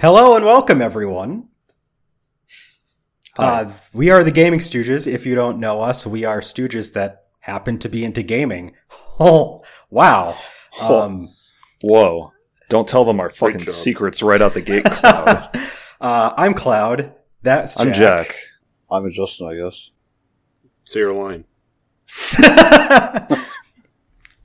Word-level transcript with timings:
Hello 0.00 0.34
and 0.34 0.44
welcome, 0.46 0.80
everyone. 0.80 1.48
Uh, 3.36 3.70
we 3.92 4.10
are 4.10 4.24
the 4.24 4.30
Gaming 4.30 4.60
Stooges. 4.60 5.06
If 5.06 5.26
you 5.26 5.34
don't 5.34 5.58
know 5.58 5.80
us, 5.82 6.06
we 6.06 6.24
are 6.24 6.40
Stooges 6.40 6.94
that 6.94 7.24
happen 7.40 7.78
to 7.80 7.88
be 7.88 8.04
into 8.04 8.22
gaming. 8.22 8.74
Oh, 9.22 9.62
wow. 9.90 10.34
Um, 10.80 11.34
Whoa. 11.82 12.32
Don't 12.70 12.88
tell 12.88 13.04
them 13.04 13.20
our 13.20 13.28
fucking 13.28 13.58
job. 13.60 13.68
secrets 13.68 14.22
right 14.22 14.40
out 14.40 14.54
the 14.54 14.62
gate, 14.62 14.84
Cloud. 14.90 15.50
uh, 16.00 16.32
I'm 16.38 16.54
Cloud. 16.54 17.12
That's 17.42 17.76
Jack. 17.76 17.86
I'm 17.86 17.92
Jack. 17.92 18.36
I'm 18.90 19.12
Justin, 19.12 19.48
I 19.48 19.54
guess. 19.56 19.90
Say 20.84 21.00
your 21.00 21.12
line. 21.12 21.44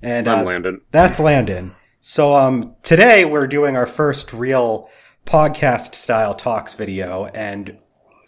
and 0.02 0.27
I'm 0.27 0.39
uh, 0.39 0.44
Landon. 0.44 0.81
that's 0.91 1.19
Landon. 1.22 1.73
So 2.02 2.35
um, 2.35 2.75
today 2.83 3.23
we're 3.23 3.47
doing 3.47 3.77
our 3.77 3.88
first 3.88 4.33
real 4.33 4.89
podcast 5.25 5.95
style 5.95 6.34
talks 6.34 6.73
video. 6.73 7.25
And 7.27 7.77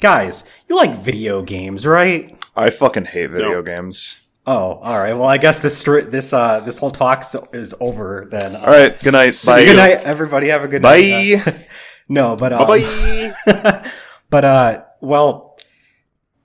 guys, 0.02 0.44
you 0.70 0.76
like 0.76 0.96
video 0.96 1.42
games, 1.42 1.86
right? 1.86 2.34
I 2.56 2.70
fucking 2.70 3.06
hate 3.06 3.32
video 3.32 3.54
No. 3.54 3.62
games. 3.62 4.20
Oh, 4.46 4.74
all 4.82 4.98
right. 4.98 5.14
Well, 5.14 5.26
I 5.28 5.38
guess 5.38 5.60
this 5.60 5.82
stri- 5.84 6.10
this 6.10 6.32
uh 6.34 6.62
this 6.62 6.78
whole 6.80 6.92
talk 6.92 7.24
is 7.54 7.76
over 7.82 8.28
then. 8.32 8.56
All 8.56 8.68
right. 8.68 8.98
Good 9.02 9.14
night. 9.14 9.40
Bye. 9.46 9.66
Good 9.66 9.76
night, 9.76 10.02
everybody. 10.04 10.48
Have 10.48 10.64
a 10.64 10.68
good 10.70 10.82
night. 10.82 11.44
Bye. 11.46 11.52
Uh, 11.52 11.58
no, 12.10 12.36
but 12.38 12.54
um, 12.54 12.66
Bye. 12.68 13.84
but 14.30 14.46
uh, 14.46 14.84
well, 15.02 15.58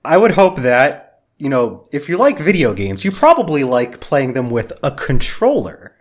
I 0.03 0.17
would 0.17 0.31
hope 0.31 0.57
that 0.57 1.21
you 1.37 1.47
know 1.47 1.85
if 1.93 2.09
you 2.09 2.17
like 2.17 2.37
video 2.39 2.73
games, 2.73 3.05
you 3.05 3.11
probably 3.11 3.63
like 3.63 4.01
playing 4.01 4.33
them 4.33 4.49
with 4.49 4.73
a 4.83 4.91
controller. 4.91 5.95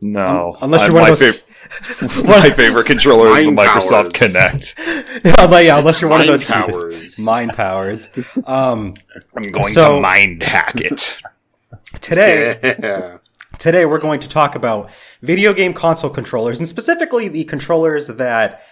No. 0.00 0.56
unless 0.62 0.86
you're 0.86 0.96
I- 0.96 1.00
one 1.02 1.10
of 1.12 1.18
those- 1.18 1.38
fav- 1.38 1.42
my 2.24 2.50
favorite 2.50 2.86
controller 2.86 3.28
is 3.36 3.46
the 3.46 3.50
Microsoft 3.52 4.14
powers. 4.18 4.74
Kinect. 4.74 5.24
yeah, 5.24 5.44
like, 5.46 5.66
yeah, 5.66 5.78
unless 5.78 6.00
you're 6.00 6.10
one 6.10 6.20
Mind 6.20 6.30
of 6.30 6.34
those 6.34 6.44
powers. 6.44 7.18
mind 7.18 7.52
powers. 7.52 8.08
Um, 8.46 8.94
I'm 9.36 9.50
going 9.50 9.72
So- 9.72 9.96
to 9.96 10.00
mind 10.00 10.42
hack 10.42 10.80
it. 10.80 11.18
today, 12.00 12.58
Yeah. 12.62 13.18
Today, 13.58 13.84
we're 13.86 13.98
going 13.98 14.20
to 14.20 14.28
talk 14.28 14.54
about 14.54 14.90
video 15.20 15.52
game 15.52 15.72
console 15.74 16.10
controllers, 16.10 16.58
and 16.60 16.68
specifically 16.68 17.26
the 17.28 17.42
controllers 17.44 18.06
that 18.06 18.62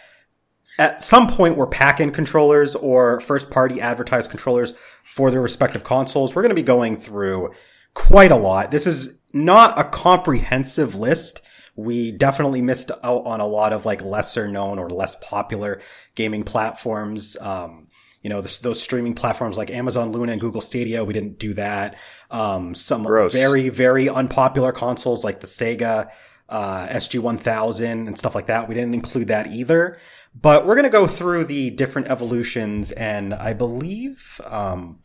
at 0.78 1.02
some 1.02 1.26
point 1.26 1.56
were 1.56 1.66
pack 1.66 1.98
in 2.00 2.12
controllers 2.12 2.76
or 2.76 3.18
first 3.18 3.50
party 3.50 3.80
advertised 3.80 4.30
controllers 4.30 4.74
for 5.02 5.30
their 5.32 5.40
respective 5.40 5.82
consoles. 5.82 6.34
We're 6.36 6.42
going 6.42 6.50
to 6.50 6.54
be 6.54 6.62
going 6.62 6.96
through 6.98 7.52
quite 7.94 8.30
a 8.30 8.36
lot. 8.36 8.70
This 8.70 8.86
is 8.86 9.18
not 9.32 9.76
a 9.78 9.84
comprehensive 9.84 10.94
list. 10.94 11.40
We 11.76 12.10
definitely 12.12 12.62
missed 12.62 12.90
out 12.90 13.26
on 13.26 13.40
a 13.40 13.46
lot 13.46 13.72
of 13.72 13.84
like 13.84 14.02
lesser 14.02 14.48
known 14.48 14.78
or 14.78 14.88
less 14.88 15.16
popular 15.16 15.80
gaming 16.14 16.42
platforms. 16.42 17.36
Um, 17.40 17.88
you 18.22 18.30
know, 18.30 18.40
this, 18.40 18.58
those 18.58 18.82
streaming 18.82 19.14
platforms 19.14 19.56
like 19.56 19.70
Amazon 19.70 20.10
Luna 20.10 20.32
and 20.32 20.40
Google 20.40 20.60
Stadia, 20.60 21.04
we 21.04 21.12
didn't 21.12 21.38
do 21.38 21.54
that. 21.54 21.96
Um, 22.30 22.74
some 22.74 23.04
Gross. 23.04 23.32
very, 23.32 23.68
very 23.68 24.08
unpopular 24.08 24.72
consoles 24.72 25.22
like 25.22 25.40
the 25.40 25.46
Sega 25.46 26.10
uh, 26.48 26.86
SG1000 26.88 28.06
and 28.06 28.18
stuff 28.18 28.34
like 28.34 28.46
that. 28.46 28.68
We 28.68 28.74
didn't 28.74 28.94
include 28.94 29.28
that 29.28 29.48
either. 29.48 29.98
But 30.40 30.66
we're 30.66 30.74
going 30.74 30.84
to 30.84 30.90
go 30.90 31.06
through 31.06 31.44
the 31.44 31.70
different 31.70 32.08
evolutions, 32.08 32.92
and 32.92 33.32
I 33.32 33.54
believe 33.54 34.40
um, 34.44 34.98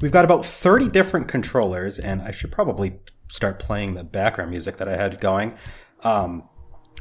we've 0.00 0.12
got 0.12 0.24
about 0.24 0.44
30 0.44 0.88
different 0.88 1.28
controllers, 1.28 1.98
and 1.98 2.22
I 2.22 2.30
should 2.30 2.50
probably 2.50 3.00
start 3.28 3.58
playing 3.58 3.94
the 3.94 4.04
background 4.04 4.50
music 4.50 4.78
that 4.78 4.88
I 4.88 4.96
had 4.96 5.20
going. 5.20 5.54
Um, 6.02 6.48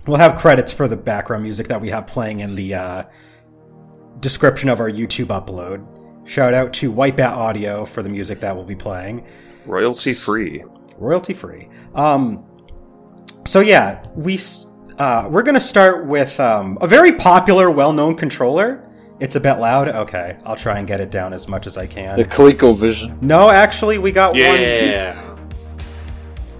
we'll 0.05 0.17
have 0.17 0.37
credits 0.37 0.71
for 0.71 0.87
the 0.87 0.97
background 0.97 1.43
music 1.43 1.67
that 1.67 1.79
we 1.79 1.89
have 1.89 2.07
playing 2.07 2.39
in 2.39 2.55
the 2.55 2.73
uh, 2.73 3.03
description 4.19 4.69
of 4.69 4.79
our 4.79 4.89
YouTube 4.89 5.27
upload. 5.27 5.85
Shout 6.27 6.53
out 6.53 6.73
to 6.73 6.91
White 6.91 7.15
Bat 7.15 7.33
Audio 7.33 7.85
for 7.85 8.03
the 8.03 8.09
music 8.09 8.39
that 8.41 8.55
we'll 8.55 8.65
be 8.65 8.75
playing 8.75 9.25
Royalty 9.65 10.13
free. 10.13 10.63
royalty 10.97 11.33
free. 11.33 11.69
Um, 11.95 12.45
so 13.45 13.59
yeah, 13.61 14.05
we 14.15 14.39
uh, 14.97 15.27
we're 15.29 15.43
gonna 15.43 15.59
start 15.59 16.05
with 16.05 16.39
um, 16.39 16.77
a 16.81 16.87
very 16.87 17.13
popular, 17.13 17.69
well-known 17.71 18.15
controller. 18.15 18.83
It's 19.19 19.35
a 19.35 19.39
bit 19.39 19.55
loud. 19.55 19.87
Okay, 19.89 20.37
I'll 20.45 20.55
try 20.55 20.79
and 20.79 20.87
get 20.87 20.99
it 20.99 21.09
down 21.11 21.33
as 21.33 21.47
much 21.47 21.65
as 21.65 21.77
I 21.77 21.87
can. 21.87 22.17
The 22.17 22.25
can. 22.25 22.31
ColecoVision. 22.37 23.21
No, 23.21 23.49
actually, 23.49 23.97
we 23.97 24.11
got 24.11 24.31
one. 24.33 24.41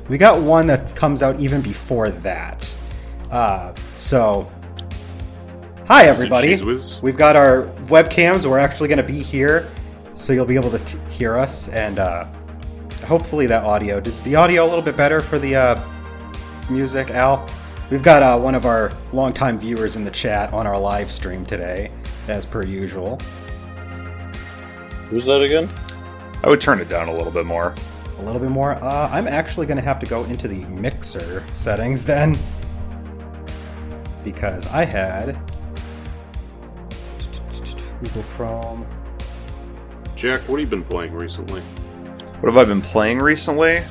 Yeah. 0.07 0.11
We 0.11 0.17
got 0.17 0.41
one 0.41 0.67
that 0.67 0.95
comes 0.95 1.21
out 1.21 1.39
even 1.39 1.61
before 1.61 2.09
that. 2.09 2.73
Uh, 3.29 3.73
so, 3.95 4.49
hi 5.85 6.05
everybody. 6.05 6.47
We've 7.01 7.17
got 7.17 7.35
our 7.35 7.63
webcams. 7.87 8.45
We're 8.45 8.59
actually 8.59 8.87
going 8.87 8.97
to 8.97 9.03
be 9.03 9.21
here, 9.21 9.69
so 10.13 10.33
you'll 10.33 10.45
be 10.45 10.55
able 10.55 10.71
to 10.71 10.79
t- 10.79 10.97
hear 11.09 11.37
us, 11.37 11.67
and 11.69 11.99
uh, 11.99 12.25
hopefully 13.05 13.47
that 13.47 13.63
audio. 13.63 13.97
Is 13.97 14.21
the 14.21 14.35
audio 14.35 14.65
a 14.65 14.67
little 14.67 14.81
bit 14.81 14.95
better 14.95 15.19
for 15.19 15.39
the 15.39 15.55
uh, 15.55 15.89
music, 16.69 17.11
Al? 17.11 17.47
We've 17.89 18.03
got 18.03 18.23
uh, 18.23 18.37
one 18.39 18.55
of 18.55 18.65
our 18.65 18.91
longtime 19.13 19.57
viewers 19.57 19.95
in 19.95 20.03
the 20.03 20.11
chat 20.11 20.53
on 20.53 20.67
our 20.67 20.77
live 20.79 21.11
stream 21.11 21.45
today, 21.45 21.91
as 22.27 22.45
per 22.45 22.63
usual. 22.65 23.17
Who's 25.09 25.25
that 25.25 25.41
again? 25.41 25.69
I 26.43 26.49
would 26.49 26.61
turn 26.61 26.79
it 26.79 26.89
down 26.89 27.07
a 27.07 27.13
little 27.13 27.31
bit 27.31 27.45
more. 27.45 27.73
A 28.17 28.21
little 28.23 28.41
bit 28.41 28.49
more. 28.49 28.73
Uh, 28.83 29.09
I'm 29.11 29.27
actually 29.27 29.67
going 29.67 29.77
to 29.77 29.83
have 29.83 29.99
to 29.99 30.05
go 30.05 30.23
into 30.25 30.47
the 30.47 30.59
mixer 30.65 31.43
settings 31.53 32.03
then, 32.03 32.35
because 34.23 34.67
I 34.67 34.85
had 34.85 35.39
Google 38.01 38.23
Chrome. 38.35 38.87
Jack, 40.15 40.41
what 40.41 40.59
have 40.59 40.65
you 40.65 40.67
been 40.67 40.83
playing 40.83 41.13
recently? 41.13 41.61
What 42.39 42.53
have 42.53 42.57
I 42.57 42.65
been 42.65 42.81
playing 42.81 43.19
recently? 43.19 43.81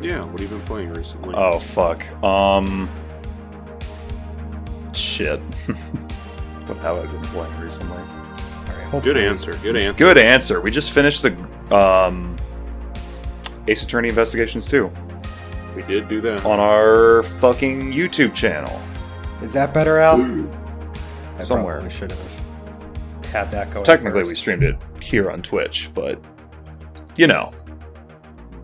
Yeah, 0.00 0.24
what 0.24 0.40
have 0.40 0.40
you 0.40 0.48
been 0.48 0.66
playing 0.66 0.92
recently? 0.92 1.34
Oh 1.34 1.58
fuck. 1.58 2.06
Um. 2.22 2.88
Shit. 4.92 5.40
what 6.66 6.76
have 6.78 6.98
I 6.98 7.06
been 7.06 7.22
playing 7.22 7.58
recently? 7.60 7.98
All 7.98 8.92
right, 8.92 9.02
Good 9.02 9.16
answer. 9.16 9.54
Good 9.62 9.76
answer. 9.76 9.98
Good 9.98 10.18
answer. 10.18 10.60
We 10.60 10.70
just 10.70 10.92
finished 10.92 11.22
the 11.22 11.34
um, 11.74 12.36
Ace 13.68 13.82
Attorney 13.82 14.08
Investigations 14.08 14.66
2 14.68 14.90
We 15.76 15.82
did 15.82 16.08
do 16.08 16.20
that. 16.22 16.44
on 16.44 16.60
our 16.60 17.22
fucking 17.22 17.92
YouTube 17.92 18.34
channel. 18.34 18.80
Is 19.42 19.52
that 19.52 19.72
better, 19.74 19.98
Al? 19.98 20.20
I 21.38 21.42
Somewhere. 21.42 21.74
probably 21.76 21.90
should 21.90 22.12
have 22.12 22.42
had 23.32 23.50
that 23.50 23.72
go. 23.72 23.82
Technically, 23.82 24.22
we 24.22 24.28
first. 24.30 24.40
streamed 24.42 24.62
it 24.62 24.76
here 25.00 25.30
on 25.30 25.42
Twitch, 25.42 25.90
but 25.94 26.22
you 27.16 27.26
know, 27.26 27.52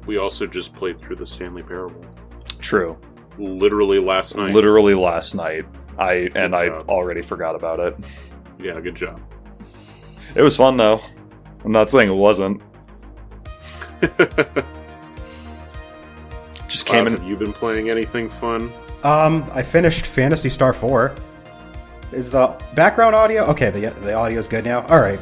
We 0.06 0.18
also 0.18 0.46
just 0.46 0.74
played 0.74 1.00
through 1.00 1.16
the 1.16 1.26
Stanley 1.26 1.62
Parable. 1.62 2.04
true. 2.60 2.96
Literally 3.38 3.98
last 3.98 4.36
night. 4.36 4.52
Literally 4.54 4.94
last 4.94 5.34
night, 5.34 5.64
I 5.98 6.28
and 6.34 6.54
I 6.54 6.66
job. 6.68 6.88
already 6.90 7.22
forgot 7.22 7.54
about 7.54 7.80
it. 7.80 7.96
Yeah, 8.58 8.78
good 8.80 8.94
job. 8.94 9.20
It 10.34 10.42
was 10.42 10.56
fun 10.56 10.76
though. 10.76 11.00
I'm 11.64 11.72
not 11.72 11.90
saying 11.90 12.10
it 12.10 12.14
wasn't. 12.14 12.60
Just 16.70 16.86
came 16.86 17.06
in. 17.06 17.16
have 17.16 17.24
you 17.26 17.36
been 17.36 17.52
playing 17.52 17.90
anything 17.90 18.28
fun? 18.28 18.72
Um, 19.02 19.50
I 19.52 19.62
finished 19.62 20.06
Phantasy 20.06 20.48
Star 20.48 20.72
Four. 20.72 21.14
Is 22.12 22.30
the 22.30 22.56
background 22.74 23.14
audio 23.14 23.44
okay? 23.46 23.70
The 23.70 23.90
the 24.02 24.14
audio 24.14 24.38
is 24.38 24.46
good 24.48 24.64
now. 24.64 24.86
All 24.86 25.00
right. 25.00 25.20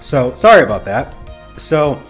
So 0.00 0.34
sorry 0.34 0.62
about 0.62 0.84
that. 0.86 1.14
So 1.58 2.02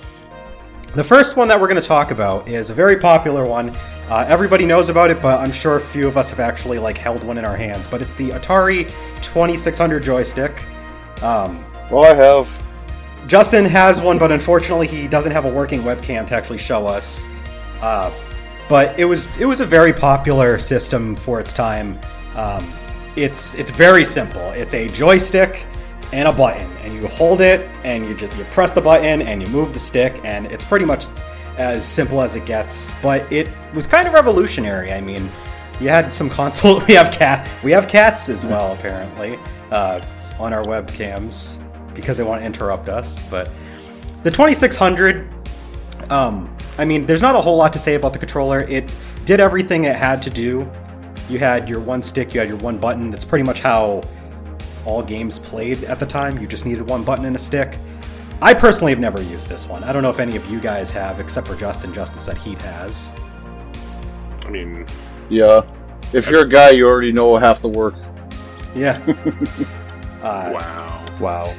the 0.94 1.02
first 1.04 1.36
one 1.36 1.48
that 1.48 1.60
we're 1.60 1.68
going 1.68 1.80
to 1.80 1.86
talk 1.86 2.10
about 2.12 2.48
is 2.48 2.70
a 2.70 2.74
very 2.74 2.96
popular 2.96 3.44
one. 3.44 3.70
Uh, 4.08 4.24
everybody 4.28 4.66
knows 4.66 4.88
about 4.88 5.10
it, 5.10 5.20
but 5.22 5.40
I'm 5.40 5.52
sure 5.52 5.76
a 5.76 5.80
few 5.80 6.06
of 6.08 6.16
us 6.16 6.30
have 6.30 6.40
actually 6.40 6.78
like 6.78 6.98
held 6.98 7.22
one 7.24 7.38
in 7.38 7.44
our 7.44 7.56
hands. 7.56 7.86
But 7.86 8.02
it's 8.02 8.14
the 8.14 8.30
Atari 8.30 8.88
2600 9.22 10.02
joystick. 10.02 10.64
Um, 11.22 11.64
Well, 11.90 12.04
I 12.04 12.14
have. 12.14 12.62
Justin 13.26 13.64
has 13.64 14.00
one, 14.00 14.18
but 14.18 14.32
unfortunately, 14.32 14.86
he 14.86 15.06
doesn't 15.08 15.32
have 15.32 15.44
a 15.44 15.50
working 15.50 15.80
webcam 15.82 16.26
to 16.28 16.34
actually 16.34 16.58
show 16.58 16.86
us. 16.86 17.24
Uh, 17.80 18.10
but 18.70 18.96
it 19.00 19.04
was 19.04 19.26
it 19.36 19.46
was 19.46 19.58
a 19.60 19.66
very 19.66 19.92
popular 19.92 20.60
system 20.60 21.16
for 21.16 21.40
its 21.40 21.52
time. 21.52 21.98
Um, 22.36 22.64
it's 23.16 23.56
it's 23.56 23.72
very 23.72 24.04
simple. 24.04 24.52
It's 24.52 24.74
a 24.74 24.86
joystick 24.86 25.66
and 26.12 26.28
a 26.28 26.32
button, 26.32 26.70
and 26.84 26.94
you 26.94 27.08
hold 27.08 27.40
it, 27.40 27.68
and 27.82 28.06
you 28.06 28.14
just 28.14 28.38
you 28.38 28.44
press 28.44 28.70
the 28.70 28.80
button, 28.80 29.22
and 29.22 29.42
you 29.42 29.48
move 29.52 29.74
the 29.74 29.80
stick, 29.80 30.20
and 30.22 30.46
it's 30.46 30.64
pretty 30.64 30.84
much 30.84 31.06
as 31.58 31.84
simple 31.84 32.22
as 32.22 32.36
it 32.36 32.46
gets. 32.46 32.92
But 33.02 33.30
it 33.32 33.48
was 33.74 33.88
kind 33.88 34.06
of 34.06 34.14
revolutionary. 34.14 34.92
I 34.92 35.00
mean, 35.00 35.28
you 35.80 35.88
had 35.88 36.14
some 36.14 36.30
console. 36.40 36.80
We 36.86 36.94
have 36.94 37.10
cat. 37.10 37.50
We 37.64 37.72
have 37.72 37.88
cats 37.88 38.28
as 38.28 38.46
well, 38.46 38.72
apparently, 38.78 39.36
uh, 39.72 40.00
on 40.38 40.52
our 40.52 40.62
webcams 40.62 41.58
because 41.92 42.16
they 42.16 42.22
want 42.22 42.40
to 42.40 42.46
interrupt 42.46 42.88
us. 42.88 43.20
But 43.28 43.50
the 44.22 44.30
2600. 44.30 45.39
Um, 46.10 46.54
I 46.76 46.84
mean, 46.84 47.06
there's 47.06 47.22
not 47.22 47.36
a 47.36 47.40
whole 47.40 47.56
lot 47.56 47.72
to 47.72 47.78
say 47.78 47.94
about 47.94 48.12
the 48.12 48.18
controller. 48.18 48.60
It 48.60 48.94
did 49.24 49.40
everything 49.40 49.84
it 49.84 49.96
had 49.96 50.20
to 50.22 50.30
do. 50.30 50.70
You 51.28 51.38
had 51.38 51.68
your 51.68 51.80
one 51.80 52.02
stick, 52.02 52.34
you 52.34 52.40
had 52.40 52.48
your 52.48 52.58
one 52.58 52.78
button. 52.78 53.10
That's 53.10 53.24
pretty 53.24 53.44
much 53.44 53.60
how 53.60 54.02
all 54.84 55.02
games 55.02 55.38
played 55.38 55.84
at 55.84 56.00
the 56.00 56.06
time. 56.06 56.38
You 56.38 56.46
just 56.46 56.66
needed 56.66 56.88
one 56.88 57.04
button 57.04 57.24
and 57.24 57.36
a 57.36 57.38
stick. 57.38 57.78
I 58.42 58.54
personally 58.54 58.90
have 58.92 58.98
never 58.98 59.22
used 59.22 59.48
this 59.48 59.68
one. 59.68 59.84
I 59.84 59.92
don't 59.92 60.02
know 60.02 60.10
if 60.10 60.18
any 60.18 60.34
of 60.34 60.50
you 60.50 60.60
guys 60.60 60.90
have, 60.90 61.20
except 61.20 61.46
for 61.46 61.54
Justin. 61.54 61.92
Justin 61.92 62.18
said 62.18 62.38
he 62.38 62.54
has. 62.54 63.10
I 64.44 64.50
mean, 64.50 64.86
Yeah. 65.28 65.62
If 66.12 66.28
you're 66.28 66.44
a 66.44 66.48
guy, 66.48 66.70
you 66.70 66.88
already 66.88 67.12
know 67.12 67.36
half 67.36 67.62
the 67.62 67.68
work. 67.68 67.94
Yeah. 68.74 69.00
uh, 70.22 70.50
wow. 70.52 71.04
Wow. 71.20 71.54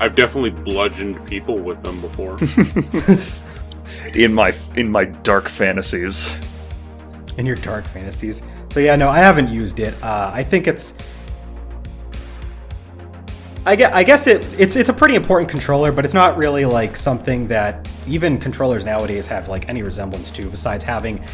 I've 0.00 0.14
definitely 0.14 0.50
bludgeoned 0.50 1.24
people 1.26 1.58
with 1.58 1.82
them 1.82 2.00
before. 2.00 2.38
In 4.14 4.32
my 4.34 4.54
in 4.76 4.90
my 4.90 5.04
dark 5.06 5.48
fantasies. 5.48 6.38
in 7.38 7.46
your 7.46 7.56
dark 7.56 7.86
fantasies. 7.88 8.42
So 8.70 8.80
yeah, 8.80 8.96
no, 8.96 9.08
I 9.08 9.18
haven't 9.18 9.48
used 9.48 9.80
it. 9.80 9.94
Uh, 10.02 10.30
I 10.32 10.44
think 10.44 10.66
it's. 10.66 10.94
I 13.66 13.76
guess, 13.76 13.92
I 13.92 14.02
guess 14.04 14.26
it 14.26 14.54
it's 14.58 14.76
it's 14.76 14.88
a 14.88 14.92
pretty 14.92 15.14
important 15.14 15.50
controller, 15.50 15.90
but 15.90 16.04
it's 16.04 16.14
not 16.14 16.36
really 16.36 16.64
like 16.64 16.96
something 16.96 17.48
that 17.48 17.90
even 18.06 18.38
controllers 18.38 18.84
nowadays 18.84 19.26
have 19.26 19.48
like 19.48 19.68
any 19.68 19.82
resemblance 19.82 20.30
to, 20.32 20.48
besides 20.48 20.84
having 20.84 21.24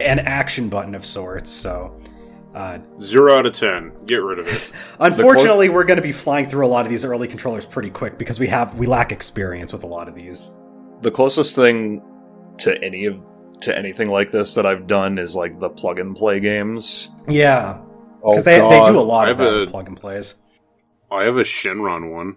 an 0.00 0.20
action 0.20 0.68
button 0.68 0.94
of 0.94 1.04
sorts. 1.04 1.50
So, 1.50 2.00
uh, 2.54 2.78
Zero 2.98 3.34
out 3.36 3.46
of 3.46 3.52
ten. 3.54 3.92
Get 4.06 4.16
rid 4.22 4.38
of 4.38 4.46
it. 4.46 4.72
unfortunately, 5.00 5.68
we're 5.68 5.84
going 5.84 5.96
to 5.96 6.02
be 6.02 6.12
flying 6.12 6.48
through 6.48 6.66
a 6.66 6.68
lot 6.68 6.84
of 6.86 6.90
these 6.90 7.04
early 7.04 7.26
controllers 7.28 7.66
pretty 7.66 7.90
quick 7.90 8.16
because 8.18 8.38
we 8.38 8.46
have 8.48 8.74
we 8.74 8.86
lack 8.86 9.12
experience 9.12 9.72
with 9.72 9.82
a 9.84 9.86
lot 9.88 10.08
of 10.08 10.14
these. 10.14 10.50
The 11.02 11.10
closest 11.10 11.56
thing 11.56 12.02
to 12.58 12.82
any 12.82 13.06
of 13.06 13.20
to 13.62 13.76
anything 13.76 14.08
like 14.08 14.30
this 14.30 14.54
that 14.54 14.66
I've 14.66 14.86
done 14.86 15.18
is 15.18 15.34
like 15.34 15.58
the 15.58 15.68
plug 15.70 15.98
and 15.98 16.14
play 16.16 16.38
games. 16.40 17.08
Yeah, 17.28 17.80
Oh, 18.22 18.30
because 18.30 18.44
they, 18.44 18.54
they 18.54 18.60
God. 18.60 18.92
do 18.92 18.98
a 18.98 19.00
lot 19.00 19.28
I 19.28 19.32
of 19.32 19.40
a- 19.40 19.66
plug 19.66 19.88
and 19.88 19.96
plays. 19.96 20.34
I 21.10 21.24
have 21.24 21.36
a 21.36 21.42
Shenron 21.44 22.10
one. 22.12 22.36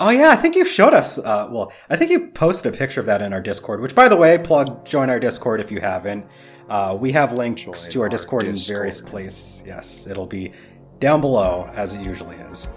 Oh 0.00 0.08
yeah, 0.08 0.30
I 0.30 0.36
think 0.36 0.56
you 0.56 0.64
showed 0.64 0.94
us. 0.94 1.18
Uh, 1.18 1.48
well, 1.50 1.72
I 1.90 1.96
think 1.96 2.10
you 2.10 2.28
posted 2.28 2.74
a 2.74 2.76
picture 2.76 3.00
of 3.00 3.06
that 3.06 3.20
in 3.20 3.34
our 3.34 3.42
Discord. 3.42 3.80
Which, 3.80 3.94
by 3.94 4.08
the 4.08 4.16
way, 4.16 4.38
plug 4.38 4.84
join 4.86 5.10
our 5.10 5.20
Discord 5.20 5.60
if 5.60 5.70
you 5.70 5.80
haven't. 5.80 6.26
Uh, 6.70 6.96
we 6.98 7.12
have 7.12 7.32
links 7.32 7.62
Join 7.62 7.74
to 7.74 7.98
our 8.00 8.04
our 8.04 8.08
Discord, 8.08 8.44
in 8.44 8.56
various 8.56 9.00
places. 9.00 9.62
Yes, 9.66 10.06
it'll 10.06 10.26
be 10.26 10.52
down 11.00 11.20
below 11.20 11.68
as 11.74 11.92
it 11.92 12.04
usually 12.06 12.36
is. 12.36 12.68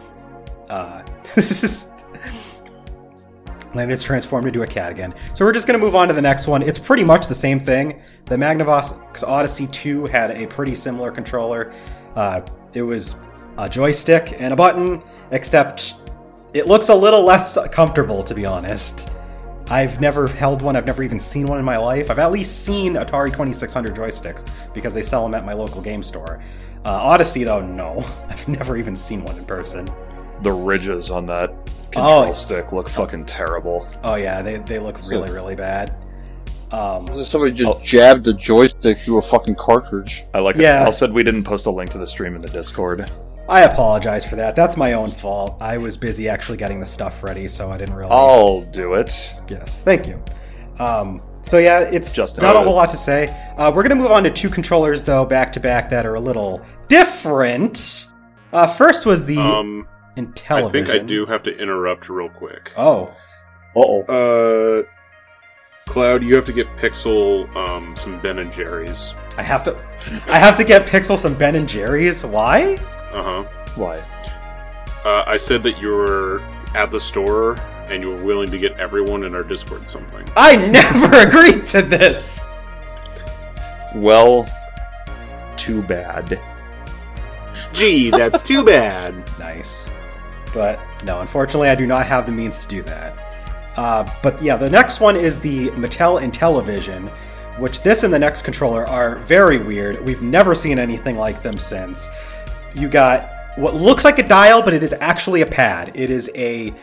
Uh, 0.69 1.03
this 1.35 1.63
is. 1.63 1.87
Landon's 3.73 4.03
transformed 4.03 4.45
into 4.47 4.61
a 4.61 4.67
cat 4.67 4.91
again. 4.91 5.15
So 5.33 5.45
we're 5.45 5.51
just 5.51 5.65
going 5.65 5.79
to 5.79 5.83
move 5.83 5.95
on 5.95 6.07
to 6.07 6.13
the 6.13 6.21
next 6.21 6.47
one. 6.47 6.61
It's 6.61 6.77
pretty 6.77 7.03
much 7.03 7.25
the 7.25 7.35
same 7.35 7.59
thing. 7.59 8.01
The 8.25 8.35
Magnavox 8.35 9.27
Odyssey 9.27 9.65
2 9.67 10.05
had 10.05 10.29
a 10.31 10.45
pretty 10.45 10.75
similar 10.75 11.11
controller. 11.11 11.73
Uh, 12.15 12.41
it 12.73 12.83
was 12.83 13.15
a 13.57 13.67
joystick 13.67 14.39
and 14.39 14.53
a 14.53 14.55
button, 14.55 15.03
except 15.31 15.95
it 16.53 16.67
looks 16.67 16.89
a 16.89 16.95
little 16.95 17.23
less 17.23 17.57
comfortable, 17.71 18.23
to 18.23 18.33
be 18.35 18.45
honest. 18.45 19.09
I've 19.69 20.01
never 20.01 20.27
held 20.27 20.61
one. 20.61 20.75
I've 20.75 20.85
never 20.85 21.03
even 21.03 21.19
seen 21.19 21.45
one 21.47 21.57
in 21.57 21.65
my 21.65 21.77
life. 21.77 22.11
I've 22.11 22.19
at 22.19 22.31
least 22.31 22.65
seen 22.65 22.93
Atari 22.93 23.27
2600 23.31 23.95
joysticks 23.95 24.45
because 24.73 24.93
they 24.93 25.01
sell 25.01 25.23
them 25.23 25.33
at 25.33 25.45
my 25.45 25.53
local 25.53 25.81
game 25.81 26.03
store. 26.03 26.41
Uh, 26.85 26.89
Odyssey, 26.91 27.43
though, 27.45 27.61
no. 27.61 28.05
I've 28.29 28.47
never 28.47 28.75
even 28.77 28.95
seen 28.95 29.23
one 29.23 29.37
in 29.37 29.45
person. 29.45 29.87
The 30.41 30.51
ridges 30.51 31.09
on 31.09 31.25
that 31.27 31.49
control 31.91 32.25
Oh. 32.29 32.33
stick 32.33 32.73
look 32.73 32.89
fucking 32.89 33.25
terrible. 33.25 33.87
Oh 34.03 34.15
yeah, 34.15 34.41
they, 34.41 34.57
they 34.57 34.79
look 34.79 34.99
really 35.07 35.31
really 35.31 35.55
bad. 35.55 35.95
Um, 36.71 37.23
Somebody 37.23 37.53
just 37.53 37.69
Oh. 37.71 37.79
jabbed 37.83 38.25
the 38.25 38.33
joystick 38.33 38.97
through 38.97 39.19
a 39.19 39.21
fucking 39.21 39.55
cartridge. 39.55 40.23
I 40.33 40.39
like 40.39 40.55
Yeah. 40.57 40.81
it. 40.81 40.85
Al 40.85 40.91
said 40.91 41.13
we 41.13 41.23
didn't 41.23 41.43
post 41.43 41.67
a 41.67 41.69
link 41.71 41.91
to 41.91 41.99
the 41.99 42.07
stream 42.07 42.35
in 42.35 42.41
the 42.41 42.49
Discord. 42.49 43.09
I 43.49 43.61
apologize 43.61 44.27
for 44.27 44.37
that. 44.37 44.55
That's 44.55 44.77
my 44.77 44.93
own 44.93 45.11
fault. 45.11 45.57
I 45.59 45.77
was 45.77 45.97
busy 45.97 46.29
actually 46.29 46.57
getting 46.57 46.79
the 46.79 46.85
stuff 46.85 47.23
ready, 47.23 47.47
so 47.47 47.71
I 47.71 47.77
didn't 47.77 47.95
really. 47.95 48.11
I'll 48.11 48.61
do 48.61 48.93
it. 48.93 49.33
Yes, 49.49 49.79
thank 49.79 50.07
you. 50.07 50.23
Um, 50.79 51.21
so 51.41 51.57
yeah, 51.57 51.81
it's 51.81 52.15
Just 52.15 52.41
not 52.41 52.55
a 52.55 52.61
whole 52.61 52.75
lot 52.75 52.89
to 52.91 52.97
say. 52.97 53.27
Uh, 53.57 53.71
we're 53.73 53.83
gonna 53.83 53.95
move 53.95 54.11
on 54.11 54.23
to 54.23 54.31
two 54.31 54.49
controllers 54.49 55.03
though, 55.03 55.25
back 55.25 55.51
to 55.53 55.59
back, 55.59 55.89
that 55.89 56.05
are 56.05 56.15
a 56.15 56.19
little 56.19 56.61
different. 56.87 58.07
Uh, 58.53 58.65
first 58.65 59.05
was 59.05 59.25
the 59.25 59.37
Um, 59.37 59.87
I 60.15 60.67
think 60.69 60.89
I 60.89 60.99
do 60.99 61.25
have 61.25 61.43
to 61.43 61.57
interrupt 61.57 62.07
real 62.09 62.29
quick. 62.29 62.71
Oh, 62.77 63.11
Uh 63.75 63.79
oh. 63.81 64.01
Uh, 64.83 64.83
Cloud, 65.91 66.23
you 66.23 66.33
have 66.35 66.45
to 66.45 66.53
get 66.53 66.67
Pixel 66.77 67.53
um, 67.55 67.95
some 67.97 68.19
Ben 68.21 68.39
and 68.39 68.51
Jerry's. 68.51 69.15
I 69.37 69.43
have 69.43 69.63
to. 69.65 69.75
I 70.27 70.37
have 70.37 70.55
to 70.57 70.63
get 70.63 70.85
Pixel 70.87 71.17
some 71.17 71.33
Ben 71.33 71.55
and 71.55 71.67
Jerry's. 71.67 72.23
Why? 72.23 72.77
Uh 73.13 73.23
huh. 73.23 73.43
Why? 73.75 74.03
Uh, 75.05 75.23
I 75.27 75.37
said 75.37 75.63
that 75.63 75.79
you 75.79 75.89
were 75.89 76.41
at 76.73 76.91
the 76.91 76.99
store 76.99 77.57
and 77.89 78.01
you 78.01 78.09
were 78.09 78.23
willing 78.23 78.49
to 78.49 78.57
get 78.57 78.79
everyone 78.79 79.23
in 79.23 79.35
our 79.35 79.43
Discord 79.43 79.87
something. 79.87 80.27
I 80.35 80.55
never 80.71 81.27
agreed 81.27 81.65
to 81.67 81.81
this. 81.81 82.45
Well, 83.95 84.47
too 85.57 85.83
bad. 85.83 86.39
Gee, 87.73 88.09
that's 88.09 88.41
too 88.41 88.63
bad. 88.65 89.15
Nice. 89.37 89.85
But 90.53 90.79
no, 91.03 91.21
unfortunately, 91.21 91.69
I 91.69 91.75
do 91.75 91.85
not 91.85 92.05
have 92.05 92.25
the 92.25 92.31
means 92.31 92.61
to 92.63 92.67
do 92.67 92.81
that. 92.83 93.17
Uh, 93.75 94.09
but 94.21 94.41
yeah, 94.41 94.55
the 94.55 94.69
next 94.69 94.99
one 94.99 95.15
is 95.15 95.39
the 95.39 95.69
Mattel 95.71 96.21
Intellivision, 96.21 97.09
which 97.59 97.81
this 97.81 98.03
and 98.03 98.13
the 98.13 98.19
next 98.19 98.43
controller 98.43 98.87
are 98.87 99.17
very 99.17 99.57
weird. 99.57 100.03
We've 100.05 100.21
never 100.21 100.53
seen 100.53 100.79
anything 100.79 101.17
like 101.17 101.41
them 101.41 101.57
since. 101.57 102.07
You 102.75 102.89
got 102.89 103.29
what 103.57 103.75
looks 103.75 104.03
like 104.03 104.19
a 104.19 104.27
dial, 104.27 104.61
but 104.61 104.73
it 104.73 104.83
is 104.83 104.93
actually 104.99 105.41
a 105.41 105.45
pad. 105.45 105.91
It 105.93 106.09
is 106.09 106.29
a 106.35 106.73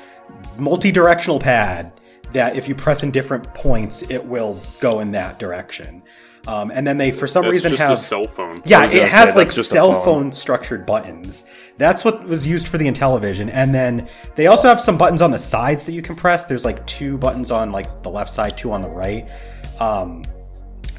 multi 0.59 0.93
directional 0.93 1.39
pad 1.39 1.93
that 2.33 2.57
if 2.57 2.69
you 2.69 2.75
press 2.75 3.03
in 3.03 3.11
different 3.11 3.53
points, 3.55 4.03
it 4.03 4.25
will 4.25 4.61
go 4.81 5.01
in 5.01 5.13
that 5.13 5.39
direction. 5.39 6.03
Um, 6.47 6.71
and 6.71 6.87
then 6.87 6.97
they, 6.97 7.11
for 7.11 7.27
some 7.27 7.43
That's 7.43 7.53
reason, 7.53 7.71
just 7.71 7.83
have 7.83 7.91
a 7.91 7.97
cell 7.97 8.27
phone. 8.27 8.63
yeah, 8.65 8.85
it 8.87 9.13
has 9.13 9.31
say, 9.31 9.35
like 9.35 9.49
that's 9.49 9.57
just 9.57 9.71
a 9.71 9.73
cell 9.73 9.93
phone. 9.93 10.05
phone 10.05 10.33
structured 10.33 10.87
buttons. 10.87 11.45
That's 11.77 12.05
what 12.05 12.25
was 12.25 12.47
used 12.47 12.69
for 12.69 12.79
the 12.79 12.87
Intellivision. 12.87 13.51
And 13.53 13.75
then 13.75 14.09
they 14.37 14.47
also 14.47 14.69
have 14.69 14.81
some 14.81 14.97
buttons 14.97 15.21
on 15.21 15.33
the 15.33 15.39
sides 15.39 15.85
that 15.85 15.93
you 15.93 16.03
can 16.03 16.17
press. 16.17 16.47
There's 16.47 16.65
like 16.65 16.87
two 16.87 17.19
buttons 17.19 17.51
on 17.51 17.73
like 17.73 18.03
the 18.03 18.11
left 18.11 18.31
side, 18.31 18.57
two 18.57 18.73
on 18.73 18.81
the 18.81 18.89
right. 18.89 19.29
Um, 19.81 20.25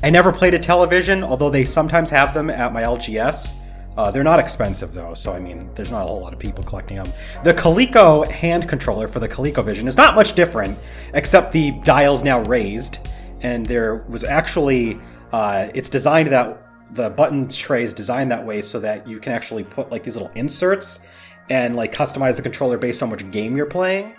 I 0.03 0.09
never 0.09 0.31
played 0.31 0.53
an 0.53 0.61
Intellivision, 0.61 1.23
although 1.23 1.49
they 1.49 1.65
sometimes 1.65 2.09
have 2.11 2.33
them 2.33 2.49
at 2.49 2.71
my 2.71 2.83
LGS. 2.83 3.55
Uh, 3.97 4.09
they're 4.09 4.23
not 4.23 4.39
expensive 4.39 4.93
though, 4.93 5.13
so 5.13 5.33
I 5.33 5.39
mean, 5.39 5.69
there's 5.75 5.91
not 5.91 6.05
a 6.05 6.07
whole 6.07 6.21
lot 6.21 6.33
of 6.33 6.39
people 6.39 6.63
collecting 6.63 6.97
them. 6.97 7.07
The 7.43 7.53
Coleco 7.53 8.25
hand 8.25 8.67
controller 8.69 9.07
for 9.07 9.19
the 9.19 9.27
ColecoVision 9.27 9.87
is 9.87 9.97
not 9.97 10.15
much 10.15 10.33
different, 10.33 10.77
except 11.13 11.51
the 11.51 11.71
dial's 11.83 12.23
now 12.23 12.41
raised, 12.43 12.99
and 13.41 13.65
there 13.65 14.05
was 14.07 14.23
actually 14.23 14.99
uh, 15.33 15.69
it's 15.73 15.89
designed 15.89 16.29
that 16.31 16.57
the 16.91 17.09
button 17.09 17.47
tray 17.47 17.83
is 17.83 17.93
designed 17.93 18.31
that 18.31 18.45
way 18.45 18.61
so 18.61 18.79
that 18.79 19.07
you 19.07 19.19
can 19.19 19.31
actually 19.31 19.63
put 19.63 19.91
like 19.91 20.03
these 20.03 20.15
little 20.15 20.31
inserts 20.35 21.01
and 21.49 21.75
like 21.75 21.93
customize 21.93 22.35
the 22.35 22.41
controller 22.41 22.77
based 22.77 23.01
on 23.03 23.09
which 23.09 23.29
game 23.31 23.55
you're 23.55 23.65
playing. 23.65 24.13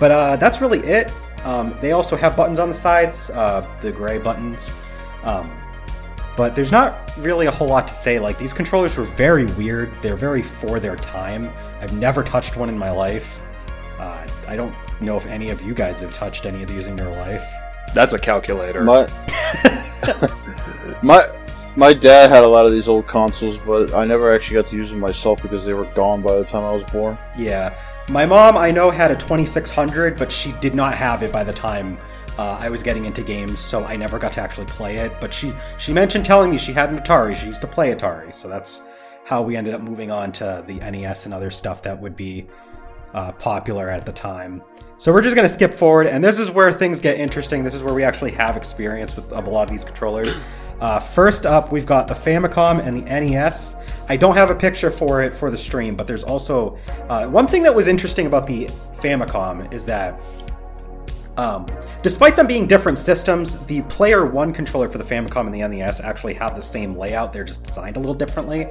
But 0.00 0.10
uh, 0.10 0.36
that's 0.36 0.60
really 0.60 0.80
it. 0.80 1.12
Um, 1.44 1.76
they 1.80 1.92
also 1.92 2.16
have 2.16 2.36
buttons 2.36 2.58
on 2.58 2.68
the 2.68 2.74
sides, 2.74 3.30
uh, 3.30 3.66
the 3.82 3.92
gray 3.92 4.18
buttons. 4.18 4.72
Um, 5.22 5.52
but 6.36 6.54
there's 6.54 6.72
not 6.72 7.12
really 7.18 7.46
a 7.46 7.50
whole 7.50 7.68
lot 7.68 7.86
to 7.88 7.94
say. 7.94 8.18
Like, 8.18 8.38
these 8.38 8.52
controllers 8.52 8.96
were 8.96 9.04
very 9.04 9.44
weird. 9.44 9.92
They're 10.02 10.16
very 10.16 10.42
for 10.42 10.80
their 10.80 10.96
time. 10.96 11.52
I've 11.80 11.92
never 11.98 12.22
touched 12.22 12.56
one 12.56 12.68
in 12.68 12.78
my 12.78 12.90
life. 12.90 13.40
Uh, 13.98 14.26
I 14.48 14.56
don't 14.56 14.74
know 15.00 15.16
if 15.16 15.26
any 15.26 15.50
of 15.50 15.62
you 15.62 15.74
guys 15.74 16.00
have 16.00 16.12
touched 16.12 16.46
any 16.46 16.62
of 16.62 16.68
these 16.68 16.86
in 16.86 16.98
your 16.98 17.10
life. 17.10 17.44
That's 17.94 18.12
a 18.12 18.18
calculator. 18.18 18.82
My 18.82 19.06
my 21.02 21.28
my 21.76 21.92
dad 21.92 22.30
had 22.30 22.42
a 22.42 22.48
lot 22.48 22.66
of 22.66 22.72
these 22.72 22.88
old 22.88 23.06
consoles, 23.06 23.58
but 23.58 23.92
I 23.94 24.04
never 24.04 24.34
actually 24.34 24.54
got 24.54 24.66
to 24.66 24.76
use 24.76 24.90
them 24.90 25.00
myself 25.00 25.42
because 25.42 25.64
they 25.64 25.74
were 25.74 25.86
gone 25.86 26.22
by 26.22 26.36
the 26.36 26.44
time 26.44 26.64
I 26.64 26.72
was 26.72 26.84
born. 26.84 27.18
Yeah. 27.36 27.76
My 28.08 28.26
mom, 28.26 28.56
I 28.56 28.70
know, 28.70 28.90
had 28.90 29.10
a 29.10 29.16
2600, 29.16 30.18
but 30.18 30.30
she 30.30 30.52
did 30.60 30.74
not 30.74 30.94
have 30.94 31.22
it 31.22 31.32
by 31.32 31.42
the 31.42 31.52
time 31.52 31.96
uh, 32.38 32.56
I 32.60 32.68
was 32.68 32.82
getting 32.82 33.04
into 33.04 33.22
games, 33.22 33.60
so 33.60 33.84
I 33.84 33.96
never 33.96 34.18
got 34.18 34.32
to 34.34 34.40
actually 34.40 34.66
play 34.66 34.96
it. 34.96 35.12
But 35.20 35.32
she 35.32 35.52
she 35.78 35.92
mentioned 35.92 36.24
telling 36.24 36.50
me 36.50 36.58
she 36.58 36.72
had 36.72 36.90
an 36.90 36.98
Atari. 36.98 37.36
She 37.36 37.46
used 37.46 37.62
to 37.62 37.68
play 37.68 37.94
Atari, 37.94 38.34
so 38.34 38.48
that's 38.48 38.82
how 39.24 39.40
we 39.42 39.56
ended 39.56 39.74
up 39.74 39.80
moving 39.80 40.10
on 40.10 40.32
to 40.32 40.62
the 40.66 40.74
NES 40.74 41.24
and 41.24 41.34
other 41.34 41.50
stuff 41.50 41.82
that 41.82 41.98
would 42.00 42.14
be 42.14 42.46
uh, 43.14 43.32
popular 43.32 43.88
at 43.88 44.04
the 44.04 44.12
time. 44.12 44.62
So 44.98 45.12
we're 45.12 45.22
just 45.22 45.36
to 45.36 45.48
skip 45.48 45.74
forward, 45.74 46.06
and 46.06 46.22
this 46.22 46.38
is 46.38 46.50
where 46.50 46.72
things 46.72 47.00
get 47.00 47.18
interesting. 47.18 47.64
This 47.64 47.74
is 47.74 47.82
where 47.82 47.94
we 47.94 48.04
actually 48.04 48.32
have 48.32 48.56
experience 48.56 49.16
with 49.16 49.32
of 49.32 49.46
a 49.46 49.50
lot 49.50 49.62
of 49.62 49.70
these 49.70 49.84
controllers. 49.84 50.34
Uh, 50.80 50.98
first 50.98 51.46
up, 51.46 51.70
we've 51.70 51.86
got 51.86 52.08
the 52.08 52.14
Famicom 52.14 52.84
and 52.84 52.96
the 52.96 53.02
NES. 53.02 53.76
I 54.08 54.16
don't 54.16 54.36
have 54.36 54.50
a 54.50 54.54
picture 54.54 54.90
for 54.90 55.22
it 55.22 55.32
for 55.32 55.50
the 55.50 55.58
stream, 55.58 55.94
but 55.94 56.06
there's 56.06 56.24
also 56.24 56.78
uh, 57.08 57.26
one 57.26 57.46
thing 57.46 57.62
that 57.62 57.74
was 57.74 57.86
interesting 57.86 58.26
about 58.26 58.46
the 58.46 58.66
Famicom 58.94 59.72
is 59.72 59.84
that 59.86 60.20
um, 61.36 61.66
despite 62.02 62.36
them 62.36 62.46
being 62.46 62.66
different 62.66 62.98
systems, 62.98 63.56
the 63.66 63.82
Player 63.82 64.26
One 64.26 64.52
controller 64.52 64.88
for 64.88 64.98
the 64.98 65.04
Famicom 65.04 65.46
and 65.46 65.54
the 65.54 65.66
NES 65.66 66.00
actually 66.00 66.34
have 66.34 66.54
the 66.54 66.62
same 66.62 66.96
layout. 66.96 67.32
They're 67.32 67.44
just 67.44 67.64
designed 67.64 67.96
a 67.96 68.00
little 68.00 68.14
differently. 68.14 68.66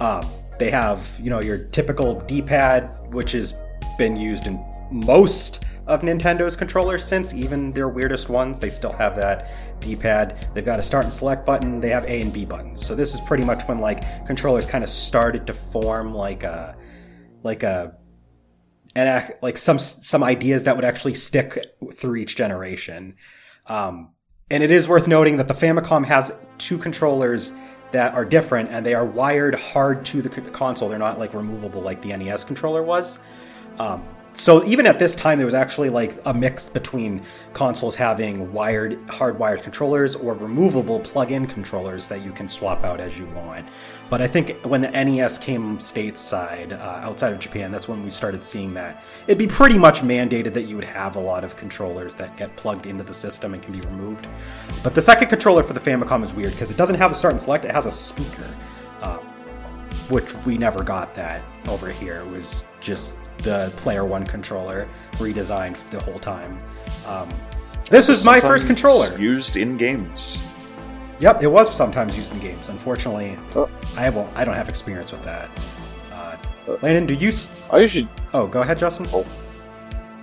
Um, 0.00 0.22
they 0.58 0.70
have 0.70 1.08
you 1.20 1.30
know 1.30 1.40
your 1.40 1.58
typical 1.58 2.20
D-pad, 2.22 3.12
which 3.12 3.32
has 3.32 3.54
been 3.96 4.16
used 4.16 4.46
in 4.46 4.64
most 4.90 5.64
of 5.86 6.02
Nintendo's 6.02 6.54
controllers 6.54 7.02
since, 7.02 7.32
even 7.32 7.72
their 7.72 7.88
weirdest 7.88 8.28
ones. 8.28 8.58
They 8.58 8.70
still 8.70 8.92
have 8.92 9.16
that 9.16 9.80
D-pad. 9.80 10.46
They've 10.54 10.64
got 10.64 10.78
a 10.78 10.82
start 10.82 11.04
and 11.04 11.12
select 11.12 11.46
button. 11.46 11.80
They 11.80 11.88
have 11.88 12.04
A 12.04 12.20
and 12.20 12.32
B 12.32 12.44
buttons. 12.44 12.84
So 12.84 12.94
this 12.94 13.14
is 13.14 13.20
pretty 13.20 13.44
much 13.44 13.64
when 13.64 13.78
like 13.78 14.26
controllers 14.26 14.66
kind 14.66 14.84
of 14.84 14.90
started 14.90 15.46
to 15.46 15.54
form 15.54 16.14
like 16.14 16.42
a 16.42 16.76
like 17.42 17.62
a 17.62 17.97
and 18.94 19.34
like 19.42 19.56
some 19.56 19.78
some 19.78 20.22
ideas 20.22 20.64
that 20.64 20.76
would 20.76 20.84
actually 20.84 21.14
stick 21.14 21.58
through 21.94 22.16
each 22.16 22.36
generation. 22.36 23.16
Um, 23.66 24.10
and 24.50 24.62
it 24.62 24.70
is 24.70 24.88
worth 24.88 25.06
noting 25.06 25.36
that 25.36 25.48
the 25.48 25.54
Famicom 25.54 26.06
has 26.06 26.32
two 26.56 26.78
controllers 26.78 27.52
that 27.92 28.14
are 28.14 28.24
different 28.24 28.70
and 28.70 28.84
they 28.84 28.94
are 28.94 29.04
wired 29.04 29.54
hard 29.54 30.04
to 30.06 30.22
the 30.22 30.28
console. 30.50 30.88
They're 30.88 30.98
not 30.98 31.18
like 31.18 31.34
removable 31.34 31.80
like 31.80 32.02
the 32.02 32.16
NES 32.16 32.44
controller 32.44 32.82
was. 32.82 33.18
Um, 33.78 34.04
so 34.38 34.64
even 34.66 34.86
at 34.86 35.00
this 35.00 35.16
time, 35.16 35.36
there 35.36 35.46
was 35.46 35.54
actually 35.54 35.90
like 35.90 36.16
a 36.24 36.32
mix 36.32 36.68
between 36.68 37.24
consoles 37.54 37.96
having 37.96 38.52
wired, 38.52 39.04
hardwired 39.08 39.64
controllers 39.64 40.14
or 40.14 40.32
removable 40.32 41.00
plug-in 41.00 41.44
controllers 41.44 42.06
that 42.06 42.22
you 42.22 42.30
can 42.30 42.48
swap 42.48 42.84
out 42.84 43.00
as 43.00 43.18
you 43.18 43.26
want. 43.26 43.66
But 44.08 44.22
I 44.22 44.28
think 44.28 44.60
when 44.64 44.80
the 44.80 44.90
NES 44.90 45.40
came 45.40 45.78
stateside, 45.78 46.70
uh, 46.72 47.00
outside 47.02 47.32
of 47.32 47.40
Japan, 47.40 47.72
that's 47.72 47.88
when 47.88 48.04
we 48.04 48.12
started 48.12 48.44
seeing 48.44 48.72
that. 48.74 49.02
It'd 49.26 49.38
be 49.38 49.48
pretty 49.48 49.76
much 49.76 50.02
mandated 50.02 50.54
that 50.54 50.62
you 50.62 50.76
would 50.76 50.84
have 50.84 51.16
a 51.16 51.20
lot 51.20 51.42
of 51.42 51.56
controllers 51.56 52.14
that 52.14 52.36
get 52.36 52.54
plugged 52.54 52.86
into 52.86 53.02
the 53.02 53.14
system 53.14 53.54
and 53.54 53.62
can 53.62 53.72
be 53.72 53.80
removed. 53.80 54.28
But 54.84 54.94
the 54.94 55.02
second 55.02 55.28
controller 55.30 55.64
for 55.64 55.72
the 55.72 55.80
Famicom 55.80 56.22
is 56.22 56.32
weird 56.32 56.52
because 56.52 56.70
it 56.70 56.76
doesn't 56.76 56.96
have 56.96 57.10
the 57.10 57.16
start 57.16 57.32
and 57.32 57.40
select; 57.40 57.64
it 57.64 57.72
has 57.72 57.86
a 57.86 57.90
speaker. 57.90 58.48
Um, 59.02 59.18
which 60.10 60.34
we 60.46 60.56
never 60.56 60.82
got 60.82 61.12
that 61.14 61.42
over 61.68 61.90
here. 61.90 62.20
It 62.20 62.30
was 62.30 62.64
just 62.80 63.18
the 63.38 63.72
Player 63.76 64.04
One 64.04 64.24
controller 64.24 64.88
redesigned 65.12 65.76
the 65.90 66.02
whole 66.02 66.18
time. 66.18 66.60
Um, 67.06 67.28
this 67.90 68.08
was 68.08 68.24
my 68.24 68.38
first 68.38 68.66
controller 68.66 69.18
used 69.18 69.56
in 69.56 69.76
games. 69.76 70.44
Yep, 71.20 71.42
it 71.42 71.46
was 71.48 71.74
sometimes 71.74 72.16
used 72.16 72.32
in 72.32 72.38
games. 72.38 72.68
Unfortunately, 72.68 73.36
oh. 73.56 73.68
I 73.96 74.02
have 74.02 74.16
I 74.36 74.44
don't 74.44 74.54
have 74.54 74.68
experience 74.68 75.10
with 75.10 75.22
that. 75.24 75.48
Uh, 76.12 76.36
uh 76.68 76.76
Landon, 76.82 77.06
do 77.06 77.14
you? 77.14 77.32
St- 77.32 77.56
I 77.72 77.78
usually. 77.78 78.08
Oh, 78.34 78.46
go 78.46 78.60
ahead, 78.60 78.78
Justin. 78.78 79.06
Oh. 79.12 79.26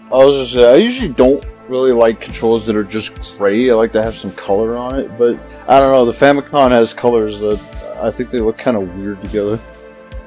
I 0.05 0.17
was 0.17 0.35
just 0.35 0.53
say 0.53 0.71
I 0.71 0.75
usually 0.75 1.11
don't 1.11 1.43
really 1.67 1.91
like 1.91 2.21
controls 2.21 2.65
that 2.67 2.75
are 2.75 2.83
just 2.83 3.35
gray. 3.37 3.69
I 3.71 3.73
like 3.73 3.91
to 3.93 4.03
have 4.03 4.15
some 4.15 4.31
color 4.33 4.77
on 4.77 4.99
it, 4.99 5.17
but 5.17 5.39
I 5.67 5.79
don't 5.79 5.91
know. 5.91 6.05
The 6.05 6.13
Famicom 6.13 6.69
has 6.69 6.93
colors 6.93 7.39
that 7.39 7.59
I 7.99 8.11
think 8.11 8.29
they 8.29 8.39
look 8.39 8.57
kind 8.57 8.77
of 8.77 8.95
weird 8.95 9.23
together. 9.23 9.59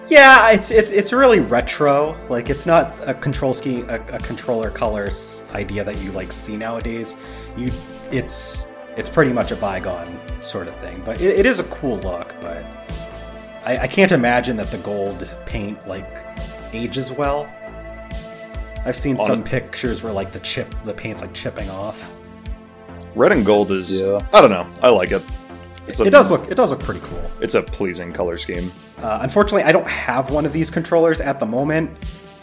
Yeah, 0.08 0.50
it's 0.50 0.70
it's 0.70 0.90
it's 0.90 1.12
really 1.12 1.40
retro. 1.40 2.16
Like 2.28 2.48
it's 2.48 2.64
not 2.66 2.94
a 3.06 3.12
control 3.14 3.52
scheme, 3.52 3.88
a, 3.90 3.96
a 3.96 4.18
controller 4.18 4.70
colors 4.70 5.44
idea 5.52 5.84
that 5.84 5.98
you 5.98 6.12
like 6.12 6.32
see 6.32 6.56
nowadays. 6.56 7.16
You, 7.56 7.70
it's 8.10 8.66
it's 8.96 9.08
pretty 9.08 9.32
much 9.32 9.50
a 9.50 9.56
bygone 9.56 10.18
sort 10.42 10.66
of 10.66 10.76
thing. 10.80 11.02
But 11.04 11.20
it, 11.20 11.40
it 11.40 11.46
is 11.46 11.60
a 11.60 11.64
cool 11.64 11.98
look. 11.98 12.34
But 12.40 12.64
I, 13.64 13.78
I 13.82 13.86
can't 13.86 14.12
imagine 14.12 14.56
that 14.56 14.70
the 14.70 14.78
gold 14.78 15.30
paint 15.44 15.86
like 15.86 16.26
ages 16.72 17.12
well. 17.12 17.46
I've 18.84 18.96
seen 18.96 19.16
Honest- 19.16 19.26
some 19.26 19.44
pictures 19.44 20.02
where 20.02 20.12
like 20.12 20.32
the 20.32 20.40
chip, 20.40 20.74
the 20.84 20.94
paint's 20.94 21.20
like 21.20 21.34
chipping 21.34 21.68
off. 21.68 22.12
Red 23.14 23.32
and 23.32 23.44
gold 23.44 23.72
is. 23.72 24.00
Yeah. 24.00 24.20
I 24.32 24.40
don't 24.40 24.50
know. 24.50 24.66
I 24.82 24.88
like 24.88 25.10
it. 25.10 25.22
It's 25.86 26.00
a, 26.00 26.04
it 26.04 26.10
does 26.10 26.30
look. 26.30 26.50
It 26.50 26.54
does 26.54 26.70
look 26.70 26.80
pretty 26.80 27.00
cool. 27.00 27.30
It's 27.40 27.54
a 27.54 27.62
pleasing 27.62 28.12
color 28.12 28.38
scheme. 28.38 28.72
Uh, 29.02 29.21
unfortunately, 29.23 29.62
I 29.62 29.73
don't 29.73 29.87
have 29.87 30.31
one 30.31 30.45
of 30.45 30.52
these 30.52 30.71
controllers 30.71 31.21
at 31.21 31.38
the 31.38 31.47
moment. 31.47 31.90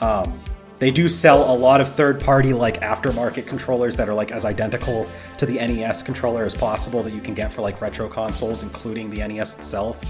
Um, 0.01 0.33
they 0.77 0.91
do 0.91 1.07
sell 1.07 1.53
a 1.53 1.55
lot 1.55 1.79
of 1.79 1.93
third-party 1.93 2.53
like 2.53 2.81
aftermarket 2.81 3.47
controllers 3.47 3.95
that 3.95 4.09
are 4.09 4.13
like 4.13 4.31
as 4.31 4.45
identical 4.45 5.07
to 5.37 5.45
the 5.45 5.55
NES 5.55 6.03
controller 6.03 6.43
as 6.43 6.53
possible 6.53 7.01
that 7.03 7.13
you 7.13 7.21
can 7.21 7.33
get 7.33 7.53
for 7.53 7.61
like 7.61 7.79
retro 7.81 8.09
consoles, 8.09 8.63
including 8.63 9.09
the 9.09 9.25
NES 9.25 9.55
itself. 9.55 10.01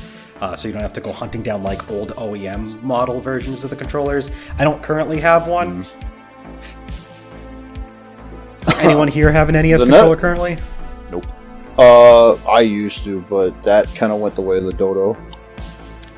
Uh, 0.42 0.56
so 0.56 0.68
you 0.68 0.74
don't 0.74 0.82
have 0.82 0.94
to 0.94 1.02
go 1.02 1.14
hunting 1.14 1.42
down 1.42 1.64
like 1.64 1.90
old 1.90 2.10
OEM 2.16 2.82
model 2.82 3.20
versions 3.20 3.64
of 3.64 3.70
the 3.70 3.76
controllers. 3.76 4.32
I 4.58 4.64
don't 4.64 4.82
currently 4.82 5.20
have 5.22 5.48
one. 5.48 5.86
Mm. 5.86 5.88
Anyone 8.84 9.08
here 9.08 9.32
have 9.32 9.50
an 9.50 9.54
NES 9.54 9.84
controller 9.84 10.18
currently? 10.18 10.58
Nope. 11.12 11.26
Uh, 11.78 12.34
I 12.50 12.62
used 12.62 13.04
to, 13.04 13.22
but 13.30 13.62
that 13.64 13.94
kind 13.96 14.12
of 14.12 14.20
went 14.20 14.36
the 14.36 14.42
way 14.42 14.58
of 14.58 14.66
the 14.66 14.72
Dodo. 14.72 15.16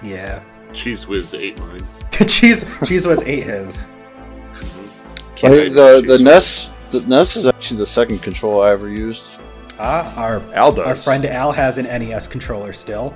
Yeah. 0.03 0.43
Cheese 0.73 1.07
Whiz 1.07 1.33
ate 1.33 1.59
mine. 1.59 1.79
cheese 2.27 2.65
Cheese 2.85 3.07
Whiz 3.07 3.21
ate 3.25 3.43
his. 3.43 3.91
Mm-hmm. 4.53 5.73
the 5.73 6.03
the 6.05 6.23
NES 6.23 6.71
the 6.89 7.01
NES 7.01 7.35
is 7.35 7.47
actually 7.47 7.77
the 7.77 7.85
second 7.85 8.19
controller 8.19 8.67
I 8.67 8.71
ever 8.71 8.89
used. 8.89 9.23
Ah, 9.79 10.13
our 10.15 10.41
Al 10.53 10.71
does. 10.71 10.87
our 10.87 10.95
friend 10.95 11.25
Al 11.25 11.51
has 11.51 11.77
an 11.77 11.85
NES 11.85 12.27
controller 12.27 12.73
still. 12.73 13.15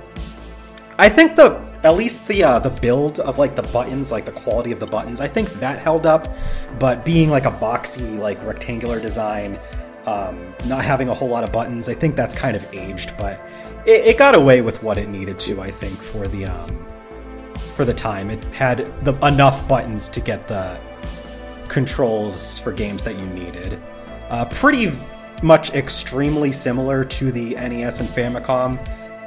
I 0.98 1.08
think 1.08 1.36
the 1.36 1.56
at 1.82 1.96
least 1.96 2.26
the 2.28 2.44
uh, 2.44 2.58
the 2.58 2.70
build 2.70 3.18
of 3.20 3.38
like 3.38 3.56
the 3.56 3.62
buttons, 3.62 4.12
like 4.12 4.24
the 4.24 4.32
quality 4.32 4.72
of 4.72 4.78
the 4.78 4.86
buttons, 4.86 5.20
I 5.20 5.28
think 5.28 5.48
that 5.54 5.78
held 5.78 6.06
up. 6.06 6.28
But 6.78 7.04
being 7.04 7.30
like 7.30 7.46
a 7.46 7.50
boxy, 7.50 8.18
like 8.18 8.44
rectangular 8.44 9.00
design, 9.00 9.58
um, 10.06 10.54
not 10.66 10.84
having 10.84 11.08
a 11.08 11.14
whole 11.14 11.28
lot 11.28 11.44
of 11.44 11.52
buttons, 11.52 11.88
I 11.88 11.94
think 11.94 12.14
that's 12.14 12.34
kind 12.34 12.56
of 12.56 12.64
aged. 12.72 13.16
But 13.18 13.40
it, 13.86 14.06
it, 14.06 14.18
got 14.18 14.34
away 14.34 14.60
with 14.60 14.82
what 14.82 14.98
it 14.98 15.08
needed 15.08 15.38
to, 15.40 15.60
I 15.60 15.70
think, 15.70 15.96
for 15.98 16.26
the 16.26 16.46
um, 16.46 16.86
for 17.74 17.84
the 17.84 17.94
time. 17.94 18.30
It 18.30 18.44
had 18.46 19.04
the 19.04 19.14
enough 19.26 19.66
buttons 19.66 20.08
to 20.10 20.20
get 20.20 20.48
the 20.48 20.78
controls 21.68 22.58
for 22.58 22.72
games 22.72 23.02
that 23.04 23.16
you 23.16 23.26
needed. 23.26 23.80
Uh, 24.28 24.44
pretty 24.46 24.92
much 25.42 25.70
extremely 25.74 26.52
similar 26.52 27.04
to 27.04 27.32
the 27.32 27.54
NES 27.54 28.00
and 28.00 28.08
Famicom, 28.08 28.78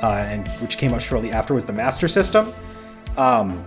uh, 0.01 0.07
and 0.07 0.47
which 0.62 0.77
came 0.77 0.93
out 0.93 1.01
shortly 1.01 1.31
after 1.31 1.53
was 1.53 1.65
the 1.65 1.74
Master 1.74 2.07
System. 2.07 2.53
Um, 3.17 3.65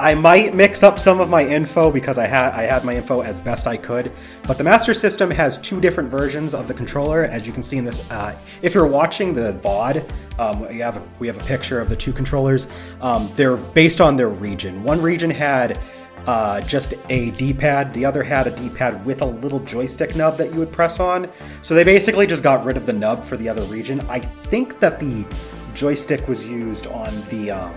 I 0.00 0.14
might 0.14 0.54
mix 0.54 0.82
up 0.82 0.98
some 0.98 1.20
of 1.20 1.28
my 1.28 1.46
info 1.46 1.90
because 1.90 2.18
I 2.18 2.26
had 2.26 2.52
I 2.52 2.62
had 2.62 2.84
my 2.84 2.96
info 2.96 3.20
as 3.20 3.38
best 3.38 3.68
I 3.68 3.76
could. 3.76 4.10
But 4.42 4.58
the 4.58 4.64
Master 4.64 4.92
System 4.92 5.30
has 5.30 5.56
two 5.58 5.80
different 5.80 6.10
versions 6.10 6.52
of 6.52 6.66
the 6.66 6.74
controller, 6.74 7.24
as 7.24 7.46
you 7.46 7.52
can 7.52 7.62
see 7.62 7.78
in 7.78 7.84
this. 7.84 8.10
Uh, 8.10 8.36
if 8.60 8.74
you're 8.74 8.86
watching 8.86 9.34
the 9.34 9.52
VOD, 9.62 10.10
um, 10.38 10.68
we 10.68 10.78
have 10.78 10.96
a, 10.96 11.02
we 11.20 11.28
have 11.28 11.40
a 11.40 11.44
picture 11.44 11.80
of 11.80 11.88
the 11.88 11.96
two 11.96 12.12
controllers. 12.12 12.66
Um, 13.00 13.30
they're 13.34 13.56
based 13.56 14.00
on 14.00 14.16
their 14.16 14.30
region. 14.30 14.82
One 14.82 15.00
region 15.00 15.30
had 15.30 15.78
uh, 16.26 16.60
just 16.62 16.94
a 17.08 17.30
D-pad. 17.32 17.92
The 17.94 18.04
other 18.04 18.22
had 18.22 18.46
a 18.46 18.50
D-pad 18.50 19.04
with 19.04 19.22
a 19.22 19.26
little 19.26 19.60
joystick 19.60 20.16
nub 20.16 20.36
that 20.38 20.52
you 20.52 20.58
would 20.58 20.72
press 20.72 20.98
on. 20.98 21.30
So 21.62 21.74
they 21.74 21.84
basically 21.84 22.26
just 22.26 22.42
got 22.42 22.64
rid 22.64 22.76
of 22.76 22.86
the 22.86 22.92
nub 22.92 23.22
for 23.22 23.36
the 23.36 23.48
other 23.48 23.62
region. 23.64 24.00
I 24.08 24.20
think 24.20 24.80
that 24.80 24.98
the 24.98 25.24
joystick 25.74 26.26
was 26.26 26.48
used 26.48 26.86
on 26.86 27.12
the 27.28 27.50
um, 27.50 27.74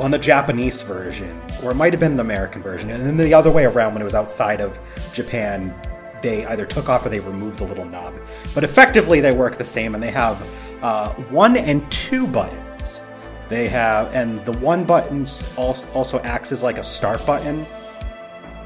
on 0.00 0.10
the 0.10 0.18
Japanese 0.18 0.82
version, 0.82 1.40
or 1.62 1.70
it 1.70 1.74
might 1.74 1.92
have 1.92 2.00
been 2.00 2.16
the 2.16 2.22
American 2.22 2.62
version, 2.62 2.90
and 2.90 3.04
then 3.04 3.16
the 3.16 3.34
other 3.34 3.50
way 3.50 3.66
around 3.66 3.92
when 3.92 4.00
it 4.00 4.04
was 4.04 4.14
outside 4.14 4.60
of 4.60 4.80
Japan, 5.12 5.74
they 6.22 6.46
either 6.46 6.66
took 6.66 6.88
off 6.88 7.04
or 7.04 7.10
they 7.10 7.20
removed 7.20 7.58
the 7.58 7.64
little 7.64 7.84
knob. 7.84 8.14
But 8.54 8.64
effectively, 8.64 9.20
they 9.20 9.32
work 9.32 9.56
the 9.56 9.64
same, 9.64 9.94
and 9.94 10.02
they 10.02 10.10
have 10.10 10.42
uh, 10.82 11.12
one 11.30 11.56
and 11.56 11.90
two 11.92 12.26
buttons. 12.26 13.04
They 13.48 13.68
have, 13.68 14.14
and 14.14 14.44
the 14.44 14.52
one 14.58 14.84
buttons 14.84 15.52
also 15.56 16.20
acts 16.20 16.52
as 16.52 16.62
like 16.62 16.78
a 16.78 16.84
start 16.84 17.24
button. 17.26 17.66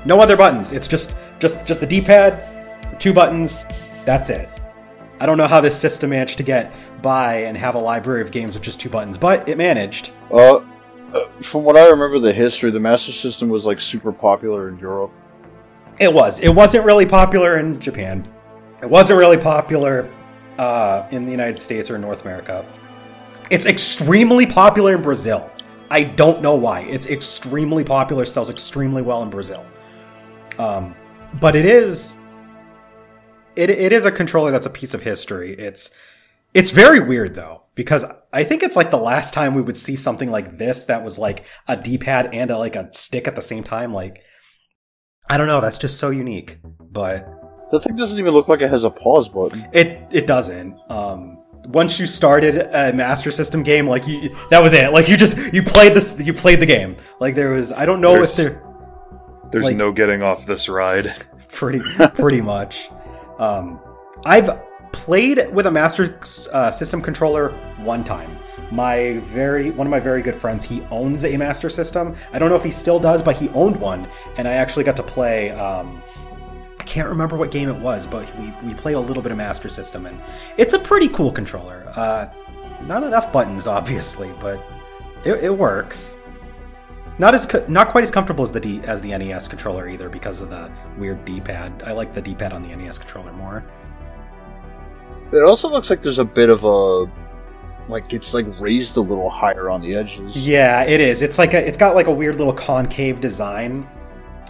No 0.05 0.21
other 0.21 0.37
buttons. 0.37 0.73
It's 0.73 0.87
just 0.87 1.15
just 1.41 1.67
just 1.67 1.81
the 1.81 1.87
D-pad, 1.87 2.93
the 2.93 2.97
two 2.97 3.13
buttons. 3.13 3.65
That's 4.05 4.31
it. 4.31 4.49
I 5.21 5.27
don't 5.27 5.39
know 5.39 5.47
how 5.47 5.61
this 5.61 5.79
system 5.79 6.11
managed 6.11 6.37
to 6.37 6.43
get 6.43 6.75
by 7.01 7.37
and 7.37 7.57
have 7.57 7.77
a 7.77 7.79
library 7.79 8.21
of 8.21 8.31
games 8.31 8.55
with 8.55 8.63
just 8.63 8.79
two 8.79 8.91
buttons, 8.91 9.17
but 9.17 9.49
it 9.49 9.57
managed. 9.57 10.11
Uh, 10.31 10.61
from 11.43 11.65
what 11.65 11.77
I 11.77 11.89
remember, 11.89 12.19
the 12.19 12.33
history, 12.33 12.71
the 12.71 12.81
Master 12.81 13.13
System 13.13 13.49
was 13.49 13.65
like 13.65 13.81
super 13.81 14.13
popular 14.13 14.69
in 14.69 14.79
Europe. 14.79 15.13
It 16.01 16.13
was. 16.13 16.41
It 16.41 16.49
wasn't 16.49 16.85
really 16.85 17.07
popular 17.07 17.59
in 17.59 17.81
Japan. 17.81 18.27
It 18.83 18.91
wasn't 18.91 19.19
really 19.19 19.39
popular 19.39 20.13
uh, 20.59 21.07
in 21.11 21.25
the 21.25 21.31
United 21.31 21.61
States 21.61 21.91
or 21.91 21.99
North 21.99 22.23
America. 22.23 22.65
It's 23.51 23.67
extremely 23.67 24.47
popular 24.47 24.95
in 24.95 25.03
Brazil. 25.03 25.51
I 25.91 26.03
don't 26.03 26.43
know 26.43 26.55
why. 26.55 26.81
It's 26.81 27.07
extremely 27.07 27.85
popular, 27.85 28.25
sells 28.25 28.51
extremely 28.51 29.03
well 29.03 29.23
in 29.23 29.31
Brazil. 29.31 29.65
Um, 30.59 30.95
but 31.41 31.55
it 31.55 31.65
is, 31.65 32.17
it, 33.55 33.71
it 33.71 33.93
is 33.93 34.05
a 34.05 34.11
controller 34.11 34.51
that's 34.51 34.67
a 34.67 34.71
piece 34.71 34.95
of 34.95 35.03
history. 35.03 35.53
It's 35.53 35.91
it's 36.55 36.71
very 36.71 37.01
weird 37.01 37.35
though, 37.35 37.63
because 37.75 38.05
I 38.33 38.45
think 38.45 38.63
it's 38.63 38.77
like 38.77 38.91
the 38.91 38.97
last 38.99 39.35
time 39.35 39.55
we 39.55 39.63
would 39.63 39.77
see 39.77 39.97
something 39.97 40.31
like 40.31 40.59
this 40.59 40.85
that 40.87 41.03
was 41.05 41.19
like 41.19 41.45
a 41.69 41.77
D-pad 41.77 42.31
and 42.33 42.51
a, 42.51 42.59
like 42.59 42.77
a 42.77 42.93
stick 42.93 43.27
at 43.27 43.35
the 43.37 43.43
same 43.43 43.65
time. 43.65 43.93
Like, 43.93 44.23
I 45.29 45.37
don't 45.39 45.47
know. 45.47 45.61
That's 45.61 45.79
just 45.79 45.99
so 45.99 46.11
unique. 46.11 46.59
But 46.81 47.27
the 47.73 47.81
thing 47.81 47.97
doesn't 47.97 48.19
even 48.19 48.33
look 48.35 48.49
like 48.49 48.61
it 48.61 48.71
has 48.71 48.85
a 48.85 48.91
pause 48.91 49.29
button. 49.29 49.67
It 49.73 50.07
it 50.11 50.27
doesn't. 50.27 50.79
Um, 50.91 51.39
once 51.69 51.99
you 51.99 52.07
started 52.07 52.57
a 52.75 52.93
Master 52.93 53.31
System 53.31 53.63
game, 53.63 53.87
like 53.89 54.07
you, 54.07 54.29
that 54.51 54.63
was 54.63 54.73
it. 54.75 54.93
Like 54.93 55.09
you 55.09 55.17
just 55.17 55.37
you 55.53 55.63
played 55.63 55.95
this, 55.95 56.15
you 56.25 56.35
played 56.35 56.61
the 56.61 56.67
game. 56.67 56.97
Like 57.21 57.35
there 57.35 57.53
was, 57.53 57.73
I 57.73 57.87
don't 57.87 58.01
know 58.03 58.13
There's- 58.13 58.39
if 58.39 58.53
there 58.53 58.63
There's 59.51 59.65
Like- 59.67 59.77
no 59.77 59.91
getting 59.93 60.23
off 60.23 60.45
this 60.47 60.69
ride. 60.69 61.13
pretty 61.49 61.81
pretty 62.15 62.41
much. 62.55 62.89
Um, 63.39 63.81
I've 64.27 64.51
played 64.95 65.53
with 65.53 65.67
a 65.67 65.71
Master 65.71 66.17
uh, 66.53 66.71
System 66.71 67.03
controller 67.03 67.51
one 67.79 68.05
time. 68.05 68.39
My 68.71 69.19
very 69.25 69.71
one 69.71 69.89
of 69.89 69.91
my 69.91 69.99
very 69.99 70.23
good 70.23 70.37
friends, 70.37 70.65
he 70.65 70.83
owns 70.91 71.25
a 71.25 71.37
Master 71.37 71.69
System. 71.69 72.15
I 72.33 72.39
don't 72.39 72.49
know 72.49 72.55
if 72.55 72.63
he 72.63 72.71
still 72.71 73.01
does, 73.01 73.21
but 73.21 73.37
he 73.37 73.49
owned 73.51 73.77
one, 73.77 74.07
and 74.37 74.47
I 74.47 74.53
actually 74.53 74.85
got 74.85 74.97
to 74.97 75.03
play. 75.03 75.51
Um, 75.51 76.01
I 76.79 76.85
can't 76.85 77.09
remember 77.09 77.37
what 77.37 77.51
game 77.51 77.69
it 77.69 77.77
was, 77.77 78.07
but 78.07 78.25
we, 78.39 78.53
we 78.63 78.75
played 78.75 78.95
a 78.95 79.01
little 79.01 79.23
bit 79.23 79.33
of 79.33 79.39
Master 79.39 79.69
System, 79.69 80.07
and 80.07 80.21
it's 80.57 80.75
a 80.75 80.79
pretty 80.79 81.09
cool 81.09 81.33
controller. 81.33 81.85
Uh, 81.97 82.29
not 82.83 83.03
enough 83.03 83.33
buttons, 83.33 83.67
obviously, 83.79 84.33
but 84.41 84.63
it, 85.25 85.43
it 85.43 85.59
works. 85.59 86.17
Not 87.19 87.35
as 87.35 87.47
co- 87.47 87.65
not 87.69 87.89
quite 87.89 88.05
as 88.05 88.11
comfortable 88.11 88.45
as 88.45 88.53
the 88.53 88.61
D, 88.61 88.81
as 88.85 89.01
the 89.01 89.17
NES 89.17 89.49
controller 89.49 89.89
either 89.89 90.09
because 90.09 90.41
of 90.41 90.51
the 90.51 90.71
weird 90.99 91.25
D-pad. 91.25 91.83
I 91.85 91.93
like 91.93 92.13
the 92.13 92.23
D-pad 92.23 92.53
on 92.53 92.63
the 92.63 92.75
NES 92.75 92.99
controller 92.99 93.33
more. 93.33 93.65
It 95.35 95.43
also 95.43 95.69
looks 95.69 95.91
like 95.91 96.01
there's 96.03 96.21
a 96.21 96.25
bit 96.25 96.49
of 96.49 96.65
a 96.65 97.11
like 97.89 98.13
it's 98.13 98.33
like 98.33 98.47
raised 98.61 98.97
a 98.97 99.01
little 99.01 99.29
higher 99.29 99.69
on 99.69 99.83
the 99.83 99.95
edges. 99.95 100.47
Yeah, 100.47 100.85
it 100.85 101.01
is. 101.01 101.23
It's 101.23 101.39
like 101.39 101.55
a, 101.55 101.67
it's 101.67 101.77
got 101.77 101.95
like 101.95 102.07
a 102.07 102.13
weird 102.13 102.37
little 102.37 102.53
concave 102.53 103.21
design. 103.21 103.89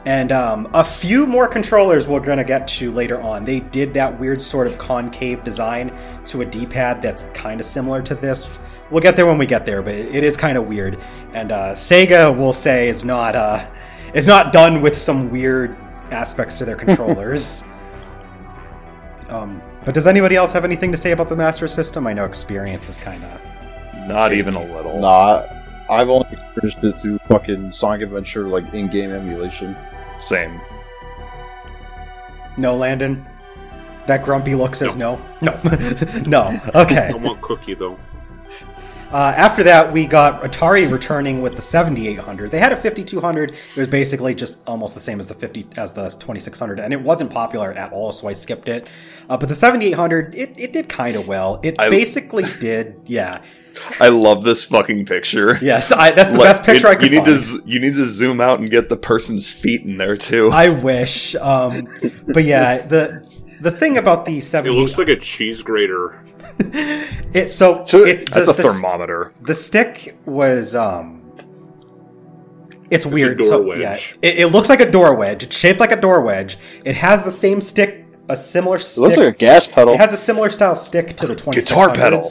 And 0.07 0.33
um, 0.33 0.69
a 0.75 0.85
few 0.85 1.25
more 1.25 1.49
controllers 1.49 2.07
we're 2.07 2.21
gonna 2.21 2.45
get 2.45 2.69
to 2.69 2.91
later 2.91 3.21
on. 3.23 3.45
They 3.45 3.61
did 3.61 3.95
that 3.95 4.21
weird 4.21 4.43
sort 4.43 4.67
of 4.67 4.76
concave 4.76 5.43
design 5.45 5.97
to 6.26 6.43
a 6.43 6.45
D-pad 6.45 7.00
that's 7.00 7.23
kind 7.33 7.59
of 7.59 7.64
similar 7.67 8.03
to 8.03 8.14
this. 8.14 8.59
We'll 8.91 9.00
get 9.03 9.17
there 9.17 9.26
when 9.26 9.38
we 9.38 9.47
get 9.47 9.64
there, 9.64 9.81
but 9.81 9.95
it 9.95 10.23
is 10.23 10.37
kind 10.37 10.59
of 10.59 10.67
weird. 10.67 11.00
And 11.33 11.50
uh, 11.50 11.73
Sega 11.73 12.37
will 12.37 12.53
say 12.53 12.88
is 12.88 13.03
not 13.03 13.35
uh, 13.35 13.67
is 14.12 14.26
not 14.26 14.53
done 14.53 14.83
with 14.83 14.97
some 14.97 15.31
weird 15.31 15.75
aspects 16.11 16.59
to 16.59 16.67
their 16.67 16.76
controllers. 16.85 17.64
um, 19.31 19.62
but 19.85 19.95
does 19.95 20.07
anybody 20.07 20.37
else 20.37 20.53
have 20.53 20.64
anything 20.64 20.91
to 20.93 20.97
say 20.97 21.12
about 21.12 21.29
the 21.29 21.37
Master 21.37 21.69
System? 21.69 22.07
I 22.07 22.12
know 22.12 22.25
experience 22.25 22.88
is 22.88 22.99
kind 22.99 23.23
of 23.25 23.41
Not 24.09 24.33
even 24.33 24.55
a 24.55 24.64
little. 24.64 25.00
Nah, 25.00 25.45
I've 25.91 26.09
only 26.09 26.29
experienced 26.33 26.83
it 26.85 26.97
through 26.99 27.19
fucking 27.29 27.73
Sonic 27.73 28.03
Adventure 28.03 28.45
like 28.45 28.73
in-game 28.73 29.11
emulation. 29.11 29.76
Same. 30.19 30.61
No, 32.57 32.76
Landon. 32.76 33.26
That 34.07 34.23
grumpy 34.23 34.55
look 34.55 34.75
says 34.75 34.97
no. 34.97 35.21
No. 35.41 35.59
no. 36.26 36.61
Okay. 36.75 37.09
I 37.09 37.14
want 37.14 37.41
cookie 37.41 37.75
though. 37.75 37.99
Uh, 39.12 39.32
after 39.37 39.62
that, 39.62 39.92
we 39.92 40.06
got 40.06 40.42
Atari 40.42 40.90
returning 40.90 41.40
with 41.40 41.54
the 41.54 41.62
7800. 41.62 42.50
They 42.50 42.58
had 42.58 42.73
a 42.73 42.76
5200. 42.76 43.52
It 43.52 43.56
was 43.76 43.88
basically 43.88 44.34
just 44.34 44.58
almost 44.66 44.94
the 44.94 45.00
same 45.00 45.20
as 45.20 45.28
the 45.28 45.34
50 45.34 45.68
as 45.76 45.92
the 45.92 46.08
2600, 46.08 46.80
and 46.80 46.92
it 46.92 47.00
wasn't 47.00 47.30
popular 47.30 47.73
at 47.73 47.92
all, 47.92 48.11
so 48.11 48.26
I 48.26 48.32
skipped 48.32 48.68
it. 48.68 48.88
Uh, 49.28 49.37
but 49.37 49.49
the 49.49 49.54
7800, 49.54 50.34
it, 50.34 50.58
it 50.58 50.73
did 50.73 50.88
kind 50.88 51.14
of 51.16 51.28
well. 51.28 51.61
It 51.62 51.76
I- 51.78 51.90
basically 51.90 52.44
did, 52.61 52.96
yeah. 53.06 53.42
I 54.00 54.08
love 54.08 54.44
this 54.44 54.64
fucking 54.64 55.06
picture. 55.06 55.58
Yes, 55.61 55.90
I, 55.92 56.12
that's 56.12 56.30
the 56.30 56.38
Like, 56.38 56.44
best 56.49 56.64
picture 56.64 56.87
it- 56.87 56.90
I 56.90 56.94
could 56.94 57.11
you 57.11 57.18
need 57.18 57.25
find. 57.26 57.38
to 57.38 57.38
z- 57.38 57.61
you 57.66 57.80
need 57.80 57.94
to 57.94 58.06
zoom 58.06 58.40
out 58.40 58.58
and 58.61 58.70
get 58.70 58.88
the 58.88 58.96
person's 58.96 59.50
feet 59.50 59.82
in 59.82 59.96
there 59.96 60.16
too. 60.16 60.49
I 60.50 60.68
wish, 60.70 61.34
um, 61.37 61.87
but 62.28 62.44
yeah, 62.44 62.78
the 62.87 63.28
the 63.64 63.71
thing 63.73 63.97
about 63.99 64.25
the 64.26 64.38
It 64.38 64.42
78, 64.44 64.78
looks 64.78 64.97
like 64.99 65.09
a 65.09 65.16
cheese 65.16 65.62
grater. 65.62 66.23
it 66.60 67.50
so, 67.50 67.84
So 67.86 68.04
it, 68.04 68.30
That's 68.30 68.47
the- 68.47 68.52
a 68.52 68.54
the- 68.54 68.62
thermometer. 68.62 69.32
The 69.43 69.54
stick 69.54 70.17
was 70.26 70.75
um 70.76 71.21
it's 72.91 73.06
weird. 73.06 73.39
door 73.39 73.47
so 73.47 73.62
wedge. 73.62 73.80
yeah, 73.80 74.28
it, 74.30 74.39
it 74.41 74.47
looks 74.49 74.69
like 74.69 74.80
a 74.80 74.91
door 74.91 75.15
wedge. 75.15 75.43
It's 75.43 75.56
shaped 75.56 75.80
like 75.80 75.91
a 75.93 76.00
door 76.00 76.21
wedge. 76.21 76.58
It 76.84 76.95
has 76.97 77.23
the 77.25 77.30
same 77.30 77.60
stick, 77.60 78.04
a 78.28 78.36
similar 78.36 78.76
It 78.76 78.80
stick. 78.80 79.02
looks 79.02 79.17
like 79.17 79.28
a 79.34 79.39
gas 79.39 79.67
pedal. 79.67 79.95
it 79.95 80.00
has 80.00 80.12
a 80.12 80.17
similar 80.17 80.49
style 80.50 80.75
stick 80.76 81.17
to 81.17 81.26
the 81.26 81.34
2600s. 81.34 81.52
Guitar 81.54 81.95
pedal. 81.95 82.23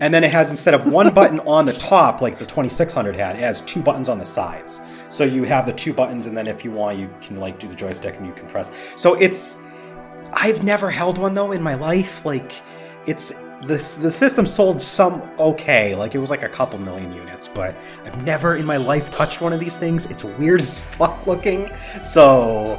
And 0.00 0.12
then 0.12 0.24
it 0.24 0.32
has 0.32 0.50
instead 0.50 0.74
of 0.74 0.86
one 0.86 1.14
button 1.14 1.38
on 1.56 1.64
the 1.64 1.72
top 1.72 2.20
like 2.20 2.38
the 2.38 2.44
2600 2.44 3.14
had, 3.16 3.36
it 3.36 3.40
has 3.40 3.60
two 3.62 3.80
buttons 3.80 4.08
on 4.08 4.18
the 4.18 4.24
sides. 4.24 4.80
So 5.10 5.22
you 5.24 5.44
have 5.44 5.64
the 5.66 5.72
two 5.72 5.92
buttons 5.94 6.26
and 6.26 6.36
then 6.36 6.48
if 6.48 6.64
you 6.64 6.72
want 6.72 6.98
you 6.98 7.08
can 7.22 7.36
like 7.36 7.58
do 7.60 7.68
the 7.68 7.76
joystick 7.76 8.16
and 8.16 8.26
you 8.26 8.32
can 8.32 8.46
press. 8.48 8.70
So 8.96 9.14
it's 9.14 9.56
I've 10.34 10.62
never 10.62 10.90
held 10.90 11.18
one 11.18 11.34
though 11.34 11.52
in 11.52 11.62
my 11.62 11.74
life. 11.74 12.24
Like 12.24 12.52
it's 13.06 13.32
this 13.66 13.94
the 13.94 14.10
system 14.12 14.46
sold 14.46 14.80
some 14.82 15.22
okay, 15.38 15.94
like 15.94 16.14
it 16.14 16.18
was 16.18 16.30
like 16.30 16.42
a 16.42 16.48
couple 16.48 16.78
million 16.78 17.12
units, 17.12 17.48
but 17.48 17.74
I've 18.04 18.24
never 18.24 18.56
in 18.56 18.64
my 18.64 18.76
life 18.76 19.10
touched 19.10 19.40
one 19.40 19.52
of 19.52 19.60
these 19.60 19.76
things. 19.76 20.06
It's 20.06 20.24
weird 20.24 20.60
as 20.60 20.80
fuck 20.96 21.26
looking. 21.26 21.70
So 22.02 22.78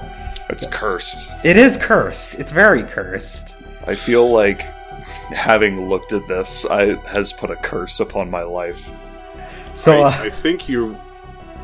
It's 0.50 0.68
cursed. 0.68 1.30
it 1.44 1.58
is 1.58 1.78
cursed. 1.78 2.36
It's 2.36 2.52
very 2.52 2.84
cursed. 2.84 3.56
I 3.88 3.96
feel 3.96 4.30
like 4.32 4.62
having 5.32 5.90
looked 5.90 6.14
at 6.14 6.28
this, 6.28 6.66
I 6.66 6.96
has 7.10 7.34
put 7.34 7.52
a 7.52 7.56
curse 7.56 8.00
upon 8.00 8.30
my 8.30 8.44
life. 8.44 8.90
So 9.74 10.02
I, 10.02 10.08
uh, 10.08 10.24
I 10.24 10.30
think 10.30 10.70
you. 10.70 10.98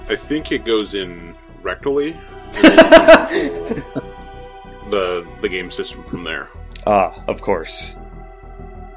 I 0.10 0.15
think 0.15 0.51
it 0.51 0.65
goes 0.65 0.93
in 0.93 1.36
rectally. 1.63 2.17
and 4.93 5.25
the 5.25 5.27
the 5.41 5.49
game 5.49 5.71
system 5.71 6.04
from 6.04 6.23
there. 6.23 6.47
Ah, 6.86 7.23
of 7.27 7.41
course. 7.41 7.95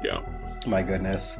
Yeah. 0.03 0.21
My 0.65 0.81
goodness. 0.83 1.37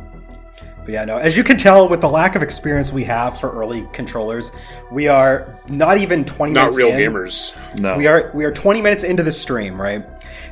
But 0.83 0.93
yeah, 0.93 1.05
no, 1.05 1.17
as 1.17 1.35
you 1.35 1.43
can 1.43 1.57
tell 1.57 1.89
with 1.89 2.01
the 2.01 2.09
lack 2.09 2.35
of 2.35 2.43
experience 2.43 2.93
we 2.93 3.03
have 3.05 3.39
for 3.39 3.51
early 3.51 3.87
controllers, 3.91 4.51
we 4.91 5.07
are 5.07 5.59
not 5.67 5.97
even 5.97 6.23
20 6.23 6.53
Not 6.53 6.59
minutes 6.61 6.77
real 6.77 6.89
in. 6.89 6.99
gamers. 7.13 7.55
No. 7.79 7.97
We 7.97 8.05
are 8.07 8.29
we 8.35 8.45
are 8.45 8.51
20 8.53 8.81
minutes 8.81 9.03
into 9.03 9.23
the 9.23 9.31
stream, 9.31 9.81
right? 9.81 10.05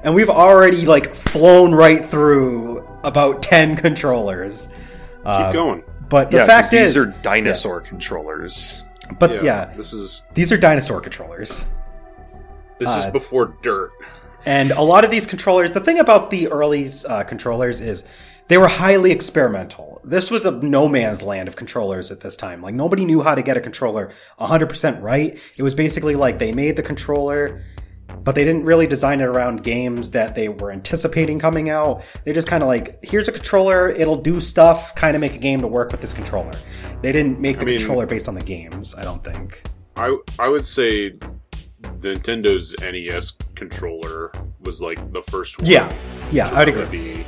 And 0.04 0.16
we've 0.16 0.30
already 0.30 0.86
like 0.86 1.13
flown 1.13 1.74
right 1.74 2.04
through 2.04 2.80
about 3.04 3.44
10 3.44 3.76
controllers. 3.76 4.68
Keep 4.68 5.26
Uh, 5.26 5.52
going. 5.52 5.84
But 6.10 6.32
the 6.32 6.38
yeah, 6.38 6.44
'cause 6.44 6.50
fact 6.50 6.72
these 6.72 6.82
is 6.89 6.94
these 6.96 7.04
are 7.04 7.16
dinosaur 7.22 7.82
controllers. 7.82 8.84
but 9.20 9.44
yeah. 9.44 9.66
This 9.78 9.94
is 9.94 10.24
these 10.34 10.52
are 10.52 10.58
dinosaur 10.58 11.00
controllers. 11.00 11.66
This 12.80 12.90
is 12.96 13.06
Uh, 13.06 13.12
before 13.12 13.58
dirt. 13.62 13.92
And 14.46 14.72
a 14.72 14.82
lot 14.82 15.06
of 15.06 15.12
these 15.12 15.26
controllers, 15.26 15.72
the 15.72 15.80
thing 15.80 16.00
about 16.00 16.30
the 16.30 16.50
early 16.50 16.92
uh, 17.08 17.24
controllers 17.24 17.80
is 17.80 18.04
they 18.50 18.58
were 18.58 18.68
highly 18.68 19.12
experimental. 19.12 20.02
This 20.04 20.30
was 20.30 20.46
a 20.46 20.52
no 20.52 20.90
man's 20.90 21.24
land 21.24 21.48
of 21.48 21.56
controllers 21.56 22.12
at 22.12 22.20
this 22.20 22.36
time. 22.36 22.62
Like 22.62 22.74
nobody 22.76 23.06
knew 23.06 23.22
how 23.22 23.36
to 23.36 23.42
get 23.42 23.56
a 23.56 23.62
controller 23.62 24.12
100% 24.40 25.02
right. 25.02 25.40
It 25.56 25.64
was 25.64 25.76
basically 25.76 26.16
like 26.16 26.40
they 26.40 26.52
made 26.52 26.76
the 26.76 26.84
controller, 26.84 27.62
but 28.22 28.36
they 28.36 28.44
didn't 28.44 28.66
really 28.66 28.86
design 28.86 29.22
it 29.22 29.26
around 29.28 29.64
games 29.64 30.12
that 30.12 30.36
they 30.36 30.50
were 30.50 30.72
anticipating 30.72 31.40
coming 31.40 31.70
out. 31.70 32.04
They 32.26 32.34
just 32.34 32.48
kind 32.50 32.64
of 32.64 32.68
like, 32.68 33.00
here's 33.02 33.30
a 33.30 33.32
controller, 33.32 33.88
it'll 33.90 34.18
do 34.22 34.42
stuff, 34.42 34.94
kind 34.94 35.16
of 35.16 35.22
make 35.22 35.36
a 35.36 35.40
game 35.40 35.62
to 35.62 35.68
work 35.68 35.92
with 35.94 36.02
this 36.02 36.14
controller. 36.14 36.52
They 37.02 37.14
didn't 37.14 37.40
make 37.40 37.60
the 37.60 37.66
mean- 37.66 37.78
controller 37.78 38.06
based 38.06 38.28
on 38.28 38.36
the 38.36 38.42
games, 38.44 38.94
I 38.94 39.04
don't 39.04 39.24
think. 39.24 39.64
I 39.96 40.18
I 40.38 40.50
would 40.50 40.66
say 40.66 41.14
Nintendo's 41.84 42.76
NES 42.82 43.34
controller 43.56 44.32
was 44.62 44.82
like 44.82 45.12
the 45.13 45.22
first 45.24 45.60
one. 45.60 45.69
Yeah, 45.69 45.91
yeah, 46.32 46.50
to 46.50 46.58
I'd 46.58 46.69
agree. 46.69 46.86
Be 46.86 47.26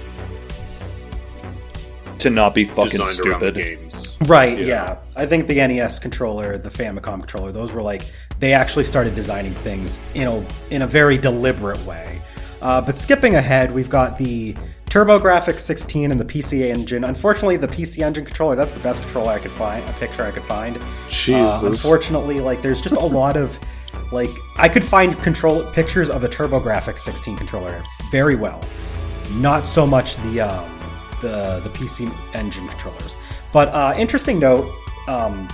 To 2.19 2.29
not 2.29 2.55
be 2.55 2.65
fucking 2.65 2.91
designed 2.99 3.19
around 3.27 3.41
the 3.41 3.51
stupid. 3.51 3.55
games. 3.55 4.15
Right, 4.27 4.57
Yeah. 4.57 4.65
yeah. 4.65 4.97
I 5.15 5.25
think 5.25 5.47
the 5.47 5.55
NES 5.55 5.99
controller, 5.99 6.57
the 6.57 6.69
Famicom 6.69 7.19
controller, 7.19 7.51
those 7.51 7.71
were 7.71 7.81
like 7.81 8.03
they 8.39 8.53
actually 8.53 8.83
started 8.85 9.15
designing 9.15 9.53
things 9.55 9.99
in 10.13 10.27
a 10.27 10.45
in 10.71 10.81
a 10.81 10.87
very 10.87 11.17
deliberate 11.17 11.79
way. 11.85 12.19
Uh, 12.61 12.81
but 12.81 12.97
skipping 12.97 13.35
ahead, 13.35 13.71
we've 13.71 13.89
got 13.89 14.17
the 14.17 14.55
TurboGrafx 14.87 15.59
16 15.59 16.09
and 16.09 16.19
the 16.19 16.25
PC 16.25 16.61
Engine. 16.73 17.03
Unfortunately, 17.03 17.57
the 17.57 17.67
PC 17.67 18.01
Engine 18.01 18.25
controller, 18.25 18.55
that's 18.55 18.71
the 18.71 18.79
best 18.79 19.01
controller 19.03 19.31
I 19.33 19.39
could 19.39 19.51
find, 19.51 19.87
a 19.87 19.93
picture 19.93 20.23
I 20.23 20.31
could 20.31 20.43
find. 20.43 20.79
Jesus. 21.09 21.35
Uh, 21.35 21.61
unfortunately, 21.63 22.39
like 22.39 22.61
there's 22.61 22.81
just 22.81 22.95
a 22.95 23.05
lot 23.05 23.35
of 23.37 23.59
like 24.11 24.29
I 24.57 24.69
could 24.69 24.83
find 24.83 25.17
control 25.21 25.63
pictures 25.71 26.09
of 26.09 26.21
the 26.21 26.29
TurboGrafx 26.29 26.99
16 26.99 27.37
controller 27.37 27.83
very 28.11 28.35
well. 28.35 28.61
Not 29.33 29.65
so 29.65 29.85
much 29.85 30.17
the 30.17 30.41
um, 30.41 30.79
the 31.21 31.59
the 31.63 31.69
PC 31.69 32.13
Engine 32.33 32.67
controllers. 32.67 33.15
But 33.51 33.69
uh, 33.69 33.93
interesting 33.97 34.39
note, 34.39 34.71
um, 35.07 35.47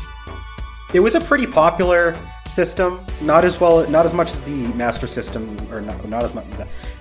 it 0.94 1.00
was 1.00 1.16
a 1.16 1.22
pretty 1.22 1.48
popular 1.48 2.18
system. 2.52 3.00
Not 3.22 3.46
as 3.46 3.60
well, 3.60 3.90
not 3.90 4.06
as 4.06 4.14
much 4.14 4.32
as 4.32 4.42
the 4.42 4.68
Master 4.74 5.08
System, 5.08 5.58
or 5.72 5.82
not, 5.82 6.08
not 6.08 6.24
as 6.24 6.34
much, 6.34 6.46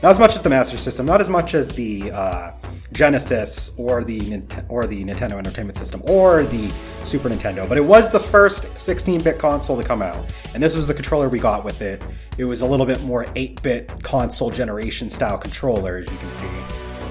not 0.02 0.10
as 0.10 0.18
much 0.18 0.34
as 0.34 0.42
the 0.42 0.48
Master 0.48 0.78
System, 0.78 1.04
not 1.06 1.20
as 1.20 1.28
much 1.28 1.54
as 1.54 1.68
the 1.68 2.10
uh, 2.12 2.52
Genesis 2.92 3.72
or 3.76 4.04
the 4.04 4.42
or 4.68 4.86
the 4.86 5.04
Nintendo 5.04 5.32
Entertainment 5.32 5.76
System 5.76 6.02
or 6.08 6.44
the 6.44 6.72
Super 7.04 7.28
Nintendo. 7.28 7.68
But 7.68 7.78
it 7.78 7.84
was 7.84 8.10
the 8.10 8.20
first 8.20 8.64
16-bit 8.74 9.38
console 9.38 9.76
to 9.76 9.84
come 9.84 10.02
out, 10.02 10.24
and 10.54 10.62
this 10.62 10.76
was 10.76 10.86
the 10.86 10.94
controller 10.94 11.28
we 11.28 11.38
got 11.38 11.64
with 11.64 11.82
it. 11.82 12.02
It 12.38 12.44
was 12.44 12.62
a 12.62 12.66
little 12.66 12.86
bit 12.86 13.02
more 13.02 13.24
8-bit 13.26 14.02
console 14.02 14.50
generation 14.50 15.10
style 15.10 15.38
controller, 15.38 15.98
as 15.98 16.10
you 16.10 16.18
can 16.18 16.30
see. 16.30 16.48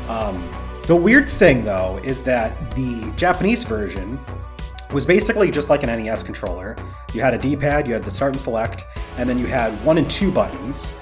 Um, 0.08 0.50
The 0.90 0.96
weird 0.96 1.30
thing, 1.30 1.64
though, 1.64 2.00
is 2.04 2.24
that 2.24 2.50
the 2.72 3.14
Japanese 3.16 3.64
version 3.64 4.18
was 4.92 5.06
basically 5.06 5.52
just 5.52 5.70
like 5.70 5.84
an 5.84 6.04
NES 6.04 6.24
controller. 6.24 6.76
You 7.14 7.22
had 7.22 7.34
a 7.34 7.38
D 7.38 7.56
pad, 7.56 7.88
you 7.88 7.94
had 7.94 8.04
the 8.04 8.12
start 8.12 8.34
and 8.34 8.42
select, 8.42 8.86
and 9.18 9.30
then 9.30 9.38
you 9.38 9.46
had 9.48 9.74
one 9.86 9.98
and 9.98 10.10
two 10.10 10.32
buttons. 10.32 10.94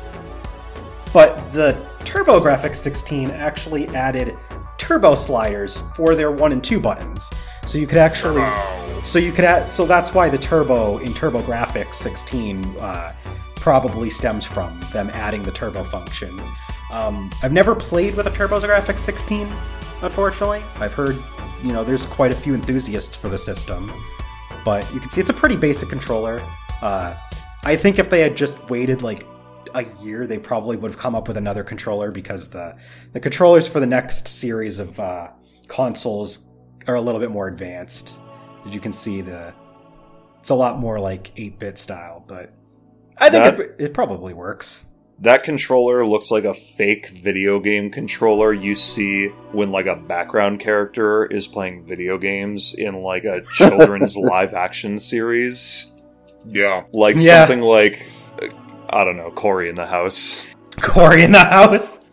But 1.14 1.36
the 1.54 1.74
TurboGrafx 2.00 2.76
16 2.76 3.32
actually 3.32 3.88
added 3.90 4.38
turbo 4.78 5.16
sliders 5.16 5.84
for 5.96 6.16
their 6.16 6.32
one 6.32 6.52
and 6.52 6.64
two 6.64 6.80
buttons. 6.80 7.30
So 7.66 7.78
you 7.78 7.88
could 7.88 7.98
actually. 7.98 8.46
So 9.04 9.20
you 9.20 9.32
could 9.32 9.46
add. 9.46 9.72
So 9.72 9.86
that's 9.86 10.14
why 10.14 10.30
the 10.30 10.38
turbo 10.38 10.98
in 11.00 11.14
TurboGrafx 11.14 11.94
16 11.94 12.66
uh, 12.78 13.14
probably 13.56 14.10
stems 14.10 14.46
from 14.46 14.80
them 14.94 15.10
adding 15.12 15.44
the 15.44 15.52
turbo 15.52 15.84
function. 15.84 16.40
Um, 16.92 17.30
I've 17.44 17.52
never 17.52 17.76
played 17.76 18.16
with 18.16 18.28
a 18.28 18.32
TurboGrafx 18.32 19.00
16, 19.00 19.48
unfortunately. 20.02 20.64
I've 20.78 20.94
heard, 20.94 21.22
you 21.64 21.72
know, 21.74 21.84
there's 21.84 22.06
quite 22.06 22.32
a 22.32 22.36
few 22.36 22.54
enthusiasts 22.54 23.16
for 23.16 23.30
the 23.30 23.38
system, 23.38 23.92
but 24.64 24.92
you 24.94 25.00
can 25.00 25.10
see 25.10 25.22
it's 25.22 25.30
a 25.30 25.34
pretty 25.34 25.56
basic 25.56 25.90
controller. 25.90 26.42
Uh, 26.82 27.16
I 27.66 27.76
think 27.76 28.00
if 28.00 28.10
they 28.10 28.22
had 28.22 28.38
just 28.38 28.70
waited 28.70 29.02
like 29.02 29.26
a 29.76 29.84
year, 30.02 30.26
they 30.28 30.38
probably 30.40 30.78
would 30.78 30.92
have 30.92 31.00
come 31.00 31.16
up 31.16 31.28
with 31.28 31.38
another 31.38 31.64
controller 31.64 32.12
because 32.12 32.48
the 32.50 32.76
the 33.14 33.20
controllers 33.20 33.68
for 33.68 33.80
the 33.80 33.86
next 33.86 34.28
series 34.28 34.80
of 34.80 35.00
uh, 35.00 35.30
consoles 35.68 36.46
are 36.88 36.96
a 36.96 37.02
little 37.02 37.20
bit 37.20 37.32
more 37.32 37.48
advanced. 37.48 38.20
As 38.66 38.74
you 38.74 38.80
can 38.80 38.94
see, 38.94 39.22
the 39.22 39.54
it's 40.40 40.50
a 40.50 40.56
lot 40.56 40.80
more 40.80 40.98
like 41.00 41.36
8-bit 41.36 41.78
style, 41.78 42.24
but 42.26 42.54
I 43.18 43.30
think 43.30 43.44
That- 43.44 43.60
it, 43.60 43.76
it 43.80 43.94
probably 43.94 44.34
works. 44.34 44.86
That 45.20 45.44
controller 45.44 46.06
looks 46.06 46.30
like 46.30 46.44
a 46.44 46.54
fake 46.54 47.10
video 47.10 47.60
game 47.60 47.90
controller 47.90 48.54
you 48.54 48.76
see 48.76 49.28
when 49.52 49.72
like 49.72 49.88
a 49.88 49.96
background 49.96 50.60
character 50.60 51.26
is 51.26 51.48
playing 51.48 51.86
video 51.86 52.18
games 52.20 52.76
in 52.76 53.02
like 53.02 53.24
a 53.24 53.42
children's 53.54 54.16
live 54.16 54.54
action 54.54 55.00
series. 55.00 56.00
Yeah. 56.46 56.84
Like 56.94 57.16
Yeah. 57.18 57.42
something 57.48 57.62
like 57.62 58.06
I 58.90 59.04
don't 59.04 59.18
know, 59.18 59.32
Cory 59.32 59.70
in 59.70 59.76
the 59.76 59.88
house. 59.88 60.54
Cory 60.82 61.24
in 61.24 61.32
the 61.32 61.40
house. 61.40 62.12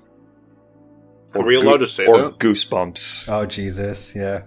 Are 1.35 1.43
we 1.45 1.57
allowed 1.57 1.79
to 1.79 1.87
say 1.87 2.07
or 2.07 2.23
that? 2.23 2.39
Goosebumps. 2.39 3.29
Oh 3.29 3.45
Jesus, 3.45 4.15
yeah. 4.17 4.43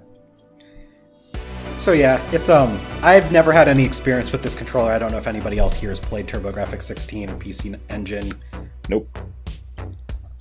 So 1.78 1.94
yeah, 1.94 2.22
it's 2.32 2.50
um 2.50 2.80
I've 3.02 3.32
never 3.32 3.52
had 3.54 3.68
any 3.68 3.86
experience 3.86 4.32
with 4.32 4.42
this 4.44 4.56
controller. 4.56 4.92
I 4.92 5.00
don't 5.00 5.12
know 5.12 5.18
if 5.18 5.28
anybody 5.28 5.58
else 5.58 5.76
here 5.76 5.90
has 5.90 6.00
played 6.00 6.28
TurboGrafx 6.28 6.82
16 6.84 7.30
or 7.30 7.36
PC 7.36 7.80
Engine. 7.90 8.34
Nope. 8.90 9.08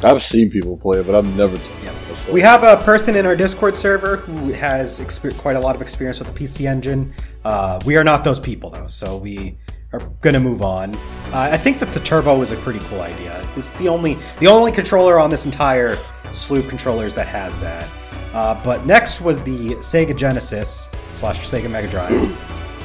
I've 0.01 0.23
seen 0.23 0.51
people 0.51 0.77
play 0.77 1.01
it, 1.01 1.07
but 1.07 1.15
I've 1.15 1.37
never. 1.37 1.57
Yeah. 1.83 1.95
We 2.31 2.41
have 2.41 2.65
a 2.65 2.77
person 2.85 3.17
in 3.17 3.25
our 3.25 3.37
Discord 3.37 3.77
server 3.77 4.17
who 4.17 4.53
has 4.53 5.01
exper- 5.01 5.37
quite 5.39 5.57
a 5.57 5.61
lot 5.61 5.75
of 5.75 5.83
experience 5.83 6.19
with 6.19 6.35
the 6.35 6.45
PC 6.45 6.67
Engine. 6.67 7.15
Uh, 7.45 7.81
we 7.87 7.97
are 7.97 8.05
not 8.05 8.25
those 8.25 8.41
people 8.41 8.71
though, 8.71 8.89
so 8.89 9.17
we 9.17 9.57
are 9.93 10.01
gonna 10.21 10.41
move 10.41 10.63
on. 10.63 10.95
Uh, 10.97 11.49
I 11.53 11.57
think 11.57 11.79
that 11.79 11.93
the 11.95 12.01
Turbo 12.01 12.41
is 12.43 12.51
a 12.51 12.57
pretty 12.57 12.81
cool 12.81 13.01
idea. 13.01 13.47
It's 13.57 13.71
the 13.73 13.89
only 13.89 14.19
the 14.41 14.49
only 14.49 14.73
controller 14.73 15.19
on 15.19 15.31
this 15.31 15.47
entire 15.47 15.97
slew 16.33 16.59
of 16.59 16.69
controllers 16.69 17.15
that 17.15 17.29
has 17.29 17.57
that. 17.59 17.89
Uh, 18.37 18.53
but 18.63 18.85
next 18.85 19.23
was 19.23 19.43
the 19.43 19.71
Sega 19.77 20.15
Genesis 20.15 20.91
slash 21.15 21.41
Sega 21.49 21.71
Mega 21.71 21.89
Drive. 21.89 22.21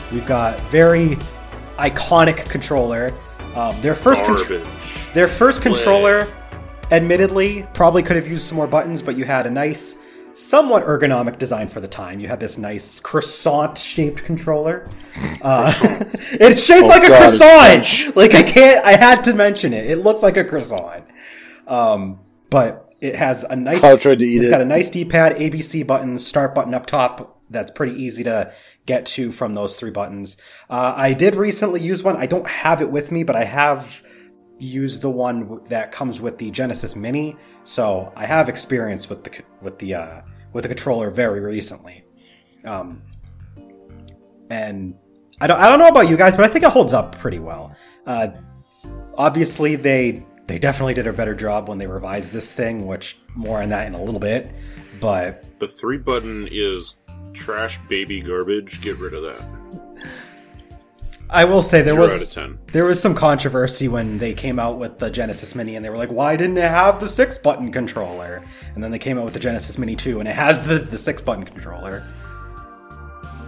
We've 0.09 0.25
got 0.25 0.61
very 0.71 1.17
iconic 1.77 2.49
controller. 2.49 3.13
Um, 3.53 3.75
their 3.81 3.93
first 3.93 4.23
contr- 4.23 5.13
their 5.13 5.27
first 5.27 5.61
controller, 5.61 6.25
admittedly, 6.89 7.67
probably 7.73 8.01
could 8.01 8.15
have 8.15 8.29
used 8.29 8.43
some 8.43 8.55
more 8.55 8.65
buttons, 8.65 9.01
but 9.01 9.17
you 9.17 9.25
had 9.25 9.45
a 9.45 9.49
nice, 9.49 9.97
somewhat 10.35 10.85
ergonomic 10.85 11.37
design 11.37 11.67
for 11.67 11.81
the 11.81 11.87
time. 11.89 12.21
You 12.21 12.29
had 12.29 12.39
this 12.39 12.57
nice 12.57 13.01
croissant-shaped 13.01 14.23
controller. 14.23 14.89
Uh, 15.41 15.73
it's 16.31 16.65
shaped 16.65 16.85
Oh, 16.85 16.87
like 16.87 17.03
a 17.03 17.09
God, 17.09 17.23
it's 17.23 17.37
croissant. 17.37 18.15
Like 18.15 18.35
I 18.35 18.43
can't. 18.43 18.85
I 18.85 18.93
had 18.93 19.21
to 19.25 19.33
mention 19.33 19.73
it. 19.73 19.91
It 19.91 19.97
looks 19.97 20.23
like 20.23 20.37
a 20.37 20.45
croissant. 20.45 21.03
Um, 21.67 22.21
but 22.51 22.87
it 23.01 23.15
has 23.15 23.43
a 23.43 23.55
nice. 23.55 23.83
I 23.83 23.95
tried 23.97 24.19
to 24.19 24.25
eat 24.25 24.37
It's 24.41 24.47
it. 24.47 24.51
got 24.51 24.61
a 24.61 24.65
nice 24.65 24.91
D-pad, 24.91 25.37
ABC 25.37 25.87
button, 25.87 26.19
start 26.19 26.53
button 26.53 26.75
up 26.75 26.85
top. 26.85 27.41
That's 27.49 27.71
pretty 27.71 27.93
easy 28.01 28.23
to 28.25 28.53
get 28.85 29.07
to 29.07 29.31
from 29.31 29.55
those 29.55 29.75
three 29.75 29.89
buttons. 29.89 30.37
Uh, 30.69 30.93
I 30.95 31.13
did 31.13 31.35
recently 31.35 31.81
use 31.81 32.03
one. 32.03 32.15
I 32.15 32.27
don't 32.27 32.47
have 32.47 32.81
it 32.81 32.91
with 32.91 33.11
me, 33.11 33.23
but 33.23 33.35
I 33.35 33.43
have 33.45 34.03
used 34.59 35.01
the 35.01 35.09
one 35.09 35.61
that 35.69 35.91
comes 35.91 36.21
with 36.21 36.37
the 36.37 36.51
Genesis 36.51 36.95
Mini. 36.95 37.35
So 37.63 38.13
I 38.15 38.25
have 38.27 38.47
experience 38.47 39.09
with 39.09 39.23
the 39.23 39.41
with 39.61 39.79
the 39.79 39.95
uh, 39.95 40.21
with 40.53 40.63
the 40.63 40.67
controller 40.69 41.09
very 41.09 41.39
recently. 41.39 42.03
Um, 42.63 43.01
and 44.49 44.95
I 45.39 45.47
don't 45.47 45.59
I 45.59 45.67
don't 45.69 45.79
know 45.79 45.87
about 45.87 46.07
you 46.09 46.17
guys, 46.17 46.35
but 46.35 46.45
I 46.45 46.47
think 46.47 46.63
it 46.63 46.71
holds 46.71 46.93
up 46.93 47.17
pretty 47.17 47.39
well. 47.39 47.75
Uh, 48.05 48.29
obviously, 49.17 49.75
they 49.75 50.25
they 50.51 50.59
definitely 50.59 50.93
did 50.93 51.07
a 51.07 51.13
better 51.13 51.33
job 51.33 51.69
when 51.69 51.77
they 51.77 51.87
revised 51.87 52.33
this 52.33 52.51
thing, 52.51 52.85
which 52.85 53.17
more 53.35 53.61
on 53.61 53.69
that 53.69 53.87
in 53.87 53.93
a 53.93 54.03
little 54.03 54.19
bit. 54.19 54.51
But 54.99 55.45
The 55.59 55.67
three 55.67 55.97
button 55.97 56.49
is 56.51 56.95
trash 57.31 57.79
baby 57.87 58.19
garbage. 58.19 58.81
Get 58.81 58.97
rid 58.97 59.13
of 59.13 59.23
that. 59.23 60.11
I 61.29 61.45
will 61.45 61.61
say 61.61 61.81
there 61.81 61.93
Zero 61.93 62.03
was 62.03 62.11
out 62.11 62.21
of 62.23 62.31
ten. 62.33 62.59
There 62.73 62.83
was 62.83 63.01
some 63.01 63.15
controversy 63.15 63.87
when 63.87 64.17
they 64.17 64.33
came 64.33 64.59
out 64.59 64.77
with 64.77 64.99
the 64.99 65.09
Genesis 65.09 65.55
Mini, 65.55 65.77
and 65.77 65.85
they 65.85 65.89
were 65.89 65.95
like, 65.95 66.11
"Why 66.11 66.35
didn't 66.35 66.57
it 66.57 66.69
have 66.69 66.99
the 66.99 67.07
six 67.07 67.37
button 67.37 67.71
controller?" 67.71 68.43
And 68.75 68.83
then 68.83 68.91
they 68.91 68.99
came 68.99 69.17
out 69.17 69.23
with 69.23 69.33
the 69.33 69.39
Genesis 69.39 69.77
Mini 69.77 69.95
2, 69.95 70.19
and 70.19 70.27
it 70.27 70.35
has 70.35 70.67
the 70.67 70.79
the 70.79 70.97
six 70.97 71.21
button 71.21 71.45
controller. 71.45 72.03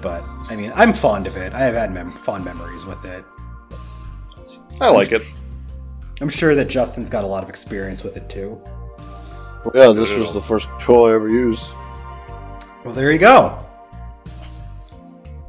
But 0.02 0.24
I 0.50 0.56
mean, 0.56 0.72
I'm 0.74 0.94
fond 0.94 1.28
of 1.28 1.36
it. 1.36 1.52
I 1.52 1.60
have 1.60 1.76
had 1.76 1.92
mem- 1.92 2.12
fond 2.12 2.46
memories 2.46 2.86
with 2.86 3.04
it. 3.04 3.26
I 4.80 4.88
like 4.88 5.12
it. 5.12 5.22
I'm 6.24 6.30
sure 6.30 6.56
that 6.56 6.70
Justin's 6.70 7.10
got 7.10 7.26
a 7.26 7.28
lot 7.28 7.44
of 7.44 7.50
experience 7.50 8.02
with 8.02 8.16
it 8.16 8.30
too. 8.30 8.58
Yeah, 9.76 9.92
this 9.92 10.10
was 10.14 10.34
the 10.34 10.42
first 10.42 10.70
controller 10.70 11.12
I 11.12 11.16
ever 11.16 11.28
used. 11.28 11.74
Well, 12.86 12.94
there 12.94 13.12
you 13.12 13.18
go. 13.20 13.60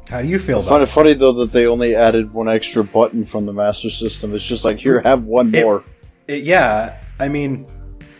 How 0.09 0.21
do 0.21 0.27
you 0.27 0.37
feel 0.37 0.59
I 0.59 0.63
find 0.63 0.83
it 0.83 0.87
funny 0.87 1.13
though 1.13 1.31
that 1.31 1.53
they 1.53 1.65
only 1.65 1.95
added 1.95 2.33
one 2.33 2.49
extra 2.49 2.83
button 2.83 3.25
from 3.25 3.45
the 3.45 3.53
Master 3.53 3.89
System. 3.89 4.35
It's 4.35 4.43
just 4.43 4.65
like 4.65 4.77
here, 4.77 4.99
have 4.99 5.27
one 5.27 5.55
It- 5.55 5.63
more. 5.63 5.85
it? 6.27 6.43
Yeah, 6.43 6.97
I 7.21 7.29
mean, 7.29 7.65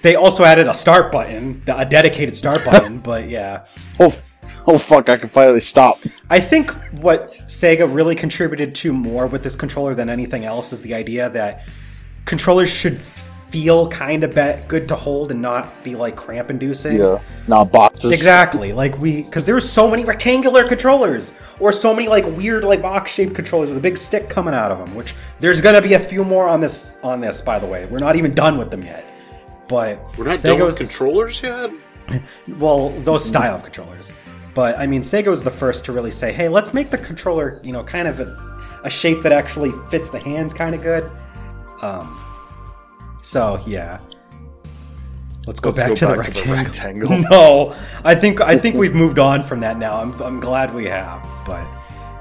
they 0.01 0.15
also 0.15 0.45
added 0.45 0.67
a 0.67 0.73
start 0.73 1.11
button, 1.11 1.61
a 1.67 1.85
dedicated 1.85 2.37
start 2.37 2.63
button. 2.71 2.99
but 2.99 3.27
yeah, 3.27 3.65
Oh, 3.99 4.15
oh 4.65 4.77
fuck! 4.77 5.09
I 5.09 5.17
can 5.17 5.27
finally 5.27 5.59
stop. 5.59 5.99
I 6.29 6.39
think 6.39 6.71
what 7.01 7.33
Sega 7.47 7.93
really 7.93 8.15
contributed 8.15 8.73
to 8.75 8.93
more 8.93 9.27
with 9.27 9.43
this 9.43 9.57
controller 9.57 9.93
than 9.93 10.09
anything 10.09 10.45
else 10.45 10.71
is 10.71 10.81
the 10.83 10.93
idea 10.93 11.29
that 11.31 11.67
controllers 12.25 12.69
should 12.69 12.99
feel 13.55 13.87
kind 13.89 14.23
of 14.25 14.35
be- 14.35 14.67
good 14.67 14.85
to 14.85 14.95
hold 14.95 15.31
and 15.31 15.41
not 15.41 15.81
be 15.83 15.95
like 15.95 16.15
cramp 16.15 16.49
inducing. 16.49 16.97
Yeah, 16.97 17.21
not 17.47 17.71
boxes. 17.71 18.11
Exactly. 18.11 18.73
Like 18.73 18.97
we, 18.97 19.23
because 19.23 19.45
there's 19.45 19.67
so 19.69 19.89
many 19.89 20.03
rectangular 20.03 20.67
controllers, 20.67 21.33
or 21.59 21.71
so 21.71 21.93
many 21.93 22.07
like 22.07 22.25
weird 22.25 22.65
like 22.65 22.81
box-shaped 22.81 23.33
controllers 23.33 23.69
with 23.69 23.77
a 23.77 23.81
big 23.81 23.97
stick 23.97 24.27
coming 24.27 24.53
out 24.53 24.71
of 24.71 24.79
them. 24.79 24.93
Which 24.95 25.13
there's 25.39 25.61
gonna 25.61 25.81
be 25.81 25.93
a 25.93 25.99
few 25.99 26.23
more 26.23 26.47
on 26.49 26.59
this. 26.59 26.97
On 27.03 27.21
this, 27.21 27.41
by 27.41 27.59
the 27.59 27.67
way, 27.67 27.85
we're 27.85 27.99
not 27.99 28.15
even 28.15 28.33
done 28.33 28.57
with 28.57 28.71
them 28.71 28.83
yet. 28.83 29.05
But 29.67 29.99
We're 30.17 30.25
not 30.25 30.37
Sega 30.37 30.57
done 30.57 30.67
with 30.67 30.77
controllers 30.77 31.41
yet. 31.41 31.71
well, 32.59 32.89
those 32.89 33.21
mm-hmm. 33.21 33.29
style 33.29 33.55
of 33.55 33.63
controllers. 33.63 34.11
But 34.53 34.77
I 34.77 34.85
mean, 34.85 35.01
Sega 35.01 35.27
was 35.27 35.43
the 35.43 35.51
first 35.51 35.85
to 35.85 35.91
really 35.91 36.11
say, 36.11 36.33
"Hey, 36.33 36.49
let's 36.49 36.73
make 36.73 36.89
the 36.89 36.97
controller, 36.97 37.59
you 37.63 37.71
know, 37.71 37.83
kind 37.83 38.07
of 38.07 38.19
a, 38.19 38.79
a 38.83 38.89
shape 38.89 39.21
that 39.21 39.31
actually 39.31 39.71
fits 39.89 40.09
the 40.09 40.19
hands 40.19 40.53
kind 40.53 40.75
of 40.75 40.81
good." 40.81 41.09
Um, 41.81 42.19
so 43.21 43.61
yeah, 43.65 43.99
let's 45.47 45.59
go 45.59 45.69
Let's 45.69 45.79
back, 45.79 45.89
go 45.89 45.95
to, 45.95 46.05
the 46.07 46.15
back 46.15 46.33
to 46.33 46.47
the 46.47 46.53
rectangle. 46.53 47.09
rectangle. 47.09 47.29
no, 47.31 47.75
I 48.03 48.15
think 48.15 48.41
I 48.41 48.57
think 48.57 48.75
we've 48.75 48.95
moved 48.95 49.19
on 49.19 49.43
from 49.43 49.59
that 49.61 49.77
now. 49.77 49.99
I'm 50.01 50.19
I'm 50.21 50.39
glad 50.39 50.73
we 50.73 50.85
have. 50.85 51.27
But 51.45 51.65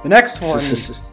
the 0.02 0.08
next 0.08 0.40
one, 0.42 0.62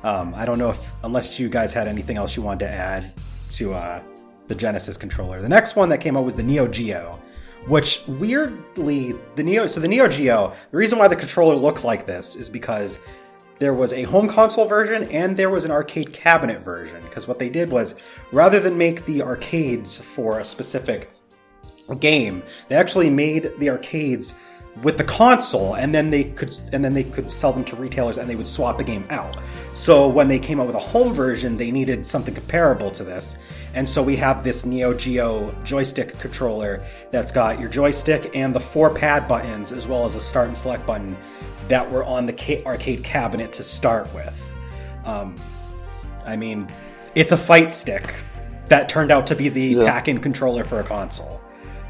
um, 0.03 0.33
I 0.35 0.45
don't 0.45 0.57
know 0.57 0.69
if 0.69 0.91
unless 1.03 1.39
you 1.39 1.49
guys 1.49 1.73
had 1.73 1.87
anything 1.87 2.17
else 2.17 2.35
you 2.35 2.41
wanted 2.41 2.65
to 2.65 2.71
add 2.71 3.11
to 3.51 3.73
uh, 3.73 4.01
the 4.47 4.55
Genesis 4.55 4.97
controller. 4.97 5.41
The 5.41 5.49
next 5.49 5.75
one 5.75 5.89
that 5.89 5.99
came 5.99 6.17
out 6.17 6.23
was 6.25 6.35
the 6.35 6.43
Neo 6.43 6.67
Geo, 6.67 7.19
which 7.67 8.01
weirdly 8.07 9.15
the 9.35 9.43
Neo. 9.43 9.67
So 9.67 9.79
the 9.79 9.87
Neo 9.87 10.07
Geo, 10.07 10.53
the 10.71 10.77
reason 10.77 10.97
why 10.99 11.07
the 11.07 11.15
controller 11.15 11.55
looks 11.55 11.83
like 11.83 12.05
this 12.05 12.35
is 12.35 12.49
because 12.49 12.99
there 13.61 13.75
was 13.75 13.93
a 13.93 14.01
home 14.03 14.27
console 14.27 14.65
version 14.65 15.03
and 15.11 15.37
there 15.37 15.51
was 15.51 15.65
an 15.65 15.71
arcade 15.71 16.11
cabinet 16.11 16.63
version. 16.63 16.99
Because 17.03 17.27
what 17.27 17.37
they 17.37 17.47
did 17.47 17.69
was 17.69 17.93
rather 18.31 18.59
than 18.59 18.75
make 18.75 19.05
the 19.05 19.21
arcades 19.21 19.97
for 19.97 20.39
a 20.39 20.43
specific 20.43 21.11
game, 21.99 22.41
they 22.69 22.75
actually 22.75 23.11
made 23.11 23.51
the 23.59 23.69
arcades 23.69 24.33
with 24.83 24.97
the 24.97 25.03
console 25.03 25.75
and 25.75 25.93
then 25.93 26.09
they 26.09 26.23
could 26.23 26.57
and 26.71 26.83
then 26.83 26.93
they 26.93 27.03
could 27.03 27.31
sell 27.31 27.51
them 27.51 27.63
to 27.65 27.75
retailers 27.75 28.17
and 28.17 28.29
they 28.29 28.35
would 28.35 28.47
swap 28.47 28.77
the 28.77 28.83
game 28.83 29.05
out. 29.09 29.37
So 29.73 30.07
when 30.07 30.27
they 30.27 30.39
came 30.39 30.59
out 30.59 30.65
with 30.67 30.75
a 30.75 30.79
home 30.79 31.13
version 31.13 31.57
they 31.57 31.71
needed 31.71 32.05
something 32.05 32.33
comparable 32.33 32.89
to 32.91 33.03
this. 33.03 33.35
And 33.73 33.87
so 33.87 34.01
we 34.01 34.15
have 34.17 34.43
this 34.43 34.65
neo 34.65 34.93
geo 34.93 35.53
joystick 35.63 36.17
controller 36.19 36.81
that's 37.11 37.31
got 37.31 37.59
your 37.59 37.69
joystick 37.69 38.31
and 38.33 38.55
the 38.55 38.59
four 38.59 38.89
pad 38.93 39.27
buttons 39.27 39.71
as 39.71 39.87
well 39.87 40.05
as 40.05 40.15
a 40.15 40.19
start 40.21 40.47
and 40.47 40.57
select 40.57 40.85
button 40.85 41.17
that 41.67 41.89
were 41.89 42.03
on 42.05 42.25
the 42.25 42.65
arcade 42.65 43.03
cabinet 43.03 43.51
to 43.53 43.63
start 43.63 44.11
with. 44.13 44.53
Um, 45.05 45.35
i 46.25 46.35
mean 46.35 46.67
it's 47.15 47.31
a 47.31 47.37
fight 47.37 47.73
stick 47.73 48.13
that 48.67 48.87
turned 48.87 49.11
out 49.11 49.27
to 49.27 49.35
be 49.35 49.49
the 49.49 49.61
Yeah. 49.61 49.83
pack-in 49.83 50.19
controller 50.19 50.63
for 50.63 50.79
a 50.79 50.83
console 50.83 51.40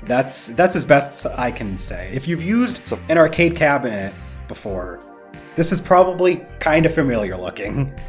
that's 0.03 0.47
that's 0.47 0.75
as 0.75 0.85
best 0.85 1.25
I 1.25 1.51
can 1.51 1.77
say. 1.77 2.11
If 2.13 2.27
you've 2.27 2.43
used 2.43 2.91
an 3.09 3.17
arcade 3.17 3.55
cabinet 3.55 4.13
before, 4.47 4.99
this 5.55 5.71
is 5.71 5.81
probably 5.81 6.45
kind 6.59 6.85
of 6.85 6.93
familiar 6.93 7.37
looking. 7.37 7.93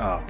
Um, 0.00 0.24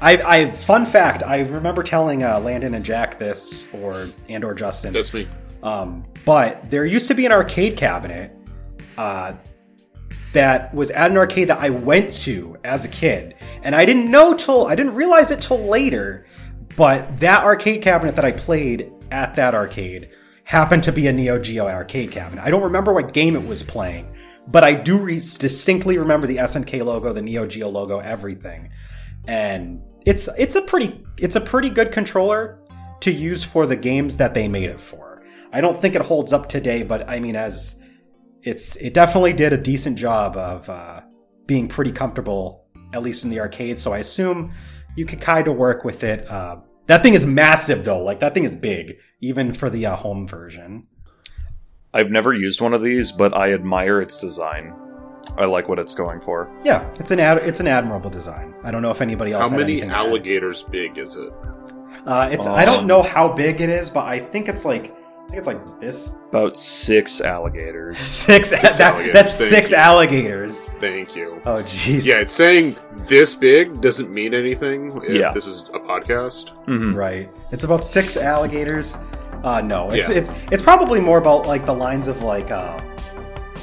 I, 0.00 0.16
I 0.16 0.50
fun 0.50 0.84
fact. 0.84 1.22
I 1.22 1.40
remember 1.40 1.82
telling 1.82 2.24
uh, 2.24 2.38
Landon 2.40 2.74
and 2.74 2.84
Jack 2.84 3.18
this, 3.18 3.66
or 3.72 4.06
and 4.28 4.44
or 4.44 4.52
Justin. 4.52 4.92
That's 4.92 5.14
me. 5.14 5.28
Um, 5.62 6.02
but 6.24 6.68
there 6.68 6.84
used 6.84 7.08
to 7.08 7.14
be 7.14 7.24
an 7.24 7.32
arcade 7.32 7.76
cabinet 7.76 8.36
uh, 8.98 9.34
that 10.34 10.74
was 10.74 10.90
at 10.90 11.10
an 11.10 11.16
arcade 11.16 11.48
that 11.48 11.58
I 11.58 11.70
went 11.70 12.12
to 12.24 12.58
as 12.64 12.84
a 12.84 12.88
kid, 12.88 13.34
and 13.62 13.74
I 13.74 13.84
didn't 13.84 14.10
know 14.10 14.34
till 14.34 14.66
I 14.66 14.74
didn't 14.74 14.94
realize 14.94 15.30
it 15.30 15.40
till 15.40 15.64
later. 15.64 16.26
But 16.76 17.20
that 17.20 17.44
arcade 17.44 17.82
cabinet 17.82 18.16
that 18.16 18.24
I 18.24 18.32
played 18.32 18.92
at 19.10 19.34
that 19.36 19.54
arcade 19.54 20.10
happened 20.44 20.82
to 20.84 20.92
be 20.92 21.06
a 21.06 21.12
Neo 21.12 21.38
Geo 21.38 21.66
arcade 21.66 22.10
cabinet. 22.10 22.42
I 22.44 22.50
don't 22.50 22.62
remember 22.62 22.92
what 22.92 23.12
game 23.12 23.36
it 23.36 23.46
was 23.46 23.62
playing, 23.62 24.14
but 24.48 24.64
I 24.64 24.74
do 24.74 24.98
re- 24.98 25.14
distinctly 25.14 25.98
remember 25.98 26.26
the 26.26 26.36
SNK 26.36 26.84
logo, 26.84 27.12
the 27.12 27.22
Neo 27.22 27.46
Geo 27.46 27.68
logo, 27.68 28.00
everything. 28.00 28.70
And 29.26 29.82
it's 30.04 30.28
it's 30.36 30.56
a 30.56 30.62
pretty 30.62 31.04
it's 31.18 31.36
a 31.36 31.40
pretty 31.40 31.70
good 31.70 31.92
controller 31.92 32.60
to 33.00 33.10
use 33.10 33.42
for 33.44 33.66
the 33.66 33.76
games 33.76 34.16
that 34.18 34.34
they 34.34 34.48
made 34.48 34.68
it 34.68 34.80
for. 34.80 35.22
I 35.52 35.60
don't 35.60 35.78
think 35.78 35.94
it 35.94 36.02
holds 36.02 36.32
up 36.32 36.48
today, 36.48 36.82
but 36.82 37.08
I 37.08 37.20
mean, 37.20 37.36
as 37.36 37.76
it's 38.42 38.76
it 38.76 38.92
definitely 38.92 39.32
did 39.32 39.52
a 39.52 39.56
decent 39.56 39.96
job 39.96 40.36
of 40.36 40.68
uh, 40.68 41.00
being 41.46 41.68
pretty 41.68 41.92
comfortable, 41.92 42.66
at 42.92 43.02
least 43.02 43.24
in 43.24 43.30
the 43.30 43.40
arcade. 43.40 43.78
So 43.78 43.92
I 43.92 43.98
assume 43.98 44.52
you 44.96 45.04
could 45.06 45.20
kind 45.20 45.48
of 45.48 45.56
work 45.56 45.84
with 45.84 46.04
it. 46.04 46.28
Uh, 46.30 46.56
that 46.86 47.02
thing 47.02 47.14
is 47.14 47.24
massive, 47.26 47.84
though. 47.84 48.02
Like 48.02 48.20
that 48.20 48.34
thing 48.34 48.44
is 48.44 48.54
big, 48.54 48.98
even 49.20 49.52
for 49.54 49.70
the 49.70 49.86
uh, 49.86 49.96
home 49.96 50.26
version. 50.28 50.86
I've 51.92 52.10
never 52.10 52.32
used 52.32 52.60
one 52.60 52.74
of 52.74 52.82
these, 52.82 53.12
but 53.12 53.36
I 53.36 53.52
admire 53.52 54.00
its 54.00 54.18
design. 54.18 54.74
I 55.36 55.46
like 55.46 55.68
what 55.68 55.78
it's 55.78 55.94
going 55.94 56.20
for. 56.20 56.50
Yeah, 56.64 56.88
it's 57.00 57.10
an 57.10 57.20
ad- 57.20 57.38
it's 57.38 57.60
an 57.60 57.66
admirable 57.68 58.10
design. 58.10 58.54
I 58.62 58.70
don't 58.70 58.82
know 58.82 58.90
if 58.90 59.00
anybody 59.00 59.32
else. 59.32 59.44
How 59.44 59.50
had 59.50 59.58
many 59.60 59.72
anything 59.74 59.88
to 59.90 59.94
add. 59.94 60.06
alligators 60.06 60.62
big 60.64 60.98
is 60.98 61.16
it? 61.16 61.32
Uh, 62.04 62.28
it's 62.30 62.46
I 62.46 62.64
don't 62.64 62.80
Um, 62.80 62.86
know 62.86 63.02
how 63.02 63.32
big 63.32 63.60
it 63.60 63.70
is, 63.70 63.88
but 63.88 64.04
I 64.04 64.18
think 64.18 64.48
it's 64.48 64.64
like 64.64 64.94
I 64.94 65.03
think 65.34 65.38
it's 65.38 65.46
like 65.46 65.80
this 65.80 66.16
About 66.28 66.56
six 66.56 67.20
alligators. 67.20 67.98
six. 68.26 68.50
Six 68.50 68.62
that, 68.62 68.80
alligators, 68.80 69.12
that's 69.14 69.38
thank 69.38 69.50
six 69.50 69.70
you. 69.70 69.76
alligators. 69.76 70.68
Thank 70.80 71.16
you. 71.16 71.36
Oh 71.44 71.62
jeez. 71.62 72.06
Yeah, 72.06 72.20
it's 72.20 72.32
saying 72.32 72.76
this 72.92 73.34
big 73.34 73.80
doesn't 73.80 74.10
mean 74.12 74.34
anything 74.34 74.92
if 75.04 75.14
Yeah. 75.14 75.32
this 75.32 75.46
is 75.46 75.62
a 75.74 75.78
podcast. 75.80 76.50
hmm 76.66 76.94
Right. 76.94 77.28
It's 77.52 77.64
about 77.64 77.84
six 77.84 78.16
alligators. 78.16 78.96
Uh, 79.42 79.60
no, 79.60 79.90
it's 79.90 80.08
Yeah. 80.08 80.16
it's 80.16 80.30
it's 80.52 80.62
probably 80.62 81.00
more 81.00 81.18
about 81.18 81.46
like 81.46 81.66
the 81.66 81.74
lines 81.74 82.08
of 82.08 82.22
like 82.22 82.50
uh, 82.50 82.78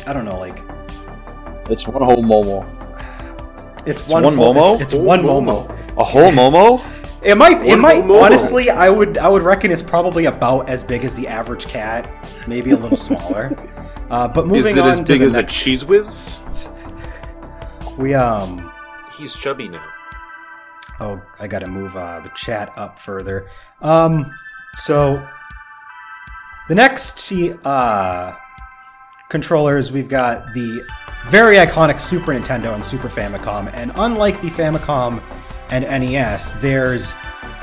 I 0.08 0.14
don't 0.14 0.26
know, 0.26 0.38
like 0.38 0.60
It's 1.70 1.88
one 1.88 2.04
whole 2.04 2.24
Momo. 2.24 2.66
it's, 3.88 4.08
one 4.08 4.24
whole- 4.24 4.54
Momo? 4.54 4.74
It's, 4.82 4.94
it's 4.94 4.94
one 4.94 5.22
Momo. 5.24 5.68
Momo. 5.68 5.98
A 5.98 6.04
whole 6.04 6.32
Momo? 6.32 6.82
It 7.22 7.38
might. 7.38 7.64
It 7.66 7.78
might. 7.78 8.04
Momo. 8.04 8.24
Honestly, 8.24 8.70
I 8.70 8.90
would. 8.90 9.18
I 9.18 9.30
would 9.30 9.44
reckon 9.44 9.72
it's 9.72 9.84
probably 9.84 10.26
about 10.26 10.70
as 10.70 10.84
big 10.84 11.04
as 11.04 11.16
the 11.16 11.28
average 11.28 11.68
cat, 11.68 12.10
maybe 12.48 12.72
a 12.72 12.78
little 12.78 12.98
smaller. 12.98 13.56
Uh, 14.12 14.28
but 14.28 14.46
moving 14.46 14.72
Is 14.72 14.76
it 14.76 14.82
on 14.82 14.90
as 14.90 15.00
big 15.00 15.22
the 15.22 15.26
as 15.26 15.38
a 15.38 15.44
cheese 15.44 15.86
whiz? 15.86 16.38
we 17.98 18.14
um. 18.14 18.70
He's 19.18 19.34
chubby 19.34 19.70
now. 19.70 19.86
Oh, 21.00 21.22
I 21.40 21.48
gotta 21.48 21.68
move 21.68 21.96
uh, 21.96 22.20
the 22.20 22.28
chat 22.36 22.74
up 22.78 23.00
further. 23.00 23.50
Um, 23.82 24.30
so 24.74 25.26
the 26.68 26.76
next 26.76 27.32
uh, 27.32 28.36
controllers 29.30 29.94
we've 29.94 30.10
got 30.10 30.54
the 30.54 30.86
very 31.30 31.56
iconic 31.56 31.98
Super 31.98 32.34
Nintendo 32.34 32.74
and 32.76 32.84
Super 32.84 33.08
Famicom, 33.08 33.72
and 33.74 33.94
unlike 33.96 34.42
the 34.42 34.50
Famicom 34.50 35.24
and 35.72 35.84
NES, 35.86 36.54
there's 36.54 37.14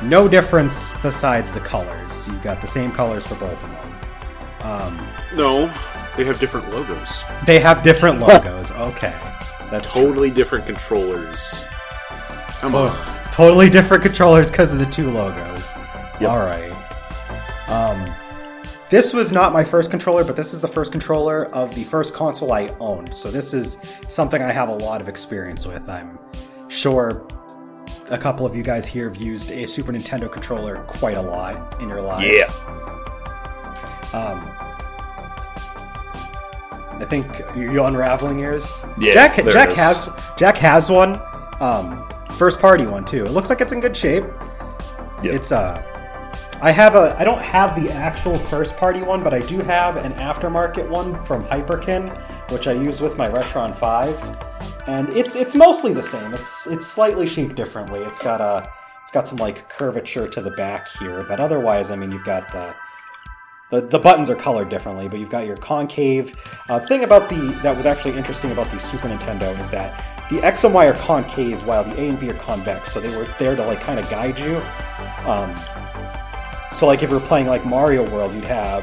no 0.02 0.28
difference 0.28 0.94
besides 1.02 1.52
the 1.52 1.60
colors. 1.60 2.26
You've 2.28 2.42
got 2.42 2.60
the 2.60 2.66
same 2.66 2.92
colors 2.92 3.26
for 3.26 3.34
both 3.36 3.62
of 3.62 3.70
them. 3.70 3.94
Um, 4.60 5.08
No, 5.34 5.66
they 6.16 6.24
have 6.24 6.38
different 6.40 6.70
logos. 6.70 7.24
they 7.46 7.58
have 7.60 7.82
different 7.82 8.18
logos. 8.20 8.70
Okay, 8.72 9.14
that's 9.70 9.92
true. 9.92 10.02
Totally 10.02 10.30
different 10.30 10.66
controllers. 10.66 11.64
Come 12.60 12.72
To- 12.72 12.78
on. 12.78 13.18
Totally 13.30 13.70
different 13.70 14.02
controllers 14.02 14.50
because 14.50 14.72
of 14.72 14.80
the 14.80 14.86
two 14.86 15.10
logos. 15.12 15.70
Yep. 16.20 16.30
All 16.30 16.38
right. 16.40 16.72
Um, 17.68 18.12
this 18.90 19.12
was 19.12 19.30
not 19.30 19.52
my 19.52 19.62
first 19.62 19.90
controller, 19.90 20.24
but 20.24 20.34
this 20.34 20.52
is 20.52 20.60
the 20.60 20.66
first 20.66 20.90
controller 20.90 21.46
of 21.54 21.72
the 21.74 21.84
first 21.84 22.14
console 22.14 22.52
I 22.52 22.74
owned. 22.80 23.14
So 23.14 23.30
this 23.30 23.54
is 23.54 23.76
something 24.08 24.42
I 24.42 24.50
have 24.50 24.70
a 24.70 24.74
lot 24.74 25.00
of 25.00 25.08
experience 25.08 25.66
with. 25.66 25.88
I'm 25.88 26.18
sure 26.68 27.28
a 28.10 28.18
couple 28.18 28.46
of 28.46 28.56
you 28.56 28.62
guys 28.62 28.86
here 28.86 29.08
have 29.08 29.16
used 29.16 29.50
a 29.50 29.66
Super 29.66 29.92
Nintendo 29.92 30.30
controller 30.30 30.76
quite 30.86 31.16
a 31.16 31.22
lot 31.22 31.80
in 31.80 31.88
your 31.88 32.00
lives. 32.00 32.26
Yeah. 32.26 32.44
Um, 34.12 34.40
I 37.00 37.04
think 37.08 37.26
you 37.56 37.72
you 37.72 37.82
unraveling 37.84 38.38
yours. 38.38 38.82
Yeah, 38.98 39.12
Jack. 39.14 39.36
Jack 39.36 39.70
has 39.72 40.08
Jack 40.36 40.56
has 40.58 40.90
one. 40.90 41.20
Um, 41.60 42.08
first 42.30 42.58
party 42.58 42.86
one 42.86 43.04
too. 43.04 43.24
It 43.24 43.30
looks 43.30 43.50
like 43.50 43.60
it's 43.60 43.72
in 43.72 43.80
good 43.80 43.96
shape. 43.96 44.24
Yep. 45.22 45.34
It's 45.34 45.52
uh, 45.52 45.82
I 46.60 46.72
have 46.72 46.96
a. 46.96 47.14
I 47.18 47.24
don't 47.24 47.42
have 47.42 47.80
the 47.80 47.92
actual 47.92 48.38
first 48.38 48.76
party 48.76 49.02
one, 49.02 49.22
but 49.22 49.32
I 49.32 49.40
do 49.40 49.60
have 49.60 49.96
an 49.96 50.12
aftermarket 50.14 50.88
one 50.88 51.22
from 51.24 51.44
Hyperkin, 51.44 52.16
which 52.50 52.66
I 52.66 52.72
use 52.72 53.00
with 53.00 53.16
my 53.16 53.28
Retron 53.28 53.76
Five, 53.76 54.16
and 54.88 55.10
it's 55.10 55.36
it's 55.36 55.54
mostly 55.54 55.92
the 55.92 56.02
same. 56.02 56.32
It's 56.32 56.66
it's 56.66 56.86
slightly 56.86 57.26
shaped 57.26 57.54
differently. 57.54 58.00
It's 58.00 58.18
got 58.18 58.40
a 58.40 58.68
it's 59.02 59.12
got 59.12 59.28
some 59.28 59.36
like 59.36 59.68
curvature 59.68 60.26
to 60.26 60.40
the 60.40 60.50
back 60.52 60.88
here, 60.88 61.24
but 61.28 61.40
otherwise, 61.40 61.90
I 61.90 61.96
mean, 61.96 62.10
you've 62.10 62.24
got 62.24 62.50
the 62.50 62.74
the, 63.70 63.82
the 63.86 63.98
buttons 63.98 64.30
are 64.30 64.34
colored 64.34 64.70
differently, 64.70 65.06
but 65.06 65.20
you've 65.20 65.28
got 65.28 65.46
your 65.46 65.58
concave. 65.58 66.34
Uh, 66.70 66.80
thing 66.80 67.04
about 67.04 67.28
the 67.28 67.58
that 67.62 67.76
was 67.76 67.84
actually 67.84 68.16
interesting 68.16 68.50
about 68.50 68.70
the 68.70 68.78
Super 68.78 69.08
Nintendo 69.08 69.58
is 69.60 69.68
that 69.68 70.02
the 70.30 70.42
X 70.42 70.64
and 70.64 70.72
Y 70.72 70.86
are 70.86 70.94
concave 70.94 71.66
while 71.66 71.84
the 71.84 71.94
A 72.00 72.08
and 72.08 72.18
B 72.18 72.30
are 72.30 72.34
convex, 72.34 72.90
so 72.90 72.98
they 72.98 73.14
were 73.14 73.26
there 73.38 73.54
to 73.56 73.66
like 73.66 73.80
kind 73.80 74.00
of 74.00 74.08
guide 74.08 74.38
you. 74.38 74.56
Um, 75.30 75.54
so 76.72 76.86
like 76.86 77.02
if 77.02 77.10
you're 77.10 77.20
playing 77.20 77.46
like 77.46 77.66
Mario 77.66 78.08
World, 78.10 78.32
you'd 78.34 78.44
have 78.44 78.82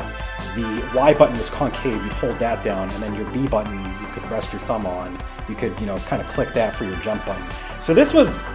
the 0.56 0.88
Y 0.94 1.16
button 1.16 1.36
was 1.36 1.50
concave, 1.50 2.04
you'd 2.04 2.14
hold 2.14 2.38
that 2.38 2.64
down, 2.64 2.92
and 2.92 3.02
then 3.02 3.16
your 3.16 3.30
B 3.32 3.48
button 3.48 3.84
could 4.16 4.30
rest 4.32 4.52
your 4.54 4.62
thumb 4.62 4.86
on. 4.86 5.18
You 5.48 5.56
could 5.56 5.80
you 5.80 5.86
know 5.86 5.98
kind 5.98 6.22
of 6.22 6.28
click 6.28 6.54
that 6.54 6.76
for 6.76 6.86
your 6.86 6.98
jump 6.98 7.26
button. 7.26 7.48
So 7.82 7.94
this 7.94 8.14
was 8.14 8.46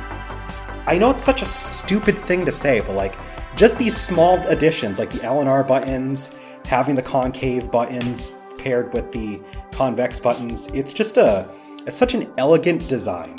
I 0.87 0.97
know 0.99 1.11
it's 1.11 1.23
such 1.23 1.43
a 1.43 1.47
stupid 1.47 2.17
thing 2.19 2.45
to 2.45 2.53
say, 2.53 2.81
but 2.81 2.95
like 2.97 3.17
just 3.57 3.79
these 3.79 3.97
small 3.97 4.39
additions, 4.49 4.99
like 4.99 5.11
the 5.11 5.23
L 5.23 5.41
and 5.41 5.49
R 5.49 5.63
buttons, 5.63 6.33
having 6.67 6.95
the 6.95 7.03
concave 7.03 7.71
buttons 7.71 8.33
paired 8.59 8.93
with 8.93 9.13
the 9.13 9.41
convex 9.73 10.21
buttons, 10.21 10.69
it's 10.69 10.93
just 10.93 11.17
a 11.17 11.49
it's 11.87 11.97
such 11.97 12.15
an 12.15 12.33
elegant 12.39 12.89
design. 12.89 13.39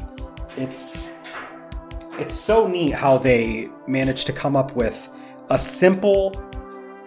It's 0.57 1.09
it's 2.19 2.35
so 2.35 2.67
neat 2.67 2.91
how 2.91 3.17
they 3.17 3.69
managed 3.87 4.27
to 4.27 4.33
come 4.33 4.55
up 4.55 4.75
with 4.75 5.09
a 5.49 5.57
simple 5.57 6.35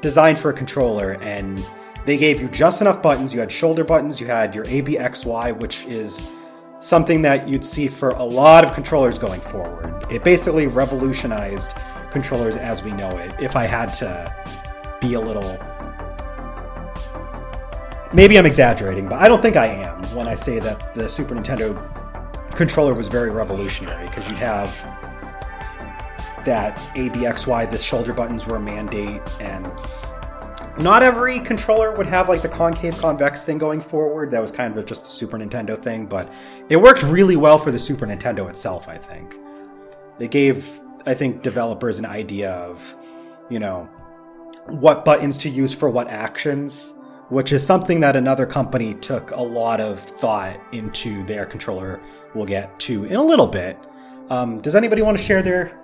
design 0.00 0.36
for 0.36 0.50
a 0.50 0.52
controller 0.52 1.16
and 1.22 1.64
they 2.04 2.16
gave 2.18 2.40
you 2.40 2.48
just 2.48 2.80
enough 2.80 3.02
buttons. 3.02 3.32
You 3.32 3.40
had 3.40 3.50
shoulder 3.50 3.84
buttons, 3.84 4.20
you 4.20 4.26
had 4.26 4.54
your 4.54 4.64
ABXY, 4.64 5.58
which 5.58 5.84
is 5.86 6.30
something 6.80 7.22
that 7.22 7.48
you'd 7.48 7.64
see 7.64 7.88
for 7.88 8.10
a 8.10 8.22
lot 8.24 8.64
of 8.64 8.72
controllers 8.74 9.18
going 9.18 9.40
forward. 9.40 10.04
It 10.10 10.22
basically 10.22 10.66
revolutionized 10.66 11.72
controllers 12.10 12.56
as 12.56 12.82
we 12.82 12.92
know 12.92 13.08
it. 13.08 13.34
If 13.40 13.56
I 13.56 13.64
had 13.64 13.92
to 13.94 14.34
be 15.00 15.14
a 15.14 15.20
little. 15.20 15.58
Maybe 18.12 18.38
I'm 18.38 18.46
exaggerating, 18.46 19.08
but 19.08 19.20
I 19.20 19.26
don't 19.26 19.42
think 19.42 19.56
I 19.56 19.66
am 19.66 20.02
when 20.14 20.28
I 20.28 20.34
say 20.34 20.58
that 20.60 20.94
the 20.94 21.08
Super 21.08 21.34
Nintendo 21.34 21.74
controller 22.54 22.94
was 22.94 23.08
very 23.08 23.30
revolutionary 23.30 24.06
because 24.06 24.28
you'd 24.28 24.38
have 24.38 24.70
that 26.44 26.76
ABXY, 26.94 27.70
the 27.70 27.78
shoulder 27.78 28.12
buttons 28.12 28.46
were 28.46 28.56
a 28.56 28.60
mandate, 28.60 29.22
and 29.40 29.66
not 30.78 31.02
every 31.02 31.38
controller 31.38 31.92
would 31.92 32.06
have 32.06 32.28
like 32.28 32.42
the 32.42 32.48
concave 32.48 32.98
convex 32.98 33.44
thing 33.44 33.58
going 33.58 33.80
forward. 33.80 34.30
That 34.30 34.42
was 34.42 34.50
kind 34.50 34.76
of 34.76 34.86
just 34.86 35.04
a 35.04 35.08
Super 35.08 35.38
Nintendo 35.38 35.80
thing, 35.80 36.06
but 36.06 36.32
it 36.68 36.76
worked 36.76 37.02
really 37.04 37.36
well 37.36 37.58
for 37.58 37.70
the 37.70 37.78
Super 37.78 38.06
Nintendo 38.06 38.48
itself, 38.48 38.88
I 38.88 38.98
think. 38.98 39.36
They 40.18 40.28
gave, 40.28 40.80
I 41.06 41.14
think, 41.14 41.42
developers 41.42 41.98
an 41.98 42.06
idea 42.06 42.50
of, 42.50 42.94
you 43.48 43.60
know, 43.60 43.88
what 44.66 45.04
buttons 45.04 45.38
to 45.38 45.48
use 45.48 45.72
for 45.74 45.88
what 45.88 46.08
actions, 46.08 46.94
which 47.28 47.52
is 47.52 47.64
something 47.64 48.00
that 48.00 48.16
another 48.16 48.46
company 48.46 48.94
took 48.94 49.30
a 49.30 49.40
lot 49.40 49.80
of 49.80 50.00
thought 50.00 50.60
into 50.72 51.22
their 51.24 51.46
controller. 51.46 52.00
We'll 52.34 52.46
get 52.46 52.78
to 52.80 53.04
in 53.04 53.14
a 53.14 53.22
little 53.22 53.46
bit. 53.46 53.78
Um, 54.30 54.60
does 54.60 54.74
anybody 54.74 55.02
want 55.02 55.18
to 55.18 55.22
share 55.22 55.42
their 55.42 55.78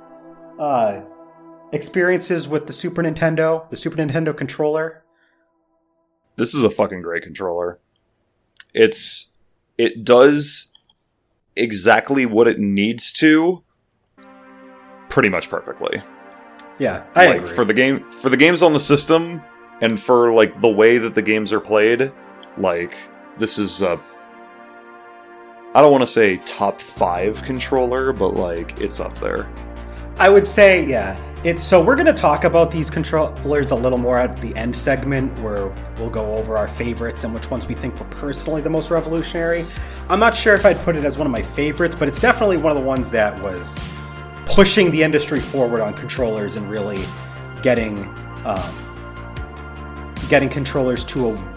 uh, 0.58 1.02
experiences 1.72 2.48
with 2.48 2.66
the 2.66 2.72
Super 2.72 3.02
Nintendo, 3.02 3.68
the 3.70 3.76
Super 3.76 3.96
Nintendo 3.96 4.36
controller? 4.36 5.04
This 6.36 6.54
is 6.54 6.64
a 6.64 6.70
fucking 6.70 7.02
great 7.02 7.22
controller. 7.22 7.80
It's 8.72 9.34
it 9.76 10.04
does 10.04 10.72
exactly 11.56 12.26
what 12.26 12.48
it 12.48 12.58
needs 12.58 13.12
to 13.14 13.62
pretty 15.08 15.28
much 15.28 15.50
perfectly. 15.50 16.02
Yeah, 16.78 17.04
I 17.14 17.26
like 17.26 17.42
agree. 17.42 17.54
for 17.54 17.64
the 17.64 17.74
game 17.74 18.10
for 18.10 18.30
the 18.30 18.36
games 18.36 18.62
on 18.62 18.72
the 18.72 18.80
system 18.80 19.42
and 19.82 20.00
for 20.00 20.32
like 20.32 20.60
the 20.60 20.68
way 20.68 20.98
that 20.98 21.14
the 21.14 21.22
games 21.22 21.52
are 21.52 21.60
played, 21.60 22.12
like 22.56 22.96
this 23.38 23.58
is 23.58 23.82
a 23.82 24.00
I 25.74 25.82
don't 25.82 25.92
want 25.92 26.02
to 26.02 26.06
say 26.06 26.38
top 26.38 26.80
5 26.80 27.42
controller, 27.42 28.12
but 28.12 28.34
like 28.34 28.80
it's 28.80 28.98
up 28.98 29.16
there. 29.18 29.48
I 30.20 30.28
would 30.28 30.44
say, 30.44 30.84
yeah. 30.84 31.18
It's 31.44 31.62
so 31.62 31.82
we're 31.82 31.96
gonna 31.96 32.12
talk 32.12 32.44
about 32.44 32.70
these 32.70 32.90
controllers 32.90 33.70
a 33.70 33.74
little 33.74 33.96
more 33.96 34.18
at 34.18 34.38
the 34.42 34.54
end 34.54 34.76
segment 34.76 35.32
where 35.40 35.68
we'll 35.96 36.10
go 36.10 36.34
over 36.34 36.58
our 36.58 36.68
favorites 36.68 37.24
and 37.24 37.32
which 37.32 37.50
ones 37.50 37.66
we 37.66 37.74
think 37.74 37.98
were 37.98 38.04
personally 38.08 38.60
the 38.60 38.68
most 38.68 38.90
revolutionary. 38.90 39.64
I'm 40.10 40.20
not 40.20 40.36
sure 40.36 40.52
if 40.52 40.66
I'd 40.66 40.78
put 40.80 40.94
it 40.94 41.06
as 41.06 41.16
one 41.16 41.26
of 41.26 41.30
my 41.30 41.40
favorites, 41.40 41.94
but 41.94 42.06
it's 42.06 42.20
definitely 42.20 42.58
one 42.58 42.70
of 42.70 42.76
the 42.76 42.86
ones 42.86 43.10
that 43.12 43.40
was 43.42 43.80
pushing 44.44 44.90
the 44.90 45.02
industry 45.02 45.40
forward 45.40 45.80
on 45.80 45.94
controllers 45.94 46.56
and 46.56 46.68
really 46.68 47.02
getting 47.62 48.04
um, 48.44 48.74
getting 50.28 50.50
controllers 50.50 51.02
to 51.06 51.30
a, 51.30 51.54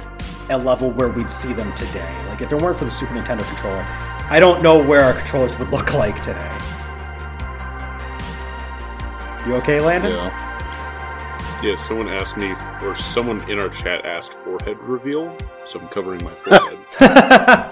a 0.52 0.58
level 0.58 0.90
where 0.92 1.10
we'd 1.10 1.30
see 1.30 1.52
them 1.52 1.74
today. 1.74 2.26
Like 2.28 2.42
if 2.42 2.54
it 2.54 2.62
weren't 2.62 2.78
for 2.78 2.86
the 2.86 2.92
Super 2.92 3.14
Nintendo 3.14 3.46
controller, 3.46 3.86
I 4.30 4.40
don't 4.40 4.64
know 4.64 4.82
where 4.82 5.02
our 5.02 5.12
controllers 5.12 5.60
would 5.60 5.68
look 5.72 5.94
like 5.94 6.22
today. 6.22 6.58
You 9.46 9.56
okay, 9.56 9.82
Landon? 9.82 10.12
Yeah. 10.12 10.50
Yeah, 11.62 11.76
someone 11.76 12.10
asked 12.10 12.36
me, 12.38 12.54
or 12.82 12.96
someone 12.96 13.50
in 13.50 13.58
our 13.60 13.70
chat 13.70 14.06
asked 14.06 14.34
forehead 14.34 14.78
reveal, 14.80 15.36
so 15.66 15.80
I'm 15.80 15.88
covering 15.90 16.22
my 16.24 16.34
forehead. 16.34 17.72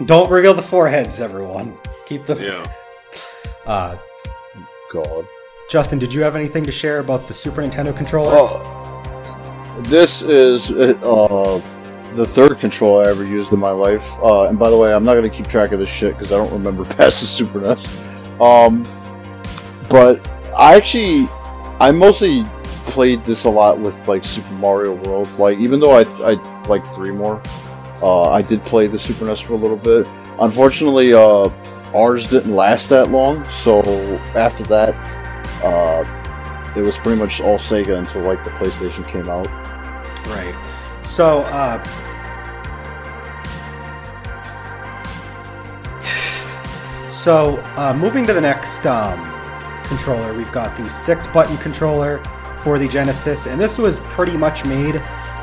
Don't 0.06 0.30
reveal 0.30 0.54
the 0.54 0.62
foreheads, 0.62 1.20
everyone. 1.20 1.76
Keep 2.06 2.26
them. 2.26 2.40
yeah. 2.40 2.64
Uh, 3.66 3.98
God. 4.90 5.26
Justin, 5.68 5.98
did 5.98 6.14
you 6.14 6.22
have 6.22 6.34
anything 6.34 6.64
to 6.64 6.72
share 6.72 7.00
about 7.00 7.28
the 7.28 7.34
Super 7.34 7.60
Nintendo 7.60 7.94
controller? 7.94 8.30
Oh, 8.32 9.78
this 9.82 10.22
is 10.22 10.70
uh, 10.70 11.60
the 12.14 12.24
third 12.24 12.58
controller 12.60 13.04
I 13.04 13.10
ever 13.10 13.26
used 13.26 13.52
in 13.52 13.58
my 13.58 13.72
life. 13.72 14.08
Uh, 14.22 14.44
and 14.44 14.58
by 14.58 14.70
the 14.70 14.76
way, 14.78 14.94
I'm 14.94 15.04
not 15.04 15.16
gonna 15.16 15.28
keep 15.28 15.48
track 15.48 15.72
of 15.72 15.80
this 15.80 15.90
shit 15.90 16.16
because 16.16 16.32
I 16.32 16.38
don't 16.38 16.50
remember 16.50 16.84
past 16.96 17.20
the 17.20 17.26
Super 17.26 17.60
NES. 17.60 17.94
Um, 18.40 18.86
but 19.88 20.26
I 20.56 20.76
actually, 20.76 21.28
I 21.80 21.90
mostly 21.90 22.44
played 22.86 23.24
this 23.24 23.44
a 23.44 23.50
lot 23.50 23.78
with 23.78 23.94
like 24.08 24.24
Super 24.24 24.52
Mario 24.54 24.94
World. 25.04 25.28
Like 25.38 25.58
even 25.58 25.80
though 25.80 25.98
I 25.98 26.02
I 26.24 26.62
like 26.68 26.84
three 26.94 27.12
more, 27.12 27.42
uh, 28.02 28.30
I 28.30 28.42
did 28.42 28.62
play 28.64 28.86
the 28.86 28.98
Super 28.98 29.24
NES 29.24 29.40
for 29.40 29.54
a 29.54 29.56
little 29.56 29.76
bit. 29.76 30.06
Unfortunately, 30.40 31.14
uh, 31.14 31.48
ours 31.94 32.28
didn't 32.28 32.54
last 32.54 32.88
that 32.90 33.10
long. 33.10 33.48
So 33.50 33.80
after 34.34 34.64
that, 34.64 34.94
uh, 35.64 36.04
it 36.76 36.82
was 36.82 36.96
pretty 36.96 37.20
much 37.20 37.40
all 37.40 37.58
Sega 37.58 37.98
until 37.98 38.22
like 38.22 38.44
the 38.44 38.50
PlayStation 38.50 39.06
came 39.08 39.28
out. 39.28 39.46
Right. 40.28 40.54
So, 41.04 41.42
uh, 41.42 41.82
so 47.10 47.56
uh, 47.76 47.94
moving 47.94 48.26
to 48.26 48.32
the 48.32 48.40
next 48.40 48.86
um, 48.86 49.37
controller, 49.88 50.32
we've 50.34 50.52
got 50.52 50.76
the 50.76 50.88
six-button 50.88 51.56
controller 51.58 52.22
for 52.58 52.78
the 52.78 52.86
Genesis, 52.86 53.46
and 53.46 53.60
this 53.60 53.78
was 53.78 54.00
pretty 54.00 54.36
much 54.36 54.64
made 54.64 54.96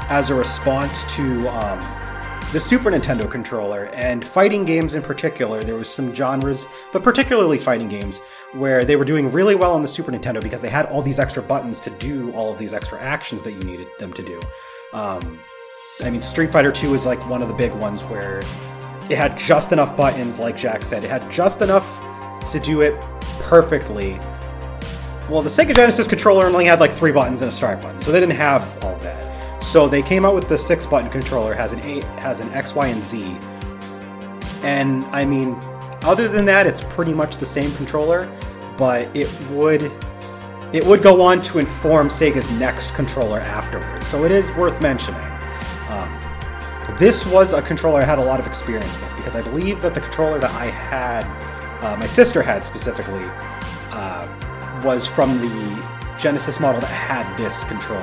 as 0.09 0.29
a 0.29 0.35
response 0.35 1.03
to 1.15 1.47
um, 1.49 1.79
the 2.51 2.59
Super 2.59 2.91
Nintendo 2.91 3.29
controller 3.29 3.85
and 3.93 4.25
fighting 4.25 4.63
games 4.63 4.95
in 4.95 5.01
particular. 5.01 5.63
There 5.63 5.75
was 5.75 5.89
some 5.89 6.13
genres, 6.13 6.67
but 6.93 7.03
particularly 7.03 7.57
fighting 7.57 7.89
games, 7.89 8.19
where 8.53 8.85
they 8.85 8.95
were 8.95 9.03
doing 9.03 9.31
really 9.31 9.55
well 9.55 9.73
on 9.73 9.81
the 9.81 9.87
Super 9.87 10.11
Nintendo 10.11 10.41
because 10.41 10.61
they 10.61 10.69
had 10.69 10.85
all 10.85 11.01
these 11.01 11.19
extra 11.19 11.43
buttons 11.43 11.81
to 11.81 11.89
do 11.89 12.31
all 12.33 12.51
of 12.51 12.57
these 12.57 12.73
extra 12.73 12.99
actions 13.01 13.43
that 13.43 13.51
you 13.51 13.59
needed 13.59 13.87
them 13.97 14.13
to 14.13 14.23
do. 14.23 14.39
Um, 14.93 15.39
I 16.01 16.09
mean, 16.09 16.21
Street 16.21 16.51
Fighter 16.51 16.71
2 16.71 16.93
is 16.93 17.05
like 17.05 17.19
one 17.29 17.41
of 17.41 17.47
the 17.47 17.53
big 17.53 17.73
ones 17.73 18.03
where 18.03 18.39
it 19.09 19.17
had 19.17 19.37
just 19.37 19.71
enough 19.71 19.95
buttons, 19.97 20.39
like 20.39 20.55
Jack 20.55 20.83
said. 20.83 21.03
It 21.03 21.09
had 21.09 21.29
just 21.31 21.61
enough 21.61 22.01
to 22.51 22.59
do 22.59 22.81
it 22.81 22.99
perfectly. 23.39 24.19
Well, 25.29 25.41
the 25.41 25.49
Sega 25.49 25.75
Genesis 25.75 26.07
controller 26.07 26.45
only 26.45 26.65
had 26.65 26.79
like 26.79 26.91
three 26.91 27.11
buttons 27.11 27.41
and 27.41 27.49
a 27.49 27.51
start 27.51 27.81
button, 27.81 27.99
so 27.99 28.11
they 28.11 28.19
didn't 28.19 28.35
have 28.35 28.83
all 28.83 28.95
that. 28.99 29.63
So 29.63 29.87
they 29.87 30.03
came 30.03 30.23
out 30.23 30.35
with 30.35 30.47
the 30.47 30.57
six-button 30.57 31.09
controller, 31.09 31.55
has 31.55 31.71
an 31.71 31.79
eight, 31.79 32.03
has 32.19 32.41
an 32.41 32.51
X, 32.53 32.75
Y, 32.75 32.87
and 32.87 33.01
Z. 33.01 33.23
And 34.61 35.03
I 35.05 35.25
mean, 35.25 35.57
other 36.03 36.27
than 36.27 36.45
that, 36.45 36.67
it's 36.67 36.83
pretty 36.83 37.13
much 37.13 37.37
the 37.37 37.45
same 37.45 37.71
controller, 37.71 38.29
but 38.77 39.07
it 39.15 39.27
would 39.49 39.91
it 40.73 40.85
would 40.85 41.01
go 41.01 41.21
on 41.21 41.41
to 41.41 41.57
inform 41.57 42.09
Sega's 42.09 42.51
next 42.51 42.91
controller 42.91 43.39
afterwards. 43.39 44.05
So 44.05 44.25
it 44.25 44.31
is 44.31 44.51
worth 44.51 44.79
mentioning. 44.81 45.21
Um, 45.89 46.19
this 46.99 47.25
was 47.25 47.53
a 47.53 47.61
controller 47.63 48.01
I 48.01 48.05
had 48.05 48.19
a 48.19 48.23
lot 48.23 48.39
of 48.39 48.45
experience 48.45 48.99
with 48.99 49.15
because 49.15 49.35
I 49.35 49.41
believe 49.41 49.81
that 49.81 49.95
the 49.95 50.01
controller 50.01 50.37
that 50.37 50.51
I 50.51 50.65
had, 50.65 51.23
uh, 51.81 51.95
my 51.97 52.05
sister 52.05 52.43
had 52.43 52.63
specifically, 52.63 53.25
was 54.83 55.07
from 55.07 55.39
the 55.39 55.87
Genesis 56.17 56.59
model 56.59 56.81
that 56.81 56.87
had 56.87 57.37
this 57.37 57.63
controller. 57.65 58.01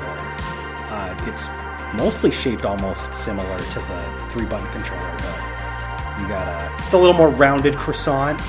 Uh, 0.90 1.16
it's 1.28 1.48
mostly 1.94 2.30
shaped 2.30 2.64
almost 2.64 3.12
similar 3.14 3.58
to 3.58 3.78
the 3.78 4.26
three 4.30 4.46
button 4.46 4.70
controller, 4.72 5.14
but 5.18 6.20
you 6.20 6.28
got 6.28 6.46
a 6.48 6.84
it's 6.84 6.92
a 6.92 6.98
little 6.98 7.14
more 7.14 7.30
rounded 7.30 7.76
croissant. 7.76 8.40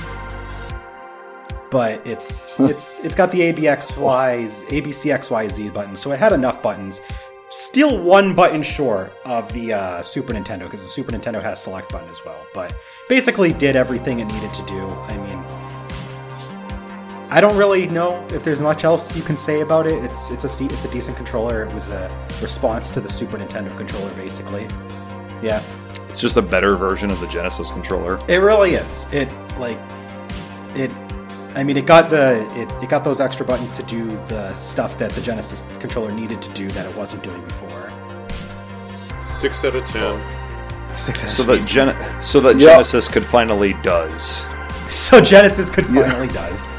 But 1.72 2.06
it's 2.06 2.44
it's 2.60 3.00
it's 3.00 3.16
got 3.16 3.32
the 3.32 3.40
ABXY's 3.52 4.64
ABCXYZ 4.64 5.74
buttons, 5.74 6.00
so 6.00 6.12
it 6.12 6.20
had 6.20 6.34
enough 6.34 6.62
buttons 6.62 7.02
still 7.54 8.02
one 8.02 8.34
button 8.34 8.64
short 8.64 9.14
of 9.26 9.52
the 9.54 9.74
uh, 9.74 10.02
Super 10.02 10.34
Nintendo 10.34 10.62
because 10.62 10.82
the 10.82 10.88
Super 10.88 11.12
Nintendo 11.12 11.42
has 11.42 11.62
select 11.62 11.92
button 11.92 12.10
as 12.10 12.26
well. 12.26 12.46
But 12.54 12.74
basically, 13.08 13.54
did 13.54 13.76
everything 13.76 14.20
it 14.20 14.26
needed 14.26 14.54
to 14.56 14.66
do. 14.66 14.88
I 14.88 15.18
mean, 15.18 15.63
I 17.34 17.42
don't 17.42 17.58
really 17.58 17.88
know 17.88 18.24
if 18.32 18.44
there's 18.44 18.62
much 18.62 18.84
else 18.84 19.16
you 19.16 19.24
can 19.24 19.38
say 19.38 19.62
about 19.62 19.88
it. 19.88 20.04
It's 20.04 20.30
it's 20.30 20.44
a 20.44 20.66
it's 20.66 20.86
a 20.86 20.92
decent 20.92 21.18
controller. 21.18 21.64
It 21.64 21.74
was 21.74 21.90
a 21.90 22.08
response 22.42 22.92
to 22.92 23.00
the 23.02 23.10
Super 23.10 23.38
Nintendo 23.40 23.76
controller, 23.76 24.12
basically. 24.14 24.68
Yeah, 25.42 25.64
It's 26.10 26.22
just 26.22 26.38
a 26.38 26.44
better 26.44 26.76
version 26.76 27.10
of 27.10 27.20
the 27.20 27.28
Genesis 27.28 27.72
controller. 27.72 28.20
it 28.28 28.38
really 28.38 28.76
is. 28.76 29.08
It 29.12 29.28
like 29.58 29.80
it. 30.76 30.92
I 31.56 31.64
mean, 31.64 31.76
it 31.76 31.88
got 31.88 32.12
the 32.12 32.48
it, 32.62 32.72
it 32.84 32.90
got 32.90 33.04
those 33.04 33.20
extra 33.20 33.46
buttons 33.46 33.72
to 33.78 33.84
do 33.84 34.06
the 34.28 34.54
stuff 34.54 34.96
that 35.00 35.10
the 35.12 35.22
Genesis 35.22 35.66
controller 35.80 36.12
needed 36.12 36.40
to 36.42 36.50
do 36.54 36.68
that 36.70 36.86
it 36.86 36.96
wasn't 36.96 37.24
doing 37.24 37.42
before. 37.48 37.92
Six 39.20 39.66
out 39.66 39.76
of 39.76 39.86
ten. 39.88 40.96
Six 40.96 41.34
So 41.34 41.42
that 41.44 41.68
Gen- 41.68 42.22
so 42.22 42.40
that 42.42 42.60
Yeah. 42.60 42.68
Genesis 42.74 43.08
could 43.08 43.26
finally 43.26 43.74
does. 43.82 44.46
So 44.90 45.20
Genesis 45.22 45.72
could 45.72 45.86
Yeah. 45.90 46.08
finally 46.08 46.28
does. 46.28 46.74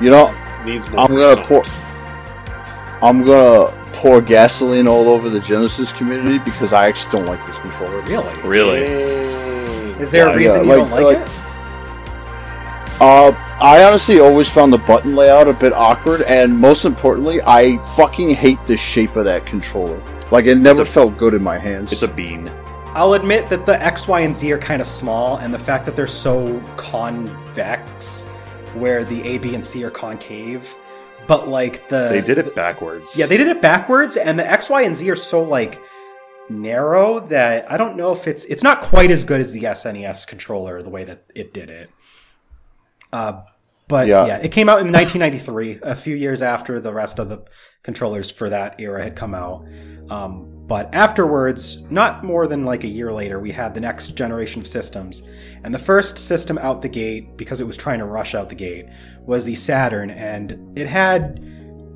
You 0.00 0.10
know, 0.10 0.34
Needs 0.64 0.90
more. 0.90 1.00
I'm 1.00 1.14
gonna 1.14 1.42
pour. 1.44 1.62
I'm 3.02 3.24
gonna 3.24 3.72
pour 3.94 4.20
gasoline 4.20 4.86
all 4.88 5.08
over 5.08 5.28
the 5.30 5.40
Genesis 5.40 5.92
community 5.92 6.38
because 6.38 6.72
I 6.72 6.88
actually 6.88 7.12
don't 7.12 7.26
like 7.26 7.44
this 7.46 7.56
controller. 7.58 8.00
Really? 8.02 8.42
Really? 8.42 8.80
Is 10.00 10.10
there 10.10 10.26
Yeah, 10.28 10.32
a 10.32 10.36
reason 10.36 10.64
yeah, 10.66 10.74
you 10.74 10.80
like- 10.82 10.90
don't 10.90 10.90
like, 10.90 11.18
like- 11.18 11.28
it? 11.28 11.30
Uh, 13.00 13.32
I 13.60 13.82
honestly 13.84 14.20
always 14.20 14.48
found 14.48 14.72
the 14.72 14.78
button 14.78 15.16
layout 15.16 15.48
a 15.48 15.52
bit 15.54 15.72
awkward, 15.72 16.22
and 16.22 16.58
most 16.58 16.84
importantly, 16.84 17.40
I 17.46 17.78
fucking 17.96 18.34
hate 18.34 18.58
the 18.66 18.76
shape 18.76 19.16
of 19.16 19.24
that 19.24 19.46
controller. 19.46 20.00
Like 20.30 20.44
it 20.46 20.56
never 20.56 20.82
a- 20.82 20.86
felt 20.86 21.16
good 21.16 21.32
in 21.34 21.42
my 21.42 21.58
hands. 21.58 21.92
It's 21.92 22.02
a 22.02 22.08
bean. 22.08 22.50
I'll 22.94 23.14
admit 23.14 23.48
that 23.50 23.64
the 23.66 23.82
X, 23.82 24.08
Y, 24.08 24.20
and 24.20 24.34
Z 24.34 24.50
are 24.52 24.58
kind 24.58 24.82
of 24.82 24.86
small, 24.88 25.36
and 25.38 25.52
the 25.54 25.58
fact 25.58 25.86
that 25.86 25.94
they're 25.96 26.06
so 26.06 26.60
convex, 26.76 28.26
where 28.74 29.04
the 29.04 29.22
A, 29.26 29.38
B, 29.38 29.54
and 29.54 29.64
C 29.64 29.84
are 29.84 29.90
concave, 29.90 30.74
but 31.26 31.48
like 31.48 31.88
the 31.88 32.08
They 32.10 32.20
did 32.20 32.38
it 32.38 32.54
backwards. 32.54 33.18
Yeah, 33.18 33.26
they 33.26 33.36
did 33.36 33.48
it 33.48 33.60
backwards, 33.62 34.16
and 34.16 34.38
the 34.38 34.48
X, 34.48 34.70
Y, 34.70 34.82
and 34.82 34.96
Z 34.96 35.10
are 35.10 35.16
so 35.16 35.42
like 35.42 35.80
narrow 36.48 37.20
that 37.20 37.70
I 37.70 37.76
don't 37.76 37.96
know 37.96 38.12
if 38.12 38.26
it's 38.26 38.44
it's 38.44 38.62
not 38.62 38.82
quite 38.82 39.10
as 39.10 39.24
good 39.24 39.40
as 39.40 39.52
the 39.52 39.62
SNES 39.62 40.26
controller 40.26 40.82
the 40.82 40.90
way 40.90 41.04
that 41.04 41.24
it 41.34 41.54
did 41.54 41.70
it. 41.70 41.90
Uh, 43.12 43.42
but 43.90 44.06
yeah. 44.06 44.24
Yeah. 44.24 44.36
it 44.38 44.52
came 44.52 44.68
out 44.68 44.80
in 44.80 44.92
1993, 44.92 45.80
a 45.82 45.96
few 45.96 46.14
years 46.14 46.42
after 46.42 46.78
the 46.78 46.94
rest 46.94 47.18
of 47.18 47.28
the 47.28 47.42
controllers 47.82 48.30
for 48.30 48.48
that 48.48 48.80
era 48.80 49.02
had 49.02 49.16
come 49.16 49.34
out. 49.34 49.66
Um, 50.08 50.64
but 50.68 50.94
afterwards, 50.94 51.90
not 51.90 52.22
more 52.22 52.46
than 52.46 52.64
like 52.64 52.84
a 52.84 52.88
year 52.88 53.12
later, 53.12 53.40
we 53.40 53.50
had 53.50 53.74
the 53.74 53.80
next 53.80 54.12
generation 54.12 54.60
of 54.60 54.68
systems. 54.68 55.24
And 55.64 55.74
the 55.74 55.78
first 55.78 56.16
system 56.16 56.56
out 56.58 56.82
the 56.82 56.88
gate, 56.88 57.36
because 57.36 57.60
it 57.60 57.66
was 57.66 57.76
trying 57.76 57.98
to 57.98 58.04
rush 58.04 58.36
out 58.36 58.48
the 58.48 58.54
gate, 58.54 58.86
was 59.26 59.44
the 59.44 59.56
Saturn. 59.56 60.10
And 60.10 60.78
it 60.78 60.86
had 60.86 61.44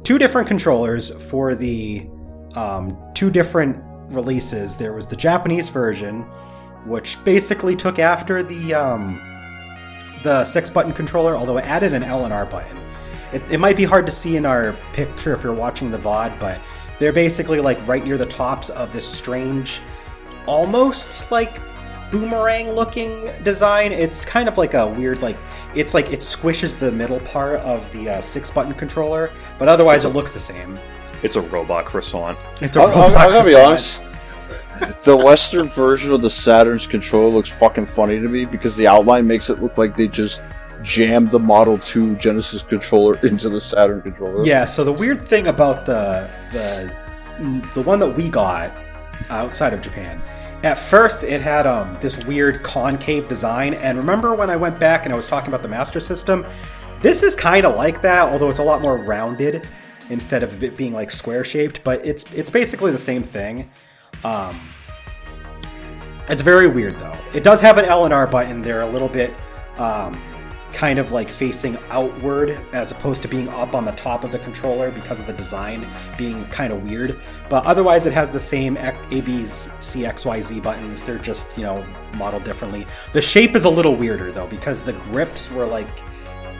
two 0.03 0.19
different 0.19 0.49
controllers 0.49 1.11
for 1.31 1.55
the 1.55 2.09
um, 2.57 2.99
two 3.15 3.31
different 3.31 3.81
releases. 4.13 4.77
There 4.77 4.93
was 4.95 5.07
the 5.07 5.17
Japanese 5.17 5.69
version, 5.69 6.23
which 6.87 7.23
basically 7.25 7.77
took 7.77 8.01
after 8.01 8.43
the 8.43 8.75
um, 8.75 9.34
the 10.25 10.45
six 10.45 10.69
button 10.69 10.93
controller, 10.93 11.37
although 11.37 11.59
it 11.59 11.65
added 11.67 11.93
an 11.93 12.03
L 12.03 12.25
and 12.25 12.35
R 12.35 12.45
button. 12.45 12.77
It, 13.33 13.43
it 13.51 13.59
might 13.59 13.77
be 13.77 13.85
hard 13.85 14.07
to 14.07 14.13
see 14.13 14.37
in 14.37 14.45
our 14.45 14.73
picture 14.93 15.33
if 15.33 15.45
you're 15.45 15.55
watching 15.55 15.93
the 15.93 15.99
VOD, 15.99 16.39
but 16.41 16.61
they're 16.99 17.13
basically 17.13 17.61
like 17.61 17.85
right 17.87 18.05
near 18.05 18.19
the 18.19 18.27
tops 18.27 18.71
of 18.71 18.93
this 18.93 19.07
strange, 19.07 19.81
almost 20.47 21.31
like 21.31 21.61
boomerang 22.11 22.71
looking 22.71 23.31
design. 23.43 23.93
It's 23.93 24.25
kind 24.25 24.49
of 24.49 24.57
like 24.57 24.75
a 24.75 24.87
weird, 24.87 25.21
like, 25.21 25.37
it's 25.75 25.95
like 25.95 26.11
it 26.11 26.21
squishes 26.21 26.79
the 26.79 26.91
middle 26.91 27.21
part 27.21 27.61
of 27.61 27.91
the 27.93 28.09
uh, 28.09 28.21
six 28.21 28.51
button 28.51 28.75
controller, 28.75 29.31
but 29.59 29.69
otherwise 29.69 30.05
it 30.05 30.11
looks 30.11 30.33
the 30.33 30.41
same. 30.41 30.79
It's 31.23 31.37
a 31.37 31.41
robot 31.41 31.87
croissant. 31.87 32.39
It's 32.61 32.77
a 32.77 32.83
I'm, 32.83 32.89
I'm, 32.89 32.95
robot 32.95 33.17
I'm 33.17 33.33
gonna 33.33 33.45
be 33.45 33.55
croissant. 33.55 34.01
honest. 34.03 34.14
The 35.05 35.17
Western 35.17 35.69
version 35.69 36.13
of 36.13 36.23
the 36.23 36.31
Saturn's 36.31 36.87
controller 36.87 37.29
looks 37.29 37.51
fucking 37.51 37.87
funny 37.87 38.21
to 38.21 38.29
me 38.29 38.45
because 38.45 38.77
the 38.77 38.87
outline 38.87 39.27
makes 39.27 39.51
it 39.51 39.63
look 39.63 39.77
like 39.77 39.97
they 39.97 40.09
just 40.09 40.43
jammed 40.83 41.31
the 41.31 41.39
Model 41.39 41.79
2 41.79 42.17
Genesis 42.17 42.63
controller 42.63 43.19
into 43.27 43.49
the 43.49 43.61
Saturn 43.61 44.03
controller. 44.03 44.45
Yeah. 44.45 44.65
So 44.65 44.85
the 44.85 44.93
weird 44.93 45.27
thing 45.27 45.47
about 45.49 45.87
the 45.87 46.31
the 46.53 46.95
the 47.75 47.83
one 47.83 47.99
that 47.99 48.11
we 48.11 48.29
got 48.29 48.73
outside 49.31 49.73
of 49.73 49.81
Japan, 49.81 50.23
at 50.63 50.79
first 50.79 51.25
it 51.25 51.41
had 51.41 51.67
um 51.67 51.97
this 52.01 52.25
weird 52.25 52.63
concave 52.63 53.29
design. 53.29 53.75
And 53.75 53.99
remember 53.99 54.35
when 54.35 54.51
I 54.51 54.57
went 54.57 54.79
back 54.79 55.05
and 55.05 55.13
I 55.13 55.17
was 55.17 55.27
talking 55.27 55.49
about 55.49 55.63
the 55.63 55.69
Master 55.69 56.01
System, 56.01 56.47
this 57.01 57.23
is 57.23 57.35
kind 57.35 57.67
of 57.67 57.77
like 57.77 58.03
that, 58.03 58.29
although 58.29 58.51
it's 58.51 58.61
a 58.61 58.65
lot 58.65 58.81
more 58.81 58.97
rounded 58.97 59.67
instead 60.11 60.43
of 60.43 60.63
it 60.63 60.77
being 60.77 60.93
like 60.93 61.11
square 61.11 61.45
shaped. 61.45 61.83
But 61.85 62.05
it's 62.07 62.31
it's 62.33 62.51
basically 62.51 62.93
the 62.93 62.99
same 62.99 63.23
thing. 63.23 63.71
Um, 64.23 64.61
it's 66.29 66.43
very 66.43 66.69
weird 66.69 66.99
though. 66.99 67.17
It 67.35 67.43
does 67.43 67.61
have 67.61 67.79
an 67.79 67.85
L 67.85 68.05
and 68.05 68.15
R 68.15 68.27
button. 68.27 68.63
They're 68.63 68.83
a 68.83 68.89
little 68.89 69.09
bit 69.09 69.35
um, 69.77 70.19
kind 70.73 70.99
of 70.99 71.13
like 71.13 71.29
facing 71.29 71.77
outward 71.91 72.59
as 72.73 72.91
opposed 72.91 73.23
to 73.23 73.29
being 73.29 73.49
up 73.51 73.75
on 73.75 73.85
the 73.85 73.93
top 73.93 74.25
of 74.25 74.33
the 74.33 74.39
controller 74.39 74.91
because 74.91 75.21
of 75.21 75.27
the 75.27 75.33
design 75.33 75.87
being 76.19 76.45
kind 76.47 76.73
of 76.73 76.83
weird. 76.83 77.21
But 77.49 77.65
otherwise, 77.65 78.07
it 78.07 78.13
has 78.13 78.31
the 78.31 78.41
same 78.41 78.77
A, 78.79 79.21
B, 79.21 79.47
C, 79.47 80.07
X, 80.07 80.25
Y, 80.25 80.41
Z 80.41 80.61
buttons. 80.61 81.05
They're 81.05 81.19
just 81.19 81.57
you 81.57 81.65
know 81.65 81.87
modeled 82.17 82.45
differently. 82.45 82.87
The 83.13 83.23
shape 83.23 83.55
is 83.55 83.65
a 83.65 83.71
little 83.71 83.95
weirder 83.95 84.33
though 84.33 84.47
because 84.47 84.83
the 84.83 84.95
grips 84.95 85.51
were 85.51 85.67
like 85.67 85.89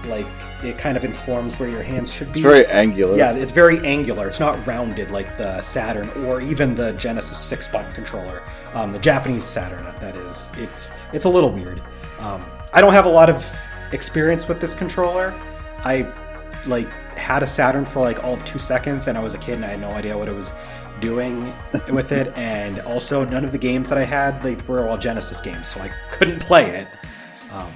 like 0.07 0.27
it 0.63 0.79
kind 0.79 0.97
of 0.97 1.05
informs 1.05 1.59
where 1.59 1.69
your 1.69 1.83
hands 1.83 2.13
should 2.13 2.33
be. 2.33 2.41
It's 2.41 2.49
very 2.49 2.67
angular. 2.67 3.17
Yeah, 3.17 3.33
it's 3.33 3.53
very 3.53 3.85
angular. 3.87 4.29
It's 4.29 4.41
not 4.41 4.65
rounded 4.67 5.11
like 5.11 5.37
the 5.37 5.61
Saturn 5.61 6.09
or 6.25 6.41
even 6.41 6.75
the 6.75 6.93
Genesis 6.93 7.39
six 7.39 7.69
button 7.69 7.93
controller. 7.93 8.43
Um, 8.75 8.93
the 8.93 8.99
Japanese 8.99 9.45
Saturn, 9.45 9.85
that 10.01 10.17
is. 10.17 10.51
It's 10.57 10.91
it's 11.13 11.25
a 11.25 11.29
little 11.29 11.51
weird. 11.51 11.83
Um, 12.19 12.45
I 12.73 12.81
don't 12.81 12.93
have 12.93 13.07
a 13.07 13.11
lot 13.11 13.31
of 13.31 13.63
experience 13.93 14.49
with 14.49 14.61
this 14.61 14.75
controller. 14.75 15.33
I 15.79 16.13
like 16.67 16.89
had 17.17 17.43
a 17.43 17.47
Saturn 17.47 17.85
for 17.85 18.01
like 18.01 18.25
all 18.25 18.35
of 18.35 18.45
two 18.45 18.59
seconds, 18.59 19.09
and 19.09 19.17
I 19.17 19.23
was 19.23 19.35
a 19.35 19.39
kid 19.39 19.55
and 19.55 19.65
I 19.65 19.69
had 19.69 19.81
no 19.81 19.91
idea 19.91 20.17
what 20.17 20.29
it 20.29 20.35
was 20.35 20.53
doing 21.01 21.55
with 21.93 22.13
it. 22.13 22.33
And 22.37 22.81
also, 22.81 23.25
none 23.25 23.45
of 23.45 23.53
the 23.53 23.59
games 23.59 23.89
that 23.89 23.99
I 23.99 24.05
had 24.05 24.43
they 24.43 24.57
were 24.67 24.89
all 24.89 24.99
Genesis 24.99 25.41
games, 25.41 25.69
so 25.69 25.81
I 25.81 25.91
couldn't 26.11 26.41
play 26.41 26.71
it. 26.71 26.89
Um, 27.53 27.73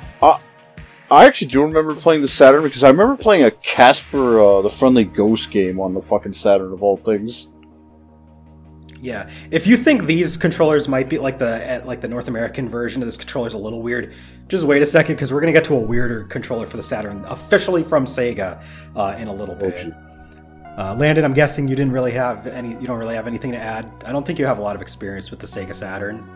I 1.11 1.25
actually 1.25 1.49
do 1.49 1.63
remember 1.63 1.95
playing 1.95 2.23
the 2.23 2.29
Saturn 2.29 2.63
because 2.63 2.85
I 2.85 2.91
remember 2.91 3.17
playing 3.17 3.45
a 3.45 3.51
Casper 3.51 4.41
uh, 4.41 4.63
the 4.63 4.69
Friendly 4.69 5.05
Ghost 5.05 5.51
game 5.51 5.81
on 5.81 5.95
the 5.95 6.03
fucking 6.03 6.35
Saturn 6.35 6.73
of 6.73 6.83
all 6.83 6.99
things. 6.99 7.49
Yeah, 9.01 9.31
if 9.51 9.67
you 9.67 9.77
think 9.77 10.05
these 10.05 10.37
controllers 10.37 10.89
might 10.89 11.09
be 11.09 11.19
like 11.19 11.39
the 11.39 11.65
eh, 11.65 11.83
like 11.85 12.01
the 12.01 12.09
North 12.09 12.29
American 12.29 12.69
version 12.69 13.01
of 13.01 13.07
this 13.07 13.17
controller 13.17 13.47
is 13.47 13.55
a 13.55 13.59
little 13.59 13.81
weird, 13.81 14.13
just 14.49 14.65
wait 14.65 14.83
a 14.83 14.87
second 14.87 15.15
because 15.15 15.33
we're 15.33 15.41
gonna 15.41 15.53
get 15.53 15.65
to 15.65 15.75
a 15.75 15.81
weirder 15.81 16.25
controller 16.25 16.67
for 16.67 16.77
the 16.77 16.83
Saturn, 16.83 17.25
officially 17.27 17.85
from 17.85 18.05
Sega, 18.05 18.63
uh, 18.97 19.17
in 19.19 19.29
a 19.29 19.33
little 19.33 19.55
bit. 19.55 19.79
shit. 19.79 19.95
Uh, 20.77 20.95
Landon, 20.95 21.25
I'm 21.25 21.35
guessing 21.35 21.67
you 21.67 21.75
didn't 21.75 21.93
really 21.93 22.13
have 22.13 22.47
any. 22.47 22.71
You 22.71 22.87
don't 22.87 22.99
really 22.99 23.15
have 23.15 23.27
anything 23.27 23.53
to 23.53 23.59
add. 23.59 23.91
I 24.05 24.13
don't 24.13 24.27
think 24.27 24.39
you 24.39 24.47
have 24.47 24.59
a 24.59 24.63
lot 24.63 24.77
of 24.77 24.83
experience 24.83 25.31
with 25.31 25.41
the 25.41 25.47
Sega 25.47 25.75
Saturn. 25.75 26.29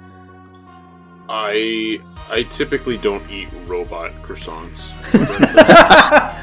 I 1.35 1.99
I 2.29 2.43
typically 2.51 2.99
don't 2.99 3.27
eat 3.31 3.49
robot 3.67 4.13
croissants. 4.23 4.93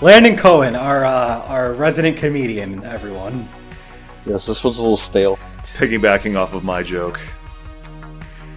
Landon 0.00 0.34
Cohen, 0.34 0.74
our 0.74 1.04
uh, 1.04 1.40
our 1.42 1.74
resident 1.74 2.16
comedian, 2.16 2.82
everyone. 2.84 3.46
Yes, 4.24 4.46
this 4.46 4.64
one's 4.64 4.78
a 4.78 4.80
little 4.80 4.96
stale. 4.96 5.36
Piggybacking 5.58 6.38
off 6.38 6.54
of 6.54 6.64
my 6.64 6.82
joke. 6.82 7.20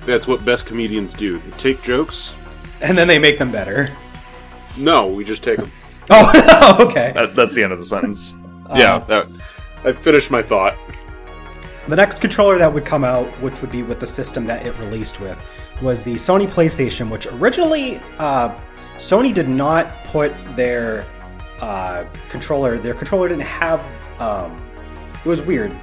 That's 0.05 0.25
what 0.25 0.45
best 0.45 0.65
comedians 0.65 1.13
do. 1.13 1.39
They 1.39 1.51
take 1.57 1.83
jokes. 1.83 2.33
And 2.79 2.97
then 2.97 3.09
they 3.09 3.19
make 3.19 3.37
them 3.37 3.51
better. 3.51 3.91
No, 4.77 5.07
we 5.07 5.25
just 5.25 5.43
take 5.43 5.57
them. 5.57 5.69
Oh, 6.11 6.77
okay. 6.87 7.13
That, 7.15 7.35
that's 7.35 7.55
the 7.55 7.63
end 7.63 7.73
of 7.73 7.79
the 7.79 7.83
sentence. 7.83 8.37
yeah, 8.75 8.97
Uh, 8.97 8.99
that, 9.05 9.27
I 9.83 9.91
finished 9.91 10.29
my 10.29 10.43
thought. 10.43 10.77
The 11.87 11.95
next 11.95 12.19
controller 12.19 12.57
that 12.57 12.73
would 12.73 12.85
come 12.85 13.03
out, 13.03 13.27
which 13.41 13.61
would 13.61 13.71
be 13.71 13.83
with 13.83 13.99
the 13.99 14.07
system 14.07 14.45
that 14.45 14.65
it 14.65 14.77
released 14.79 15.19
with, 15.19 15.37
was 15.81 16.01
the 16.01 16.15
Sony 16.15 16.47
PlayStation, 16.47 17.11
which 17.11 17.27
originally 17.27 17.99
uh, 18.17 18.57
Sony 18.97 19.33
did 19.33 19.47
not 19.47 19.91
put 20.05 20.33
their 20.55 21.05
uh, 21.61 22.05
controller. 22.29 22.77
Their 22.77 22.95
controller 22.95 23.27
didn't 23.27 23.43
have. 23.43 23.81
Um, 24.19 24.61
it 25.13 25.27
was 25.27 25.41
weird. 25.41 25.75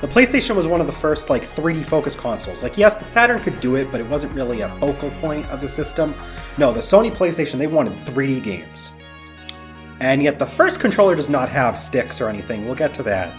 The 0.00 0.06
PlayStation 0.06 0.54
was 0.54 0.68
one 0.68 0.80
of 0.80 0.86
the 0.86 0.92
first 0.92 1.28
like 1.28 1.42
3D 1.42 1.84
focus 1.84 2.14
consoles. 2.14 2.62
Like 2.62 2.78
yes, 2.78 2.96
the 2.96 3.04
Saturn 3.04 3.40
could 3.40 3.58
do 3.58 3.74
it, 3.74 3.90
but 3.90 4.00
it 4.00 4.06
wasn't 4.06 4.32
really 4.34 4.60
a 4.60 4.68
focal 4.78 5.10
point 5.12 5.46
of 5.46 5.60
the 5.60 5.68
system. 5.68 6.14
No, 6.56 6.72
the 6.72 6.80
Sony 6.80 7.10
PlayStation 7.10 7.58
they 7.58 7.66
wanted 7.66 7.94
3D 7.94 8.42
games. 8.42 8.92
And 9.98 10.22
yet 10.22 10.38
the 10.38 10.46
first 10.46 10.78
controller 10.78 11.16
does 11.16 11.28
not 11.28 11.48
have 11.48 11.76
sticks 11.76 12.20
or 12.20 12.28
anything. 12.28 12.64
We'll 12.64 12.76
get 12.76 12.94
to 12.94 13.02
that. 13.04 13.36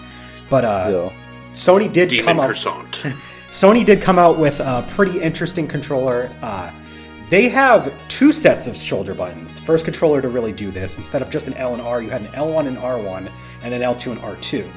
But 0.49 0.65
uh, 0.65 1.11
yeah. 1.13 1.28
Sony 1.53 1.91
did 1.91 2.09
Demon 2.09 2.25
come 2.25 2.39
out. 2.39 2.49
Sony 3.51 3.85
did 3.85 4.01
come 4.01 4.19
out 4.19 4.37
with 4.37 4.59
a 4.59 4.85
pretty 4.89 5.19
interesting 5.21 5.67
controller. 5.67 6.29
Uh, 6.41 6.71
they 7.29 7.49
have 7.49 7.95
two 8.07 8.31
sets 8.31 8.67
of 8.67 8.75
shoulder 8.75 9.13
buttons. 9.13 9.59
First 9.59 9.85
controller 9.85 10.21
to 10.21 10.29
really 10.29 10.51
do 10.51 10.71
this. 10.71 10.97
Instead 10.97 11.21
of 11.21 11.29
just 11.29 11.47
an 11.47 11.53
L 11.55 11.73
and 11.73 11.81
R, 11.81 12.01
you 12.01 12.09
had 12.09 12.21
an 12.21 12.27
L1 12.29 12.67
and 12.67 12.77
R1 12.77 13.31
and 13.61 13.73
an 13.73 13.81
L2 13.81 14.13
and 14.13 14.21
R2. 14.21 14.71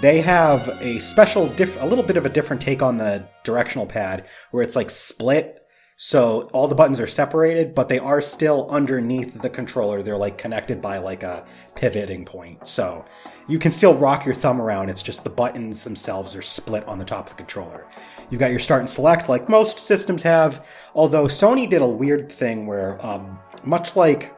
They 0.00 0.20
have 0.20 0.68
a 0.80 0.98
special, 1.00 1.48
diff- 1.48 1.80
a 1.80 1.86
little 1.86 2.04
bit 2.04 2.16
of 2.16 2.24
a 2.24 2.28
different 2.28 2.62
take 2.62 2.82
on 2.82 2.98
the 2.98 3.26
directional 3.42 3.86
pad, 3.86 4.26
where 4.50 4.62
it's 4.62 4.76
like 4.76 4.90
split. 4.90 5.66
So 6.00 6.42
all 6.52 6.68
the 6.68 6.76
buttons 6.76 7.00
are 7.00 7.08
separated, 7.08 7.74
but 7.74 7.88
they 7.88 7.98
are 7.98 8.20
still 8.20 8.70
underneath 8.70 9.42
the 9.42 9.50
controller. 9.50 10.00
They're 10.00 10.16
like 10.16 10.38
connected 10.38 10.80
by 10.80 10.98
like 10.98 11.24
a 11.24 11.44
pivoting 11.74 12.24
point. 12.24 12.68
So 12.68 13.04
you 13.48 13.58
can 13.58 13.72
still 13.72 13.94
rock 13.94 14.24
your 14.24 14.36
thumb 14.36 14.60
around. 14.60 14.90
It's 14.90 15.02
just 15.02 15.24
the 15.24 15.30
buttons 15.30 15.82
themselves 15.82 16.36
are 16.36 16.42
split 16.42 16.86
on 16.86 17.00
the 17.00 17.04
top 17.04 17.24
of 17.26 17.30
the 17.30 17.38
controller. 17.38 17.84
You've 18.30 18.38
got 18.38 18.50
your 18.50 18.60
start 18.60 18.78
and 18.78 18.88
select, 18.88 19.28
like 19.28 19.48
most 19.48 19.80
systems 19.80 20.22
have. 20.22 20.64
Although 20.94 21.24
Sony 21.24 21.68
did 21.68 21.82
a 21.82 21.88
weird 21.88 22.30
thing 22.30 22.68
where, 22.68 23.04
um, 23.04 23.36
much 23.64 23.96
like 23.96 24.32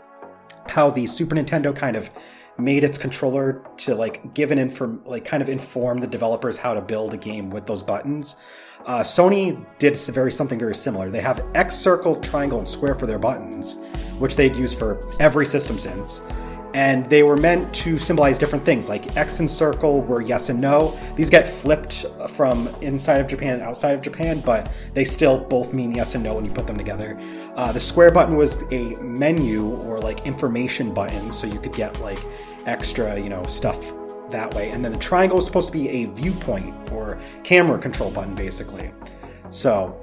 how 0.67 0.89
the 0.89 1.07
Super 1.07 1.35
Nintendo 1.35 1.77
kind 1.77 1.95
of 1.95 2.09
made 2.57 2.85
its 2.85 2.97
controller 2.97 3.63
to 3.77 3.95
like 3.95 4.33
give 4.35 4.51
an 4.51 4.59
inform 4.59 5.03
like 5.05 5.25
kind 5.25 5.43
of 5.43 5.49
inform 5.49 5.99
the 5.99 6.07
developers 6.07 6.59
how 6.59 6.75
to 6.75 6.81
build 6.81 7.13
a 7.13 7.19
game 7.19 7.51
with 7.51 7.67
those 7.67 7.83
buttons. 7.83 8.37
Uh, 8.87 9.01
Sony 9.03 9.65
did 9.79 9.97
very 9.97 10.33
something 10.33 10.59
very 10.59 10.75
similar. 10.75 11.11
They 11.11 11.21
have 11.21 11.45
X, 11.55 11.77
circle, 11.77 12.17
triangle, 12.17 12.59
and 12.59 12.69
square 12.69 12.95
for 12.95 13.07
their 13.07 13.19
buttons, 13.19 13.77
which 14.19 14.37
they'd 14.37 14.57
use 14.57 14.75
for 14.75 15.01
every 15.21 15.47
system 15.47 15.79
since. 15.79 16.23
and 16.75 17.09
they 17.11 17.23
were 17.23 17.37
meant 17.37 17.73
to 17.75 17.99
symbolize 17.99 18.39
different 18.39 18.65
things 18.65 18.89
like 18.89 19.17
X 19.17 19.41
and 19.41 19.51
circle 19.51 20.03
were 20.03 20.21
yes 20.21 20.49
and 20.51 20.61
no. 20.61 20.97
These 21.17 21.31
get 21.31 21.47
flipped 21.47 22.07
from 22.31 22.69
inside 22.81 23.21
of 23.21 23.27
Japan 23.27 23.55
and 23.55 23.63
outside 23.63 23.95
of 23.95 24.03
Japan, 24.03 24.41
but 24.41 24.71
they 24.95 25.05
still 25.05 25.39
both 25.39 25.75
mean 25.75 25.93
yes 25.93 26.15
and 26.15 26.23
no 26.23 26.35
when 26.35 26.45
you 26.45 26.53
put 26.53 26.67
them 26.67 26.79
together. 26.79 27.19
Uh, 27.57 27.73
the 27.73 27.81
square 27.81 28.11
button 28.11 28.37
was 28.37 28.63
a 28.71 28.95
menu 29.01 29.71
or 29.83 30.01
like 30.01 30.27
information 30.27 30.95
button, 30.95 31.33
so 31.33 31.47
you 31.47 31.59
could 31.59 31.75
get 31.75 32.01
like 32.01 32.25
extra, 32.67 33.19
you 33.19 33.29
know, 33.29 33.45
stuff 33.45 33.93
that 34.31 34.55
way. 34.55 34.71
And 34.71 34.85
then 34.85 34.93
the 34.93 34.99
triangle 34.99 35.39
is 35.39 35.45
supposed 35.45 35.67
to 35.67 35.73
be 35.73 35.89
a 35.89 36.05
viewpoint 36.07 36.75
or 36.93 37.21
camera 37.45 37.79
control 37.79 38.11
button, 38.11 38.35
basically. 38.35 38.93
So 39.51 40.01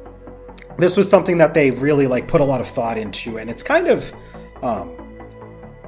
this 0.77 0.95
was 0.95 1.09
something 1.09 1.37
that 1.39 1.53
they 1.53 1.71
really 1.71 2.07
like 2.07 2.27
put 2.27 2.41
a 2.41 2.43
lot 2.43 2.61
of 2.61 2.67
thought 2.67 2.97
into, 2.97 3.39
and 3.39 3.49
it's 3.49 3.63
kind 3.63 3.87
of 3.87 4.13
um, 4.61 4.95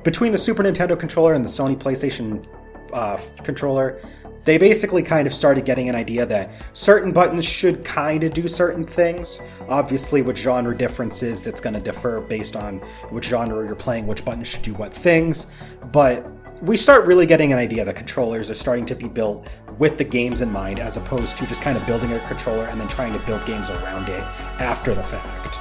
between 0.04 0.32
the 0.32 0.38
Super 0.38 0.64
Nintendo 0.64 1.00
controller 1.00 1.34
and 1.34 1.44
the 1.44 1.50
Sony 1.50 1.78
PlayStation 1.78 2.46
uh, 2.94 3.18
controller. 3.44 4.00
They 4.46 4.58
basically 4.58 5.04
kind 5.04 5.28
of 5.28 5.34
started 5.34 5.66
getting 5.66 5.90
an 5.90 5.96
idea 5.96 6.26
that 6.26 6.52
certain 6.74 7.12
buttons 7.12 7.46
should 7.46 7.84
kind 7.84 8.24
of 8.24 8.34
do 8.34 8.48
certain 8.48 8.84
things. 8.84 9.42
Obviously, 9.68 10.22
with 10.22 10.38
genre 10.38 10.76
differences, 10.76 11.44
that's 11.44 11.62
going 11.62 11.76
to 11.76 11.80
differ 11.82 12.22
based 12.22 12.56
on 12.56 12.80
which 13.10 13.26
genre 13.26 13.64
you're 13.64 13.76
playing, 13.76 14.08
which 14.08 14.26
buttons 14.26 14.48
should 14.48 14.64
do 14.64 14.74
what 14.74 14.94
things. 14.94 15.48
But 15.92 16.26
we 16.62 16.76
start 16.76 17.06
really 17.06 17.26
getting 17.26 17.54
an 17.54 17.58
idea 17.58 17.86
that 17.86 17.96
controllers 17.96 18.50
are 18.50 18.56
starting 18.56 18.86
to 18.86 18.96
be 18.96 19.08
built 19.08 19.48
with 19.78 19.98
the 19.98 20.04
games 20.04 20.42
in 20.42 20.52
mind 20.52 20.80
as 20.80 20.98
opposed 20.98 21.38
to 21.38 21.48
just 21.48 21.62
kind 21.62 21.78
of 21.78 21.86
building 21.86 22.12
a 22.12 22.20
controller 22.28 22.66
and 22.66 22.80
then 22.80 22.88
trying 22.88 23.14
to 23.14 23.20
build 23.26 23.46
games 23.46 23.70
around 23.70 24.10
it 24.10 24.20
after 24.60 24.94
the 24.94 25.04
fact. 25.04 25.60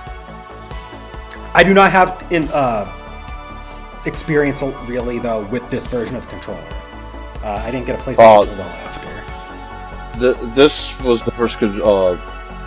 I 1.55 1.63
do 1.65 1.73
not 1.73 1.93
have 1.93 2.27
in 2.31 2.49
uh, 2.53 2.93
experience 4.07 4.63
really 4.63 5.19
though 5.19 5.47
with 5.47 5.69
this 5.71 5.87
version 5.87 6.17
of 6.17 6.23
the 6.23 6.29
controller. 6.29 6.65
Uh, 7.43 7.63
I 7.65 7.71
didn't 7.71 7.87
get 7.87 8.01
a 8.01 8.03
PlayStation 8.03 8.37
Uh, 8.37 8.41
until 8.41 8.57
well 8.57 8.69
after. 8.69 10.19
The, 10.19 10.35
this 10.55 10.99
was 11.03 11.23
the 11.23 11.31
first 11.31 11.63
uh, 11.63 12.19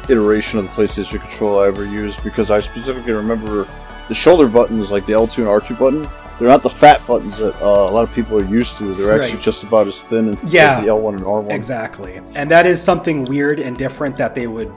iteration 0.07 0.59
of 0.59 0.65
the 0.65 0.71
PlayStation 0.71 1.19
controller 1.19 1.65
I 1.65 1.67
ever 1.67 1.85
used 1.85 2.23
because 2.23 2.49
I 2.49 2.61
specifically 2.61 3.11
remember 3.11 3.67
the 4.07 4.15
shoulder 4.15 4.47
buttons, 4.47 4.89
like 4.89 5.05
the 5.05 5.13
L2 5.13 5.39
and 5.39 5.47
R2 5.47 5.77
button. 5.77 6.20
They're 6.41 6.49
not 6.49 6.63
the 6.63 6.71
fat 6.71 7.05
buttons 7.05 7.37
that 7.37 7.53
uh, 7.61 7.65
a 7.67 7.91
lot 7.91 8.01
of 8.03 8.11
people 8.15 8.35
are 8.35 8.43
used 8.43 8.75
to. 8.79 8.95
They're 8.95 9.11
actually 9.13 9.35
Right. 9.35 9.43
just 9.43 9.61
about 9.61 9.85
as 9.85 10.01
thin 10.01 10.35
as 10.43 10.51
Yeah. 10.51 10.81
the 10.81 10.87
L1 10.87 11.13
and 11.17 11.23
R1. 11.23 11.51
Exactly. 11.51 12.19
And 12.33 12.49
that 12.49 12.65
is 12.65 12.81
something 12.81 13.25
weird 13.25 13.59
and 13.59 13.77
different 13.77 14.17
that 14.17 14.33
they 14.33 14.47
would 14.47 14.71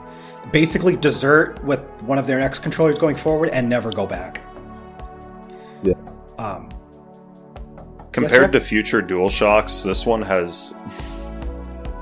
basically 0.51 0.95
desert 0.95 1.57
with 1.63 1.81
one 2.03 2.19
of 2.19 2.27
their 2.27 2.37
next 2.37 2.59
controllers 2.59 2.99
going 2.99 3.15
forward 3.15 3.49
and 3.49 3.67
never 3.67 3.91
go 3.91 4.05
back. 4.05 4.41
Yeah. 5.81 5.93
Um, 6.37 6.69
Compared 8.11 8.31
sir? 8.31 8.47
to 8.49 8.61
future 8.61 9.01
Dual 9.01 9.29
Shocks, 9.29 9.81
this 9.81 10.05
one 10.05 10.21
has 10.21 10.75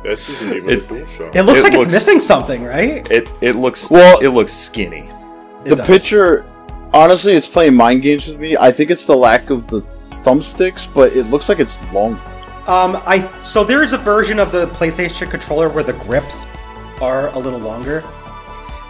This 0.03 0.28
isn't 0.30 0.57
even 0.57 0.70
It- 0.70 0.84
a 0.84 0.88
dual 0.88 1.05
shock. 1.05 1.34
it 1.34 1.43
looks 1.43 1.61
It 1.61 1.64
like 1.64 1.74
looks- 1.76 1.86
it's 1.86 1.93
missing 1.93 2.20
something, 2.20 2.66
right? 2.66 3.09
it. 3.09 3.30
It 3.39 3.55
looks 3.55 3.89
Well- 3.89 4.20
it 4.20 4.28
looks 4.32 4.51
skinny. 4.51 5.07
It 5.64 5.70
the 5.70 5.76
does. 5.78 5.88
picture, 5.88 6.43
honestly, 6.94 7.34
it's 7.34 7.50
playing 7.50 7.76
mind 7.76 8.02
games 8.02 8.28
with 8.28 8.39
me. 8.39 8.56
I 8.58 8.72
think 8.72 8.91
it's 8.91 9.06
the 9.06 9.16
lack 9.16 9.50
of 9.50 9.68
the 9.68 9.82
thumbsticks, 10.24 10.91
but 10.94 11.14
it 11.14 11.26
looks 11.26 11.50
like 11.50 11.60
it's 11.60 11.82
long. 11.91 12.14
Um, 12.68 13.02
I 13.06 13.30
so 13.41 13.64
there 13.64 13.84
is 13.84 13.91
a 13.91 13.98
version 13.98 14.39
of 14.39 14.52
the 14.52 14.68
PlayStation 14.68 15.30
controller 15.30 15.68
where 15.68 15.84
the 15.84 15.94
grips 15.94 16.48
are 17.02 17.28
a 17.30 17.39
little 17.39 17.60
longer. 17.60 18.04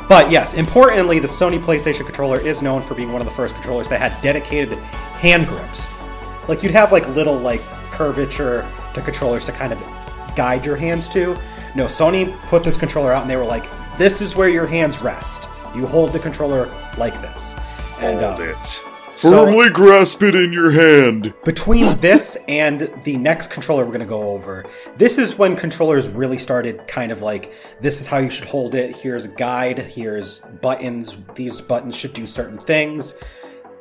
But 0.08 0.30
yes, 0.30 0.54
importantly, 0.54 1.18
the 1.18 1.28
Sony 1.28 1.64
PlayStation 1.64 2.06
controller 2.06 2.40
is 2.40 2.62
known 2.62 2.82
for 2.82 2.94
being 2.94 3.12
one 3.12 3.22
of 3.22 3.26
the 3.26 3.34
first 3.34 3.56
controllers 3.56 3.88
that 3.88 4.00
had 4.00 4.22
dedicated 4.22 4.78
hand 4.78 5.48
grips. 5.48 5.88
Like 6.48 6.62
you'd 6.62 6.74
have 6.74 6.92
like 6.92 7.08
little 7.16 7.40
like 7.40 7.62
curvature 7.90 8.70
to 8.94 9.02
controllers 9.02 9.46
to 9.46 9.52
kind 9.52 9.74
of 9.74 9.82
guide 10.36 10.66
your 10.66 10.76
hands 10.76 11.10
to. 11.10 11.36
No, 11.74 11.86
Sony 11.86 12.38
put 12.44 12.64
this 12.64 12.78
controller 12.78 13.12
out 13.12 13.24
and 13.24 13.32
they 13.32 13.38
were 13.38 13.46
like, 13.46 13.66
"This 13.98 14.22
is 14.22 14.36
where 14.36 14.50
your 14.50 14.68
hands 14.68 15.02
rest. 15.02 15.50
You 15.74 15.88
hold 15.88 16.14
the 16.14 16.20
controller 16.20 16.70
like 16.98 17.20
this." 17.22 17.56
And 18.00 18.20
Hold 18.20 18.42
um, 18.42 18.50
it. 18.50 18.66
so- 18.66 18.84
Firmly 19.46 19.70
grasp 19.70 20.22
it 20.24 20.36
in 20.36 20.52
your 20.52 20.72
hand. 20.72 21.34
between 21.46 21.96
this 22.00 22.38
and 22.48 22.92
the 23.04 23.16
next 23.18 23.52
controller 23.52 23.84
we're 23.86 23.92
going 23.92 24.00
to 24.02 24.06
go 24.06 24.30
over, 24.30 24.66
this 24.98 25.18
is 25.18 25.38
when 25.38 25.56
controllers 25.56 26.10
really 26.10 26.38
started 26.38 26.86
kind 26.88 27.12
of 27.12 27.22
like 27.22 27.54
this 27.80 28.02
is 28.02 28.08
how 28.08 28.18
you 28.18 28.30
should 28.30 28.48
hold 28.48 28.76
it. 28.76 28.96
Here's 28.96 29.26
a 29.26 29.30
guide, 29.30 29.80
here's 29.80 30.40
buttons. 30.62 31.18
These 31.36 31.62
buttons 31.62 31.96
should 31.96 32.14
do 32.14 32.26
certain 32.26 32.58
things. 32.58 33.16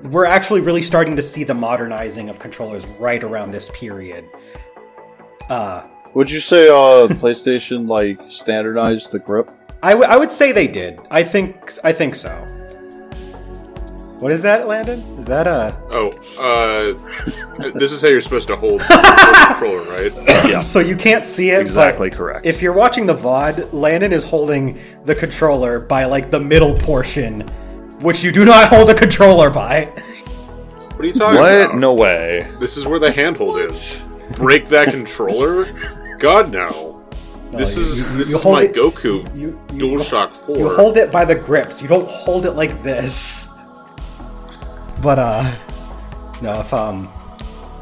We're 0.03 0.27
actually 0.27 0.61
really 0.63 0.83
starting 0.83 1.17
to 1.17 1.23
see 1.23 1.45
the 1.45 1.55
modernizing 1.55 2.29
of 2.29 2.39
controllers 2.39 2.87
right 2.99 3.23
around 3.23 3.53
this 3.53 3.71
period. 3.73 4.25
Uh, 5.49 5.87
Would 6.15 6.31
you 6.31 6.41
say 6.41 6.69
uh, 6.69 6.73
PlayStation 7.09 7.89
like 7.89 8.21
standardized 8.31 9.13
the 9.13 9.19
grip? 9.19 9.51
I, 9.83 9.91
w- 9.93 10.09
I 10.09 10.17
would 10.17 10.31
say 10.31 10.53
they 10.53 10.67
did. 10.69 11.01
I 11.11 11.23
think 11.25 11.73
I 11.85 11.93
think 11.93 12.15
so. 12.15 12.47
What 14.23 14.31
is 14.31 14.41
that, 14.43 14.69
Landon? 14.69 15.01
Is 15.19 15.27
that 15.27 15.49
a 15.49 15.77
Oh, 15.91 16.11
uh, 16.39 17.73
this 17.75 17.91
is 17.91 18.01
how 18.03 18.07
you're 18.07 18.21
supposed 18.21 18.47
to 18.47 18.55
hold 18.57 18.81
the 18.83 19.45
controller, 19.49 19.83
right? 19.91 20.13
Yeah, 20.49 20.61
so 20.61 20.79
you 20.79 20.95
can't 20.95 21.25
see 21.25 21.51
it? 21.51 21.55
but- 21.57 21.61
exactly 21.63 22.09
correct. 22.09 22.47
If 22.47 22.63
you're 22.63 22.73
watching 22.73 23.05
the 23.05 23.15
VOD, 23.15 23.73
Landon 23.73 24.13
is 24.13 24.23
holding 24.23 24.79
the 25.05 25.15
controller 25.17 25.81
by 25.81 26.05
like 26.05 26.31
the 26.31 26.39
middle 26.39 26.73
portion, 26.73 27.41
which 28.01 28.23
you 28.23 28.31
do 28.31 28.45
not 28.45 28.69
hold 28.69 28.91
a 28.91 28.95
controller 28.95 29.51
by. 29.51 29.87
What 29.87 31.01
are 31.01 31.07
you 31.07 31.13
talking 31.15 31.41
what? 31.41 31.53
about? 31.67 31.75
No 31.79 31.93
way. 31.93 32.49
This 32.61 32.77
is 32.77 32.87
where 32.87 33.01
the 33.01 33.11
handhold 33.11 33.59
is. 33.59 34.05
Break 34.37 34.67
that 34.67 34.89
controller? 34.93 35.65
God 36.21 36.53
no. 36.53 37.05
This 37.51 37.75
you- 37.77 37.83
is 37.83 38.09
you- 38.09 38.17
this 38.19 38.31
you 38.31 38.37
is 38.37 38.43
hold 38.45 38.55
my 38.55 38.63
it- 38.63 38.75
Goku 38.77 39.35
You, 39.35 39.61
you, 39.73 39.99
DualShock 39.99 40.37
4. 40.37 40.57
you 40.57 40.69
hold 40.69 40.97
it 40.97 41.11
by 41.11 41.25
the 41.25 41.35
grips. 41.35 41.83
You 41.83 41.89
don't 41.89 42.07
hold 42.09 42.47
it 42.47 42.53
like 42.53 42.83
this. 42.85 43.49
But 45.03 45.19
uh, 45.19 45.55
no. 46.41 46.61
If 46.61 46.73
um, 46.73 47.13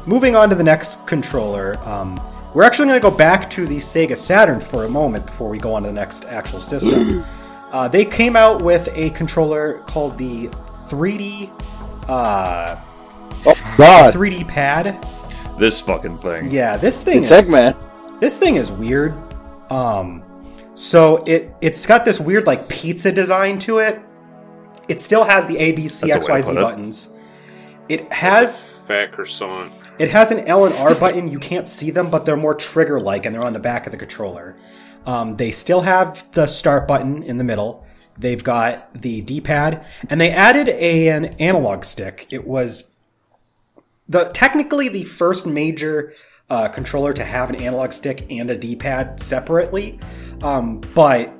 moving 0.05 0.35
on 0.35 0.49
to 0.49 0.55
the 0.55 0.63
next 0.63 1.05
controller, 1.07 1.77
um, 1.87 2.19
we're 2.53 2.63
actually 2.63 2.87
going 2.87 2.99
to 2.99 3.09
go 3.09 3.15
back 3.15 3.49
to 3.51 3.65
the 3.65 3.77
Sega 3.77 4.17
Saturn 4.17 4.59
for 4.59 4.85
a 4.85 4.89
moment 4.89 5.25
before 5.25 5.49
we 5.49 5.57
go 5.57 5.73
on 5.73 5.83
to 5.83 5.87
the 5.87 5.93
next 5.93 6.25
actual 6.25 6.59
system. 6.59 7.23
uh, 7.71 7.87
they 7.87 8.03
came 8.03 8.35
out 8.35 8.61
with 8.61 8.89
a 8.93 9.11
controller 9.11 9.79
called 9.87 10.17
the 10.17 10.47
3D. 10.89 11.49
Uh, 12.09 12.81
Oh 13.45 13.75
God, 13.75 14.13
3D 14.13 14.47
pad. 14.47 15.03
This 15.57 15.81
fucking 15.81 16.17
thing. 16.19 16.51
Yeah, 16.51 16.77
this 16.77 17.03
thing 17.03 17.23
it's 17.23 17.31
is 17.31 17.47
Eggman. 17.49 18.19
this 18.19 18.37
thing 18.37 18.55
is 18.55 18.71
weird. 18.71 19.13
Um, 19.71 20.23
so 20.75 21.17
it 21.25 21.53
it's 21.59 21.85
got 21.85 22.05
this 22.05 22.19
weird 22.19 22.45
like 22.45 22.67
pizza 22.69 23.11
design 23.11 23.57
to 23.59 23.79
it. 23.79 23.99
It 24.91 25.01
still 25.01 25.23
has 25.23 25.45
the 25.47 25.57
A, 25.57 25.71
B, 25.71 25.87
C, 25.87 26.07
That's 26.07 26.15
a 26.15 26.19
X, 26.19 26.27
way 26.27 26.33
Y, 26.33 26.37
to 26.41 26.43
Z 26.47 26.53
put 26.53 26.57
it. 26.57 26.61
buttons. 26.61 27.09
It 27.89 28.13
has 28.13 28.77
Fat 28.87 29.11
croissant. 29.11 29.71
it 29.99 30.11
has 30.11 30.31
an 30.31 30.39
L 30.47 30.65
and 30.65 30.75
R 30.75 30.95
button. 30.95 31.29
You 31.29 31.39
can't 31.39 31.67
see 31.67 31.91
them, 31.91 32.09
but 32.09 32.25
they're 32.25 32.37
more 32.37 32.55
trigger 32.55 32.99
like, 32.99 33.25
and 33.25 33.33
they're 33.33 33.43
on 33.43 33.53
the 33.53 33.59
back 33.59 33.85
of 33.87 33.91
the 33.91 33.97
controller. 33.97 34.55
Um, 35.05 35.37
they 35.37 35.51
still 35.51 35.81
have 35.81 36.29
the 36.33 36.45
start 36.47 36.87
button 36.87 37.23
in 37.23 37.37
the 37.37 37.43
middle. 37.43 37.85
They've 38.17 38.43
got 38.43 38.93
the 38.93 39.21
D 39.21 39.41
pad, 39.41 39.85
and 40.09 40.19
they 40.21 40.31
added 40.31 40.67
a, 40.69 41.09
an 41.09 41.25
analog 41.39 41.83
stick. 41.85 42.27
It 42.29 42.45
was 42.45 42.91
the 44.07 44.25
technically 44.33 44.89
the 44.89 45.03
first 45.05 45.47
major 45.47 46.13
uh, 46.49 46.67
controller 46.67 47.13
to 47.13 47.23
have 47.23 47.49
an 47.49 47.55
analog 47.55 47.93
stick 47.93 48.25
and 48.29 48.49
a 48.51 48.57
D 48.57 48.75
pad 48.75 49.19
separately. 49.21 49.99
Um, 50.43 50.81
but 50.93 51.33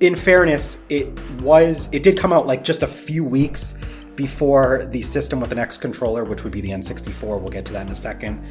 in 0.00 0.16
fairness, 0.16 0.78
it 0.88 1.08
was 1.40 1.88
it 1.92 2.02
did 2.02 2.18
come 2.18 2.32
out 2.32 2.46
like 2.46 2.64
just 2.64 2.82
a 2.82 2.86
few 2.86 3.24
weeks 3.24 3.76
before 4.16 4.86
the 4.90 5.02
system 5.02 5.40
with 5.40 5.50
the 5.50 5.56
next 5.56 5.78
controller, 5.78 6.24
which 6.24 6.44
would 6.44 6.52
be 6.52 6.60
the 6.60 6.70
N64. 6.70 7.40
We'll 7.40 7.50
get 7.50 7.64
to 7.66 7.72
that 7.72 7.86
in 7.86 7.92
a 7.92 7.96
second. 7.96 8.44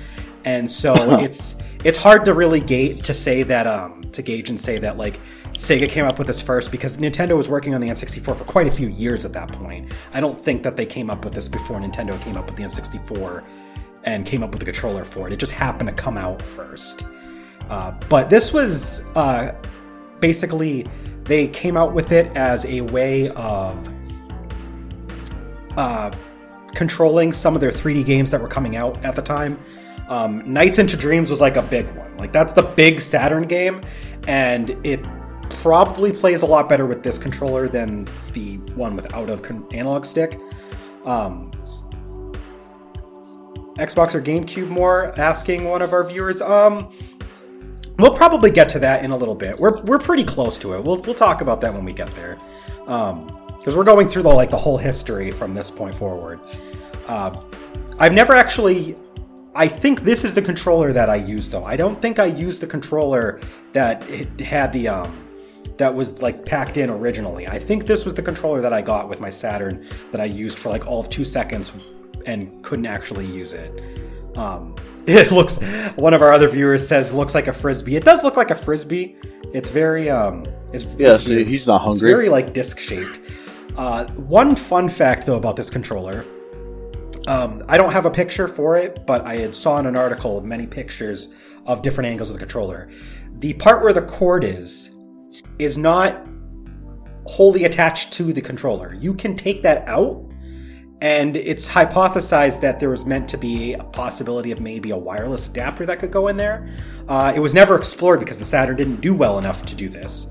And 0.45 0.69
so 0.69 0.93
it's 1.19 1.55
it's 1.83 1.97
hard 1.97 2.25
to 2.25 2.33
really 2.33 2.59
gauge 2.59 3.01
to 3.03 3.13
say 3.13 3.43
that 3.43 3.67
um 3.67 4.03
to 4.11 4.21
gauge 4.21 4.49
and 4.49 4.59
say 4.59 4.77
that 4.79 4.97
like 4.97 5.19
Sega 5.53 5.87
came 5.87 6.05
up 6.05 6.17
with 6.17 6.27
this 6.27 6.41
first 6.41 6.71
because 6.71 6.97
Nintendo 6.97 7.37
was 7.37 7.47
working 7.47 7.75
on 7.75 7.81
the 7.81 7.87
N64 7.87 8.35
for 8.35 8.43
quite 8.43 8.67
a 8.67 8.71
few 8.71 8.89
years 8.89 9.23
at 9.25 9.33
that 9.33 9.49
point. 9.49 9.91
I 10.13 10.19
don't 10.19 10.37
think 10.37 10.63
that 10.63 10.75
they 10.75 10.85
came 10.85 11.09
up 11.09 11.23
with 11.23 11.33
this 11.33 11.47
before 11.47 11.79
Nintendo 11.79 12.19
came 12.21 12.37
up 12.37 12.47
with 12.47 12.55
the 12.55 12.63
N64 12.63 13.43
and 14.03 14.25
came 14.25 14.43
up 14.43 14.49
with 14.49 14.59
the 14.59 14.65
controller 14.65 15.05
for 15.05 15.27
it. 15.27 15.33
It 15.33 15.37
just 15.37 15.51
happened 15.51 15.89
to 15.89 15.95
come 15.95 16.17
out 16.17 16.41
first. 16.41 17.05
Uh, 17.69 17.91
but 18.09 18.29
this 18.29 18.51
was 18.51 19.01
uh, 19.15 19.53
basically 20.19 20.85
they 21.23 21.47
came 21.47 21.77
out 21.77 21.93
with 21.93 22.11
it 22.11 22.27
as 22.35 22.65
a 22.65 22.81
way 22.81 23.29
of 23.29 23.89
uh, 25.77 26.11
controlling 26.73 27.31
some 27.31 27.55
of 27.55 27.61
their 27.61 27.71
3D 27.71 28.05
games 28.05 28.31
that 28.31 28.41
were 28.41 28.47
coming 28.47 28.75
out 28.75 29.03
at 29.05 29.15
the 29.15 29.21
time. 29.21 29.59
Um, 30.09 30.43
Nights 30.51 30.79
into 30.79 30.97
Dreams 30.97 31.29
was 31.29 31.41
like 31.41 31.55
a 31.55 31.61
big 31.61 31.89
one. 31.95 32.17
Like 32.17 32.33
that's 32.33 32.53
the 32.53 32.63
big 32.63 32.99
Saturn 32.99 33.43
game, 33.43 33.81
and 34.27 34.71
it 34.83 35.03
probably 35.49 36.11
plays 36.11 36.41
a 36.41 36.45
lot 36.45 36.67
better 36.67 36.85
with 36.85 37.03
this 37.03 37.17
controller 37.17 37.67
than 37.67 38.07
the 38.33 38.57
one 38.75 38.95
without 38.95 39.29
a 39.29 39.37
con- 39.37 39.65
analog 39.71 40.05
stick. 40.05 40.39
Um, 41.05 41.51
Xbox 43.77 44.13
or 44.13 44.21
GameCube 44.21 44.69
more? 44.69 45.17
Asking 45.19 45.65
one 45.65 45.81
of 45.81 45.93
our 45.93 46.03
viewers. 46.03 46.41
Um, 46.41 46.93
we'll 47.97 48.15
probably 48.15 48.51
get 48.51 48.69
to 48.69 48.79
that 48.79 49.03
in 49.03 49.11
a 49.11 49.17
little 49.17 49.35
bit. 49.35 49.59
We're 49.59 49.81
we're 49.83 49.99
pretty 49.99 50.23
close 50.23 50.57
to 50.59 50.73
it. 50.73 50.83
We'll 50.83 51.01
we'll 51.01 51.15
talk 51.15 51.41
about 51.41 51.61
that 51.61 51.73
when 51.73 51.85
we 51.85 51.93
get 51.93 52.13
there. 52.15 52.39
Um, 52.87 53.27
because 53.57 53.77
we're 53.77 53.85
going 53.85 54.09
through 54.09 54.23
the 54.23 54.29
like 54.29 54.49
the 54.49 54.57
whole 54.57 54.77
history 54.77 55.31
from 55.31 55.53
this 55.53 55.71
point 55.71 55.95
forward. 55.95 56.39
Uh, 57.07 57.41
I've 57.97 58.13
never 58.13 58.35
actually. 58.35 58.95
I 59.55 59.67
think 59.67 60.01
this 60.01 60.23
is 60.23 60.33
the 60.33 60.41
controller 60.41 60.91
that 60.93 61.09
I 61.09 61.15
used 61.15 61.51
though. 61.51 61.63
I 61.63 61.75
don't 61.75 62.01
think 62.01 62.19
I 62.19 62.25
used 62.25 62.61
the 62.61 62.67
controller 62.67 63.39
that 63.71 64.01
it 64.09 64.41
had 64.41 64.73
the 64.73 64.87
um 64.87 65.19
that 65.77 65.93
was 65.93 66.21
like 66.21 66.45
packed 66.45 66.77
in 66.77 66.89
originally. 66.89 67.47
I 67.47 67.59
think 67.59 67.85
this 67.85 68.03
was 68.03 68.13
the 68.13 68.21
controller 68.21 68.61
that 68.61 68.73
I 68.73 68.81
got 68.81 69.09
with 69.09 69.19
my 69.19 69.29
Saturn 69.29 69.87
that 70.11 70.19
I 70.19 70.25
used 70.25 70.59
for 70.59 70.69
like 70.69 70.85
all 70.85 70.99
of 70.99 71.09
two 71.09 71.25
seconds 71.25 71.73
and 72.25 72.63
couldn't 72.63 72.85
actually 72.85 73.25
use 73.25 73.53
it. 73.53 74.37
Um, 74.37 74.75
it 75.07 75.31
looks. 75.31 75.57
One 75.95 76.13
of 76.13 76.21
our 76.21 76.31
other 76.31 76.47
viewers 76.47 76.87
says 76.87 77.13
looks 77.13 77.35
like 77.35 77.47
a 77.47 77.53
frisbee. 77.53 77.95
It 77.95 78.05
does 78.05 78.23
look 78.23 78.37
like 78.37 78.51
a 78.51 78.55
frisbee. 78.55 79.17
It's 79.53 79.69
very 79.69 80.09
um. 80.09 80.45
It's, 80.71 80.85
Yeah, 80.85 81.13
it's 81.13 81.27
he's 81.27 81.67
not 81.67 81.79
hungry. 81.79 81.91
It's 81.91 82.01
very 82.01 82.29
like 82.29 82.53
disc 82.53 82.79
shaped. 82.79 83.19
Uh, 83.77 84.05
one 84.13 84.55
fun 84.55 84.87
fact 84.89 85.25
though 85.25 85.37
about 85.37 85.55
this 85.55 85.69
controller. 85.69 86.25
Um, 87.27 87.63
I 87.69 87.77
don't 87.77 87.91
have 87.91 88.05
a 88.05 88.11
picture 88.11 88.47
for 88.47 88.75
it, 88.75 89.05
but 89.05 89.25
I 89.25 89.35
had 89.35 89.55
saw 89.55 89.77
in 89.79 89.85
an 89.85 89.95
article 89.95 90.41
many 90.41 90.67
pictures 90.67 91.33
of 91.65 91.81
different 91.81 92.09
angles 92.09 92.29
of 92.29 92.35
the 92.35 92.39
controller. 92.39 92.89
The 93.39 93.53
part 93.53 93.81
where 93.81 93.93
the 93.93 94.01
cord 94.01 94.43
is 94.43 94.91
is 95.59 95.77
not 95.77 96.27
wholly 97.25 97.63
attached 97.63 98.11
to 98.13 98.33
the 98.33 98.41
controller. 98.41 98.93
You 98.93 99.13
can 99.13 99.35
take 99.35 99.63
that 99.63 99.87
out, 99.87 100.23
and 101.03 101.35
it's 101.35 101.67
hypothesized 101.67 102.61
that 102.61 102.79
there 102.79 102.89
was 102.89 103.05
meant 103.05 103.27
to 103.27 103.37
be 103.37 103.73
a 103.73 103.83
possibility 103.83 104.53
of 104.53 104.61
maybe 104.61 104.91
a 104.91 104.97
wireless 104.97 105.49
adapter 105.49 105.85
that 105.85 105.99
could 105.99 106.11
go 106.11 106.29
in 106.29 106.37
there. 106.37 106.65
Uh, 107.09 107.33
it 107.35 107.41
was 107.41 107.53
never 107.53 107.75
explored 107.75 108.21
because 108.21 108.39
the 108.39 108.45
Saturn 108.45 108.77
didn't 108.77 109.01
do 109.01 109.13
well 109.13 109.37
enough 109.37 109.65
to 109.65 109.75
do 109.75 109.89
this, 109.89 110.27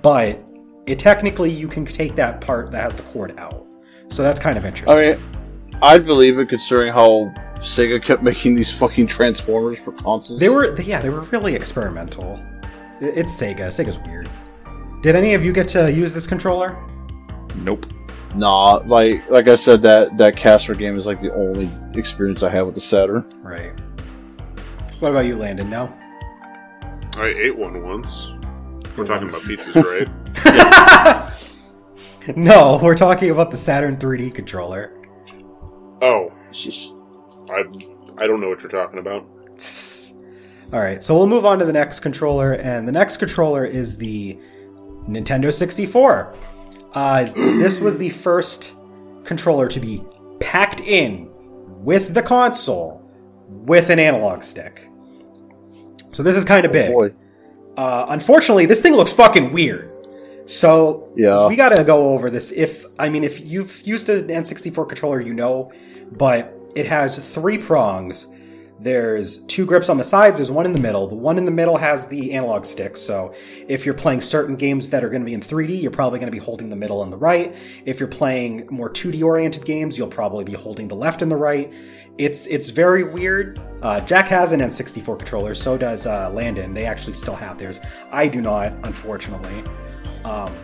but 0.00 0.40
it 0.86 0.98
technically 0.98 1.50
you 1.50 1.68
can 1.68 1.84
take 1.84 2.14
that 2.14 2.40
part 2.40 2.70
that 2.70 2.82
has 2.82 2.96
the 2.96 3.02
cord 3.02 3.38
out. 3.38 3.66
So 4.08 4.22
that's 4.22 4.40
kind 4.40 4.56
of 4.56 4.64
interesting. 4.64 4.98
I 4.98 5.12
mean, 5.12 5.78
I'd 5.82 6.06
believe 6.06 6.38
it 6.38 6.48
considering 6.48 6.90
how 6.90 7.30
Sega 7.56 8.02
kept 8.02 8.22
making 8.30 8.54
these 8.54 8.72
fucking 8.72 9.08
Transformers 9.08 9.78
for 9.78 9.92
consoles. 9.92 10.40
They 10.40 10.48
were, 10.48 10.74
yeah, 10.80 11.02
they 11.02 11.10
were 11.10 11.20
really 11.24 11.54
experimental. 11.54 12.42
It's 12.98 13.38
Sega. 13.38 13.66
Sega's 13.66 13.98
weird. 13.98 14.30
Did 15.02 15.16
any 15.16 15.34
of 15.34 15.44
you 15.44 15.52
get 15.52 15.68
to 15.68 15.92
use 15.92 16.14
this 16.14 16.26
controller? 16.26 16.82
Nope. 17.56 17.84
Nah, 18.34 18.82
like 18.86 19.28
like 19.30 19.48
I 19.48 19.54
said, 19.54 19.82
that 19.82 20.16
that 20.18 20.36
Casper 20.36 20.74
game 20.74 20.96
is 20.96 21.06
like 21.06 21.20
the 21.20 21.32
only 21.34 21.70
experience 21.94 22.42
I 22.42 22.50
have 22.50 22.66
with 22.66 22.74
the 22.74 22.80
Saturn. 22.80 23.28
Right. 23.42 23.72
What 24.98 25.10
about 25.10 25.26
you, 25.26 25.36
Landon? 25.36 25.70
No. 25.70 25.92
I 27.16 27.26
ate 27.26 27.56
one 27.56 27.86
once. 27.86 28.32
We're 28.96 29.06
talking 29.06 29.28
about 29.28 29.42
pizzas, 29.42 29.84
right? 29.84 30.08
no, 32.36 32.80
we're 32.82 32.96
talking 32.96 33.30
about 33.30 33.50
the 33.50 33.56
Saturn 33.56 33.96
3D 33.96 34.34
controller. 34.34 34.92
Oh, 36.02 36.30
Sheesh. 36.52 36.90
I 37.50 37.64
I 38.22 38.26
don't 38.26 38.40
know 38.40 38.48
what 38.48 38.62
you're 38.62 38.70
talking 38.70 38.98
about. 38.98 39.28
All 40.72 40.80
right, 40.80 41.02
so 41.02 41.16
we'll 41.16 41.28
move 41.28 41.44
on 41.44 41.58
to 41.60 41.64
the 41.64 41.72
next 41.72 42.00
controller, 42.00 42.54
and 42.54 42.88
the 42.88 42.92
next 42.92 43.18
controller 43.18 43.64
is 43.64 43.96
the 43.96 44.38
Nintendo 45.06 45.52
64. 45.52 46.34
Uh, 46.94 47.24
this 47.34 47.80
was 47.80 47.98
the 47.98 48.10
first 48.10 48.74
controller 49.24 49.68
to 49.68 49.80
be 49.80 50.02
packed 50.40 50.80
in 50.80 51.28
with 51.84 52.14
the 52.14 52.22
console 52.22 53.02
with 53.48 53.90
an 53.90 53.98
analog 53.98 54.42
stick. 54.42 54.88
So 56.12 56.22
this 56.22 56.36
is 56.36 56.44
kind 56.44 56.64
of 56.64 56.72
big. 56.72 56.92
Boy. 56.92 57.12
Uh, 57.76 58.06
unfortunately, 58.08 58.66
this 58.66 58.80
thing 58.80 58.94
looks 58.94 59.12
fucking 59.12 59.50
weird. 59.52 59.90
So 60.46 61.12
Yeah. 61.16 61.48
we 61.48 61.56
gotta 61.56 61.82
go 61.84 62.12
over 62.12 62.30
this. 62.30 62.52
If 62.52 62.84
I 62.98 63.08
mean, 63.08 63.24
if 63.24 63.44
you've 63.44 63.82
used 63.86 64.08
an 64.08 64.28
N64 64.28 64.86
controller, 64.88 65.20
you 65.20 65.34
know, 65.34 65.72
but 66.12 66.52
it 66.76 66.86
has 66.86 67.18
three 67.34 67.58
prongs. 67.58 68.28
There's 68.80 69.38
two 69.44 69.64
grips 69.66 69.88
on 69.88 69.98
the 69.98 70.04
sides. 70.04 70.36
There's 70.36 70.50
one 70.50 70.66
in 70.66 70.72
the 70.72 70.80
middle. 70.80 71.06
The 71.06 71.14
one 71.14 71.38
in 71.38 71.44
the 71.44 71.50
middle 71.52 71.76
has 71.76 72.08
the 72.08 72.32
analog 72.32 72.64
stick. 72.64 72.96
So 72.96 73.32
if 73.68 73.86
you're 73.86 73.94
playing 73.94 74.20
certain 74.20 74.56
games 74.56 74.90
that 74.90 75.04
are 75.04 75.08
going 75.08 75.22
to 75.22 75.26
be 75.26 75.34
in 75.34 75.40
3D, 75.40 75.80
you're 75.80 75.92
probably 75.92 76.18
going 76.18 76.30
to 76.30 76.36
be 76.36 76.44
holding 76.44 76.70
the 76.70 76.76
middle 76.76 77.02
and 77.04 77.12
the 77.12 77.16
right. 77.16 77.54
If 77.84 78.00
you're 78.00 78.08
playing 78.08 78.66
more 78.70 78.90
2D 78.90 79.22
oriented 79.22 79.64
games, 79.64 79.96
you'll 79.96 80.08
probably 80.08 80.44
be 80.44 80.54
holding 80.54 80.88
the 80.88 80.96
left 80.96 81.22
and 81.22 81.30
the 81.30 81.36
right. 81.36 81.72
It's 82.18 82.46
it's 82.48 82.70
very 82.70 83.04
weird. 83.04 83.60
Uh, 83.80 84.00
Jack 84.00 84.28
has 84.28 84.52
an 84.52 84.60
N64 84.60 85.18
controller. 85.18 85.54
So 85.54 85.78
does 85.78 86.06
uh, 86.06 86.30
Landon. 86.30 86.74
They 86.74 86.84
actually 86.84 87.14
still 87.14 87.36
have 87.36 87.58
theirs. 87.58 87.80
I 88.10 88.26
do 88.26 88.40
not, 88.40 88.72
unfortunately. 88.84 89.62
Um, 90.24 90.54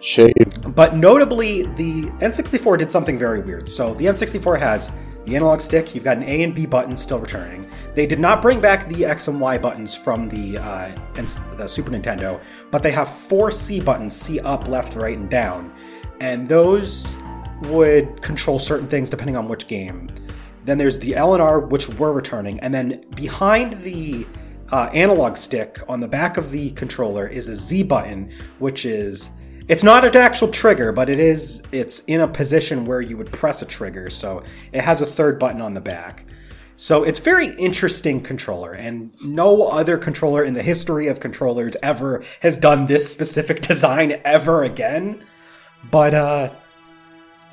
Shame. 0.00 0.32
but 0.68 0.96
notably, 0.96 1.62
the 1.62 2.04
N64 2.20 2.78
did 2.78 2.92
something 2.92 3.18
very 3.18 3.40
weird. 3.40 3.68
So 3.68 3.94
the 3.94 4.04
N64 4.04 4.58
has 4.58 4.90
the 5.28 5.36
analog 5.36 5.60
stick. 5.60 5.94
You've 5.94 6.04
got 6.04 6.16
an 6.16 6.22
A 6.22 6.42
and 6.42 6.54
B 6.54 6.64
button 6.64 6.96
still 6.96 7.18
returning. 7.18 7.70
They 7.94 8.06
did 8.06 8.18
not 8.18 8.40
bring 8.40 8.60
back 8.60 8.88
the 8.88 9.04
X 9.04 9.28
and 9.28 9.40
Y 9.40 9.58
buttons 9.58 9.94
from 9.94 10.28
the 10.28 10.58
uh, 10.58 10.94
the 11.56 11.66
Super 11.66 11.90
Nintendo, 11.90 12.42
but 12.70 12.82
they 12.82 12.90
have 12.92 13.08
four 13.08 13.50
C 13.50 13.80
buttons: 13.80 14.16
C 14.16 14.40
up, 14.40 14.68
left, 14.68 14.96
right, 14.96 15.16
and 15.16 15.28
down, 15.28 15.72
and 16.20 16.48
those 16.48 17.16
would 17.62 18.22
control 18.22 18.58
certain 18.58 18.88
things 18.88 19.10
depending 19.10 19.36
on 19.36 19.48
which 19.48 19.66
game. 19.66 20.08
Then 20.64 20.78
there's 20.78 20.98
the 20.98 21.14
L 21.14 21.34
and 21.34 21.42
R, 21.42 21.60
which 21.60 21.88
were 21.90 22.12
returning, 22.12 22.58
and 22.60 22.72
then 22.72 23.04
behind 23.14 23.82
the 23.82 24.26
uh, 24.70 24.88
analog 24.92 25.36
stick 25.36 25.78
on 25.88 26.00
the 26.00 26.08
back 26.08 26.36
of 26.36 26.50
the 26.50 26.70
controller 26.70 27.26
is 27.26 27.48
a 27.48 27.54
Z 27.54 27.82
button, 27.84 28.30
which 28.58 28.86
is 28.86 29.30
it's 29.68 29.82
not 29.82 30.04
an 30.04 30.16
actual 30.16 30.48
trigger, 30.48 30.92
but 30.92 31.08
it 31.08 31.20
is 31.20 31.62
it's 31.72 32.00
in 32.06 32.20
a 32.20 32.28
position 32.28 32.84
where 32.84 33.00
you 33.00 33.16
would 33.16 33.30
press 33.30 33.62
a 33.62 33.66
trigger. 33.66 34.10
So 34.10 34.42
it 34.72 34.80
has 34.82 35.02
a 35.02 35.06
third 35.06 35.38
button 35.38 35.60
on 35.60 35.74
the 35.74 35.80
back. 35.80 36.24
So 36.76 37.02
it's 37.02 37.18
very 37.18 37.48
interesting 37.56 38.20
controller, 38.20 38.72
and 38.72 39.10
no 39.24 39.64
other 39.64 39.98
controller 39.98 40.44
in 40.44 40.54
the 40.54 40.62
history 40.62 41.08
of 41.08 41.18
controllers 41.18 41.76
ever 41.82 42.22
has 42.40 42.56
done 42.56 42.86
this 42.86 43.10
specific 43.10 43.60
design 43.72 44.20
ever 44.24 44.62
again. 44.62 45.24
But 45.90 46.14
uh, 46.14 46.54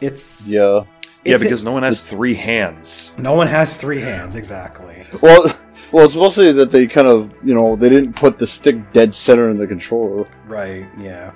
it's 0.01 0.47
Yeah. 0.47 0.84
Yeah, 1.24 1.34
it's- 1.36 1.41
because 1.43 1.63
no 1.63 1.72
one 1.72 1.82
has 1.82 2.03
three 2.03 2.36
hands. 2.36 3.13
no 3.18 3.34
one 3.34 3.47
has 3.47 3.78
three 3.78 3.99
hands 3.99 4.36
exactly. 4.36 5.03
Well, 5.24 5.47
well, 5.91 6.05
it's 6.05 6.16
mostly 6.16 6.51
that 6.51 6.70
they 6.70 6.86
kind 6.86 7.07
of, 7.07 7.34
you 7.43 7.55
know, 7.55 7.76
they 7.76 7.89
didn't 7.89 8.13
put 8.16 8.38
the 8.38 8.45
stick 8.45 8.93
dead 8.93 9.16
center 9.16 9.49
in 9.49 9.57
the 9.57 9.66
controller. 9.66 10.28
Right? 10.45 10.86
Yeah. 10.99 11.32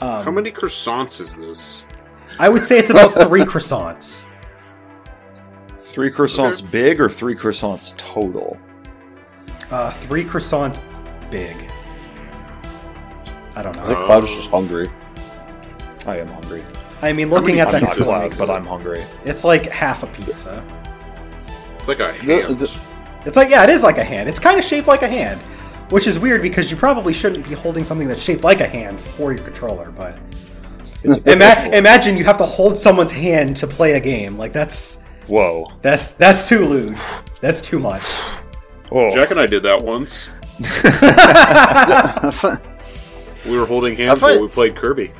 Um, 0.00 0.24
How 0.24 0.30
many 0.30 0.50
croissants 0.50 1.20
is 1.20 1.36
this? 1.36 1.84
I 2.38 2.48
would 2.48 2.62
say 2.62 2.78
it's 2.78 2.90
about 2.90 3.12
three 3.12 3.40
croissants. 3.44 4.24
Three 5.76 6.10
croissants 6.10 6.68
big 6.70 7.00
or 7.00 7.08
three 7.08 7.34
croissants 7.34 7.96
total? 7.96 8.56
Uh, 9.70 9.90
three 9.92 10.22
croissants 10.24 10.80
big. 11.30 11.56
I 13.56 13.62
don't 13.62 13.74
know. 13.76 13.82
I 13.82 13.88
know. 13.88 13.94
think 13.94 14.06
Cloud 14.06 14.24
is 14.24 14.30
just 14.30 14.50
hungry. 14.50 14.88
I 16.06 16.18
am 16.18 16.28
hungry. 16.28 16.62
I 17.02 17.12
mean, 17.12 17.30
looking 17.30 17.58
at 17.60 17.68
I'm 17.68 17.72
that 17.74 17.82
not 17.82 17.90
pizzas? 17.92 18.04
Cloud, 18.04 18.20
croissant, 18.28 18.38
but 18.48 18.50
I'm 18.54 18.66
hungry. 18.66 19.04
it's 19.24 19.42
like 19.42 19.66
half 19.66 20.04
a 20.04 20.06
pizza. 20.08 20.64
It's 21.76 21.88
like 21.88 22.00
a 22.00 22.12
hand. 22.12 22.60
It's 23.24 23.36
like 23.36 23.50
yeah, 23.50 23.64
it 23.64 23.70
is 23.70 23.82
like 23.82 23.98
a 23.98 24.04
hand. 24.04 24.28
It's 24.28 24.38
kind 24.38 24.58
of 24.58 24.64
shaped 24.64 24.86
like 24.86 25.02
a 25.02 25.08
hand, 25.08 25.40
which 25.90 26.06
is 26.06 26.18
weird 26.18 26.42
because 26.42 26.70
you 26.70 26.76
probably 26.76 27.12
shouldn't 27.12 27.48
be 27.48 27.54
holding 27.54 27.84
something 27.84 28.08
that's 28.08 28.22
shaped 28.22 28.44
like 28.44 28.60
a 28.60 28.68
hand 28.68 29.00
for 29.00 29.32
your 29.32 29.42
controller. 29.44 29.90
But 29.90 30.18
It's 31.02 31.16
a 31.16 31.20
bit 31.20 31.34
ima- 31.40 31.76
imagine 31.76 32.16
you 32.16 32.24
have 32.24 32.36
to 32.38 32.46
hold 32.46 32.78
someone's 32.78 33.12
hand 33.12 33.56
to 33.56 33.66
play 33.66 33.94
a 33.94 34.00
game. 34.00 34.36
Like 34.38 34.52
that's 34.52 35.00
Whoa. 35.26 35.70
that's 35.82 36.12
that's 36.12 36.48
too 36.48 36.64
lewd. 36.64 36.96
That's 37.40 37.60
too 37.62 37.78
much. 37.78 38.02
Oh. 38.90 39.10
Jack 39.10 39.30
and 39.30 39.40
I 39.40 39.46
did 39.46 39.62
that 39.64 39.82
once. 39.82 40.28
We 43.46 43.58
were 43.58 43.66
holding 43.66 43.94
hands 43.96 44.20
find- 44.20 44.36
while 44.36 44.42
we 44.46 44.52
played 44.52 44.76
Kirby. 44.76 45.12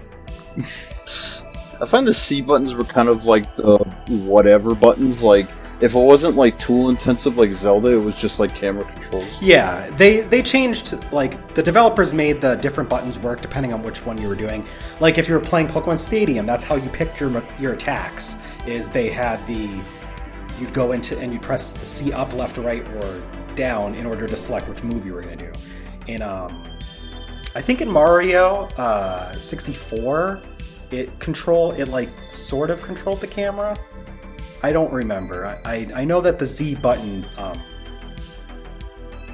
I 1.80 1.86
find 1.86 2.06
the 2.06 2.12
C 2.12 2.42
buttons 2.42 2.74
were 2.74 2.84
kind 2.84 3.08
of 3.08 3.24
like 3.24 3.54
the 3.54 3.78
whatever 4.08 4.74
buttons. 4.74 5.22
Like, 5.22 5.48
if 5.80 5.94
it 5.94 5.98
wasn't 5.98 6.34
like 6.34 6.58
tool 6.58 6.90
intensive 6.90 7.36
like 7.36 7.52
Zelda, 7.52 7.92
it 7.92 8.02
was 8.02 8.18
just 8.18 8.40
like 8.40 8.54
camera 8.54 8.84
controls. 8.84 9.38
Yeah, 9.40 9.88
they 9.90 10.20
they 10.20 10.42
changed 10.42 10.96
like 11.12 11.54
the 11.54 11.62
developers 11.62 12.12
made 12.12 12.40
the 12.40 12.56
different 12.56 12.90
buttons 12.90 13.18
work 13.18 13.40
depending 13.40 13.72
on 13.72 13.82
which 13.82 14.04
one 14.04 14.20
you 14.20 14.28
were 14.28 14.34
doing. 14.34 14.66
Like 15.00 15.18
if 15.18 15.28
you 15.28 15.34
were 15.34 15.40
playing 15.40 15.68
Pokemon 15.68 15.98
Stadium, 15.98 16.46
that's 16.46 16.64
how 16.64 16.74
you 16.74 16.90
picked 16.90 17.20
your 17.20 17.44
your 17.58 17.74
attacks. 17.74 18.36
Is 18.66 18.90
they 18.90 19.08
had 19.08 19.46
the 19.46 19.80
you'd 20.58 20.74
go 20.74 20.92
into 20.92 21.16
and 21.18 21.32
you'd 21.32 21.42
press 21.42 21.72
the 21.72 21.86
C 21.86 22.12
up, 22.12 22.32
left, 22.34 22.58
right, 22.58 22.84
or 22.96 23.22
down 23.54 23.94
in 23.94 24.06
order 24.06 24.26
to 24.26 24.36
select 24.36 24.68
which 24.68 24.82
move 24.82 25.06
you 25.06 25.14
were 25.14 25.22
going 25.22 25.38
to 25.38 25.52
do. 25.52 25.58
In 26.06 26.22
um, 26.22 26.76
I 27.54 27.60
think 27.60 27.80
in 27.80 27.90
Mario 27.90 28.64
uh, 28.76 29.40
64, 29.40 30.42
it 30.90 31.18
control 31.20 31.72
it 31.72 31.86
like 31.86 32.10
sort 32.28 32.70
of 32.70 32.82
controlled 32.82 33.20
the 33.20 33.26
camera. 33.26 33.76
I 34.62 34.72
don't 34.72 34.92
remember. 34.92 35.46
I, 35.46 35.60
I, 35.64 35.90
I 35.94 36.04
know 36.04 36.20
that 36.20 36.38
the 36.38 36.46
Z 36.46 36.76
button, 36.76 37.26
um, 37.36 37.58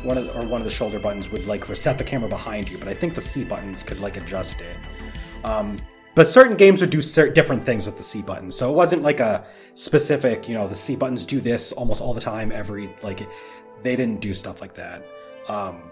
one 0.02 0.18
of 0.18 0.26
the, 0.26 0.34
or 0.34 0.44
one 0.46 0.60
of 0.60 0.64
the 0.64 0.70
shoulder 0.70 0.98
buttons 0.98 1.30
would 1.30 1.46
like 1.46 1.68
reset 1.68 1.96
the 1.96 2.04
camera 2.04 2.28
behind 2.28 2.68
you, 2.68 2.78
but 2.78 2.88
I 2.88 2.94
think 2.94 3.14
the 3.14 3.20
C 3.20 3.44
buttons 3.44 3.82
could 3.82 4.00
like 4.00 4.16
adjust 4.16 4.60
it. 4.60 4.76
Um, 5.44 5.78
but 6.14 6.26
certain 6.28 6.56
games 6.56 6.80
would 6.80 6.90
do 6.90 7.02
cer- 7.02 7.30
different 7.30 7.64
things 7.64 7.86
with 7.86 7.96
the 7.96 8.02
C 8.02 8.22
button, 8.22 8.50
so 8.50 8.70
it 8.70 8.74
wasn't 8.74 9.02
like 9.02 9.20
a 9.20 9.46
specific. 9.74 10.48
You 10.48 10.54
know, 10.54 10.68
the 10.68 10.74
C 10.74 10.94
buttons 10.94 11.26
do 11.26 11.40
this 11.40 11.72
almost 11.72 12.00
all 12.00 12.14
the 12.14 12.20
time. 12.20 12.52
Every 12.52 12.94
like, 13.02 13.26
they 13.82 13.96
didn't 13.96 14.20
do 14.20 14.32
stuff 14.34 14.60
like 14.60 14.74
that. 14.74 15.06
Um, 15.48 15.90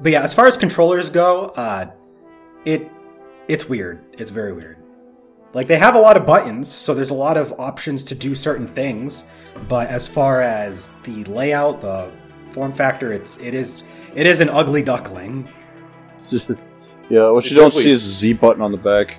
but 0.00 0.12
yeah, 0.12 0.22
as 0.22 0.34
far 0.34 0.46
as 0.46 0.56
controllers 0.56 1.10
go, 1.10 1.46
uh, 1.50 1.90
it 2.64 2.90
it's 3.48 3.68
weird. 3.68 4.04
It's 4.18 4.30
very 4.30 4.52
weird. 4.52 4.78
Like 5.54 5.66
they 5.68 5.78
have 5.78 5.94
a 5.94 6.00
lot 6.00 6.16
of 6.16 6.26
buttons, 6.26 6.68
so 6.74 6.92
there's 6.94 7.10
a 7.10 7.14
lot 7.14 7.36
of 7.36 7.54
options 7.58 8.04
to 8.04 8.14
do 8.14 8.34
certain 8.34 8.66
things. 8.66 9.24
But 9.68 9.88
as 9.88 10.08
far 10.08 10.40
as 10.40 10.90
the 11.04 11.22
layout, 11.24 11.80
the 11.80 12.10
form 12.50 12.72
factor, 12.72 13.12
it's 13.12 13.38
it 13.38 13.54
is 13.54 13.84
it 14.14 14.26
is 14.26 14.40
an 14.40 14.48
ugly 14.50 14.82
duckling. 14.82 15.48
yeah, 17.08 17.30
what 17.30 17.44
It 17.46 17.50
you 17.52 17.56
don't 17.56 17.72
see 17.72 17.90
is 17.90 18.02
s- 18.02 18.04
the 18.04 18.12
Z 18.14 18.32
button 18.34 18.62
on 18.62 18.72
the 18.72 18.78
back. 18.78 19.18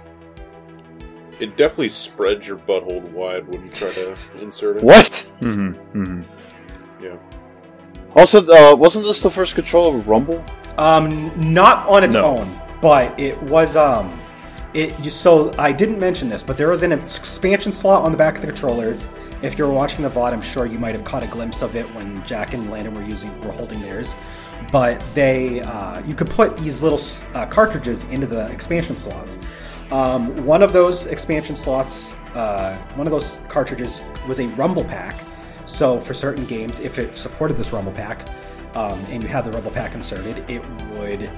It 1.40 1.58
definitely 1.58 1.90
spreads 1.90 2.48
your 2.48 2.58
butthole 2.58 3.02
wide 3.12 3.48
when 3.48 3.64
you 3.64 3.70
try 3.70 3.90
to 3.90 4.12
insert 4.42 4.78
it. 4.78 4.84
What? 4.84 5.30
Mm-hmm. 5.42 6.02
Mm-hmm. 6.04 6.22
Yeah. 7.04 7.18
Also, 8.16 8.46
uh, 8.48 8.76
wasn't 8.76 9.04
this 9.06 9.20
the 9.22 9.30
first 9.30 9.56
controller 9.56 9.98
with 9.98 10.08
Rumble? 10.08 10.44
Um, 10.78 11.32
not 11.54 11.86
on 11.88 12.04
its 12.06 12.16
No. 12.16 12.38
own, 12.38 12.62
but 12.82 13.18
it 13.20 13.42
was 13.44 13.76
um, 13.76 14.20
it. 14.76 15.04
You, 15.04 15.10
so 15.10 15.52
I 15.58 15.72
didn't 15.72 16.00
mention 16.00 16.30
this, 16.30 16.44
but 16.44 16.58
there 16.58 16.70
was 16.70 16.84
an 16.84 16.92
expansion 16.92 17.72
slot 17.72 18.04
on 18.04 18.12
the 18.12 18.18
back 18.18 18.36
of 18.36 18.42
the 18.42 18.48
controllers. 18.48 19.08
If 19.42 19.58
you're 19.58 19.70
watching 19.70 20.04
the 20.04 20.10
VOD, 20.10 20.34
I'm 20.34 20.42
sure 20.42 20.66
you 20.66 20.80
might 20.80 20.94
have 20.94 21.04
caught 21.04 21.24
a 21.24 21.28
glimpse 21.28 21.62
of 21.62 21.76
it 21.76 21.86
when 21.96 22.24
Jack 22.26 22.54
and 22.54 22.70
Landon 22.70 22.94
were 22.94 23.04
using 23.04 23.40
were 23.42 23.52
holding 23.52 23.82
theirs. 23.82 24.16
But 24.72 25.04
they, 25.14 25.62
uh, 25.62 26.04
you 26.06 26.16
could 26.16 26.30
put 26.30 26.58
these 26.58 26.82
little 26.82 27.00
uh, 27.34 27.46
cartridges 27.48 28.04
into 28.06 28.28
the 28.28 28.48
expansion 28.52 28.96
slots. 28.96 29.38
Um, 29.92 30.46
one 30.46 30.64
of 30.64 30.74
those 30.74 31.06
expansion 31.06 31.56
slots, 31.56 32.16
uh, 32.34 32.78
one 32.96 33.08
of 33.08 33.12
those 33.12 33.40
cartridges 33.48 34.02
was 34.28 34.40
a 34.40 34.48
Rumble 34.50 34.84
pack. 34.84 35.16
So 35.66 36.00
for 36.00 36.14
certain 36.14 36.46
games, 36.46 36.80
if 36.80 37.00
it 37.00 37.18
supported 37.18 37.58
this 37.58 37.72
Rumble 37.72 37.92
pack, 37.92 38.28
um, 38.76 39.00
and 39.10 39.24
you 39.24 39.30
had 39.30 39.46
the 39.46 39.52
Rumble 39.52 39.72
pack 39.72 39.96
inserted, 39.96 40.50
it 40.50 40.62
would 40.92 41.30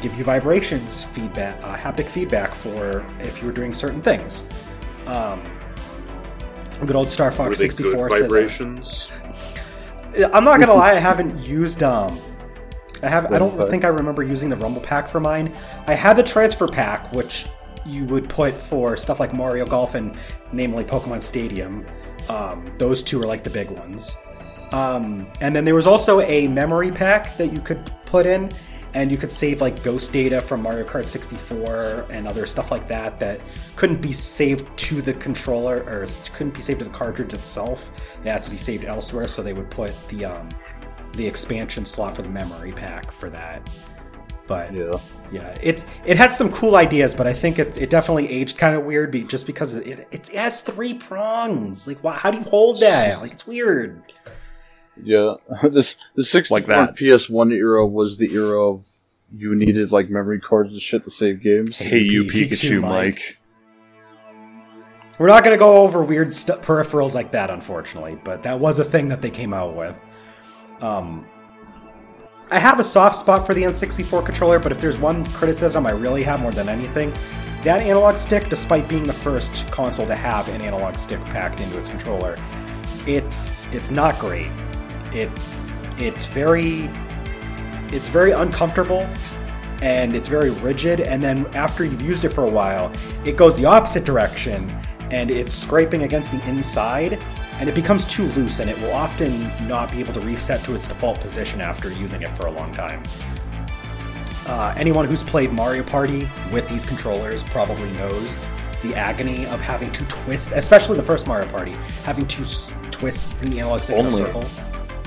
give 0.00 0.16
you 0.16 0.24
vibrations 0.24 1.04
feedback, 1.04 1.62
uh, 1.62 1.76
haptic 1.76 2.08
feedback 2.08 2.54
for 2.54 3.06
if 3.20 3.40
you 3.40 3.46
were 3.46 3.52
doing 3.52 3.72
certain 3.74 4.02
things. 4.02 4.46
Um, 5.06 5.42
good 6.86 6.96
old 6.96 7.10
Star 7.10 7.32
Fox 7.32 7.58
64 7.58 8.08
good 8.08 8.12
says 8.12 8.22
vibrations? 8.22 9.10
I'm 10.32 10.44
not 10.44 10.60
gonna 10.60 10.74
lie, 10.74 10.92
I 10.92 10.98
haven't 10.98 11.38
used 11.38 11.82
um 11.82 12.20
I 13.02 13.08
have 13.08 13.32
I 13.32 13.38
don't 13.38 13.68
think 13.70 13.84
I 13.84 13.88
remember 13.88 14.22
using 14.22 14.48
the 14.48 14.56
Rumble 14.56 14.80
pack 14.80 15.08
for 15.08 15.20
mine. 15.20 15.54
I 15.86 15.94
had 15.94 16.16
the 16.16 16.22
transfer 16.22 16.66
pack, 16.66 17.12
which 17.12 17.46
you 17.86 18.04
would 18.06 18.28
put 18.28 18.54
for 18.54 18.96
stuff 18.96 19.20
like 19.20 19.32
Mario 19.32 19.64
Golf 19.64 19.94
and 19.94 20.16
namely 20.52 20.84
Pokemon 20.84 21.22
Stadium. 21.22 21.86
Um, 22.28 22.70
those 22.78 23.02
two 23.02 23.22
are 23.22 23.26
like 23.26 23.44
the 23.44 23.50
big 23.50 23.70
ones. 23.70 24.16
Um, 24.72 25.26
and 25.40 25.54
then 25.56 25.64
there 25.64 25.74
was 25.74 25.86
also 25.86 26.20
a 26.20 26.46
memory 26.48 26.90
pack 26.90 27.36
that 27.38 27.52
you 27.52 27.60
could 27.60 27.90
put 28.04 28.26
in, 28.26 28.50
and 28.94 29.10
you 29.10 29.18
could 29.18 29.30
save 29.32 29.60
like 29.60 29.82
ghost 29.82 30.12
data 30.12 30.40
from 30.40 30.62
Mario 30.62 30.84
Kart 30.86 31.06
64 31.06 32.06
and 32.10 32.26
other 32.26 32.46
stuff 32.46 32.70
like 32.70 32.88
that 32.88 33.20
that 33.20 33.40
couldn't 33.76 34.00
be 34.00 34.12
saved 34.12 34.66
to 34.78 35.02
the 35.02 35.12
controller 35.14 35.78
or 35.88 36.06
couldn't 36.34 36.54
be 36.54 36.60
saved 36.60 36.78
to 36.80 36.84
the 36.84 36.90
cartridge 36.90 37.32
itself. 37.34 37.90
It 38.24 38.28
had 38.28 38.42
to 38.44 38.50
be 38.50 38.56
saved 38.56 38.84
elsewhere, 38.84 39.28
so 39.28 39.42
they 39.42 39.52
would 39.52 39.70
put 39.70 39.92
the 40.08 40.24
um, 40.24 40.48
the 41.12 41.26
expansion 41.26 41.84
slot 41.84 42.16
for 42.16 42.22
the 42.22 42.28
memory 42.28 42.72
pack 42.72 43.10
for 43.10 43.28
that. 43.30 43.68
But 44.46 44.72
Yeah. 44.72 44.98
yeah, 45.30 45.54
it's 45.62 45.84
it 46.06 46.16
had 46.16 46.34
some 46.34 46.50
cool 46.50 46.76
ideas, 46.76 47.14
but 47.14 47.26
I 47.26 47.34
think 47.34 47.58
it, 47.58 47.76
it 47.76 47.90
definitely 47.90 48.30
aged 48.30 48.56
kind 48.56 48.74
of 48.74 48.84
weird, 48.84 49.10
be, 49.10 49.22
just 49.24 49.44
because 49.46 49.74
it, 49.74 49.86
it, 49.86 50.08
it 50.10 50.28
has 50.28 50.62
three 50.62 50.94
prongs. 50.94 51.86
Like, 51.86 51.98
why, 52.02 52.14
how 52.14 52.30
do 52.30 52.38
you 52.38 52.44
hold 52.44 52.80
that? 52.80 53.20
Like, 53.20 53.32
it's 53.32 53.46
weird. 53.46 54.02
Yeah. 55.02 55.34
this 55.70 55.96
the 56.14 56.24
64 56.24 56.56
Like 56.58 56.66
that. 56.66 56.96
PS1 56.96 57.52
era 57.52 57.86
was 57.86 58.18
the 58.18 58.32
era 58.32 58.70
of 58.70 58.86
you 59.34 59.54
needed 59.54 59.92
like 59.92 60.08
memory 60.08 60.40
cards 60.40 60.72
and 60.72 60.80
shit 60.80 61.04
to 61.04 61.10
save 61.10 61.42
games. 61.42 61.78
Hey, 61.78 61.98
you 62.00 62.24
Pikachu, 62.24 62.48
Pikachu, 62.48 62.80
Mike. 62.80 62.90
Mike. 62.90 63.38
We're 65.18 65.26
not 65.26 65.42
going 65.42 65.54
to 65.54 65.58
go 65.58 65.78
over 65.78 66.02
weird 66.02 66.32
st- 66.32 66.62
peripherals 66.62 67.14
like 67.14 67.32
that, 67.32 67.50
unfortunately, 67.50 68.20
but 68.22 68.44
that 68.44 68.60
was 68.60 68.78
a 68.78 68.84
thing 68.84 69.08
that 69.08 69.20
they 69.20 69.30
came 69.30 69.52
out 69.52 69.74
with. 69.74 69.98
Um, 70.80 71.26
I 72.50 72.58
have 72.60 72.78
a 72.78 72.84
soft 72.84 73.16
spot 73.16 73.44
for 73.44 73.52
the 73.52 73.62
N64 73.62 74.24
controller, 74.24 74.60
but 74.60 74.70
if 74.70 74.80
there's 74.80 74.96
one 74.96 75.26
criticism 75.32 75.86
I 75.86 75.90
really 75.90 76.22
have 76.22 76.40
more 76.40 76.52
than 76.52 76.68
anything, 76.68 77.12
that 77.64 77.80
analog 77.80 78.16
stick, 78.16 78.48
despite 78.48 78.88
being 78.88 79.02
the 79.02 79.12
first 79.12 79.70
console 79.72 80.06
to 80.06 80.14
have 80.14 80.48
an 80.48 80.60
analog 80.60 80.94
stick 80.94 81.22
packed 81.26 81.58
into 81.58 81.78
its 81.78 81.88
controller, 81.88 82.36
it's 83.06 83.66
it's 83.72 83.90
not 83.90 84.18
great. 84.20 84.50
It 85.12 85.30
it's 85.98 86.26
very 86.26 86.90
it's 87.92 88.08
very 88.08 88.32
uncomfortable 88.32 89.08
and 89.82 90.14
it's 90.14 90.28
very 90.28 90.50
rigid. 90.50 91.00
And 91.00 91.22
then 91.22 91.46
after 91.54 91.84
you've 91.84 92.02
used 92.02 92.24
it 92.24 92.30
for 92.30 92.44
a 92.44 92.50
while 92.50 92.92
it 93.24 93.36
goes 93.36 93.56
the 93.56 93.64
opposite 93.64 94.04
direction 94.04 94.70
and 95.10 95.30
it's 95.30 95.54
scraping 95.54 96.02
against 96.02 96.30
the 96.32 96.48
inside 96.48 97.14
and 97.58 97.68
it 97.68 97.74
becomes 97.74 98.04
too 98.04 98.24
loose 98.32 98.60
and 98.60 98.68
it 98.70 98.78
will 98.80 98.92
often 98.92 99.50
not 99.66 99.90
be 99.90 100.00
able 100.00 100.12
to 100.12 100.20
reset 100.20 100.62
to 100.64 100.74
its 100.74 100.86
default 100.86 101.18
position 101.20 101.60
after 101.60 101.90
using 101.92 102.22
it 102.22 102.28
for 102.36 102.46
a 102.46 102.50
long 102.50 102.72
time. 102.74 103.02
Uh, 104.46 104.72
anyone 104.76 105.04
who's 105.06 105.22
played 105.22 105.52
mario 105.52 105.82
party 105.82 106.28
with 106.52 106.66
these 106.68 106.84
controllers 106.84 107.42
probably 107.44 107.90
knows 107.92 108.46
the 108.82 108.94
agony 108.94 109.44
of 109.46 109.60
having 109.60 109.90
to 109.92 110.04
twist 110.06 110.52
especially 110.52 110.96
the 110.96 111.02
first 111.02 111.26
mario 111.26 111.46
party 111.50 111.72
having 112.04 112.26
to 112.28 112.42
s- 112.42 112.72
twist 112.90 113.38
the 113.40 113.58
analog 113.60 113.82
stick 113.82 113.96
in 113.98 114.06
a 114.06 114.10
circle 114.10 114.44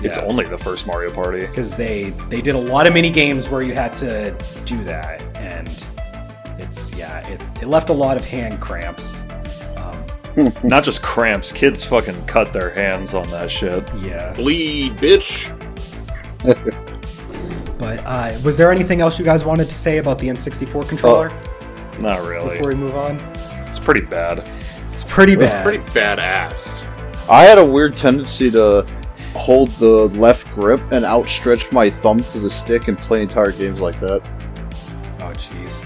It's 0.03 0.17
Yeah 0.17 0.23
only 0.23 0.45
the 0.45 0.57
first 0.57 0.87
Mario 0.87 1.11
Party. 1.13 1.41
because 1.41 1.75
they 1.77 2.09
they 2.29 2.41
did 2.41 2.55
a 2.55 2.59
lot 2.59 2.87
of 2.87 2.93
mini 2.93 3.09
games 3.11 3.49
where 3.49 3.61
you 3.61 3.73
had 3.73 3.93
to 3.95 4.35
do 4.65 4.83
that 4.83 5.21
and 5.35 5.69
it's 6.57 6.93
yeah 6.95 7.25
it, 7.27 7.41
it 7.61 7.67
left 7.67 7.89
a 7.89 7.93
lot 7.93 8.17
of 8.17 8.25
hand 8.25 8.59
cramps 8.61 9.23
um, 9.77 10.03
Not 10.63 10.83
just 10.83 11.01
cramps, 11.01 11.51
kids 11.51 11.83
fucking 11.83 12.25
cut 12.25 12.53
their 12.53 12.69
hands 12.71 13.13
on 13.13 13.27
that 13.31 13.49
shit. 13.51 13.89
yeah 14.01 14.33
Bleed, 14.33 14.93
bitch. 14.97 15.49
but 17.77 17.99
uh, 18.05 18.37
was 18.43 18.57
there 18.57 18.71
anything 18.71 19.01
else 19.01 19.17
you 19.19 19.25
guys 19.25 19.43
wanted 19.45 19.69
to 19.69 19.75
say 19.75 19.97
about 19.97 20.17
the 20.19 20.27
n64 20.27 20.87
controller 20.87 21.29
Not 21.99 22.27
really. 22.27 22.57
before 22.57 22.71
we 22.71 22.75
move 22.77 22.95
on 22.95 23.17
It's 23.67 23.79
pretty 23.79 24.01
bad. 24.01 24.43
it's 24.91 25.03
pretty 25.03 25.35
That's 25.35 25.51
bad 25.51 25.63
pretty 25.63 25.79
badass. 25.91 26.85
I 27.29 27.43
had 27.43 27.57
a 27.59 27.65
weird 27.65 27.95
tendency 27.95 28.49
to 28.51 28.85
hold 29.33 29.69
the 29.71 30.07
left 30.17 30.51
grip 30.53 30.81
and 30.91 31.05
outstretch 31.05 31.71
my 31.71 31.89
thumb 31.89 32.19
to 32.19 32.39
the 32.39 32.49
stick 32.49 32.87
and 32.87 32.97
play 32.97 33.21
entire 33.21 33.51
games 33.51 33.79
like 33.79 33.99
that. 33.99 34.21
oh 35.19 35.31
jeez 35.33 35.85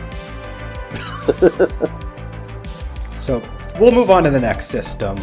so 3.19 3.41
we'll 3.79 3.91
move 3.91 4.09
on 4.09 4.23
to 4.23 4.29
the 4.29 4.39
next 4.39 4.67
system 4.67 5.17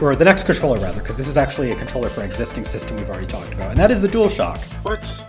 or 0.00 0.14
the 0.14 0.24
next 0.24 0.44
controller 0.44 0.78
rather 0.80 1.00
because 1.00 1.16
this 1.16 1.28
is 1.28 1.36
actually 1.36 1.70
a 1.72 1.76
controller 1.76 2.08
for 2.08 2.20
an 2.20 2.26
existing 2.30 2.64
system 2.64 2.96
we've 2.96 3.10
already 3.10 3.26
talked 3.26 3.52
about 3.52 3.70
and 3.70 3.78
that 3.78 3.90
is 3.90 4.00
the 4.00 4.08
DualShock 4.08 4.58
What? 4.84 5.26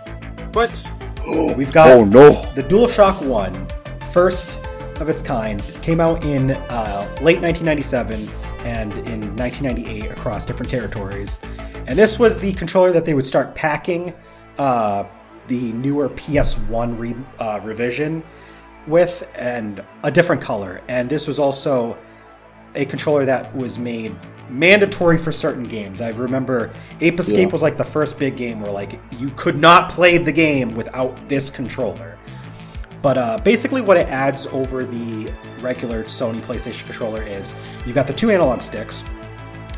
What? 0.52 0.90
we've 1.56 1.72
got 1.72 1.90
oh 1.90 2.04
no! 2.04 2.30
The 2.54 2.62
DualShock 2.62 3.24
1, 3.26 3.68
first 4.10 4.64
of 5.00 5.08
its 5.08 5.22
kind, 5.22 5.62
came 5.82 6.00
out 6.00 6.24
in 6.24 6.52
uh, 6.52 7.08
late 7.22 7.40
1997 7.40 8.28
and 8.64 8.92
in 9.08 9.34
1998 9.36 10.10
across 10.10 10.44
different 10.46 10.70
territories. 10.70 11.40
And 11.86 11.98
this 11.98 12.18
was 12.18 12.38
the 12.38 12.52
controller 12.54 12.92
that 12.92 13.04
they 13.04 13.14
would 13.14 13.26
start 13.26 13.54
packing 13.54 14.12
uh, 14.58 15.04
the 15.48 15.72
newer 15.72 16.08
PS1 16.10 16.98
re- 16.98 17.14
uh, 17.38 17.60
revision 17.62 18.22
with, 18.86 19.26
and 19.34 19.82
a 20.04 20.10
different 20.10 20.40
color. 20.42 20.80
And 20.88 21.08
this 21.08 21.26
was 21.26 21.38
also 21.38 21.96
a 22.74 22.84
controller 22.84 23.24
that 23.24 23.54
was 23.56 23.78
made 23.78 24.14
mandatory 24.48 25.16
for 25.18 25.32
certain 25.32 25.64
games. 25.64 26.00
I 26.00 26.10
remember 26.10 26.70
Ape 27.00 27.20
Escape 27.20 27.48
Yeah. 27.48 27.52
was 27.52 27.62
like 27.62 27.76
the 27.76 27.84
first 27.84 28.18
big 28.18 28.36
game 28.36 28.60
where 28.60 28.72
like 28.72 29.00
you 29.18 29.30
could 29.36 29.56
not 29.56 29.90
play 29.90 30.18
the 30.18 30.32
game 30.32 30.74
without 30.74 31.28
this 31.28 31.50
controller. 31.50 32.18
But 33.02 33.18
uh, 33.18 33.38
basically, 33.44 33.80
what 33.80 33.96
it 33.96 34.06
adds 34.08 34.46
over 34.48 34.84
the 34.84 35.32
regular 35.60 36.04
Sony 36.04 36.40
PlayStation 36.40 36.84
controller 36.84 37.22
is 37.22 37.54
you've 37.86 37.94
got 37.94 38.06
the 38.06 38.12
two 38.12 38.30
analog 38.30 38.60
sticks. 38.60 39.04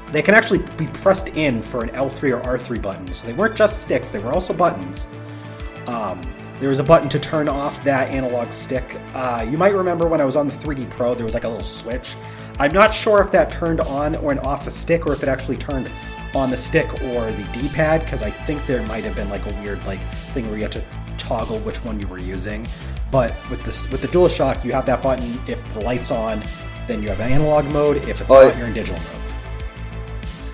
They 0.09 0.23
can 0.23 0.35
actually 0.35 0.59
be 0.77 0.87
pressed 0.89 1.29
in 1.31 1.63
for 1.63 1.83
an 1.85 1.91
L3 1.91 2.37
or 2.37 2.41
R3 2.43 2.83
button. 2.83 3.13
So 3.13 3.27
they 3.27 3.33
weren't 3.33 3.57
just 3.57 3.83
sticks, 3.83 4.09
they 4.09 4.19
were 4.19 4.33
also 4.33 4.53
buttons. 4.53 5.09
Um, 5.87 6.21
there 6.61 6.69
was 6.69 6.79
a 6.79 6.85
button 6.85 7.09
to 7.09 7.19
turn 7.19 7.49
off 7.49 7.83
that 7.85 8.15
analog 8.15 8.53
stick. 8.53 9.01
Uh, 9.15 9.47
you 9.51 9.59
might 9.59 9.75
remember 9.75 10.07
when 10.07 10.21
I 10.21 10.25
was 10.25 10.37
on 10.37 10.47
the 10.47 10.53
3D 10.53 10.91
Pro, 10.91 11.15
there 11.15 11.25
was 11.25 11.35
like 11.35 11.45
a 11.45 11.49
little 11.49 11.65
switch. 11.65 12.15
I'm 12.59 12.73
not 12.73 12.95
sure 12.95 13.21
if 13.21 13.33
that 13.33 13.51
turned 13.51 13.81
on 13.81 14.15
or 14.17 14.39
off 14.47 14.65
the 14.65 14.71
stick, 14.71 15.07
or 15.07 15.13
if 15.13 15.23
it 15.23 15.29
actually 15.29 15.57
turned 15.57 15.91
on 16.35 16.51
the 16.51 16.57
stick 16.57 16.93
or 17.03 17.33
the 17.33 17.49
D-pad, 17.53 18.03
because 18.05 18.23
I 18.23 18.31
think 18.31 18.65
there 18.67 18.87
might 18.87 19.05
have 19.05 19.17
been 19.17 19.29
like 19.29 19.51
a 19.51 19.55
weird 19.61 19.85
like 19.87 20.01
thing 20.35 20.47
where 20.49 20.57
you 20.57 20.63
had 20.63 20.73
to 20.73 20.85
toggle 21.23 21.59
which 21.61 21.79
one 21.85 22.01
you 22.01 22.07
were 22.09 22.19
using. 22.19 22.67
But 23.11 23.35
with 23.51 23.63
this 23.65 23.89
with 23.91 24.03
the 24.03 24.09
DualShock, 24.09 24.65
you 24.65 24.73
have 24.73 24.87
that 24.87 25.03
button. 25.03 25.39
If 25.47 25.63
the 25.75 25.81
light's 25.81 26.11
on, 26.11 26.43
then 26.87 27.03
you 27.03 27.09
have 27.09 27.21
analog 27.21 27.71
mode. 27.73 27.97
If 28.09 28.21
it's 28.21 28.31
Oh, 28.31 28.49
not, 28.49 28.57
you're 28.57 28.67
in 28.67 28.75
digital 28.75 29.03
mode. 29.03 29.23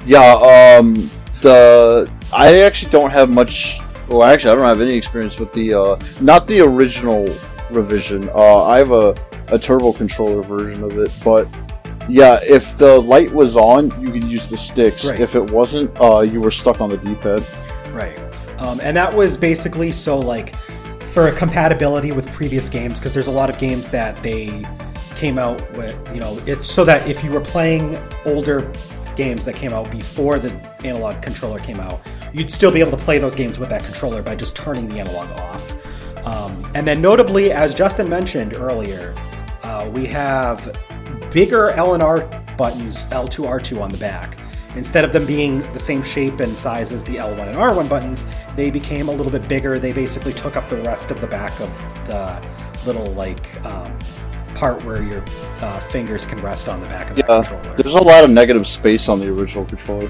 Yeah, 0.07 0.33
um, 0.79 0.95
the 1.41 2.11
I 2.33 2.61
actually 2.61 2.93
don't 2.93 3.11
have 3.11 3.31
much. 3.31 3.81
Well, 4.09 4.25
actually, 4.25 4.53
I 4.53 4.55
don't 4.55 4.65
have 4.65 4.81
any 4.81 4.95
experience 4.95 5.39
with 5.39 5.53
the 5.53 5.75
uh, 5.75 6.01
not 6.21 6.47
the 6.47 6.61
original 6.61 7.27
revision. 7.71 8.29
Uh, 8.31 8.65
I 8.65 8.79
have 8.79 8.91
a 8.91 9.15
a 9.49 9.59
turbo 9.59 9.93
controller 9.93 10.43
version 10.43 10.83
of 10.83 10.99
it, 10.99 11.11
but 11.25 11.49
yeah, 12.09 12.41
if 12.43 12.77
the 12.77 13.01
light 13.01 13.31
was 13.33 13.57
on, 13.57 13.91
you 14.01 14.11
could 14.11 14.25
use 14.25 14.49
the 14.49 14.57
sticks. 14.57 15.05
Right. 15.05 15.21
If 15.21 15.35
it 15.35 15.51
wasn't, 15.51 15.95
uh, 16.01 16.21
you 16.21 16.41
were 16.41 16.51
stuck 16.51 16.81
on 16.81 16.89
the 16.89 16.97
D-pad. 16.97 17.45
Right. 17.93 18.19
Um, 18.59 18.81
and 18.83 18.97
that 18.97 19.15
was 19.15 19.37
basically 19.37 19.93
so 19.93 20.19
like 20.19 20.55
for 21.07 21.31
compatibility 21.33 22.13
with 22.13 22.31
previous 22.33 22.69
games 22.69 22.99
because 22.99 23.15
there's 23.15 23.29
a 23.29 23.33
lot 23.33 23.49
of 23.49 23.59
games 23.59 23.89
that 23.91 24.23
they 24.23 24.67
came 25.17 25.39
out 25.39 25.61
with 25.73 25.97
you 26.15 26.21
know 26.21 26.41
it's 26.47 26.67
so 26.67 26.85
that 26.85 27.09
if 27.09 27.25
you 27.25 27.33
were 27.33 27.41
playing 27.41 27.99
older 28.25 28.71
games 29.17 29.45
that 29.45 29.57
came 29.57 29.73
out 29.73 29.91
before 29.91 30.39
the 30.39 30.53
analog 30.85 31.21
controller 31.23 31.59
came 31.59 31.81
out 31.81 32.01
you'd 32.33 32.51
still 32.51 32.71
be 32.71 32.79
able 32.79 32.91
to 32.91 33.05
play 33.05 33.19
those 33.19 33.35
games 33.35 33.59
with 33.59 33.69
that 33.69 33.83
controller 33.83 34.23
by 34.23 34.37
just 34.37 34.55
turning 34.55 34.87
the 34.87 35.01
analog 35.01 35.29
off 35.41 35.75
um, 36.25 36.71
and 36.75 36.87
then 36.87 37.01
notably 37.01 37.51
as 37.51 37.75
justin 37.75 38.09
mentioned 38.09 38.53
earlier 38.55 39.13
uh, 39.65 39.91
we 39.93 40.07
have 40.07 40.73
bigger 41.31 41.71
L 41.71 41.95
and 41.95 42.03
R 42.03 42.21
buttons, 42.57 43.05
L2, 43.07 43.47
R2 43.47 43.81
on 43.81 43.89
the 43.89 43.99
back. 43.99 44.37
Instead 44.79 45.05
of 45.05 45.13
them 45.13 45.27
being 45.27 45.59
the 45.73 45.79
same 45.79 46.03
shape 46.05 46.39
and 46.39 46.57
size 46.57 46.93
as 46.93 47.03
the 47.03 47.17
L1 47.17 47.49
and 47.49 47.57
R1 47.57 47.89
buttons, 47.89 48.25
they 48.55 48.71
became 48.71 49.09
a 49.09 49.13
little 49.13 49.33
bit 49.33 49.47
bigger. 49.49 49.77
They 49.81 49.93
basically 49.93 50.33
took 50.33 50.57
up 50.57 50.69
the 50.69 50.77
rest 50.83 51.11
of 51.11 51.21
the 51.21 51.27
back 51.27 51.51
of 51.61 51.69
the 52.07 52.41
little 52.87 53.13
like 53.15 53.65
um, 53.67 53.99
part 54.55 54.83
where 54.85 55.03
your 55.03 55.25
uh, 55.61 55.81
fingers 55.81 56.25
can 56.25 56.39
rest 56.39 56.69
on 56.69 56.81
the 56.81 56.87
back 56.87 57.11
of 57.11 57.17
that 57.17 57.29
Yeah, 57.29 57.43
controller. 57.43 57.77
there's 57.77 57.97
a 57.97 58.01
lot 58.01 58.23
of 58.23 58.31
negative 58.31 58.69
space 58.69 59.09
on 59.09 59.19
the 59.19 59.29
original 59.29 59.65
controller. 59.65 60.09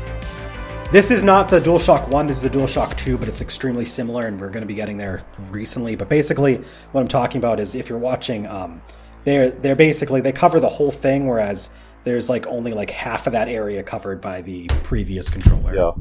This 0.93 1.11
is 1.11 1.23
not 1.23 1.49
the 1.49 1.61
DualShock 1.61 2.09
1, 2.09 2.27
this 2.27 2.37
is 2.37 2.43
the 2.43 2.51
DualShock 2.51 2.95
2, 2.99 3.17
but 3.17 3.27
it's 3.27 3.41
extremely 3.41 3.87
similar, 3.87 4.27
and 4.27 4.39
we're 4.39 4.51
going 4.51 4.63
to 4.63 4.67
be 4.67 4.75
getting 4.75 4.99
there 4.99 5.23
recently. 5.51 5.97
But 5.97 6.11
basically, 6.11 6.63
what 6.93 7.01
I'm 7.01 7.09
talking 7.09 7.39
about 7.39 7.59
is 7.59 7.75
if 7.75 7.89
you're 7.89 7.99
watching, 7.99 8.47
um, 8.47 8.83
they're 9.25 9.51
they're 9.51 9.77
basically 9.77 10.21
they 10.21 10.33
cover 10.33 10.61
the 10.61 10.69
whole 10.69 10.91
thing, 10.91 11.27
whereas 11.27 11.69
there's 12.09 12.31
like 12.31 12.47
only 12.47 12.73
like 12.73 12.91
half 12.91 13.27
of 13.27 13.35
that 13.35 13.49
area 13.49 13.83
covered 13.83 14.21
by 14.21 14.41
the 14.41 14.67
previous 14.83 15.29
controller. 15.29 15.75
Yeah. 15.75 15.93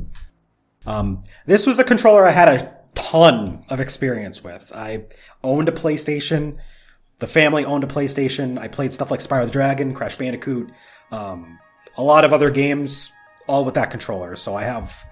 Um, 0.86 1.22
this 1.46 1.68
was 1.68 1.80
a 1.80 1.84
controller 1.84 2.26
I 2.26 2.32
had 2.32 2.48
a 2.48 2.78
ton 2.96 3.66
of 3.70 3.82
experience 3.82 4.42
with. 4.44 4.72
I 4.74 5.06
owned 5.44 5.68
a 5.68 5.74
PlayStation. 5.74 6.58
The 7.20 7.28
family 7.28 7.66
owned 7.66 7.84
a 7.84 7.88
PlayStation. 7.88 8.58
I 8.58 8.70
played 8.70 8.94
stuff 8.94 9.12
like 9.12 9.20
Spyro 9.20 9.46
the 9.46 9.52
Dragon, 9.52 9.94
Crash 9.94 10.16
Bandicoot, 10.16 10.72
um, 11.12 11.60
a 11.98 12.04
lot 12.04 12.24
of 12.24 12.32
other 12.32 12.50
games, 12.50 13.12
all 13.48 13.66
with 13.66 13.74
that 13.74 13.92
controller. 13.92 14.36
So 14.38 14.56
I 14.56 14.64
have 14.64 15.04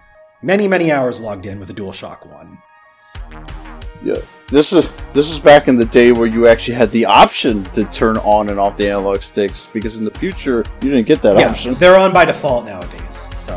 many, 0.41 0.67
many 0.67 0.91
hours 0.91 1.19
logged 1.19 1.45
in 1.45 1.59
with 1.59 1.67
the 1.67 1.73
DualShock 1.73 2.25
One. 2.25 3.74
Yeah. 4.03 4.15
This 4.47 4.71
is 4.73 4.87
this 5.13 5.29
is 5.31 5.39
back 5.39 5.67
in 5.67 5.75
the 5.75 5.85
day 5.85 6.11
where 6.11 6.27
you 6.27 6.47
actually 6.47 6.75
had 6.75 6.91
the 6.91 7.03
option 7.05 7.63
to 7.71 7.83
turn 7.85 8.17
on 8.17 8.49
and 8.49 8.59
off 8.59 8.77
the 8.77 8.87
analog 8.87 9.21
sticks 9.23 9.67
because 9.73 9.97
in 9.97 10.05
the 10.05 10.11
future 10.11 10.63
you 10.81 10.91
didn't 10.91 11.07
get 11.07 11.21
that 11.23 11.35
yeah, 11.37 11.49
option. 11.49 11.73
they're 11.75 11.97
on 11.99 12.13
by 12.13 12.25
default 12.25 12.65
nowadays. 12.65 13.27
So, 13.37 13.53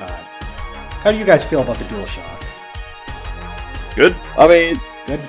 uh, 0.00 0.06
how 1.02 1.12
do 1.12 1.18
you 1.18 1.24
guys 1.24 1.44
feel 1.48 1.62
about 1.62 1.78
the 1.78 1.84
DualShock? 1.84 2.42
Good. 3.94 4.16
I 4.36 4.46
mean, 4.48 4.80
Good. 5.06 5.20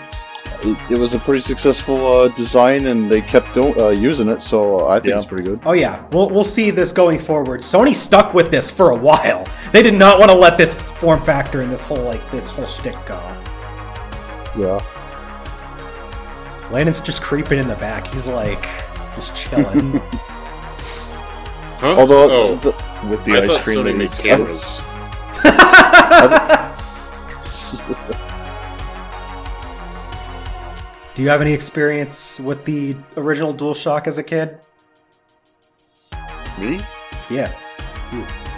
it, 0.63 0.91
it 0.91 0.97
was 0.97 1.13
a 1.13 1.19
pretty 1.19 1.41
successful 1.41 2.07
uh, 2.11 2.27
design 2.29 2.87
and 2.87 3.09
they 3.11 3.21
kept 3.21 3.53
do- 3.53 3.79
uh, 3.79 3.89
using 3.89 4.27
it, 4.29 4.41
so 4.41 4.87
I 4.87 4.99
think 4.99 5.13
Yeah. 5.13 5.17
it's 5.19 5.27
pretty 5.27 5.43
good. 5.43 5.59
Oh 5.65 5.73
yeah, 5.73 6.03
we'll 6.11 6.29
we'll 6.29 6.43
see 6.43 6.71
this 6.71 6.91
going 6.91 7.19
forward. 7.19 7.61
Sony 7.61 7.93
stuck 7.93 8.33
with 8.33 8.49
this 8.49 8.71
for 8.71 8.89
a 8.89 8.95
while. 9.07 9.47
They 9.71 9.83
did 9.83 9.93
not 9.93 10.17
want 10.17 10.31
to 10.31 10.37
let 10.37 10.57
this 10.57 10.89
form 10.91 11.21
factor 11.21 11.61
and 11.61 11.71
this 11.71 11.83
whole 11.83 12.01
like 12.01 12.23
this 12.31 12.49
whole 12.49 12.65
shtick 12.65 12.95
go. 13.05 13.19
Yeah. 14.57 14.79
Landon's 16.71 17.01
just 17.01 17.21
creeping 17.21 17.59
in 17.59 17.67
the 17.67 17.75
back. 17.75 18.07
He's 18.07 18.27
like 18.27 18.63
just 19.15 19.35
chilling. 19.35 20.01
Huh? 21.79 21.95
Although 21.97 22.29
oh, 22.29 22.55
the, 22.57 22.75
With 23.07 23.23
the 23.23 23.37
I 23.37 23.45
ice 23.45 23.57
cream 23.59 23.77
Sony 23.77 23.85
that 23.85 23.95
made 23.95 24.11
cameras. 24.11 24.81
Do 31.15 31.23
you 31.23 31.29
have 31.29 31.39
any 31.39 31.53
experience 31.53 32.37
with 32.37 32.65
the 32.65 32.97
original 33.15 33.53
DualShock 33.53 34.07
as 34.07 34.17
a 34.17 34.23
kid? 34.23 34.59
me? 36.59 36.81
Yeah. 37.29 37.57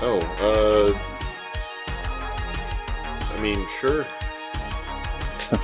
Oh, 0.01 0.19
uh, 0.41 0.97
I 3.35 3.41
mean, 3.41 3.67
sure. 3.79 4.03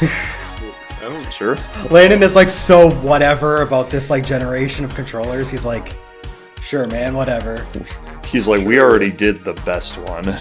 I 1.00 1.00
don't. 1.02 1.32
Sure. 1.34 1.56
Landon 1.92 2.24
is 2.24 2.36
like 2.36 2.50
so 2.50 2.90
whatever 3.02 3.62
about 3.62 3.90
this 3.90 4.10
like 4.10 4.26
generation 4.26 4.84
of 4.84 4.94
controllers. 4.96 5.50
He's 5.52 5.66
like, 5.66 5.94
sure, 6.62 6.88
man, 6.88 7.14
whatever. 7.14 7.66
He's 8.26 8.48
like, 8.48 8.66
we 8.66 8.80
already 8.80 9.12
did 9.12 9.42
the 9.42 9.54
best 9.54 9.98
one. 10.00 10.38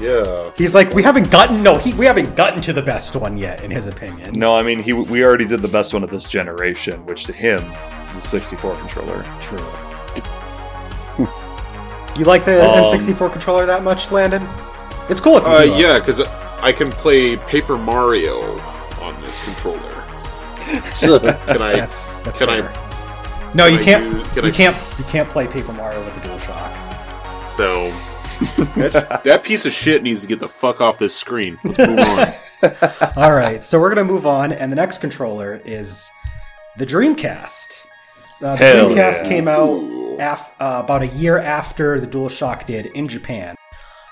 Yeah. 0.00 0.52
He's 0.56 0.74
like, 0.76 0.94
we 0.94 1.02
haven't 1.02 1.30
gotten 1.30 1.62
no, 1.62 1.76
he, 1.76 1.92
we 1.94 2.06
haven't 2.06 2.36
gotten 2.36 2.60
to 2.62 2.72
the 2.72 2.80
best 2.82 3.16
one 3.16 3.36
yet, 3.36 3.64
in 3.64 3.70
his 3.70 3.86
opinion. 3.88 4.32
No, 4.34 4.54
I 4.56 4.62
mean, 4.62 4.78
he 4.78 4.92
we 4.92 5.24
already 5.24 5.44
did 5.44 5.60
the 5.60 5.68
best 5.68 5.92
one 5.92 6.04
of 6.04 6.10
this 6.10 6.24
generation, 6.24 7.04
which 7.04 7.24
to 7.24 7.32
him 7.32 7.64
is 8.04 8.14
the 8.14 8.20
64 8.20 8.76
controller. 8.78 9.24
True. 9.42 9.58
you 12.16 12.24
like 12.24 12.44
the 12.44 12.62
Um, 12.64 12.84
N64 12.98 13.32
controller 13.32 13.66
that 13.66 13.82
much, 13.82 14.10
Landon? 14.10 14.48
It's 15.10 15.20
cool 15.20 15.36
if 15.36 15.42
you 15.44 15.50
Uh, 15.50 15.62
do. 15.64 15.72
yeah, 15.74 15.98
because 15.98 16.20
I 16.62 16.72
can 16.72 16.90
play 16.92 17.36
Paper 17.36 17.76
Mario 17.76 18.56
on 19.02 19.20
this 19.22 19.42
controller. 19.44 19.80
Can 20.98 21.62
I? 21.62 21.88
That's 22.24 22.38
can 22.40 22.50
I- 22.50 23.52
No, 23.54 23.64
can 23.68 23.72
you 23.74 23.78
I 23.78 23.82
can't. 23.82 24.12
do- 24.12 24.30
can 24.30 24.44
you 24.44 24.50
I- 24.50 24.54
can't. 24.54 24.98
You 24.98 25.04
can't 25.04 25.28
play 25.28 25.46
Paper 25.46 25.72
Mario 25.72 26.04
with 26.04 26.14
the 26.14 26.20
DualShock. 26.20 27.46
So 27.46 27.90
that, 28.76 29.22
that 29.24 29.42
piece 29.42 29.64
of 29.64 29.72
shit 29.72 30.02
needs 30.02 30.20
to 30.22 30.26
get 30.28 30.40
the 30.40 30.48
fuck 30.48 30.80
off 30.80 30.98
this 30.98 31.16
screen. 31.16 31.58
Let's 31.64 31.78
move 31.78 31.98
on. 31.98 32.28
All 33.16 33.32
right, 33.32 33.64
so 33.64 33.80
we're 33.80 33.88
gonna 33.88 34.04
move 34.04 34.26
on, 34.26 34.52
and 34.52 34.70
the 34.70 34.76
next 34.76 34.98
controller 34.98 35.60
is 35.64 36.10
the 36.76 36.84
Dreamcast. 36.86 37.86
Uh, 38.42 38.52
the 38.52 38.56
Hell 38.56 38.90
Dreamcast 38.90 39.22
yeah. 39.22 39.28
came 39.28 39.48
out 39.48 39.70
af- 40.20 40.54
uh, 40.60 40.82
about 40.84 41.02
a 41.02 41.06
year 41.08 41.38
after 41.38 41.98
the 41.98 42.06
DualShock 42.06 42.66
did 42.66 42.86
in 42.86 43.08
Japan. 43.08 43.56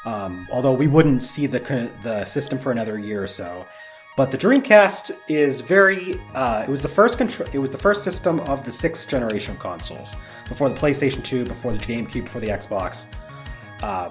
Um, 0.04 0.48
although 0.50 0.72
we 0.72 0.86
wouldn't 0.86 1.22
see 1.22 1.46
the 1.46 1.90
the 2.02 2.24
system 2.24 2.58
for 2.58 2.72
another 2.72 2.98
year 2.98 3.22
or 3.22 3.26
so. 3.28 3.66
But 4.16 4.30
the 4.30 4.38
Dreamcast 4.38 5.10
is 5.28 5.60
very. 5.60 6.18
Uh, 6.34 6.64
it 6.66 6.70
was 6.70 6.82
the 6.82 6.88
first 6.88 7.18
contr- 7.18 7.52
It 7.54 7.58
was 7.58 7.70
the 7.70 7.78
first 7.78 8.02
system 8.02 8.40
of 8.40 8.64
the 8.64 8.72
sixth 8.72 9.08
generation 9.08 9.52
of 9.54 9.58
consoles. 9.60 10.16
Before 10.48 10.70
the 10.70 10.74
PlayStation 10.74 11.22
2, 11.22 11.44
before 11.44 11.72
the 11.72 11.78
GameCube, 11.78 12.24
before 12.24 12.40
the 12.40 12.48
Xbox. 12.48 13.04
Uh, 13.82 14.10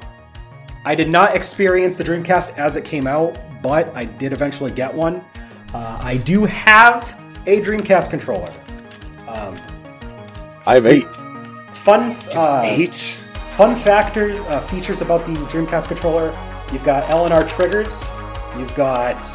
I 0.85 0.93
did 0.93 1.09
not 1.09 1.35
experience 1.35 1.95
the 1.95 2.03
Dreamcast 2.03 2.55
as 2.57 2.75
it 2.75 2.85
came 2.85 3.07
out, 3.07 3.39
but 3.63 3.93
I 3.95 4.05
did 4.05 4.31
eventually 4.31 4.69
get 4.71 4.93
one. 4.93 5.25
Uh, 5.73 5.97
I 5.99 6.17
do 6.17 6.45
have 6.45 7.19
a 7.47 7.59
Dreamcast 7.61 8.11
controller. 8.11 8.53
Um, 9.27 9.57
I 10.67 10.75
have 10.75 10.85
eight. 10.85 11.07
fun. 11.73 12.15
Uh, 12.31 12.61
Eight. 12.63 12.93
Fun 13.55 13.75
factor 13.75 14.33
uh, 14.49 14.59
features 14.59 15.01
about 15.01 15.25
the 15.25 15.31
Dreamcast 15.31 15.87
controller: 15.87 16.27
you've 16.71 16.83
got 16.83 17.09
L 17.09 17.23
and 17.25 17.33
R 17.33 17.43
triggers, 17.47 18.03
you've 18.57 18.75
got 18.75 19.25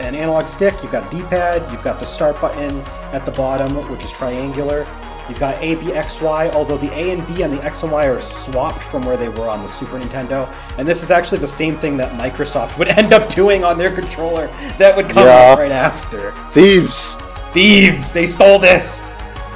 an 0.00 0.14
analog 0.14 0.46
stick, 0.46 0.74
you've 0.82 0.92
got 0.92 1.06
a 1.12 1.16
D-pad, 1.16 1.70
you've 1.72 1.82
got 1.82 1.98
the 2.00 2.06
start 2.06 2.40
button 2.40 2.80
at 3.12 3.24
the 3.24 3.30
bottom, 3.32 3.74
which 3.90 4.04
is 4.04 4.12
triangular. 4.12 4.86
You've 5.28 5.40
got 5.40 5.60
A, 5.60 5.74
B, 5.74 5.92
X, 5.92 6.20
Y, 6.20 6.50
although 6.50 6.76
the 6.76 6.92
A 6.92 7.10
and 7.10 7.26
B 7.26 7.42
on 7.42 7.50
the 7.50 7.60
X 7.64 7.82
and 7.82 7.90
Y 7.90 8.06
are 8.06 8.20
swapped 8.20 8.80
from 8.82 9.02
where 9.04 9.16
they 9.16 9.28
were 9.28 9.48
on 9.48 9.60
the 9.60 9.66
Super 9.68 9.98
Nintendo. 9.98 10.48
And 10.78 10.86
this 10.86 11.02
is 11.02 11.10
actually 11.10 11.38
the 11.40 11.48
same 11.48 11.76
thing 11.76 11.96
that 11.96 12.12
Microsoft 12.12 12.78
would 12.78 12.88
end 12.88 13.12
up 13.12 13.28
doing 13.28 13.64
on 13.64 13.76
their 13.76 13.90
controller 13.92 14.46
that 14.78 14.94
would 14.96 15.08
come 15.08 15.26
Yeah. 15.26 15.50
out 15.52 15.58
right 15.58 15.72
after. 15.72 16.32
Thieves. 16.50 17.16
Thieves! 17.52 18.12
They 18.12 18.26
stole 18.26 18.58
this! 18.60 19.10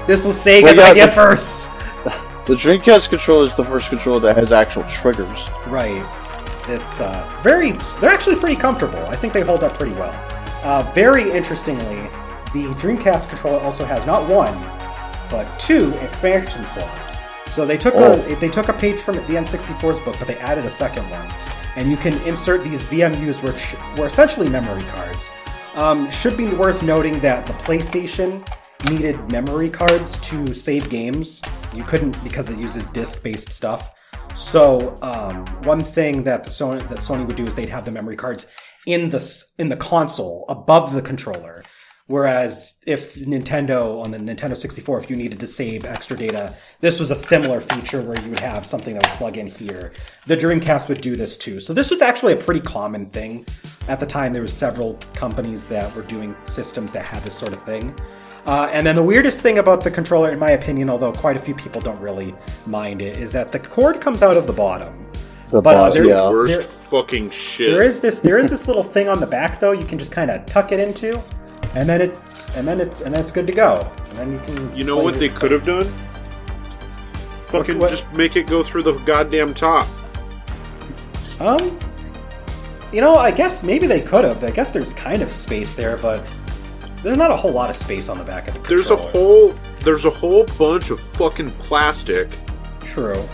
This 0.08 0.24
was 0.24 0.36
Sega's 0.36 0.76
Well, 0.76 0.90
idea 0.90 1.06
the- 1.06 1.12
first! 1.12 1.70
The 2.46 2.56
Dreamcast 2.56 3.10
controller 3.10 3.44
is 3.44 3.54
the 3.54 3.64
first 3.64 3.90
controller 3.90 4.18
that 4.20 4.36
has 4.36 4.50
actual 4.50 4.82
triggers. 4.84 5.48
Right. 5.68 6.02
It's 6.70 7.00
uh, 7.00 7.40
very. 7.42 7.72
They're 8.00 8.10
actually 8.10 8.36
pretty 8.36 8.56
comfortable. 8.56 9.00
I 9.06 9.16
think 9.16 9.32
they 9.32 9.40
hold 9.42 9.64
up 9.64 9.74
pretty 9.74 9.92
well. 9.94 10.12
Uh, 10.62 10.90
very 10.94 11.30
interestingly, 11.30 12.08
the 12.52 12.72
Dreamcast 12.78 13.28
controller 13.28 13.60
also 13.60 13.84
has 13.84 14.06
not 14.06 14.28
one, 14.28 14.54
but 15.30 15.58
two 15.58 15.92
expansion 15.98 16.64
slots. 16.66 17.16
So 17.48 17.66
they 17.66 17.76
took 17.78 17.94
Oh. 17.96 18.20
a 18.22 18.34
they 18.36 18.48
took 18.48 18.68
a 18.68 18.72
page 18.72 19.00
from 19.00 19.16
the 19.16 19.36
N64's 19.36 20.00
book, 20.00 20.16
but 20.18 20.28
they 20.28 20.36
added 20.38 20.64
a 20.64 20.70
second 20.70 21.08
one, 21.10 21.28
and 21.76 21.90
you 21.90 21.96
can 21.96 22.14
insert 22.22 22.62
these 22.62 22.84
VMUs, 22.84 23.42
which 23.42 23.74
were 23.98 24.06
essentially 24.06 24.48
memory 24.48 24.82
cards. 24.94 25.30
Um, 25.74 26.10
should 26.10 26.36
be 26.36 26.46
worth 26.46 26.82
noting 26.82 27.20
that 27.20 27.46
the 27.46 27.52
PlayStation 27.54 28.46
needed 28.90 29.16
memory 29.30 29.70
cards 29.70 30.18
to 30.20 30.52
save 30.54 30.88
games. 30.90 31.42
You 31.72 31.84
couldn't 31.84 32.22
because 32.24 32.48
it 32.50 32.58
uses 32.58 32.86
disc-based 32.88 33.52
stuff. 33.52 33.92
So 34.34 34.96
um, 35.02 35.46
one 35.64 35.82
thing 35.82 36.24
that 36.24 36.44
the 36.44 36.50
Sony 36.50 36.86
that 36.88 36.98
Sony 36.98 37.26
would 37.26 37.36
do 37.36 37.46
is 37.46 37.54
they'd 37.54 37.68
have 37.68 37.84
the 37.84 37.90
memory 37.90 38.16
cards 38.16 38.46
in 38.86 39.10
the 39.10 39.44
in 39.58 39.68
the 39.68 39.76
console 39.76 40.44
above 40.48 40.92
the 40.92 41.02
controller. 41.02 41.62
Whereas 42.10 42.80
if 42.86 43.14
Nintendo 43.14 44.02
on 44.02 44.10
the 44.10 44.18
Nintendo 44.18 44.56
64, 44.56 44.98
if 44.98 45.10
you 45.10 45.14
needed 45.14 45.38
to 45.38 45.46
save 45.46 45.86
extra 45.86 46.16
data, 46.16 46.56
this 46.80 46.98
was 46.98 47.12
a 47.12 47.14
similar 47.14 47.60
feature 47.60 48.02
where 48.02 48.18
you 48.20 48.30
would 48.30 48.40
have 48.40 48.66
something 48.66 48.94
that 48.94 49.08
would 49.08 49.16
plug 49.16 49.36
in 49.36 49.46
here. 49.46 49.92
The 50.26 50.36
Dreamcast 50.36 50.88
would 50.88 51.00
do 51.00 51.14
this 51.14 51.36
too. 51.36 51.60
So 51.60 51.72
this 51.72 51.88
was 51.88 52.02
actually 52.02 52.32
a 52.32 52.36
pretty 52.36 52.62
common 52.62 53.06
thing 53.06 53.46
at 53.86 54.00
the 54.00 54.06
time. 54.06 54.32
There 54.32 54.42
were 54.42 54.48
several 54.48 54.94
companies 55.14 55.66
that 55.66 55.94
were 55.94 56.02
doing 56.02 56.34
systems 56.42 56.92
that 56.94 57.04
had 57.04 57.22
this 57.22 57.36
sort 57.36 57.52
of 57.52 57.62
thing. 57.62 57.94
Uh, 58.46 58.68
and 58.72 58.86
then 58.86 58.96
the 58.96 59.02
weirdest 59.02 59.42
thing 59.42 59.58
about 59.58 59.82
the 59.84 59.90
controller, 59.90 60.32
in 60.32 60.38
my 60.38 60.52
opinion, 60.52 60.88
although 60.90 61.12
quite 61.12 61.36
a 61.36 61.40
few 61.40 61.54
people 61.54 61.80
don't 61.80 62.00
really 62.00 62.34
mind 62.66 63.02
it, 63.02 63.16
is 63.18 63.32
that 63.32 63.52
the 63.52 63.58
cord 63.58 64.00
comes 64.00 64.22
out 64.22 64.36
of 64.36 64.46
the 64.46 64.52
bottom. 64.52 65.06
The 65.50 65.60
But, 65.60 65.76
uh, 65.76 65.90
there- 65.90 66.04
yeah. 66.06 66.28
Worst 66.30 66.52
there- 66.52 66.62
fucking 66.62 67.30
shit. 67.30 67.70
There 67.70 67.82
is 67.82 67.98
this 68.00 68.18
there 68.20 68.38
is 68.38 68.50
this 68.50 68.66
little 68.66 68.82
thing 68.82 69.08
on 69.08 69.20
the 69.20 69.26
back 69.26 69.60
though 69.60 69.72
you 69.72 69.84
can 69.84 69.98
just 69.98 70.10
kind 70.12 70.30
of 70.30 70.44
tuck 70.46 70.72
it 70.72 70.80
into, 70.80 71.20
and 71.74 71.88
then 71.88 72.00
it 72.00 72.18
and 72.56 72.66
then 72.66 72.80
it's 72.80 73.00
and 73.02 73.12
then 73.14 73.20
it's 73.20 73.30
good 73.32 73.46
to 73.46 73.52
go. 73.52 73.88
And 74.10 74.18
then 74.18 74.32
you 74.32 74.38
can. 74.40 74.76
You 74.76 74.84
know 74.84 74.96
what 74.96 75.18
they 75.18 75.28
could 75.28 75.50
have 75.50 75.64
done? 75.64 75.92
Fucking 77.46 77.78
what- 77.78 77.90
just 77.90 78.12
make 78.14 78.36
it 78.36 78.46
go 78.46 78.62
through 78.62 78.84
the 78.84 78.92
goddamn 79.04 79.54
top. 79.54 79.86
Um, 81.40 81.78
you 82.92 83.00
know, 83.00 83.16
I 83.16 83.30
guess 83.30 83.62
maybe 83.62 83.86
they 83.86 84.00
could 84.00 84.24
have. 84.24 84.42
I 84.44 84.50
guess 84.50 84.72
there's 84.72 84.92
kind 84.94 85.20
of 85.22 85.30
space 85.30 85.72
there, 85.72 85.96
but 85.96 86.24
there's 87.02 87.18
not 87.18 87.30
a 87.30 87.36
whole 87.36 87.52
lot 87.52 87.70
of 87.70 87.76
space 87.76 88.08
on 88.08 88.18
the 88.18 88.24
back 88.24 88.48
of 88.48 88.54
the 88.54 88.60
There's 88.68 88.90
a 88.90 88.96
whole 88.96 89.54
there's 89.80 90.04
a 90.04 90.10
whole 90.10 90.44
bunch 90.58 90.90
of 90.90 91.00
fucking 91.00 91.50
plastic 91.52 92.28
True. 92.82 93.26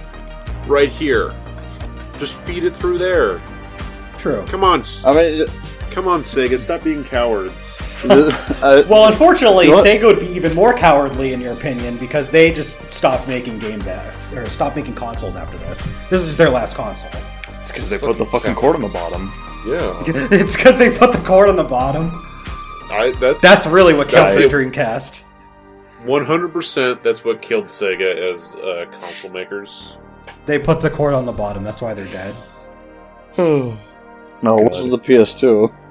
right 0.67 0.89
here. 0.89 1.35
Just 2.19 2.41
feed 2.43 2.65
it 2.65 2.77
through 2.77 2.99
there. 2.99 3.41
True. 4.19 4.45
Come 4.47 4.65
on, 4.65 4.81
S- 4.81 5.05
I 5.05 5.13
mean, 5.13 5.47
come 5.91 6.09
on, 6.09 6.23
Sega, 6.23 6.59
stop 6.59 6.83
being 6.85 7.05
cowards. 7.05 8.05
Well, 8.63 9.07
unfortunately, 9.07 9.69
what? 9.69 9.85
Sega 9.87 10.05
would 10.05 10.21
be 10.21 10.29
even 10.29 10.55
more 10.55 10.73
cowardly, 10.75 11.33
in 11.33 11.41
your 11.41 11.53
opinion, 11.53 11.97
because 11.99 12.31
they 12.31 12.51
just 12.53 12.93
stopped 12.93 13.27
making 13.29 13.59
games 13.59 13.87
after, 13.87 14.43
or 14.43 14.47
stopped 14.49 14.77
making 14.77 14.95
consoles 14.95 15.37
after 15.37 15.57
this. 15.59 15.87
This 16.11 16.23
is 16.23 16.37
their 16.37 16.51
last 16.51 16.75
console. 16.77 17.11
It's 17.61 17.71
because 17.73 17.91
they 17.91 17.99
put 17.99 18.19
the 18.19 18.25
fucking 18.27 18.55
cord 18.55 18.77
on 18.77 18.83
the 18.83 18.89
bottom. 18.89 19.33
Yeah, 19.67 20.03
it's 20.33 20.57
because 20.57 20.79
they 20.79 20.97
put 20.97 21.13
the 21.13 21.19
cord 21.19 21.49
on 21.49 21.57
the 21.57 21.65
bottom. 21.65 22.11
I 22.91 23.13
that's 23.19 23.43
That's 23.43 23.67
really 23.67 23.95
what 23.95 24.09
killed 24.09 24.27
That's 24.27 24.37
the 24.37 24.47
it. 24.47 24.53
Dreamcast. 24.53 25.23
one 26.05 26.25
hundred 26.25 26.53
percent. 26.53 27.03
That's 27.03 27.25
what 27.25 27.43
killed 27.43 27.67
Sega 27.67 28.17
as 28.17 28.55
uh, 28.57 28.87
console 28.93 29.31
makers. 29.31 29.99
They 30.47 30.59
put 30.59 30.81
the 30.81 30.91
cord 30.91 31.15
on 31.15 31.25
the 31.27 31.33
bottom. 31.33 31.65
That's 31.65 31.83
why 31.83 31.95
they're 31.95 32.07
dead. 32.07 32.35
no, 33.39 33.79
it 34.59 34.71
wasn't 34.71 34.91
the 34.91 34.99
PS2. 34.99 35.75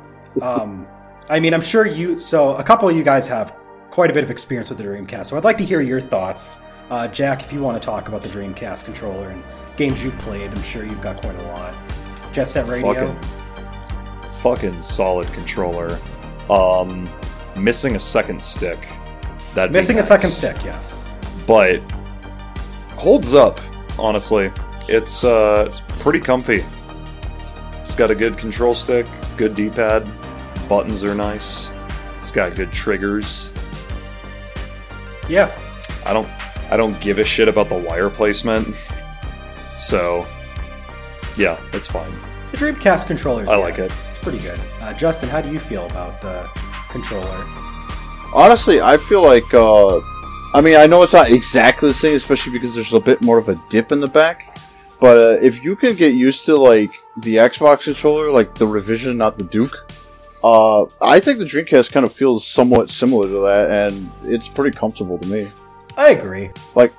Um, 0.41 0.85
I 1.29 1.39
mean, 1.39 1.53
I'm 1.53 1.61
sure 1.61 1.85
you. 1.85 2.19
So 2.19 2.57
a 2.57 2.63
couple 2.63 2.89
of 2.89 2.95
you 2.97 3.03
guys 3.03 3.25
have 3.29 3.57
quite 3.89 4.11
a 4.11 4.13
bit 4.13 4.21
of 4.21 4.29
experience 4.29 4.67
with 4.67 4.77
the 4.79 4.83
Dreamcast. 4.83 5.27
So 5.27 5.37
I'd 5.37 5.45
like 5.45 5.57
to 5.59 5.63
hear 5.63 5.79
your 5.79 6.01
thoughts, 6.01 6.59
uh, 6.89 7.07
Jack. 7.07 7.41
If 7.41 7.53
you 7.53 7.61
want 7.61 7.81
to 7.81 7.85
talk 7.85 8.09
about 8.09 8.21
the 8.21 8.27
Dreamcast 8.27 8.83
controller 8.83 9.29
and 9.29 9.41
games 9.77 10.03
you've 10.03 10.17
played, 10.19 10.51
I'm 10.51 10.61
sure 10.63 10.83
you've 10.83 10.99
got 10.99 11.21
quite 11.21 11.37
a 11.37 11.43
lot. 11.43 11.73
Jet 12.33 12.49
Set 12.49 12.67
Radio. 12.67 13.15
Fucking, 13.15 14.31
fucking 14.41 14.81
solid 14.81 15.31
controller. 15.31 15.97
Um, 16.49 17.09
missing 17.57 17.95
a 17.95 17.99
second 17.99 18.41
stick. 18.43 18.87
That 19.53 19.71
Missing 19.71 19.99
a 19.99 20.03
second 20.03 20.29
stick. 20.29 20.57
Yes. 20.63 21.05
but 21.47 21.79
holds 22.97 23.33
up. 23.33 23.59
Honestly, 23.97 24.51
it's 24.89 25.23
uh, 25.23 25.65
it's 25.67 25.79
pretty 25.99 26.19
comfy. 26.19 26.63
It's 27.79 27.95
got 27.95 28.11
a 28.11 28.15
good 28.15 28.37
control 28.37 28.73
stick, 28.75 29.05
good 29.37 29.55
D-pad, 29.55 30.09
buttons 30.67 31.03
are 31.03 31.15
nice. 31.15 31.69
It's 32.17 32.31
got 32.31 32.55
good 32.55 32.71
triggers. 32.71 33.53
Yeah. 35.29 35.57
I 36.05 36.11
don't 36.13 36.27
I 36.69 36.77
don't 36.77 36.99
give 36.99 37.19
a 37.19 37.23
shit 37.23 37.47
about 37.47 37.69
the 37.69 37.75
wire 37.75 38.09
placement. 38.09 38.75
So 39.77 40.25
yeah, 41.37 41.59
it's 41.73 41.87
fine. 41.87 42.11
The 42.51 42.57
Dreamcast 42.57 43.07
controller. 43.07 43.47
I 43.47 43.55
like 43.55 43.79
it. 43.79 43.91
Pretty 44.25 44.39
good. 44.39 44.59
Uh, 44.81 44.91
Justin, 44.91 45.29
how 45.29 45.39
do 45.39 45.51
you 45.51 45.59
feel 45.59 45.85
about 45.85 46.19
the 46.19 46.49
controller? 46.89 47.45
Honestly, 48.33 48.81
I 48.81 48.97
feel 48.97 49.21
like, 49.21 49.53
uh, 49.53 50.01
I 50.55 50.61
mean, 50.61 50.77
I 50.77 50.87
know 50.87 51.03
it's 51.03 51.13
not 51.13 51.29
exactly 51.29 51.89
the 51.89 51.93
same, 51.93 52.15
especially 52.15 52.51
because 52.51 52.73
there's 52.73 52.91
a 52.95 52.99
bit 52.99 53.21
more 53.21 53.37
of 53.37 53.49
a 53.49 53.55
dip 53.69 53.91
in 53.91 53.99
the 53.99 54.07
back. 54.07 54.59
But 54.99 55.17
uh, 55.19 55.39
if 55.43 55.63
you 55.63 55.75
can 55.75 55.95
get 55.95 56.15
used 56.15 56.43
to 56.45 56.55
like 56.55 56.89
the 57.17 57.35
Xbox 57.35 57.83
controller, 57.83 58.31
like 58.31 58.55
the 58.55 58.65
revision, 58.65 59.15
not 59.15 59.37
the 59.37 59.43
Duke, 59.43 59.93
uh, 60.43 60.85
I 61.03 61.19
think 61.19 61.37
the 61.37 61.45
Dreamcast 61.45 61.91
kind 61.91 62.03
of 62.03 62.11
feels 62.11 62.47
somewhat 62.47 62.89
similar 62.89 63.27
to 63.27 63.41
that, 63.41 63.69
and 63.69 64.11
it's 64.23 64.47
pretty 64.47 64.75
comfortable 64.75 65.19
to 65.19 65.27
me. 65.27 65.51
I 65.97 66.09
agree. 66.09 66.49
Like, 66.73 66.93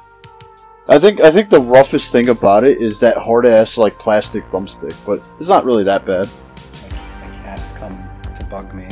I 0.89 1.01
think 1.01 1.21
I 1.21 1.33
think 1.33 1.51
the 1.51 1.61
roughest 1.61 2.13
thing 2.13 2.29
about 2.29 2.63
it 2.63 2.81
is 2.81 3.01
that 3.01 3.17
hard 3.17 3.47
ass 3.47 3.77
like 3.79 3.99
plastic 3.99 4.45
thumbstick, 4.45 4.95
but 5.05 5.29
it's 5.41 5.49
not 5.49 5.65
really 5.65 5.83
that 5.83 6.07
bad. 6.07 6.31
Cats 7.57 7.73
come 7.73 8.09
to 8.35 8.45
bug 8.45 8.75
me. 8.75 8.87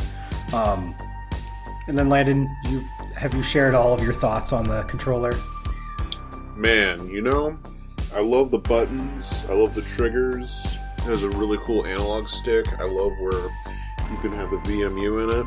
Um, 0.55 0.95
and 1.87 1.99
then 1.99 2.09
Landon, 2.09 2.57
you 2.71 2.81
have 3.15 3.35
you 3.35 3.43
shared 3.43 3.75
all 3.75 3.93
of 3.93 4.03
your 4.03 4.15
thoughts 4.15 4.53
on 4.53 4.65
the 4.65 4.85
controller? 4.85 5.35
Man, 6.57 7.07
you 7.09 7.21
know, 7.21 7.59
I 8.15 8.21
love 8.21 8.51
the 8.51 8.59
buttons. 8.59 9.45
I 9.51 9.53
love 9.53 9.75
the 9.75 9.83
triggers. 9.83 10.79
It 10.99 11.03
has 11.03 11.25
a 11.25 11.31
really 11.31 11.59
cool 11.59 11.85
analog 11.85 12.29
stick. 12.29 12.67
I 12.79 12.85
love 12.85 13.13
where 13.21 13.51
you 14.11 14.17
can 14.23 14.33
have 14.33 14.51
the 14.51 14.57
VMU 14.59 15.25
in 15.25 15.41
it. 15.41 15.47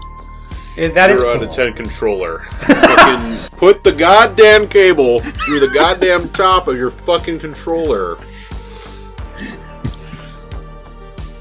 It, 0.77 0.93
that 0.93 1.09
is 1.09 1.21
Zero 1.21 1.33
out 1.33 1.39
cool. 1.39 1.49
of 1.49 1.55
ten 1.55 1.73
controller. 1.73 2.39
put 3.57 3.83
the 3.83 3.95
goddamn 3.97 4.67
cable 4.67 5.21
through 5.21 5.59
the 5.59 5.71
goddamn 5.73 6.29
top 6.29 6.67
of 6.67 6.77
your 6.77 6.91
fucking 6.91 7.39
controller. 7.39 8.17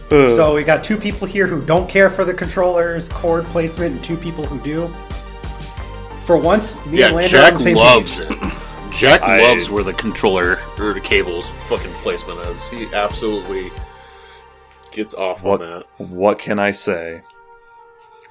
So 0.09 0.55
we 0.55 0.63
got 0.63 0.85
two 0.85 0.97
people 0.97 1.27
here 1.27 1.47
who 1.47 1.65
don't 1.65 1.89
care 1.89 2.09
for 2.11 2.25
the 2.25 2.33
controller's 2.35 3.09
cord 3.09 3.45
placement, 3.47 3.97
and 3.97 4.05
two 4.05 4.17
people 4.17 4.47
who 4.47 4.59
do. 4.61 4.89
For 6.25 6.37
once, 6.37 6.75
me 6.87 6.99
Yeah, 7.01 7.07
and 7.07 7.17
Landon 7.17 7.41
are 7.41 7.43
on 7.43 7.45
Jack 7.51 7.53
the 7.55 7.59
same 7.65 7.77
loves 7.77 8.21
page. 8.21 8.39
it. 8.43 8.53
Jack 8.93 9.23
I- 9.23 9.41
loves 9.41 9.69
where 9.69 9.83
the 9.85 9.93
controller 9.93 10.59
or 10.79 10.93
the 10.95 11.01
cable's 11.01 11.49
fucking 11.69 11.91
placement 12.03 12.39
is. 12.41 12.69
He 12.71 12.87
absolutely 12.95 13.71
gets 14.93 15.13
off 15.15 15.43
What? 15.43 15.61
on 15.61 15.83
that. 15.99 16.09
What 16.09 16.39
can 16.39 16.59
I 16.59 16.71
say? 16.71 17.23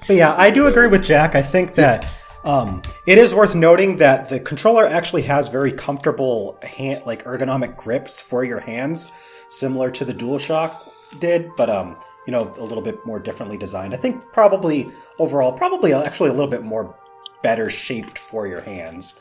But 0.06 0.16
yeah, 0.16 0.34
I 0.36 0.50
do 0.50 0.66
agree 0.66 0.86
with 0.88 1.04
Jack. 1.04 1.34
I 1.34 1.42
think 1.42 1.74
that 1.74 2.06
um, 2.44 2.80
it 3.06 3.18
is 3.18 3.34
worth 3.34 3.54
noting 3.54 3.96
that 3.96 4.28
the 4.28 4.40
controller 4.40 4.86
actually 4.86 5.22
has 5.22 5.48
very 5.48 5.72
comfortable 5.72 6.58
hand, 6.62 7.02
like 7.06 7.24
ergonomic 7.24 7.76
grips 7.76 8.18
for 8.20 8.44
your 8.44 8.60
hands, 8.60 9.10
similar 9.48 9.90
to 9.90 10.04
the 10.04 10.14
DualShock 10.14 10.76
did, 11.18 11.50
but 11.56 11.70
um, 11.70 11.98
you 12.26 12.32
know, 12.32 12.52
a 12.58 12.64
little 12.64 12.82
bit 12.82 13.04
more 13.06 13.18
differently 13.18 13.56
designed. 13.56 13.94
I 13.94 13.96
think 13.96 14.22
probably 14.32 14.90
overall, 15.18 15.52
probably 15.52 15.92
actually 15.92 16.30
a 16.30 16.32
little 16.32 16.50
bit 16.50 16.62
more 16.62 16.96
better 17.42 17.70
shaped 17.70 18.18
for 18.18 18.46
your 18.46 18.60
hands. 18.60 19.14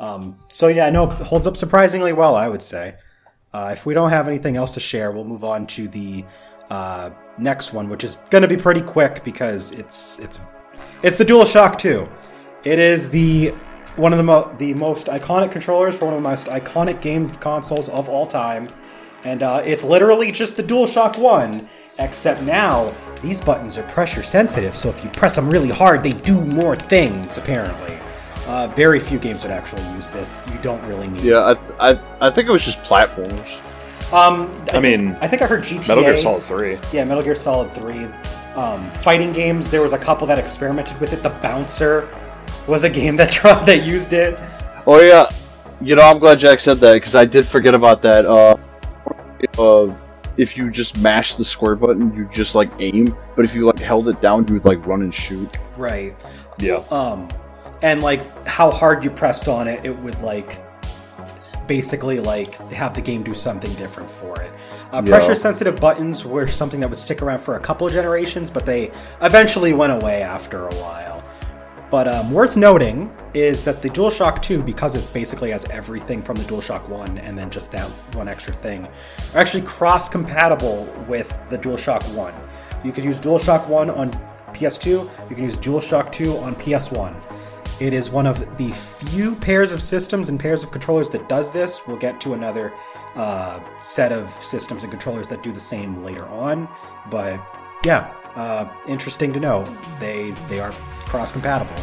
Um, 0.00 0.36
so 0.48 0.68
yeah, 0.68 0.88
no, 0.90 1.10
it 1.10 1.12
holds 1.18 1.46
up 1.46 1.56
surprisingly 1.56 2.12
well, 2.12 2.36
I 2.36 2.48
would 2.48 2.62
say. 2.62 2.96
Uh, 3.52 3.70
if 3.72 3.86
we 3.86 3.94
don't 3.94 4.10
have 4.10 4.28
anything 4.28 4.56
else 4.56 4.74
to 4.74 4.80
share, 4.80 5.10
we'll 5.10 5.24
move 5.24 5.44
on 5.44 5.66
to 5.66 5.88
the 5.88 6.24
uh, 6.70 7.10
next 7.38 7.72
one, 7.72 7.88
which 7.88 8.04
is 8.04 8.16
going 8.30 8.42
to 8.42 8.48
be 8.48 8.56
pretty 8.56 8.82
quick 8.82 9.24
because 9.24 9.72
it's 9.72 10.18
it's 10.18 10.38
it's 11.02 11.16
the 11.16 11.24
DualShock 11.24 11.78
2. 11.78 12.08
It 12.64 12.78
is 12.78 13.08
the 13.10 13.54
one 13.96 14.12
of 14.12 14.18
the 14.18 14.24
mo- 14.24 14.54
the 14.58 14.74
most 14.74 15.06
iconic 15.08 15.50
controllers 15.50 15.96
for 15.96 16.06
one 16.06 16.14
of 16.14 16.22
the 16.22 16.28
most 16.28 16.46
iconic 16.46 17.00
game 17.00 17.30
consoles 17.30 17.88
of 17.88 18.08
all 18.08 18.26
time, 18.26 18.68
and 19.24 19.42
uh, 19.42 19.62
it's 19.64 19.84
literally 19.84 20.32
just 20.32 20.56
the 20.56 20.62
DualShock 20.62 21.18
1. 21.18 21.68
Except 22.00 22.42
now 22.42 22.94
these 23.22 23.40
buttons 23.40 23.76
are 23.76 23.82
pressure 23.84 24.22
sensitive, 24.22 24.76
so 24.76 24.88
if 24.88 25.02
you 25.02 25.10
press 25.10 25.34
them 25.34 25.50
really 25.50 25.68
hard, 25.68 26.04
they 26.04 26.12
do 26.12 26.40
more 26.44 26.76
things. 26.76 27.36
Apparently, 27.36 27.98
uh, 28.46 28.68
very 28.68 29.00
few 29.00 29.18
games 29.18 29.42
would 29.42 29.50
actually 29.50 29.82
use 29.94 30.10
this. 30.12 30.40
You 30.52 30.58
don't 30.60 30.80
really 30.86 31.08
need. 31.08 31.22
Yeah, 31.22 31.48
I, 31.48 31.54
th- 31.54 31.76
I 31.80 32.00
I 32.28 32.30
think 32.30 32.48
it 32.48 32.52
was 32.52 32.64
just 32.64 32.80
platformers. 32.84 33.58
Um, 34.12 34.64
I 34.72 34.78
mean, 34.80 35.18
I 35.20 35.26
think 35.26 35.42
I 35.42 35.46
heard 35.46 35.64
GTA. 35.64 35.88
Metal 35.88 36.04
Gear 36.04 36.16
Solid 36.16 36.42
3. 36.44 36.78
Yeah, 36.92 37.04
Metal 37.04 37.22
Gear 37.22 37.34
Solid 37.34 37.74
3. 37.74 38.06
Um, 38.54 38.90
fighting 38.92 39.32
games, 39.32 39.70
there 39.70 39.82
was 39.82 39.92
a 39.92 39.98
couple 39.98 40.26
that 40.28 40.38
experimented 40.38 40.98
with 41.00 41.12
it. 41.12 41.22
The 41.22 41.30
Bouncer 41.30 42.08
was 42.66 42.84
a 42.84 42.90
game 42.90 43.16
that 43.20 43.32
tried 43.32 43.66
that 43.66 43.82
used 43.84 44.12
it. 44.12 44.38
Oh 44.86 45.00
yeah, 45.00 45.28
You 45.80 45.96
know, 45.96 46.02
I'm 46.02 46.18
glad 46.20 46.38
Jack 46.38 46.60
said 46.60 46.78
that 46.78 46.94
because 46.94 47.14
I 47.16 47.24
did 47.24 47.44
forget 47.44 47.74
about 47.74 48.02
that. 48.02 48.24
Uh, 48.24 48.56
uh, 49.58 49.94
if 50.36 50.56
you 50.56 50.70
just 50.70 50.98
mash 50.98 51.34
the 51.34 51.44
square 51.44 51.74
button, 51.74 52.14
you 52.14 52.28
just 52.32 52.54
like 52.54 52.70
aim. 52.78 53.14
But 53.36 53.44
if 53.44 53.54
you 53.54 53.66
like 53.66 53.78
held 53.78 54.08
it 54.08 54.20
down, 54.20 54.46
you 54.48 54.54
would 54.54 54.64
like 54.64 54.86
run 54.86 55.02
and 55.02 55.14
shoot. 55.14 55.58
Right. 55.76 56.16
Yeah. 56.58 56.84
Um, 56.90 57.28
and 57.82 58.02
like 58.02 58.46
how 58.46 58.70
hard 58.70 59.04
you 59.04 59.10
pressed 59.10 59.48
on 59.48 59.68
it, 59.68 59.84
it 59.84 59.96
would 59.98 60.20
like 60.22 60.64
basically 61.66 62.18
like 62.18 62.54
have 62.72 62.94
the 62.94 63.00
game 63.00 63.22
do 63.22 63.34
something 63.34 63.72
different 63.74 64.10
for 64.10 64.40
it. 64.40 64.50
Uh, 64.92 65.02
Yeah. 65.04 65.10
Pressure 65.10 65.34
sensitive 65.34 65.78
buttons 65.80 66.24
were 66.24 66.46
something 66.46 66.80
that 66.80 66.88
would 66.88 66.98
stick 66.98 67.20
around 67.22 67.40
for 67.40 67.56
a 67.56 67.60
couple 67.60 67.86
of 67.86 67.92
generations, 67.92 68.50
but 68.50 68.64
they 68.64 68.90
eventually 69.20 69.74
went 69.74 69.92
away 69.92 70.22
after 70.22 70.66
a 70.66 70.74
while. 70.76 71.17
But 71.90 72.06
um, 72.06 72.32
worth 72.32 72.56
noting 72.56 73.10
is 73.32 73.64
that 73.64 73.80
the 73.80 73.88
DualShock 73.88 74.42
2, 74.42 74.62
because 74.62 74.94
it 74.94 75.10
basically 75.12 75.50
has 75.50 75.64
everything 75.70 76.22
from 76.22 76.36
the 76.36 76.44
DualShock 76.44 76.88
1 76.88 77.18
and 77.18 77.36
then 77.36 77.50
just 77.50 77.72
that 77.72 77.88
one 78.14 78.28
extra 78.28 78.52
thing, 78.52 78.86
are 79.34 79.40
actually 79.40 79.62
cross 79.62 80.08
compatible 80.08 80.84
with 81.08 81.28
the 81.48 81.58
DualShock 81.58 82.14
1. 82.14 82.34
You 82.84 82.92
could 82.92 83.04
use 83.04 83.18
DualShock 83.18 83.66
1 83.68 83.90
on 83.90 84.10
PS2, 84.48 85.30
you 85.30 85.34
can 85.34 85.44
use 85.44 85.56
DualShock 85.56 86.12
2 86.12 86.36
on 86.36 86.54
PS1. 86.56 87.16
It 87.80 87.92
is 87.92 88.10
one 88.10 88.26
of 88.26 88.58
the 88.58 88.72
few 88.72 89.36
pairs 89.36 89.70
of 89.70 89.80
systems 89.80 90.30
and 90.30 90.38
pairs 90.38 90.64
of 90.64 90.72
controllers 90.72 91.10
that 91.10 91.28
does 91.28 91.52
this. 91.52 91.86
We'll 91.86 91.96
get 91.96 92.20
to 92.22 92.34
another 92.34 92.74
uh, 93.14 93.60
set 93.80 94.10
of 94.10 94.30
systems 94.42 94.82
and 94.82 94.90
controllers 94.90 95.28
that 95.28 95.44
do 95.44 95.52
the 95.52 95.60
same 95.60 96.02
later 96.02 96.26
on. 96.26 96.68
But 97.08 97.40
yeah, 97.84 98.12
uh, 98.34 98.68
interesting 98.88 99.32
to 99.32 99.38
know. 99.38 99.64
They 100.00 100.32
they 100.48 100.58
are 100.58 100.74
cross 101.08 101.32
compatible. 101.32 101.74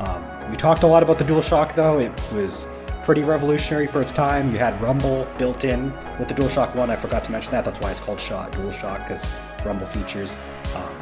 Um, 0.00 0.50
we 0.50 0.56
talked 0.56 0.82
a 0.82 0.86
lot 0.86 1.02
about 1.02 1.18
the 1.18 1.24
DualShock 1.24 1.74
though. 1.74 1.98
It 1.98 2.12
was 2.32 2.66
pretty 3.04 3.22
revolutionary 3.22 3.86
for 3.86 4.02
its 4.02 4.12
time. 4.12 4.52
You 4.52 4.58
had 4.58 4.80
Rumble 4.82 5.26
built 5.38 5.64
in 5.64 5.92
with 6.18 6.28
the 6.28 6.34
DualShock 6.34 6.74
One. 6.74 6.90
I 6.90 6.96
forgot 6.96 7.24
to 7.24 7.32
mention 7.32 7.52
that. 7.52 7.64
That's 7.64 7.80
why 7.80 7.92
it's 7.92 8.00
called 8.00 8.20
Shot 8.20 8.52
DualShock 8.52 9.06
because 9.06 9.24
Rumble 9.64 9.86
features. 9.86 10.36
Um, 10.74 10.94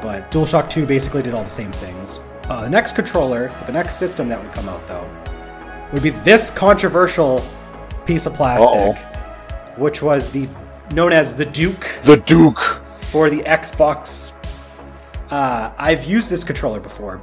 but 0.00 0.30
DualShock 0.30 0.68
2 0.70 0.86
basically 0.86 1.22
did 1.22 1.32
all 1.34 1.42
the 1.44 1.50
same 1.50 1.72
things. 1.72 2.20
Uh, 2.48 2.62
the 2.62 2.70
next 2.70 2.94
controller, 2.94 3.52
the 3.66 3.72
next 3.72 3.96
system 3.96 4.28
that 4.28 4.42
would 4.42 4.52
come 4.52 4.68
out 4.68 4.86
though, 4.86 5.08
would 5.92 6.02
be 6.02 6.10
this 6.10 6.50
controversial 6.50 7.44
piece 8.04 8.26
of 8.26 8.34
plastic, 8.34 8.96
which 9.78 10.02
was 10.02 10.30
the 10.30 10.48
known 10.92 11.12
as 11.12 11.34
the 11.36 11.44
Duke 11.46 11.86
The 12.04 12.16
Duke. 12.16 12.60
for 13.10 13.30
the 13.30 13.38
Xbox. 13.42 14.32
Uh, 15.32 15.72
I've 15.78 16.04
used 16.04 16.28
this 16.28 16.44
controller 16.44 16.78
before. 16.78 17.22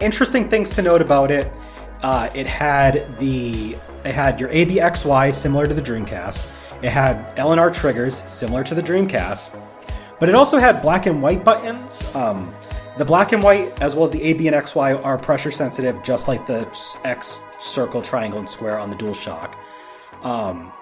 Interesting 0.00 0.48
things 0.48 0.70
to 0.70 0.80
note 0.80 1.02
about 1.02 1.30
it. 1.30 1.52
Uh, 2.02 2.30
it 2.34 2.46
had 2.46 3.18
the 3.18 3.76
it 4.06 4.14
had 4.14 4.40
your 4.40 4.48
ABXY 4.48 5.34
similar 5.34 5.66
to 5.66 5.74
the 5.74 5.82
Dreamcast. 5.82 6.42
It 6.80 6.88
had 6.88 7.36
LNR 7.36 7.74
triggers 7.74 8.22
similar 8.24 8.64
to 8.64 8.74
the 8.74 8.82
Dreamcast, 8.82 9.50
but 10.18 10.30
it 10.30 10.34
also 10.34 10.56
had 10.56 10.80
black 10.80 11.04
and 11.04 11.22
white 11.22 11.44
buttons. 11.44 12.06
Um, 12.14 12.50
the 12.96 13.04
black 13.04 13.32
and 13.32 13.42
white, 13.42 13.82
as 13.82 13.94
well 13.94 14.04
as 14.04 14.10
the 14.10 14.22
AB 14.22 14.48
and 14.48 14.56
XY, 14.56 15.04
are 15.04 15.18
pressure 15.18 15.50
sensitive, 15.50 16.02
just 16.02 16.28
like 16.28 16.46
the 16.46 16.66
X, 17.04 17.42
circle, 17.60 18.00
triangle, 18.00 18.38
and 18.38 18.48
square 18.48 18.78
on 18.78 18.88
the 18.88 18.96
DualShock. 18.96 19.54
Um, 20.22 20.72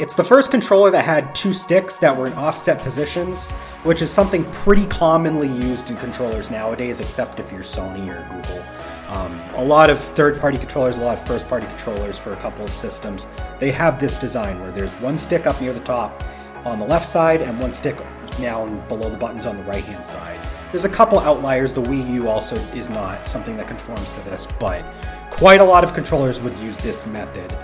it's 0.00 0.14
the 0.14 0.24
first 0.24 0.50
controller 0.50 0.90
that 0.90 1.04
had 1.04 1.34
two 1.34 1.52
sticks 1.52 1.98
that 1.98 2.16
were 2.16 2.26
in 2.26 2.32
offset 2.34 2.80
positions, 2.80 3.46
which 3.84 4.02
is 4.02 4.10
something 4.10 4.50
pretty 4.50 4.86
commonly 4.86 5.48
used 5.48 5.90
in 5.90 5.96
controllers 5.98 6.50
nowadays, 6.50 7.00
except 7.00 7.38
if 7.38 7.52
you're 7.52 7.62
Sony 7.62 8.08
or 8.08 8.26
Google. 8.34 8.64
Um, 9.08 9.38
a 9.54 9.64
lot 9.64 9.90
of 9.90 10.00
third 10.00 10.40
party 10.40 10.56
controllers, 10.56 10.96
a 10.96 11.00
lot 11.00 11.18
of 11.18 11.26
first 11.26 11.48
party 11.48 11.66
controllers 11.66 12.18
for 12.18 12.32
a 12.32 12.36
couple 12.36 12.64
of 12.64 12.70
systems, 12.70 13.26
they 13.60 13.70
have 13.70 14.00
this 14.00 14.18
design 14.18 14.58
where 14.60 14.72
there's 14.72 14.94
one 14.96 15.18
stick 15.18 15.46
up 15.46 15.60
near 15.60 15.72
the 15.72 15.80
top 15.80 16.24
on 16.64 16.78
the 16.78 16.86
left 16.86 17.06
side 17.06 17.42
and 17.42 17.60
one 17.60 17.72
stick 17.72 17.98
down 18.40 18.86
below 18.88 19.10
the 19.10 19.18
buttons 19.18 19.46
on 19.46 19.56
the 19.56 19.62
right 19.64 19.84
hand 19.84 20.04
side. 20.04 20.40
There's 20.72 20.86
a 20.86 20.88
couple 20.88 21.20
outliers. 21.20 21.72
The 21.72 21.82
Wii 21.82 22.10
U 22.14 22.28
also 22.28 22.56
is 22.74 22.88
not 22.90 23.28
something 23.28 23.56
that 23.58 23.68
conforms 23.68 24.14
to 24.14 24.20
this, 24.22 24.46
but 24.58 24.84
quite 25.30 25.60
a 25.60 25.64
lot 25.64 25.84
of 25.84 25.94
controllers 25.94 26.40
would 26.40 26.56
use 26.58 26.78
this 26.78 27.06
method. 27.06 27.56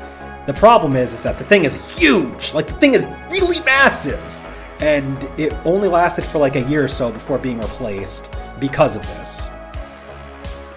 The 0.50 0.58
problem 0.58 0.96
is, 0.96 1.12
is 1.12 1.22
that 1.22 1.38
the 1.38 1.44
thing 1.44 1.62
is 1.62 1.96
huge. 1.96 2.54
Like 2.54 2.66
the 2.66 2.74
thing 2.74 2.94
is 2.94 3.06
really 3.30 3.60
massive, 3.64 4.20
and 4.80 5.22
it 5.38 5.52
only 5.64 5.86
lasted 5.86 6.24
for 6.24 6.38
like 6.38 6.56
a 6.56 6.62
year 6.62 6.82
or 6.82 6.88
so 6.88 7.12
before 7.12 7.38
being 7.38 7.60
replaced 7.60 8.30
because 8.58 8.96
of 8.96 9.02
this. 9.06 9.48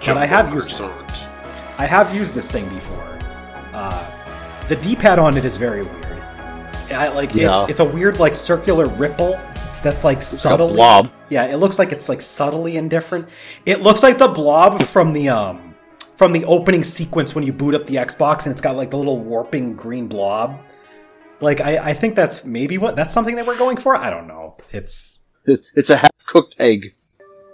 But 0.05 0.17
I 0.17 0.27
have 0.27 0.53
used 0.53 0.79
it. 0.79 1.11
I 1.79 1.87
have 1.87 2.13
used 2.13 2.35
this 2.35 2.51
thing 2.51 2.69
before. 2.69 3.17
Uh, 3.73 4.67
the 4.67 4.75
D-pad 4.75 5.17
on 5.17 5.37
it 5.37 5.43
is 5.43 5.57
very 5.57 5.81
weird. 5.81 6.05
I, 6.91 7.07
like 7.07 7.33
Yeah. 7.33 7.63
it's, 7.63 7.71
it's 7.71 7.79
a 7.79 7.85
weird 7.85 8.19
like 8.19 8.35
circular 8.35 8.85
ripple 8.85 9.39
that's 9.81 10.03
like 10.03 10.17
It's 10.19 10.33
got 10.33 10.59
subtly. 10.59 10.75
blob. 10.75 11.09
Yeah, 11.29 11.45
it 11.45 11.55
looks 11.57 11.79
like 11.79 11.91
it's 11.91 12.09
like 12.09 12.21
subtly 12.21 12.77
indifferent. 12.77 13.27
It 13.65 13.81
looks 13.81 14.03
like 14.03 14.19
the 14.19 14.27
blob 14.27 14.83
from 14.83 15.13
the 15.13 15.29
um 15.29 15.72
from 16.23 16.31
the 16.31 16.45
opening 16.45 16.85
sequence 16.85 17.35
when 17.35 17.43
you 17.43 17.51
boot 17.51 17.75
up 17.75 17.85
the 17.85 17.95
Xbox 17.95 18.45
and 18.45 18.53
it's 18.53 18.61
got 18.61 18.77
like 18.77 18.91
the 18.91 18.97
little 18.97 19.19
warping 19.19 19.75
green 19.75 20.07
blob. 20.07 20.57
Like 21.41 21.59
I, 21.59 21.89
I 21.89 21.93
think 21.93 22.15
that's 22.15 22.45
maybe 22.45 22.77
what 22.77 22.95
that's 22.95 23.13
something 23.13 23.35
that 23.35 23.45
we're 23.45 23.57
going 23.57 23.75
for. 23.75 23.93
I 23.97 24.09
don't 24.09 24.25
know. 24.25 24.55
It's 24.71 25.19
It's, 25.43 25.63
it's 25.75 25.89
a 25.89 25.97
half 25.97 26.25
cooked 26.25 26.55
egg. 26.59 26.93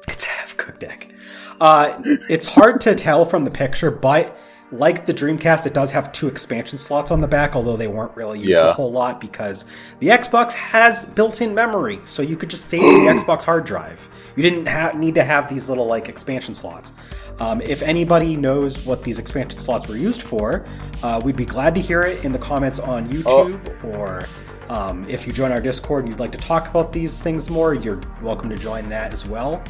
it's 0.07 0.27
a 0.27 0.29
half 0.29 0.55
cooked 0.55 0.83
egg. 0.83 1.11
Uh, 1.59 1.99
it's 2.29 2.45
hard 2.45 2.79
to 2.81 2.93
tell 2.93 3.25
from 3.25 3.43
the 3.43 3.49
picture, 3.49 3.89
but 3.89 4.37
like 4.71 5.07
the 5.07 5.15
Dreamcast, 5.15 5.65
it 5.65 5.73
does 5.73 5.89
have 5.91 6.11
two 6.11 6.27
expansion 6.27 6.77
slots 6.77 7.09
on 7.09 7.21
the 7.21 7.27
back, 7.27 7.55
although 7.55 7.75
they 7.75 7.87
weren't 7.87 8.15
really 8.15 8.37
used 8.39 8.51
a 8.69 8.73
whole 8.73 8.91
lot 8.91 9.19
because 9.19 9.65
the 9.97 10.09
Xbox 10.09 10.51
has 10.51 11.05
built-in 11.05 11.55
memory, 11.55 11.99
so 12.05 12.21
you 12.21 12.37
could 12.37 12.51
just 12.51 12.65
save 12.65 12.81
to 12.81 12.87
the 12.87 13.07
Xbox 13.25 13.43
hard 13.43 13.65
drive. 13.65 14.07
You 14.35 14.43
didn't 14.43 14.67
ha- 14.67 14.91
need 14.91 15.15
to 15.15 15.23
have 15.23 15.49
these 15.49 15.69
little 15.69 15.87
like 15.87 16.07
expansion 16.07 16.53
slots. 16.53 16.93
Um, 17.39 17.61
if 17.61 17.81
anybody 17.81 18.35
knows 18.35 18.85
what 18.85 19.01
these 19.03 19.17
expansion 19.19 19.59
slots 19.59 19.87
were 19.87 19.95
used 19.95 20.21
for, 20.21 20.65
uh, 21.03 21.21
we'd 21.23 21.37
be 21.37 21.45
glad 21.45 21.73
to 21.75 21.81
hear 21.81 22.01
it 22.01 22.23
in 22.25 22.31
the 22.31 22.39
comments 22.39 22.79
on 22.79 23.07
YouTube 23.09 23.83
or. 23.95 24.21
Um, 24.69 25.03
if 25.09 25.25
you 25.25 25.33
join 25.33 25.51
our 25.51 25.59
Discord 25.59 26.03
and 26.03 26.13
you'd 26.13 26.19
like 26.19 26.31
to 26.31 26.37
talk 26.37 26.69
about 26.69 26.93
these 26.93 27.23
things 27.23 27.49
more, 27.49 27.73
you're 27.73 27.99
welcome 28.21 28.49
to 28.51 28.55
join 28.55 28.87
that 28.89 29.13
as 29.15 29.25
well. 29.27 29.63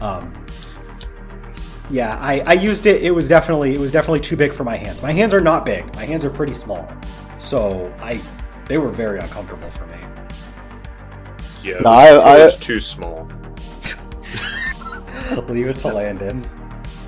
Um, 0.00 0.32
yeah, 1.90 2.18
I, 2.20 2.40
I 2.40 2.52
used 2.54 2.86
it. 2.86 3.02
It 3.04 3.12
was 3.12 3.28
definitely 3.28 3.72
it 3.72 3.78
was 3.78 3.92
definitely 3.92 4.18
too 4.18 4.34
big 4.36 4.52
for 4.52 4.64
my 4.64 4.74
hands. 4.76 5.00
My 5.00 5.12
hands 5.12 5.32
are 5.32 5.40
not 5.40 5.64
big. 5.64 5.94
My 5.94 6.04
hands 6.04 6.24
are 6.24 6.30
pretty 6.30 6.54
small, 6.54 6.88
so 7.38 7.94
I 8.00 8.20
they 8.64 8.78
were 8.78 8.90
very 8.90 9.20
uncomfortable 9.20 9.70
for 9.70 9.86
me. 9.86 9.98
Yeah, 11.62 11.74
No, 11.78 11.90
this 11.92 11.94
I- 11.94 12.10
controller's 12.10 12.56
I- 12.56 12.58
too 12.58 12.80
small. 12.80 13.28
Leave 15.48 15.68
it 15.68 15.78
to 15.78 15.88
Landon. 15.88 16.44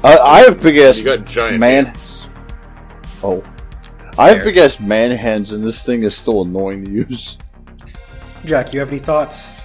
I, 0.04 0.18
I 0.18 0.40
have 0.42 0.60
big 0.62 0.76
ass 0.78 0.98
You 0.98 1.04
got 1.04 1.24
giant 1.26 1.58
man. 1.58 1.86
hands. 1.86 2.28
Oh, 3.22 3.42
I 4.18 4.28
have 4.30 4.44
big 4.44 4.56
ass 4.58 4.78
man 4.78 5.10
hands, 5.10 5.52
and 5.52 5.66
this 5.66 5.82
thing 5.82 6.02
is 6.02 6.14
still 6.14 6.42
annoying 6.42 6.84
to 6.84 6.90
use. 6.90 7.38
Jack, 8.44 8.72
you 8.74 8.80
have 8.80 8.90
any 8.90 8.98
thoughts? 8.98 9.62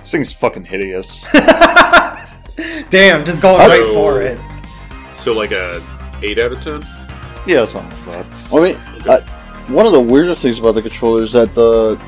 This 0.00 0.12
thing's 0.12 0.32
fucking 0.32 0.64
hideous. 0.66 1.24
Damn, 2.90 3.24
just 3.24 3.42
going 3.42 3.60
I- 3.60 3.66
right 3.68 3.94
for 3.94 4.20
it. 4.22 4.38
So 5.16 5.32
like 5.32 5.52
a 5.52 5.82
eight 6.22 6.38
out 6.38 6.52
of 6.52 6.60
ten. 6.62 6.82
yeah, 7.46 7.64
something 7.64 7.98
like 8.12 8.28
that. 8.30 8.52
I 8.52 8.60
mean, 8.60 8.76
uh, 9.08 9.20
one 9.72 9.86
of 9.86 9.92
the 9.92 10.00
weirdest 10.00 10.42
things 10.42 10.58
about 10.58 10.72
the 10.74 10.82
controller 10.82 11.22
is 11.22 11.32
that 11.32 11.54
the 11.54 11.98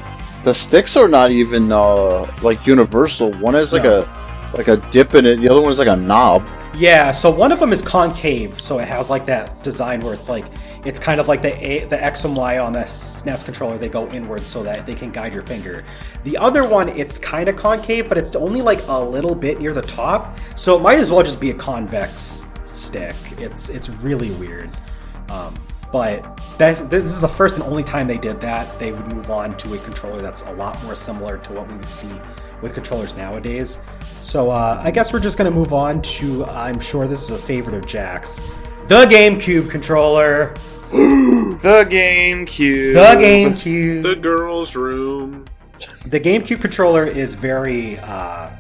the 0.45 0.53
sticks 0.53 0.97
are 0.97 1.09
not 1.09 1.31
even 1.31 1.73
uh, 1.73 2.31
like 2.43 2.67
universal. 2.67 3.33
One 3.35 3.55
has 3.55 3.73
like 3.73 3.85
No. 3.85 4.03
Like 4.55 4.69
a 4.69 4.77
dip 4.91 5.15
in 5.15 5.27
it. 5.27 5.37
The 5.37 5.49
other 5.49 5.61
one 5.61 5.73
is 5.73 5.79
like 5.79 5.89
a 5.89 5.97
knob. 5.97 6.49
Yeah, 6.77 7.11
so 7.11 7.31
one 7.31 7.53
of 7.53 7.59
them 7.59 7.73
is 7.73 7.81
concave, 7.81 8.61
so 8.61 8.79
it 8.79 8.87
has 8.87 9.09
like 9.09 9.25
that 9.27 9.63
design 9.63 10.01
where 10.01 10.13
it's 10.13 10.29
like 10.29 10.45
it's 10.85 11.01
kind 11.01 11.21
of 11.21 11.27
like 11.27 11.41
the 11.41 11.55
A, 11.67 11.87
the 11.87 12.03
X 12.03 12.25
and 12.25 12.37
Y 12.37 12.59
on 12.59 12.73
the 12.73 12.81
SNES 12.81 13.45
controller. 13.45 13.79
They 13.79 13.89
go 13.89 14.09
inward 14.11 14.43
so 14.43 14.63
that 14.63 14.85
they 14.85 14.95
can 14.95 15.11
guide 15.11 15.33
your 15.33 15.43
finger. 15.43 15.85
The 16.25 16.37
other 16.37 16.69
one, 16.69 16.91
it's 16.91 17.19
kind 17.19 17.49
of 17.49 17.57
concave, 17.57 18.09
but 18.09 18.19
it's 18.19 18.37
only 18.37 18.61
like 18.61 18.87
a 18.89 19.01
little 19.01 19.35
bit 19.35 19.59
near 19.59 19.73
the 19.73 19.83
top, 19.83 20.39
so 20.55 20.77
it 20.77 20.83
might 20.83 20.99
as 20.99 21.11
well 21.11 21.23
just 21.23 21.41
be 21.41 21.51
a 21.51 21.55
convex 21.55 22.47
stick. 22.67 23.17
It's 23.39 23.71
it's 23.71 23.89
really 23.89 24.33
weird. 24.33 24.77
Um, 25.31 25.55
but 25.93 26.37
that, 26.59 26.91
this 26.91 27.05
is 27.05 27.21
the 27.21 27.29
first 27.29 27.57
and 27.57 27.65
only 27.65 27.85
time 27.85 28.07
they 28.07 28.19
did 28.19 28.41
that. 28.41 28.79
They 28.79 28.93
would 28.93 29.07
move 29.07 29.31
on 29.31 29.57
to 29.57 29.75
a 29.75 29.79
controller 29.79 30.21
that's 30.21 30.43
a 30.43 30.53
lot 30.53 30.83
more 30.85 30.95
similar 30.95 31.39
to 31.39 31.53
what 31.53 31.69
we 31.69 31.77
would 31.77 31.89
see 31.89 32.11
with 32.61 32.75
controllers 32.75 33.15
nowadays. 33.17 33.79
So 34.21 34.51
uh, 34.51 34.81
I 34.83 34.91
guess 34.91 35.13
we're 35.13 35.21
just 35.21 35.39
going 35.39 35.51
to 35.51 35.57
move 35.57 35.73
on 35.73 36.03
to, 36.03 36.45
I'm 36.47 36.81
sure 36.81 37.07
this 37.07 37.23
is 37.23 37.31
a 37.31 37.39
favorite 37.39 37.77
of 37.77 37.87
Jack's, 37.87 38.41
the 38.89 39.07
GameCube 39.07 39.71
controller. 39.71 40.55
The 41.57 41.85
GameCube. 41.89 42.95
The 42.95 43.21
GameCube. 43.21 44.03
The 44.03 44.15
girls' 44.15 44.77
room. 44.77 45.47
the 46.05 46.21
GameCube 46.21 46.61
controller 46.61 47.05
is 47.07 47.35
very 47.35 47.99
uh, 47.99 48.51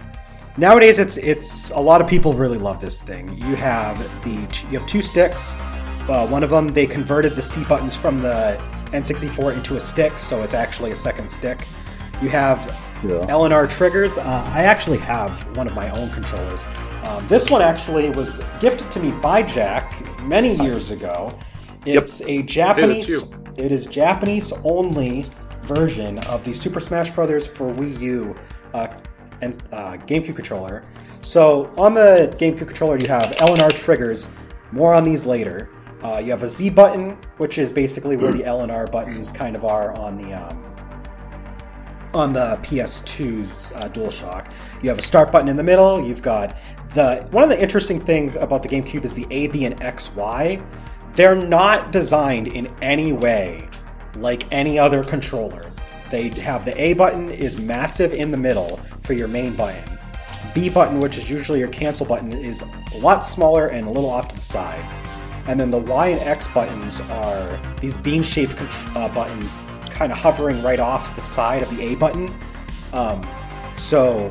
nowadays. 0.56 0.98
It's 0.98 1.16
it's 1.18 1.70
a 1.70 1.78
lot 1.78 2.00
of 2.00 2.08
people 2.08 2.32
really 2.32 2.58
love 2.58 2.80
this 2.80 3.02
thing. 3.02 3.28
You 3.36 3.54
have 3.56 3.98
the 4.24 4.34
you 4.70 4.78
have 4.78 4.88
two 4.88 5.02
sticks. 5.02 5.52
Uh, 6.08 6.26
one 6.28 6.42
of 6.42 6.50
them, 6.50 6.68
they 6.68 6.86
converted 6.86 7.32
the 7.32 7.42
C 7.42 7.62
buttons 7.64 7.96
from 7.96 8.22
the 8.22 8.60
N64 8.92 9.54
into 9.54 9.76
a 9.76 9.80
stick, 9.80 10.18
so 10.18 10.42
it's 10.42 10.54
actually 10.54 10.92
a 10.92 10.96
second 10.96 11.30
stick. 11.30 11.64
You 12.22 12.28
have 12.30 12.66
Yeah. 13.04 13.26
LNR 13.28 13.68
triggers. 13.68 14.16
Uh, 14.18 14.22
I 14.52 14.62
actually 14.64 14.98
have 14.98 15.32
one 15.56 15.66
of 15.66 15.74
my 15.74 15.90
own 15.90 16.10
controllers. 16.10 16.64
Um, 17.04 17.26
this 17.28 17.50
one 17.50 17.62
actually 17.62 18.10
was 18.10 18.40
gifted 18.60 18.90
to 18.92 19.00
me 19.00 19.10
by 19.12 19.42
Jack 19.42 19.94
many 20.22 20.54
years 20.56 20.90
ago. 20.90 21.30
It's 21.84 22.20
a 22.22 22.42
Japanese. 22.42 23.24
it 23.56 23.70
is 23.70 23.86
Japanese 23.86 24.52
only 24.64 25.26
version 25.62 26.18
of 26.30 26.44
the 26.44 26.52
Super 26.54 26.80
Smash 26.80 27.10
Bros. 27.10 27.46
for 27.46 27.72
Wii 27.74 28.00
U 28.00 28.34
uh, 28.74 28.88
and 29.40 29.62
uh, 29.72 29.92
GameCube 30.06 30.34
controller. 30.36 30.82
So 31.22 31.70
on 31.76 31.94
the 31.94 32.34
GameCube 32.38 32.66
controller, 32.66 32.98
you 33.00 33.08
have 33.08 33.24
LNR 33.36 33.72
triggers. 33.76 34.28
More 34.72 34.94
on 34.94 35.04
these 35.04 35.26
later. 35.26 35.68
Uh, 36.02 36.18
you 36.24 36.30
have 36.30 36.42
a 36.42 36.48
Z 36.48 36.70
button, 36.70 37.16
which 37.38 37.58
is 37.58 37.72
basically 37.72 38.16
where 38.16 38.32
the 38.32 38.42
LNR 38.42 38.90
buttons 38.90 39.30
kind 39.30 39.54
of 39.56 39.64
are 39.64 39.96
on 39.98 40.18
the 40.18 40.32
um, 40.34 40.75
on 42.16 42.32
the 42.32 42.58
PS2's 42.62 43.72
uh, 43.72 43.88
DualShock. 43.88 44.52
You 44.82 44.88
have 44.88 44.98
a 44.98 45.02
start 45.02 45.30
button 45.30 45.48
in 45.48 45.56
the 45.56 45.62
middle. 45.62 46.04
You've 46.04 46.22
got 46.22 46.58
the 46.90 47.26
one 47.30 47.44
of 47.44 47.50
the 47.50 47.60
interesting 47.60 48.00
things 48.00 48.36
about 48.36 48.62
the 48.62 48.68
GameCube 48.68 49.04
is 49.04 49.14
the 49.14 49.26
A, 49.30 49.48
B, 49.48 49.64
and 49.64 49.80
X, 49.82 50.12
Y. 50.14 50.60
They're 51.14 51.34
not 51.34 51.92
designed 51.92 52.48
in 52.48 52.72
any 52.82 53.12
way 53.12 53.66
like 54.16 54.50
any 54.52 54.78
other 54.78 55.04
controller. 55.04 55.70
They 56.10 56.28
have 56.30 56.64
the 56.64 56.80
A 56.80 56.94
button 56.94 57.30
is 57.30 57.60
massive 57.60 58.12
in 58.12 58.30
the 58.30 58.36
middle 58.36 58.78
for 59.02 59.12
your 59.12 59.28
main 59.28 59.56
button. 59.56 59.98
B 60.54 60.68
button, 60.68 61.00
which 61.00 61.18
is 61.18 61.28
usually 61.28 61.58
your 61.58 61.68
cancel 61.68 62.06
button, 62.06 62.32
is 62.32 62.62
a 62.94 62.98
lot 62.98 63.26
smaller 63.26 63.66
and 63.66 63.86
a 63.86 63.90
little 63.90 64.08
off 64.08 64.28
to 64.28 64.34
the 64.34 64.40
side. 64.40 64.84
And 65.46 65.60
then 65.60 65.70
the 65.70 65.78
Y 65.78 66.08
and 66.08 66.20
X 66.20 66.48
buttons 66.48 67.00
are 67.02 67.60
these 67.80 67.96
bean-shaped 67.96 68.56
uh, 68.96 69.08
buttons, 69.08 69.66
kind 69.96 70.12
of 70.12 70.18
hovering 70.18 70.62
right 70.62 70.78
off 70.78 71.14
the 71.14 71.22
side 71.22 71.62
of 71.62 71.74
the 71.74 71.82
A 71.82 71.94
button. 71.94 72.32
Um, 72.92 73.26
so 73.76 74.30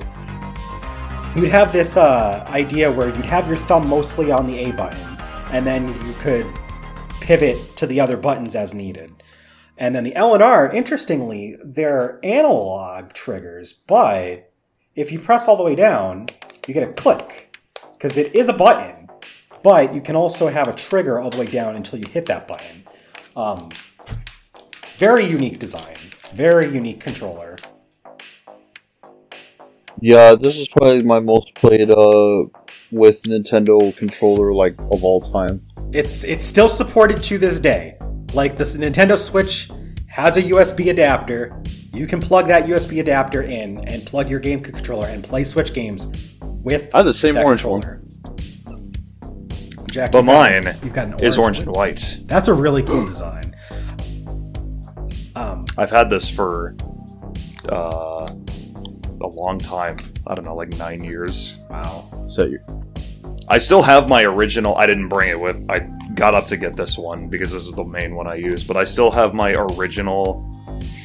you'd 1.36 1.50
have 1.50 1.74
this 1.74 1.98
uh, 1.98 2.46
idea 2.50 2.92
where 2.92 3.08
you'd 3.08 3.26
have 3.26 3.48
your 3.48 3.58
thumb 3.58 3.88
mostly 3.88 4.32
on 4.32 4.46
the 4.46 4.58
A 4.60 4.72
button, 4.74 5.18
and 5.52 5.66
then 5.66 5.88
you 6.06 6.14
could 6.20 6.46
pivot 7.20 7.76
to 7.78 7.88
the 7.88 8.00
other 8.00 8.16
buttons 8.16 8.56
as 8.56 8.76
needed. 8.76 9.24
And 9.78 9.96
then 9.96 10.04
the 10.04 10.16
L 10.16 10.36
and 10.36 10.44
R, 10.44 10.72
interestingly, 10.72 11.58
they're 11.64 12.20
analog 12.24 13.14
triggers, 13.14 13.74
but 13.74 14.52
if 14.96 15.12
you 15.12 15.20
press 15.20 15.48
all 15.48 15.58
the 15.58 15.64
way 15.64 15.76
down, 15.76 16.28
you 16.68 16.74
get 16.74 16.88
a 16.88 16.94
click 16.94 17.58
because 17.94 18.18
it 18.18 18.36
is 18.36 18.50
a 18.50 18.54
button, 18.54 19.10
but 19.64 19.94
you 19.94 20.00
can 20.00 20.16
also 20.16 20.48
have 20.48 20.68
a 20.68 20.74
trigger 20.74 21.20
all 21.20 21.32
the 21.32 21.40
way 21.40 21.48
down 21.48 21.76
until 21.76 22.00
you 22.00 22.06
hit 22.06 22.28
that 22.28 22.48
button. 22.48 22.84
Um, 23.36 23.70
very 24.98 25.26
unique 25.26 25.60
design, 25.60 25.98
very 26.34 26.68
unique 26.72 27.00
controller. 27.00 27.58
Yeah, 30.02 30.36
this 30.36 30.58
is 30.58 30.68
probably 30.68 31.04
my 31.04 31.20
most 31.20 31.56
played 31.56 31.90
uh 31.90 32.44
with 32.92 33.22
Nintendo 33.24 33.96
controller 33.98 34.54
like 34.54 34.78
of 34.92 35.04
all 35.04 35.22
time. 35.22 35.66
It's 35.92 36.24
it's 36.24 36.44
still 36.44 36.68
supported 36.68 37.22
to 37.24 37.38
this 37.38 37.60
day. 37.60 37.98
Like 38.34 38.58
this 38.58 38.76
Nintendo 38.76 39.18
Switch 39.18 39.70
has 40.08 40.38
a 40.38 40.42
USB 40.44 40.90
adapter. 40.90 41.62
You 41.94 42.08
can 42.08 42.20
plug 42.20 42.48
that 42.48 42.66
USB 42.66 43.00
adapter 43.00 43.42
in 43.44 43.80
and 43.88 44.06
plug 44.06 44.30
your 44.30 44.40
game 44.40 44.62
controller 44.62 45.08
and 45.08 45.24
play 45.24 45.44
Switch 45.46 45.74
games 45.74 46.38
with 46.42 46.94
I 46.94 46.98
have 47.00 47.06
the 47.06 47.14
same 47.14 47.36
that 47.36 47.46
orange 47.46 47.62
controller. 47.62 48.02
Jack, 49.92 50.12
But 50.12 50.20
you've 50.20 50.26
got- 50.28 50.64
mine 50.64 50.76
you've 50.84 50.94
got 50.94 51.08
an 51.08 51.16
is 51.24 51.38
orange 51.38 51.60
and 51.60 51.74
white. 51.74 52.20
That's 52.26 52.50
a 52.50 52.54
really 52.54 52.84
cool 52.84 53.06
design. 53.06 53.45
I've 55.78 55.92
had 55.92 56.10
this 56.10 56.30
for 56.30 56.76
uh, 57.70 58.32
a 59.22 59.28
long 59.28 59.58
time. 59.60 59.98
I 60.28 60.36
don't 60.36 60.46
know, 60.46 60.56
like 60.56 60.70
nine 60.78 61.04
years. 61.04 61.64
wow. 61.70 62.10
So 62.28 62.44
that 62.44 62.52
your 62.52 62.62
I 63.48 63.58
still 63.60 63.82
have 63.84 64.10
my 64.10 64.24
original. 64.24 64.76
I 64.76 64.86
didn't 64.88 65.10
bring 65.10 65.30
it 65.30 65.40
with. 65.40 65.64
I 65.70 65.80
got 66.16 66.34
up 66.34 66.48
to 66.48 66.58
get 66.58 66.76
this 66.76 66.98
one 66.98 67.28
because 67.28 67.52
this 67.52 67.68
is 67.68 67.74
the 67.74 67.84
main 67.84 68.16
one 68.16 68.28
I 68.28 68.36
use. 68.36 68.64
But 68.64 68.76
I 68.78 68.84
still 68.84 69.12
have 69.12 69.34
my 69.36 69.54
original 69.74 70.50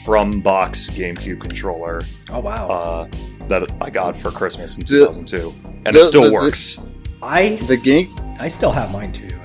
from 0.05 0.41
box 0.41 0.89
GameCube 0.91 1.41
controller 1.43 2.01
Oh 2.31 2.41
wow. 2.41 2.69
uh, 2.69 3.09
that 3.49 3.71
I 3.83 3.91
got 3.91 4.17
for 4.17 4.31
Christmas 4.31 4.77
in 4.79 4.85
The- 4.85 4.87
2002, 5.07 5.53
and 5.85 5.95
the- 5.95 6.01
it 6.01 6.07
still 6.07 6.23
the- 6.23 6.29
the- 6.29 6.35
works. 6.35 6.81
I 7.23 7.57
the 7.57 7.77
game- 7.85 8.07
I 8.41 8.49
still 8.49 8.73
have 8.73 8.91
mine 8.91 9.13
too 9.13 9.27
as 9.27 9.33
well. 9.35 9.40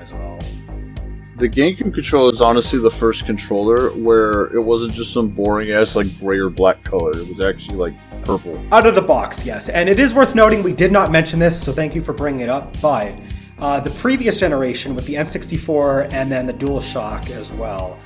The 1.36 1.50
GameCube 1.50 1.94
controller 1.94 2.32
is 2.32 2.42
honestly 2.42 2.80
the 2.80 2.90
first 2.90 3.26
controller 3.26 3.90
where 3.90 4.46
it 4.56 4.62
wasn't 4.62 4.94
just 4.94 5.12
some 5.12 5.28
boring 5.28 5.72
ass 5.72 5.96
like 5.96 6.08
gray 6.20 6.38
or 6.38 6.50
black 6.50 6.82
color. 6.84 7.12
It 7.12 7.28
was 7.28 7.42
actually 7.42 7.78
like 7.78 8.24
purple. 8.24 8.62
Out 8.72 8.86
of 8.86 8.96
the 8.96 9.02
box, 9.02 9.46
yes. 9.46 9.68
And 9.68 9.90
it 9.90 10.00
is 10.00 10.14
worth 10.14 10.34
noting 10.34 10.64
we 10.64 10.72
did 10.72 10.94
not 10.94 11.12
mention 11.12 11.40
this, 11.40 11.62
so 11.62 11.74
thank 11.74 11.94
you 11.94 12.02
for 12.02 12.14
bringing 12.14 12.42
it 12.42 12.50
up. 12.50 12.80
But 12.82 13.16
uh, 13.60 13.82
the 13.82 13.90
previous 13.92 14.40
generation 14.40 14.96
with 14.96 15.06
the 15.08 15.16
N64 15.16 16.14
and 16.14 16.32
then 16.32 16.46
the 16.46 16.54
DualShock 16.54 17.30
as 17.32 17.52
well. 17.52 18.00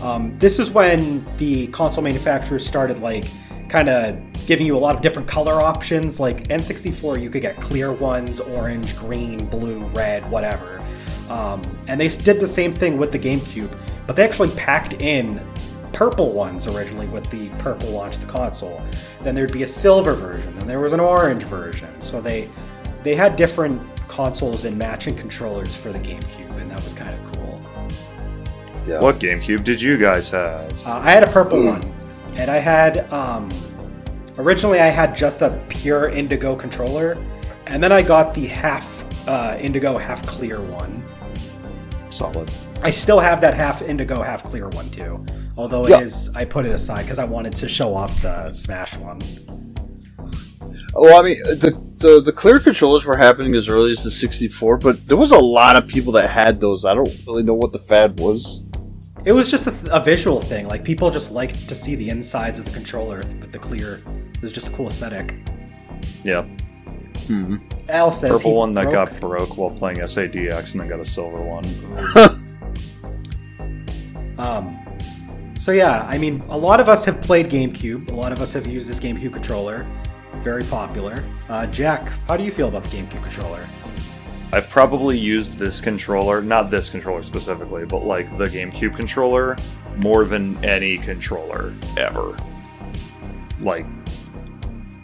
Um, 0.00 0.38
this 0.38 0.60
is 0.60 0.70
when 0.70 1.24
the 1.38 1.66
console 1.68 2.04
manufacturers 2.04 2.64
started 2.64 3.00
like 3.00 3.24
kind 3.68 3.88
of 3.88 4.16
giving 4.46 4.64
you 4.64 4.76
a 4.76 4.78
lot 4.78 4.94
of 4.94 5.02
different 5.02 5.26
color 5.26 5.54
options. 5.54 6.20
Like 6.20 6.48
N64, 6.48 7.20
you 7.20 7.30
could 7.30 7.42
get 7.42 7.56
clear 7.56 7.92
ones, 7.92 8.38
orange, 8.38 8.96
green, 8.96 9.44
blue, 9.46 9.84
red, 9.86 10.28
whatever. 10.30 10.75
Um, 11.28 11.62
and 11.88 12.00
they 12.00 12.08
did 12.08 12.40
the 12.40 12.48
same 12.48 12.72
thing 12.72 12.98
with 12.98 13.12
the 13.12 13.18
GameCube, 13.18 13.70
but 14.06 14.16
they 14.16 14.24
actually 14.24 14.50
packed 14.50 15.02
in 15.02 15.40
purple 15.92 16.32
ones 16.32 16.66
originally 16.66 17.06
with 17.06 17.28
the 17.30 17.48
purple 17.58 17.90
launch 17.90 18.16
of 18.16 18.20
the 18.20 18.32
console. 18.32 18.82
Then 19.22 19.34
there'd 19.34 19.52
be 19.52 19.62
a 19.62 19.66
silver 19.66 20.12
version, 20.12 20.56
then 20.58 20.68
there 20.68 20.80
was 20.80 20.92
an 20.92 21.00
orange 21.00 21.42
version. 21.44 22.00
So 22.00 22.20
they 22.20 22.48
they 23.02 23.14
had 23.14 23.36
different 23.36 23.80
consoles 24.08 24.64
and 24.64 24.76
matching 24.76 25.16
controllers 25.16 25.76
for 25.76 25.92
the 25.92 25.98
GameCube, 25.98 26.56
and 26.60 26.70
that 26.70 26.82
was 26.82 26.92
kind 26.92 27.14
of 27.14 27.32
cool. 27.32 27.60
Yeah. 28.86 29.00
What 29.00 29.16
GameCube 29.16 29.64
did 29.64 29.80
you 29.80 29.96
guys 29.96 30.30
have? 30.30 30.86
Uh, 30.86 31.00
I 31.02 31.10
had 31.10 31.22
a 31.22 31.30
purple 31.30 31.64
one, 31.64 31.82
and 32.36 32.50
I 32.50 32.58
had 32.58 33.10
um, 33.12 33.48
originally 34.38 34.80
I 34.80 34.88
had 34.88 35.16
just 35.16 35.42
a 35.42 35.60
pure 35.68 36.08
indigo 36.08 36.54
controller, 36.54 37.16
and 37.66 37.82
then 37.82 37.90
I 37.90 38.02
got 38.02 38.34
the 38.34 38.46
half 38.46 38.95
uh, 39.26 39.56
indigo, 39.60 39.96
half 39.98 40.24
clear 40.26 40.60
one. 40.60 41.02
Solid. 42.10 42.50
I 42.82 42.90
still 42.90 43.20
have 43.20 43.40
that 43.42 43.54
half 43.54 43.82
indigo, 43.82 44.22
half 44.22 44.42
clear 44.42 44.68
one 44.70 44.88
too. 44.90 45.24
Although 45.56 45.86
it 45.86 46.02
is, 46.02 46.30
Yeah. 46.32 46.40
I 46.40 46.44
put 46.44 46.66
it 46.66 46.72
aside 46.72 47.02
because 47.02 47.18
I 47.18 47.24
wanted 47.24 47.54
to 47.56 47.68
show 47.68 47.94
off 47.94 48.22
the 48.22 48.52
Smash 48.52 48.96
one. 48.96 49.18
Well, 50.94 51.20
I 51.20 51.22
mean, 51.22 51.42
the, 51.42 51.72
the 51.98 52.20
the 52.22 52.32
clear 52.32 52.58
controllers 52.58 53.04
were 53.04 53.16
happening 53.16 53.54
as 53.54 53.68
early 53.68 53.90
as 53.92 54.02
the 54.02 54.10
64, 54.10 54.78
but 54.78 55.06
there 55.06 55.16
was 55.16 55.30
a 55.32 55.38
lot 55.38 55.76
of 55.76 55.86
people 55.86 56.12
that 56.14 56.30
had 56.30 56.58
those. 56.60 56.84
I 56.86 56.94
don't 56.94 57.08
really 57.26 57.42
know 57.42 57.54
what 57.54 57.72
the 57.72 57.78
fad 57.78 58.18
was. 58.18 58.62
It 59.26 59.32
was 59.32 59.50
just 59.50 59.66
a, 59.66 59.74
a 59.94 60.00
visual 60.00 60.40
thing. 60.40 60.68
Like 60.68 60.84
people 60.84 61.10
just 61.10 61.32
liked 61.32 61.68
to 61.68 61.74
see 61.74 61.96
the 61.96 62.08
insides 62.08 62.58
of 62.58 62.64
the 62.64 62.70
controller 62.70 63.18
with 63.18 63.50
the 63.52 63.58
clear. 63.58 64.00
It 64.34 64.42
was 64.42 64.52
just 64.52 64.68
a 64.68 64.70
cool 64.70 64.86
aesthetic. 64.88 65.34
Yeah, 66.24 66.46
Hmm. 67.26 67.56
Al 67.88 68.12
says 68.12 68.30
purple 68.30 68.50
he 68.52 68.56
one 68.56 68.72
that 68.72 68.84
broke- 68.84 69.10
got 69.10 69.20
broke 69.20 69.56
while 69.56 69.70
playing 69.70 69.98
SADX, 69.98 70.72
and 70.72 70.80
then 70.80 70.88
got 70.88 71.00
a 71.00 71.04
silver 71.04 71.42
one. 71.42 71.64
Um, 74.38 74.76
so 75.58 75.72
yeah, 75.72 76.02
I 76.06 76.18
mean, 76.18 76.42
a 76.48 76.58
lot 76.58 76.78
of 76.80 76.88
us 76.88 77.04
have 77.06 77.20
played 77.22 77.48
GameCube. 77.48 78.10
A 78.10 78.14
lot 78.14 78.32
of 78.32 78.40
us 78.40 78.52
have 78.52 78.66
used 78.66 78.88
this 78.88 79.00
GameCube 79.00 79.32
controller. 79.32 79.86
Very 80.42 80.62
popular. 80.62 81.24
Uh, 81.48 81.66
Jack, 81.68 82.06
how 82.28 82.36
do 82.36 82.44
you 82.44 82.50
feel 82.50 82.68
about 82.68 82.84
the 82.84 82.96
GameCube 82.96 83.22
controller? 83.22 83.66
I've 84.52 84.68
probably 84.70 85.18
used 85.18 85.58
this 85.58 85.80
controller, 85.80 86.40
not 86.40 86.70
this 86.70 86.88
controller 86.88 87.22
specifically, 87.22 87.84
but 87.84 88.04
like 88.04 88.36
the 88.38 88.44
GameCube 88.44 88.94
controller, 88.94 89.56
more 89.96 90.24
than 90.24 90.62
any 90.64 90.98
controller 90.98 91.72
ever. 91.96 92.36
Like, 93.60 93.86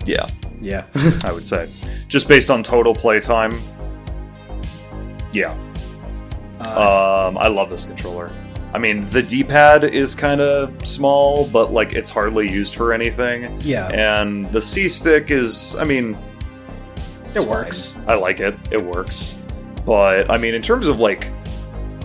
yeah, 0.04 0.26
Yeah. 0.62 0.84
I 1.24 1.32
would 1.32 1.44
say. 1.44 1.68
Just 2.08 2.28
based 2.28 2.50
on 2.50 2.62
total 2.62 2.94
playtime. 2.94 3.52
Yeah. 5.32 5.54
uh, 6.60 7.26
Um, 7.28 7.38
I 7.38 7.48
love 7.48 7.68
this 7.70 7.84
controller. 7.84 8.30
I 8.74 8.78
mean, 8.78 9.06
the 9.08 9.22
D-pad 9.22 9.84
is 9.84 10.14
kind 10.14 10.40
of 10.40 10.86
small, 10.86 11.46
but 11.48 11.72
like 11.72 11.94
it's 11.94 12.08
hardly 12.08 12.50
used 12.50 12.74
for 12.74 12.92
anything. 12.94 13.58
yeah. 13.60 13.88
And 13.88 14.46
the 14.46 14.60
C 14.62 14.88
stick 14.88 15.30
is, 15.30 15.76
I 15.76 15.84
mean, 15.84 16.16
It 17.34 17.46
works. 17.46 17.92
fine. 17.92 18.04
I 18.08 18.14
like 18.14 18.40
it. 18.40 18.54
It 18.70 18.82
works. 18.82 19.42
But 19.84 20.30
I 20.30 20.38
mean, 20.38 20.54
in 20.54 20.62
terms 20.62 20.86
of 20.86 21.00
like 21.00 21.30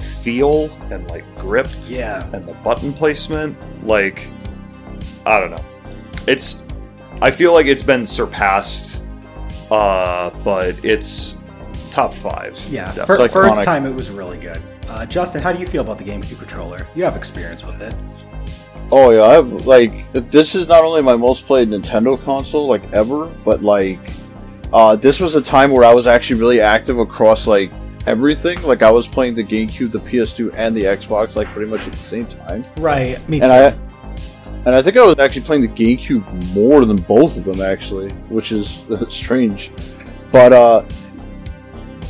feel 0.01 0.69
and 0.91 1.09
like 1.09 1.23
grip 1.37 1.67
Yeah. 1.87 2.21
and 2.33 2.45
the 2.47 2.53
button 2.55 2.91
placement, 2.91 3.55
like 3.87 4.27
I 5.25 5.39
don't 5.39 5.51
know. 5.51 5.65
It's 6.27 6.63
I 7.21 7.31
feel 7.31 7.53
like 7.53 7.65
it's 7.65 7.83
been 7.83 8.05
surpassed, 8.05 9.03
uh, 9.71 10.29
but 10.43 10.83
it's 10.85 11.39
top 11.91 12.13
five. 12.13 12.59
Yeah. 12.69 12.85
definitely. 12.85 13.05
For, 13.05 13.23
It's 13.23 13.33
for 13.33 13.47
its 13.47 13.61
time, 13.61 13.85
it 13.85 13.93
was 13.93 14.11
really 14.11 14.37
good. 14.37 14.61
Uh, 14.87 15.05
Justin, 15.05 15.41
how 15.41 15.51
do 15.51 15.59
you 15.59 15.67
feel 15.67 15.81
about 15.81 15.97
the 15.97 16.03
GameCube 16.03 16.39
controller? 16.39 16.87
You 16.95 17.03
have 17.03 17.15
experience 17.15 17.65
with 17.65 17.81
it. 17.81 17.93
Oh 18.89 19.11
yeah, 19.11 19.23
I've 19.23 19.65
like 19.65 19.91
this 20.13 20.55
is 20.55 20.69
not 20.69 20.83
only 20.85 21.01
my 21.01 21.15
most 21.15 21.45
played 21.45 21.69
Nintendo 21.69 22.21
console 22.23 22.67
like 22.67 22.83
ever, 22.93 23.25
but 23.43 23.61
like 23.61 23.99
uh, 24.71 24.95
this 24.95 25.19
was 25.19 25.35
a 25.35 25.41
time 25.41 25.71
where 25.71 25.83
I 25.83 25.93
was 25.93 26.07
actually 26.07 26.39
really 26.39 26.61
active 26.61 26.97
across 26.99 27.47
like 27.47 27.69
everything. 28.05 28.61
Like 28.63 28.83
I 28.83 28.91
was 28.91 29.05
playing 29.05 29.35
the 29.35 29.43
GameCube, 29.43 29.91
the 29.91 29.99
PS2, 29.99 30.53
and 30.55 30.75
the 30.75 30.83
Xbox 30.83 31.35
like 31.35 31.47
pretty 31.49 31.69
much 31.69 31.81
at 31.81 31.91
the 31.91 31.97
same 31.97 32.25
time. 32.27 32.63
Right, 32.77 33.17
me 33.27 33.39
too. 33.39 33.43
And 33.45 33.51
I 33.51 33.77
and 34.67 34.75
I 34.75 34.81
think 34.81 34.97
I 34.97 35.05
was 35.05 35.17
actually 35.17 35.43
playing 35.43 35.61
the 35.61 35.69
GameCube 35.69 36.53
more 36.53 36.83
than 36.83 36.97
both 36.97 37.37
of 37.37 37.45
them 37.45 37.61
actually, 37.61 38.09
which 38.27 38.51
is 38.51 38.85
strange. 39.07 39.71
But 40.33 40.51
uh, 40.51 40.83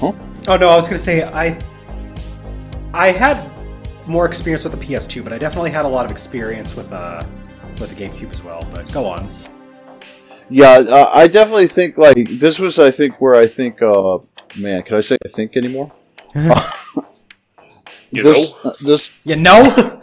oh 0.02 0.16
no, 0.48 0.68
I 0.68 0.76
was 0.76 0.88
gonna 0.88 0.98
say 0.98 1.22
I 1.22 1.58
I 2.96 3.12
had 3.12 3.38
more 4.08 4.26
experience 4.26 4.64
with 4.64 4.74
the 4.74 4.84
PS2, 4.84 5.24
but 5.24 5.34
I 5.34 5.38
definitely 5.38 5.70
had 5.70 5.86
a 5.86 5.88
lot 5.88 6.04
of 6.04 6.10
experience 6.10 6.76
with 6.76 6.92
uh 6.92 7.24
with 7.80 7.96
the 7.96 8.04
GameCube 8.04 8.34
as 8.34 8.42
well. 8.42 8.68
But 8.74 8.92
go 8.92 9.06
on. 9.06 9.28
Yeah, 10.50 10.80
uh, 10.80 11.12
I 11.14 11.28
definitely 11.28 11.68
think 11.68 12.00
like 12.00 12.28
this 12.40 12.58
was. 12.58 12.80
I 12.80 12.90
think 12.90 13.22
where 13.22 13.36
I 13.36 13.46
think. 13.46 13.82
uh 13.84 14.18
Man, 14.58 14.82
can 14.82 14.96
I 14.96 15.02
say 15.02 15.18
I 15.24 15.30
think 15.30 15.56
anymore? 15.58 15.92
You 18.10 18.24
this, 18.24 18.54
know? 18.64 18.74
this 18.82 19.12
You 19.26 19.36
know? 19.36 20.02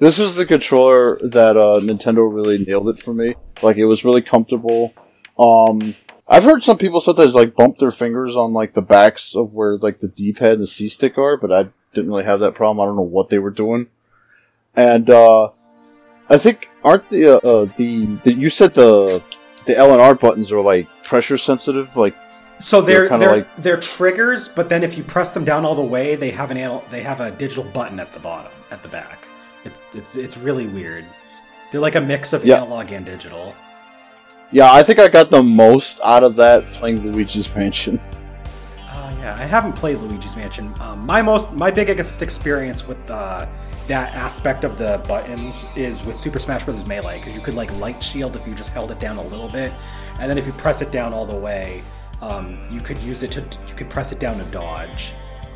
This 0.00 0.18
was 0.18 0.36
the 0.36 0.46
controller 0.46 1.18
that 1.22 1.56
uh, 1.56 1.80
Nintendo 1.80 2.32
really 2.32 2.58
nailed 2.58 2.88
it 2.88 2.98
for 2.98 3.14
me. 3.14 3.34
Like 3.62 3.76
it 3.76 3.86
was 3.86 4.04
really 4.04 4.22
comfortable. 4.22 4.94
Um, 5.38 5.94
I've 6.26 6.44
heard 6.44 6.62
some 6.62 6.78
people 6.78 7.00
sometimes 7.00 7.34
like 7.34 7.54
bump 7.54 7.78
their 7.78 7.90
fingers 7.90 8.36
on 8.36 8.52
like 8.52 8.72
the 8.74 8.82
backs 8.82 9.36
of 9.36 9.52
where 9.52 9.76
like 9.76 10.00
the 10.00 10.08
D-pad 10.08 10.52
and 10.52 10.62
the 10.62 10.66
C-stick 10.66 11.18
are, 11.18 11.36
but 11.36 11.52
I 11.52 11.68
didn't 11.92 12.10
really 12.10 12.24
have 12.24 12.40
that 12.40 12.54
problem. 12.54 12.80
I 12.80 12.88
don't 12.88 12.96
know 12.96 13.02
what 13.02 13.28
they 13.28 13.38
were 13.38 13.50
doing. 13.50 13.88
And 14.74 15.08
uh, 15.10 15.50
I 16.28 16.38
think 16.38 16.66
aren't 16.82 17.08
the 17.08 17.36
uh, 17.36 17.48
uh, 17.48 17.66
the, 17.76 18.06
the 18.24 18.32
you 18.32 18.50
said 18.50 18.74
the 18.74 19.22
the 19.66 19.76
L 19.76 19.92
and 19.92 20.00
R 20.00 20.14
buttons 20.14 20.50
are 20.52 20.60
like 20.60 20.88
pressure 21.04 21.38
sensitive, 21.38 21.96
like 21.96 22.14
So 22.58 22.80
they're 22.80 23.08
They're 23.08 23.18
they're 23.18 23.28
kinda 23.28 23.50
they're, 23.58 23.80
triggers, 23.80 24.48
but 24.48 24.68
then 24.68 24.82
if 24.82 24.96
you 24.96 25.04
press 25.04 25.32
them 25.32 25.44
down 25.44 25.64
all 25.64 25.74
the 25.74 25.82
way, 25.82 26.16
they 26.16 26.30
have 26.30 26.50
an 26.50 26.56
anal- 26.56 26.84
they 26.90 27.02
have 27.02 27.20
a 27.20 27.30
digital 27.30 27.64
button 27.64 28.00
at 28.00 28.12
the 28.12 28.20
bottom 28.20 28.52
at 28.70 28.82
the 28.82 28.88
back. 28.88 29.28
It, 29.64 29.72
it's 29.94 30.16
it's 30.16 30.36
really 30.36 30.66
weird. 30.66 31.04
They're 31.70 31.80
like 31.80 31.94
a 31.96 32.00
mix 32.00 32.32
of 32.32 32.44
Yeah. 32.44 32.56
analog 32.62 32.92
and 32.92 33.04
digital. 33.04 33.54
yeah. 34.52 34.72
I 34.72 34.82
think 34.82 34.98
I 34.98 35.08
got 35.08 35.30
the 35.30 35.42
most 35.42 36.00
out 36.04 36.22
of 36.22 36.36
that 36.36 36.70
playing 36.72 37.00
Luigi's 37.12 37.52
Mansion. 37.54 38.00
Uh, 38.96 39.12
yeah, 39.18 39.34
I 39.34 39.44
haven't 39.44 39.72
played 39.72 39.98
Luigi's 39.98 40.36
Mansion. 40.36 40.72
Um, 40.80 41.04
my 41.04 41.20
most, 41.20 41.50
my 41.52 41.68
biggest 41.70 42.22
experience 42.22 42.86
with 42.86 43.10
uh, 43.10 43.44
that 43.88 44.14
aspect 44.14 44.62
of 44.62 44.78
the 44.78 45.02
buttons 45.08 45.66
is 45.74 46.04
with 46.04 46.16
Super 46.16 46.38
Smash 46.38 46.64
Bros. 46.64 46.86
Melee 46.86 47.18
because 47.18 47.34
you 47.34 47.40
could 47.42 47.54
like 47.54 47.72
light 47.78 48.00
shield 48.02 48.36
if 48.36 48.46
you 48.46 48.54
just 48.54 48.70
held 48.70 48.92
it 48.92 49.00
down 49.00 49.16
a 49.16 49.22
little 49.24 49.48
bit, 49.50 49.72
and 50.20 50.30
then 50.30 50.38
if 50.38 50.46
you 50.46 50.52
press 50.52 50.80
it 50.80 50.92
down 50.92 51.12
all 51.12 51.26
the 51.26 51.34
way, 51.36 51.82
um, 52.22 52.60
you 52.70 52.80
could 52.80 52.96
use 52.98 53.24
it 53.24 53.32
to 53.32 53.40
you 53.66 53.74
could 53.74 53.90
press 53.90 54.12
it 54.12 54.20
down 54.20 54.38
to 54.38 54.44
dodge. 54.44 55.12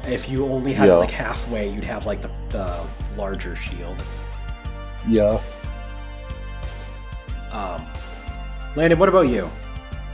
If 0.08 0.28
you 0.28 0.46
only 0.46 0.72
had 0.72 0.88
Yeah. 0.88 0.94
it 0.94 0.98
like 0.98 1.10
halfway, 1.10 1.68
you'd 1.68 1.84
have 1.84 2.06
like 2.06 2.22
the, 2.22 2.30
the 2.50 2.86
larger 3.16 3.54
shield. 3.56 4.02
Yeah. 5.08 5.40
Um, 7.50 7.86
Landon, 8.76 8.98
what 8.98 9.08
about 9.08 9.28
you? 9.28 9.50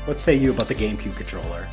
What 0.05 0.21
say 0.21 0.35
you 0.35 0.51
about 0.51 0.69
the 0.69 0.75
GameCube 0.75 1.17
controller? 1.17 1.69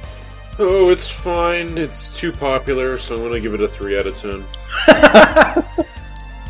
Oh, 0.60 0.90
it's 0.90 1.10
fine. 1.10 1.78
It's 1.78 2.18
too 2.20 2.32
popular, 2.32 2.98
so 2.98 3.16
I'm 3.16 3.24
gonna 3.24 3.40
give 3.40 3.54
it 3.54 3.62
a 3.62 3.68
three 3.68 3.98
out 3.98 4.06
of 4.08 4.18
ten. 4.18 4.46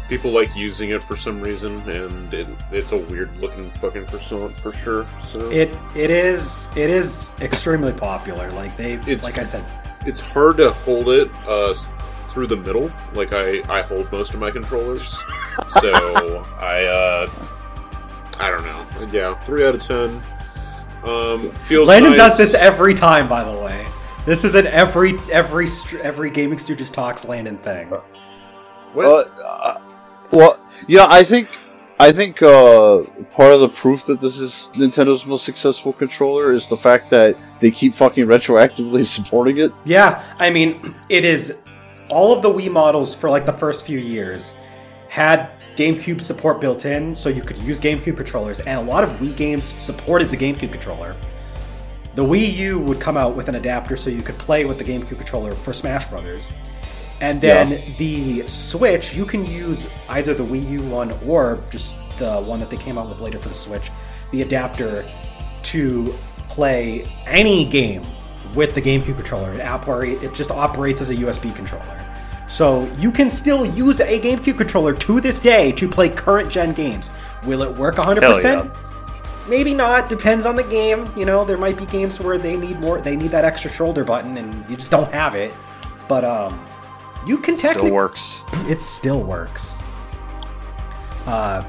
People 0.09 0.31
like 0.31 0.53
using 0.55 0.89
it 0.89 1.01
for 1.01 1.15
some 1.15 1.41
reason, 1.41 1.77
and 1.89 2.33
it, 2.33 2.47
it's 2.71 2.91
a 2.91 2.97
weird 2.97 3.29
looking 3.39 3.69
fucking 3.71 4.05
croissant 4.07 4.53
for 4.57 4.73
sure. 4.73 5.05
So 5.21 5.39
It 5.49 5.69
it 5.95 6.09
is 6.09 6.67
it 6.75 6.89
is 6.89 7.31
extremely 7.39 7.93
popular. 7.93 8.49
Like 8.51 8.75
they, 8.75 8.93
It's- 8.93 9.23
like 9.23 9.37
I 9.37 9.43
said, 9.43 9.63
it's 10.05 10.19
hard 10.19 10.57
to 10.57 10.71
hold 10.71 11.09
it 11.09 11.29
uh, 11.47 11.73
through 12.29 12.47
the 12.47 12.57
middle, 12.57 12.91
like 13.13 13.33
I, 13.33 13.61
I 13.69 13.81
hold 13.81 14.11
most 14.11 14.33
of 14.33 14.39
my 14.39 14.51
controllers. 14.51 15.09
so 15.69 15.91
I 16.59 16.85
uh, 16.85 17.31
I 18.39 18.49
don't 18.49 18.63
know. 18.63 19.07
Yeah, 19.11 19.39
three 19.39 19.65
out 19.65 19.75
of 19.75 19.81
ten. 19.81 20.21
Um, 21.03 21.51
feels. 21.53 21.87
Landon 21.87 22.11
nice. 22.11 22.19
does 22.19 22.37
this 22.37 22.53
every 22.53 22.93
time, 22.93 23.27
by 23.27 23.43
the 23.43 23.57
way. 23.57 23.87
This 24.25 24.43
is 24.43 24.55
an 24.55 24.67
every 24.67 25.17
every 25.31 25.67
every 26.01 26.29
gaming 26.29 26.59
Stooges 26.59 26.91
talks 26.91 27.25
Landon 27.25 27.57
thing. 27.59 27.87
What? 28.93 29.31
Uh, 29.37 29.41
uh, 29.41 29.81
well, 30.31 30.59
yeah, 30.87 31.07
I 31.09 31.23
think 31.23 31.49
I 32.01 32.11
think 32.11 32.41
uh, 32.41 33.03
part 33.29 33.53
of 33.53 33.59
the 33.59 33.69
proof 33.69 34.07
that 34.07 34.19
this 34.19 34.39
is 34.39 34.71
Nintendo's 34.73 35.23
most 35.27 35.45
successful 35.45 35.93
controller 35.93 36.51
is 36.51 36.67
the 36.67 36.75
fact 36.75 37.11
that 37.11 37.37
they 37.59 37.69
keep 37.69 37.93
fucking 37.93 38.25
retroactively 38.25 39.05
supporting 39.17 39.59
it. 39.59 39.71
Yeah, 39.85 40.23
I 40.39 40.49
mean, 40.49 40.95
it 41.09 41.25
is 41.25 41.59
all 42.09 42.33
of 42.33 42.41
the 42.41 42.49
Wii 42.49 42.71
models 42.71 43.13
for 43.13 43.29
like 43.29 43.45
the 43.45 43.53
first 43.53 43.85
few 43.85 43.99
years 43.99 44.55
had 45.09 45.51
GameCube 45.75 46.21
support 46.21 46.59
built 46.59 46.85
in, 46.85 47.15
so 47.15 47.29
you 47.29 47.43
could 47.43 47.61
use 47.61 47.79
GameCube 47.79 48.17
controllers, 48.17 48.61
and 48.61 48.79
a 48.79 48.91
lot 48.91 49.03
of 49.03 49.11
Wii 49.19 49.37
games 49.37 49.79
supported 49.79 50.29
the 50.29 50.37
GameCube 50.37 50.71
controller. 50.71 51.15
The 52.15 52.25
Wii 52.25 52.51
U 52.55 52.79
would 52.79 52.99
come 52.99 53.15
out 53.15 53.35
with 53.35 53.47
an 53.47 53.53
adapter 53.53 53.95
so 53.95 54.09
you 54.09 54.23
could 54.23 54.39
play 54.39 54.65
with 54.65 54.79
the 54.79 54.83
GameCube 54.83 55.17
controller 55.17 55.51
for 55.51 55.71
Smash 55.71 56.07
Brothers. 56.07 56.49
And 57.21 57.39
then 57.39 57.71
Yeah. 57.71 57.79
the 57.97 58.47
Switch, 58.47 59.13
you 59.13 59.25
can 59.25 59.45
use 59.45 59.87
either 60.09 60.33
the 60.33 60.43
Wii 60.43 60.69
U 60.71 60.81
one 60.81 61.17
or 61.25 61.59
just 61.69 61.95
the 62.17 62.41
one 62.41 62.59
that 62.59 62.69
they 62.69 62.77
came 62.77 62.97
out 62.97 63.07
with 63.07 63.21
later 63.21 63.37
for 63.37 63.49
the 63.49 63.55
Switch, 63.55 63.91
the 64.31 64.41
adapter 64.41 65.05
to 65.63 66.13
play 66.49 67.05
any 67.27 67.63
game 67.63 68.01
with 68.55 68.75
the 68.75 68.81
GameCube 68.81 69.15
controller. 69.15 69.51
It, 69.51 70.23
it 70.23 70.33
just 70.33 70.51
operates 70.51 70.99
as 70.99 71.09
a 71.11 71.15
USB 71.15 71.55
controller. 71.55 71.97
So 72.47 72.89
you 72.97 73.11
can 73.11 73.29
still 73.29 73.65
use 73.65 74.01
a 74.01 74.19
GameCube 74.19 74.57
controller 74.57 74.93
to 74.93 75.21
this 75.21 75.39
day 75.39 75.71
to 75.73 75.87
play 75.87 76.09
current 76.09 76.49
gen 76.49 76.73
games. 76.73 77.09
Will 77.45 77.61
it 77.61 77.77
work 77.77 77.95
100%? 77.95 78.43
Yeah. 78.43 78.67
Maybe 79.47 79.73
not. 79.73 80.09
Depends 80.09 80.45
on 80.45 80.55
the 80.55 80.63
game. 80.63 81.09
You 81.15 81.25
know, 81.25 81.45
there 81.45 81.57
might 81.57 81.77
be 81.77 81.85
games 81.85 82.19
where 82.19 82.37
they 82.37 82.57
need 82.57 82.79
more. 82.79 82.99
They 82.99 83.15
need 83.15 83.31
that 83.31 83.45
extra 83.45 83.71
shoulder 83.71 84.03
button, 84.03 84.37
and 84.37 84.69
you 84.69 84.75
just 84.75 84.91
don't 84.91 85.11
have 85.13 85.33
it. 85.33 85.53
But 86.09 86.25
um, 86.25 86.59
you 87.25 87.37
can 87.37 87.57
Still 87.57 87.89
works. 87.91 88.43
it 88.67 88.81
still 88.81 89.21
works. 89.21 89.79
Uh, 91.25 91.63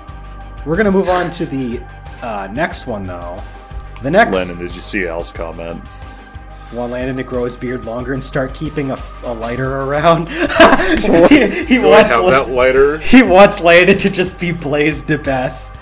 we're 0.64 0.76
gonna 0.76 0.90
move 0.90 1.08
on 1.08 1.30
to 1.32 1.46
the 1.46 1.82
uh, 2.22 2.48
next 2.52 2.86
one 2.86 3.06
though. 3.06 3.38
The 4.02 4.10
next 4.10 4.34
Landon, 4.34 4.58
did 4.58 4.74
you 4.74 4.80
see 4.80 5.06
Al's 5.06 5.32
comment? 5.32 5.80
Want 6.72 6.90
Landon 6.92 7.16
to 7.18 7.22
grow 7.22 7.44
his 7.44 7.56
beard 7.56 7.84
longer 7.84 8.14
and 8.14 8.24
start 8.24 8.54
keeping 8.54 8.90
a 8.90 8.96
lighter 9.34 9.82
around. 9.82 10.28
he 11.28 11.64
he 11.66 11.78
Do 11.78 11.88
I 11.88 11.90
wants 11.90 12.10
have 12.12 12.24
La- 12.24 12.30
that 12.30 12.48
lighter? 12.48 12.98
he 12.98 13.22
wants 13.22 13.60
Landon 13.60 13.98
to 13.98 14.08
just 14.10 14.40
be 14.40 14.52
Blaze 14.52 15.02
the 15.02 15.18
best. 15.18 15.74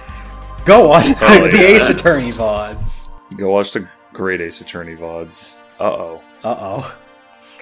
Go 0.65 0.89
watch 0.89 1.09
the, 1.11 1.15
Hell 1.15 1.43
the. 1.45 1.65
Ace 1.65 1.89
Attorney 1.89 2.33
vods. 2.33 3.09
Go 3.37 3.51
watch 3.53 3.73
the 3.73 3.89
great 4.13 4.41
Ace 4.41 4.61
Attorney 4.61 4.97
VODs. 4.97 5.59
Uh 5.79 5.85
oh. 5.85 6.23
Uh 6.43 6.57
oh. 6.59 6.99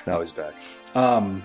Now 0.06 0.20
he's 0.20 0.32
back. 0.32 0.54
Um, 0.94 1.42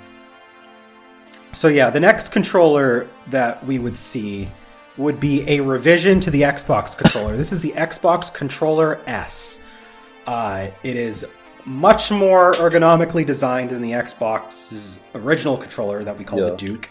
so 1.53 1.67
yeah, 1.67 1.89
the 1.89 1.99
next 1.99 2.31
controller 2.31 3.07
that 3.27 3.65
we 3.65 3.79
would 3.79 3.97
see 3.97 4.49
would 4.97 5.19
be 5.19 5.47
a 5.49 5.59
revision 5.59 6.19
to 6.19 6.29
the 6.29 6.41
Xbox 6.41 6.95
controller. 6.95 7.35
this 7.35 7.51
is 7.51 7.61
the 7.61 7.71
Xbox 7.71 8.31
Controller 8.31 8.99
S. 9.07 9.59
Uh, 10.27 10.67
it 10.83 10.95
is 10.95 11.25
much 11.65 12.11
more 12.11 12.51
ergonomically 12.53 13.25
designed 13.25 13.71
than 13.71 13.81
the 13.81 13.91
Xbox's 13.91 14.99
original 15.15 15.57
controller 15.57 16.03
that 16.03 16.17
we 16.17 16.23
call 16.23 16.39
the 16.39 16.55
Duke. 16.55 16.89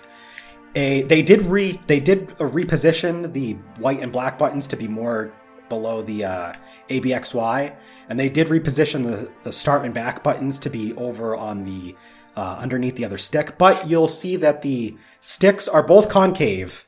A, 0.75 1.03
they 1.03 1.21
did 1.23 1.43
re 1.43 1.79
they 1.87 2.01
did 2.01 2.29
reposition 2.39 3.33
the 3.33 3.55
white 3.79 4.01
and 4.01 4.11
black 4.11 4.39
buttons 4.39 4.67
to 4.69 4.77
be 4.77 4.89
more 4.89 5.33
below 5.69 6.03
the 6.03 6.25
uh, 6.25 6.53
ABXY, 6.89 7.75
and 8.09 8.19
they 8.19 8.29
did 8.29 8.49
reposition 8.49 9.03
the, 9.05 9.31
the 9.43 9.53
start 9.53 9.85
and 9.85 9.93
back 9.93 10.23
buttons 10.23 10.59
to 10.61 10.71
be 10.71 10.95
over 10.95 11.37
on 11.37 11.65
the 11.65 11.95
uh, 12.37 12.57
underneath 12.59 12.97
the 12.97 13.05
other 13.05 13.19
stick. 13.19 13.59
But 13.59 13.89
you'll 13.89 14.09
see 14.09 14.37
that 14.37 14.63
the 14.63 14.97
sticks 15.21 15.69
are 15.69 15.83
both 15.83 16.09
concave. 16.09 16.87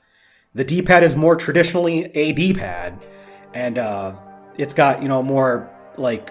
The 0.55 0.65
D-pad 0.65 1.03
is 1.03 1.17
more 1.17 1.37
traditionally 1.37 2.05
a 2.15 2.33
D-pad, 2.33 3.05
and 3.55 3.79
uh, 3.79 4.13
it's 4.57 4.75
got 4.75 5.03
you 5.03 5.09
know 5.09 5.23
more 5.23 5.69
like 5.97 6.31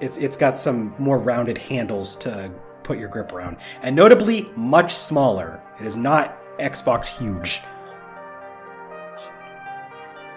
it's 0.00 0.16
it's 0.16 0.36
got 0.36 0.58
some 0.58 0.94
more 0.98 1.18
rounded 1.18 1.58
handles 1.58 2.16
to 2.16 2.50
put 2.82 2.98
your 2.98 3.08
grip 3.08 3.32
around, 3.32 3.58
and 3.82 3.94
notably 3.94 4.50
much 4.56 4.94
smaller. 4.94 5.62
It 5.78 5.86
is 5.86 5.96
not 5.96 6.38
Xbox 6.58 7.06
huge. 7.06 7.60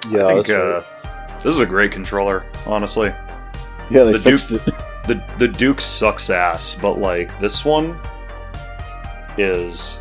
Yeah, 0.10 0.26
I 0.28 0.34
think 0.34 0.50
uh, 0.50 0.82
this 1.38 1.56
is 1.56 1.60
a 1.60 1.66
great 1.66 1.92
controller, 1.92 2.44
honestly. 2.66 3.10
yeah, 3.90 4.04
they 4.04 4.14
the 4.14 4.20
fixed 4.20 4.52
it. 4.52 4.62
The 5.08 5.24
the 5.40 5.48
Duke 5.48 5.82
sucks 5.82 6.30
ass, 6.30 6.76
but 6.76 7.00
like 7.00 7.38
this 7.40 7.66
one 7.66 8.00
is 9.38 10.00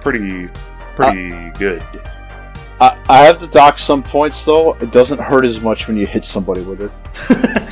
pretty 0.00 0.48
pretty 0.96 1.50
good. 1.58 1.82
I, 2.80 3.00
I 3.08 3.18
have 3.24 3.38
to 3.38 3.46
dock 3.46 3.78
some 3.78 4.02
points 4.02 4.44
though. 4.44 4.74
It 4.74 4.90
doesn't 4.90 5.20
hurt 5.20 5.44
as 5.44 5.60
much 5.60 5.86
when 5.86 5.96
you 5.96 6.06
hit 6.06 6.24
somebody 6.24 6.62
with 6.62 6.80
it. 6.82 6.90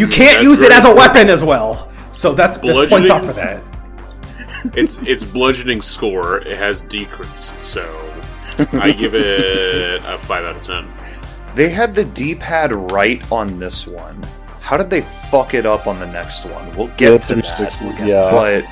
You 0.00 0.06
can't 0.06 0.36
That's 0.36 0.44
use 0.44 0.62
it 0.62 0.72
as 0.72 0.86
a 0.86 0.94
weapon 0.94 1.28
as 1.28 1.44
well. 1.44 1.90
So 2.14 2.32
that's, 2.32 2.56
that's 2.56 2.90
points 2.90 2.90
Bludgeoning? 2.90 3.10
off 3.10 3.26
for 3.26 3.32
that. 3.34 3.62
It's 4.76 4.98
it's 5.02 5.24
bludgeoning 5.24 5.80
score. 5.80 6.38
It 6.38 6.56
has 6.58 6.82
decrease, 6.82 7.54
so 7.58 7.82
I 8.72 8.92
give 8.92 9.14
it 9.14 10.02
a 10.04 10.18
five 10.18 10.44
out 10.44 10.56
of 10.56 10.62
ten. 10.62 10.92
They 11.54 11.70
had 11.70 11.94
the 11.94 12.04
D-pad 12.04 12.92
right 12.92 13.20
on 13.32 13.58
this 13.58 13.86
one. 13.86 14.20
How 14.60 14.76
did 14.76 14.90
they 14.90 15.00
fuck 15.00 15.54
it 15.54 15.66
up 15.66 15.86
on 15.86 15.98
the 15.98 16.06
next 16.06 16.44
one? 16.44 16.70
We'll 16.72 16.88
get 16.96 17.12
Yeah, 17.12 17.18
to 17.18 17.34
that. 17.36 17.78
We'll 17.80 17.92
get 17.92 17.98
to 17.98 18.06
yeah. 18.08 18.30
but 18.30 18.64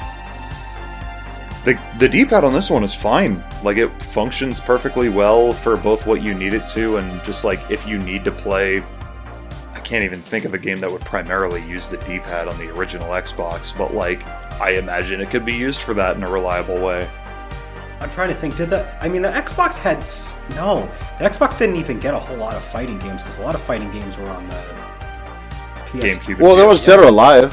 the 1.65 1.79
the 1.99 2.09
D-pad 2.09 2.45
on 2.45 2.53
this 2.53 2.71
one 2.71 2.85
is 2.85 2.95
fine. 2.95 3.43
Like 3.63 3.77
it 3.79 3.89
functions 4.03 4.61
perfectly 4.61 5.09
well 5.09 5.53
for 5.53 5.77
both 5.77 6.07
what 6.07 6.23
you 6.23 6.35
need 6.35 6.55
it 6.55 6.67
to 6.69 6.99
and 6.99 7.23
just 7.25 7.45
like 7.45 7.71
if 7.71 7.87
you 7.87 7.99
need 7.99 8.25
to 8.25 8.31
play. 8.31 8.83
I 9.75 9.81
can't 9.81 10.05
even 10.05 10.21
think 10.21 10.45
of 10.45 10.53
a 10.55 10.59
game 10.59 10.79
that 10.81 10.91
would 10.91 11.01
primarily 11.01 11.63
use 11.67 11.89
the 11.89 11.97
D-pad 11.97 12.47
on 12.47 12.59
the 12.59 12.69
original 12.75 13.09
Xbox, 13.09 13.77
but 13.77 13.95
like 13.95 14.27
I 14.61 14.73
imagine 14.73 15.21
it 15.21 15.31
could 15.31 15.45
be 15.47 15.55
used 15.55 15.81
for 15.81 15.95
that 15.95 16.17
in 16.17 16.23
a 16.23 16.31
reliable 16.31 16.81
way. 16.81 17.09
I'm 18.01 18.11
trying 18.11 18.29
to 18.29 18.35
think. 18.35 18.57
Did 18.57 18.71
the? 18.71 18.97
I 19.03 19.09
mean, 19.09 19.23
the 19.23 19.29
Xbox 19.29 19.77
had 19.77 19.99
no. 20.57 20.87
The 21.19 21.25
Xbox 21.25 21.59
didn't 21.59 21.77
even 21.77 21.99
get 21.99 22.15
a 22.15 22.19
whole 22.19 22.37
lot 22.37 22.55
of 22.55 22.63
fighting 22.63 22.99
games 22.99 23.23
because 23.25 23.39
a 23.39 23.43
lot 23.43 23.55
of 23.57 23.61
fighting 23.61 23.91
games 23.91 24.17
were 24.17 24.29
on 24.29 24.49
the 24.49 24.57
PS. 24.57 24.88
GameCube. 25.93 26.39
Well, 26.41 26.57
there 26.57 26.67
was 26.67 26.83
Dead 26.85 26.99
or 27.01 27.05
Alive. 27.05 27.53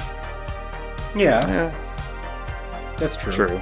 Yeah, 1.15 1.47
Yeah, 1.47 1.71
that's 2.97 3.15
true. 3.17 3.31
true. 3.33 3.61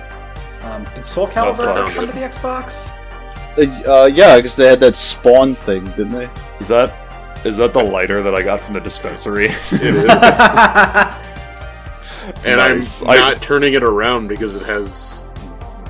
Um, 0.64 0.84
did 0.96 1.06
Soul 1.06 1.28
Calibur 1.28 1.68
Oh, 1.68 1.86
come 1.92 2.08
to 2.08 2.14
the 2.14 2.22
Xbox? 2.22 2.90
Uh, 3.58 3.62
uh, 3.92 4.06
yeah, 4.08 4.38
because 4.38 4.56
they 4.56 4.66
had 4.68 4.80
that 4.80 4.96
spawn 4.98 5.54
thing, 5.56 5.84
didn't 5.84 6.12
they? 6.12 6.30
Is 6.60 6.68
that 6.70 6.92
is 7.46 7.58
that 7.58 7.74
the 7.74 7.84
lighter 7.84 8.24
that 8.24 8.34
I 8.34 8.42
got 8.42 8.60
from 8.62 8.74
the 8.74 8.80
dispensary? 8.80 9.46
It 9.72 9.96
is, 9.96 10.10
and 12.46 12.58
Nice. 12.58 13.04
I'm 13.04 13.10
I- 13.10 13.16
not 13.18 13.42
turning 13.42 13.74
it 13.74 13.84
around 13.84 14.28
because 14.30 14.56
it 14.56 14.64
has 14.64 15.28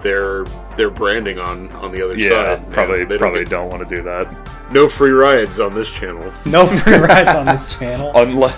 their 0.01 0.43
their 0.75 0.89
branding 0.89 1.37
on 1.39 1.71
on 1.73 1.91
the 1.93 2.03
other 2.03 2.17
yeah, 2.17 2.29
side. 2.45 2.59
and 2.59 2.73
probably 2.73 3.03
they 3.05 3.09
don't 3.11 3.19
probably 3.19 3.39
get- 3.43 3.49
don't 3.51 3.69
want 3.69 3.87
to 3.87 3.95
do 3.95 4.01
that. 4.03 4.27
no 4.71 4.89
free 4.89 5.11
rides 5.11 5.59
on 5.59 5.73
this 5.75 5.93
channel. 5.93 6.33
no 6.45 6.65
free 6.67 6.97
rides 6.97 7.35
on 7.39 7.45
this 7.45 7.73
channel. 7.75 8.11
Unless 8.15 8.57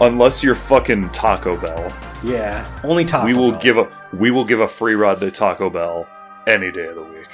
unless 0.00 0.42
you're 0.42 0.54
fucking 0.54 1.10
Taco 1.10 1.56
Bell. 1.60 1.92
yeah, 2.22 2.66
only 2.84 3.04
Taco. 3.04 3.26
we 3.26 3.34
will 3.34 3.52
give 3.58 3.78
a 3.78 3.88
we 4.12 4.30
will 4.30 4.44
give 4.44 4.60
a 4.60 4.68
free 4.68 4.94
ride 4.94 5.20
to 5.20 5.30
Taco 5.30 5.70
Bell 5.70 6.08
any 6.46 6.70
day 6.70 6.86
of 6.86 6.96
the 6.96 7.02
week. 7.02 7.28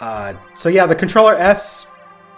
Uh, 0.00 0.34
so 0.54 0.68
yeah, 0.68 0.86
the 0.86 0.94
controller 0.94 1.34
S, 1.34 1.86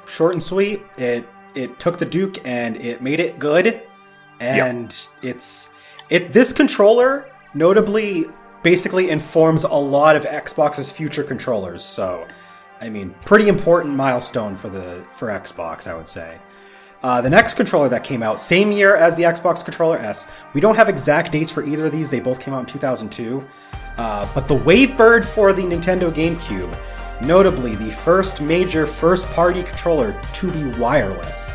short 0.07 0.35
and 0.35 0.43
sweet. 0.43 0.83
It 0.99 1.29
it 1.55 1.79
took 1.79 1.99
the 1.99 2.07
Duke 2.07 2.39
and 2.45 2.77
it 2.77 3.03
made 3.03 3.21
it 3.21 3.39
good, 3.39 3.83
and 4.41 4.97
it's 5.23 5.71
it. 6.09 6.33
This 6.33 6.53
controller 6.53 7.31
notably 7.55 8.27
basically 8.62 9.11
informs 9.11 9.65
a 9.65 9.75
lot 9.75 10.17
of 10.17 10.25
Xbox's 10.25 10.93
future 10.93 11.25
controllers. 11.25 11.83
So, 11.83 12.27
I 12.81 12.89
mean, 12.91 13.15
pretty 13.25 13.49
important 13.49 13.95
milestone 13.95 14.57
for 14.57 14.69
the 14.69 15.05
for 15.15 15.29
Xbox, 15.29 15.87
I 15.87 15.95
would 15.95 16.09
say. 16.09 16.39
Uh, 17.03 17.21
the 17.23 17.31
next 17.31 17.55
controller 17.55 17.89
that 17.89 18.05
came 18.05 18.23
out, 18.23 18.39
same 18.39 18.71
year 18.71 18.95
as 18.95 19.17
the 19.17 19.23
Xbox 19.23 19.65
Controller 19.65 19.99
S. 19.99 20.27
We 20.53 20.61
don't 20.61 20.77
have 20.77 20.89
exact 20.89 21.33
dates 21.33 21.51
for 21.51 21.63
either 21.65 21.87
of 21.87 21.93
these. 21.93 22.11
They 22.11 22.21
both 22.21 22.41
came 22.41 22.53
out 22.53 22.61
in 22.61 22.67
2002. 22.67 23.43
Uh, 23.97 24.29
but 24.35 24.47
the 24.49 24.57
Wavebird 24.57 25.25
for 25.25 25.53
the 25.55 25.63
Nintendo 25.63 26.11
GameCube, 26.13 26.77
notably 27.27 27.75
the 27.75 27.91
first 27.91 28.41
major 28.43 28.87
first-party 28.87 29.63
controller 29.63 30.19
to 30.35 30.51
be 30.53 30.79
wireless. 30.79 31.53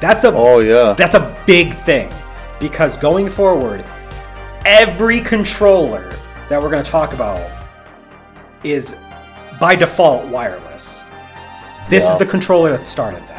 That's 0.00 0.24
a 0.24 0.32
Oh 0.34 0.60
yeah. 0.62 0.92
that's 0.94 1.16
a 1.16 1.42
big 1.46 1.74
thing 1.84 2.10
because 2.60 2.96
going 2.96 3.28
forward, 3.28 3.84
every 4.64 5.20
controller 5.20 6.08
that 6.48 6.62
we're 6.62 6.70
going 6.70 6.84
to 6.84 6.90
talk 6.90 7.12
about 7.14 7.40
is 8.64 8.96
by 9.60 9.74
default 9.76 10.26
wireless. 10.28 11.04
This 11.88 12.04
Yeah. 12.04 12.12
is 12.12 12.18
the 12.18 12.26
controller 12.26 12.70
that 12.70 12.86
started 12.86 13.22
that. 13.28 13.37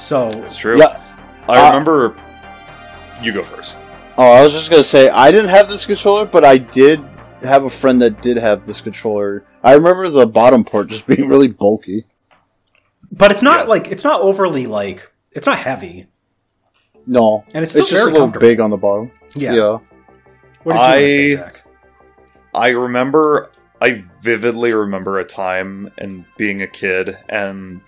So 0.00 0.28
It's 0.42 0.56
true. 0.56 0.78
Yeah. 0.78 1.00
I 1.48 1.58
Uh, 1.60 1.66
remember. 1.68 2.14
You 3.22 3.32
go 3.32 3.44
first. 3.44 3.78
Oh, 4.16 4.24
I 4.24 4.40
was 4.42 4.52
just 4.52 4.70
gonna 4.70 4.82
say 4.84 5.08
I 5.10 5.30
didn't 5.30 5.50
have 5.50 5.68
this 5.68 5.84
controller, 5.86 6.24
but 6.24 6.44
I 6.44 6.58
did 6.58 7.00
have 7.42 7.64
a 7.64 7.70
friend 7.70 8.00
that 8.02 8.22
did 8.22 8.36
have 8.36 8.66
this 8.66 8.80
controller. 8.80 9.44
I 9.62 9.74
remember 9.74 10.08
the 10.08 10.26
bottom 10.26 10.64
port 10.64 10.88
just 10.88 11.06
being 11.12 11.28
really 11.28 11.48
bulky. 11.48 12.06
But 13.12 13.30
it's 13.30 13.42
not 13.42 13.60
Yeah. 13.66 13.70
like 13.70 13.88
it's 13.88 14.04
not 14.04 14.20
overly 14.20 14.66
like 14.66 15.10
it's 15.32 15.46
not 15.46 15.58
heavy, 15.58 16.06
No, 17.06 17.44
and 17.54 17.62
it's 17.62 17.72
still 17.72 17.82
it's 17.82 17.90
just 17.92 18.08
a 18.08 18.10
little 18.10 18.28
big 18.28 18.58
on 18.60 18.70
the 18.70 18.76
bottom. 18.76 19.10
Yeah. 19.36 19.52
yeah. 19.54 19.78
What 20.62 20.72
did 20.72 20.74
you 20.74 20.78
want 20.78 20.94
to 20.94 21.06
say, 21.06 21.36
Jack? 21.36 21.64
I 22.54 22.68
remember. 22.70 23.50
I 23.82 24.02
vividly 24.22 24.74
remember 24.74 25.18
a 25.18 25.24
time 25.24 25.88
and 25.96 26.26
being 26.36 26.60
a 26.62 26.66
kid 26.66 27.16
and 27.30 27.80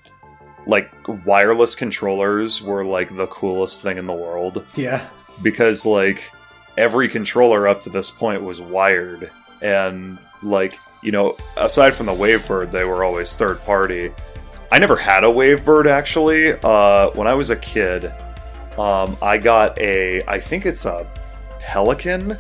like 0.67 0.91
wireless 1.27 1.75
controllers 1.75 2.63
were 2.63 2.85
like 2.85 3.15
the 3.17 3.27
coolest 3.27 3.83
thing 3.83 3.99
in 3.99 4.07
the 4.07 4.13
world. 4.13 4.65
Yeah. 4.75 5.09
because 5.43 5.85
like 5.87 6.31
every 6.77 7.09
controller 7.09 7.69
up 7.69 7.81
to 7.81 7.91
this 7.91 8.11
point 8.11 8.43
was 8.43 8.61
wired 8.61 9.31
and 9.61 10.19
like 10.43 10.79
you 11.03 11.13
know 11.13 11.37
aside 11.57 11.95
from 11.95 12.07
the 12.07 12.13
wavebird 12.13 12.71
they 12.71 12.85
were 12.85 13.05
always 13.05 13.37
third 13.37 13.63
party 13.65 14.11
i 14.71 14.79
never 14.79 14.97
had 14.97 15.25
a 15.25 15.27
wavebird 15.27 15.87
actually 15.87 16.53
uh, 16.63 17.11
when 17.11 17.27
i 17.27 17.35
was 17.35 17.51
a 17.51 17.57
kid 17.57 18.07
um, 18.79 19.17
i 19.21 19.37
got 19.37 19.79
a 19.79 20.23
i 20.27 20.41
think 20.41 20.65
it's 20.65 20.85
a 20.87 21.07
pelican 21.61 22.39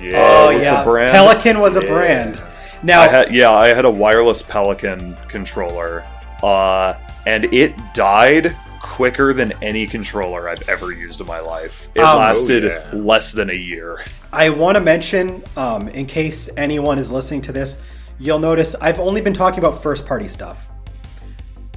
yeah 0.00 0.20
oh 0.20 0.54
was 0.54 0.62
yeah. 0.62 0.78
the 0.78 0.84
brand 0.84 1.12
Pelican 1.12 1.60
was 1.60 1.76
a 1.76 1.80
brand. 1.80 2.40
Now 2.82 3.00
I 3.00 3.08
had 3.08 3.34
yeah, 3.34 3.50
I 3.50 3.68
had 3.68 3.84
a 3.84 3.90
wireless 3.90 4.40
Pelican 4.40 5.16
controller, 5.26 6.06
uh, 6.42 6.94
and 7.26 7.44
it 7.52 7.74
died 7.94 8.56
quicker 8.80 9.32
than 9.32 9.52
any 9.62 9.86
controller 9.86 10.48
I've 10.48 10.68
ever 10.68 10.92
used 10.92 11.20
in 11.20 11.26
my 11.26 11.40
life. 11.40 11.90
It 11.94 12.00
Um, 12.00 12.18
lasted 12.18 12.64
Oh, 12.64 12.68
yeah. 12.68 12.98
less 12.98 13.32
than 13.32 13.50
a 13.50 13.54
year. 13.54 14.00
I 14.32 14.50
want 14.50 14.76
to 14.76 14.80
mention, 14.80 15.42
um, 15.56 15.88
in 15.88 16.06
case 16.06 16.48
anyone 16.56 16.98
is 16.98 17.10
listening 17.10 17.42
to 17.42 17.52
this, 17.52 17.78
you'll 18.18 18.38
notice 18.38 18.74
I've 18.80 19.00
only 19.00 19.20
been 19.20 19.34
talking 19.34 19.58
about 19.58 19.82
first 19.82 20.06
party 20.06 20.28
stuff. 20.28 20.70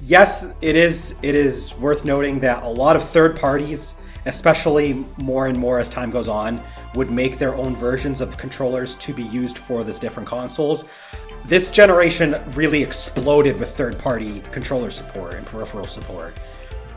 Yes, 0.04 0.48
it 0.62 0.76
is. 0.76 1.16
It 1.22 1.36
is 1.36 1.76
worth 1.76 2.06
noting 2.06 2.40
that 2.40 2.64
a 2.64 2.68
lot 2.68 2.96
of 2.96 3.04
third 3.04 3.40
parties, 3.40 3.96
especially 4.26 5.06
more 5.18 5.46
and 5.48 5.58
more 5.58 5.80
as 5.80 5.90
time 5.90 6.10
goes 6.10 6.28
on, 6.28 6.62
would 6.96 7.12
make 7.12 7.38
their 7.38 7.56
own 7.56 7.76
versions 7.76 8.20
of 8.22 8.38
controllers 8.38 8.96
to 8.98 9.14
be 9.14 9.24
used 9.24 9.58
for 9.60 9.84
these 9.84 10.00
different 10.00 10.28
consoles. 10.28 10.86
This 11.46 11.70
generation 11.70 12.42
really 12.54 12.82
exploded 12.82 13.60
with 13.60 13.76
third 13.76 13.98
party 13.98 14.42
controller 14.52 14.90
support 14.90 15.34
and 15.34 15.46
peripheral 15.46 15.88
support. 15.88 16.36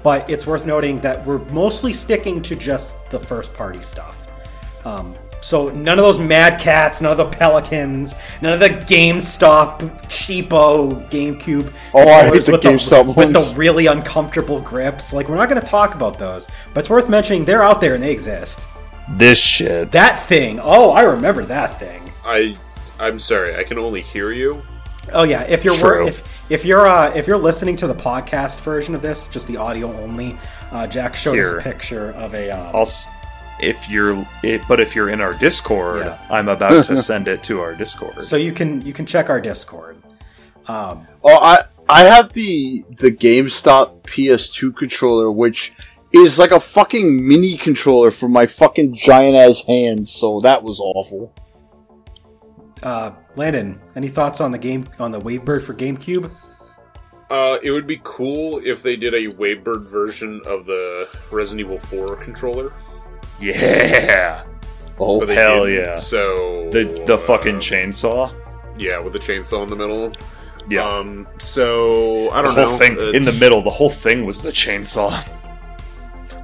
But 0.03 0.29
it's 0.29 0.47
worth 0.47 0.67
noting 0.67 1.01
that 1.01 1.25
we're 1.27 1.39
mostly 1.47 1.93
sticking 1.93 2.43
to 2.43 2.55
just 2.55 2.97
the 3.11 3.19
first 3.19 3.55
party 3.55 3.81
stuff. 3.81 4.27
Um, 4.85 5.17
so 5.41 5.69
none 5.71 5.99
of 5.99 6.05
those 6.05 6.19
Mad 6.19 6.59
Catz, 6.59 7.03
none 7.03 7.13
of 7.13 7.19
the 7.19 7.29
Pelicans, 7.29 8.15
none 8.41 8.55
of 8.55 8.61
the 8.61 8.69
GameStop 8.69 9.79
cheapo 10.05 11.09
GameCube. 11.11 11.73
Oh, 11.93 12.01
I 12.01 12.25
hate 12.25 12.45
controllers 12.45 12.47
the 12.47 12.53
with 12.53 12.61
GameStop 12.63 13.17
with 13.17 13.33
the 13.33 13.55
really 13.57 13.87
uncomfortable 13.87 14.61
grips. 14.61 15.13
Like 15.13 15.29
we're 15.29 15.37
not 15.37 15.49
going 15.49 15.61
to 15.61 15.67
talk 15.67 15.95
about 15.95 16.19
those, 16.19 16.49
but 16.73 16.81
it's 16.81 16.91
worth 16.91 17.09
mentioning 17.09 17.45
they're 17.45 17.63
out 17.63 17.81
there 17.81 17.95
and 17.95 18.03
they 18.03 18.13
exist. 18.13 18.67
This 19.11 19.39
shit. 19.39 19.91
That 19.91 20.27
thing. 20.27 20.61
Oh, 20.63 20.91
I 20.91 21.03
remember 21.03 21.45
that 21.45 21.79
thing. 21.79 22.11
I 22.25 22.57
I'm 22.99 23.19
sorry, 23.19 23.57
I 23.57 23.65
can 23.65 23.79
only 23.79 24.01
hear 24.01 24.31
you. 24.33 24.63
Oh 25.13 25.25
yeah, 25.25 25.43
if 25.43 25.65
you're 25.65 25.77
True. 25.77 26.07
if 26.07 26.51
if 26.51 26.65
you're 26.65 26.87
uh, 26.87 27.13
if 27.15 27.27
you're 27.27 27.37
listening 27.39 27.77
to 27.77 27.87
the 27.87 27.95
podcast 27.95 28.61
version 28.61 28.95
of 28.95 29.03
this, 29.03 29.29
just 29.29 29.47
the 29.49 29.57
audio 29.57 29.93
only, 30.01 30.39
uh, 30.71 30.87
Jack 30.87 31.15
showed 31.15 31.39
us 31.39 31.53
a 31.53 31.61
picture 31.61 32.13
of 32.13 32.35
a. 32.35 32.51
Um, 32.51 32.75
I'll 32.75 32.83
s- 32.83 33.09
if 33.61 33.89
you're 33.89 34.27
it, 34.43 34.63
but 34.67 34.81
if 34.81 34.97
you're 34.97 35.11
in 35.11 35.21
our 35.21 35.35
Discord, 35.35 36.07
Yeah. 36.07 36.19
I'm 36.31 36.49
about 36.49 36.85
to 36.87 36.97
send 37.11 37.29
it 37.29 37.43
to 37.45 37.61
our 37.61 37.75
Discord. 37.75 38.25
so 38.25 38.37
you 38.37 38.53
can 38.53 38.81
you 38.83 38.93
can 38.93 39.05
check 39.07 39.29
our 39.29 39.41
Discord. 39.41 39.97
Um, 40.67 41.07
Oh, 41.23 41.37
I 41.39 41.65
I 41.89 42.05
have 42.05 42.33
the 42.33 42.83
the 42.97 43.11
GameStop 43.13 44.03
PS2 44.05 44.75
controller, 44.77 45.31
which 45.31 45.73
is 46.13 46.39
like 46.39 46.53
a 46.53 46.61
fucking 46.61 47.29
mini 47.29 47.57
controller 47.59 48.11
for 48.11 48.29
my 48.29 48.47
fucking 48.47 48.95
giant 48.95 49.37
ass 49.37 49.61
hands. 49.67 50.11
So 50.11 50.41
that 50.41 50.63
was 50.63 50.81
awful. 50.81 51.33
Uh, 52.83 53.13
Landon, 53.37 53.81
any 53.97 54.09
thoughts 54.09 54.41
on 54.41 54.51
the 54.51 54.59
game 54.59 54.89
on 54.99 55.13
the 55.13 55.21
Wavebird 55.21 55.63
for 55.63 55.75
GameCube? 55.75 56.31
Uh, 57.31 57.59
it 57.63 57.71
would 57.71 57.87
be 57.87 58.01
cool 58.05 58.61
if 58.65 58.83
they 58.83 58.97
did 58.97 59.15
a 59.15 59.29
Wavebird 59.29 59.87
version 59.89 60.41
of 60.47 60.67
the 60.67 61.09
Resident 61.31 61.61
Evil 61.67 61.79
4 61.79 62.17
controller. 62.17 62.73
yeah, 63.41 64.45
Oh, 64.99 65.19
but 65.21 65.29
hell 65.31 65.65
didn't, 65.67 65.85
yeah. 65.85 65.95
So 65.95 66.71
the 66.71 67.03
the 67.07 67.19
fucking 67.19 67.57
uh, 67.57 67.61
chainsaw. 67.61 68.33
Yeah, 68.79 69.01
with 69.01 69.13
the 69.13 69.19
chainsaw 69.19 69.63
in 69.65 69.71
the 69.71 69.77
middle. 69.77 70.13
Yeah, 70.71 70.87
Um, 70.89 71.27
so 71.39 72.31
I 72.31 72.43
don't 72.43 72.55
whole 72.55 72.65
know. 72.73 72.79
thing 72.79 72.97
in 73.15 73.25
the 73.25 73.33
middle. 73.33 73.61
The 73.63 73.71
whole 73.71 73.91
thing 73.91 74.25
was 74.25 74.43
the 74.43 74.51
chainsaw. 74.51 75.13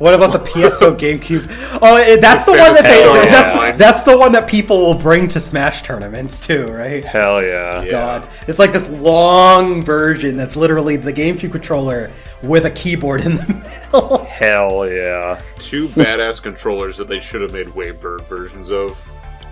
What 0.01 0.15
about 0.15 0.33
the 0.33 0.39
PSO 0.39 0.97
GameCube? 0.99 1.47
Oh, 1.83 2.17
that's 2.23 2.47
the 2.47 2.53
The 2.53 2.59
one 2.59 2.73
that 2.73 2.83
they 2.85 3.05
yeah. 3.05 3.31
that's, 3.31 3.79
that's 3.79 4.03
the 4.03 4.17
one 4.17 4.33
that 4.33 4.49
people 4.49 4.79
will 4.79 4.95
bring 4.95 5.29
to 5.29 5.41
Smash 5.41 5.83
tournaments 5.83 6.41
too, 6.41 6.69
right? 6.73 7.05
Hell 7.05 7.43
yeah. 7.43 7.83
Yeah. 7.83 7.91
God, 7.91 8.29
it's 8.49 8.59
like 8.59 8.73
this 8.73 8.89
long 8.89 9.83
version 9.83 10.39
that's 10.39 10.57
literally 10.57 10.97
the 10.97 11.13
GameCube 11.13 11.53
controller 11.53 12.11
with 12.43 12.65
a 12.65 12.71
keyboard 12.71 13.27
in 13.27 13.35
the 13.35 13.47
middle. 13.93 14.25
Hell 14.25 14.91
yeah. 14.91 15.43
Two 15.59 15.87
badass 15.89 16.43
controllers 16.43 16.97
that 16.97 17.07
they 17.07 17.21
should 17.21 17.43
have 17.43 17.53
made 17.53 17.67
Wavebird 17.67 18.23
versions 18.23 18.71
of. 18.71 19.07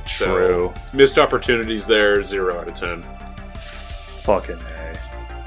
So, 0.06 0.24
True. 0.24 0.74
missed 0.94 1.18
opportunities 1.18 1.86
there. 1.86 2.24
Zero 2.24 2.58
out 2.58 2.68
of 2.68 2.74
ten. 2.74 3.04
Fucking 3.54 4.56
a. 4.56 4.77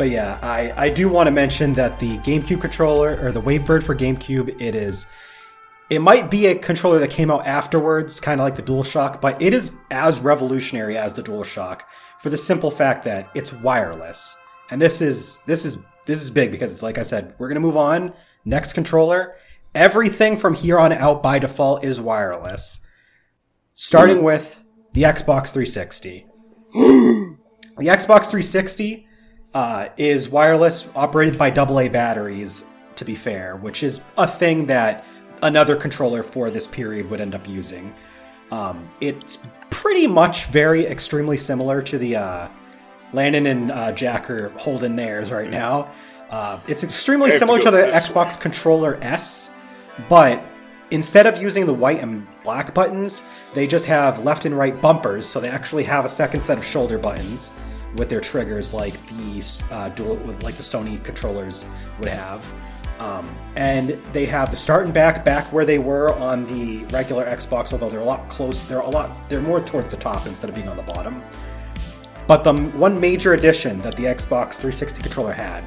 But 0.01 0.09
yeah, 0.09 0.39
I, 0.41 0.73
I 0.85 0.89
do 0.89 1.07
want 1.09 1.27
to 1.27 1.31
mention 1.31 1.75
that 1.75 1.99
the 1.99 2.17
GameCube 2.17 2.59
controller 2.59 3.23
or 3.23 3.31
the 3.31 3.39
Wavebird 3.39 3.83
for 3.83 3.95
GameCube, 3.95 4.59
it 4.59 4.73
is 4.73 5.05
it 5.91 5.99
might 5.99 6.31
be 6.31 6.47
a 6.47 6.55
controller 6.55 6.97
that 6.97 7.11
came 7.11 7.29
out 7.29 7.45
afterwards, 7.45 8.19
kind 8.19 8.41
of 8.41 8.45
like 8.45 8.55
the 8.55 8.63
DualShock, 8.63 9.21
but 9.21 9.39
it 9.39 9.53
is 9.53 9.73
as 9.91 10.19
revolutionary 10.19 10.97
as 10.97 11.13
the 11.13 11.21
DualShock 11.21 11.81
for 12.19 12.31
the 12.31 12.37
simple 12.37 12.71
fact 12.71 13.03
that 13.03 13.29
it's 13.35 13.53
wireless. 13.53 14.35
And 14.71 14.81
this 14.81 15.03
is 15.03 15.37
this 15.45 15.65
is 15.65 15.77
this 16.07 16.23
is 16.23 16.31
big 16.31 16.51
because 16.51 16.71
it's 16.71 16.81
like 16.81 16.97
I 16.97 17.03
said, 17.03 17.35
we're 17.37 17.49
gonna 17.49 17.59
move 17.59 17.77
on. 17.77 18.11
Next 18.43 18.73
controller, 18.73 19.35
everything 19.75 20.35
from 20.35 20.55
here 20.55 20.79
on 20.79 20.91
out 20.93 21.21
by 21.21 21.37
default 21.37 21.83
is 21.83 22.01
wireless. 22.01 22.79
Starting 23.75 24.23
with 24.23 24.63
the 24.93 25.03
Xbox 25.03 25.51
360. 25.51 26.25
the 26.73 27.37
Xbox 27.85 28.31
360 28.31 29.09
uh, 29.53 29.89
is 29.97 30.29
wireless, 30.29 30.87
operated 30.95 31.37
by 31.37 31.51
AA 31.51 31.89
batteries, 31.89 32.65
to 32.95 33.05
be 33.05 33.15
fair, 33.15 33.55
which 33.57 33.83
is 33.83 34.01
a 34.17 34.27
thing 34.27 34.65
that 34.67 35.05
another 35.41 35.75
controller 35.75 36.23
for 36.23 36.49
this 36.49 36.67
period 36.67 37.09
would 37.09 37.19
end 37.19 37.35
up 37.35 37.47
using. 37.47 37.93
Um, 38.51 38.89
it's 38.99 39.39
pretty 39.69 40.07
much 40.07 40.45
very 40.47 40.85
extremely 40.85 41.37
similar 41.37 41.81
to 41.83 41.97
the 41.97 42.15
uh, 42.15 42.47
Landon 43.13 43.47
and 43.47 43.71
uh, 43.71 43.91
Jack 43.91 44.29
are 44.29 44.49
holding 44.49 44.95
theirs 44.95 45.31
right 45.31 45.49
now. 45.49 45.91
Uh, 46.29 46.59
it's 46.67 46.83
extremely 46.83 47.31
to 47.31 47.37
similar 47.37 47.59
to, 47.59 47.71
the 47.71 47.77
Xbox 47.77 48.39
controller 48.39 48.97
S, 49.01 49.51
but 50.07 50.41
instead 50.91 51.27
of 51.27 51.41
using 51.41 51.65
the 51.65 51.73
white 51.73 51.99
and 51.99 52.25
black 52.43 52.73
buttons, 52.73 53.23
they 53.53 53.67
just 53.67 53.85
have 53.85 54.23
left 54.23 54.45
and 54.45 54.57
right 54.57 54.79
bumpers, 54.81 55.27
so 55.27 55.41
they 55.41 55.49
actually 55.49 55.83
have 55.83 56.05
a 56.05 56.09
second 56.09 56.41
set 56.41 56.57
of 56.57 56.63
shoulder 56.63 56.97
buttons 56.97 57.51
with 57.95 58.09
their 58.09 58.21
triggers, 58.21 58.73
like 58.73 58.93
the 59.07 59.63
uh, 59.71 59.89
dual, 59.89 60.15
like 60.41 60.55
the 60.55 60.63
Sony 60.63 61.03
controllers 61.03 61.65
would 61.99 62.09
have. 62.09 62.45
Um, 62.99 63.35
and 63.55 63.89
they 64.13 64.27
have 64.27 64.51
the 64.51 64.57
start 64.57 64.85
and 64.85 64.93
back 64.93 65.25
back 65.25 65.51
where 65.51 65.65
they 65.65 65.79
were 65.79 66.13
on 66.13 66.45
the 66.45 66.85
regular 66.93 67.25
Xbox, 67.25 67.73
although 67.73 67.89
they're 67.89 67.99
a 67.99 68.05
lot 68.05 68.29
close. 68.29 68.61
They're 68.63 68.79
a 68.79 68.89
lot. 68.89 69.27
They're 69.27 69.41
more 69.41 69.59
towards 69.59 69.89
the 69.89 69.97
top 69.97 70.27
instead 70.27 70.49
of 70.49 70.55
being 70.55 70.69
on 70.69 70.77
the 70.77 70.83
bottom. 70.83 71.23
But 72.27 72.43
the 72.43 72.53
one 72.53 72.99
major 72.99 73.33
addition 73.33 73.81
that 73.81 73.95
the 73.95 74.03
Xbox 74.03 74.53
360 74.53 75.01
controller 75.01 75.33
had 75.33 75.63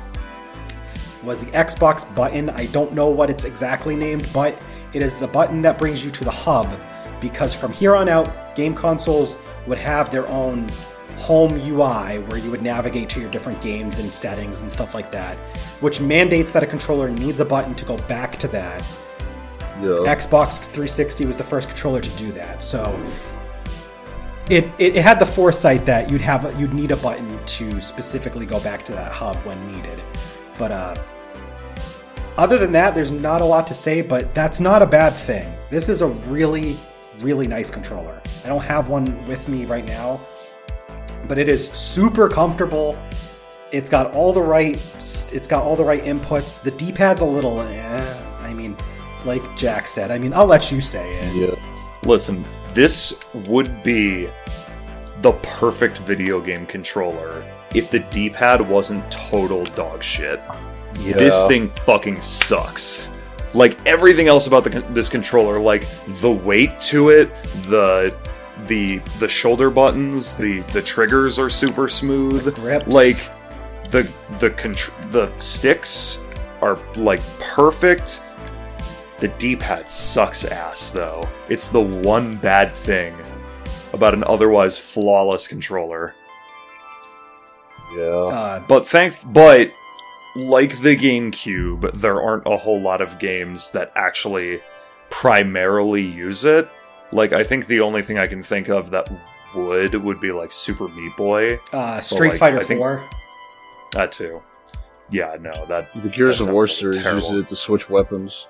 was 1.25 1.45
the 1.45 1.51
Xbox 1.51 2.13
button. 2.15 2.51
I 2.51 2.67
don't 2.67 2.93
know 2.93 3.09
what 3.09 3.31
it's 3.31 3.45
exactly 3.45 3.97
named, 3.97 4.29
but 4.33 4.57
it 4.93 5.03
is 5.03 5.19
the 5.19 5.27
button 5.27 5.61
that 5.63 5.77
brings 5.77 6.05
you 6.05 6.11
to 6.13 6.25
the 6.25 6.31
hub 6.31 6.73
because 7.21 7.55
from 7.55 7.73
here 7.73 7.97
on 7.97 8.09
out, 8.09 8.55
game 8.55 8.75
consoles 8.75 9.35
would 9.67 9.79
have 9.79 10.11
their 10.13 10.27
own 10.29 10.69
home 11.17 11.53
UI 11.55 12.19
where 12.19 12.39
you 12.39 12.51
would 12.51 12.63
navigate 12.63 13.09
to 13.11 13.21
your 13.21 13.31
different 13.31 13.61
games 13.61 13.99
and 13.99 14.11
settings 14.11 14.63
and 14.63 14.71
stuff 14.71 14.95
like 14.95 15.11
that, 15.13 15.37
which 15.81 16.01
mandates 16.01 16.53
that 16.53 16.63
a 16.63 16.67
controller 16.67 17.09
needs 17.09 17.41
a 17.41 17.45
button 17.45 17.75
to 17.75 17.85
go 17.85 17.97
back 18.09 18.39
to 18.39 18.49
that. 18.49 18.83
Yeah. 19.81 20.15
Xbox 20.15 20.59
360 20.59 21.27
was 21.27 21.37
the 21.37 21.45
first 21.45 21.69
controller 21.69 22.01
to 22.01 22.11
do 22.11 22.31
that. 22.33 22.63
So 22.63 22.83
it, 24.51 24.65
it, 24.79 24.97
it 24.97 25.03
had 25.03 25.19
the 25.19 25.27
foresight 25.27 25.85
that 25.87 26.11
you'd 26.11 26.21
have 26.21 26.45
a, 26.45 26.59
you'd 26.59 26.75
need 26.75 26.93
a 26.93 26.97
button 26.97 27.45
to 27.45 27.81
specifically 27.81 28.47
go 28.47 28.61
back 28.61 28.85
to 28.87 28.93
that 28.93 29.11
hub 29.11 29.37
when 29.39 29.67
needed. 29.73 30.03
But 30.59 30.71
uh, 30.71 30.95
other 32.37 32.59
than 32.59 32.73
that, 32.73 32.95
there's 32.95 33.11
not 33.11 33.41
a 33.41 33.45
lot 33.45 33.67
to 33.69 33.75
say. 33.75 34.03
But 34.03 34.35
that's 34.35 34.61
not 34.61 34.83
a 34.83 34.87
bad 34.87 35.11
thing. 35.11 35.53
This 35.71 35.89
is 35.89 36.03
a 36.03 36.09
really 36.09 36.77
really 37.21 37.47
nice 37.47 37.71
controller. 37.71 38.21
I 38.45 38.49
don't 38.49 38.63
have 38.63 38.89
one 38.89 39.27
with 39.27 39.49
me 39.49 39.65
right 39.65 39.87
now, 39.87 40.21
but 41.29 41.39
it 41.39 41.49
is 41.49 41.71
super 41.71 42.29
comfortable. 42.29 42.97
It's 43.73 43.89
got 43.89 44.15
all 44.15 44.33
the 44.33 44.43
right 44.43 44.77
it's 45.33 45.49
got 45.49 45.63
all 45.63 45.77
the 45.77 45.85
right 45.85 46.03
inputs. 46.05 46.63
The 46.63 46.71
D-pad's 46.71 47.23
a 47.23 47.27
little 47.27 47.61
eh, 47.61 48.23
I 48.41 48.55
mean, 48.55 48.77
like 49.25 49.43
Jack 49.57 49.87
said. 49.87 50.11
I 50.11 50.19
mean, 50.19 50.33
I'll 50.33 50.47
let 50.47 50.71
you 50.71 50.81
say 50.81 51.11
it. 51.15 51.35
Yeah. 51.35 51.81
Listen, 52.05 52.45
this 52.73 53.25
would 53.47 53.83
be 53.83 54.29
the 55.23 55.33
perfect 55.43 55.99
video 55.99 56.41
game 56.41 56.67
controller 56.67 57.45
if 57.75 57.91
the 57.91 58.01
D-pad 58.01 58.61
wasn't 58.61 59.11
total 59.11 59.65
dog 59.65 60.03
shit. 60.03 60.41
Yeah. 61.01 61.17
This 61.17 61.47
thing 61.47 61.69
fucking 61.69 62.21
sucks. 62.21 63.11
Like 63.53 63.79
everything 63.87 64.29
else 64.29 64.47
about 64.47 64.65
the, 64.65 64.81
this 64.91 65.09
controller, 65.09 65.61
like 65.61 65.87
the 66.21 66.31
weight 66.31 66.79
to 66.81 67.11
it, 67.11 67.35
the 67.69 68.15
the 68.67 68.99
the 69.19 69.29
shoulder 69.29 69.71
buttons, 69.71 70.37
the 70.37 70.61
the 70.73 70.83
triggers 70.83 71.39
are 71.39 71.51
super 71.51 71.89
smooth. 71.89 72.55
grips. 72.55 72.87
Like 72.87 73.17
the 73.91 74.11
the 74.39 74.51
contr- 74.51 75.13
the 75.13 75.33
sticks 75.39 76.25
are 76.61 76.79
like 76.97 77.21
perfect. 77.41 78.23
The 79.21 79.29
D-pad 79.29 79.89
sucks 79.89 80.45
ass 80.45 80.91
though. 80.91 81.23
It's 81.49 81.69
the 81.69 81.81
one 81.81 82.37
bad 82.37 82.73
thing 82.73 83.17
about 83.93 84.13
an 84.15 84.25
otherwise 84.25 84.77
flawless 84.77 85.47
controller. 85.47 86.15
Yeah. 87.95 88.03
Uh, 88.05 88.61
But 88.67 88.87
thank 88.89 89.15
but 89.33 89.71
like 90.37 90.81
the 90.81 90.97
GameCube, 90.97 91.93
there 91.95 92.21
aren't 92.21 92.47
a 92.47 92.57
whole 92.57 92.81
lot 92.81 93.01
of 93.01 93.19
games 93.21 93.71
that 93.71 93.93
actually 93.95 94.61
primarily 95.11 96.03
use 96.03 96.45
it. 96.45 96.69
Like 97.15 97.33
I 97.33 97.43
think 97.45 97.67
the 97.67 97.81
only 97.81 98.03
thing 98.03 98.19
I 98.19 98.27
can 98.27 98.43
think 98.43 98.69
of 98.69 98.91
that 98.91 99.09
would 99.55 99.95
would 99.95 100.21
be 100.21 100.33
like 100.33 100.53
Super 100.53 100.89
Meat 100.89 101.17
Boy. 101.17 101.59
uh, 101.73 102.01
Street 102.01 102.31
like, 102.31 102.39
Fighter 102.41 102.63
think- 102.63 102.81
4. 102.81 103.03
That 103.93 104.13
too. 104.13 104.43
Yeah, 105.11 105.37
no, 105.41 105.53
that 105.67 105.89
The 106.03 106.09
Gears 106.09 106.39
That 106.39 106.49
of 106.49 106.53
War 106.53 106.67
series 106.67 106.97
terrible. 106.99 107.21
uses 107.23 107.37
it 107.45 107.49
to 107.51 107.57
switch 107.57 107.89
weapons. 107.89 108.49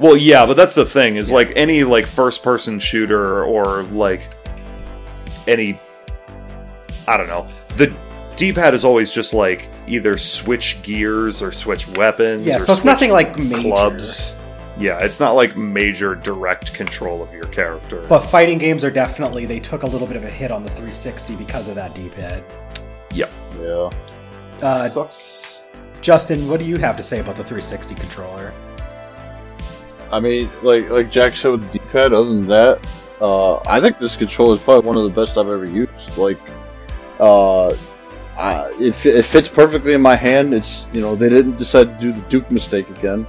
Well, 0.00 0.16
yeah, 0.16 0.44
but 0.44 0.54
that's 0.56 0.74
the 0.74 0.84
thing 0.84 1.14
is 1.16 1.30
like 1.30 1.52
any 1.54 1.84
like 1.84 2.04
first 2.06 2.42
person 2.42 2.80
shooter 2.80 3.44
or 3.44 3.84
like 3.84 4.34
any 5.46 5.78
I 7.06 7.16
don't 7.16 7.28
know. 7.28 7.46
The 7.76 7.94
D-pad 8.34 8.74
is 8.74 8.84
always 8.84 9.12
just 9.12 9.34
like 9.34 9.68
either 9.86 10.18
switch 10.18 10.82
gears 10.82 11.40
or 11.42 11.52
switch 11.52 11.86
weapons. 11.96 12.46
Yeah, 12.46 12.56
or 12.56 12.60
so 12.60 12.72
it's 12.72 12.84
nothing 12.84 13.12
like 13.12 13.38
major. 13.38 13.60
clubs. 13.68 14.34
Yeah, 14.76 14.98
it's 15.00 15.20
not 15.20 15.32
like 15.32 15.56
major 15.56 16.14
direct 16.16 16.74
control 16.74 17.22
of 17.22 17.32
your 17.32 17.44
character. 17.44 18.04
But 18.08 18.20
fighting 18.20 18.58
games 18.58 18.82
are 18.82 18.90
definitely 18.90 19.46
they 19.46 19.60
took 19.60 19.84
a 19.84 19.86
little 19.86 20.06
bit 20.06 20.16
of 20.16 20.24
a 20.24 20.30
hit 20.30 20.50
on 20.50 20.64
the 20.64 20.70
360 20.70 21.36
because 21.36 21.68
of 21.68 21.76
that 21.76 21.94
D-pad. 21.94 22.42
Yeah. 23.58 23.90
Uh, 24.60 24.88
sucks. 24.88 25.66
Justin, 26.00 26.48
what 26.48 26.58
do 26.58 26.66
you 26.66 26.76
have 26.76 26.96
to 26.96 27.02
say 27.02 27.20
about 27.20 27.36
the 27.36 27.44
360 27.44 27.94
controller? 27.94 28.52
I 30.10 30.20
mean, 30.20 30.50
like 30.62 30.90
like 30.90 31.10
Jack 31.10 31.34
said 31.36 31.52
with 31.52 31.72
the 31.72 31.78
D-pad. 31.78 32.12
Other 32.12 32.28
than 32.28 32.46
that, 32.48 32.86
uh, 33.20 33.56
I 33.66 33.80
think 33.80 33.98
this 33.98 34.16
controller 34.16 34.56
is 34.56 34.62
probably 34.62 34.86
one 34.86 34.96
of 34.96 35.04
the 35.04 35.10
best 35.10 35.38
I've 35.38 35.48
ever 35.48 35.64
used. 35.64 36.18
Like, 36.18 36.38
uh, 37.18 37.68
I, 38.36 38.74
it, 38.78 39.06
it 39.06 39.24
fits 39.24 39.48
perfectly 39.48 39.94
in 39.94 40.02
my 40.02 40.16
hand. 40.16 40.52
It's 40.52 40.88
you 40.92 41.00
know 41.00 41.14
they 41.16 41.28
didn't 41.28 41.56
decide 41.56 41.98
to 41.98 42.06
do 42.06 42.12
the 42.12 42.28
Duke 42.28 42.50
mistake 42.50 42.88
again. 42.90 43.26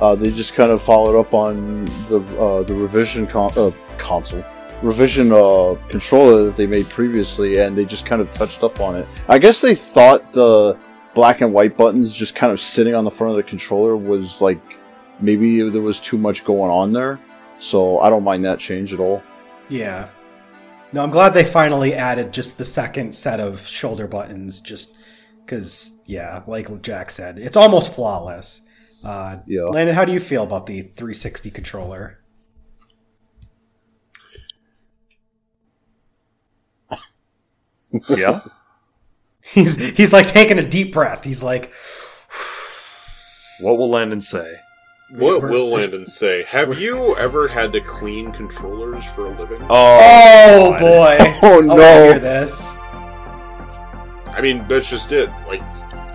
Uh, 0.00 0.14
they 0.14 0.30
just 0.30 0.54
kind 0.54 0.70
of 0.70 0.82
followed 0.82 1.18
up 1.18 1.34
on 1.34 1.84
the 2.08 2.20
uh, 2.38 2.62
the 2.62 2.74
revision 2.74 3.26
con- 3.26 3.52
uh, 3.56 3.70
console 3.98 4.44
revision 4.82 5.30
uh, 5.32 5.76
controller 5.88 6.44
that 6.44 6.56
they 6.56 6.66
made 6.66 6.88
previously, 6.88 7.58
and 7.58 7.76
they 7.76 7.84
just 7.84 8.06
kind 8.06 8.22
of 8.22 8.32
touched 8.32 8.62
up 8.62 8.80
on 8.80 8.96
it. 8.96 9.06
I 9.28 9.38
guess 9.38 9.60
they 9.60 9.74
thought 9.74 10.32
the 10.32 10.78
black 11.14 11.40
and 11.40 11.52
white 11.52 11.76
buttons 11.76 12.14
just 12.14 12.34
kind 12.34 12.52
of 12.52 12.60
sitting 12.60 12.94
on 12.94 13.04
the 13.04 13.10
front 13.10 13.32
of 13.32 13.36
the 13.36 13.42
controller 13.42 13.96
was 13.96 14.40
like 14.40 14.60
maybe 15.20 15.68
there 15.68 15.82
was 15.82 16.00
too 16.00 16.18
much 16.18 16.44
going 16.44 16.70
on 16.70 16.92
there. 16.92 17.20
So 17.58 17.98
I 18.00 18.08
don't 18.08 18.24
mind 18.24 18.44
that 18.44 18.58
change 18.58 18.92
at 18.92 19.00
all. 19.00 19.22
Yeah. 19.68 20.08
No, 20.92 21.02
I'm 21.02 21.10
glad 21.10 21.34
they 21.34 21.44
finally 21.44 21.94
added 21.94 22.32
just 22.32 22.58
the 22.58 22.64
second 22.64 23.14
set 23.14 23.38
of 23.38 23.60
shoulder 23.60 24.08
buttons, 24.08 24.60
just 24.60 24.96
because, 25.44 25.92
yeah, 26.06 26.42
like 26.46 26.82
Jack 26.82 27.10
said, 27.10 27.38
it's 27.38 27.56
almost 27.56 27.94
flawless. 27.94 28.62
Uh, 29.04 29.38
Yeah. 29.46 29.62
Landon, 29.64 29.94
how 29.94 30.04
do 30.04 30.12
you 30.12 30.20
feel 30.20 30.42
about 30.42 30.66
the 30.66 30.82
360 30.82 31.50
controller? 31.50 32.18
Yeah. 38.08 38.40
He's 39.42 39.74
he's 39.96 40.12
like 40.12 40.26
taking 40.26 40.58
a 40.58 40.66
deep 40.68 40.92
breath. 40.92 41.24
He's 41.24 41.42
like, 41.42 41.72
What 43.60 43.78
will 43.78 43.90
Landon 43.90 44.20
say? 44.20 44.56
What 45.10 45.42
We're- 45.42 45.50
will 45.52 45.70
Landon 45.70 46.06
say? 46.06 46.44
Have 46.44 46.78
you 46.78 47.16
ever 47.16 47.48
had 47.48 47.72
to 47.72 47.80
clean 47.80 48.30
controllers 48.30 49.04
for 49.06 49.26
a 49.26 49.36
living? 49.36 49.58
Oh 49.68 50.76
God. 50.78 50.80
boy! 50.80 51.18
Oh, 51.42 51.62
I 51.62 51.66
no. 51.66 51.76
hear 52.12 52.18
this. 52.20 52.76
I 54.36 54.38
mean, 54.40 54.62
that's 54.68 54.88
just 54.88 55.10
it. 55.10 55.28
Like, 55.48 55.60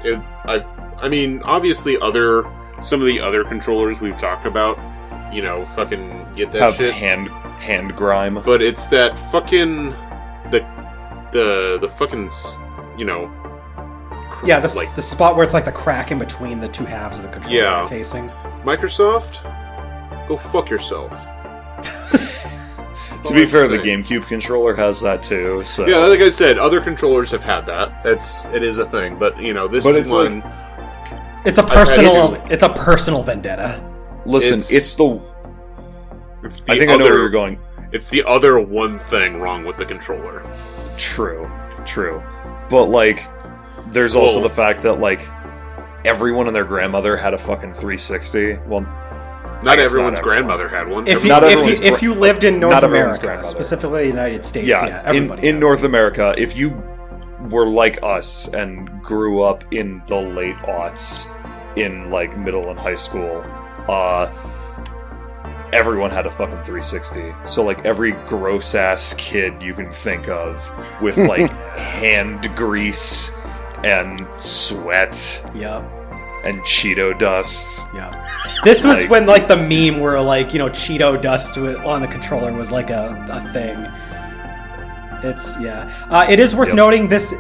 it, 0.05 0.17
I, 0.45 0.65
I 0.97 1.09
mean, 1.09 1.41
obviously, 1.43 1.97
other 1.97 2.43
some 2.81 2.99
of 3.02 3.07
the 3.07 3.19
other 3.19 3.43
controllers 3.43 4.02
we've 4.02 4.18
talked 4.18 4.45
about, 4.45 4.77
you 5.34 5.41
know, 5.41 5.65
fucking 5.68 6.26
get 6.35 6.52
that 6.52 6.61
Have 6.61 6.76
shit. 6.76 6.93
hand 6.93 7.30
hand 7.60 7.95
grime. 7.95 8.41
but 8.45 8.61
it's 8.61 8.88
that 8.88 9.18
fucking 9.31 9.91
the 10.52 10.64
the 11.31 11.77
the 11.81 11.89
fucking 11.89 12.30
you 12.97 13.06
know. 13.06 13.27
cr- 14.30 14.45
Yeah, 14.47 14.60
the, 14.60 14.73
like 14.76 14.93
the 14.95 15.02
spot 15.02 15.35
where 15.35 15.43
it's 15.43 15.53
like 15.53 15.65
the 15.65 15.72
crack 15.72 16.11
in 16.11 16.19
between 16.19 16.60
the 16.60 16.68
two 16.68 16.85
halves 16.85 17.18
of 17.18 17.23
the 17.23 17.30
controller 17.30 17.57
Yeah. 17.57 17.88
casing. 17.89 18.30
Microsoft, 18.64 19.41
go 20.27 20.38
fuck 20.38 20.69
yourself. 20.69 21.11
To 23.26 23.34
be 23.34 23.47
fair, 23.47 23.68
the 23.68 23.80
GameCube 23.80 24.27
controller 24.27 24.76
has 24.76 25.02
that 25.02 25.23
too. 25.23 25.64
So 25.65 25.88
Yeah, 25.88 25.97
like 26.06 26.19
I 26.19 26.30
said, 26.30 26.60
other 26.60 26.80
controllers 26.80 27.31
have 27.31 27.43
had 27.43 27.65
that. 27.65 28.03
That's 28.03 28.45
it 28.53 28.61
is 28.61 28.77
a 28.77 28.85
thing, 28.85 29.18
but 29.18 29.41
you 29.41 29.52
know, 29.52 29.68
this 29.68 29.84
But 29.84 29.95
is 29.95 30.02
it's 30.02 30.11
one. 30.11 30.43
It's 31.45 31.57
a 31.59 31.63
personal. 31.63 32.34
it. 32.35 32.51
It's 32.51 32.63
a 32.63 32.69
personal 32.69 33.23
vendetta. 33.23 33.80
listen, 34.26 34.59
it's- 34.59 34.72
it's, 34.72 34.95
the. 34.95 35.22
it's 36.43 36.61
the 36.61 36.73
I 36.73 36.77
think 36.80 36.89
other, 36.91 37.03
I 37.03 37.05
know 37.05 37.11
where 37.11 37.19
you're 37.19 37.30
going. 37.30 37.59
It's 37.91 38.09
the 38.09 38.23
other 38.23 38.59
one 38.59 38.97
thing 38.99 39.39
wrong 39.39 39.63
with 39.65 39.77
the 39.77 39.85
controller. 39.85 40.43
True, 40.97 41.49
true, 41.85 42.23
but 42.69 42.85
like, 42.85 43.27
there's 43.91 44.15
also 44.15 44.41
the 44.41 44.49
fact 44.49 44.81
that 44.84 44.99
like 44.99 45.22
everyone 46.03 46.47
and 46.47 46.55
their 46.55 46.65
grandmother 46.65 47.15
had 47.17 47.34
a 47.34 47.38
fucking 47.38 47.73
360. 47.73 48.57
Well, 48.67 48.81
Not 48.81 49.80
everyone's 49.80 49.93
not 49.93 49.97
everyone. 49.97 50.13
grandmother 50.23 50.67
had 50.69 50.88
one. 50.88 51.07
If 51.07 51.23
you, 51.23 51.30
Not 51.30 51.43
if 51.43 51.51
everyone's 51.53 51.80
you 51.80 51.85
if 51.93 52.01
you 52.01 52.13
lived 52.13 52.43
in 52.43 52.59
North 52.59 52.73
not 52.73 52.84
America, 52.84 53.43
specifically 53.43 54.03
the 54.03 54.07
United 54.07 54.45
States, 54.45 54.67
yeah, 54.67 54.85
yeah, 54.85 54.99
in 55.01 55.15
everybody. 55.15 55.47
in 55.47 55.55
had 55.55 55.59
North 55.59 55.84
America, 55.84 56.34
if 56.38 56.55
you 56.55 56.69
were 57.49 57.67
like 57.67 57.99
us 58.01 58.53
and 58.53 58.89
grew 59.03 59.41
up 59.41 59.63
in 59.73 60.01
the 60.07 60.15
late 60.15 60.55
aughts, 60.63 61.30
in 61.76 62.10
like 62.11 62.38
middle 62.38 62.69
and 62.69 62.80
high 62.80 62.95
school, 62.95 63.43
uh, 63.89 64.31
everyone 65.73 66.10
had 66.11 66.26
a 66.26 66.31
fucking 66.31 66.64
360. 66.64 67.34
So 67.43 67.64
like 67.64 67.84
every 67.85 68.11
gross 68.27 68.76
ass 68.76 69.14
kid 69.18 69.61
you 69.61 69.73
can 69.73 69.91
think 69.91 70.30
of 70.30 70.72
with 71.02 71.18
like 71.34 71.49
hand 71.77 72.49
grease 72.56 73.31
and 73.84 74.26
sweat. 74.38 75.15
Yep. 75.53 75.84
and 76.45 76.61
Cheeto 76.61 77.18
dust. 77.18 77.80
Yeah. 77.93 78.11
This 78.64 78.84
was 78.85 79.02
Like- 79.02 79.10
when 79.10 79.26
like 79.26 79.47
the 79.47 79.57
meme 79.57 79.99
where 79.99 80.19
like 80.22 80.53
you 80.53 80.60
know 80.60 80.69
Cheeto 80.69 81.19
dust 81.22 81.57
on 81.57 82.02
the 82.02 82.07
controller 82.07 82.53
was 82.53 82.72
like 82.72 82.89
a, 82.91 83.26
a 83.30 83.52
thing. 83.52 83.77
It's 85.30 85.57
yeah. 85.60 85.91
Uh, 86.10 86.26
it 86.30 86.39
is 86.39 86.53
worth 86.56 86.68
Yep. 86.69 86.76
noting 86.77 87.07
this. 87.10 87.34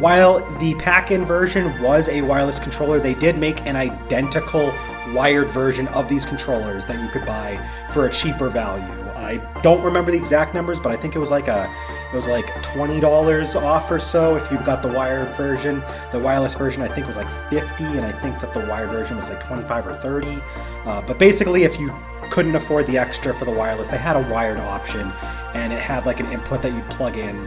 While 0.00 0.40
the 0.58 0.74
pack-in 0.74 1.24
version 1.24 1.80
was 1.80 2.08
a 2.08 2.22
wireless 2.22 2.58
controller, 2.58 3.00
they 3.00 3.14
did 3.14 3.38
make 3.38 3.60
an 3.66 3.76
identical 3.76 4.74
wired 5.12 5.50
version 5.50 5.88
of 5.88 6.08
these 6.08 6.26
controllers 6.26 6.86
that 6.86 7.00
you 7.00 7.08
could 7.08 7.24
buy 7.24 7.64
for 7.92 8.06
a 8.06 8.10
cheaper 8.10 8.48
value. 8.48 8.84
I 9.16 9.38
don't 9.62 9.82
remember 9.82 10.10
the 10.10 10.18
exact 10.18 10.54
numbers, 10.54 10.78
but 10.78 10.92
I 10.92 10.96
think 10.96 11.16
it 11.16 11.18
was 11.18 11.30
like 11.30 11.48
a 11.48 11.72
it 12.12 12.14
was 12.14 12.28
like 12.28 12.62
twenty 12.62 13.00
dollars 13.00 13.56
off 13.56 13.90
or 13.90 13.98
so 13.98 14.36
if 14.36 14.50
you 14.52 14.58
got 14.58 14.82
the 14.82 14.88
wired 14.88 15.34
version. 15.34 15.82
The 16.12 16.18
wireless 16.18 16.54
version 16.54 16.82
I 16.82 16.88
think 16.88 17.06
was 17.06 17.16
like 17.16 17.30
fifty, 17.50 17.84
and 17.84 18.04
I 18.04 18.12
think 18.12 18.40
that 18.40 18.52
the 18.52 18.60
wired 18.60 18.90
version 18.90 19.16
was 19.16 19.30
like 19.30 19.44
twenty-five 19.44 19.86
or 19.86 19.94
thirty. 19.94 20.38
Uh, 20.84 21.02
but 21.02 21.18
basically, 21.18 21.64
if 21.64 21.80
you 21.80 21.92
couldn't 22.30 22.54
afford 22.54 22.86
the 22.86 22.98
extra 22.98 23.34
for 23.34 23.44
the 23.44 23.50
wireless, 23.50 23.88
they 23.88 23.98
had 23.98 24.16
a 24.16 24.32
wired 24.32 24.58
option, 24.58 25.12
and 25.54 25.72
it 25.72 25.80
had 25.80 26.06
like 26.06 26.20
an 26.20 26.30
input 26.30 26.62
that 26.62 26.72
you'd 26.72 26.88
plug 26.90 27.16
in, 27.16 27.46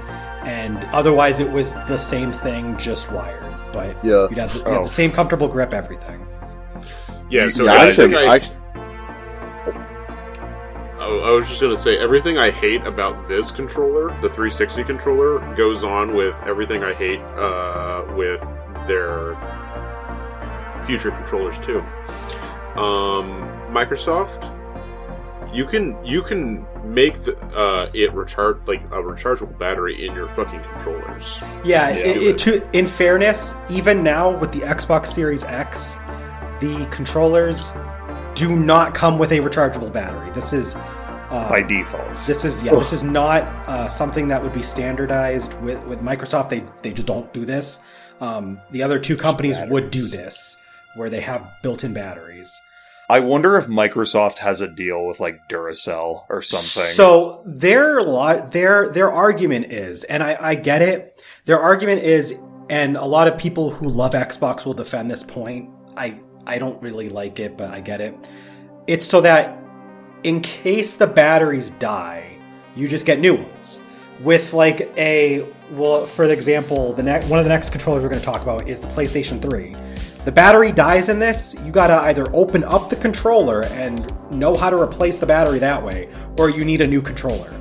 and 0.49 0.77
otherwise 0.93 1.39
it 1.39 1.49
was 1.51 1.75
the 1.87 1.97
same 1.97 2.31
thing, 2.31 2.75
just 2.77 3.11
wired. 3.11 3.43
But 3.71 4.03
Yeah. 4.03 4.27
you'd 4.29 4.37
have 4.39 4.51
the, 4.53 4.59
you 4.59 4.65
Oh. 4.65 4.73
have 4.73 4.83
the 4.83 4.89
same 4.89 5.11
comfortable 5.11 5.47
grip, 5.47 5.73
everything. 5.73 6.19
yeah, 7.29 7.49
so 7.49 7.65
yeah, 7.65 7.73
I, 7.73 7.85
I, 7.87 7.91
think, 7.93 8.13
I, 8.15 8.35
I, 10.99 11.05
I 11.05 11.31
was 11.31 11.47
just 11.47 11.61
gonna 11.61 11.75
say 11.75 11.97
everything 11.99 12.37
I 12.39 12.49
hate 12.49 12.83
about 12.85 13.27
this 13.27 13.51
controller, 13.51 14.07
the 14.21 14.29
360 14.29 14.83
controller, 14.83 15.39
goes 15.55 15.83
on 15.83 16.15
with 16.15 16.41
everything 16.47 16.83
I 16.83 16.93
hate 16.93 17.19
uh, 17.37 18.05
with 18.15 18.41
their 18.87 19.35
future 20.85 21.11
controllers 21.11 21.59
too. 21.59 21.79
Um, 22.75 23.45
Microsoft, 23.71 24.41
you 25.53 25.65
can 25.65 26.03
you 26.05 26.21
can 26.21 26.65
make 26.83 27.21
the, 27.23 27.37
uh, 27.37 27.89
it 27.93 28.13
recharge 28.13 28.57
like 28.67 28.81
a 28.85 29.01
rechargeable 29.01 29.57
battery 29.57 30.05
in 30.05 30.13
your 30.13 30.27
fucking 30.27 30.61
controllers. 30.61 31.39
Yeah, 31.63 31.89
Yeah. 31.89 31.95
it, 31.95 32.17
it, 32.17 32.37
to, 32.39 32.77
in 32.77 32.87
fairness, 32.87 33.53
even 33.69 34.03
now 34.03 34.37
with 34.37 34.51
the 34.51 34.59
Xbox 34.61 35.07
Series 35.07 35.43
X, 35.45 35.95
the 36.59 36.87
controllers 36.91 37.73
do 38.35 38.55
not 38.55 38.93
come 38.93 39.17
with 39.19 39.31
a 39.31 39.39
rechargeable 39.39 39.91
battery. 39.91 40.29
This 40.31 40.53
is 40.53 40.75
uh, 40.75 41.47
By 41.47 41.61
default, 41.61 42.15
This 42.25 42.43
is 42.43 42.63
yeah. 42.63 42.73
This 42.75 42.91
is 42.91 43.03
not 43.03 43.43
uh, 43.67 43.87
something 43.87 44.27
that 44.29 44.41
would 44.41 44.53
be 44.53 44.63
standardized 44.63 45.59
with 45.61 45.79
with 45.85 45.99
Microsoft. 46.01 46.49
They 46.49 46.63
they 46.81 46.91
just 46.91 47.07
don't 47.07 47.31
do 47.33 47.45
this. 47.45 47.79
Um, 48.19 48.59
the 48.71 48.83
other 48.83 48.99
two 48.99 49.15
companies 49.15 49.57
would 49.67 49.91
do 49.91 50.07
this, 50.07 50.57
where 50.95 51.09
they 51.09 51.21
have 51.21 51.47
built-in 51.61 51.93
batteries. 51.93 52.59
I 53.09 53.19
wonder 53.21 53.57
if 53.57 53.65
Microsoft 53.65 54.37
has 54.37 54.61
a 54.61 54.67
deal 54.67 55.07
with 55.07 55.19
like 55.19 55.49
Duracell 55.49 56.25
or 56.29 56.43
something. 56.43 56.91
So 56.93 57.41
their 57.43 58.03
their 58.51 58.89
their 58.89 59.11
argument 59.11 59.71
is, 59.71 60.03
and 60.03 60.21
I, 60.21 60.37
I 60.39 60.55
get 60.55 60.83
it. 60.83 61.23
Their 61.45 61.59
argument 61.59 62.03
is, 62.03 62.35
and 62.69 62.95
a 62.95 63.05
lot 63.05 63.27
of 63.27 63.35
people 63.39 63.71
who 63.71 63.89
love 63.89 64.13
Xbox 64.13 64.63
will 64.63 64.75
defend 64.75 65.09
this 65.09 65.23
point. 65.23 65.71
I 65.97 66.19
I 66.45 66.59
don't 66.59 66.79
really 66.83 67.09
like 67.09 67.39
it, 67.39 67.57
but 67.57 67.71
I 67.71 67.81
get 67.81 67.99
it. 67.99 68.15
It's 68.85 69.05
so 69.05 69.21
that 69.21 69.59
in 70.23 70.41
case 70.41 70.95
the 70.95 71.07
batteries 71.07 71.71
die, 71.71 72.37
you 72.75 72.87
just 72.87 73.07
get 73.07 73.19
new 73.19 73.35
ones. 73.35 73.79
With 74.21 74.53
like 74.53 74.91
a 74.97 75.45
well, 75.71 76.05
for 76.05 76.25
example, 76.25 76.93
the 76.93 77.03
next 77.03 77.27
one 77.29 77.39
of 77.39 77.45
the 77.45 77.49
next 77.49 77.69
controllers 77.71 78.03
we're 78.03 78.09
going 78.09 78.19
to 78.19 78.25
talk 78.25 78.41
about 78.41 78.67
is 78.67 78.81
the 78.81 78.87
PlayStation 78.87 79.41
3. 79.41 79.75
The 80.25 80.31
battery 80.31 80.71
dies 80.71 81.07
in 81.09 81.17
this, 81.17 81.55
you 81.63 81.71
gotta 81.71 81.95
either 82.07 82.25
open 82.35 82.63
up 82.65 82.89
the 82.89 82.95
controller 82.95 83.63
and 83.65 84.13
know 84.29 84.53
how 84.53 84.69
to 84.69 84.79
replace 84.79 85.17
the 85.17 85.25
battery 85.25 85.59
that 85.59 85.81
way, 85.81 86.09
or 86.37 86.49
you 86.49 86.65
need 86.65 86.81
a 86.81 86.87
new 86.87 87.01
controller. 87.01 87.53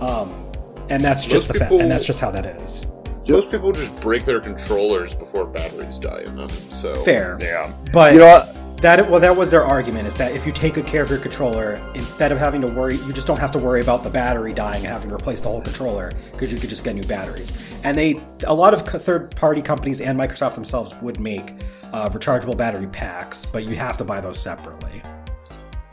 Um, 0.00 0.50
and 0.88 1.02
that's 1.02 1.24
just 1.24 1.48
Most 1.48 1.58
the 1.58 1.66
fa- 1.66 1.76
and 1.76 1.90
that's 1.90 2.04
just 2.04 2.20
how 2.20 2.30
that 2.30 2.46
is. 2.46 2.86
Most 3.28 3.50
people 3.50 3.72
just 3.72 3.98
break 4.00 4.24
their 4.24 4.40
controllers 4.40 5.14
before 5.14 5.46
batteries 5.46 5.98
die 5.98 6.20
in 6.20 6.36
them. 6.36 6.48
So 6.48 6.94
Fair, 7.02 7.38
yeah, 7.40 7.74
but 7.92 8.12
you 8.12 8.20
know 8.20 8.26
what? 8.26 8.56
That 8.82 9.10
well, 9.10 9.18
that 9.20 9.34
was 9.34 9.50
their 9.50 9.64
argument 9.64 10.06
is 10.06 10.14
that 10.16 10.32
if 10.32 10.44
you 10.44 10.52
take 10.52 10.74
good 10.74 10.86
care 10.86 11.02
of 11.02 11.08
your 11.08 11.18
controller, 11.18 11.80
instead 11.94 12.30
of 12.30 12.38
having 12.38 12.60
to 12.60 12.66
worry, 12.66 12.96
you 12.96 13.12
just 13.12 13.26
don't 13.26 13.38
have 13.38 13.50
to 13.52 13.58
worry 13.58 13.80
about 13.80 14.02
the 14.04 14.10
battery 14.10 14.52
dying 14.52 14.76
and 14.84 14.86
having 14.86 15.08
to 15.08 15.14
replace 15.14 15.40
the 15.40 15.48
whole 15.48 15.62
controller 15.62 16.12
because 16.32 16.52
you 16.52 16.58
could 16.58 16.68
just 16.68 16.84
get 16.84 16.94
new 16.94 17.02
batteries. 17.04 17.52
And 17.84 17.96
they, 17.96 18.20
a 18.46 18.52
lot 18.54 18.74
of 18.74 18.82
third-party 18.82 19.62
companies 19.62 20.00
and 20.02 20.18
Microsoft 20.18 20.54
themselves 20.56 20.94
would 21.00 21.18
make 21.18 21.52
uh, 21.94 22.08
rechargeable 22.10 22.56
battery 22.56 22.86
packs, 22.88 23.46
but 23.46 23.64
you 23.64 23.76
have 23.76 23.96
to 23.96 24.04
buy 24.04 24.20
those 24.20 24.38
separately. 24.38 25.00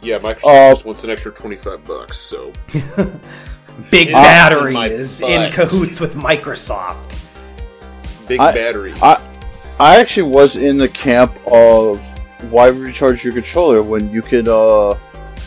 yeah, 0.02 0.20
Microsoft 0.20 0.44
Uh, 0.44 0.74
just 0.74 0.86
wants 0.86 1.04
an 1.06 1.10
extra 1.10 1.32
twenty 1.32 1.56
five 1.56 1.86
bucks. 1.86 2.18
So 2.18 2.52
Big 3.92 4.12
batteries 4.12 5.22
in 5.22 5.28
my 5.28 5.46
in 5.48 5.52
cahoots 5.54 6.00
with 6.02 6.16
Microsoft. 6.16 7.18
big 8.28 8.40
I- 8.42 8.52
battery. 8.54 8.94
I 9.02 9.22
I 9.80 10.00
actually 10.02 10.30
was 10.32 10.58
in 10.58 10.78
the 10.78 10.90
camp 10.90 11.34
of 11.48 12.00
why 12.46 12.68
recharge 12.68 13.24
your 13.24 13.34
controller 13.34 13.82
when 13.84 14.10
you 14.10 14.22
could, 14.22 14.48
uh, 14.48 14.96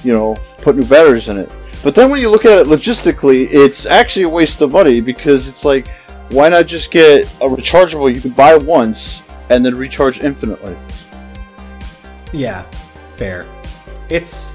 you 0.03 0.13
know, 0.13 0.37
put 0.59 0.77
new 0.77 0.87
batteries 0.87 1.29
in 1.29 1.39
it. 1.39 1.51
But 1.83 1.95
then 1.95 2.11
when 2.11 2.21
you 2.21 2.31
look 2.31 2.45
at 2.45 2.59
it 2.59 2.67
logistically, 2.67 3.49
it's 3.51 3.87
actually 3.87 4.23
a 4.25 4.29
waste 4.29 4.61
of 4.61 4.73
money 4.73 5.01
because 5.01 5.47
it's 5.49 5.65
like, 5.65 5.89
why 6.31 6.49
not 6.49 6.67
just 6.67 6.91
get 6.91 7.25
a 7.41 7.49
rechargeable 7.49 8.13
you 8.13 8.21
can 8.21 8.33
buy 8.33 8.57
once 8.57 9.23
and 9.51 9.65
then 9.65 9.75
recharge 9.77 10.21
infinitely? 10.21 10.77
Yeah, 12.33 12.63
fair. 13.17 13.47
It's 14.09 14.53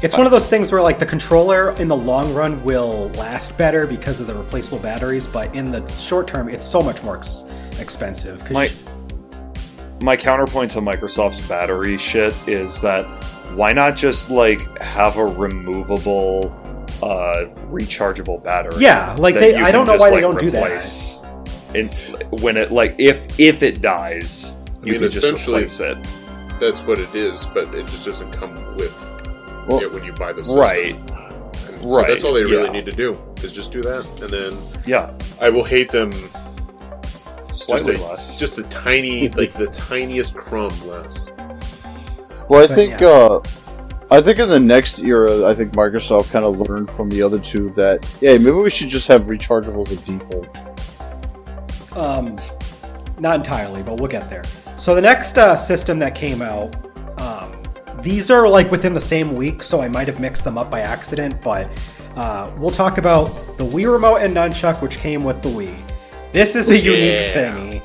it's 0.00 0.16
one 0.16 0.26
of 0.26 0.30
those 0.30 0.48
things 0.48 0.70
where 0.70 0.80
like 0.80 1.00
the 1.00 1.06
controller 1.06 1.72
in 1.72 1.88
the 1.88 1.96
long 1.96 2.32
run 2.32 2.62
will 2.62 3.08
last 3.10 3.58
better 3.58 3.84
because 3.84 4.20
of 4.20 4.28
the 4.28 4.34
replaceable 4.34 4.78
batteries, 4.78 5.26
but 5.26 5.52
in 5.56 5.72
the 5.72 5.84
short 5.96 6.28
term, 6.28 6.48
it's 6.48 6.64
so 6.64 6.80
much 6.80 7.02
more 7.02 7.16
ex- 7.16 7.44
expensive. 7.80 8.44
'cause 8.44 8.52
my 8.52 8.70
my 10.02 10.16
counterpoint 10.16 10.70
to 10.72 10.80
Microsoft's 10.80 11.46
battery 11.48 11.98
shit 11.98 12.34
is 12.48 12.80
that 12.80 13.04
why 13.54 13.72
not 13.72 13.96
just 13.96 14.30
like 14.30 14.80
have 14.80 15.16
a 15.16 15.26
removable 15.26 16.54
uh 17.02 17.46
rechargeable 17.70 18.42
battery 18.42 18.74
Yeah, 18.78 19.14
like 19.18 19.34
they- 19.34 19.54
I 19.56 19.70
don't 19.70 19.86
can 19.86 19.96
know 19.96 20.00
why 20.00 20.10
just, 20.10 20.14
they 20.14 20.20
don't 20.20 20.38
do 20.38 20.50
that. 20.50 21.74
and 21.74 22.40
when 22.42 22.56
it 22.56 22.70
like 22.72 22.94
if 22.98 23.38
if 23.40 23.62
it 23.62 23.80
dies, 23.80 24.54
you 24.82 24.92
mean, 24.92 25.00
can 25.00 25.08
just 25.10 25.24
replace 25.48 25.80
it. 25.80 25.98
That's 26.60 26.80
what 26.80 26.98
it 26.98 27.14
is, 27.14 27.46
but 27.46 27.72
it 27.74 27.86
just 27.86 28.04
doesn't 28.04 28.32
come 28.32 28.54
with 28.76 28.92
Well, 29.68 29.80
it 29.80 29.92
when 29.92 30.04
you 30.04 30.12
buy 30.12 30.32
the 30.32 30.44
system. 30.44 30.60
Right. 30.60 30.94
And 30.96 31.80
So 31.80 31.86
Right, 31.96 32.08
that's 32.08 32.24
all 32.24 32.32
they 32.32 32.42
really 32.42 32.64
yeah. 32.64 32.72
need 32.72 32.86
to 32.86 32.92
do 32.96 33.16
is 33.42 33.52
just 33.52 33.70
do 33.70 33.80
that, 33.82 34.04
and 34.20 34.30
then 34.30 34.56
Yeah, 34.86 35.12
I 35.40 35.48
will 35.50 35.62
hate 35.64 35.90
them 35.90 36.10
slightly 37.52 37.94
just 37.94 38.04
a, 38.04 38.08
less. 38.08 38.38
just 38.38 38.58
a 38.58 38.62
tiny, 38.64 39.28
like 39.40 39.52
the 39.54 39.66
tiniest 39.68 40.34
crumb 40.34 40.70
less. 40.86 41.30
Well, 42.48 42.62
I 42.62 42.66
But, 42.66 42.74
think 42.74 43.00
yeah. 43.00 43.08
uh, 43.08 43.42
I 44.10 44.22
think 44.22 44.38
in 44.38 44.48
the 44.48 44.58
next 44.60 45.00
era, 45.00 45.46
I 45.46 45.54
think 45.54 45.72
Microsoft 45.72 46.30
kind 46.30 46.44
of 46.44 46.58
learned 46.68 46.90
from 46.90 47.10
the 47.10 47.20
other 47.22 47.38
two 47.38 47.70
that 47.76 48.06
yeah, 48.22 48.32
maybe 48.38 48.52
we 48.52 48.70
should 48.70 48.88
just 48.88 49.06
have 49.08 49.22
rechargeables 49.22 49.90
as 49.90 49.98
default. 49.98 50.48
Um, 51.96 52.38
not 53.18 53.36
entirely, 53.36 53.82
but 53.82 53.98
we'll 54.00 54.08
get 54.08 54.30
there. 54.30 54.44
So 54.76 54.94
the 54.94 55.02
next 55.02 55.36
uh, 55.36 55.56
system 55.56 55.98
that 55.98 56.14
came 56.14 56.40
out, 56.40 56.74
um, 57.20 57.60
these 58.00 58.30
are 58.30 58.48
like 58.48 58.70
within 58.70 58.94
the 58.94 59.00
same 59.00 59.34
week, 59.34 59.62
so 59.62 59.80
I 59.82 59.88
might 59.88 60.06
have 60.06 60.20
mixed 60.20 60.44
them 60.44 60.56
up 60.56 60.70
by 60.70 60.80
accident. 60.80 61.42
But 61.42 61.68
uh, 62.16 62.50
we'll 62.56 62.70
talk 62.70 62.96
about 62.96 63.26
the 63.58 63.64
Wii 63.64 63.92
Remote 63.92 64.16
and 64.18 64.34
Nunchuck, 64.34 64.80
which 64.80 64.98
came 64.98 65.22
with 65.22 65.42
the 65.42 65.50
Wii. 65.50 65.74
This 66.32 66.54
is 66.54 66.70
a 66.70 66.76
unique 66.78 67.34
Yeah. 67.34 67.52
thingy. 67.52 67.82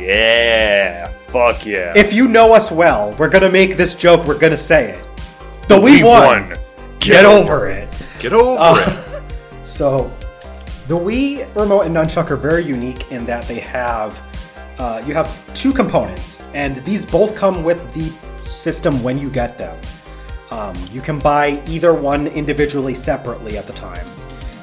yeah, 0.00 1.08
fuck 1.32 1.64
yeah. 1.66 1.92
If 1.96 2.12
you 2.12 2.28
know 2.28 2.54
us 2.54 2.70
well, 2.70 3.14
we're 3.18 3.28
gonna 3.28 3.50
make 3.50 3.76
this 3.76 3.94
joke. 3.94 4.26
We're 4.26 4.38
gonna 4.38 4.56
say 4.56 4.90
it. 4.92 4.98
The 5.68 5.80
we 5.80 6.00
Wii 6.00 6.04
won. 6.04 6.22
won, 6.48 6.58
Get 7.00 7.24
over 7.24 7.68
it. 7.68 7.88
Get 8.18 8.32
over 8.32 8.60
Uh, 8.60 8.84
it. 8.86 9.04
So, 9.64 10.10
the 10.86 10.94
Wii 10.96 11.46
remote 11.54 11.82
and 11.82 11.94
nunchuck 11.94 12.30
are 12.30 12.36
very 12.36 12.64
unique 12.64 13.12
in 13.12 13.26
that 13.26 13.44
they 13.46 13.60
have 13.60 14.18
uh, 14.78 15.02
you 15.06 15.12
have 15.12 15.28
two 15.54 15.72
components, 15.72 16.40
and 16.54 16.76
these 16.84 17.04
both 17.04 17.34
come 17.34 17.64
with 17.64 17.80
the 17.94 18.10
system 18.46 19.02
when 19.02 19.18
you 19.18 19.28
get 19.28 19.58
them. 19.58 19.76
Um, 20.50 20.72
you 20.92 21.00
can 21.02 21.18
buy 21.18 21.60
either 21.66 21.92
one 21.92 22.28
individually 22.28 22.94
separately 22.94 23.58
at 23.58 23.66
the 23.66 23.72
time. 23.74 24.06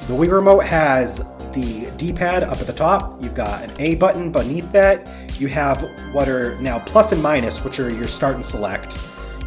The 0.08 0.14
Wii 0.14 0.32
remote 0.32 0.64
has 0.64 1.22
the 1.56 1.90
D-pad 1.96 2.44
up 2.44 2.60
at 2.60 2.66
the 2.66 2.72
top. 2.72 3.20
You've 3.22 3.34
got 3.34 3.62
an 3.62 3.72
A 3.78 3.94
button 3.94 4.30
beneath 4.30 4.70
that. 4.72 5.08
You 5.40 5.48
have 5.48 5.82
what 6.12 6.28
are 6.28 6.60
now 6.60 6.78
plus 6.80 7.12
and 7.12 7.22
minus, 7.22 7.64
which 7.64 7.80
are 7.80 7.90
your 7.90 8.04
start 8.04 8.34
and 8.34 8.44
select. 8.44 8.96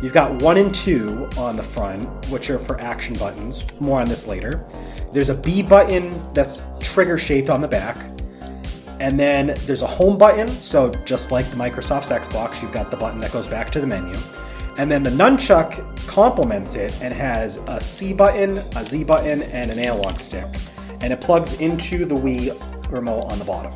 You've 0.01 0.13
got 0.13 0.41
one 0.41 0.57
and 0.57 0.73
two 0.73 1.29
on 1.37 1.55
the 1.55 1.63
front, 1.63 2.07
which 2.29 2.49
are 2.49 2.57
for 2.57 2.79
action 2.81 3.15
buttons. 3.15 3.65
More 3.79 4.01
on 4.01 4.07
this 4.07 4.27
later. 4.27 4.65
There's 5.13 5.29
a 5.29 5.35
B 5.35 5.61
button 5.61 6.21
that's 6.33 6.63
trigger 6.79 7.17
shaped 7.17 7.49
on 7.49 7.61
the 7.61 7.67
back. 7.67 7.97
And 8.99 9.19
then 9.19 9.53
there's 9.65 9.81
a 9.81 9.87
home 9.87 10.17
button, 10.17 10.47
so 10.47 10.89
just 11.05 11.31
like 11.31 11.49
the 11.51 11.55
Microsoft's 11.55 12.09
Xbox, 12.09 12.61
you've 12.61 12.73
got 12.73 12.91
the 12.91 12.97
button 12.97 13.19
that 13.19 13.31
goes 13.31 13.47
back 13.47 13.69
to 13.71 13.79
the 13.79 13.87
menu. 13.87 14.13
And 14.77 14.91
then 14.91 15.03
the 15.03 15.09
nunchuck 15.09 16.07
complements 16.07 16.75
it 16.75 17.01
and 17.01 17.13
has 17.13 17.57
a 17.67 17.79
C 17.79 18.13
button, 18.13 18.57
a 18.75 18.83
Z 18.83 19.03
button, 19.03 19.43
and 19.43 19.69
an 19.69 19.79
analog 19.79 20.17
stick. 20.17 20.47
And 21.01 21.13
it 21.13 21.21
plugs 21.21 21.59
into 21.59 22.05
the 22.05 22.15
Wii 22.15 22.91
remote 22.91 23.31
on 23.31 23.39
the 23.39 23.45
bottom. 23.45 23.73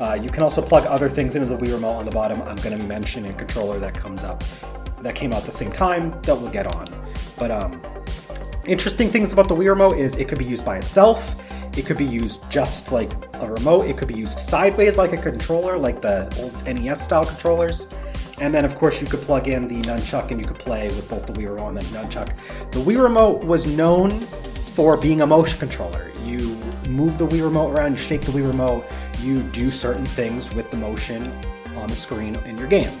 Uh, 0.00 0.14
you 0.14 0.30
can 0.30 0.42
also 0.42 0.62
plug 0.62 0.86
other 0.86 1.08
things 1.08 1.36
into 1.36 1.46
the 1.46 1.56
Wii 1.56 1.72
remote 1.72 1.92
on 1.92 2.04
the 2.04 2.10
bottom. 2.10 2.40
I'm 2.42 2.56
going 2.56 2.76
to 2.76 2.78
be 2.78 2.86
mentioning 2.86 3.30
a 3.30 3.34
controller 3.34 3.78
that 3.78 3.94
comes 3.94 4.24
up, 4.24 4.42
that 5.02 5.14
came 5.14 5.32
out 5.32 5.40
at 5.40 5.46
the 5.46 5.52
same 5.52 5.70
time 5.70 6.10
that 6.22 6.34
we'll 6.34 6.50
get 6.50 6.74
on. 6.74 6.86
But 7.38 7.50
um, 7.50 7.80
interesting 8.64 9.08
things 9.08 9.32
about 9.32 9.48
the 9.48 9.54
Wii 9.54 9.68
remote 9.68 9.98
is 9.98 10.16
it 10.16 10.28
could 10.28 10.38
be 10.38 10.44
used 10.44 10.64
by 10.64 10.78
itself. 10.78 11.34
It 11.76 11.86
could 11.86 11.98
be 11.98 12.04
used 12.04 12.48
just 12.50 12.92
like 12.92 13.12
a 13.34 13.50
remote. 13.50 13.86
It 13.86 13.96
could 13.96 14.08
be 14.08 14.14
used 14.14 14.38
sideways 14.38 14.98
like 14.98 15.12
a 15.12 15.16
controller, 15.16 15.76
like 15.76 16.00
the 16.00 16.34
old 16.40 16.64
NES 16.66 17.02
style 17.02 17.24
controllers. 17.24 17.86
And 18.40 18.54
then, 18.54 18.64
of 18.64 18.74
course, 18.74 19.02
you 19.02 19.06
could 19.06 19.20
plug 19.20 19.48
in 19.48 19.68
the 19.68 19.82
nunchuck 19.82 20.30
and 20.30 20.40
you 20.40 20.46
could 20.46 20.58
play 20.58 20.88
with 20.88 21.08
both 21.10 21.26
the 21.26 21.34
Wii 21.34 21.54
remote 21.54 21.68
and 21.68 21.78
the 21.78 21.98
nunchuck. 21.98 22.28
The 22.70 22.78
Wii 22.80 23.02
remote 23.02 23.44
was 23.44 23.66
known 23.66 24.10
for 24.80 24.96
being 24.96 25.20
a 25.20 25.26
motion 25.26 25.58
controller. 25.58 26.10
You 26.24 26.38
move 26.88 27.18
the 27.18 27.26
Wii 27.26 27.42
remote 27.44 27.76
around, 27.76 27.92
you 27.92 27.98
shake 27.98 28.22
the 28.22 28.32
Wii 28.32 28.46
remote, 28.46 28.82
you 29.20 29.42
do 29.42 29.70
certain 29.70 30.06
things 30.06 30.54
with 30.54 30.70
the 30.70 30.78
motion 30.78 31.30
on 31.76 31.86
the 31.86 31.94
screen 31.94 32.34
in 32.46 32.56
your 32.56 32.66
game. 32.66 32.98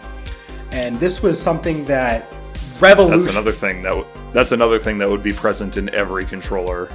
And 0.72 1.00
this 1.00 1.22
was 1.22 1.40
something 1.40 1.86
that 1.86 2.26
revolution. 2.80 3.20
That's 3.20 3.32
another 3.32 3.52
thing 3.52 3.80
that 3.80 3.92
w- 3.92 4.06
that's 4.34 4.52
another 4.52 4.78
thing 4.78 4.98
that 4.98 5.08
would 5.08 5.22
be 5.22 5.32
present 5.32 5.78
in 5.78 5.88
every 5.94 6.26
controller. 6.26 6.90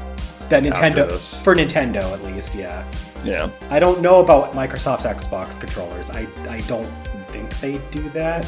that 0.50 0.62
Nintendo 0.62 1.10
for 1.44 1.56
Nintendo 1.56 2.04
at 2.14 2.22
least, 2.24 2.54
yeah. 2.54 2.86
Yeah, 3.24 3.50
I 3.72 3.80
don't 3.80 4.04
know 4.04 4.20
about 4.20 4.54
Microsoft's 4.54 5.06
Xbox 5.06 5.60
controllers. 5.60 6.12
I 6.12 6.28
I 6.48 6.60
don't 6.68 6.92
think 7.30 7.50
they 7.60 7.80
do 7.90 8.08
that. 8.10 8.46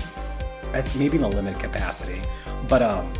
Maybe 0.95 1.17
in 1.17 1.23
a 1.23 1.27
limited 1.29 1.59
capacity, 1.59 2.21
but 2.69 2.83
um, 2.83 3.11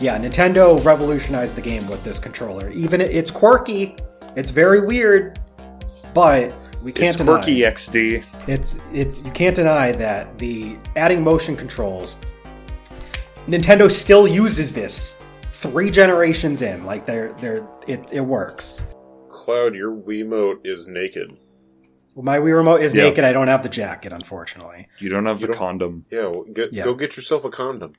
yeah, 0.00 0.18
Nintendo 0.18 0.82
revolutionized 0.84 1.56
the 1.56 1.60
game 1.60 1.86
with 1.88 2.02
this 2.04 2.18
controller. 2.18 2.70
Even 2.70 3.00
it, 3.00 3.10
it's 3.10 3.30
quirky, 3.30 3.94
it's 4.36 4.50
very 4.50 4.80
weird, 4.80 5.38
but 6.14 6.52
we 6.82 6.92
can't 6.92 7.08
it's 7.10 7.16
deny 7.16 7.32
quirky 7.34 7.60
XD. 7.60 8.24
it's 8.48 8.78
it's 8.92 9.20
you 9.22 9.30
can't 9.30 9.54
deny 9.54 9.92
that 9.92 10.36
the 10.38 10.76
adding 10.96 11.22
motion 11.22 11.54
controls. 11.56 12.16
Nintendo 13.46 13.90
still 13.90 14.26
uses 14.26 14.72
this 14.72 15.16
three 15.52 15.90
generations 15.90 16.62
in. 16.62 16.84
Like 16.84 17.06
they're 17.06 17.32
they're 17.34 17.66
it, 17.86 18.12
it 18.12 18.20
works. 18.20 18.84
Cloud, 19.28 19.74
your 19.74 19.94
Wiimote 19.94 20.64
is 20.64 20.88
naked. 20.88 21.36
My 22.14 22.38
Wii 22.38 22.54
remote 22.54 22.82
is 22.82 22.94
Yeah. 22.94 23.04
naked. 23.04 23.24
I 23.24 23.32
don't 23.32 23.48
have 23.48 23.62
the 23.62 23.68
jacket, 23.68 24.12
unfortunately. 24.12 24.86
You 24.98 25.08
don't 25.08 25.24
have 25.26 25.40
You 25.40 25.46
the 25.46 25.52
don't- 25.52 25.58
condom. 25.58 26.04
Yeah, 26.10 26.26
well, 26.26 26.44
get, 26.52 26.72
Yeah. 26.72 26.84
go 26.84 26.94
get 26.94 27.16
yourself 27.16 27.44
a 27.44 27.50
condom. 27.50 27.94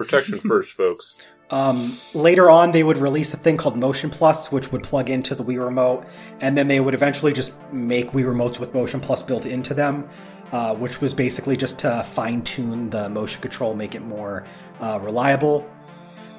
Protection 0.00 0.40
first, 0.48 0.72
folks. 0.72 1.18
Um, 1.50 1.98
later 2.14 2.48
on, 2.48 2.70
they 2.70 2.82
would 2.82 2.96
release 2.96 3.34
a 3.34 3.36
thing 3.36 3.58
called 3.58 3.76
Motion 3.76 4.08
Plus, 4.08 4.50
which 4.50 4.72
would 4.72 4.82
plug 4.82 5.10
into 5.10 5.34
the 5.34 5.44
Wii 5.44 5.62
remote, 5.62 6.06
and 6.40 6.56
then 6.56 6.68
they 6.68 6.80
would 6.80 6.94
eventually 6.94 7.34
just 7.34 7.52
make 7.70 8.12
Wii 8.12 8.24
remotes 8.24 8.58
with 8.58 8.72
Motion 8.72 9.00
Plus 9.00 9.20
built 9.20 9.44
into 9.44 9.74
them, 9.74 10.08
uh, 10.52 10.74
which 10.74 11.02
was 11.02 11.12
basically 11.12 11.54
just 11.54 11.78
to 11.80 12.02
fine 12.04 12.40
tune 12.42 12.88
the 12.88 13.10
motion 13.10 13.42
control, 13.42 13.74
make 13.74 13.94
it 13.94 14.00
more 14.00 14.46
uh, 14.80 14.98
reliable. 15.02 15.68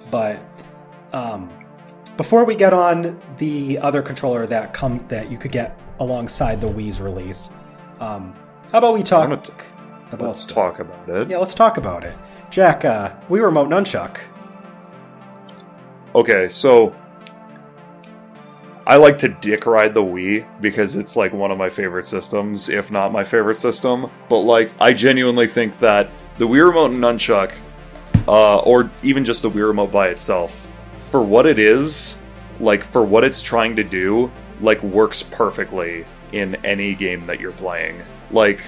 But 0.09 0.39
um, 1.13 1.51
before 2.17 2.45
we 2.45 2.55
get 2.55 2.73
on 2.73 3.21
the 3.37 3.77
other 3.77 4.01
controller 4.01 4.47
that 4.47 4.73
come 4.73 5.05
that 5.09 5.29
you 5.29 5.37
could 5.37 5.51
get 5.51 5.79
alongside 5.99 6.61
the 6.61 6.67
Wii's 6.67 6.99
release, 6.99 7.51
um, 7.99 8.33
how 8.71 8.79
about 8.79 8.95
we 8.95 9.03
talk 9.03 9.43
t- 9.43 9.53
about 10.11 10.27
Let's 10.29 10.45
talk 10.45 10.79
about 10.79 11.07
it. 11.09 11.29
Yeah, 11.29 11.37
let's 11.37 11.53
talk 11.53 11.77
about 11.77 12.03
it. 12.03 12.15
Jack, 12.51 12.83
uh, 12.83 13.15
Wii 13.29 13.43
remote 13.43 13.69
nunchuck. 13.69 14.17
Okay, 16.13 16.49
so 16.49 16.93
I 18.85 18.97
like 18.97 19.17
to 19.19 19.29
dick 19.29 19.65
ride 19.65 19.93
the 19.93 20.03
Wii 20.03 20.45
because 20.59 20.97
it's 20.97 21.15
like 21.15 21.31
one 21.31 21.49
of 21.49 21.57
my 21.57 21.69
favorite 21.69 22.05
systems, 22.05 22.67
if 22.67 22.91
not 22.91 23.13
my 23.13 23.23
favorite 23.23 23.57
system. 23.57 24.11
But 24.27 24.39
like, 24.39 24.69
I 24.81 24.91
genuinely 24.91 25.47
think 25.47 25.79
that 25.79 26.09
the 26.37 26.45
Wii 26.45 26.67
Remote 26.67 26.91
and 26.91 26.97
Nunchuck, 26.97 27.53
uh, 28.27 28.57
or 28.59 28.91
even 29.01 29.23
just 29.23 29.43
the 29.43 29.49
Wii 29.49 29.67
Remote 29.67 29.93
by 29.93 30.09
itself, 30.09 30.67
for 30.99 31.21
what 31.21 31.45
it 31.45 31.57
is, 31.57 32.21
like 32.59 32.83
for 32.83 33.01
what 33.01 33.23
it's 33.23 33.41
trying 33.41 33.77
to 33.77 33.83
do, 33.85 34.29
like 34.59 34.83
works 34.83 35.23
perfectly 35.23 36.05
in 36.33 36.55
any 36.65 36.95
game 36.95 37.25
that 37.27 37.39
you're 37.39 37.51
playing. 37.53 38.01
Like, 38.29 38.61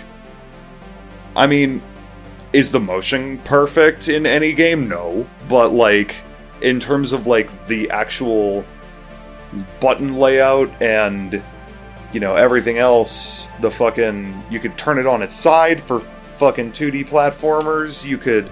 I 1.36 1.48
mean, 1.48 1.82
is 2.54 2.72
the 2.72 2.80
motion 2.80 3.40
perfect 3.40 4.08
in 4.08 4.26
any 4.26 4.54
game? 4.54 4.88
No, 4.88 5.28
but 5.50 5.70
like 5.70 6.24
in 6.62 6.80
terms 6.80 7.12
of 7.12 7.28
like 7.28 7.66
the 7.68 7.90
actual 7.90 8.64
button 9.80 10.16
layout 10.16 10.70
and 10.82 11.42
you 12.12 12.20
know 12.20 12.36
everything 12.36 12.78
else 12.78 13.48
the 13.62 13.70
fucking 13.70 14.44
you 14.50 14.60
could 14.60 14.78
turn 14.78 14.98
it 14.98 15.06
on 15.06 15.22
its 15.22 15.36
side 15.36 15.82
for 15.82 16.00
fucking 16.00 16.72
2D 16.72 17.08
platformers. 17.10 18.06
You 18.06 18.18
could 18.18 18.50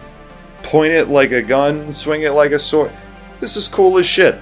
point 0.64 0.94
it 0.94 1.08
like 1.08 1.32
a 1.32 1.42
gun 1.42 1.94
swing 1.94 2.24
it 2.24 2.32
like 2.32 2.52
a 2.52 2.60
sword. 2.60 2.92
This 3.40 3.56
is 3.56 3.68
cool 3.68 3.98
as 3.98 4.06
shit. 4.06 4.40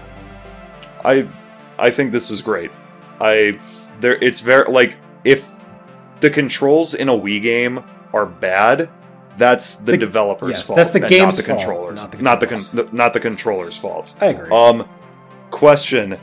I 1.03 1.27
i 1.77 1.91
think 1.91 2.11
this 2.11 2.31
is 2.31 2.41
great. 2.41 2.71
I 3.19 3.59
there 3.99 4.15
it's 4.23 4.39
very 4.39 4.71
like 4.71 4.97
if 5.25 5.59
the 6.21 6.29
controls 6.29 6.93
in 6.93 7.09
a 7.09 7.13
Wii 7.13 7.41
game 7.41 7.83
are 8.13 8.25
bad 8.25 8.89
that's 9.37 9.75
the, 9.77 9.93
The- 9.93 9.97
developer's 9.97 10.49
yes, 10.57 10.67
fault 10.67 10.77
that's 10.77 10.89
the 10.91 10.99
and 11.01 11.09
game's 11.09 11.21
not 11.21 11.35
the 11.37 11.43
fault, 11.43 11.59
controllers 11.59 12.01
not 12.01 12.11
the 12.11 12.17
not 12.21 12.39
the 12.39 12.47
controllers. 12.47 12.89
con- 12.89 12.95
not 12.97 13.13
the 13.13 13.19
controller's 13.19 13.77
fault 13.77 14.15
I 14.19 14.25
agree. 14.27 14.49
um, 14.51 14.87
question: 15.51 16.17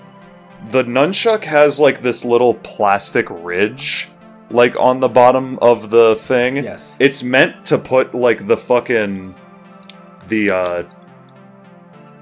The 0.70 0.82
nunchuck 0.84 1.44
has 1.44 1.80
like 1.80 2.02
this 2.02 2.24
little 2.24 2.54
plastic 2.54 3.26
ridge, 3.30 4.08
like 4.50 4.78
on 4.78 5.00
the 5.00 5.08
bottom 5.08 5.58
of 5.62 5.90
the 5.90 6.14
thing. 6.16 6.56
yes. 6.58 6.96
It's 6.98 7.22
meant 7.22 7.64
to 7.66 7.78
put 7.78 8.14
like 8.14 8.46
the 8.46 8.56
fucking 8.56 9.34
the 10.28 10.50
uh 10.50 10.82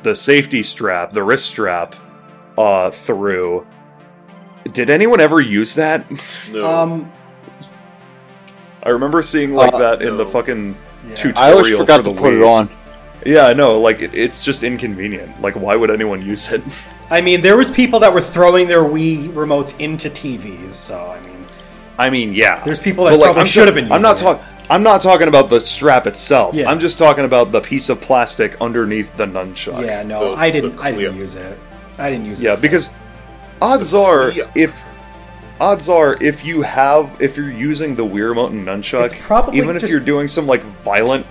the 0.02 0.14
safety 0.14 0.62
strap, 0.62 1.12
the 1.12 1.22
wrist 1.22 1.46
strap, 1.46 1.96
uh 2.58 2.90
through. 2.90 3.66
Did 4.72 4.88
anyone 4.90 5.20
ever 5.20 5.40
use 5.40 5.74
that? 5.74 6.06
No. 6.52 6.70
Um, 6.70 7.12
I 8.84 8.90
remember 8.90 9.22
seeing 9.22 9.54
like 9.54 9.72
Uh, 9.72 9.78
that 9.78 10.02
in 10.02 10.16
the 10.16 10.26
fucking 10.26 10.76
Yeah. 11.08 11.14
tutorial 11.14 11.42
I 11.44 11.52
always 11.56 11.76
forgot 11.76 12.04
for 12.04 12.10
to 12.14 12.20
put 12.20 12.32
Wii. 12.34 12.38
it 12.38 12.44
on. 12.44 12.68
Yeah, 13.24 13.52
no, 13.54 13.80
like 13.80 14.02
it, 14.02 14.10
it's 14.14 14.44
just 14.44 14.62
inconvenient. 14.62 15.40
Like, 15.40 15.54
why 15.54 15.74
would 15.76 15.90
anyone 15.90 16.20
use 16.24 16.52
it? 16.52 16.62
I 17.10 17.20
mean, 17.22 17.40
there 17.40 17.56
was 17.56 17.70
people 17.70 18.00
that 18.00 18.12
were 18.12 18.20
throwing 18.20 18.68
their 18.68 18.82
Wii 18.84 19.28
remotes 19.30 19.78
into 19.80 20.10
TVs. 20.10 20.72
So 20.72 20.98
I 21.16 21.26
mean, 21.26 21.46
I 21.98 22.10
mean, 22.10 22.34
yeah, 22.34 22.62
there's 22.64 22.80
people 22.80 23.04
that 23.04 23.12
But, 23.12 23.18
like, 23.20 23.24
probably 23.28 23.40
I'm 23.42 23.46
should 23.46 23.66
have 23.66 23.74
been. 23.74 23.84
Using 23.84 23.96
I'm 23.96 24.02
not 24.02 24.18
talking. 24.18 24.44
I'm 24.68 24.82
not 24.82 25.00
talking 25.02 25.28
about 25.28 25.50
the 25.50 25.60
strap 25.60 26.06
itself. 26.06 26.54
Yeah. 26.54 26.70
I'm 26.70 26.80
just 26.80 26.98
talking 26.98 27.24
about 27.26 27.52
the 27.52 27.60
piece 27.60 27.88
of 27.90 28.00
plastic 28.00 28.56
underneath 28.62 29.14
the 29.16 29.26
nunchuck. 29.26 29.84
Yeah, 29.84 30.02
no, 30.02 30.30
The- 30.34 30.40
I 30.40 30.50
didn't. 30.50 30.78
I 30.82 30.90
didn't 30.92 31.16
use 31.18 31.36
it. 31.36 31.58
I 31.98 32.10
didn't 32.10 32.26
use 32.26 32.40
it. 32.40 32.44
Yeah, 32.44 32.56
because 32.56 32.90
odds 33.62 33.94
are 33.94 34.32
if 34.54 34.84
odds 35.60 35.88
are 35.88 36.14
if 36.22 36.44
you 36.44 36.62
have 36.62 37.16
if 37.20 37.36
you're 37.36 37.50
using 37.50 37.94
the 37.94 38.04
Wii 38.04 38.28
remote 38.28 38.52
and 38.52 38.66
nunchuck, 38.66 39.02
even 39.54 39.68
if 39.76 39.82
you're 39.90 40.00
doing 40.00 40.28
some 40.28 40.46
like 40.46 40.62
violent 40.62 41.26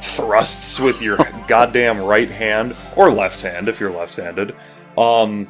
thrusts 0.00 0.78
with 0.78 1.00
your 1.02 1.16
goddamn 1.48 2.00
right 2.00 2.30
hand 2.30 2.76
or 2.96 3.10
left 3.10 3.40
hand 3.40 3.68
if 3.68 3.80
you're 3.80 3.92
left-handed, 3.92 4.54
um, 4.98 5.48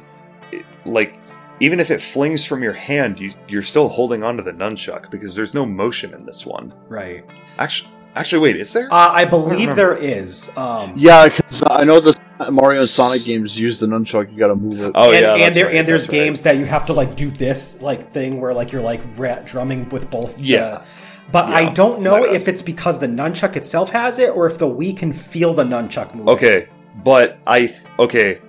it- 0.51 0.65
like 0.85 1.19
even 1.59 1.79
if 1.79 1.89
it 1.89 2.01
flings 2.01 2.43
from 2.43 2.61
your 2.61 2.73
hand, 2.73 3.19
you, 3.19 3.31
you're 3.47 3.61
still 3.61 3.87
holding 3.87 4.23
onto 4.23 4.43
the 4.43 4.51
nunchuck 4.51 5.09
because 5.09 5.35
there's 5.35 5.53
no 5.53 5.65
motion 5.65 6.13
in 6.13 6.25
this 6.25 6.45
one. 6.45 6.73
right. 6.89 7.23
Actually, 7.57 7.91
actually, 8.15 8.39
wait, 8.39 8.55
is 8.57 8.71
there? 8.73 8.87
Uh, 8.91 9.11
I 9.11 9.25
believe 9.25 9.69
remember. 9.69 9.75
there 9.75 9.93
is. 9.93 10.51
Um, 10.57 10.93
Yeah, 10.95 11.27
because 11.27 11.63
I 11.69 11.83
know 11.83 11.99
the 11.99 12.13
Mario 12.51 12.81
and 12.81 12.89
Sonic 12.89 13.23
games 13.23 13.57
use 13.57 13.79
the 13.79 13.87
nunchuck. 13.87 14.31
You 14.31 14.37
got 14.37 14.47
to 14.47 14.55
move 14.55 14.79
it. 14.79 14.91
oh 14.95 15.11
and, 15.11 15.21
yeah, 15.21 15.35
and 15.35 15.55
there 15.55 15.65
right, 15.67 15.75
and 15.75 15.87
there's 15.87 16.03
that's 16.07 16.13
right. 16.17 16.23
games 16.25 16.41
that 16.43 16.57
you 16.57 16.65
have 16.65 16.85
to 16.87 16.93
like 16.93 17.15
do 17.15 17.31
this 17.31 17.81
like 17.81 18.11
thing 18.11 18.41
where 18.41 18.53
like 18.53 18.71
you're 18.71 18.81
like 18.81 19.01
rat 19.17 19.45
drumming 19.45 19.87
with 19.89 20.09
both. 20.09 20.37
the- 20.37 20.43
Yeah. 20.43 20.83
but 21.31 21.45
I 21.45 21.71
don't 21.71 22.01
know 22.01 22.19
Like, 22.21 22.29
uh, 22.31 22.33
if 22.33 22.47
it's 22.47 22.61
because 22.61 22.99
the 22.99 23.07
nunchuck 23.07 23.55
itself 23.55 23.89
has 23.91 24.19
it 24.19 24.29
or 24.31 24.47
if 24.47 24.57
the 24.57 24.67
Wii 24.67 24.97
can 24.97 25.13
feel 25.13 25.53
the 25.53 25.63
nunchuck 25.63 26.13
move. 26.13 26.27
Okay, 26.27 26.67
but 27.03 27.37
I 27.47 27.67
th- 27.67 27.79
okay, 27.99 28.39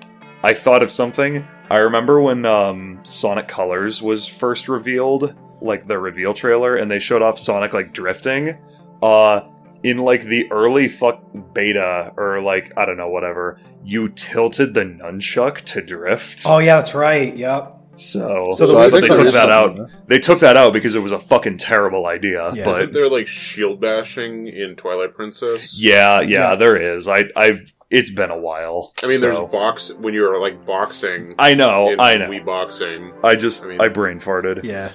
I 0.42 0.52
thought 0.52 0.82
of 0.82 0.90
something. 0.90 1.46
I 1.70 1.78
remember 1.78 2.20
when 2.20 2.44
um, 2.44 3.00
Sonic 3.02 3.48
Colors 3.48 4.00
was 4.02 4.26
first 4.28 4.68
revealed, 4.68 5.34
like 5.60 5.86
the 5.86 5.98
reveal 5.98 6.34
trailer, 6.34 6.76
and 6.76 6.90
they 6.90 6.98
showed 6.98 7.22
off 7.22 7.38
Sonic 7.38 7.72
like 7.72 7.92
drifting. 7.92 8.58
Uh, 9.02 9.40
in 9.86 9.98
like 9.98 10.22
the 10.24 10.50
early 10.50 10.88
fuck 10.88 11.22
beta 11.54 12.12
or 12.16 12.40
like 12.40 12.72
I 12.76 12.84
don't 12.84 12.96
know 12.96 13.08
whatever, 13.08 13.60
you 13.84 14.08
tilted 14.08 14.74
the 14.74 14.84
nunchuck 14.84 15.60
to 15.72 15.80
drift. 15.82 16.42
Oh 16.46 16.58
yeah, 16.58 16.76
that's 16.76 16.94
right. 16.94 17.34
Yep. 17.36 17.72
so 17.96 18.50
So 18.56 18.66
the 18.66 18.74
but 18.74 18.90
they 18.92 19.06
took 19.06 19.32
that 19.32 19.50
out. 19.50 19.76
something, 19.76 19.96
They 20.08 20.18
took 20.18 20.40
that 20.40 20.56
out 20.56 20.72
because 20.72 20.94
it 20.94 21.00
was 21.00 21.12
a 21.12 21.18
fucking 21.20 21.58
terrible 21.58 22.06
idea. 22.06 22.52
Yeah. 22.52 22.64
but 22.64 22.74
Isn't 22.82 22.92
there 22.92 23.08
like 23.08 23.26
shield 23.28 23.80
bashing 23.80 24.48
in 24.48 24.74
Twilight 24.76 25.14
Princess? 25.14 25.78
yeah, 25.80 26.20
yeah, 26.20 26.50
Yeah. 26.50 26.54
there 26.56 26.76
is. 26.76 27.06
I, 27.08 27.24
I, 27.36 27.60
it's 27.88 28.10
been 28.10 28.30
a 28.32 28.38
while. 28.38 28.92
I 29.02 29.06
mean, 29.06 29.20
there's 29.20 29.36
so- 29.36 29.46
box 29.46 29.92
when 29.94 30.12
you're 30.14 30.40
like 30.40 30.66
boxing. 30.66 31.36
I 31.38 31.54
know, 31.54 31.90
in 31.90 32.00
I 32.00 32.14
know. 32.14 32.28
We 32.28 32.40
boxing. 32.40 33.12
I 33.22 33.36
just 33.36 33.64
I 33.64 33.84
I, 33.84 33.88
brain 33.88 34.18
farted. 34.18 34.64
Yeah. 34.64 34.90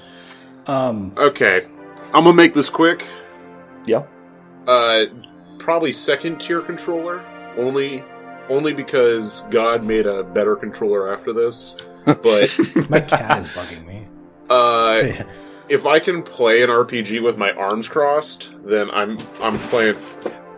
Um. 0.68 1.14
Okay, 1.18 1.62
I'm 2.14 2.24
gonna 2.26 2.34
make 2.34 2.54
this 2.54 2.70
quick. 2.70 3.06
Yeah. 3.86 4.04
Uh, 4.68 5.06
probably 5.58 5.92
second 5.92 6.40
tier 6.40 6.62
controller. 6.62 7.24
Only, 7.58 8.04
only 8.50 8.74
because 8.74 9.42
God 9.50 9.84
made 9.84 10.06
a 10.06 10.24
better 10.24 10.56
controller 10.56 11.14
after 11.14 11.34
this. 11.34 11.76
But 12.06 12.58
My 12.90 13.00
cat 13.00 13.40
is 13.40 13.48
bugging 13.50 13.86
me. 13.86 14.08
uh, 14.50 15.24
if 15.70 15.86
I 15.86 16.00
can 16.00 16.24
play 16.24 16.64
an 16.64 16.70
RPG 16.70 17.24
with 17.24 17.38
my 17.38 17.52
arms 17.54 17.88
crossed, 17.88 18.54
then 18.66 18.90
I'm 18.92 19.20
I'm 19.42 19.58
playing. 19.70 19.96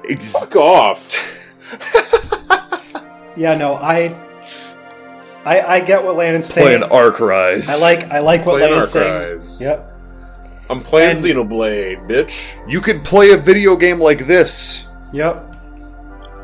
It's 0.04 0.32
Fuck 0.32 0.56
off. 0.56 1.40
Yeah. 3.36 3.56
No. 3.56 3.76
I. 3.76 4.20
I, 5.46 5.62
I 5.62 5.80
get 5.82 6.06
what 6.06 6.16
Landon's 6.16 6.48
saying. 6.48 6.80
playing 6.80 6.84
Arc 6.84 7.20
Rise. 7.20 7.70
I 7.70 7.86
like 7.86 8.10
I 8.10 8.20
like 8.20 8.46
what 8.46 8.60
Playing 8.60 8.72
Landon's 8.72 8.96
Arc 8.96 9.04
saying. 9.04 9.32
Rise. 9.34 9.62
Yep. 9.62 9.93
I'm 10.69 10.80
playing 10.81 11.11
And- 11.11 11.19
Xenoblade, 11.19 12.07
bitch. 12.07 12.56
You 12.68 12.81
could 12.81 13.03
play 13.03 13.31
a 13.31 13.38
video 13.38 13.76
game 13.76 13.99
like 13.99 14.26
this 14.27 14.88
Yep. 15.11 15.56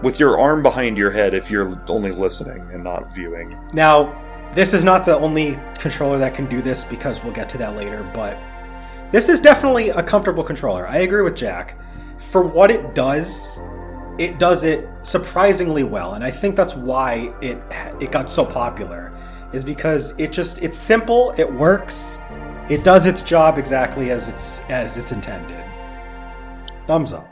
with 0.04 0.20
your 0.20 0.40
arm 0.40 0.62
behind 0.62 0.98
your 0.98 1.12
head 1.12 1.34
if 1.34 1.50
you're 1.50 1.80
only 1.88 2.12
listening 2.12 2.68
and 2.74 2.84
not 2.84 3.14
viewing. 3.16 3.58
Now, 3.74 4.14
this 4.54 4.74
is 4.74 4.84
not 4.84 5.06
the 5.06 5.18
only 5.18 5.60
controller 5.78 6.18
that 6.20 6.34
can 6.34 6.46
do 6.48 6.62
this 6.62 6.84
because 6.84 7.24
we'll 7.24 7.34
get 7.34 7.50
to 7.50 7.58
that 7.60 7.76
later, 7.76 8.06
but 8.14 8.38
this 9.12 9.30
is 9.30 9.40
definitely 9.40 9.90
a 9.90 10.04
comfortable 10.04 10.44
controller. 10.44 10.88
I 10.90 10.98
agree 11.00 11.22
with 11.22 11.36
Jack. 11.36 11.76
For 12.18 12.44
what 12.44 12.70
it 12.72 12.94
does, 12.96 13.62
it 14.18 14.38
does 14.38 14.64
it 14.66 14.88
surprisingly 15.04 15.84
well, 15.84 16.14
and 16.16 16.24
I 16.24 16.32
think 16.32 16.56
that's 16.56 16.76
why 16.76 17.32
it 17.42 17.58
it 18.02 18.12
got 18.12 18.30
so 18.30 18.44
popular. 18.46 19.12
Is 19.54 19.64
because 19.64 20.14
it 20.18 20.32
just 20.32 20.62
it's 20.62 20.78
simple, 20.78 21.34
it 21.38 21.50
works, 21.52 22.20
it 22.70 22.84
does 22.84 23.06
its 23.06 23.22
job 23.22 23.58
exactly 23.58 24.12
as 24.12 24.30
it's 24.30 24.60
as 24.70 24.98
it's 24.98 25.12
intended. 25.12 25.64
Thumbs 26.88 27.14
up. 27.14 27.28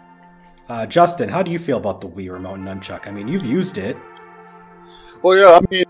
Uh, 0.70 0.86
Justin, 0.86 1.30
how 1.30 1.42
do 1.42 1.50
you 1.52 1.60
feel 1.60 1.78
about 1.78 2.02
the 2.02 2.08
Wii 2.08 2.32
Remote 2.32 2.56
and 2.60 2.68
Nunchuck? 2.68 3.08
I 3.08 3.12
mean, 3.12 3.28
you've 3.28 3.46
used 3.46 3.78
it. 3.78 3.96
Well, 5.24 5.38
yeah, 5.38 5.58
I 5.58 5.62
mean, 5.72 5.86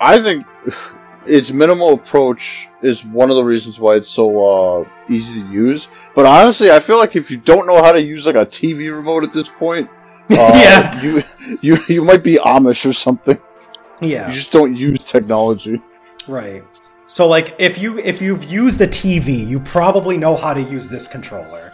I 0.00 0.20
think 0.22 0.46
its 1.26 1.52
minimal 1.52 1.94
approach 1.94 2.68
is 2.82 3.04
one 3.04 3.30
of 3.30 3.36
the 3.36 3.44
reasons 3.44 3.78
why 3.80 3.96
it's 3.96 4.08
so 4.08 4.80
uh, 4.82 4.88
easy 5.10 5.42
to 5.42 5.52
use. 5.52 5.88
But 6.14 6.24
honestly, 6.26 6.70
I 6.70 6.80
feel 6.80 6.98
like 6.98 7.16
if 7.16 7.30
you 7.30 7.36
don't 7.36 7.66
know 7.66 7.82
how 7.82 7.92
to 7.92 8.00
use 8.02 8.26
like 8.26 8.36
a 8.36 8.46
TV 8.46 8.94
remote 8.94 9.24
at 9.24 9.32
this 9.32 9.48
point, 9.48 9.90
uh, 10.30 10.52
Yeah. 10.54 11.02
you 11.02 11.22
you 11.60 11.76
you 11.88 12.04
might 12.04 12.22
be 12.22 12.36
Amish 12.36 12.88
or 12.88 12.92
something. 12.92 13.38
Yeah. 14.00 14.28
You 14.28 14.34
just 14.34 14.52
don't 14.52 14.74
use 14.76 15.04
technology. 15.04 15.82
Right. 16.28 16.62
So 17.10 17.26
like 17.26 17.56
if 17.58 17.76
you 17.76 17.98
if 17.98 18.22
you've 18.22 18.44
used 18.44 18.78
the 18.78 18.86
TV, 18.86 19.44
you 19.44 19.58
probably 19.58 20.16
know 20.16 20.36
how 20.36 20.54
to 20.54 20.62
use 20.62 20.88
this 20.88 21.08
controller. 21.08 21.72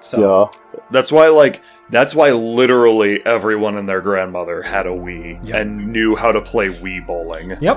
So 0.00 0.50
Yeah, 0.72 0.80
That's 0.90 1.12
why, 1.12 1.28
like, 1.28 1.60
that's 1.90 2.14
why 2.14 2.30
literally 2.30 3.20
everyone 3.26 3.76
and 3.76 3.86
their 3.86 4.00
grandmother 4.00 4.62
had 4.62 4.86
a 4.86 4.90
Wii 4.90 5.46
Yep. 5.46 5.54
and 5.54 5.92
knew 5.92 6.16
how 6.16 6.32
to 6.32 6.40
play 6.40 6.68
Wii 6.68 7.06
bowling. 7.06 7.58
Yep. 7.60 7.76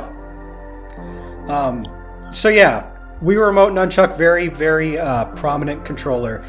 Um 1.50 1.86
so 2.32 2.48
yeah, 2.48 2.96
Wii 3.22 3.46
Remote 3.46 3.74
Nunchuck 3.74 4.16
very 4.18 4.48
very 4.48 4.98
uh, 4.98 5.26
prominent 5.36 5.84
controller. 5.84 6.42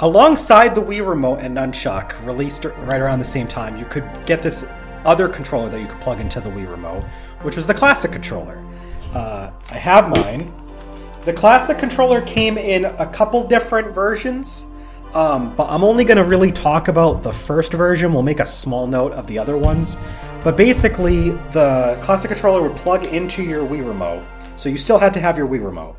Alongside 0.00 0.74
the 0.74 0.82
Wii 0.82 1.06
Remote 1.06 1.38
and 1.38 1.56
Nunchuck, 1.56 2.20
released 2.26 2.64
right 2.64 3.00
around 3.00 3.20
the 3.20 3.24
same 3.24 3.46
time, 3.46 3.76
you 3.76 3.84
could 3.84 4.04
get 4.26 4.42
this 4.42 4.66
other 5.04 5.28
controller 5.28 5.68
that 5.68 5.80
you 5.80 5.86
could 5.86 6.00
plug 6.00 6.20
into 6.20 6.40
the 6.40 6.50
Wii 6.50 6.68
Remote, 6.68 7.04
which 7.42 7.54
was 7.54 7.68
the 7.68 7.74
classic 7.74 8.10
controller. 8.10 8.60
Uh, 9.14 9.50
I 9.70 9.74
have 9.74 10.08
mine. 10.08 10.52
The 11.24 11.32
classic 11.32 11.78
controller 11.78 12.22
came 12.22 12.56
in 12.56 12.84
a 12.84 13.06
couple 13.06 13.46
different 13.46 13.94
versions, 13.94 14.66
um, 15.14 15.54
but 15.56 15.68
I'm 15.68 15.84
only 15.84 16.04
going 16.04 16.16
to 16.16 16.24
really 16.24 16.52
talk 16.52 16.88
about 16.88 17.22
the 17.22 17.32
first 17.32 17.72
version. 17.72 18.12
We'll 18.12 18.22
make 18.22 18.40
a 18.40 18.46
small 18.46 18.86
note 18.86 19.12
of 19.12 19.26
the 19.26 19.38
other 19.38 19.56
ones. 19.56 19.96
But 20.42 20.56
basically, 20.56 21.30
the 21.50 21.98
classic 22.00 22.30
controller 22.30 22.62
would 22.62 22.76
plug 22.76 23.04
into 23.06 23.42
your 23.42 23.66
Wii 23.66 23.86
Remote, 23.86 24.24
so 24.56 24.70
you 24.70 24.78
still 24.78 24.98
had 24.98 25.12
to 25.14 25.20
have 25.20 25.36
your 25.36 25.46
Wii 25.46 25.62
Remote, 25.62 25.96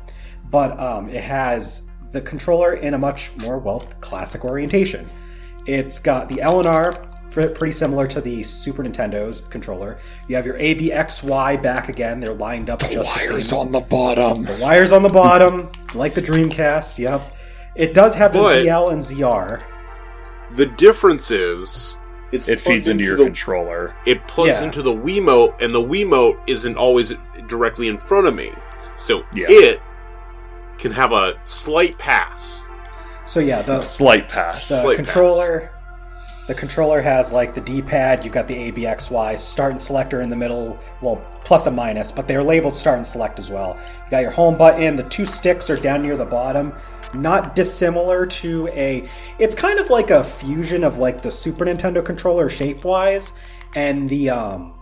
but 0.50 0.78
um, 0.80 1.08
it 1.08 1.22
has 1.22 1.88
the 2.10 2.20
controller 2.20 2.74
in 2.74 2.94
a 2.94 2.98
much 2.98 3.36
more 3.36 3.58
well 3.58 3.80
classic 4.00 4.44
orientation. 4.44 5.08
It's 5.66 6.00
got 6.00 6.28
the 6.28 6.40
L 6.40 6.58
and 6.58 6.66
R, 6.66 6.92
pretty 7.32 7.72
similar 7.72 8.06
to 8.08 8.20
the 8.20 8.42
Super 8.42 8.82
Nintendo's 8.84 9.40
controller. 9.42 9.98
You 10.28 10.36
have 10.36 10.46
your 10.46 10.56
A, 10.58 10.74
B, 10.74 10.92
X, 10.92 11.22
Y 11.22 11.56
back 11.56 11.88
again. 11.88 12.20
They're 12.20 12.34
lined 12.34 12.70
up 12.70 12.80
just 12.80 13.28
the 13.28 13.40
same. 13.40 13.58
on 13.58 13.72
the 13.72 13.80
bottom. 13.80 14.44
The 14.44 14.58
wires 14.60 14.92
on 14.92 15.02
the 15.02 15.08
bottom, 15.08 15.70
like 15.94 16.14
the 16.14 16.22
Dreamcast. 16.22 16.98
Yep. 16.98 17.36
It 17.74 17.94
does 17.94 18.14
have 18.14 18.32
the 18.32 18.40
But- 18.40 18.64
ZL 18.64 18.92
and 18.92 19.02
ZR. 19.02 19.62
The 20.56 20.66
difference 20.66 21.30
is 21.30 21.96
it's 22.30 22.46
It 22.48 22.60
feeds 22.60 22.84
plugged 22.84 22.88
into 22.88 23.04
your 23.04 23.16
the, 23.16 23.24
controller. 23.24 23.94
It 24.06 24.26
plugs 24.28 24.60
Yeah. 24.60 24.66
into 24.66 24.82
the 24.82 24.92
Wiimote, 24.92 25.60
and 25.62 25.74
the 25.74 25.82
Wiimote 25.82 26.38
isn't 26.46 26.76
always 26.76 27.14
directly 27.46 27.88
in 27.88 27.96
front 27.98 28.26
of 28.26 28.34
me, 28.34 28.52
so 28.96 29.22
Yeah. 29.34 29.46
it 29.48 29.80
can 30.78 30.92
have 30.92 31.12
a 31.12 31.34
slight 31.44 31.96
pass. 31.98 32.64
So 33.26 33.40
yeah, 33.40 33.62
the 33.62 33.82
Slight 33.84 34.28
pass. 34.28 34.68
the 34.68 34.76
Slight 34.76 34.96
controller 34.96 35.70
the 36.46 36.54
controller 36.54 37.00
has 37.00 37.32
like 37.32 37.54
the 37.54 37.60
d-pad 37.60 38.24
you've 38.24 38.34
got 38.34 38.48
the 38.48 38.70
abxy 38.70 39.38
start 39.38 39.70
and 39.70 39.80
selector 39.80 40.20
in 40.20 40.28
the 40.28 40.36
middle 40.36 40.78
well 41.00 41.24
plus 41.44 41.66
and 41.66 41.76
minus 41.76 42.10
but 42.10 42.26
they're 42.26 42.42
labeled 42.42 42.74
start 42.74 42.98
and 42.98 43.06
select 43.06 43.38
as 43.38 43.50
well. 43.50 43.78
You 44.04 44.10
got 44.10 44.22
your 44.22 44.30
home 44.30 44.56
button 44.56 44.96
the 44.96 45.04
two 45.04 45.26
sticks 45.26 45.70
are 45.70 45.76
down 45.76 46.02
near 46.02 46.16
the 46.16 46.24
bottom. 46.24 46.72
Not 47.14 47.54
dissimilar 47.54 48.26
to 48.26 48.68
a 48.68 49.08
it's 49.38 49.54
kind 49.54 49.78
of 49.78 49.90
like 49.90 50.10
a 50.10 50.24
fusion 50.24 50.82
of 50.82 50.98
like 50.98 51.22
the 51.22 51.30
super 51.30 51.64
nintendo 51.64 52.04
controller 52.04 52.48
shape 52.48 52.84
wise 52.84 53.32
and 53.74 54.08
the 54.08 54.30
um 54.30 54.74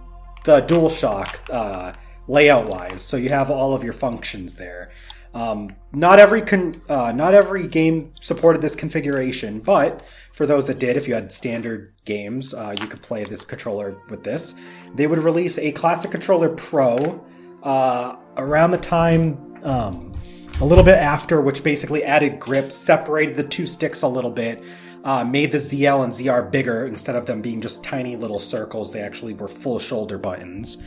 the 0.44 0.62
DualShock 0.62 1.50
uh, 1.50 1.92
layout 2.26 2.68
wise 2.68 3.02
so 3.02 3.16
you 3.16 3.28
have 3.28 3.50
all 3.50 3.74
of 3.74 3.84
your 3.84 3.92
functions 3.92 4.54
there 4.54 4.90
Um, 5.32 5.76
not 5.92 6.18
every 6.18 6.42
con- 6.42 6.80
uh, 6.88 7.12
not 7.12 7.34
every 7.34 7.68
game 7.68 8.12
supported 8.20 8.62
this 8.62 8.74
configuration, 8.74 9.60
but 9.60 10.02
for 10.32 10.44
those 10.44 10.66
that 10.66 10.78
did, 10.78 10.96
if 10.96 11.06
you 11.06 11.14
had 11.14 11.32
standard 11.32 11.92
games, 12.04 12.52
uh, 12.52 12.74
you 12.80 12.86
could 12.86 13.02
play 13.02 13.24
this 13.24 13.44
controller 13.44 13.96
with 14.08 14.24
this. 14.24 14.54
They 14.94 15.06
would 15.06 15.18
release 15.20 15.58
a 15.58 15.70
Classic 15.72 16.10
Controller 16.10 16.48
Pro 16.48 17.24
uh, 17.62 18.16
around 18.36 18.72
the 18.72 18.78
time, 18.78 19.54
um, 19.62 20.12
a 20.60 20.64
little 20.64 20.84
bit 20.84 20.96
after, 20.96 21.40
which 21.40 21.62
basically 21.62 22.02
added 22.02 22.40
grip, 22.40 22.72
separated 22.72 23.36
the 23.36 23.44
two 23.44 23.66
sticks 23.66 24.02
a 24.02 24.08
little 24.08 24.30
bit, 24.30 24.62
uh, 25.04 25.24
made 25.24 25.52
the 25.52 25.58
ZL 25.58 26.02
and 26.04 26.12
ZR 26.12 26.50
bigger 26.50 26.86
instead 26.86 27.14
of 27.14 27.26
them 27.26 27.40
being 27.40 27.60
just 27.60 27.84
tiny 27.84 28.16
little 28.16 28.40
circles. 28.40 28.92
They 28.92 29.00
actually 29.00 29.34
were 29.34 29.48
full 29.48 29.78
shoulder 29.78 30.18
buttons. 30.18 30.82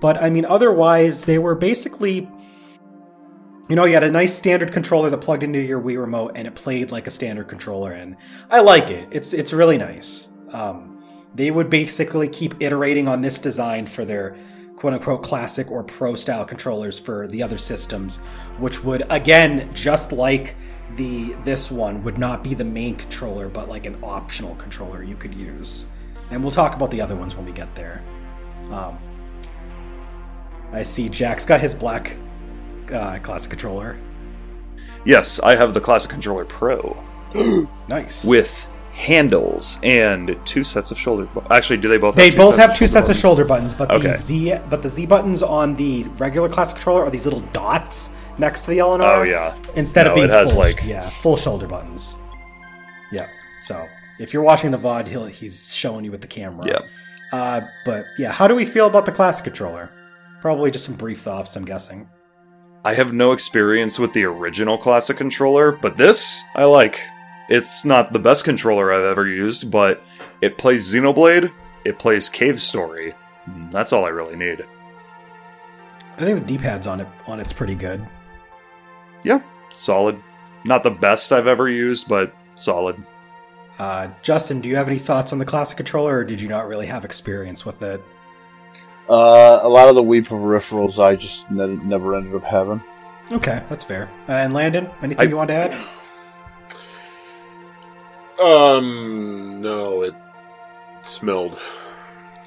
But 0.00 0.22
I 0.22 0.30
mean, 0.30 0.44
otherwise, 0.44 1.24
they 1.24 1.38
were 1.38 1.56
basically 1.56 2.30
you 3.68 3.76
know, 3.76 3.84
you 3.84 3.94
had 3.94 4.04
a 4.04 4.10
nice 4.10 4.34
standard 4.34 4.72
controller 4.72 5.10
that 5.10 5.18
plugged 5.18 5.42
into 5.42 5.60
your 5.60 5.80
Wii 5.80 5.98
remote 5.98 6.32
and 6.34 6.48
it 6.48 6.54
played 6.54 6.90
like 6.90 7.06
a 7.06 7.10
standard 7.10 7.48
controller, 7.48 7.92
and 7.92 8.16
I 8.50 8.60
like 8.60 8.90
it. 8.90 9.08
It's 9.10 9.34
it's 9.34 9.52
really 9.52 9.76
nice. 9.76 10.28
Um, 10.50 11.02
they 11.34 11.50
would 11.50 11.68
basically 11.68 12.28
keep 12.28 12.54
iterating 12.60 13.06
on 13.08 13.20
this 13.20 13.38
design 13.38 13.86
for 13.86 14.06
their 14.06 14.36
quote 14.76 14.94
unquote 14.94 15.22
classic 15.22 15.70
or 15.70 15.84
pro 15.84 16.14
style 16.14 16.46
controllers 16.46 16.98
for 16.98 17.28
the 17.28 17.42
other 17.42 17.58
systems, 17.58 18.16
which 18.58 18.82
would 18.84 19.04
again, 19.10 19.70
just 19.74 20.12
like 20.12 20.56
the 20.96 21.34
this 21.44 21.70
one, 21.70 22.02
would 22.04 22.16
not 22.16 22.42
be 22.42 22.54
the 22.54 22.64
main 22.64 22.96
controller, 22.96 23.50
but 23.50 23.68
like 23.68 23.84
an 23.84 23.98
optional 24.02 24.54
controller 24.54 25.02
you 25.02 25.14
could 25.14 25.34
use. 25.34 25.84
And 26.30 26.42
we'll 26.42 26.52
talk 26.52 26.74
about 26.74 26.90
the 26.90 27.02
other 27.02 27.16
ones 27.16 27.36
when 27.36 27.44
we 27.44 27.52
get 27.52 27.74
there. 27.74 28.02
Um, 28.70 28.98
I 30.72 30.82
see 30.82 31.08
Jack's 31.10 31.44
got 31.44 31.60
his 31.60 31.74
black 31.74 32.16
uh, 32.92 33.18
classic 33.20 33.50
controller. 33.50 33.96
Yes, 35.04 35.40
I 35.40 35.54
have 35.56 35.74
the 35.74 35.80
Classic 35.80 36.10
Controller 36.10 36.44
Pro 36.44 37.02
Nice. 37.88 38.24
with 38.24 38.66
handles 38.92 39.78
and 39.82 40.36
two 40.44 40.64
sets 40.64 40.90
of 40.90 40.98
shoulder. 40.98 41.24
Bu- 41.32 41.42
Actually, 41.50 41.78
do 41.78 41.88
they 41.88 41.96
both? 41.98 42.16
they 42.16 42.24
have 42.26 42.32
two 42.32 42.38
both 42.38 42.54
sets 42.56 42.66
have 42.68 42.76
two 42.76 42.86
sets 42.88 43.08
of 43.08 43.16
shoulder 43.16 43.44
buttons, 43.44 43.72
but 43.74 43.90
Okay. 43.90 44.12
the 44.12 44.18
Z 44.18 44.54
but 44.68 44.82
the 44.82 44.88
Z 44.88 45.06
buttons 45.06 45.42
on 45.42 45.76
the 45.76 46.04
regular 46.18 46.48
classic 46.48 46.76
controller 46.76 47.04
are 47.04 47.10
these 47.10 47.24
little 47.24 47.40
dots 47.52 48.10
next 48.38 48.62
to 48.64 48.70
the 48.70 48.80
L 48.80 48.94
and 48.94 49.02
R. 49.02 49.20
Oh 49.20 49.22
yeah. 49.22 49.56
Instead 49.76 50.06
of 50.08 50.14
being 50.14 50.26
it 50.26 50.32
has, 50.32 50.52
full, 50.52 50.60
like- 50.60 50.82
yeah, 50.84 51.08
full 51.10 51.36
shoulder 51.36 51.66
buttons. 51.66 52.16
Yeah. 53.12 53.26
So 53.60 53.86
if 54.18 54.32
you're 54.34 54.42
watching 54.42 54.72
the 54.72 54.78
VOD, 54.78 55.06
he'll, 55.06 55.26
he's 55.26 55.72
showing 55.74 56.04
you 56.04 56.10
with 56.10 56.20
the 56.20 56.26
camera. 56.26 56.66
Yeah. 56.66 56.78
Uh, 57.32 57.60
but 57.84 58.06
yeah, 58.18 58.32
how 58.32 58.48
do 58.48 58.54
we 58.54 58.64
feel 58.64 58.86
about 58.86 59.06
the 59.06 59.12
classic 59.12 59.44
controller? 59.44 59.90
Probably 60.40 60.70
just 60.70 60.84
some 60.84 60.94
brief 60.96 61.20
thoughts, 61.20 61.54
I'm 61.56 61.64
guessing. 61.64 62.08
I 62.84 62.94
have 62.94 63.12
no 63.12 63.32
experience 63.32 63.98
with 63.98 64.12
the 64.12 64.24
original 64.24 64.78
classic 64.78 65.16
controller, 65.16 65.72
but 65.72 65.96
this 65.96 66.42
I 66.54 66.64
like. 66.64 67.00
It's 67.48 67.84
not 67.84 68.12
the 68.12 68.18
best 68.18 68.44
controller 68.44 68.92
I've 68.92 69.04
ever 69.04 69.26
used, 69.26 69.70
but 69.70 70.02
it 70.40 70.58
plays 70.58 70.92
Xenoblade, 70.92 71.50
it 71.84 71.98
plays 71.98 72.28
Cave 72.28 72.60
Story. 72.60 73.14
That's 73.72 73.92
all 73.92 74.04
I 74.04 74.10
really 74.10 74.36
need. 74.36 74.64
I 76.16 76.24
think 76.24 76.38
the 76.38 76.44
D-pads 76.44 76.86
on 76.86 77.00
it 77.00 77.08
on 77.26 77.40
it's 77.40 77.52
pretty 77.52 77.74
good. 77.74 78.06
Yeah, 79.24 79.40
solid. 79.72 80.22
Not 80.64 80.82
the 80.82 80.90
best 80.90 81.32
I've 81.32 81.46
ever 81.46 81.68
used, 81.68 82.08
but 82.08 82.34
solid. 82.54 83.04
Uh, 83.78 84.08
Justin, 84.22 84.60
do 84.60 84.68
you 84.68 84.76
have 84.76 84.88
any 84.88 84.98
thoughts 84.98 85.32
on 85.32 85.38
the 85.38 85.44
classic 85.44 85.76
controller, 85.76 86.18
or 86.18 86.24
did 86.24 86.40
you 86.40 86.48
not 86.48 86.66
really 86.66 86.86
have 86.86 87.04
experience 87.04 87.64
with 87.64 87.80
it? 87.82 88.02
Uh, 89.08 89.60
a 89.62 89.68
lot 89.68 89.88
of 89.88 89.94
the 89.94 90.02
Wii 90.02 90.26
peripherals 90.26 91.02
I 91.02 91.16
just 91.16 91.50
ne- 91.50 91.66
never 91.84 92.14
ended 92.14 92.34
up 92.34 92.44
having. 92.44 92.82
Okay, 93.32 93.62
that's 93.68 93.84
fair. 93.84 94.10
Uh, 94.28 94.32
and 94.32 94.52
Landon, 94.54 94.88
anything 95.02 95.26
I- 95.26 95.30
you 95.30 95.36
want 95.36 95.48
to 95.48 95.54
add? 95.54 95.86
Um, 98.40 99.60
no, 99.62 100.02
it 100.02 100.14
smelled. 101.02 101.58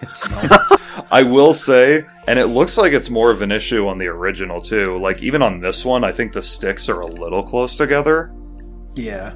It 0.02 0.14
smells. 0.14 0.52
I 1.12 1.24
will 1.24 1.54
say, 1.54 2.04
and 2.28 2.40
it 2.40 2.48
looks 2.48 2.78
like 2.78 2.94
it's 2.94 3.10
more 3.10 3.30
of 3.32 3.42
an 3.42 3.52
issue 3.52 3.88
on 3.88 3.98
the 3.98 4.08
original 4.08 4.62
too. 4.62 4.98
Like 4.98 5.22
even 5.22 5.42
on 5.42 5.60
this 5.60 5.84
one, 5.84 6.04
I 6.04 6.12
think 6.12 6.32
the 6.34 6.44
sticks 6.44 6.88
are 6.90 7.02
a 7.02 7.08
little 7.08 7.44
close 7.44 7.76
together, 7.78 8.32
yeah. 8.96 9.34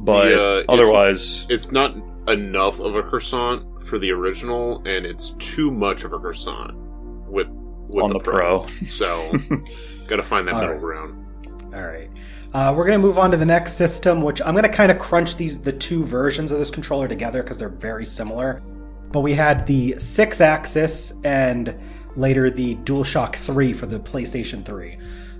but 0.00 0.28
The, 0.28 0.34
uh, 0.34 0.58
it's- 0.60 0.66
otherwise, 0.68 1.46
It's 1.48 1.70
not 1.70 1.94
enough 2.28 2.80
of 2.80 2.96
a 2.96 3.02
croissant 3.02 3.82
for 3.82 3.98
the 3.98 4.10
original, 4.12 4.82
and 4.86 5.06
it's 5.06 5.30
too 5.38 5.70
much 5.70 6.04
of 6.04 6.12
a 6.12 6.18
croissant 6.18 6.74
with 7.28 7.48
with 7.88 8.04
on 8.04 8.12
the 8.12 8.20
Pro. 8.20 8.66
So, 8.86 9.32
gotta 10.06 10.22
find 10.22 10.46
that 10.46 10.54
All 10.54 10.60
middle 10.60 10.74
right. 10.74 10.80
ground. 10.80 11.74
All 11.74 11.82
right. 11.82 12.10
Uh, 12.52 12.74
we're 12.76 12.84
gonna 12.84 12.98
move 12.98 13.18
on 13.18 13.30
to 13.30 13.36
the 13.36 13.46
next 13.46 13.74
system, 13.74 14.22
which 14.22 14.40
I'm 14.42 14.54
gonna 14.54 14.68
kind 14.68 14.90
of 14.90 14.98
crunch 14.98 15.36
these 15.36 15.60
the 15.60 15.72
two 15.72 16.04
versions 16.04 16.50
of 16.50 16.58
this 16.58 16.70
controller 16.70 17.08
together 17.08 17.42
because 17.42 17.58
they're 17.58 17.68
very 17.68 18.06
similar. 18.06 18.62
But 19.10 19.20
we 19.20 19.32
had 19.32 19.66
the 19.66 19.98
six-axis 19.98 21.14
and 21.24 21.78
later 22.14 22.50
the 22.50 22.74
DualShock 22.76 23.36
3 23.36 23.72
for 23.72 23.86
the 23.86 23.98
PlayStation 23.98 24.64
3. 24.64 24.98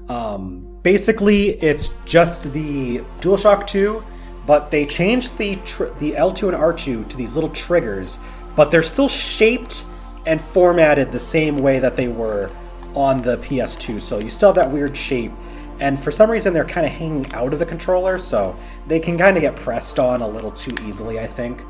Um, 0.08 0.80
basically, 0.82 1.50
it's 1.62 1.90
just 2.06 2.50
the 2.54 3.00
DualShock 3.20 3.66
2, 3.66 4.02
but 4.48 4.70
they 4.70 4.86
changed 4.86 5.36
the 5.36 5.56
tr- 5.56 5.92
the 6.00 6.12
L2 6.12 6.48
and 6.48 6.56
R2 6.56 7.06
to 7.10 7.16
these 7.18 7.34
little 7.34 7.50
triggers, 7.50 8.18
but 8.56 8.70
they're 8.70 8.82
still 8.82 9.06
shaped 9.08 9.84
and 10.24 10.40
formatted 10.40 11.12
the 11.12 11.18
same 11.18 11.58
way 11.58 11.78
that 11.78 11.96
they 11.96 12.08
were 12.08 12.50
on 12.94 13.20
the 13.20 13.36
PS2. 13.36 14.00
So 14.00 14.18
you 14.18 14.30
still 14.30 14.48
have 14.48 14.56
that 14.56 14.72
weird 14.72 14.96
shape. 14.96 15.32
And 15.80 16.02
for 16.02 16.10
some 16.10 16.30
reason, 16.30 16.54
they're 16.54 16.64
kind 16.64 16.86
of 16.86 16.92
hanging 16.92 17.30
out 17.34 17.52
of 17.52 17.58
the 17.58 17.66
controller, 17.66 18.18
so 18.18 18.58
they 18.86 18.98
can 18.98 19.18
kind 19.18 19.36
of 19.36 19.42
get 19.42 19.54
pressed 19.54 19.98
on 19.98 20.22
a 20.22 20.26
little 20.26 20.50
too 20.50 20.74
easily, 20.86 21.20
I 21.20 21.26
think. 21.26 21.62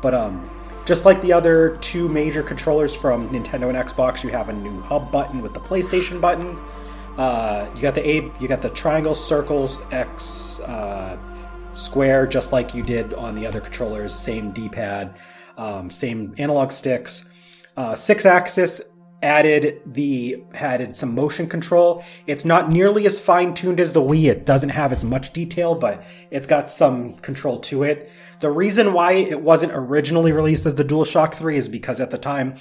But 0.00 0.14
um, 0.14 0.50
just 0.86 1.04
like 1.04 1.20
the 1.20 1.34
other 1.34 1.76
two 1.82 2.08
major 2.08 2.42
controllers 2.42 2.96
from 2.96 3.28
Nintendo 3.28 3.68
and 3.68 3.76
Xbox, 3.76 4.24
you 4.24 4.30
have 4.30 4.48
a 4.48 4.54
new 4.54 4.80
hub 4.80 5.12
button 5.12 5.42
with 5.42 5.52
the 5.52 5.60
PlayStation 5.60 6.18
button. 6.18 6.58
Uh, 7.18 7.70
you 7.76 7.82
got 7.82 7.94
the 7.94 8.08
A, 8.08 8.32
you 8.40 8.48
got 8.48 8.62
the 8.62 8.70
triangle, 8.70 9.14
circles, 9.14 9.82
X, 9.92 10.60
uh, 10.60 11.18
square, 11.72 12.26
just 12.26 12.52
like 12.52 12.74
you 12.74 12.82
did 12.82 13.14
on 13.14 13.34
the 13.34 13.46
other 13.46 13.60
controllers. 13.60 14.14
Same 14.14 14.52
D-pad, 14.52 15.16
um, 15.56 15.90
same 15.90 16.34
analog 16.38 16.72
sticks. 16.72 17.28
Uh, 17.76 17.94
six 17.94 18.26
axis 18.26 18.80
added 19.22 19.80
the 19.86 20.42
added 20.54 20.96
some 20.96 21.14
motion 21.14 21.48
control. 21.48 22.04
It's 22.26 22.44
not 22.44 22.70
nearly 22.70 23.06
as 23.06 23.20
fine 23.20 23.54
tuned 23.54 23.80
as 23.80 23.92
the 23.92 24.00
Wii. 24.00 24.30
It 24.30 24.44
doesn't 24.44 24.70
have 24.70 24.92
as 24.92 25.04
much 25.04 25.32
detail, 25.32 25.74
but 25.74 26.04
it's 26.30 26.46
got 26.46 26.68
some 26.68 27.14
control 27.18 27.60
to 27.60 27.84
it. 27.84 28.10
The 28.40 28.50
reason 28.50 28.92
why 28.92 29.12
it 29.12 29.40
wasn't 29.40 29.72
originally 29.72 30.32
released 30.32 30.66
as 30.66 30.74
the 30.74 30.84
DualShock 30.84 31.34
3 31.34 31.56
is 31.56 31.68
because 31.68 32.00
at 32.00 32.10
the 32.10 32.18
time 32.18 32.56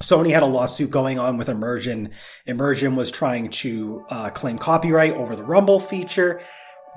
Sony 0.00 0.30
had 0.30 0.42
a 0.42 0.46
lawsuit 0.46 0.90
going 0.90 1.18
on 1.18 1.36
with 1.36 1.50
Immersion. 1.50 2.10
Immersion 2.46 2.96
was 2.96 3.10
trying 3.10 3.50
to 3.50 4.04
uh, 4.08 4.30
claim 4.30 4.56
copyright 4.56 5.12
over 5.12 5.36
the 5.36 5.44
Rumble 5.44 5.78
feature 5.78 6.40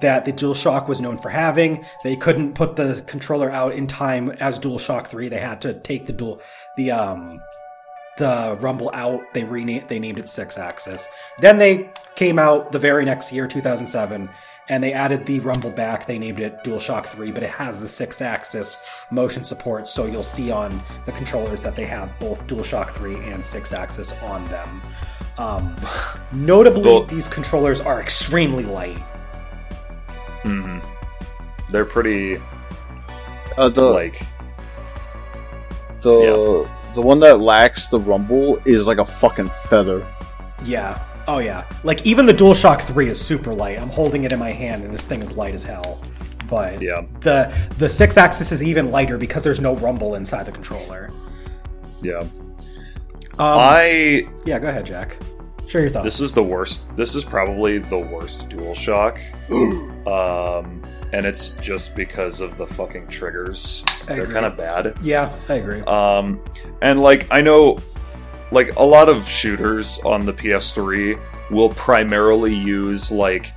that 0.02 0.26
the 0.26 0.34
DualShock 0.34 0.88
was 0.88 1.00
known 1.02 1.18
for 1.18 1.30
having. 1.30 1.86
They 2.04 2.16
couldn't 2.16 2.54
put 2.54 2.76
the 2.76 3.04
controller 3.08 3.50
out 3.50 3.74
in 3.74 3.88
time 3.88 4.32
as 4.40 4.60
DualShock 4.60 5.08
3. 5.08 5.30
They 5.30 5.40
had 5.40 5.62
to 5.62 5.74
take 5.74 6.06
the 6.06 6.14
dual 6.14 6.42
the 6.78 6.92
um 6.92 7.42
the 8.18 8.58
Rumble 8.62 8.92
out. 8.94 9.22
They 9.34 9.44
renamed 9.44 9.90
they 9.90 10.00
named 10.00 10.18
it 10.20 10.30
Six 10.30 10.58
Axis. 10.58 11.08
Then 11.40 11.58
they 11.58 11.90
came 12.16 12.38
out 12.38 12.72
the 12.72 12.80
very 12.80 13.06
next 13.06 13.32
year, 13.32 13.48
2007, 13.48 14.30
and 14.70 14.84
they 14.84 14.94
added 14.94 15.26
the 15.26 15.40
Rumble 15.40 15.72
back. 15.72 16.06
They 16.06 16.20
named 16.20 16.40
it 16.40 16.64
DualShock 16.64 17.06
3, 17.08 17.32
but 17.32 17.44
it 17.44 17.50
has 17.50 17.80
the 17.80 17.88
six 17.88 18.22
axis 18.22 18.78
motion 19.10 19.44
support, 19.44 19.88
so 19.88 20.06
you'll 20.06 20.22
see 20.24 20.52
on 20.52 20.80
the 21.06 21.12
controllers 21.14 21.62
that 21.62 21.76
they 21.76 21.86
have 21.86 22.12
both 22.20 22.46
DualShock 22.48 22.92
3 22.92 23.16
and 23.32 23.44
six 23.44 23.74
axis 23.74 24.14
on 24.22 24.46
them. 24.46 24.82
Um, 25.40 25.76
notably, 26.34 26.84
Well- 26.84 27.06
these 27.06 27.28
controllers 27.28 27.82
are 27.82 28.00
extremely 28.00 28.64
light. 28.66 29.00
Hmm 30.44 30.80
They're 31.72 31.86
pretty 31.86 32.38
Uh, 33.58 33.70
the 33.70 33.82
like 33.82 34.22
the 36.02 36.68
the 36.96 37.02
one 37.02 37.20
that 37.22 37.40
lacks 37.40 37.88
the 37.88 38.00
rumble 38.00 38.62
is 38.66 38.86
like 38.88 38.98
a 39.00 39.06
fucking 39.06 39.50
feather. 39.66 40.06
Yeah. 40.66 41.02
Oh 41.28 41.40
yeah. 41.40 41.66
Like 41.84 42.06
even 42.06 42.26
the 42.26 42.34
DualShock 42.34 42.82
3 42.82 43.10
is 43.10 43.20
super 43.20 43.54
light. 43.54 43.80
I'm 43.80 43.90
holding 43.90 44.26
it 44.26 44.32
in 44.34 44.40
my 44.40 44.52
hand 44.52 44.84
and 44.84 44.94
this 44.94 45.08
thing 45.08 45.22
is 45.24 45.36
light 45.38 45.56
as 45.56 45.64
hell. 45.64 46.02
But 46.48 46.82
yeah, 46.82 47.02
the 47.22 47.52
the 47.78 47.88
six 47.90 48.18
axis 48.18 48.52
is 48.52 48.62
even 48.62 48.92
lighter 48.92 49.18
because 49.18 49.44
there's 49.44 49.62
no 49.62 49.76
rumble 49.78 50.16
inside 50.16 50.46
the 50.46 50.52
controller. 50.52 51.10
yeah. 52.02 52.20
Um, 53.40 53.58
I 53.58 54.28
yeah, 54.46 54.60
go 54.60 54.68
ahead, 54.68 54.86
Jack. 54.86 55.18
Share 55.74 55.82
your 55.82 55.90
thoughts. 55.90 56.04
this 56.04 56.22
is 56.22 56.36
the 56.36 56.44
worst. 56.44 56.96
This 56.96 57.16
is 57.16 57.26
probably 57.26 57.80
the 57.80 57.98
worst 57.98 58.48
DualShock. 58.48 59.18
um, 60.08 60.84
and 61.14 61.26
it's 61.26 61.54
just 61.54 61.96
because 61.96 62.42
of 62.42 62.56
the 62.60 62.68
fucking 62.68 63.08
triggers. 63.08 63.84
I 64.04 64.14
They're 64.14 64.22
agree. 64.22 64.36
kind 64.36 64.46
of 64.46 64.56
bad. 64.56 64.96
yeah, 65.02 65.34
I 65.50 65.56
agree. 65.56 65.82
Um, 65.82 66.40
and 66.84 67.02
like 67.02 67.26
I 67.32 67.42
know, 67.42 67.80
like 68.52 68.76
a 68.76 68.84
lot 68.84 69.10
of 69.10 69.28
shooters 69.28 70.00
on 70.06 70.28
the 70.28 70.34
PS3 70.34 71.20
will 71.50 71.70
primarily 71.70 72.54
use 72.54 73.12
like 73.12 73.52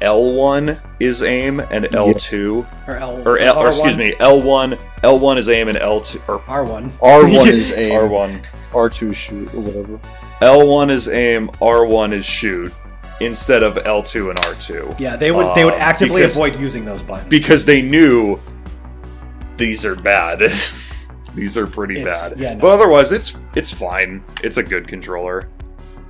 L1 0.00 0.78
is 1.00 1.22
aim 1.22 1.60
and 1.60 1.84
L2 1.86 2.66
Or 2.86 2.96
L 2.96 3.22
or 3.28 3.38
L, 3.38 3.58
or 3.58 3.68
excuse 3.68 3.96
me, 3.96 4.12
L1 4.20 4.78
L1 5.02 5.36
is 5.38 5.48
aim 5.48 5.68
and 5.68 5.76
L2 5.78 6.20
or 6.28 6.38
R1. 6.40 6.90
R1 6.98 7.46
is 7.52 7.72
aim, 7.76 7.92
R1 7.92 8.44
R2 8.72 9.14
shoot, 9.14 9.52
or 9.54 9.60
whatever. 9.60 9.98
L1 10.40 10.90
is 10.90 11.08
aim, 11.08 11.48
R1 11.60 12.12
is 12.12 12.24
shoot 12.24 12.72
instead 13.20 13.62
of 13.64 13.74
L2 13.74 14.30
and 14.30 14.38
R2 14.38 15.00
Yeah, 15.00 15.16
they 15.16 15.32
would 15.32 15.52
they 15.56 15.64
would 15.64 15.74
Uh, 15.74 15.78
actively 15.78 16.20
because- 16.22 16.36
avoid 16.36 16.58
using 16.60 16.84
those 16.84 17.02
buttons. 17.02 17.28
because 17.28 17.64
they 17.66 17.82
knew 17.82 18.38
these 19.56 19.84
are 19.84 19.96
bad. 19.96 20.52
these 21.34 21.56
are 21.58 21.66
pretty 21.66 22.00
It's- 22.00 22.30
bad. 22.30 22.38
yeah, 22.38 22.54
no. 22.54 22.60
But 22.60 22.68
otherwise 22.70 23.10
it's 23.10 23.34
it's 23.56 23.72
fine. 23.72 24.22
It's 24.44 24.56
a 24.58 24.62
good 24.62 24.86
controller. 24.86 25.48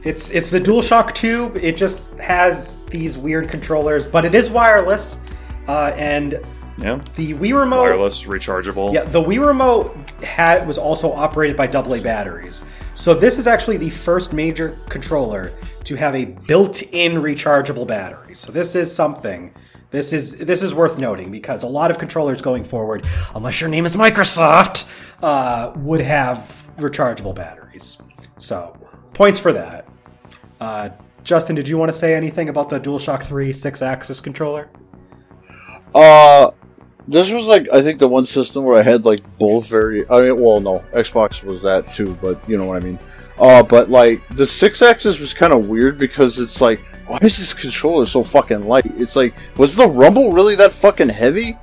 It's 0.05 0.31
it's 0.31 0.51
the 0.51 0.61
DualShock 0.61 1.15
2. 1.15 1.53
It 1.61 1.77
just 1.77 2.09
has 2.15 2.85
these 2.87 3.19
weird 3.19 3.49
controllers, 3.49 4.07
but 4.07 4.25
it 4.25 4.35
is 4.35 4.49
wireless. 4.51 5.19
Uh, 5.67 5.93
and 5.97 6.41
Yeah. 6.79 7.01
the 7.17 7.35
Wii 7.35 7.59
remote 7.59 7.81
Wireless, 7.83 8.23
rechargeable. 8.25 8.95
Yeah, 8.95 9.03
the 9.05 9.21
Wii 9.23 9.45
remote 9.45 9.95
had 10.23 10.67
was 10.67 10.79
also 10.79 11.13
operated 11.13 11.57
by 11.57 11.67
AA 11.67 12.01
batteries. 12.01 12.63
So 12.95 13.13
this 13.15 13.39
is 13.39 13.47
actually 13.47 13.77
the 13.79 13.91
first 13.91 14.33
major 14.33 14.77
controller 14.89 15.51
to 15.85 15.97
have 15.97 16.15
a 16.15 16.25
built-in 16.27 17.15
rechargeable 17.15 17.87
battery. 17.87 18.35
So 18.35 18.53
this 18.53 18.75
is 18.77 18.95
something. 18.95 19.53
This 19.91 20.13
is 20.13 20.37
this 20.37 20.63
is 20.63 20.75
worth 20.75 20.99
noting 20.99 21.31
because 21.33 21.63
a 21.65 21.67
lot 21.67 21.91
of 21.91 21.99
controllers 21.99 22.41
going 22.43 22.63
forward, 22.63 23.05
unless 23.35 23.61
your 23.61 23.71
name 23.71 23.85
is 23.87 23.97
Microsoft, 23.97 24.87
uh, 25.23 25.73
would 25.77 26.01
have 26.01 26.65
rechargeable 26.77 27.35
batteries. 27.35 27.99
So 28.39 28.77
points 29.19 29.39
for 29.39 29.53
that. 29.53 29.85
Uh, 30.61 30.89
Justin, 31.25 31.57
did 31.57 31.67
you 31.67 31.77
want 31.77 31.93
to 31.93 31.99
say 31.99 32.15
anything 32.15 32.49
about 32.49 32.71
the 32.71 32.79
DualShock 32.79 33.25
3 33.25 33.53
six-axis 33.53 34.21
controller? 34.21 34.71
Uh, 35.93 36.53
this 37.09 37.31
was 37.31 37.47
like 37.47 37.69
I 37.73 37.83
think 37.83 37.99
the 37.99 38.07
one 38.07 38.25
system 38.25 38.65
where 38.65 38.79
I 38.79 38.83
had 38.83 39.05
like 39.05 39.21
both 39.39 39.67
very. 39.67 40.09
I 40.09 40.21
mean, 40.21 40.41
well, 40.41 40.61
no, 40.61 40.85
Xbox 40.93 41.43
was 41.43 41.63
that 41.63 41.89
too, 41.89 42.17
but 42.23 42.47
you 42.49 42.59
know 42.59 42.67
what 42.67 42.83
I 42.83 42.85
mean. 42.85 42.99
Uh, 43.39 43.63
but 43.63 43.91
like 43.91 44.27
the 44.29 44.47
six 44.47 44.83
axis 44.83 45.19
was 45.19 45.35
kind 45.35 45.53
of 45.53 45.69
weird 45.69 45.99
because 45.99 46.39
it's 46.39 46.61
like, 46.61 46.79
why 47.07 47.19
is 47.23 47.39
this 47.39 47.53
controller 47.53 48.07
so 48.07 48.23
fucking 48.23 48.63
light? 48.63 48.87
It's 48.97 49.17
like, 49.17 49.35
was 49.57 49.75
the 49.75 49.89
rumble 49.89 50.33
really 50.33 50.55
that 50.57 50.71
fucking 50.71 51.09
heavy? 51.09 51.59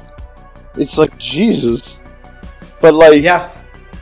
It's 0.76 0.98
like 0.98 1.18
Jesus. 1.18 2.02
But 2.82 2.96
like, 2.96 3.22
Yeah, 3.22 3.50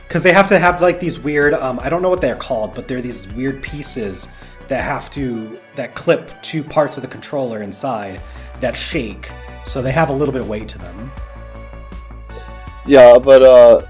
because 0.06 0.22
they 0.22 0.32
have 0.32 0.48
to 0.48 0.58
have 0.58 0.80
like 0.80 1.00
these 1.00 1.18
weird. 1.18 1.54
Um, 1.54 1.78
I 1.82 1.88
don't 1.88 2.02
know 2.02 2.10
what 2.10 2.20
they're 2.20 2.36
called, 2.36 2.74
but 2.74 2.86
they're 2.88 3.02
these 3.02 3.28
weird 3.34 3.62
pieces 3.62 4.28
that 4.68 4.82
have 4.82 5.10
to 5.12 5.58
that 5.76 5.94
clip 5.94 6.30
two 6.42 6.62
parts 6.62 6.96
of 6.96 7.02
the 7.02 7.08
controller 7.08 7.62
inside 7.62 8.20
that 8.60 8.76
shake, 8.76 9.30
so 9.66 9.82
they 9.82 9.92
have 9.92 10.08
a 10.08 10.12
little 10.12 10.32
bit 10.32 10.40
of 10.40 10.48
weight 10.48 10.68
to 10.68 10.78
them. 10.78 11.10
yeah, 12.86 13.18
but 13.18 13.42
uh, 13.42 13.80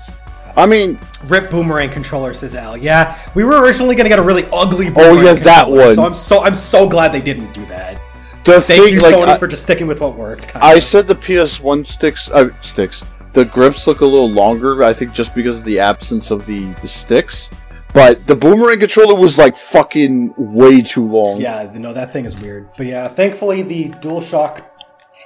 I 0.57 0.66
mean, 0.66 0.99
Rip 1.27 1.51
boomerang 1.51 1.91
controller 1.91 2.35
says 2.35 2.55
Al. 2.55 2.77
Yeah, 2.77 3.19
we 3.35 3.45
were 3.45 3.62
originally 3.62 3.95
gonna 3.97 4.09
get 4.09 4.19
a 4.19 4.23
really 4.23 4.45
ugly. 4.53 4.89
Oh, 4.89 5.15
Boomerang 5.15 5.24
yeah, 5.36 5.43
that 5.45 5.69
one. 5.69 5.95
So 5.95 6.05
I'm 6.05 6.15
so 6.15 6.43
I'm 6.43 6.55
so 6.55 6.89
glad 6.89 7.12
they 7.12 7.23
didn't 7.23 7.53
do 7.53 7.65
that. 7.66 8.01
the 8.45 8.61
Thank 8.61 8.85
thing 8.85 8.95
you, 8.95 9.01
like 9.01 9.15
Sony, 9.15 9.28
I, 9.28 9.39
for 9.39 9.47
just 9.47 9.62
sticking 9.65 9.86
with 9.86 10.01
what 10.01 10.16
worked. 10.16 10.55
I 10.57 10.77
of. 10.77 10.82
said 10.85 11.07
the 11.09 11.15
PS1 11.15 11.86
sticks, 11.86 12.31
uh, 12.31 12.51
sticks. 12.61 13.05
The 13.35 13.44
grips 13.44 13.86
look 13.86 14.01
a 14.01 14.06
little 14.06 14.31
longer. 14.31 14.82
I 14.82 14.93
think 14.93 15.12
just 15.12 15.35
because 15.35 15.59
of 15.59 15.65
the 15.65 15.81
absence 15.81 16.31
of 16.31 16.47
the 16.47 16.73
the 16.82 16.89
sticks. 16.89 17.51
But 17.93 18.27
the 18.27 18.35
boomerang 18.35 18.81
controller 18.81 19.15
was 19.15 19.39
like 19.39 19.56
fucking 19.56 20.35
way 20.36 20.82
too 20.82 21.06
long. 21.06 21.40
Yeah, 21.40 21.70
no, 21.74 21.93
that 21.93 22.11
thing 22.12 22.24
is 22.24 22.36
weird. 22.36 22.69
But 22.77 22.86
yeah, 22.86 23.06
thankfully 23.06 23.62
the 23.62 23.90
DualShock 23.90 24.65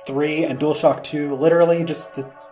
3 0.07 0.45
and 0.45 0.59
DualShock 0.61 1.03
2 1.03 1.35
literally 1.35 1.83
just 1.85 2.19
it's, 2.19 2.51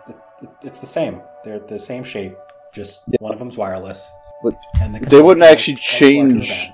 it's 0.63 0.79
the 0.79 0.87
same. 0.87 1.21
They're 1.43 1.59
the 1.59 1.77
same 1.77 2.03
shape. 2.03 2.35
Just 2.73 3.03
one 3.19 3.31
of 3.33 3.37
them's 3.39 3.57
wireless. 3.57 4.11
But 4.43 4.55
and 4.81 4.95
the 4.95 4.99
they 5.07 5.21
wouldn't 5.21 5.43
actually 5.45 5.75
both 5.75 6.01
larger 6.01 6.15
than 6.15 6.41
change- 6.41 6.71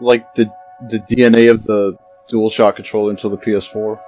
like 0.00 0.34
the 0.34 0.50
the 0.88 0.98
DNA 1.00 1.50
of 1.50 1.64
the 1.64 1.98
DualShock 2.30 2.76
controller 2.76 3.10
until 3.10 3.28
the 3.28 3.36
PS4. 3.36 4.00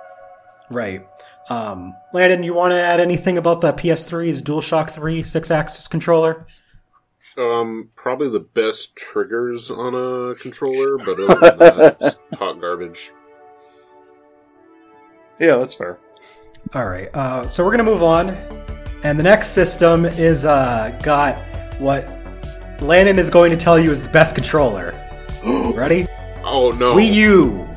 Right. 0.71 1.07
Um, 1.49 1.95
Landon, 2.13 2.43
you 2.43 2.55
want 2.55 2.73
to 2.73 2.81
add 2.81 3.01
anything 3.01 3.37
about 3.37 3.61
the 3.61 3.73
PS3's 3.73 4.43
DualShock 4.43 4.91
3 4.91 5.23
six-axis 5.23 5.89
controller? 5.89 6.47
Um, 7.37 7.91
probably 7.97 8.29
the 8.29 8.41
best 8.41 8.95
triggers 8.97 9.71
on 9.71 9.95
a 9.95 10.35
controller, 10.37 10.99
but 10.99 11.19
other 11.19 11.51
than 11.51 11.59
that, 11.59 11.97
it's 12.01 12.19
hot 12.39 12.61
garbage. 12.61 13.13
Yeah, 15.39 15.57
that's 15.57 15.75
fair. 15.75 15.99
All 16.75 16.87
right. 16.87 17.09
Uh, 17.15 17.49
so 17.49 17.65
we're 17.65 17.71
gonna 17.71 17.85
move 17.85 18.03
on, 18.03 18.31
and 19.03 19.19
the 19.19 19.23
next 19.23 19.49
system 19.49 20.05
is 20.05 20.45
uh, 20.45 20.97
got 21.03 21.39
what 21.81 22.09
Landon 22.81 23.19
is 23.19 23.31
going 23.31 23.51
to 23.51 23.57
tell 23.57 23.79
you 23.79 23.91
is 23.91 24.03
the 24.03 24.11
best 24.11 24.35
controller. 24.35 24.93
Ready? 25.45 26.07
Oh 26.45 26.71
no, 26.79 26.95
Wii 26.95 27.13
U. 27.13 27.69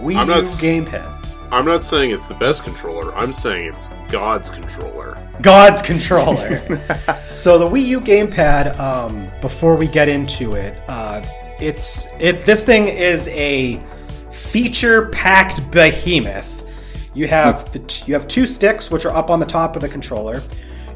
Wii 0.00 0.16
I'm 0.16 0.28
U 0.28 0.34
not 0.34 0.44
gamepad. 0.44 1.17
I'm 1.50 1.64
not 1.64 1.82
saying 1.82 2.10
it's 2.10 2.26
the 2.26 2.34
best 2.34 2.64
controller. 2.64 3.14
I'm 3.14 3.32
saying 3.32 3.68
it's 3.68 3.90
God's 4.08 4.50
controller. 4.50 5.16
God's 5.40 5.80
controller. 5.80 6.58
so 7.32 7.58
the 7.58 7.66
Wii 7.66 7.86
U 7.86 8.00
gamepad. 8.00 8.78
Um, 8.78 9.30
before 9.40 9.76
we 9.76 9.86
get 9.86 10.08
into 10.08 10.54
it, 10.54 10.78
uh, 10.88 11.24
it's 11.58 12.06
it. 12.18 12.42
This 12.42 12.64
thing 12.64 12.88
is 12.88 13.28
a 13.28 13.82
feature-packed 14.30 15.70
behemoth. 15.70 16.70
You 17.14 17.28
have 17.28 17.72
the 17.72 17.78
t- 17.80 18.04
you 18.06 18.14
have 18.14 18.28
two 18.28 18.46
sticks 18.46 18.90
which 18.90 19.06
are 19.06 19.16
up 19.16 19.30
on 19.30 19.40
the 19.40 19.46
top 19.46 19.74
of 19.74 19.82
the 19.82 19.88
controller. 19.88 20.42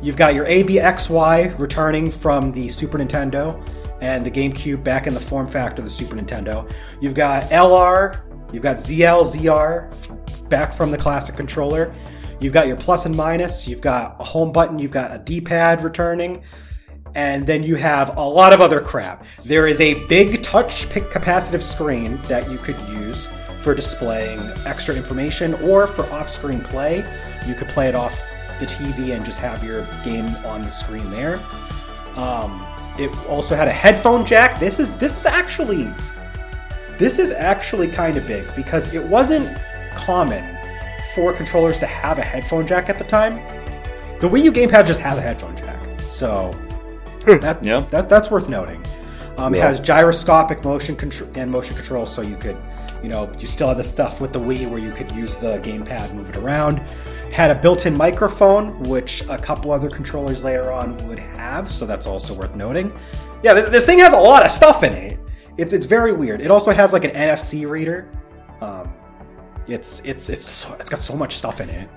You've 0.03 0.17
got 0.17 0.35
your 0.35 0.47
ABXY 0.47 1.59
returning 1.59 2.11
from 2.11 2.53
the 2.53 2.69
Super 2.69 2.99
Nintendo 2.99 3.63
and 4.03 4.27
the 4.27 4.31
GameCube 4.31 4.83
back 4.83 5.07
in 5.07 5.15
the 5.15 5.21
form 5.21 5.47
factor 5.47 5.81
of 5.81 5.85
the 5.85 5.91
Super 5.91 6.17
Nintendo. 6.17 6.71
You've 7.01 7.15
got 7.15 7.45
LR, 7.45 8.21
you've 8.53 8.63
got 8.63 8.77
ZL, 8.77 9.25
ZR 9.25 10.49
back 10.49 10.73
from 10.73 10.91
the 10.91 10.99
classic 10.99 11.35
controller. 11.35 11.95
You've 12.41 12.53
got 12.53 12.67
your 12.67 12.77
plus 12.77 13.07
and 13.07 13.17
minus, 13.17 13.69
you've 13.69 13.81
got 13.81 14.17
a 14.21 14.25
home 14.25 14.53
button, 14.53 14.79
you've 14.79 14.91
got 14.91 15.15
a 15.15 15.19
D-pad 15.19 15.83
returning, 15.83 16.43
and 17.15 17.47
then 17.47 17.63
you 17.63 17.77
have 17.77 18.17
a 18.17 18.23
lot 18.23 18.53
of 18.53 18.61
other 18.61 18.81
crap. 18.81 19.25
There 19.45 19.67
is 19.67 19.81
a 19.81 19.95
big 20.07 20.43
touch 20.43 20.87
capacitive 20.89 21.63
screen 21.63 22.21
that 22.29 22.51
you 22.51 22.59
could 22.59 22.79
use 22.89 23.29
for 23.61 23.75
displaying 23.75 24.41
extra 24.67 24.95
information 24.95 25.55
or 25.55 25.87
for 25.87 26.05
off-screen 26.13 26.61
play. 26.61 26.97
You 27.47 27.55
could 27.55 27.69
play 27.69 27.89
it 27.89 27.95
off 27.95 28.23
the 28.59 28.67
TV 28.67 29.15
and 29.15 29.25
just 29.25 29.39
have 29.39 29.63
your 29.63 29.87
game 30.03 30.27
on 30.45 30.63
the 30.63 30.71
screen 30.71 31.11
there. 31.11 31.37
Um, 32.17 32.67
it 32.99 33.11
also 33.27 33.55
had 33.55 33.69
a 33.69 33.73
headphone 33.73 34.27
jack. 34.27 34.61
This 34.61 34.79
is 34.79 34.97
this 34.97 35.19
is 35.19 35.27
actually 35.27 35.93
this 36.99 37.19
is 37.19 37.33
actually 37.33 37.89
kind 37.89 38.17
of 38.17 38.27
big 38.27 38.55
because 38.55 38.93
it 38.95 39.03
wasn't 39.05 39.57
common 39.95 40.57
for 41.15 41.33
controllers 41.33 41.79
to 41.81 41.87
have 41.87 42.19
a 42.19 42.23
headphone 42.23 42.67
jack 42.67 42.89
at 42.89 42.99
the 42.99 43.05
time. 43.05 43.37
The 44.21 44.29
Wii 44.29 44.43
U 44.45 44.53
gamepad 44.53 44.87
just 44.87 45.01
has 45.01 45.19
a 45.19 45.21
headphone 45.23 45.57
jack, 45.57 45.79
so 46.11 46.55
that, 47.27 47.65
Yeah. 47.65 47.85
that 47.91 48.09
that's 48.09 48.31
worth 48.31 48.49
noting. 48.49 48.83
Um, 49.37 49.55
It 49.55 49.61
has 49.63 49.81
gyroscopic 49.81 50.65
motion 50.65 50.95
control 50.95 51.29
and 51.35 51.51
motion 51.51 51.75
control, 51.75 52.07
so 52.07 52.23
you 52.23 52.37
could, 52.37 52.57
you 53.03 53.09
know, 53.09 53.31
you 53.39 53.47
still 53.47 53.69
have 53.69 53.79
the 53.79 53.85
stuff 53.85 54.21
with 54.21 54.33
the 54.33 54.39
Wii 54.41 54.69
where 54.69 54.79
you 54.79 54.91
could 54.93 55.11
use 55.13 55.37
the 55.37 55.59
gamepad, 55.61 56.13
move 56.15 56.29
it 56.29 56.37
around. 56.37 56.81
Had 57.33 57.51
a 57.51 57.55
built-in 57.55 57.97
microphone, 57.97 58.83
which 58.83 59.25
a 59.31 59.39
couple 59.39 59.73
other 59.73 59.89
controllers 59.89 60.45
later 60.45 60.71
on 60.71 60.97
would 61.09 61.19
have, 61.19 61.71
so 61.73 61.87
that's 61.87 62.07
also 62.07 62.35
worth 62.35 62.55
noting. 62.55 62.93
Yeah, 63.43 63.55
this, 63.55 63.69
this 63.71 63.87
thing 63.87 63.99
has 64.01 64.13
a 64.13 64.19
lot 64.19 64.45
of 64.45 64.51
stuff 64.51 64.85
in 64.85 64.93
it. 64.93 65.19
It's 65.59 65.73
it's 65.73 65.87
very 65.87 66.13
weird. 66.13 66.41
It 66.41 66.51
also 66.51 66.73
has 66.73 66.93
like 66.93 67.05
an 67.05 67.11
NFC 67.13 67.69
reader. 67.69 68.09
Um, 68.61 68.93
it's 69.69 70.01
it's 70.05 70.29
it's 70.31 70.45
so, 70.45 70.75
it's 70.81 70.89
got 70.91 71.01
so 71.01 71.15
much 71.17 71.37
stuff 71.37 71.61
in 71.61 71.69
it. 71.69 71.89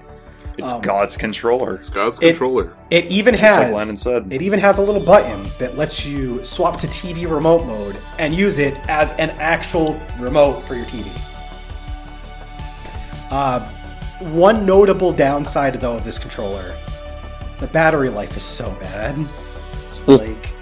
It's 0.57 0.71
Um, 0.71 0.81
God's 0.81 1.17
controller. 1.17 1.75
It's 1.75 1.89
God's 1.89 2.17
It- 2.19 2.27
controller. 2.29 2.73
It 2.89 3.05
even 3.05 3.33
Just 3.35 3.43
like 3.43 3.67
has 3.67 3.75
Landon 3.75 3.97
said. 3.97 4.27
it 4.31 4.41
even 4.41 4.59
has 4.59 4.77
a 4.77 4.81
little 4.81 5.01
button 5.01 5.45
that 5.59 5.77
lets 5.77 6.05
you 6.05 6.43
swap 6.45 6.77
to 6.79 6.87
TV 6.87 7.29
remote 7.29 7.65
mode 7.65 7.97
and 8.19 8.33
use 8.33 8.57
it 8.59 8.75
as 8.87 9.11
an 9.13 9.31
actual 9.31 9.99
remote 10.17 10.61
for 10.63 10.75
your 10.75 10.85
TV. 10.85 11.11
Uh, 13.31 13.67
one 14.19 14.65
notable 14.65 15.11
downside 15.11 15.79
though 15.81 15.97
of 15.97 16.05
this 16.05 16.17
controller, 16.19 16.77
the 17.59 17.67
battery 17.67 18.09
life 18.09 18.37
is 18.37 18.43
so 18.43 18.71
bad. 18.79 19.17
like 20.07 20.53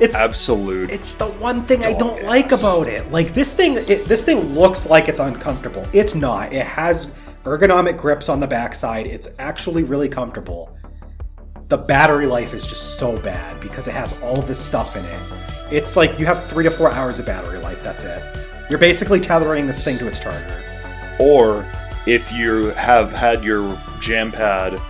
it's 0.00 0.14
Absolute. 0.14 0.90
it's 0.90 1.14
the 1.14 1.26
one 1.26 1.62
thing 1.62 1.84
I 1.84 1.92
don't 1.92 2.16
Dog 2.16 2.24
like 2.24 2.52
about 2.52 2.88
it. 2.88 3.10
Like 3.10 3.34
this 3.34 3.54
thing, 3.54 3.74
it, 3.76 4.04
this 4.06 4.24
thing 4.24 4.54
looks 4.54 4.86
like 4.86 5.08
it's 5.08 5.20
uncomfortable. 5.20 5.86
It's 5.92 6.14
not. 6.14 6.52
It 6.52 6.66
has 6.66 7.12
ergonomic 7.44 7.96
grips 7.96 8.28
on 8.28 8.40
the 8.40 8.46
backside. 8.46 9.06
It's 9.06 9.28
actually 9.38 9.84
really 9.84 10.08
comfortable. 10.08 10.76
The 11.68 11.78
battery 11.78 12.26
life 12.26 12.54
is 12.54 12.66
just 12.66 12.98
so 12.98 13.18
bad 13.18 13.60
because 13.60 13.88
it 13.88 13.94
has 13.94 14.18
all 14.20 14.40
this 14.42 14.58
stuff 14.58 14.96
in 14.96 15.04
it, 15.04 15.20
It's 15.70 15.96
like 15.96 16.18
you 16.18 16.26
have 16.26 16.44
three 16.44 16.64
to 16.64 16.70
four 16.70 16.92
hours 16.92 17.18
of 17.18 17.26
battery 17.26 17.58
life. 17.58 17.82
That's 17.82 18.04
it. 18.04 18.22
You're 18.68 18.78
basically 18.78 19.20
tethering 19.20 19.66
this 19.66 19.84
thing 19.84 19.96
to 19.98 20.06
its 20.06 20.20
charger. 20.20 20.62
Or 21.18 21.66
if 22.06 22.30
you 22.32 22.66
have 22.70 23.12
had 23.12 23.42
your 23.42 23.80
jam 24.00 24.30
pad, 24.30 24.80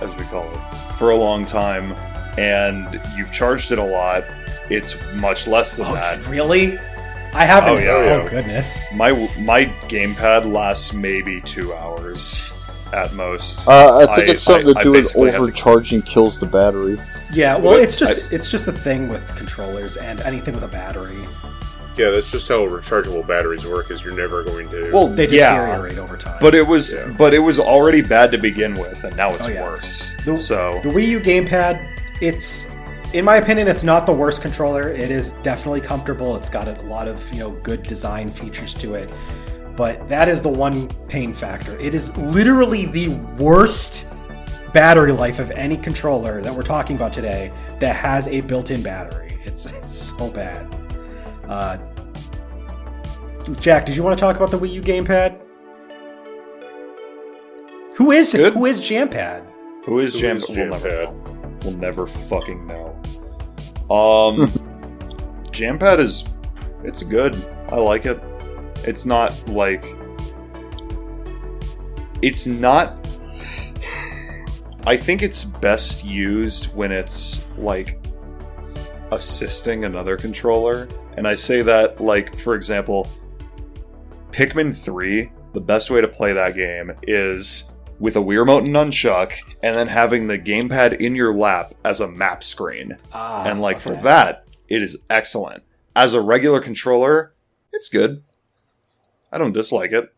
as 0.00 0.10
we 0.16 0.24
call 0.24 0.50
it, 0.50 0.58
for 0.98 1.10
a 1.10 1.16
long 1.16 1.44
time 1.44 1.94
and 2.38 3.00
you've 3.16 3.32
charged 3.32 3.72
it 3.72 3.78
a 3.78 3.84
lot, 3.84 4.24
it's 4.70 4.96
much 5.14 5.46
less 5.46 5.76
than 5.76 5.86
Oh, 5.86 5.94
that. 5.94 6.26
really? 6.28 6.78
I 7.32 7.44
haven't. 7.44 7.70
Oh, 7.70 7.78
yeah, 7.78 7.90
oh 7.92 8.02
yeah. 8.24 8.28
goodness. 8.30 8.86
My 8.92 9.10
my 9.38 9.66
gamepad 9.88 10.50
lasts 10.50 10.92
maybe 10.94 11.40
two 11.42 11.74
hours 11.74 12.56
at 12.92 13.12
most. 13.12 13.66
Uh, 13.68 13.98
I 13.98 14.14
think 14.16 14.28
I- 14.28 14.32
it's 14.32 14.42
something 14.42 14.68
I- 14.76 14.80
to 14.80 14.84
do 14.84 14.90
with 14.92 15.02
basically 15.02 15.26
have 15.26 15.34
to- 15.36 15.42
overcharging 15.42 16.02
kills 16.02 16.40
the 16.40 16.46
battery. 16.46 16.96
Yeah. 17.32 17.56
Well, 17.56 17.74
But 17.74 17.82
it's 17.82 17.96
just 17.96 18.32
it's 18.32 18.48
just 18.50 18.68
a 18.68 18.72
thing 18.72 19.08
with 19.08 19.34
controllers 19.36 19.96
and 19.98 20.20
anything 20.22 20.54
with 20.54 20.62
a 20.62 20.68
battery. 20.68 21.18
Yeah, 21.96 22.10
that's 22.10 22.30
just 22.30 22.46
how 22.48 22.66
rechargeable 22.66 23.26
batteries 23.26 23.66
work. 23.66 23.90
Is 23.90 24.04
you're 24.04 24.14
never 24.14 24.42
going 24.44 24.68
to. 24.70 24.90
well, 24.92 25.08
They 25.08 25.26
yeah, 25.28 25.58
deteriorate 25.66 25.98
over 25.98 26.16
time. 26.16 26.38
but 26.40 26.54
it 26.54 26.66
was 26.66 26.94
Yeah. 26.94 27.08
but 27.18 27.34
it 27.34 27.38
was 27.40 27.58
already 27.58 28.00
bad 28.02 28.30
to 28.32 28.38
begin 28.38 28.74
with, 28.74 29.02
and 29.04 29.14
now 29.16 29.30
it's 29.30 29.46
Oh, 29.46 29.50
yeah. 29.50 29.62
worse. 29.62 30.12
The- 30.24 30.38
so 30.38 30.80
The 30.82 30.88
Wii 30.90 31.06
U 31.08 31.20
gamepad, 31.20 31.80
it's 32.20 32.68
in 33.12 33.24
my 33.24 33.36
opinion, 33.36 33.68
it's 33.68 33.82
not 33.82 34.04
the 34.04 34.12
worst 34.12 34.42
controller. 34.42 34.90
It 34.90 35.10
is 35.10 35.32
definitely 35.42 35.80
comfortable. 35.80 36.36
It's 36.36 36.50
got 36.50 36.68
a 36.68 36.80
lot 36.82 37.08
of 37.08 37.32
you 37.32 37.38
know 37.40 37.50
good 37.50 37.82
design 37.84 38.30
features 38.30 38.74
to 38.74 38.94
it, 38.94 39.10
but 39.76 40.08
that 40.08 40.28
is 40.28 40.42
the 40.42 40.48
one 40.48 40.88
pain 41.08 41.32
factor. 41.32 41.78
It 41.78 41.94
is 41.94 42.14
literally 42.16 42.86
the 42.86 43.08
worst 43.38 44.08
battery 44.72 45.12
life 45.12 45.38
of 45.38 45.50
any 45.52 45.76
controller 45.76 46.42
that 46.42 46.54
we're 46.54 46.62
talking 46.62 46.96
about 46.96 47.12
today 47.12 47.50
that 47.78 47.96
has 47.96 48.28
a 48.28 48.42
built-in 48.42 48.82
battery. 48.82 49.38
It's, 49.44 49.64
it's 49.72 49.94
so 49.96 50.30
bad. 50.30 50.66
Uh, 51.48 51.78
Jack, 53.60 53.86
did 53.86 53.96
you 53.96 54.02
want 54.02 54.18
to 54.18 54.20
talk 54.20 54.36
about 54.36 54.50
the 54.50 54.58
Wii 54.58 54.72
U 54.72 54.82
gamepad? 54.82 55.40
Who 57.94 58.10
is 58.10 58.32
Good. 58.34 58.52
who 58.52 58.66
is 58.66 58.82
Jampad? 58.82 59.46
who 59.84 60.00
is 60.00 60.14
Who 60.14 60.20
jam? 60.20 60.36
is 60.36 60.48
we'll 60.48 60.58
Jampad? 60.58 61.35
We'll 61.66 61.76
never 61.78 62.06
fucking 62.06 62.64
know. 62.64 62.90
Um, 63.92 64.46
Jampad 65.50 65.98
is 65.98 66.24
it's 66.84 67.02
good. 67.02 67.34
I 67.72 67.74
like 67.74 68.06
it. 68.06 68.22
It's 68.84 69.04
not 69.04 69.48
like 69.48 69.84
it's 72.22 72.46
not. 72.46 73.04
I 74.86 74.96
think 74.96 75.24
it's 75.24 75.42
best 75.42 76.04
used 76.04 76.72
when 76.76 76.92
it's 76.92 77.48
like 77.58 77.98
assisting 79.10 79.86
another 79.86 80.16
controller, 80.16 80.86
and 81.16 81.26
I 81.26 81.34
say 81.34 81.62
that 81.62 82.00
like 82.00 82.38
for 82.38 82.54
example, 82.54 83.10
Pikmin 84.30 84.72
three. 84.72 85.32
The 85.52 85.60
best 85.60 85.90
way 85.90 86.00
to 86.00 86.06
play 86.06 86.32
that 86.32 86.54
game 86.54 86.92
is 87.02 87.75
with 88.00 88.16
a 88.16 88.20
Wii 88.20 88.38
remote 88.38 88.64
and 88.64 88.74
nunchuck, 88.74 89.32
and 89.62 89.76
then 89.76 89.88
having 89.88 90.26
the 90.26 90.38
gamepad 90.38 91.00
in 91.00 91.14
your 91.14 91.32
lap 91.32 91.74
as 91.84 92.00
a 92.00 92.08
map 92.08 92.42
screen. 92.42 92.96
Ah, 93.12 93.44
and 93.44 93.60
like 93.60 93.80
for 93.80 93.94
that, 93.96 94.44
it 94.68 94.82
is 94.82 94.96
excellent. 95.08 95.62
As 95.94 96.12
a 96.12 96.20
regular 96.20 96.60
controller, 96.60 97.32
it's 97.72 97.88
good. 97.88 98.22
I 99.32 99.38
don't 99.38 99.52
dislike 99.52 99.92
it. 99.92 100.12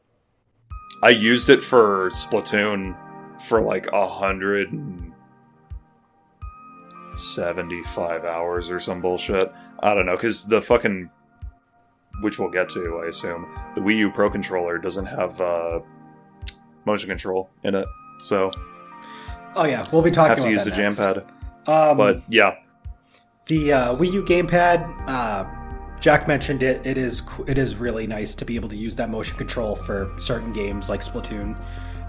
I 1.02 1.10
used 1.10 1.48
it 1.48 1.62
for 1.62 2.10
Splatoon 2.10 2.96
for 3.40 3.60
like 3.60 3.86
a 3.92 4.06
hundred 4.06 4.72
and 4.72 5.12
seventy-five 7.14 8.24
hours 8.24 8.70
or 8.70 8.80
some 8.80 9.00
bullshit. 9.00 9.52
I 9.80 9.94
don't 9.94 10.06
know, 10.06 10.16
because 10.16 10.46
the 10.46 10.60
fucking 10.60 11.10
which 12.20 12.40
we'll 12.40 12.50
get 12.50 12.68
to, 12.70 13.00
I 13.04 13.08
assume. 13.08 13.46
The 13.76 13.80
Wii 13.80 13.98
U 13.98 14.10
Pro 14.10 14.28
controller 14.28 14.78
doesn't 14.78 15.06
have 15.06 15.40
uh, 15.40 15.80
motion 16.88 17.08
control 17.08 17.48
in 17.62 17.74
it, 17.74 17.86
so 18.18 18.50
Oh 19.56 19.64
yeah, 19.64 19.84
we'll 19.92 20.02
be 20.02 20.10
talking 20.10 20.28
have 20.30 20.36
to 20.38 20.42
about 20.42 20.50
use 20.52 20.64
the 20.64 20.70
jam 20.70 20.94
next. 20.94 20.98
pad. 20.98 21.24
Um, 21.66 21.96
But 21.96 22.22
yeah, 22.28 22.56
the 23.46 23.72
uh, 23.72 23.96
Wii 23.96 24.12
U 24.12 24.22
gamepad, 24.22 25.08
uh, 25.08 25.44
Jack 26.00 26.28
mentioned 26.28 26.62
it. 26.62 26.86
It 26.86 26.96
is 26.98 27.22
it 27.46 27.58
is 27.58 27.76
really 27.76 28.06
nice 28.06 28.34
to 28.36 28.44
be 28.44 28.56
able 28.56 28.68
to 28.68 28.76
use 28.76 28.94
that 28.96 29.10
motion 29.10 29.36
control 29.36 29.74
for 29.74 30.12
certain 30.18 30.52
games 30.52 30.88
like 30.88 31.00
Splatoon. 31.00 31.58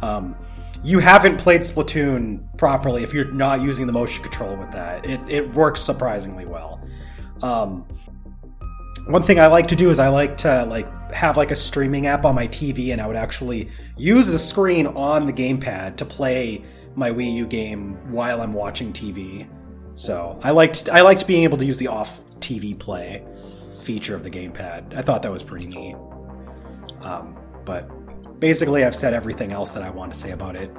Um, 0.01 0.35
you 0.83 0.99
haven't 0.99 1.37
played 1.37 1.61
Splatoon 1.61 2.39
properly 2.57 3.03
if 3.03 3.13
you're 3.13 3.31
not 3.31 3.61
using 3.61 3.87
the 3.87 3.93
motion 3.93 4.21
control 4.23 4.55
with 4.55 4.71
that. 4.71 5.05
It 5.05 5.19
it 5.27 5.53
works 5.53 5.81
surprisingly 5.81 6.45
well. 6.45 6.79
Um, 7.41 7.85
one 9.07 9.23
thing 9.23 9.39
I 9.39 9.47
like 9.47 9.67
to 9.69 9.75
do 9.75 9.89
is 9.89 9.97
I 9.97 10.09
like 10.09 10.37
to 10.37 10.65
like 10.65 10.87
have 11.13 11.37
like 11.37 11.51
a 11.51 11.55
streaming 11.55 12.07
app 12.07 12.25
on 12.25 12.35
my 12.35 12.47
TV, 12.47 12.91
and 12.91 13.01
I 13.01 13.07
would 13.07 13.15
actually 13.15 13.69
use 13.97 14.27
the 14.27 14.39
screen 14.39 14.87
on 14.87 15.25
the 15.25 15.33
gamepad 15.33 15.97
to 15.97 16.05
play 16.05 16.63
my 16.95 17.11
Wii 17.11 17.33
U 17.33 17.47
game 17.47 18.11
while 18.11 18.41
I'm 18.41 18.53
watching 18.53 18.93
TV. 18.93 19.47
So 19.95 20.39
I 20.43 20.51
liked 20.51 20.89
I 20.89 21.01
liked 21.01 21.27
being 21.27 21.43
able 21.43 21.57
to 21.57 21.65
use 21.65 21.77
the 21.77 21.87
off 21.87 22.23
TV 22.39 22.77
play 22.77 23.23
feature 23.83 24.15
of 24.15 24.23
the 24.23 24.29
gamepad. 24.29 24.95
I 24.95 25.01
thought 25.01 25.23
that 25.23 25.31
was 25.31 25.43
pretty 25.43 25.65
neat. 25.65 25.95
Um, 27.01 27.37
but 27.65 28.39
basically, 28.39 28.83
I've 28.85 28.95
said 28.95 29.13
everything 29.13 29.51
else 29.51 29.71
that 29.71 29.83
I 29.83 29.89
want 29.89 30.13
to 30.13 30.19
say 30.19 30.31
about 30.31 30.55
it. 30.55 30.71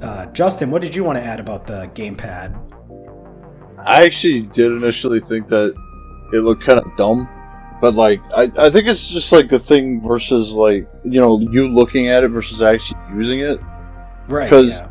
Uh, 0.00 0.26
Justin, 0.26 0.70
what 0.70 0.82
did 0.82 0.94
you 0.94 1.04
want 1.04 1.18
to 1.18 1.24
add 1.24 1.40
about 1.40 1.66
the 1.66 1.90
gamepad? 1.94 2.54
I 3.78 4.04
actually 4.04 4.42
did 4.42 4.72
initially 4.72 5.20
think 5.20 5.48
that 5.48 5.74
it 6.32 6.40
looked 6.40 6.64
kind 6.64 6.78
of 6.78 6.84
dumb, 6.96 7.28
but 7.80 7.94
like 7.94 8.20
I, 8.34 8.50
I 8.56 8.70
think 8.70 8.86
it's 8.88 9.08
just 9.08 9.32
like 9.32 9.52
a 9.52 9.58
thing 9.58 10.00
versus 10.00 10.50
like 10.52 10.88
you 11.04 11.20
know 11.20 11.38
you 11.40 11.68
looking 11.68 12.08
at 12.08 12.24
it 12.24 12.28
versus 12.28 12.62
actually 12.62 13.00
using 13.14 13.40
it. 13.40 13.60
Right. 14.28 14.48
'Cause- 14.50 14.80
yeah. 14.80 14.88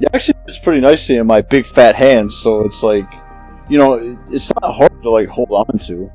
Yeah, 0.00 0.08
actually, 0.14 0.38
it's 0.48 0.58
pretty 0.58 0.80
nicely 0.80 1.16
in 1.16 1.26
my 1.26 1.42
big 1.42 1.66
fat 1.66 1.94
hands, 1.94 2.34
so 2.34 2.64
it's 2.64 2.82
like 2.82 3.04
you 3.68 3.76
know 3.76 3.94
it, 3.94 4.16
it's 4.30 4.50
not 4.62 4.74
hard 4.74 5.02
to 5.02 5.10
like 5.10 5.28
hold 5.28 5.50
on 5.50 5.78
to. 5.80 6.10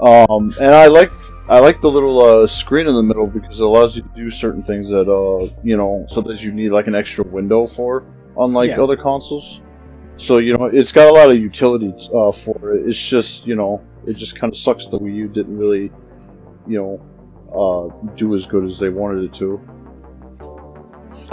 Um, 0.00 0.52
and 0.60 0.74
I 0.74 0.86
like 0.88 1.10
I 1.48 1.58
like 1.60 1.80
the 1.80 1.90
little 1.90 2.20
uh, 2.22 2.46
screen 2.46 2.86
in 2.86 2.94
the 2.94 3.02
middle 3.02 3.26
because 3.26 3.58
it 3.60 3.64
allows 3.64 3.96
you 3.96 4.02
to 4.02 4.08
do 4.14 4.28
certain 4.28 4.62
things 4.62 4.90
that 4.90 5.08
uh 5.10 5.50
you 5.62 5.78
know 5.78 6.04
sometimes 6.10 6.44
you 6.44 6.52
need 6.52 6.70
like 6.72 6.88
an 6.88 6.94
extra 6.94 7.24
window 7.24 7.66
for, 7.66 8.04
unlike 8.38 8.68
Yeah. 8.68 8.82
other 8.82 8.96
consoles. 8.98 9.62
So 10.18 10.36
you 10.36 10.56
know 10.58 10.66
it's 10.66 10.92
got 10.92 11.08
a 11.08 11.12
lot 11.12 11.30
of 11.30 11.38
utility 11.38 11.94
uh, 12.14 12.30
for 12.32 12.74
it. 12.74 12.86
It's 12.86 12.98
just 13.02 13.46
you 13.46 13.56
know 13.56 13.80
it 14.06 14.14
just 14.14 14.38
kind 14.38 14.52
of 14.52 14.56
sucks 14.58 14.86
the 14.88 14.98
Wii 14.98 15.14
U 15.14 15.28
didn't 15.28 15.56
really 15.58 15.90
you 16.66 16.78
know 16.78 17.00
uh, 17.52 18.06
do 18.16 18.34
as 18.34 18.46
good 18.46 18.64
as 18.64 18.78
they 18.78 18.88
wanted 18.88 19.24
it 19.24 19.32
to. 19.34 19.60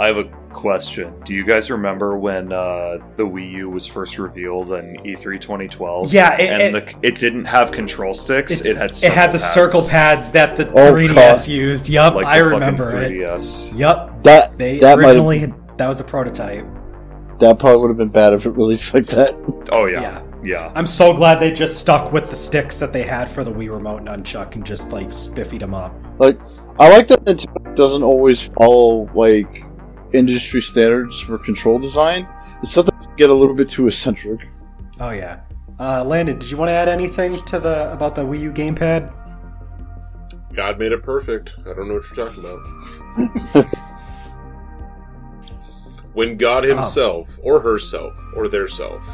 I 0.00 0.06
have 0.06 0.16
a 0.16 0.24
question. 0.52 1.14
Do 1.24 1.34
you 1.34 1.44
guys 1.44 1.70
remember 1.70 2.16
when 2.16 2.52
uh, 2.52 2.98
the 3.16 3.24
Wii 3.24 3.52
U 3.52 3.70
was 3.70 3.86
first 3.86 4.18
revealed 4.18 4.72
in 4.72 4.96
E 5.06 5.14
E3 5.14 5.40
2012? 5.40 6.12
Yeah, 6.12 6.34
it- 6.36 6.40
and 6.50 6.76
it- 6.76 6.86
the, 7.00 7.06
it 7.08 7.14
didn't 7.16 7.44
have 7.44 7.70
control 7.70 8.12
sticks. 8.14 8.60
It- 8.62 8.70
It, 8.70 8.76
had 8.76 8.90
It 8.90 9.12
had 9.12 9.30
the 9.32 9.38
pads, 9.38 9.52
circle 9.52 9.82
pads 9.88 10.30
that 10.32 10.56
the 10.56 10.68
Oh, 10.72 10.92
3DS 10.94 11.14
God. 11.14 11.46
used. 11.48 11.88
Yup, 11.88 12.14
like 12.14 12.26
I 12.26 12.38
the 12.38 12.44
remember 12.46 12.96
it. 12.96 13.12
3DS. 13.12 13.76
Yup, 13.78 14.22
That 14.24 14.56
they 14.58 14.78
that 14.80 14.98
originally 14.98 15.38
had, 15.40 15.54
that 15.78 15.86
was 15.88 16.00
a 16.00 16.04
prototype. 16.04 16.66
that 17.38 17.58
probably 17.58 17.80
would 17.82 17.88
have 17.90 17.98
been 17.98 18.08
bad 18.08 18.32
if 18.32 18.46
it 18.46 18.50
released 18.50 18.94
like 18.94 19.06
that. 19.08 19.34
Oh 19.72 19.84
yeah, 19.86 20.00
Yeah. 20.00 20.22
Yeah. 20.44 20.70
I'm 20.74 20.86
so 20.86 21.12
glad 21.14 21.40
they 21.40 21.52
just 21.52 21.78
stuck 21.78 22.12
with 22.12 22.30
the 22.30 22.36
sticks 22.36 22.78
that 22.78 22.92
they 22.92 23.02
had 23.02 23.30
for 23.30 23.42
the 23.44 23.52
Wii 23.52 23.70
Remote 23.72 24.02
Nunchuck 24.02 24.54
and 24.54 24.64
just 24.64 24.90
like 24.90 25.08
spiffied 25.08 25.60
them 25.60 25.74
up. 25.74 25.94
Like, 26.18 26.38
I 26.78 26.90
like 26.90 27.08
that 27.08 27.24
Nintendo 27.24 27.74
doesn't 27.74 28.02
always 28.02 28.42
follow 28.42 29.10
like 29.14 29.64
industry 30.12 30.60
standards 30.62 31.20
for 31.20 31.38
control 31.38 31.78
design. 31.78 32.28
It's 32.62 32.72
sometimes 32.72 33.08
get 33.16 33.30
a 33.30 33.34
little 33.34 33.54
bit 33.54 33.68
too 33.68 33.86
eccentric. 33.88 34.40
Oh 35.00 35.10
yeah. 35.10 35.40
Uh, 35.80 36.04
Landon, 36.04 36.38
did 36.38 36.50
you 36.50 36.56
want 36.56 36.68
to 36.68 36.72
add 36.72 36.88
anything 36.88 37.42
to 37.46 37.58
the 37.58 37.92
about 37.92 38.14
the 38.14 38.22
Wii 38.22 38.40
U 38.42 38.52
gamepad? 38.52 39.12
God 40.54 40.78
made 40.78 40.92
it 40.92 41.02
perfect. 41.02 41.56
I 41.66 41.72
don't 41.74 41.88
know 41.88 41.94
what 41.94 42.04
you're 42.16 42.26
talking 42.28 42.44
about. 42.44 43.66
when 46.14 46.36
God 46.36 46.64
Oh. 46.64 46.74
himself, 46.74 47.38
or 47.42 47.58
herself, 47.60 48.16
or 48.36 48.46
their 48.48 48.68
self, 48.68 49.04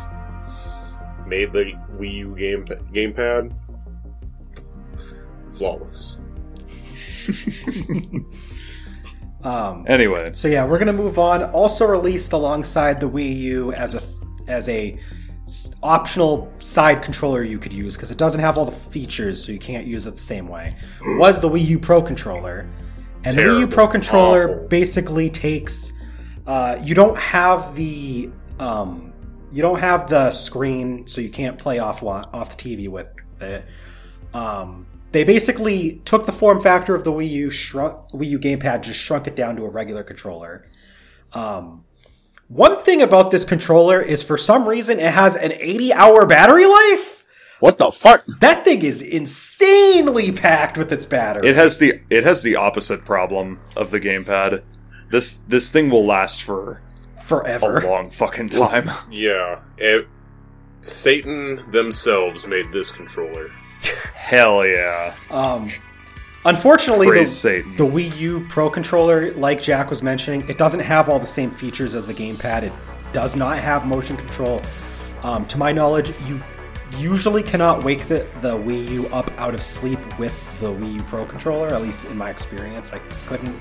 made 1.30 1.52
the 1.54 1.72
Wii 1.98 2.12
U 2.12 2.34
game 2.36 2.64
gamepad, 2.92 3.54
flawless. 5.52 6.18
Um, 9.42 9.86
Anyway, 9.88 10.32
so 10.34 10.48
yeah, 10.48 10.66
we're 10.66 10.78
gonna 10.78 10.92
move 10.92 11.18
on. 11.18 11.42
Also 11.44 11.86
released 11.86 12.34
alongside 12.34 13.00
the 13.00 13.08
Wii 13.08 13.36
U 13.38 13.72
as 13.72 13.94
a 13.94 14.02
as 14.52 14.68
a 14.68 14.98
s- 15.46 15.70
optional 15.82 16.52
side 16.58 17.00
controller 17.00 17.42
you 17.42 17.58
could 17.58 17.72
use 17.72 17.96
because 17.96 18.10
it 18.10 18.18
doesn't 18.18 18.40
have 18.40 18.58
all 18.58 18.66
the 18.66 18.70
features, 18.70 19.42
so 19.42 19.50
you 19.50 19.58
can't 19.58 19.86
use 19.86 20.06
it 20.06 20.10
the 20.10 20.20
same 20.20 20.46
way. 20.46 20.76
Was 21.18 21.40
the 21.40 21.48
Wii 21.48 21.64
U 21.68 21.78
Pro 21.78 22.02
controller, 22.02 22.68
and 23.24 23.34
the 23.38 23.40
Wii 23.42 23.60
U 23.60 23.66
Pro 23.66 23.88
controller 23.88 24.56
Awful. 24.56 24.68
basically 24.68 25.30
takes. 25.30 25.90
Uh, 26.46 26.78
you 26.84 26.94
don't 26.94 27.18
have 27.18 27.74
the 27.74 28.30
um, 28.58 29.09
you 29.52 29.62
don't 29.62 29.80
have 29.80 30.08
the 30.08 30.30
screen, 30.30 31.06
so 31.06 31.20
you 31.20 31.30
can't 31.30 31.58
play 31.58 31.78
off 31.78 32.02
off 32.02 32.56
the 32.56 32.76
TV 32.76 32.88
with 32.88 33.08
with 33.40 33.50
it. 33.50 33.64
Um, 34.34 34.86
they 35.12 35.24
basically 35.24 36.00
took 36.04 36.26
the 36.26 36.32
form 36.32 36.62
factor 36.62 36.94
of 36.94 37.04
the 37.04 37.12
Wii 37.12 37.28
U, 37.30 37.50
shrunk 37.50 37.96
Wii 38.10 38.28
U 38.28 38.38
gamepad, 38.38 38.82
just 38.82 39.00
shrunk 39.00 39.26
it 39.26 39.34
down 39.34 39.56
to 39.56 39.64
a 39.64 39.68
regular 39.68 40.02
controller. 40.02 40.66
Um, 41.32 41.84
one 42.48 42.76
thing 42.82 43.02
about 43.02 43.30
this 43.30 43.44
controller 43.44 44.00
is 44.00 44.22
for 44.22 44.36
some 44.36 44.68
reason 44.68 44.98
it 44.98 45.12
has 45.12 45.36
an 45.36 45.52
80 45.52 45.92
hour 45.92 46.26
battery 46.26 46.66
life. 46.66 47.24
What 47.60 47.78
the 47.78 47.90
fuck? 47.90 48.24
That 48.40 48.64
thing 48.64 48.82
is 48.82 49.02
insanely 49.02 50.32
packed 50.32 50.78
with 50.78 50.90
its 50.92 51.04
battery. 51.04 51.48
It 51.48 51.56
has 51.56 51.78
the 51.78 52.00
it 52.08 52.24
has 52.24 52.42
the 52.42 52.56
opposite 52.56 53.04
problem 53.04 53.60
of 53.76 53.90
the 53.90 54.00
gamepad. 54.00 54.62
This 55.10 55.36
this 55.36 55.70
thing 55.70 55.90
will 55.90 56.06
last 56.06 56.42
for 56.42 56.80
a 57.38 57.58
forever. 57.58 57.80
long 57.82 58.10
fucking 58.10 58.48
time. 58.48 58.90
Yeah. 59.10 59.60
It, 59.78 60.08
Satan 60.82 61.70
themselves 61.70 62.46
made 62.46 62.72
this 62.72 62.90
controller. 62.90 63.50
Hell 64.14 64.66
yeah. 64.66 65.14
Um, 65.30 65.68
unfortunately, 66.44 67.06
Praise 67.08 67.30
the, 67.30 67.34
Satan. 67.36 67.76
the 67.76 67.84
Wii 67.84 68.16
U 68.18 68.46
Pro 68.48 68.70
controller, 68.70 69.32
like 69.34 69.60
Jack 69.62 69.90
was 69.90 70.02
mentioning, 70.02 70.48
it 70.48 70.58
doesn't 70.58 70.80
have 70.80 71.08
all 71.08 71.18
the 71.18 71.26
same 71.26 71.50
features 71.50 71.94
as 71.94 72.06
the 72.06 72.14
gamepad. 72.14 72.62
It 72.64 72.72
does 73.12 73.36
not 73.36 73.58
have 73.58 73.86
motion 73.86 74.16
control. 74.16 74.62
Um, 75.22 75.44
to 75.48 75.58
my 75.58 75.70
knowledge, 75.72 76.12
you 76.26 76.40
usually 76.98 77.42
cannot 77.42 77.84
wake 77.84 78.06
the, 78.08 78.26
the 78.40 78.56
Wii 78.56 78.88
U 78.90 79.06
up 79.08 79.30
out 79.38 79.52
of 79.54 79.62
sleep 79.62 79.98
with 80.18 80.60
the 80.60 80.68
Wii 80.72 80.94
U 80.94 81.02
Pro 81.04 81.24
controller. 81.26 81.68
At 81.68 81.82
least 81.82 82.04
in 82.04 82.16
my 82.16 82.30
experience, 82.30 82.92
I 82.92 82.98
couldn't. 83.26 83.54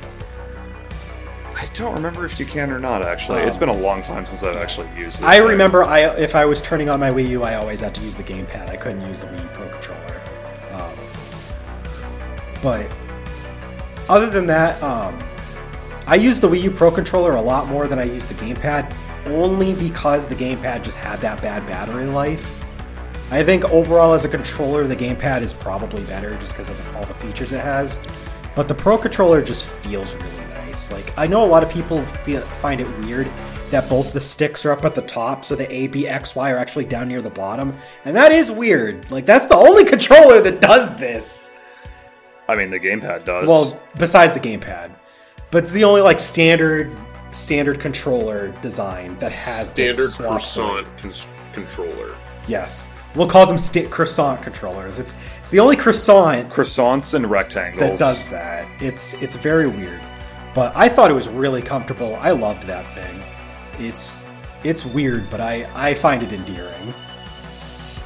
I 1.60 1.66
don't 1.74 1.94
remember 1.94 2.26
if 2.26 2.40
you 2.40 2.46
can 2.46 2.72
or 2.72 2.80
not. 2.80 3.06
Actually, 3.06 3.42
it's 3.42 3.58
been 3.58 3.68
a 3.68 3.76
long 3.78 4.02
time 4.02 4.26
since 4.26 4.44
I've 4.44 4.56
actually 4.56 4.88
used. 4.98 5.18
This 5.20 5.24
I 5.24 5.40
thing. 5.40 5.50
remember 5.50 5.84
I 5.84 6.06
if 6.18 6.34
I 6.34 6.46
was 6.46 6.62
turning 6.62 6.88
on 6.88 7.02
my 7.02 7.12
Wii 7.12 7.28
U, 7.30 7.44
I 7.44 7.56
always 7.56 7.82
had 7.82 7.94
to 7.96 8.02
use 8.02 8.16
the 8.16 8.24
gamepad. 8.24 8.70
I 8.70 8.78
couldn't 8.78 9.06
use 9.06 9.20
the 9.20 9.28
Wii 9.28 9.42
U 9.42 9.50
Pro 9.52 9.68
controller. 9.68 10.22
Um, 10.74 10.94
but 12.64 12.98
other 14.08 14.30
than 14.30 14.46
that, 14.48 14.82
um, 14.82 15.20
I 16.08 16.16
use 16.16 16.40
the 16.40 16.48
Wii 16.48 16.64
U 16.64 16.72
Pro 16.72 16.92
controller 16.92 17.36
a 17.36 17.42
lot 17.42 17.68
more 17.68 17.90
than 17.90 18.00
I 18.00 18.04
use 18.04 18.30
the 18.30 18.36
gamepad, 18.36 18.96
only 19.26 19.76
because 19.76 20.30
the 20.30 20.36
gamepad 20.36 20.84
just 20.84 20.98
had 20.98 21.20
that 21.20 21.42
bad 21.42 21.68
battery 21.68 22.06
life. 22.06 22.64
I 23.32 23.44
think 23.44 23.66
overall, 23.66 24.14
as 24.14 24.24
a 24.24 24.30
controller, 24.30 24.88
the 24.88 24.96
gamepad 24.96 25.42
is 25.42 25.54
probably 25.54 26.06
better 26.06 26.36
just 26.38 26.54
because 26.54 26.70
of 26.70 26.96
all 26.96 27.04
the 27.04 27.14
features 27.14 27.52
it 27.52 27.60
has. 27.60 28.00
But 28.56 28.70
the 28.70 28.76
Pro 28.76 28.98
controller 28.98 29.42
just 29.42 29.68
feels 29.68 30.16
really 30.16 30.49
nice. 30.70 30.92
Like 30.92 31.14
I 31.18 31.26
know 31.26 31.44
a 31.44 31.48
lot 31.48 31.64
of 31.64 31.70
people 31.70 32.04
feel, 32.06 32.42
find 32.42 32.80
it 32.82 32.88
weird 33.00 33.28
that 33.72 33.88
both 33.90 34.14
the 34.14 34.22
sticks 34.22 34.66
are 34.66 34.72
up 34.72 34.84
at 34.86 34.96
the 34.96 35.02
top, 35.02 35.46
so 35.46 35.56
the 35.56 35.72
A, 35.72 35.88
B, 35.88 36.08
X, 36.08 36.36
Y 36.36 36.52
are 36.52 36.58
actually 36.58 36.86
down 36.86 37.08
near 37.08 37.22
the 37.22 37.30
bottom, 37.30 37.76
and 38.06 38.16
that 38.16 38.32
is 38.32 38.52
weird. 38.52 39.10
Like 39.12 39.26
that's 39.26 39.48
the 39.48 39.56
only 39.58 39.86
controller 39.94 40.42
that 40.42 40.62
does 40.62 40.96
this. 40.96 41.52
I 42.48 42.56
mean, 42.56 42.72
the 42.72 42.80
gamepad 42.80 43.26
does. 43.26 43.48
Well, 43.48 43.82
besides 43.98 44.34
the 44.34 44.40
gamepad, 44.40 44.92
but 45.52 45.60
it's 45.64 45.72
the 45.72 45.84
only 45.84 46.02
like 46.02 46.20
standard 46.20 46.96
standard 47.32 47.80
controller 47.80 48.50
design 48.62 49.16
that 49.18 49.32
has 49.32 49.68
Standard 49.70 50.10
croissant 50.12 50.88
cons- 50.98 51.30
controller. 51.54 52.16
Yes, 52.48 52.90
we'll 53.16 53.28
call 53.30 53.46
them 53.46 53.60
sta- 53.60 53.88
croissant 53.88 54.42
controllers. 54.42 54.98
It's 54.98 55.14
it's 55.42 55.52
the 55.52 55.60
only 55.60 55.76
croissant 55.76 56.50
croissants 56.50 57.14
and 57.14 57.30
rectangles. 57.30 57.80
that 57.92 58.00
does 58.00 58.28
that. 58.30 58.66
It's 58.82 59.14
it's 59.16 59.36
very 59.36 59.68
weird, 59.68 60.02
but 60.54 60.76
I 60.76 60.90
thought 60.90 61.12
it 61.12 61.16
was 61.16 61.30
really 61.30 61.62
comfortable. 61.62 62.16
I 62.18 62.32
loved 62.32 62.64
that 62.64 62.94
thing. 62.94 63.24
It's 63.80 64.26
it's 64.64 64.86
weird, 64.86 65.30
but 65.30 65.42
I 65.42 65.70
I 65.74 65.94
find 65.94 66.24
it 66.24 66.34
endearing. 66.34 66.94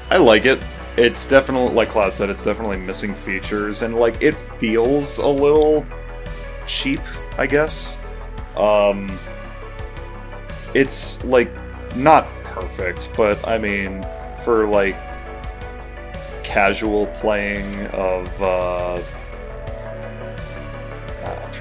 I 0.09 0.17
like 0.17 0.45
it. 0.45 0.63
It's 0.95 1.25
definitely, 1.25 1.73
like 1.73 1.89
Cloud 1.89 2.13
said, 2.13 2.29
it's 2.29 2.43
definitely 2.43 2.77
missing 2.77 3.15
features, 3.15 3.81
and 3.81 3.95
like 3.95 4.21
it 4.21 4.35
feels 4.35 5.17
a 5.17 5.27
little 5.27 5.85
cheap, 6.67 7.01
I 7.37 7.47
guess. 7.47 7.99
Um, 8.55 9.09
it's 10.75 11.23
like 11.23 11.49
not 11.95 12.27
perfect, 12.43 13.09
but 13.17 13.45
I 13.47 13.57
mean, 13.57 14.03
for 14.43 14.67
like 14.67 14.95
casual 16.43 17.07
playing 17.07 17.87
of, 17.87 18.41
uh, 18.41 19.01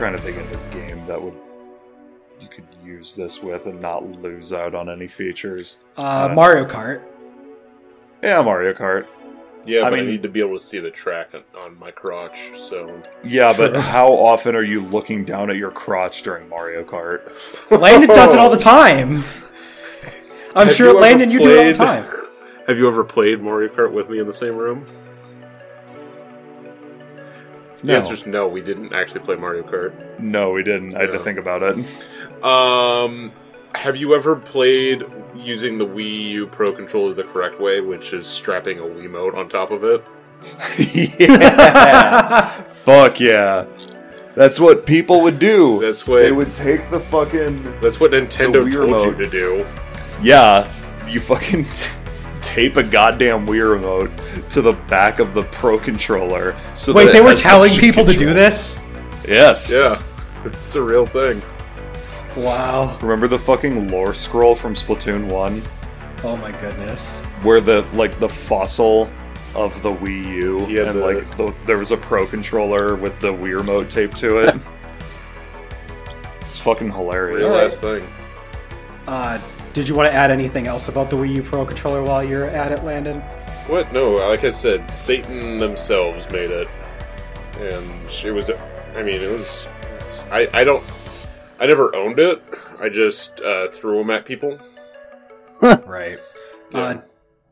trying 0.03 0.17
to 0.17 0.19
think 0.21 0.37
of 0.37 0.51
a 0.51 0.75
game 0.75 1.07
that 1.07 1.23
would 1.23 1.35
you 2.41 2.49
could 2.49 2.67
use 2.85 3.15
this 3.15 3.41
with 3.41 3.67
and 3.67 3.81
not 3.81 4.05
lose 4.21 4.53
out 4.53 4.75
on 4.75 4.91
any 4.91 5.07
features. 5.07 5.77
Uh, 5.97 6.27
Uh, 6.29 6.35
Mario 6.35 6.65
Kart. 6.65 7.01
Yeah, 8.21 8.43
Mario 8.43 8.73
Kart. 8.73 9.07
Yeah, 9.65 9.83
I 9.83 9.91
but 9.91 9.93
I 9.93 9.97
mean- 10.03 10.11
need 10.11 10.23
to 10.25 10.29
be 10.29 10.41
able 10.41 10.59
to 10.59 10.65
see 10.65 10.81
the 10.81 10.91
track 10.91 11.31
on, 11.37 11.43
on 11.57 11.79
my 11.79 11.93
crotch, 11.93 12.51
so. 12.57 13.01
Yeah, 13.23 13.55
but 13.57 13.77
how 13.77 14.09
often 14.13 14.57
are 14.57 14.65
you 14.65 14.81
looking 14.81 15.25
down 15.25 15.51
at 15.51 15.57
your 15.57 15.71
crotch 15.71 16.25
during 16.25 16.49
Mario 16.49 16.83
Kart? 16.83 17.21
Landon 17.81 18.09
does 18.09 18.33
it 18.35 18.41
all 18.41 18.51
the 18.51 18.57
time. 18.77 19.23
I'm 20.57 20.67
Have 20.67 20.75
sure 20.75 20.87
you 20.89 20.93
ever 20.95 21.01
Landon, 21.01 21.31
you 21.31 21.39
do 21.39 21.49
it 21.49 21.59
all 21.59 21.65
the 21.65 21.75
time. 21.75 22.05
Have 22.67 22.77
you 22.77 22.89
ever 22.89 23.05
played 23.05 23.41
Mario 23.41 23.69
Kart 23.73 23.93
with 23.93 24.11
me 24.11 24.19
in 24.19 24.27
the 24.27 24.33
same 24.33 24.57
room? 24.57 24.85
The 27.83 27.89
No. 27.89 27.97
answer's 27.97 28.27
no, 28.27 28.47
we 28.49 28.61
didn't 28.61 28.93
actually 28.93 29.21
play 29.21 29.35
Mario 29.37 29.63
Kart. 29.65 29.93
No, 30.21 30.53
we 30.53 30.63
didn't. 30.63 30.95
I 30.97 31.01
had 31.01 31.13
to 31.13 31.19
think 31.19 31.39
about 31.39 31.63
it. 31.63 31.77
Um, 32.45 33.33
have 33.75 33.97
you 33.97 34.15
ever 34.15 34.37
played 34.37 35.05
using 35.35 35.79
the 35.79 35.87
Wii 35.87 36.25
U 36.31 36.47
Pro 36.47 36.73
controller 36.73 37.13
the 37.15 37.25
correct 37.25 37.61
way, 37.61 37.81
which 37.81 38.13
is 38.13 38.27
strapping 38.27 38.79
a 38.79 38.83
Wii 38.83 39.09
Wiimote 39.09 39.37
on 39.37 39.49
top 39.49 39.71
of 39.71 39.83
it? 39.85 40.05
yeah. 40.79 42.49
Fuck 42.85 43.21
yeah. 43.21 43.67
That's 44.35 44.59
what 44.59 44.87
people 44.87 45.21
would 45.23 45.39
do. 45.39 45.79
That's 45.81 46.07
what 46.07 46.23
They 46.23 46.33
would 46.33 46.55
take 46.55 46.89
the 46.91 47.01
fucking. 47.01 47.81
that's 47.81 48.01
what 48.01 48.13
Nintendo 48.13 48.65
The 48.65 48.71
Wii 48.79 48.89
told 48.89 49.19
you 49.19 49.25
to 49.25 49.31
do. 49.31 49.67
Yeah, 50.23 50.71
you 51.09 51.21
fucking 51.21 51.65
tape 52.53 52.77
a 52.77 52.83
goddamn 52.83 53.47
Wii 53.47 53.71
remote 53.73 54.11
to 54.51 54.61
the 54.61 54.73
back 54.89 55.19
of 55.19 55.33
the 55.35 55.43
Pro 55.43 55.79
controller. 55.79 56.55
So 56.75 56.93
Wait, 56.93 57.07
that 57.07 57.13
they 57.13 57.21
were 57.21 57.35
telling 57.35 57.71
motion 57.71 57.81
people 57.81 58.05
to 58.05 58.13
do 58.13 58.33
this? 58.35 58.79
Yes. 59.27 59.73
Yeah, 59.73 60.03
it's 60.45 60.75
a 60.75 60.83
real 60.83 61.07
thing. 61.07 61.41
Wow. 62.37 62.99
Remember 63.03 63.29
the 63.29 63.39
fucking 63.39 63.89
lore 63.89 64.15
scroll 64.15 64.55
from 64.55 64.75
Splatoon 64.75 65.31
1? 65.31 65.63
Oh 66.25 66.37
my 66.37 66.51
goodness. 66.61 67.25
where 67.43 67.61
the 67.61 67.83
like 67.95 68.19
the 68.21 68.29
fossil 68.29 69.11
of 69.55 69.81
the 69.83 69.93
Wii 69.93 70.25
U 70.43 70.67
Yeah, 70.69 70.91
and 70.91 70.99
the- 71.01 71.05
like 71.05 71.37
the, 71.37 71.55
there 71.67 71.79
was 71.79 71.91
a 71.91 71.97
pro 71.97 72.27
controller 72.27 72.97
with 72.97 73.19
the 73.21 73.33
Wii 73.33 73.59
remote 73.59 73.91
taped 73.91 74.17
to 74.19 74.39
it. 74.39 74.55
it's 76.41 76.59
fucking 76.59 76.89
Real 76.89 76.97
hilarious. 76.97 77.61
ass 77.61 77.79
thing. 77.79 78.07
Uh, 79.07 79.39
did 79.73 79.89
you 79.89 79.95
want 79.95 80.11
to 80.11 80.13
add 80.13 80.31
anything 80.31 80.67
else 80.67 80.89
about 80.89 81.11
the 81.11 81.17
Wii 81.17 81.37
U 81.37 81.43
Pro 81.43 81.65
controller 81.65 82.03
while 82.03 82.23
you're 82.23 82.47
at 82.47 82.73
it, 82.73 82.85
Landon? 82.85 83.21
What? 83.67 83.93
No, 83.93 84.13
like 84.13 84.45
I 84.45 84.51
said, 84.51 84.91
Satan 84.91 85.59
themselves 85.59 86.31
made 86.31 86.51
it, 86.51 86.69
and 87.59 88.25
it 88.25 88.31
was. 88.33 88.51
I 88.51 89.03
mean, 89.03 89.15
it 89.15 89.31
was. 89.31 89.69
It's, 89.95 90.25
I 90.25 90.49
I 90.53 90.65
don't. 90.65 90.85
I 91.59 91.67
never 91.67 91.95
owned 91.95 92.19
it. 92.19 92.43
I 92.81 92.89
just 92.89 93.41
uh, 93.41 93.69
threw 93.69 93.99
them 93.99 94.11
at 94.11 94.25
people. 94.25 94.59
Right. 95.87 96.19
Yeah. 96.73 96.79
Uh, 96.79 97.03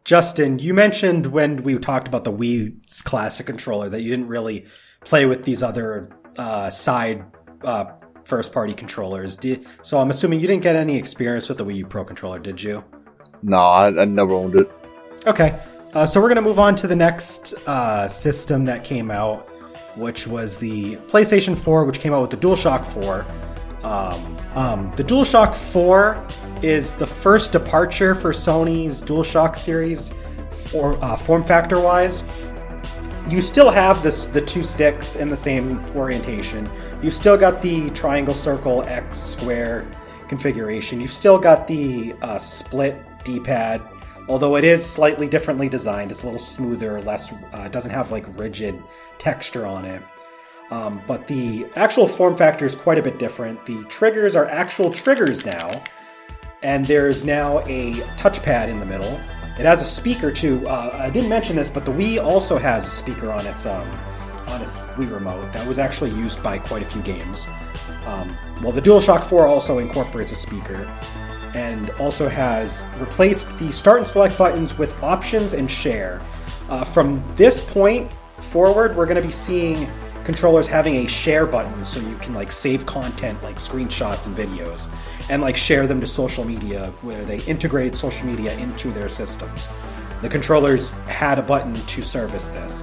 Justin, 0.04 0.58
you 0.58 0.74
mentioned 0.74 1.26
when 1.26 1.62
we 1.62 1.78
talked 1.78 2.08
about 2.08 2.24
the 2.24 2.32
Wii's 2.32 3.02
classic 3.02 3.46
controller 3.46 3.88
that 3.88 4.00
you 4.00 4.10
didn't 4.10 4.26
really 4.26 4.66
play 5.04 5.26
with 5.26 5.44
these 5.44 5.62
other 5.62 6.10
uh, 6.36 6.70
side 6.70 7.24
uh, 7.62 7.84
first 8.30 8.52
party 8.52 8.72
controllers. 8.72 9.36
Did, 9.36 9.66
so 9.82 9.98
I'm 9.98 10.08
assuming 10.08 10.40
you 10.40 10.46
didn't 10.46 10.62
get 10.62 10.76
any 10.76 10.96
experience 10.96 11.48
with 11.48 11.58
the 11.58 11.64
Wii 11.66 11.76
U 11.76 11.86
Pro 11.86 12.04
controller, 12.04 12.38
did 12.38 12.62
you? 12.62 12.82
No, 13.42 13.58
I, 13.58 13.88
I 13.88 14.04
never 14.06 14.32
owned 14.32 14.54
it. 14.54 14.70
Okay. 15.26 15.60
Uh, 15.92 16.06
so 16.06 16.20
we're 16.20 16.28
going 16.28 16.36
to 16.36 16.42
move 16.42 16.60
on 16.60 16.76
to 16.76 16.86
the 16.86 16.94
next 16.94 17.52
uh, 17.66 18.06
system 18.06 18.64
that 18.64 18.84
came 18.84 19.10
out, 19.10 19.48
which 19.96 20.26
was 20.26 20.56
the 20.56 20.96
PlayStation 21.08 21.58
4, 21.58 21.84
which 21.84 21.98
came 21.98 22.14
out 22.14 22.20
with 22.22 22.30
the 22.30 22.36
DualShock 22.36 22.86
4. 22.86 23.26
Um, 23.82 24.36
um, 24.54 24.90
the 24.92 25.02
DualShock 25.02 25.54
4 25.54 26.26
is 26.62 26.94
the 26.94 27.06
first 27.06 27.50
departure 27.50 28.14
for 28.14 28.30
Sony's 28.30 29.02
DualShock 29.02 29.56
series, 29.56 30.14
for, 30.70 31.02
uh, 31.02 31.16
form 31.16 31.42
factor 31.42 31.80
wise. 31.80 32.22
You 33.28 33.40
still 33.40 33.70
have 33.70 34.02
this 34.02 34.24
the 34.24 34.40
two 34.40 34.62
sticks 34.62 35.16
in 35.16 35.28
the 35.28 35.36
same 35.36 35.84
orientation. 35.94 36.68
You've 37.02 37.14
still 37.14 37.36
got 37.36 37.62
the 37.62 37.90
triangle, 37.90 38.34
circle, 38.34 38.82
X, 38.84 39.18
square 39.18 39.86
configuration. 40.28 41.00
You've 41.00 41.12
still 41.12 41.38
got 41.38 41.66
the 41.66 42.14
uh, 42.22 42.38
split 42.38 43.02
D-pad, 43.24 43.82
although 44.28 44.56
it 44.56 44.64
is 44.64 44.84
slightly 44.84 45.28
differently 45.28 45.68
designed. 45.68 46.10
It's 46.10 46.22
a 46.22 46.26
little 46.26 46.40
smoother, 46.40 47.00
less 47.02 47.32
uh, 47.52 47.68
doesn't 47.68 47.90
have 47.90 48.10
like 48.10 48.24
rigid 48.38 48.82
texture 49.18 49.66
on 49.66 49.84
it. 49.84 50.02
Um, 50.70 51.02
but 51.06 51.26
the 51.26 51.66
actual 51.74 52.06
form 52.06 52.36
factor 52.36 52.64
is 52.64 52.76
quite 52.76 52.98
a 52.98 53.02
bit 53.02 53.18
different. 53.18 53.64
The 53.66 53.82
triggers 53.84 54.36
are 54.36 54.46
actual 54.46 54.90
triggers 54.92 55.44
now, 55.44 55.70
and 56.62 56.84
there's 56.84 57.24
now 57.24 57.60
a 57.60 57.94
touchpad 58.16 58.68
in 58.68 58.78
the 58.78 58.86
middle. 58.86 59.20
It 59.58 59.66
has 59.66 59.82
a 59.82 59.84
speaker 59.84 60.30
too. 60.30 60.66
Uh, 60.66 60.90
I 60.94 61.10
didn't 61.10 61.28
mention 61.28 61.56
this, 61.56 61.68
but 61.68 61.84
the 61.84 61.92
Wii 61.92 62.22
also 62.22 62.56
has 62.58 62.86
a 62.86 62.90
speaker 62.90 63.30
on 63.30 63.46
its 63.46 63.66
um, 63.66 63.90
on 64.46 64.62
its 64.62 64.78
Wii 64.78 65.12
remote 65.12 65.52
that 65.52 65.66
was 65.66 65.78
actually 65.78 66.10
used 66.10 66.42
by 66.42 66.58
quite 66.58 66.82
a 66.82 66.86
few 66.86 67.02
games. 67.02 67.46
Um, 68.06 68.36
well, 68.62 68.72
the 68.72 68.80
DualShock 68.80 69.24
4 69.24 69.46
also 69.46 69.78
incorporates 69.78 70.32
a 70.32 70.36
speaker 70.36 70.88
and 71.54 71.90
also 71.90 72.28
has 72.28 72.86
replaced 72.98 73.56
the 73.58 73.72
start 73.72 73.98
and 73.98 74.06
select 74.06 74.38
buttons 74.38 74.78
with 74.78 74.94
options 75.02 75.54
and 75.54 75.70
share. 75.70 76.20
Uh, 76.68 76.84
from 76.84 77.22
this 77.36 77.60
point 77.60 78.10
forward, 78.38 78.96
we're 78.96 79.06
going 79.06 79.20
to 79.20 79.26
be 79.26 79.32
seeing 79.32 79.90
controllers 80.24 80.66
having 80.66 80.96
a 80.96 81.06
share 81.08 81.46
button 81.46 81.84
so 81.84 81.98
you 82.00 82.16
can 82.16 82.34
like 82.34 82.52
save 82.52 82.86
content 82.86 83.42
like 83.42 83.56
screenshots 83.56 84.26
and 84.26 84.36
videos 84.36 84.88
and 85.30 85.40
like 85.40 85.56
share 85.56 85.86
them 85.86 86.00
to 86.00 86.06
social 86.06 86.44
media 86.44 86.92
where 87.02 87.24
they 87.24 87.40
integrated 87.42 87.96
social 87.96 88.26
media 88.26 88.52
into 88.58 88.90
their 88.90 89.08
systems. 89.08 89.68
The 90.22 90.28
controllers 90.28 90.90
had 91.06 91.38
a 91.38 91.42
button 91.42 91.74
to 91.74 92.02
service 92.02 92.48
this. 92.48 92.82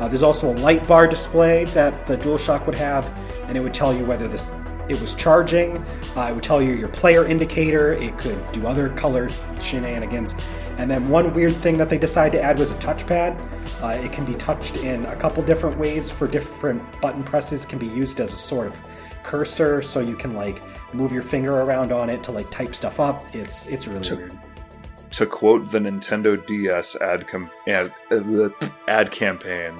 Uh, 0.00 0.08
there's 0.08 0.24
also 0.24 0.52
a 0.52 0.56
light 0.56 0.86
bar 0.88 1.06
display 1.06 1.64
that 1.66 2.04
the 2.04 2.18
DualShock 2.18 2.66
would 2.66 2.74
have, 2.74 3.06
and 3.46 3.56
it 3.56 3.60
would 3.60 3.72
tell 3.72 3.94
you 3.94 4.04
whether 4.04 4.26
this 4.26 4.52
it 4.88 5.00
was 5.00 5.14
charging. 5.14 5.78
Uh, 6.14 6.28
it 6.30 6.34
would 6.34 6.42
tell 6.42 6.60
you 6.60 6.74
your 6.74 6.88
player 6.88 7.24
indicator. 7.24 7.92
It 7.92 8.18
could 8.18 8.44
do 8.52 8.66
other 8.66 8.90
color 8.90 9.30
shenanigans. 9.62 10.34
And 10.76 10.90
then 10.90 11.08
one 11.08 11.32
weird 11.32 11.56
thing 11.56 11.78
that 11.78 11.88
they 11.88 11.96
decided 11.96 12.38
to 12.38 12.42
add 12.42 12.58
was 12.58 12.70
a 12.72 12.74
touchpad. 12.74 13.40
Uh, 13.82 14.02
it 14.02 14.12
can 14.12 14.26
be 14.26 14.34
touched 14.34 14.76
in 14.78 15.06
a 15.06 15.16
couple 15.16 15.42
different 15.42 15.78
ways 15.78 16.10
for 16.10 16.26
different 16.26 16.82
button 17.00 17.22
presses. 17.22 17.64
Can 17.64 17.78
be 17.78 17.86
used 17.86 18.20
as 18.20 18.32
a 18.34 18.36
sort 18.36 18.66
of 18.66 18.78
cursor, 19.24 19.82
so 19.82 19.98
you 20.00 20.14
can 20.16 20.34
like 20.34 20.62
move 20.94 21.12
your 21.12 21.22
finger 21.22 21.62
around 21.62 21.90
on 21.92 22.08
it 22.10 22.22
to 22.24 22.32
like 22.32 22.48
type 22.50 22.74
stuff 22.74 23.00
up. 23.00 23.24
It's 23.34 23.66
it's 23.66 23.86
really 23.88 24.04
To- 24.04 24.16
weird. 24.16 24.38
To 25.12 25.26
quote 25.26 25.70
the 25.70 25.78
Nintendo 25.78 26.44
DS 26.46 26.96
ad 27.00 27.26
com- 27.28 27.48
ad, 27.68 27.86
uh, 28.10 28.16
the 28.16 28.52
ad 28.88 29.10
campaign, 29.12 29.72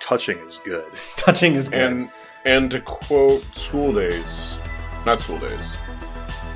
touching 0.00 0.38
is 0.46 0.58
good. 0.58 0.86
Touching 1.16 1.54
is 1.54 1.68
good. 1.68 1.80
And 1.80 2.10
and 2.44 2.70
to 2.70 2.80
quote 2.80 3.42
School 3.56 3.92
Days, 3.92 4.58
not 5.04 5.18
School 5.20 5.38
Days, 5.38 5.76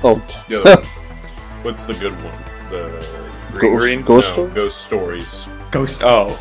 Oh, 0.03 0.21
the 0.47 0.61
other 0.61 0.75
one. 0.81 0.85
What's 1.63 1.83
the 1.83 1.93
good 1.95 2.13
one? 2.23 2.43
The 2.69 3.05
Green 3.53 3.71
Ghost- 3.73 3.81
Green? 3.83 4.01
Ghost 4.01 4.27
no, 4.29 4.33
Story? 4.33 4.51
Ghost 4.53 4.81
Stories. 4.81 5.47
Ghost. 5.71 6.01
Oh, 6.05 6.39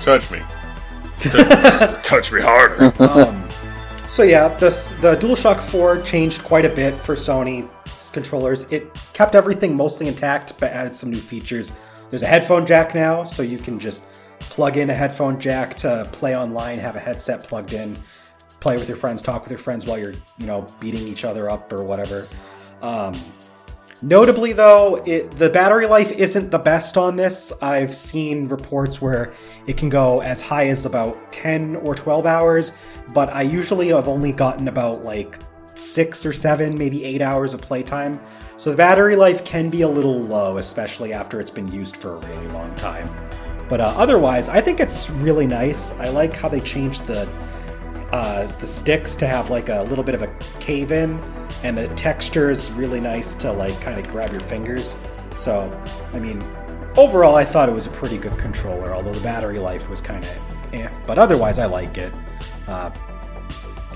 Touch 0.00 0.30
me. 0.30 0.40
touch 2.02 2.30
me 2.30 2.42
harder. 2.42 2.92
um, 3.02 3.45
so 4.08 4.22
yeah, 4.22 4.48
this 4.48 4.90
the 5.00 5.16
DualShock 5.16 5.60
4 5.60 6.00
changed 6.02 6.44
quite 6.44 6.64
a 6.64 6.68
bit 6.68 6.98
for 7.00 7.14
Sony's 7.14 8.10
controllers. 8.10 8.70
It 8.72 8.94
kept 9.12 9.34
everything 9.34 9.76
mostly 9.76 10.08
intact, 10.08 10.58
but 10.58 10.72
added 10.72 10.94
some 10.94 11.10
new 11.10 11.20
features. 11.20 11.72
There's 12.10 12.22
a 12.22 12.26
headphone 12.26 12.64
jack 12.64 12.94
now, 12.94 13.24
so 13.24 13.42
you 13.42 13.58
can 13.58 13.78
just 13.78 14.04
plug 14.38 14.76
in 14.76 14.90
a 14.90 14.94
headphone 14.94 15.40
jack 15.40 15.76
to 15.78 16.08
play 16.12 16.36
online, 16.36 16.78
have 16.78 16.96
a 16.96 17.00
headset 17.00 17.42
plugged 17.42 17.72
in, 17.72 17.96
play 18.60 18.76
with 18.76 18.88
your 18.88 18.96
friends, 18.96 19.22
talk 19.22 19.42
with 19.42 19.50
your 19.50 19.58
friends 19.58 19.86
while 19.86 19.98
you're, 19.98 20.14
you 20.38 20.46
know, 20.46 20.66
beating 20.80 21.06
each 21.06 21.24
other 21.24 21.50
up 21.50 21.72
or 21.72 21.82
whatever. 21.82 22.28
Um, 22.82 23.14
Notably, 24.02 24.52
though, 24.52 24.96
it, 25.06 25.30
the 25.32 25.48
battery 25.48 25.86
life 25.86 26.12
isn't 26.12 26.50
the 26.50 26.58
best 26.58 26.98
on 26.98 27.16
this. 27.16 27.52
I've 27.62 27.94
seen 27.94 28.46
reports 28.48 29.00
where 29.00 29.32
it 29.66 29.76
can 29.76 29.88
go 29.88 30.20
as 30.20 30.42
high 30.42 30.66
as 30.66 30.84
about 30.84 31.32
10 31.32 31.76
or 31.76 31.94
12 31.94 32.26
hours, 32.26 32.72
but 33.14 33.30
I 33.30 33.42
usually 33.42 33.88
have 33.88 34.06
only 34.06 34.32
gotten 34.32 34.68
about 34.68 35.02
like 35.02 35.38
six 35.74 36.26
or 36.26 36.32
seven, 36.32 36.76
maybe 36.76 37.04
eight 37.04 37.22
hours 37.22 37.54
of 37.54 37.62
playtime. 37.62 38.20
So 38.58 38.70
the 38.70 38.76
battery 38.76 39.16
life 39.16 39.44
can 39.44 39.70
be 39.70 39.82
a 39.82 39.88
little 39.88 40.20
low, 40.20 40.58
especially 40.58 41.12
after 41.12 41.40
it's 41.40 41.50
been 41.50 41.70
used 41.72 41.96
for 41.96 42.16
a 42.16 42.18
really 42.18 42.48
long 42.48 42.74
time. 42.74 43.08
But 43.68 43.80
uh, 43.80 43.94
otherwise, 43.96 44.48
I 44.48 44.60
think 44.60 44.78
it's 44.78 45.10
really 45.10 45.46
nice. 45.46 45.92
I 45.94 46.08
like 46.10 46.34
how 46.34 46.48
they 46.48 46.60
changed 46.60 47.06
the 47.06 47.28
uh, 48.12 48.46
the 48.58 48.66
sticks 48.66 49.16
to 49.16 49.26
have 49.26 49.50
like 49.50 49.68
a 49.68 49.82
little 49.84 50.04
bit 50.04 50.14
of 50.14 50.22
a 50.22 50.28
cave 50.60 50.92
in, 50.92 51.20
and 51.62 51.76
the 51.76 51.88
texture 51.94 52.50
is 52.50 52.70
really 52.72 53.00
nice 53.00 53.34
to 53.36 53.52
like 53.52 53.80
kind 53.80 53.98
of 53.98 54.08
grab 54.08 54.30
your 54.32 54.40
fingers. 54.40 54.96
So, 55.38 55.72
I 56.12 56.18
mean, 56.18 56.42
overall, 56.96 57.36
I 57.36 57.44
thought 57.44 57.68
it 57.68 57.72
was 57.72 57.86
a 57.86 57.90
pretty 57.90 58.18
good 58.18 58.36
controller, 58.38 58.94
although 58.94 59.12
the 59.12 59.20
battery 59.20 59.58
life 59.58 59.88
was 59.88 60.00
kind 60.00 60.24
of 60.24 60.30
eh. 60.72 60.88
But 61.06 61.18
otherwise, 61.18 61.58
I 61.58 61.66
like 61.66 61.98
it. 61.98 62.14
Uh, 62.66 62.90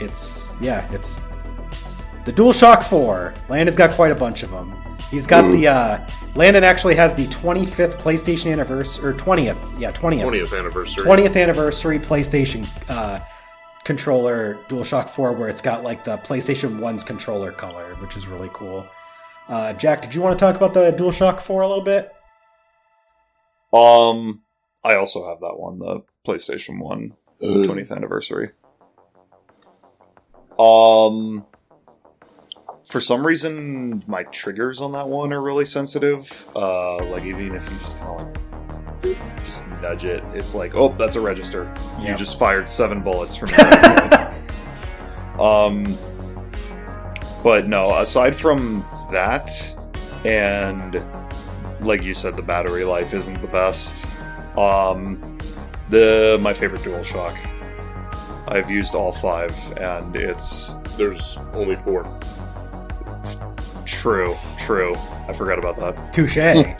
it's 0.00 0.56
yeah, 0.60 0.92
it's 0.92 1.22
the 2.24 2.32
DualShock 2.32 2.82
4. 2.82 3.34
Landon's 3.48 3.76
got 3.76 3.92
quite 3.92 4.12
a 4.12 4.14
bunch 4.14 4.42
of 4.42 4.50
them. 4.50 4.76
He's 5.10 5.26
got 5.26 5.50
the 5.50 5.66
uh, 5.66 6.06
Landon 6.36 6.62
actually 6.62 6.94
has 6.94 7.12
the 7.14 7.26
25th 7.26 8.00
PlayStation 8.00 8.52
anniversary 8.52 9.10
or 9.10 9.14
20th, 9.14 9.80
yeah, 9.80 9.90
20th, 9.90 10.22
20th 10.22 10.58
anniversary. 10.58 11.04
20th 11.04 11.36
anniversary 11.40 11.98
PlayStation 11.98 12.68
uh, 12.88 13.18
controller 13.90 14.54
DualShock 14.68 15.08
4, 15.08 15.32
where 15.32 15.48
it's 15.48 15.60
got 15.60 15.82
like 15.82 16.04
the 16.04 16.16
PlayStation 16.18 16.78
1's 16.78 17.02
controller 17.02 17.50
color, 17.50 17.96
which 17.96 18.16
is 18.16 18.28
really 18.28 18.48
cool. 18.52 18.86
Uh, 19.48 19.72
Jack, 19.72 20.00
did 20.00 20.14
you 20.14 20.20
want 20.20 20.38
to 20.38 20.44
talk 20.44 20.54
about 20.54 20.72
the 20.72 20.92
DualShock 20.92 21.40
4 21.40 21.62
a 21.62 21.68
little 21.68 21.82
bit? 21.82 22.04
Um, 23.72 24.42
I 24.84 24.94
also 24.94 25.28
have 25.28 25.40
that 25.40 25.58
one, 25.58 25.78
the 25.78 26.02
PlayStation 26.24 26.78
One, 26.78 27.14
the 27.40 27.62
Uh, 27.62 27.64
20th 27.64 27.90
anniversary. 27.90 28.50
Um, 30.56 31.44
for 32.84 33.00
some 33.00 33.26
reason, 33.26 34.04
my 34.06 34.22
triggers 34.22 34.80
on 34.80 34.92
that 34.92 35.08
one 35.08 35.32
are 35.32 35.42
really 35.42 35.64
sensitive. 35.64 36.46
Uh, 36.54 37.04
like 37.06 37.24
even 37.24 37.56
if 37.56 37.68
you 37.68 37.78
just 37.80 37.98
kind 37.98 38.20
of 38.20 38.26
like 38.26 38.34
boop, 38.34 38.49
just 39.44 39.66
nudge 39.82 40.04
it, 40.04 40.22
it's 40.34 40.54
like, 40.54 40.74
oh, 40.74 40.94
that's 40.98 41.16
a 41.16 41.20
register. 41.20 41.72
You 41.98 42.08
Yep. 42.08 42.18
just 42.18 42.38
fired 42.38 42.68
seven 42.68 43.00
bullets 43.00 43.36
from 43.36 43.48
that. 43.56 44.32
um, 45.38 45.98
but 47.42 47.66
no, 47.68 47.98
aside 47.98 48.34
from 48.36 48.84
that, 49.10 49.50
and 50.24 51.02
like 51.80 52.02
you 52.02 52.12
said, 52.14 52.36
the 52.36 52.42
battery 52.42 52.84
life 52.84 53.14
isn't 53.14 53.40
the 53.40 53.48
best. 53.48 54.06
Um, 54.58 55.38
the 55.88 56.38
my 56.40 56.52
favorite 56.52 56.82
DualShock. 56.82 57.38
I've 58.48 58.70
used 58.70 58.94
all 58.94 59.12
five, 59.12 59.54
and 59.78 60.14
it's 60.16 60.74
There's 60.98 61.38
only 61.54 61.76
four. 61.76 62.04
true, 63.86 64.36
true. 64.58 64.94
I 65.28 65.32
forgot 65.32 65.58
about 65.58 65.78
that. 65.80 66.12
Touche. 66.12 66.36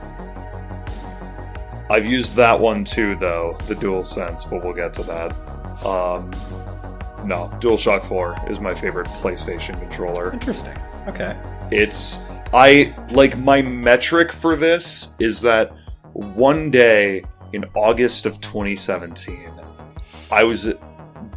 I've 1.90 2.06
used 2.06 2.36
that 2.36 2.58
one 2.58 2.84
too, 2.84 3.16
though 3.16 3.58
the 3.66 3.74
Dual 3.74 4.04
Sense, 4.04 4.44
but 4.44 4.62
we'll 4.62 4.72
get 4.72 4.94
to 4.94 5.02
that. 5.02 5.32
Um, 5.84 6.30
no, 7.26 7.50
DualShock 7.60 8.06
4 8.06 8.48
is 8.48 8.60
my 8.60 8.74
favorite 8.74 9.08
PlayStation 9.08 9.78
controller. 9.80 10.32
Interesting. 10.32 10.78
Okay. 11.08 11.36
It's 11.72 12.24
I 12.52 12.94
like 13.10 13.36
my 13.38 13.60
metric 13.60 14.32
for 14.32 14.54
this 14.54 15.16
is 15.18 15.40
that 15.40 15.72
one 16.12 16.70
day 16.70 17.24
in 17.52 17.64
August 17.74 18.24
of 18.24 18.40
2017, 18.40 19.50
I 20.30 20.44
was 20.44 20.72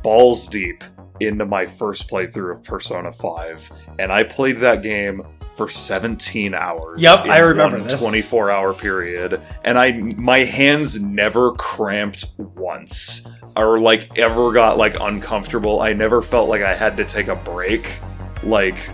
balls 0.04 0.48
deep 0.48 0.84
into 1.28 1.46
my 1.46 1.66
first 1.66 2.10
playthrough 2.10 2.52
of 2.52 2.64
Persona 2.64 3.12
5, 3.12 3.72
and 4.00 4.12
I 4.12 4.24
played 4.24 4.58
that 4.58 4.82
game 4.84 5.26
for 5.56 5.70
17 5.70 6.54
hours. 6.54 7.02
Yep, 7.02 7.26
I 7.26 7.40
remember 7.40 7.80
this. 7.80 8.00
24 8.00 8.50
hour 8.50 8.74
period, 8.74 9.42
and 9.64 9.78
I 9.78 9.92
my 10.18 10.40
hands 10.40 11.00
never 11.00 11.52
cramped 11.54 12.26
once 12.38 13.28
or 13.56 13.80
like 13.80 14.18
ever 14.18 14.52
got 14.52 14.78
like 14.78 15.00
uncomfortable. 15.00 15.82
I 15.82 15.94
never 15.94 16.22
felt 16.22 16.50
like 16.50 16.62
I 16.62 16.74
had 16.74 16.98
to 16.98 17.06
take 17.06 17.28
a 17.28 17.36
break. 17.36 18.00
Like 18.44 18.90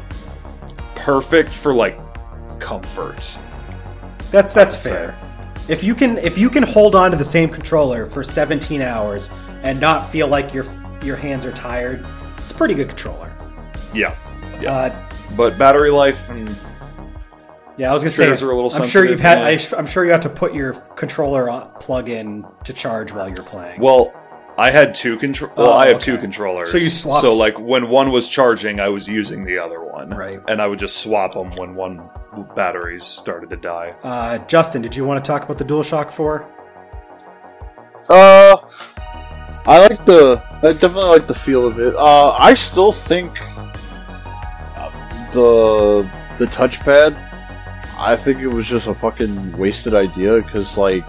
perfect 0.95 1.49
for 1.49 1.73
like 1.73 1.97
comfort. 2.59 3.37
That's 4.31 4.53
that's 4.53 4.75
I'd 4.75 4.81
say. 4.81 4.89
fair. 4.91 5.19
If 5.67 5.83
you 5.83 5.95
can 5.95 6.17
if 6.17 6.37
you 6.37 6.49
can 6.49 6.63
hold 6.63 6.95
on 6.95 7.11
to 7.11 7.17
the 7.17 7.23
same 7.23 7.49
controller 7.49 8.05
for 8.05 8.23
17 8.23 8.81
hours 8.81 9.29
and 9.63 9.79
not 9.79 10.09
feel 10.09 10.27
like 10.27 10.53
your 10.53 10.65
your 11.03 11.15
hands 11.15 11.45
are 11.45 11.51
tired, 11.51 12.05
it's 12.49 12.55
a 12.55 12.57
pretty 12.57 12.73
good 12.73 12.87
controller. 12.89 13.31
Yeah. 13.93 14.15
Yeah. 14.59 14.73
Uh, 14.73 15.09
But 15.37 15.59
battery 15.59 15.91
life, 15.91 16.27
mm, 16.27 16.51
yeah, 17.77 17.91
I 17.91 17.93
was 17.93 18.01
gonna 18.01 18.09
say. 18.09 18.27
are 18.27 18.33
a 18.33 18.55
little 18.55 18.73
I'm 18.73 18.87
sure 18.89 19.05
you've 19.05 19.19
had. 19.19 19.37
I, 19.37 19.57
sensitive, 19.57 19.79
am 19.79 19.85
sure 19.85 20.03
you 20.03 20.11
have 20.11 20.21
to 20.21 20.29
put 20.29 20.55
your 20.55 20.73
controller 20.95 21.47
on, 21.47 21.69
plug 21.79 22.09
in 22.09 22.43
to 22.63 22.73
charge 22.73 23.13
while 23.13 23.27
you're 23.27 23.43
playing. 23.45 23.79
well, 23.79 24.11
I 24.57 24.71
had 24.71 24.95
two 24.95 25.15
control. 25.17 25.51
Well, 25.55 25.67
Oh, 25.67 25.73
I 25.77 25.87
have 25.87 25.97
okay. 25.97 26.05
two 26.05 26.17
controllers. 26.17 26.71
So 26.71 26.77
you 26.79 26.89
swapped- 26.89 27.21
So 27.21 27.35
like 27.35 27.59
when 27.59 27.87
one 27.87 28.09
was 28.11 28.27
charging, 28.27 28.79
I 28.79 28.89
was 28.89 29.07
using 29.07 29.45
the 29.45 29.59
other 29.59 29.81
one, 29.83 30.09
Right. 30.09 30.39
And 30.47 30.59
I 30.59 30.65
would 30.67 30.79
just 30.79 30.97
swap 30.97 31.33
them 31.35 31.51
when 31.51 31.75
one 31.75 32.09
batteries 32.55 33.03
started 33.05 33.51
to 33.51 33.57
die. 33.57 33.93
Uh, 34.03 34.39
Justin, 34.39 34.81
did 34.81 34.95
you 34.95 35.05
want 35.05 35.23
to 35.23 35.31
talk 35.31 35.43
about 35.43 35.59
the 35.59 35.63
DualShock 35.65 36.11
4? 36.11 36.45
Uh, 38.09 38.57
I 39.69 39.87
like 39.87 40.03
the. 40.03 40.41
I 40.63 40.73
definitely 40.73 41.03
like 41.03 41.27
the 41.27 41.35
feel 41.35 41.67
of 41.67 41.79
it. 41.79 41.95
Uh, 41.95 42.31
I 42.31 42.55
still 42.55 42.91
think 42.91 43.39
uh, 44.75 44.89
the 45.31 46.09
the 46.39 46.45
touchpad. 46.45 47.15
I 47.95 48.15
think 48.15 48.39
it 48.39 48.47
was 48.47 48.65
just 48.65 48.87
a 48.87 48.95
fucking 48.95 49.55
wasted 49.55 49.93
idea 49.93 50.41
because, 50.41 50.75
like, 50.75 51.07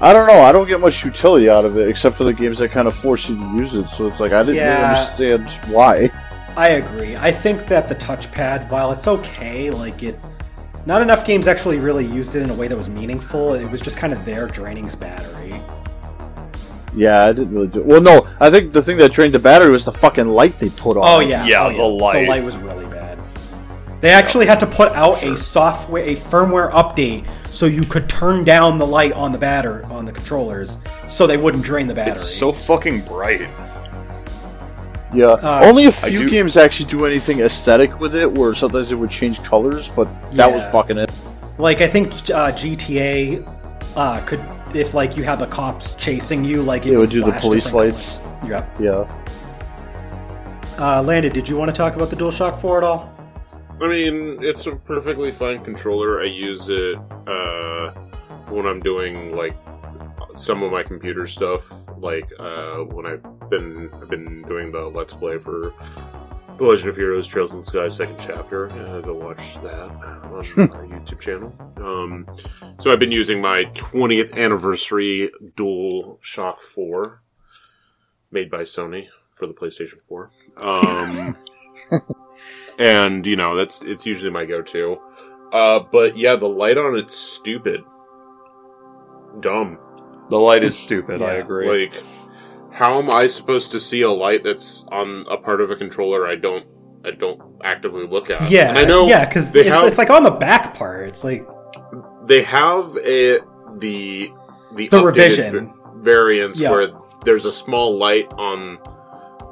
I 0.00 0.12
don't 0.12 0.26
know. 0.26 0.40
I 0.40 0.50
don't 0.50 0.66
get 0.66 0.80
much 0.80 1.04
utility 1.04 1.48
out 1.48 1.64
of 1.64 1.78
it 1.78 1.88
except 1.88 2.16
for 2.16 2.24
the 2.24 2.32
games 2.32 2.58
that 2.58 2.72
kind 2.72 2.88
of 2.88 2.96
force 2.96 3.28
you 3.28 3.36
to 3.36 3.56
use 3.56 3.76
it. 3.76 3.86
So 3.86 4.08
it's 4.08 4.18
like 4.18 4.32
I 4.32 4.42
didn't 4.42 4.56
really 4.56 4.84
understand 4.84 5.48
why. 5.72 6.10
I 6.56 6.70
agree. 6.70 7.14
I 7.14 7.30
think 7.30 7.68
that 7.68 7.88
the 7.88 7.94
touchpad, 7.94 8.70
while 8.70 8.90
it's 8.90 9.06
okay, 9.06 9.70
like 9.70 10.02
it, 10.02 10.18
not 10.84 11.00
enough 11.00 11.24
games 11.24 11.46
actually 11.46 11.78
really 11.78 12.04
used 12.04 12.34
it 12.34 12.42
in 12.42 12.50
a 12.50 12.54
way 12.54 12.66
that 12.66 12.76
was 12.76 12.90
meaningful. 12.90 13.54
It 13.54 13.70
was 13.70 13.80
just 13.80 13.98
kind 13.98 14.12
of 14.12 14.24
there 14.24 14.48
draining 14.48 14.88
battery. 14.98 15.62
Yeah, 16.96 17.24
I 17.24 17.32
didn't 17.32 17.52
really 17.52 17.66
do. 17.66 17.82
Well, 17.82 18.00
no, 18.00 18.28
I 18.40 18.50
think 18.50 18.72
the 18.72 18.82
thing 18.82 18.96
that 18.98 19.12
drained 19.12 19.34
the 19.34 19.38
battery 19.38 19.70
was 19.70 19.84
the 19.84 19.92
fucking 19.92 20.28
light 20.28 20.58
they 20.60 20.70
put 20.70 20.96
on. 20.96 21.02
Oh 21.04 21.20
yeah, 21.20 21.46
Yeah, 21.46 21.66
oh, 21.66 21.76
the 21.76 21.82
light. 21.82 22.22
The 22.22 22.28
light 22.28 22.44
was 22.44 22.56
really 22.56 22.86
bad. 22.86 23.18
They 24.00 24.10
actually 24.10 24.44
had 24.46 24.60
to 24.60 24.66
put 24.66 24.92
out 24.92 25.22
a 25.22 25.34
software, 25.36 26.04
a 26.04 26.14
firmware 26.14 26.70
update, 26.72 27.26
so 27.50 27.64
you 27.64 27.82
could 27.84 28.06
turn 28.08 28.44
down 28.44 28.78
the 28.78 28.86
light 28.86 29.12
on 29.14 29.32
the 29.32 29.38
batter 29.38 29.84
on 29.86 30.04
the 30.04 30.12
controllers, 30.12 30.76
so 31.06 31.26
they 31.26 31.38
wouldn't 31.38 31.64
drain 31.64 31.86
the 31.86 31.94
battery. 31.94 32.12
It's 32.12 32.36
so 32.38 32.52
fucking 32.52 33.00
bright. 33.02 33.48
Yeah, 35.14 35.26
Uh, 35.26 35.60
only 35.62 35.86
a 35.86 35.92
few 35.92 36.28
games 36.28 36.56
actually 36.56 36.90
do 36.90 37.06
anything 37.06 37.40
aesthetic 37.40 37.98
with 38.00 38.14
it, 38.14 38.30
where 38.30 38.54
sometimes 38.54 38.92
it 38.92 38.96
would 38.96 39.10
change 39.10 39.42
colors, 39.42 39.88
but 39.96 40.06
that 40.32 40.52
was 40.52 40.62
fucking 40.72 40.98
it. 40.98 41.10
like 41.56 41.80
I 41.80 41.86
think 41.86 42.12
uh, 42.30 42.50
GTA 42.52 43.42
uh, 43.96 44.20
could, 44.24 44.44
if 44.74 44.94
like 44.94 45.16
you 45.16 45.22
had 45.22 45.38
the 45.38 45.46
cops 45.46 45.94
chasing 45.94 46.44
you, 46.44 46.62
like 46.62 46.86
it, 46.86 46.92
It 46.94 46.96
would 46.98 47.10
do 47.10 47.24
the 47.24 47.32
police 47.32 47.72
lights. 47.72 48.18
colors. 48.18 48.48
Yeah. 48.48 48.68
Yeah. 48.80 49.20
Uh, 50.78 51.02
Landon, 51.02 51.32
did 51.32 51.48
you 51.48 51.56
want 51.56 51.70
to 51.70 51.76
talk 51.76 51.94
about 51.94 52.10
the 52.10 52.16
DualShock 52.16 52.60
4 52.60 52.78
at 52.78 52.84
all? 52.84 53.10
I 53.80 53.88
mean, 53.88 54.42
it's 54.42 54.66
a 54.66 54.74
perfectly 54.76 55.30
fine 55.32 55.62
controller. 55.64 56.20
I 56.20 56.24
use 56.24 56.68
it 56.68 56.96
uh, 57.26 57.92
for 58.44 58.54
when 58.54 58.66
I'm 58.66 58.80
doing 58.80 59.34
like 59.36 59.56
some 60.34 60.62
of 60.62 60.72
my 60.72 60.82
computer 60.82 61.26
stuff. 61.26 61.88
Like 61.98 62.28
uh, 62.38 62.78
when 62.78 63.06
I've 63.06 63.22
been 63.50 63.90
I've 63.94 64.08
been 64.08 64.42
doing 64.42 64.70
the 64.72 64.80
Let's 64.82 65.14
Play 65.14 65.38
for 65.38 65.72
The 66.56 66.64
Legend 66.64 66.90
of 66.90 66.96
Heroes: 66.96 67.26
Trails 67.26 67.52
in 67.52 67.60
the 67.60 67.66
Sky 67.66 67.88
second 67.88 68.16
chapter. 68.20 68.70
Uh, 68.70 69.00
go 69.00 69.12
watch 69.12 69.60
that 69.62 69.74
on 69.74 70.00
our 70.00 70.42
YouTube 70.86 71.18
channel. 71.18 71.52
Um, 71.76 72.28
so 72.78 72.92
I've 72.92 73.00
been 73.00 73.10
using 73.10 73.40
my 73.40 73.64
20th 73.74 74.32
anniversary 74.36 75.30
Dual 75.56 76.20
Shock 76.22 76.60
4, 76.62 77.22
made 78.30 78.50
by 78.52 78.62
Sony 78.62 79.08
for 79.30 79.48
the 79.48 79.54
PlayStation 79.54 80.00
4. 80.00 80.30
Um, 80.56 81.36
and 82.78 83.26
you 83.26 83.34
know 83.34 83.56
that's 83.56 83.82
it's 83.82 84.06
usually 84.06 84.30
my 84.30 84.44
go-to. 84.44 85.00
Uh, 85.52 85.80
but 85.80 86.16
yeah, 86.16 86.36
the 86.36 86.48
light 86.48 86.78
on 86.78 86.96
it's 86.96 87.16
stupid, 87.16 87.82
dumb. 89.40 89.80
The 90.30 90.38
light 90.38 90.62
is 90.62 90.78
stupid. 90.78 91.20
I 91.20 91.34
agree. 91.34 91.88
Like, 91.88 92.02
how 92.74 92.98
am 92.98 93.08
I 93.08 93.26
supposed 93.28 93.70
to 93.72 93.80
see 93.80 94.02
a 94.02 94.10
light 94.10 94.42
that's 94.42 94.84
on 94.90 95.24
a 95.30 95.36
part 95.36 95.60
of 95.60 95.70
a 95.70 95.76
controller 95.76 96.26
I 96.26 96.34
don't 96.36 96.66
I 97.04 97.10
don't 97.12 97.40
actively 97.62 98.06
look 98.06 98.30
at? 98.30 98.50
Yeah, 98.50 98.68
and 98.70 98.78
I 98.78 98.84
know 98.84 99.06
Yeah, 99.06 99.24
because 99.26 99.54
it's, 99.54 99.68
have 99.68 99.86
it's 99.86 99.98
like 99.98 100.10
on 100.10 100.22
the 100.24 100.30
back 100.30 100.74
part. 100.74 101.06
It's 101.08 101.22
like 101.24 101.46
they 102.26 102.42
have 102.42 102.96
a 102.98 103.40
the 103.78 104.30
the, 104.74 104.88
The 104.88 105.02
revision. 105.04 105.72
variants 105.96 106.58
Yeah. 106.60 106.70
where 106.72 106.88
there's 107.24 107.44
a 107.44 107.52
small 107.52 107.96
light 107.96 108.32
on 108.36 108.78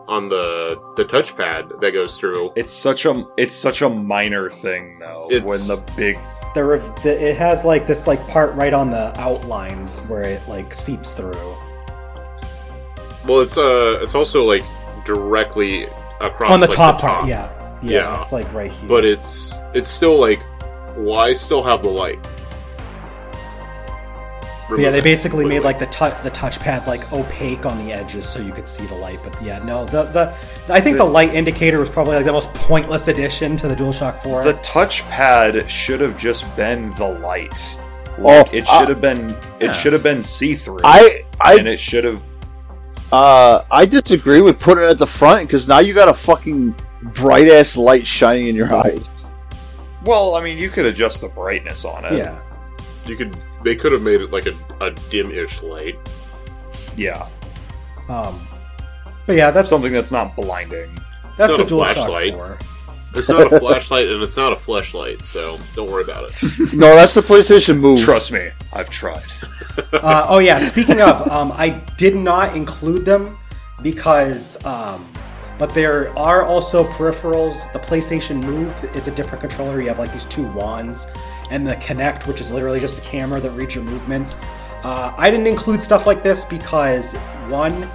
on 0.08 0.28
the 0.28 0.76
the 0.96 1.04
touchpad 1.04 1.80
that 1.80 1.92
goes 1.92 2.18
through. 2.18 2.52
it's 2.56 2.72
such 2.72 3.04
a 3.06 3.24
it's 3.36 3.54
such 3.54 3.82
a 3.82 3.88
minor 3.88 4.50
thing 4.50 4.98
though. 4.98 5.28
It's- 5.30 5.44
when 5.44 5.60
the 5.68 5.82
big 5.96 6.18
the, 6.54 6.62
rev- 6.64 7.02
the 7.02 7.30
it 7.30 7.36
has 7.38 7.64
like 7.64 7.86
this 7.86 8.06
like 8.06 8.26
part 8.28 8.52
right 8.54 8.74
on 8.74 8.90
the 8.90 9.18
outline 9.18 9.86
where 10.08 10.20
it 10.22 10.42
like 10.48 10.74
seeps 10.74 11.14
through. 11.14 11.56
Well, 13.26 13.40
it's 13.40 13.56
uh, 13.56 14.00
it's 14.02 14.14
also 14.14 14.44
like 14.44 14.64
directly 15.04 15.84
across 16.20 16.52
on 16.52 16.60
the 16.60 16.66
like, 16.66 16.76
top 16.76 17.00
part, 17.00 17.28
yeah. 17.28 17.50
yeah, 17.82 17.90
Yeah. 17.90 18.22
It's 18.22 18.32
like 18.32 18.52
right 18.52 18.70
here. 18.70 18.88
But 18.88 19.04
it's 19.04 19.60
it's 19.74 19.88
still 19.88 20.18
like, 20.18 20.40
why 20.96 21.32
still 21.32 21.62
have 21.62 21.82
the 21.82 21.90
light? 21.90 22.18
But 24.68 24.78
yeah, 24.80 24.90
they 24.90 25.02
basically 25.02 25.44
made 25.44 25.60
like 25.60 25.78
the 25.78 25.86
touch 25.86 26.22
the 26.22 26.30
touchpad 26.30 26.86
like 26.86 27.12
opaque 27.12 27.66
on 27.66 27.84
the 27.84 27.92
edges 27.92 28.26
so 28.26 28.40
you 28.40 28.52
could 28.52 28.66
see 28.66 28.86
the 28.86 28.94
light. 28.94 29.20
But 29.22 29.40
yeah, 29.42 29.58
no, 29.58 29.84
the 29.84 30.04
the 30.04 30.34
I 30.72 30.80
think 30.80 30.96
the 30.96 31.04
light 31.04 31.34
indicator 31.34 31.78
was 31.78 31.90
probably 31.90 32.16
like 32.16 32.24
the 32.24 32.32
most 32.32 32.52
pointless 32.54 33.08
addition 33.08 33.56
to 33.58 33.68
the 33.68 33.74
DualShock 33.74 34.20
4. 34.20 34.44
the 34.44 34.54
touchpad 34.54 35.68
should 35.68 36.00
have 36.00 36.16
just 36.16 36.56
been 36.56 36.90
the 36.94 37.06
light. 37.06 37.78
Like, 38.18 38.48
Oh, 38.48 38.56
it 38.56 38.66
uh, 38.68 38.78
should 38.78 38.88
have 38.88 39.00
been 39.00 39.28
Yeah. 39.30 39.70
it 39.70 39.74
should 39.74 39.92
have 39.92 40.02
been 40.02 40.24
see 40.24 40.54
through. 40.54 40.78
I 40.84 41.24
I 41.40 41.56
and 41.56 41.68
it 41.68 41.78
should 41.78 42.04
have 42.04 42.22
uh 43.12 43.64
I 43.70 43.84
disagree 43.86 44.40
with 44.40 44.58
putting 44.58 44.84
it 44.84 44.88
at 44.88 44.98
the 44.98 45.06
front 45.06 45.46
because 45.46 45.68
now 45.68 45.78
you 45.80 45.92
got 45.94 46.08
a 46.08 46.14
fucking 46.14 46.74
bright 47.14 47.48
ass 47.48 47.76
light 47.76 48.06
shining 48.06 48.48
in 48.48 48.56
your 48.56 48.74
eyes. 48.74 49.08
well, 50.04 50.34
I 50.34 50.40
mean, 50.42 50.58
you 50.58 50.70
could 50.70 50.86
adjust 50.86 51.20
the 51.20 51.28
brightness 51.28 51.84
on 51.84 52.04
it. 52.06 52.14
yeah. 52.14 52.40
you 53.06 53.16
could 53.16 53.36
they 53.62 53.76
could 53.76 53.92
have 53.92 54.02
made 54.02 54.20
it 54.20 54.32
like 54.32 54.46
a, 54.46 54.54
a 54.80 54.90
dim-ish 55.10 55.62
light. 55.62 55.96
Yeah. 56.96 57.28
Um, 58.08 58.46
but 59.26 59.36
yeah, 59.36 59.50
that's 59.52 59.70
Something 59.70 59.92
that's 59.92 60.10
not 60.10 60.34
blinding. 60.34 60.90
that's 61.36 61.52
not 61.52 61.58
the 61.58 61.62
a 61.64 61.78
DualShock 61.78 61.94
flashlight. 61.94 62.34
4. 62.34 62.58
It's 63.14 63.28
not 63.28 63.52
a 63.52 63.58
flashlight 63.58 64.08
and 64.08 64.22
it's 64.22 64.36
not 64.36 64.52
a 64.52 64.56
flashlight, 64.56 65.24
so 65.26 65.58
don't 65.74 65.90
worry 65.90 66.02
about 66.02 66.30
it. 66.30 66.72
No, 66.72 66.94
that's 66.96 67.14
the 67.14 67.20
PlayStation 67.20 67.78
Move. 67.78 68.00
Trust 68.00 68.32
me, 68.32 68.50
I've 68.72 68.88
tried. 68.88 69.24
uh, 69.92 70.26
oh 70.28 70.38
yeah, 70.38 70.58
speaking 70.58 71.00
of, 71.00 71.28
um, 71.30 71.52
I 71.52 71.70
did 71.96 72.16
not 72.16 72.56
include 72.56 73.04
them 73.04 73.38
because, 73.82 74.62
um, 74.64 75.10
but 75.58 75.74
there 75.74 76.16
are 76.18 76.44
also 76.44 76.84
peripherals. 76.84 77.70
The 77.72 77.78
PlayStation 77.78 78.42
Move, 78.42 78.88
it's 78.94 79.08
a 79.08 79.10
different 79.12 79.40
controller. 79.40 79.80
You 79.80 79.88
have 79.88 79.98
like 79.98 80.12
these 80.12 80.26
two 80.26 80.50
wands, 80.52 81.06
and 81.50 81.66
the 81.66 81.74
Kinect, 81.76 82.26
which 82.26 82.40
is 82.40 82.50
literally 82.50 82.80
just 82.80 82.98
a 83.00 83.02
camera 83.02 83.40
that 83.40 83.50
reads 83.50 83.74
your 83.74 83.84
movements. 83.84 84.36
Uh, 84.82 85.12
I 85.16 85.30
didn't 85.30 85.46
include 85.46 85.82
stuff 85.82 86.06
like 86.06 86.22
this 86.22 86.44
because 86.44 87.14
one, 87.48 87.88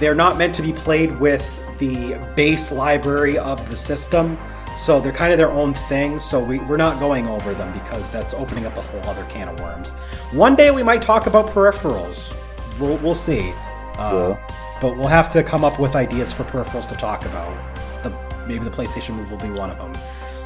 they're 0.00 0.14
not 0.14 0.36
meant 0.36 0.54
to 0.56 0.62
be 0.62 0.72
played 0.72 1.18
with 1.20 1.60
the 1.78 2.14
base 2.34 2.70
library 2.72 3.38
of 3.38 3.68
the 3.70 3.76
system. 3.76 4.38
So 4.76 5.00
they're 5.00 5.12
kind 5.12 5.30
of 5.32 5.38
their 5.38 5.50
own 5.50 5.72
thing. 5.74 6.18
So 6.18 6.40
we, 6.42 6.58
we're 6.58 6.76
not 6.76 6.98
going 6.98 7.26
over 7.28 7.54
them 7.54 7.72
because 7.72 8.10
that's 8.10 8.34
opening 8.34 8.66
up 8.66 8.76
a 8.76 8.82
whole 8.82 9.00
other 9.08 9.24
can 9.26 9.48
of 9.48 9.60
worms. 9.60 9.92
One 10.32 10.56
day 10.56 10.70
we 10.72 10.82
might 10.82 11.00
talk 11.02 11.26
about 11.26 11.46
peripherals. 11.48 12.36
We'll, 12.80 12.96
we'll 12.98 13.14
see. 13.14 13.52
Uh, 13.96 14.36
But 14.80 14.96
we'll 14.96 15.06
have 15.06 15.30
to 15.30 15.42
come 15.44 15.64
up 15.64 15.78
with 15.78 15.94
ideas 15.94 16.32
for 16.32 16.42
peripherals 16.44 16.88
to 16.88 16.96
talk 16.96 17.24
about. 17.24 17.56
The, 18.02 18.10
maybe 18.48 18.64
the 18.64 18.70
PlayStation 18.70 19.14
Move 19.14 19.30
will 19.30 19.38
be 19.38 19.50
one 19.50 19.70
of 19.70 19.78
them. 19.78 19.92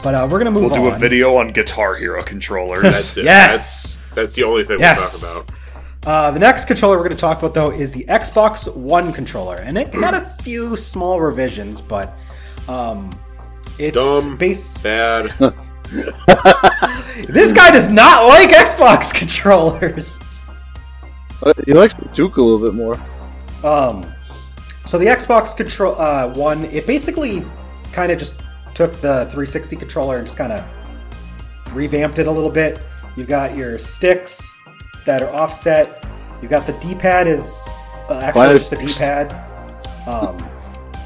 But 0.02 0.14
uh, 0.14 0.28
we're 0.30 0.38
going 0.38 0.44
to 0.44 0.50
move 0.60 0.70
We'll 0.70 0.74
on. 0.80 0.90
do 0.90 0.94
a 0.94 0.98
video 0.98 1.36
on 1.36 1.48
Guitar 1.48 1.94
Hero 1.96 2.22
controllers. 2.22 2.82
That's 2.82 3.16
it. 3.16 3.24
Yes! 3.24 3.52
That's, 3.54 4.14
that's 4.14 4.34
the 4.36 4.44
only 4.44 4.64
thing 4.64 4.78
Yes! 4.78 5.22
we'll 5.22 5.32
talk 5.32 5.46
about. 5.46 5.57
Uh, 6.06 6.30
the 6.30 6.38
next 6.38 6.64
controller 6.66 6.96
we're 6.96 7.02
going 7.04 7.16
to 7.16 7.20
talk 7.20 7.38
about, 7.38 7.54
though, 7.54 7.70
is 7.70 7.90
the 7.92 8.04
Xbox 8.04 8.72
One 8.74 9.12
controller, 9.12 9.56
and 9.56 9.76
it 9.76 9.92
had 9.92 10.14
a 10.14 10.20
few 10.20 10.76
small 10.76 11.20
revisions, 11.20 11.80
but 11.80 12.16
um, 12.68 13.10
it's 13.78 13.96
Dumb. 13.96 14.36
base. 14.36 14.78
Bad. 14.78 15.32
This 17.30 17.54
guy 17.54 17.70
does 17.70 17.88
not 17.88 18.26
like 18.28 18.50
Xbox 18.50 19.12
controllers. 19.18 20.18
Uh, 21.42 21.52
He 21.64 21.72
likes 21.72 21.94
the 21.94 22.04
Duke 22.14 22.36
a 22.36 22.42
little 22.42 22.58
bit 22.64 22.74
more. 22.74 23.00
Um, 23.64 24.06
so 24.86 24.98
the 24.98 25.06
Xbox 25.06 25.56
control 25.56 25.98
uh, 25.98 26.32
One, 26.34 26.64
it 26.66 26.86
basically 26.86 27.42
kind 27.92 28.12
of 28.12 28.18
just 28.18 28.42
took 28.74 28.92
the 29.00 29.24
360 29.32 29.76
controller 29.76 30.18
and 30.18 30.26
just 30.26 30.36
kind 30.36 30.52
of 30.52 30.62
revamped 31.74 32.18
it 32.18 32.26
a 32.26 32.30
little 32.30 32.50
bit. 32.50 32.80
You've 33.16 33.28
got 33.28 33.56
your 33.56 33.78
sticks 33.78 34.57
that 35.08 35.22
are 35.22 35.34
offset. 35.34 36.04
You've 36.42 36.50
got 36.50 36.66
the 36.66 36.74
D-pad 36.74 37.26
is 37.26 37.66
uh, 38.10 38.20
actually 38.22 38.58
just 38.58 38.70
the 38.70 38.76
D-pad. 38.76 39.32
Um, 40.06 40.36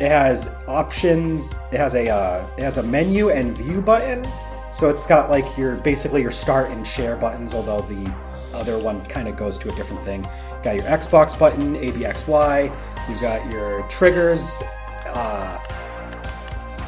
it 0.01 0.09
has 0.09 0.49
options. 0.67 1.53
It 1.71 1.79
has 1.79 1.95
a 1.95 2.09
uh, 2.09 2.47
it 2.59 2.65
has 2.65 2.79
a 2.79 2.83
menu 2.83 3.31
and 3.31 3.57
view 3.57 3.81
button. 3.81 4.25
So 4.73 4.91
it's 4.91 5.07
got 5.07 5.31
like 5.31 5.57
your 5.57 5.77
basically 5.77 6.21
your 6.21 6.33
start 6.33 6.73
and 6.73 6.85
share 6.85 7.15
buttons, 7.15 7.55
although 7.55 7.83
the 7.83 8.13
other 8.53 8.77
one 8.77 9.05
kind 9.07 9.29
of 9.29 9.37
goes 9.37 9.57
to 9.59 9.73
a 9.73 9.75
different 9.77 10.05
thing. 10.05 10.27
Got 10.65 10.77
your 10.77 10.85
Xbox 10.85 11.39
button, 11.39 11.77
ABXY. 11.77 12.75
You've 13.09 13.21
got 13.21 13.53
your 13.53 13.87
triggers, 13.89 14.63
uh, 15.07 15.59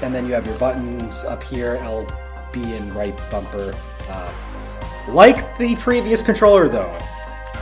and 0.03 0.13
then 0.13 0.27
you 0.27 0.33
have 0.33 0.47
your 0.47 0.59
buttons 0.59 1.25
up 1.25 1.45
here, 1.45 1.79
L, 1.83 2.07
B, 2.53 2.61
and 2.75 2.93
right 2.93 3.17
bumper. 3.31 3.73
Uh, 4.09 4.33
like 5.09 5.57
the 5.59 5.77
previous 5.77 6.23
controller, 6.23 6.69
though, 6.69 6.97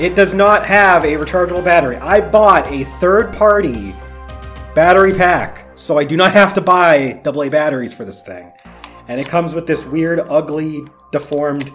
it 0.00 0.14
does 0.14 0.34
not 0.34 0.64
have 0.66 1.04
a 1.04 1.12
rechargeable 1.14 1.64
battery. 1.64 1.96
I 1.96 2.20
bought 2.20 2.66
a 2.70 2.84
third-party 2.84 3.94
battery 4.74 5.12
pack, 5.12 5.66
so 5.74 5.98
I 5.98 6.04
do 6.04 6.16
not 6.16 6.32
have 6.32 6.54
to 6.54 6.60
buy 6.60 7.20
AA 7.26 7.48
batteries 7.48 7.92
for 7.92 8.04
this 8.04 8.22
thing. 8.22 8.52
And 9.08 9.20
it 9.20 9.26
comes 9.26 9.52
with 9.54 9.66
this 9.66 9.84
weird, 9.84 10.20
ugly, 10.20 10.82
deformed 11.10 11.70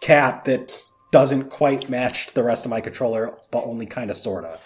cap 0.00 0.44
that 0.46 0.72
doesn't 1.12 1.50
quite 1.50 1.88
match 1.88 2.32
the 2.32 2.42
rest 2.42 2.64
of 2.64 2.70
my 2.70 2.80
controller, 2.80 3.38
but 3.50 3.64
only 3.64 3.86
kind 3.86 4.10
of 4.10 4.16
sorta. 4.16 4.58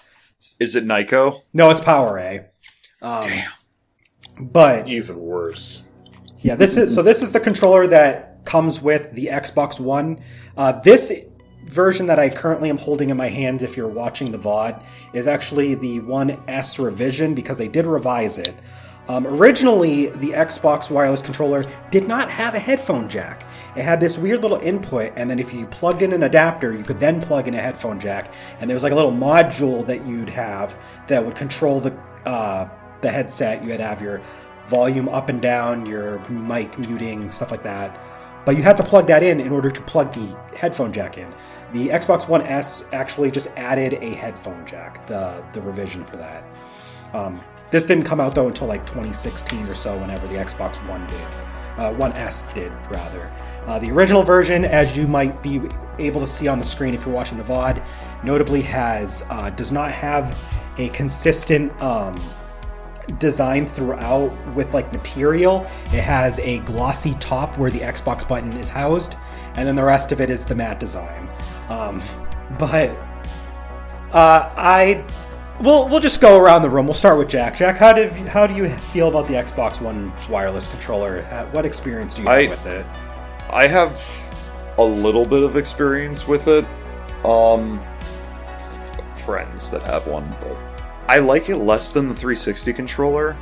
Is 0.58 0.74
it 0.74 0.84
Nyko? 0.84 1.42
No, 1.52 1.70
it's 1.70 1.80
Power 1.80 2.18
A. 2.18 2.46
Um, 3.02 3.22
Damn. 3.22 3.50
But 4.38 4.88
Even 4.88 5.18
worse. 5.20 5.82
yeah, 6.40 6.54
this 6.54 6.76
is 6.78 6.94
so. 6.94 7.02
This 7.02 7.20
is 7.20 7.32
the 7.32 7.40
controller 7.40 7.86
that 7.88 8.29
comes 8.44 8.80
with 8.80 9.12
the 9.12 9.26
Xbox 9.26 9.78
One. 9.80 10.20
Uh, 10.56 10.72
this 10.80 11.12
version 11.64 12.06
that 12.06 12.18
I 12.18 12.28
currently 12.28 12.68
am 12.68 12.78
holding 12.78 13.10
in 13.10 13.16
my 13.16 13.28
hands, 13.28 13.62
if 13.62 13.76
you're 13.76 13.88
watching 13.88 14.32
the 14.32 14.38
VOD, 14.38 14.82
is 15.12 15.26
actually 15.26 15.74
the 15.74 16.00
One 16.00 16.42
S 16.48 16.78
revision 16.78 17.34
because 17.34 17.58
they 17.58 17.68
did 17.68 17.86
revise 17.86 18.38
it. 18.38 18.54
Um, 19.08 19.26
originally, 19.26 20.06
the 20.06 20.30
Xbox 20.30 20.88
wireless 20.88 21.22
controller 21.22 21.68
did 21.90 22.06
not 22.06 22.30
have 22.30 22.54
a 22.54 22.60
headphone 22.60 23.08
jack. 23.08 23.44
It 23.74 23.82
had 23.82 23.98
this 23.98 24.16
weird 24.16 24.42
little 24.42 24.58
input, 24.58 25.12
and 25.16 25.28
then 25.28 25.38
if 25.38 25.52
you 25.52 25.66
plugged 25.66 26.02
in 26.02 26.12
an 26.12 26.22
adapter, 26.22 26.72
you 26.72 26.84
could 26.84 27.00
then 27.00 27.20
plug 27.20 27.48
in 27.48 27.54
a 27.54 27.60
headphone 27.60 27.98
jack. 27.98 28.32
And 28.60 28.70
there 28.70 28.74
was 28.74 28.84
like 28.84 28.92
a 28.92 28.94
little 28.94 29.12
module 29.12 29.84
that 29.86 30.06
you'd 30.06 30.28
have 30.28 30.76
that 31.08 31.24
would 31.24 31.34
control 31.34 31.80
the 31.80 31.92
uh, 32.24 32.68
the 33.00 33.10
headset. 33.10 33.64
You 33.64 33.70
had 33.70 33.78
to 33.78 33.86
have 33.86 34.02
your 34.02 34.20
volume 34.68 35.08
up 35.08 35.28
and 35.28 35.42
down, 35.42 35.86
your 35.86 36.20
mic 36.28 36.78
muting, 36.78 37.30
stuff 37.32 37.50
like 37.50 37.64
that. 37.64 37.98
But 38.44 38.56
you 38.56 38.62
had 38.62 38.76
to 38.78 38.82
plug 38.82 39.06
that 39.08 39.22
in 39.22 39.40
in 39.40 39.52
order 39.52 39.70
to 39.70 39.80
plug 39.82 40.12
the 40.12 40.36
headphone 40.56 40.92
jack 40.92 41.18
in. 41.18 41.32
The 41.72 41.88
Xbox 41.88 42.28
One 42.28 42.42
S 42.42 42.84
actually 42.92 43.30
just 43.30 43.48
added 43.56 43.94
a 43.94 44.10
headphone 44.10 44.66
jack, 44.66 45.06
the 45.06 45.44
the 45.52 45.60
revision 45.62 46.04
for 46.04 46.16
that. 46.16 46.44
Um, 47.12 47.40
this 47.70 47.86
didn't 47.86 48.04
come 48.04 48.20
out 48.20 48.34
though 48.34 48.48
until 48.48 48.66
like 48.66 48.84
2016 48.86 49.60
or 49.60 49.74
so, 49.74 49.96
whenever 49.98 50.26
the 50.26 50.34
Xbox 50.34 50.76
One 50.88 51.06
did, 51.06 51.20
uh, 51.76 51.94
One 51.94 52.12
S 52.14 52.52
did 52.52 52.72
rather. 52.90 53.30
Uh, 53.66 53.78
the 53.78 53.90
original 53.90 54.22
version, 54.22 54.64
as 54.64 54.96
you 54.96 55.06
might 55.06 55.42
be 55.42 55.60
able 55.98 56.20
to 56.20 56.26
see 56.26 56.48
on 56.48 56.58
the 56.58 56.64
screen 56.64 56.94
if 56.94 57.04
you're 57.04 57.14
watching 57.14 57.38
the 57.38 57.44
VOD, 57.44 57.84
notably 58.24 58.62
has 58.62 59.24
uh, 59.30 59.50
does 59.50 59.70
not 59.70 59.92
have 59.92 60.36
a 60.78 60.88
consistent 60.88 61.70
um, 61.80 62.14
design 63.18 63.66
throughout 63.66 64.32
with 64.54 64.72
like 64.74 64.92
material. 64.92 65.66
It 65.86 66.02
has 66.02 66.38
a 66.40 66.60
glossy 66.60 67.14
top 67.14 67.56
where 67.58 67.70
the 67.70 67.80
Xbox 67.80 68.26
button 68.26 68.52
is 68.54 68.68
housed, 68.68 69.16
and 69.56 69.66
then 69.66 69.76
the 69.76 69.84
rest 69.84 70.12
of 70.12 70.20
it 70.20 70.30
is 70.30 70.44
the 70.44 70.54
matte 70.54 70.80
design. 70.80 71.28
Um, 71.68 72.02
but 72.58 72.90
uh, 74.12 74.52
I 74.56 75.04
we'll 75.60 75.88
we'll 75.88 76.00
just 76.00 76.20
go 76.20 76.38
around 76.38 76.62
the 76.62 76.70
room. 76.70 76.86
We'll 76.86 76.94
start 76.94 77.18
with 77.18 77.28
Jack. 77.28 77.56
Jack, 77.56 77.76
how 77.76 77.92
did 77.92 78.12
how 78.28 78.46
do 78.46 78.54
you 78.54 78.68
feel 78.68 79.08
about 79.08 79.26
the 79.26 79.34
Xbox 79.34 79.80
One's 79.80 80.28
wireless 80.28 80.68
controller? 80.68 81.22
What 81.52 81.66
experience 81.66 82.14
do 82.14 82.22
you 82.22 82.28
I, 82.28 82.46
have 82.46 82.50
with 82.50 82.66
it? 82.66 82.86
I 83.50 83.66
have 83.66 84.02
a 84.78 84.84
little 84.84 85.24
bit 85.24 85.42
of 85.42 85.56
experience 85.56 86.26
with 86.26 86.48
it. 86.48 86.64
Um, 87.24 87.84
friends 89.16 89.70
that 89.70 89.82
have 89.82 90.06
one, 90.06 90.34
but 90.40 90.56
I 91.10 91.18
like 91.18 91.48
it 91.48 91.56
less 91.56 91.92
than 91.92 92.06
the 92.06 92.14
360 92.14 92.72
controller. 92.72 93.36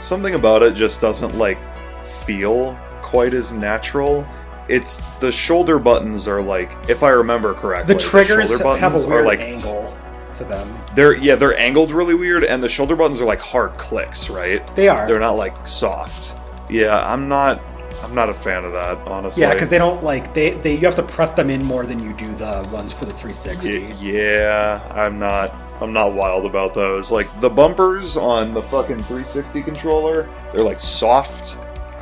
Something 0.00 0.34
about 0.34 0.62
it 0.62 0.74
just 0.74 1.00
doesn't 1.00 1.34
like 1.36 1.58
feel 2.04 2.78
quite 3.00 3.32
as 3.32 3.52
natural. 3.52 4.26
It's 4.68 4.98
the 5.18 5.32
shoulder 5.32 5.78
buttons 5.78 6.28
are 6.28 6.42
like, 6.42 6.70
if 6.88 7.02
I 7.02 7.08
remember 7.10 7.54
correctly, 7.54 7.94
The 7.94 8.00
triggers 8.00 8.48
shoulder 8.48 8.62
buttons 8.62 8.80
have 8.80 8.94
a 8.94 8.98
are 8.98 9.08
weird 9.08 9.26
like 9.26 9.40
angle 9.40 9.96
to 10.36 10.44
them. 10.44 10.74
they're 10.94 11.14
yeah 11.16 11.34
they're 11.36 11.58
angled 11.58 11.90
really 11.90 12.14
weird, 12.14 12.44
and 12.44 12.62
the 12.62 12.68
shoulder 12.68 12.94
buttons 12.96 13.20
are 13.20 13.24
like 13.24 13.40
hard 13.40 13.72
clicks, 13.78 14.28
right? 14.30 14.60
They 14.76 14.88
are. 14.88 15.06
They're 15.06 15.18
not 15.18 15.32
like 15.36 15.66
soft. 15.66 16.34
Yeah, 16.68 17.00
I'm 17.10 17.28
not. 17.28 17.62
I'm 18.04 18.14
not 18.14 18.28
a 18.30 18.34
fan 18.34 18.64
of 18.64 18.72
that, 18.72 18.96
honestly. 19.08 19.42
yeah, 19.42 19.52
because 19.52 19.68
they 19.68 19.76
don't 19.78 20.04
like 20.04 20.32
they, 20.34 20.50
they 20.50 20.74
you 20.74 20.86
have 20.86 20.94
to 20.96 21.02
press 21.02 21.32
them 21.32 21.50
in 21.50 21.64
more 21.64 21.84
than 21.84 21.98
you 22.02 22.12
do 22.14 22.32
the 22.34 22.66
ones 22.72 22.92
for 22.92 23.04
the 23.06 23.12
360. 23.12 23.78
Y- 23.88 23.96
yeah, 24.00 24.80
I'm 24.94 25.18
not. 25.18 25.52
I'm 25.80 25.92
not 25.92 26.12
wild 26.14 26.44
about 26.44 26.74
those. 26.74 27.10
Like 27.10 27.28
the 27.40 27.48
bumpers 27.48 28.16
on 28.16 28.52
the 28.52 28.62
fucking 28.62 28.98
360 28.98 29.62
controller, 29.62 30.28
they're 30.52 30.64
like 30.64 30.80
soft, 30.80 31.58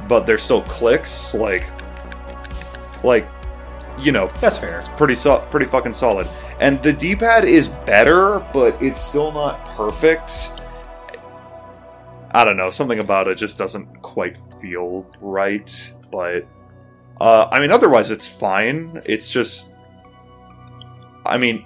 but 0.09 0.26
they're 0.26 0.38
still 0.38 0.62
clicks. 0.62 1.34
Like, 1.34 1.68
like, 3.05 3.26
you 4.00 4.12
know, 4.12 4.26
That's 4.40 4.59
fair. 4.59 4.78
It's 4.78 4.88
pretty 4.88 5.14
so- 5.14 5.38
pretty 5.50 5.66
fucking 5.66 5.92
solid. 5.92 6.26
And 6.60 6.82
the 6.82 6.92
D-pad 6.92 7.44
is 7.44 7.68
better, 7.68 8.40
but 8.52 8.80
it's 8.82 9.00
still 9.00 9.30
not 9.30 9.64
perfect. 9.76 10.52
I 12.32 12.44
don't 12.44 12.56
know, 12.56 12.68
something 12.70 12.98
about 12.98 13.28
it 13.28 13.36
just 13.38 13.59
doesn't 13.59 14.02
quite 14.02 14.36
feel 14.60 15.07
right. 15.20 15.92
But 16.10 16.50
uh, 17.20 17.48
I 17.50 17.60
mean, 17.60 17.70
otherwise 17.70 18.10
it's 18.10 18.26
fine. 18.26 19.00
It's 19.05 19.28
just, 19.31 19.76
I 21.24 21.39
mean, 21.39 21.65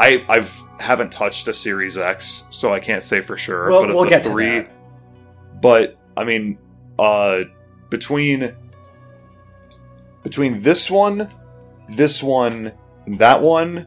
I 0.00 0.24
I've 0.30 0.62
haven't 0.78 1.12
touched 1.12 1.46
a 1.48 1.52
Series 1.54 1.98
X, 1.98 2.44
so 2.50 2.72
I 2.72 2.80
can't 2.80 3.02
say 3.04 3.20
for 3.20 3.36
sure. 3.36 3.68
We'll- 3.68 3.86
but 3.86 3.94
we'll 3.94 4.08
get 4.08 4.24
to 4.24 4.30
three, 4.30 4.60
that. 4.60 4.70
but 5.60 5.96
I 6.16 6.24
mean, 6.24 6.56
uh, 6.98 7.40
between 7.90 8.54
between 10.22 10.62
this 10.62 10.90
one, 10.90 11.28
this 11.88 12.22
one, 12.22 12.72
and 13.06 13.18
that 13.18 13.42
one, 13.42 13.86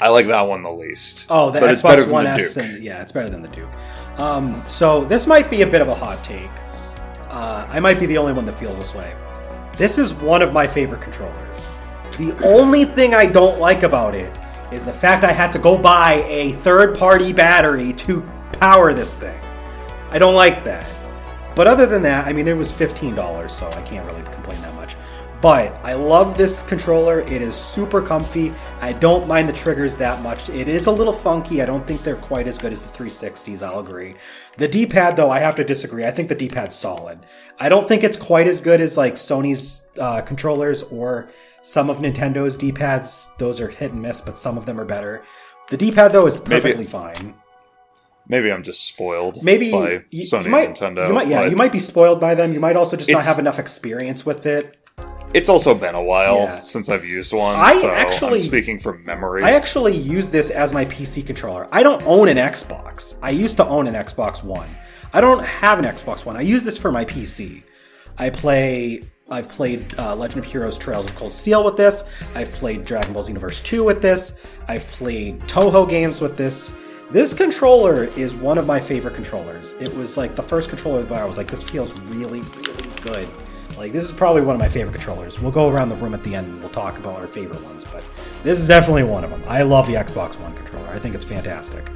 I 0.00 0.08
like 0.08 0.26
that 0.28 0.42
one 0.42 0.62
the 0.62 0.72
least. 0.72 1.26
Oh, 1.28 1.50
the 1.50 1.60
But 1.60 1.70
Xbox 1.76 1.96
than 2.04 2.10
One 2.10 2.24
the 2.24 2.30
S, 2.30 2.56
and 2.56 2.82
yeah, 2.82 3.02
it's 3.02 3.12
better 3.12 3.28
than 3.28 3.42
the 3.42 3.48
Duke. 3.48 3.68
Um, 4.16 4.62
so 4.66 5.04
this 5.04 5.26
might 5.26 5.50
be 5.50 5.62
a 5.62 5.66
bit 5.66 5.82
of 5.82 5.88
a 5.88 5.94
hot 5.94 6.22
take. 6.24 6.50
Uh, 7.28 7.66
I 7.68 7.78
might 7.80 8.00
be 8.00 8.06
the 8.06 8.16
only 8.18 8.32
one 8.32 8.44
that 8.46 8.54
feels 8.54 8.78
this 8.78 8.94
way. 8.94 9.14
This 9.76 9.98
is 9.98 10.14
one 10.14 10.40
of 10.42 10.52
my 10.52 10.66
favorite 10.66 11.00
controllers. 11.02 11.68
The 12.18 12.36
only 12.42 12.84
thing 12.84 13.14
I 13.14 13.26
don't 13.26 13.58
like 13.60 13.82
about 13.82 14.14
it 14.14 14.34
is 14.72 14.84
the 14.84 14.92
fact 14.92 15.24
I 15.24 15.32
had 15.32 15.52
to 15.52 15.58
go 15.58 15.76
buy 15.76 16.24
a 16.28 16.52
third-party 16.52 17.32
battery 17.32 17.92
to 17.94 18.22
power 18.54 18.92
this 18.92 19.14
thing. 19.14 19.38
I 20.10 20.18
don't 20.18 20.34
like 20.34 20.64
that. 20.64 20.86
But 21.56 21.66
other 21.66 21.86
than 21.86 22.02
that, 22.02 22.26
I 22.26 22.32
mean, 22.32 22.48
it 22.48 22.56
was 22.56 22.72
$15, 22.72 23.50
so 23.50 23.68
I 23.68 23.82
can't 23.82 24.06
really 24.06 24.22
complain 24.22 24.60
that 24.62 24.74
much. 24.74 24.94
But 25.40 25.72
I 25.82 25.94
love 25.94 26.36
this 26.36 26.62
controller. 26.62 27.20
It 27.20 27.42
is 27.42 27.56
super 27.56 28.02
comfy. 28.02 28.52
I 28.80 28.92
don't 28.92 29.26
mind 29.26 29.48
the 29.48 29.54
triggers 29.54 29.96
that 29.96 30.22
much. 30.22 30.50
It 30.50 30.68
is 30.68 30.86
a 30.86 30.90
little 30.90 31.14
funky. 31.14 31.62
I 31.62 31.66
don't 31.66 31.86
think 31.86 32.02
they're 32.02 32.16
quite 32.16 32.46
as 32.46 32.58
good 32.58 32.72
as 32.72 32.80
the 32.80 32.88
360s, 32.88 33.62
I'll 33.62 33.80
agree. 33.80 34.14
The 34.58 34.68
D 34.68 34.84
pad, 34.86 35.16
though, 35.16 35.30
I 35.30 35.38
have 35.38 35.56
to 35.56 35.64
disagree. 35.64 36.04
I 36.04 36.10
think 36.10 36.28
the 36.28 36.34
D 36.34 36.48
pad's 36.48 36.76
solid. 36.76 37.20
I 37.58 37.68
don't 37.68 37.88
think 37.88 38.04
it's 38.04 38.18
quite 38.18 38.46
as 38.46 38.60
good 38.60 38.80
as 38.80 38.96
like 38.98 39.14
Sony's 39.14 39.79
uh, 39.98 40.20
controllers 40.22 40.82
or 40.84 41.28
some 41.62 41.90
of 41.90 41.98
Nintendo's 41.98 42.56
D 42.56 42.72
pads. 42.72 43.30
Those 43.38 43.60
are 43.60 43.68
hit 43.68 43.92
and 43.92 44.02
miss, 44.02 44.20
but 44.20 44.38
some 44.38 44.56
of 44.58 44.66
them 44.66 44.80
are 44.80 44.84
better. 44.84 45.22
The 45.68 45.76
D 45.76 45.90
pad, 45.92 46.12
though, 46.12 46.26
is 46.26 46.36
perfectly 46.36 46.86
fine. 46.86 47.34
Maybe 48.28 48.52
I'm 48.52 48.62
just 48.62 48.86
spoiled. 48.86 49.42
Maybe 49.42 49.72
by 49.72 50.04
you, 50.10 50.22
Sony 50.22 50.44
you 50.44 50.50
might, 50.50 50.68
and 50.68 50.96
Nintendo. 50.96 51.08
You 51.08 51.14
might, 51.14 51.26
yeah, 51.28 51.46
you 51.46 51.56
might 51.56 51.72
be 51.72 51.80
spoiled 51.80 52.20
by 52.20 52.34
them. 52.36 52.52
You 52.52 52.60
might 52.60 52.76
also 52.76 52.96
just 52.96 53.10
not 53.10 53.24
have 53.24 53.38
enough 53.40 53.58
experience 53.58 54.24
with 54.24 54.46
it. 54.46 54.76
It's 55.32 55.48
also 55.48 55.74
been 55.74 55.94
a 55.94 56.02
while 56.02 56.38
Yeah. 56.38 56.60
since 56.60 56.88
I've 56.88 57.04
used 57.04 57.32
one. 57.32 57.54
I 57.56 57.74
so 57.74 57.90
actually- 57.90 58.40
I'm 58.40 58.46
speaking 58.46 58.80
from 58.80 59.04
memory. 59.04 59.44
I 59.44 59.52
actually 59.52 59.96
use 59.96 60.30
this 60.30 60.50
as 60.50 60.72
my 60.72 60.84
PC 60.86 61.24
controller. 61.24 61.68
I 61.70 61.82
don't 61.84 62.02
own 62.04 62.28
an 62.28 62.36
Xbox. 62.36 63.14
I 63.22 63.30
used 63.30 63.56
to 63.58 63.66
own 63.66 63.86
an 63.86 63.94
Xbox 63.94 64.42
One. 64.42 64.68
I 65.12 65.20
don't 65.20 65.44
have 65.44 65.78
an 65.78 65.84
Xbox 65.84 66.24
One. 66.24 66.36
I 66.36 66.40
use 66.42 66.64
this 66.64 66.78
for 66.78 66.90
my 66.90 67.04
PC. 67.04 67.62
I 68.18 68.30
play. 68.30 69.02
I've 69.30 69.48
played 69.48 69.98
uh, 69.98 70.16
Legend 70.16 70.44
of 70.44 70.50
Heroes: 70.50 70.76
Trails 70.76 71.06
of 71.06 71.14
Cold 71.14 71.32
Steel 71.32 71.64
with 71.64 71.76
this. 71.76 72.04
I've 72.34 72.50
played 72.52 72.84
Dragon 72.84 73.12
Ball 73.12 73.22
Xenoverse 73.22 73.62
2 73.62 73.84
with 73.84 74.02
this. 74.02 74.34
I've 74.68 74.84
played 74.88 75.40
Touhou 75.42 75.88
games 75.88 76.20
with 76.20 76.36
this. 76.36 76.74
This 77.10 77.34
controller 77.34 78.04
is 78.16 78.36
one 78.36 78.56
of 78.56 78.66
my 78.66 78.78
favorite 78.80 79.14
controllers. 79.14 79.72
It 79.80 79.94
was 79.96 80.16
like 80.16 80.36
the 80.36 80.42
first 80.42 80.68
controller 80.68 81.02
that 81.02 81.12
I 81.12 81.24
was 81.24 81.38
like, 81.38 81.48
this 81.48 81.62
feels 81.62 81.92
really, 82.02 82.40
really 82.40 82.88
good. 83.02 83.28
Like 83.76 83.92
this 83.92 84.04
is 84.04 84.12
probably 84.12 84.42
one 84.42 84.54
of 84.54 84.60
my 84.60 84.68
favorite 84.68 84.92
controllers. 84.92 85.40
We'll 85.40 85.50
go 85.50 85.68
around 85.68 85.88
the 85.88 85.96
room 85.96 86.14
at 86.14 86.22
the 86.22 86.34
end 86.34 86.46
and 86.46 86.60
we'll 86.60 86.68
talk 86.68 86.98
about 86.98 87.16
our 87.16 87.26
favorite 87.26 87.62
ones, 87.64 87.84
but 87.84 88.04
this 88.42 88.60
is 88.60 88.68
definitely 88.68 89.04
one 89.04 89.24
of 89.24 89.30
them. 89.30 89.42
I 89.48 89.62
love 89.62 89.86
the 89.86 89.94
Xbox 89.94 90.38
One 90.38 90.54
controller. 90.54 90.86
I 90.88 90.98
think 90.98 91.14
it's 91.14 91.24
fantastic. 91.24 91.90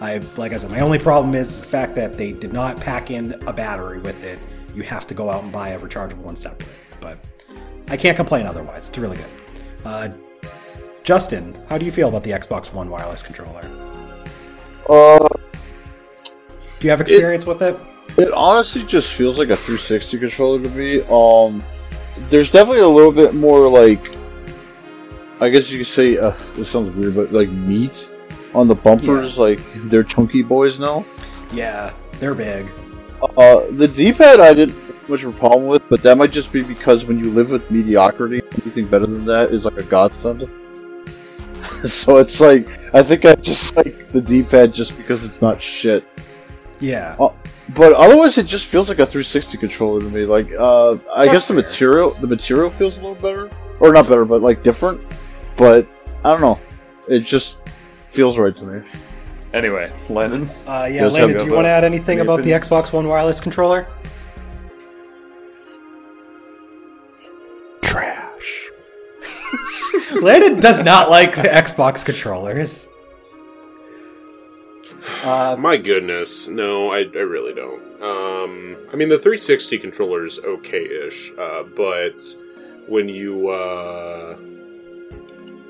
I 0.00 0.18
like 0.36 0.52
I 0.52 0.58
said, 0.58 0.70
my 0.70 0.80
only 0.80 0.98
problem 0.98 1.34
is 1.34 1.60
the 1.60 1.66
fact 1.66 1.94
that 1.96 2.16
they 2.16 2.32
did 2.32 2.52
not 2.52 2.78
pack 2.78 3.10
in 3.10 3.34
a 3.46 3.52
battery 3.52 4.00
with 4.00 4.22
it. 4.24 4.38
You 4.78 4.84
have 4.84 5.08
to 5.08 5.14
go 5.14 5.28
out 5.28 5.42
and 5.42 5.50
buy 5.50 5.70
a 5.70 5.80
rechargeable 5.80 6.18
one 6.18 6.36
separate. 6.36 6.68
But 7.00 7.18
I 7.88 7.96
can't 7.96 8.16
complain 8.16 8.46
otherwise. 8.46 8.88
It's 8.88 8.96
really 8.96 9.16
good. 9.16 9.26
Uh, 9.84 10.08
Justin, 11.02 11.60
how 11.68 11.78
do 11.78 11.84
you 11.84 11.90
feel 11.90 12.08
about 12.08 12.22
the 12.22 12.30
Xbox 12.30 12.72
One 12.72 12.88
wireless 12.88 13.20
controller? 13.20 13.68
Uh, 14.88 15.18
Do 16.78 16.86
you 16.86 16.90
have 16.90 17.00
experience 17.00 17.44
with 17.44 17.60
it? 17.60 17.76
it 18.18 18.32
honestly 18.32 18.84
just 18.84 19.14
feels 19.14 19.36
like 19.36 19.48
a 19.48 19.56
360 19.56 20.16
controller 20.20 20.62
to 20.62 20.70
me. 20.70 21.00
Um, 21.10 21.60
there's 22.30 22.52
definitely 22.52 22.82
a 22.82 22.88
little 22.88 23.10
bit 23.10 23.34
more 23.34 23.68
like, 23.68 24.00
I 25.40 25.48
guess 25.48 25.72
you 25.72 25.78
could 25.78 25.88
say, 25.88 26.18
uh, 26.18 26.36
this 26.54 26.68
sounds 26.70 26.94
weird, 26.94 27.16
but 27.16 27.32
like 27.32 27.48
meat 27.48 28.08
on 28.54 28.68
the 28.68 28.76
bumpers. 28.76 29.40
Like 29.40 29.58
they're 29.90 30.04
chunky 30.04 30.42
boys 30.42 30.78
now. 30.78 31.04
Yeah, 31.52 31.92
they're 32.20 32.36
big. 32.36 32.68
Uh, 33.22 33.66
the 33.70 33.88
D-pad 33.88 34.40
I 34.40 34.54
didn't 34.54 34.74
have 34.74 35.08
much 35.08 35.24
of 35.24 35.34
a 35.34 35.38
problem 35.38 35.66
with, 35.66 35.88
but 35.88 36.02
that 36.02 36.16
might 36.16 36.30
just 36.30 36.52
be 36.52 36.62
because 36.62 37.04
when 37.04 37.18
you 37.18 37.30
live 37.30 37.50
with 37.50 37.70
mediocrity, 37.70 38.42
anything 38.52 38.86
better 38.86 39.06
than 39.06 39.24
that 39.24 39.50
is 39.50 39.64
like 39.64 39.76
a 39.76 39.82
godsend. 39.82 40.42
so 41.86 42.18
it's 42.18 42.40
like 42.40 42.68
I 42.94 43.02
think 43.02 43.24
I 43.24 43.34
just 43.34 43.76
like 43.76 44.10
the 44.10 44.20
D-pad 44.20 44.72
just 44.72 44.96
because 44.96 45.24
it's 45.24 45.40
not 45.40 45.60
shit. 45.60 46.04
Yeah. 46.80 47.16
But 47.74 47.92
otherwise, 47.92 48.38
it 48.38 48.46
just 48.46 48.66
feels 48.66 48.88
like 48.88 48.98
a 48.98 49.06
360 49.06 49.58
controller 49.58 50.00
to 50.00 50.06
me. 50.06 50.24
Like, 50.24 50.50
uh, 50.52 50.92
I 51.12 51.24
That's 51.24 51.32
guess 51.32 51.48
the 51.48 51.54
fair. 51.54 51.62
material, 51.62 52.10
the 52.12 52.26
material 52.26 52.70
feels 52.70 52.98
a 52.98 53.02
little 53.02 53.16
better, 53.16 53.50
or 53.80 53.92
not 53.92 54.08
better, 54.08 54.24
but 54.24 54.40
like 54.40 54.62
different. 54.62 55.02
But 55.56 55.86
I 56.24 56.30
don't 56.30 56.40
know. 56.40 56.60
It 57.08 57.20
just 57.20 57.60
feels 58.06 58.38
right 58.38 58.56
to 58.56 58.64
me. 58.64 58.82
Anyway, 59.54 59.90
Landon. 60.10 60.48
Uh, 60.66 60.86
yeah, 60.90 61.02
Does 61.04 61.14
Landon, 61.14 61.30
have 61.36 61.40
do 61.40 61.46
you 61.48 61.54
want 61.54 61.64
to 61.64 61.70
add 61.70 61.84
anything 61.84 62.18
any 62.18 62.26
about 62.26 62.42
the? 62.42 62.50
Xbox 62.50 62.92
One 62.92 63.08
wireless 63.08 63.40
controller? 63.40 63.86
Trash. 67.82 68.68
Landon 70.22 70.60
does 70.60 70.82
not 70.84 71.08
like 71.10 71.34
the 71.34 71.42
Xbox 71.48 72.04
controllers. 72.04 72.88
Uh, 75.24 75.56
My 75.58 75.76
goodness, 75.76 76.48
no, 76.48 76.92
I, 76.92 76.98
I 76.98 77.02
really 77.24 77.54
don't. 77.54 77.82
Um, 78.02 78.76
I 78.92 78.96
mean, 78.96 79.08
the 79.08 79.18
360 79.18 79.78
controller 79.78 80.24
is 80.24 80.38
okay-ish, 80.38 81.32
uh, 81.38 81.64
but 81.74 82.20
when 82.86 83.08
you 83.08 83.48
uh, 83.48 84.36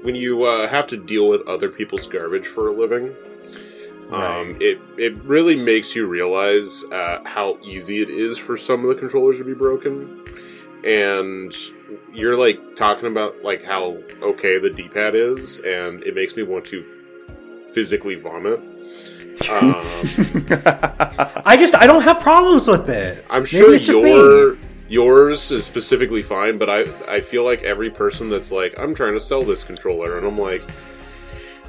when 0.03 0.15
you 0.15 0.43
uh, 0.45 0.69
have 0.69 0.87
to 0.89 0.97
deal 0.97 1.29
with 1.29 1.47
other 1.49 1.69
people's 1.69 2.07
garbage 2.07 2.47
for 2.47 2.69
a 2.69 2.73
living, 2.73 3.15
um, 4.13 4.57
it 4.61 4.81
it 4.97 5.15
really 5.25 5.57
makes 5.57 5.95
you 5.95 6.07
realize 6.07 6.85
uh, 6.93 7.21
how 7.25 7.59
easy 7.63 8.01
it 8.01 8.09
is 8.09 8.39
for 8.39 8.57
some 8.57 8.83
of 8.83 8.89
the 8.89 8.95
controllers 8.95 9.39
to 9.39 9.45
be 9.45 9.55
broken, 9.55 10.25
and 10.85 11.55
you're 12.13 12.37
like 12.37 12.77
talking 12.77 13.09
about 13.09 13.43
like 13.43 13.65
how 13.65 13.99
okay 14.23 14.59
the 14.59 14.71
D-pad 14.71 15.15
is, 15.15 15.61
and 15.61 16.03
it 16.05 16.15
makes 16.15 16.37
me 16.37 16.43
want 16.43 16.65
to 16.67 16.85
physically 17.73 18.15
vomit. 18.15 18.61
Um, 19.49 19.77
I 21.47 21.57
just 21.57 21.77
I 21.77 21.87
don't 21.87 22.03
have 22.03 22.19
problems 22.19 22.67
with 22.67 22.89
it. 22.89 23.25
I'm 23.31 23.45
sure 23.45 23.73
your 23.77 24.59
yours 24.89 25.53
is 25.53 25.65
specifically 25.65 26.23
fine, 26.23 26.59
but 26.59 26.69
I 26.69 26.81
I 27.07 27.21
feel 27.21 27.45
like 27.45 27.63
every 27.63 27.89
person 27.89 28.31
that's 28.31 28.51
like 28.51 28.75
I'm 28.79 28.97
trying 28.97 29.13
to 29.13 29.21
sell 29.21 29.45
this 29.45 29.63
controller, 29.63 30.19
and 30.19 30.27
I'm 30.27 30.37
like, 30.37 30.69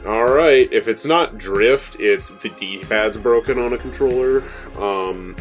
all 0.05 0.25
right, 0.33 0.71
if 0.71 0.87
it's 0.87 1.05
not 1.05 1.37
drift, 1.37 1.97
it's 1.99 2.31
the 2.31 2.49
D-pad's 2.49 3.17
broken 3.17 3.59
on 3.59 3.73
a 3.73 3.77
controller. 3.77 4.43
Um, 4.77 5.35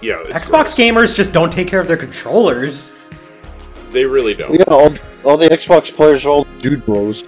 yeah, 0.00 0.22
it's 0.26 0.48
Xbox 0.48 0.48
gross. 0.48 0.76
gamers 0.76 1.14
just 1.14 1.32
don't 1.32 1.52
take 1.52 1.68
care 1.68 1.80
of 1.80 1.88
their 1.88 1.96
controllers. 1.96 2.92
they 3.90 4.04
really 4.04 4.34
don't. 4.34 4.54
Yeah, 4.54 4.64
all, 4.68 4.94
all 5.24 5.36
the 5.36 5.48
Xbox 5.48 5.92
players 5.94 6.24
are 6.24 6.30
all 6.30 6.44
dude 6.60 6.84
bros. 6.86 7.24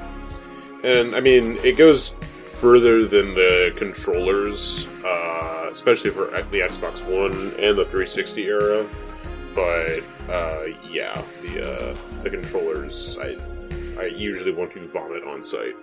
And 0.83 1.15
I 1.15 1.21
mean, 1.21 1.59
it 1.65 1.77
goes 1.77 2.11
further 2.47 3.07
than 3.07 3.35
the 3.35 3.73
controllers, 3.77 4.87
uh, 5.05 5.69
especially 5.71 6.11
for 6.11 6.27
the 6.51 6.61
Xbox 6.61 7.03
One 7.05 7.33
and 7.59 7.77
the 7.77 7.85
360 7.85 8.45
era. 8.45 8.87
But 9.55 10.03
uh, 10.29 10.65
yeah, 10.91 11.21
the 11.43 11.93
uh, 11.93 11.97
the 12.23 12.31
controllers, 12.31 13.19
I 13.21 13.37
I 13.99 14.07
usually 14.07 14.53
want 14.53 14.73
to 14.73 14.89
vomit 14.89 15.25
on 15.25 15.43
sight. 15.43 15.75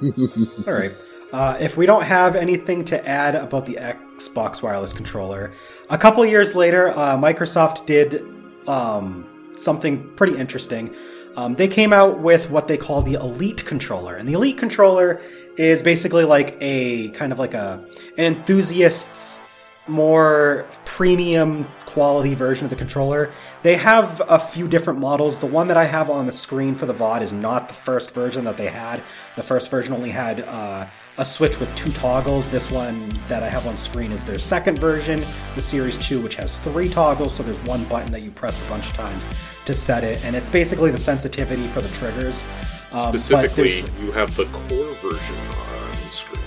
All 0.66 0.74
right. 0.74 0.92
Uh, 1.32 1.56
if 1.58 1.76
we 1.76 1.84
don't 1.84 2.04
have 2.04 2.36
anything 2.36 2.84
to 2.84 3.08
add 3.08 3.34
about 3.34 3.66
the 3.66 3.74
Xbox 3.74 4.62
wireless 4.62 4.92
controller, 4.92 5.52
a 5.90 5.98
couple 5.98 6.24
years 6.24 6.54
later, 6.54 6.90
uh, 6.90 7.16
Microsoft 7.16 7.86
did 7.86 8.22
um, 8.68 9.26
something 9.56 10.08
pretty 10.14 10.36
interesting. 10.36 10.94
Um, 11.36 11.56
they 11.56 11.66
came 11.66 11.92
out 11.92 12.20
with 12.20 12.50
what 12.50 12.68
they 12.68 12.76
call 12.76 13.02
the 13.02 13.14
Elite 13.14 13.64
controller, 13.64 14.14
and 14.14 14.28
the 14.28 14.34
Elite 14.34 14.58
controller 14.58 15.20
is 15.56 15.82
basically 15.82 16.24
like 16.24 16.56
a 16.60 17.08
kind 17.10 17.32
of 17.32 17.40
like 17.40 17.54
a 17.54 17.84
an 18.16 18.24
enthusiast's 18.24 19.40
more 19.88 20.66
premium 20.84 21.66
quality 21.94 22.34
version 22.34 22.64
of 22.64 22.70
the 22.70 22.76
controller. 22.76 23.30
They 23.62 23.76
have 23.76 24.20
a 24.28 24.38
few 24.38 24.66
different 24.66 24.98
models. 24.98 25.38
The 25.38 25.46
one 25.46 25.68
that 25.68 25.76
I 25.76 25.84
have 25.84 26.10
on 26.10 26.26
the 26.26 26.32
screen 26.32 26.74
for 26.74 26.86
the 26.86 26.92
VOD 26.92 27.22
is 27.22 27.32
not 27.32 27.68
the 27.68 27.74
first 27.74 28.12
version 28.12 28.42
that 28.44 28.56
they 28.56 28.66
had. 28.66 29.00
The 29.36 29.44
first 29.44 29.70
version 29.70 29.94
only 29.94 30.10
had 30.10 30.40
uh, 30.40 30.86
a 31.18 31.24
switch 31.24 31.60
with 31.60 31.72
two 31.76 31.92
toggles. 31.92 32.50
This 32.50 32.68
one 32.68 33.08
that 33.28 33.44
I 33.44 33.48
have 33.48 33.64
on 33.68 33.78
screen 33.78 34.10
is 34.10 34.24
their 34.24 34.40
second 34.40 34.76
version, 34.76 35.22
the 35.54 35.62
Series 35.62 35.96
2, 35.98 36.20
which 36.20 36.34
has 36.34 36.58
three 36.58 36.88
toggles. 36.88 37.32
So 37.32 37.44
there's 37.44 37.62
one 37.62 37.84
button 37.84 38.10
that 38.10 38.22
you 38.22 38.32
press 38.32 38.60
a 38.66 38.68
bunch 38.68 38.88
of 38.88 38.92
times 38.94 39.28
to 39.64 39.72
set 39.72 40.02
it, 40.02 40.24
and 40.24 40.34
it's 40.34 40.50
basically 40.50 40.90
the 40.90 40.98
sensitivity 40.98 41.68
for 41.68 41.80
the 41.80 41.88
triggers. 41.90 42.44
Um, 42.90 43.16
Specifically, 43.16 43.84
you 44.04 44.10
have 44.10 44.34
the 44.34 44.46
core 44.46 44.94
version 44.94 45.36
on 45.36 46.10
screen. 46.10 46.42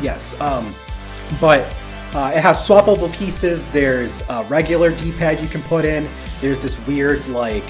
Yes, 0.00 0.38
um, 0.40 0.74
but 1.40 1.72
uh, 2.14 2.32
it 2.34 2.40
has 2.40 2.58
swappable 2.66 3.12
pieces. 3.14 3.66
There's 3.68 4.22
a 4.28 4.44
regular 4.44 4.90
D-pad 4.94 5.40
you 5.40 5.48
can 5.48 5.62
put 5.62 5.84
in. 5.84 6.08
There's 6.40 6.60
this 6.60 6.78
weird 6.86 7.26
like 7.28 7.64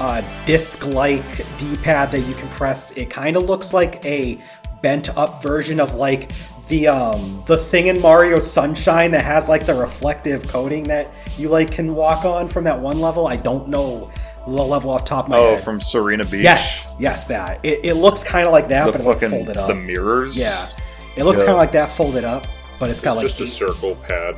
uh, 0.00 0.22
disc-like 0.46 1.24
D-pad 1.58 2.10
that 2.12 2.20
you 2.20 2.34
can 2.34 2.48
press. 2.48 2.92
It 2.92 3.10
kind 3.10 3.36
of 3.36 3.44
looks 3.44 3.72
like 3.72 4.04
a 4.04 4.38
bent-up 4.82 5.42
version 5.42 5.80
of 5.80 5.94
like 5.94 6.32
the 6.68 6.86
um, 6.86 7.42
the 7.46 7.56
thing 7.56 7.86
in 7.86 8.00
Mario 8.02 8.38
Sunshine 8.40 9.10
that 9.12 9.24
has 9.24 9.48
like 9.48 9.64
the 9.64 9.74
reflective 9.74 10.46
coating 10.48 10.84
that 10.84 11.10
you 11.38 11.48
like 11.48 11.70
can 11.70 11.94
walk 11.94 12.24
on 12.26 12.46
from 12.48 12.64
that 12.64 12.78
one 12.78 13.00
level. 13.00 13.26
I 13.26 13.36
don't 13.36 13.68
know 13.68 14.10
the 14.44 14.52
level 14.52 14.90
off 14.90 15.04
top 15.04 15.24
of 15.24 15.30
my 15.30 15.38
Oh, 15.38 15.54
head. 15.54 15.64
from 15.64 15.78
Sirena 15.80 16.30
Beach. 16.30 16.42
yes, 16.42 16.94
yes, 16.98 17.26
that. 17.26 17.60
It, 17.62 17.84
it 17.84 17.94
looks 17.94 18.22
kind 18.24 18.46
of 18.46 18.52
like 18.52 18.68
that, 18.68 18.86
The 18.86 18.92
but 18.92 19.00
it 19.00 19.04
like 19.06 19.14
fucking 19.20 19.30
folded 19.30 19.56
up. 19.56 19.68
the 19.68 19.74
mirrors. 19.74 20.38
Yeah, 20.38 20.68
it 21.16 21.24
looks 21.24 21.40
Yeah. 21.40 21.46
kind 21.46 21.56
of 21.56 21.60
like 21.60 21.72
that 21.72 21.90
folded 21.90 22.24
up, 22.24 22.46
but 22.78 22.90
it's 22.90 23.00
got 23.02 23.12
It's 23.14 23.24
like 23.24 23.36
just 23.36 23.40
a 23.40 23.46
circle 23.46 23.94
pad. 23.96 24.34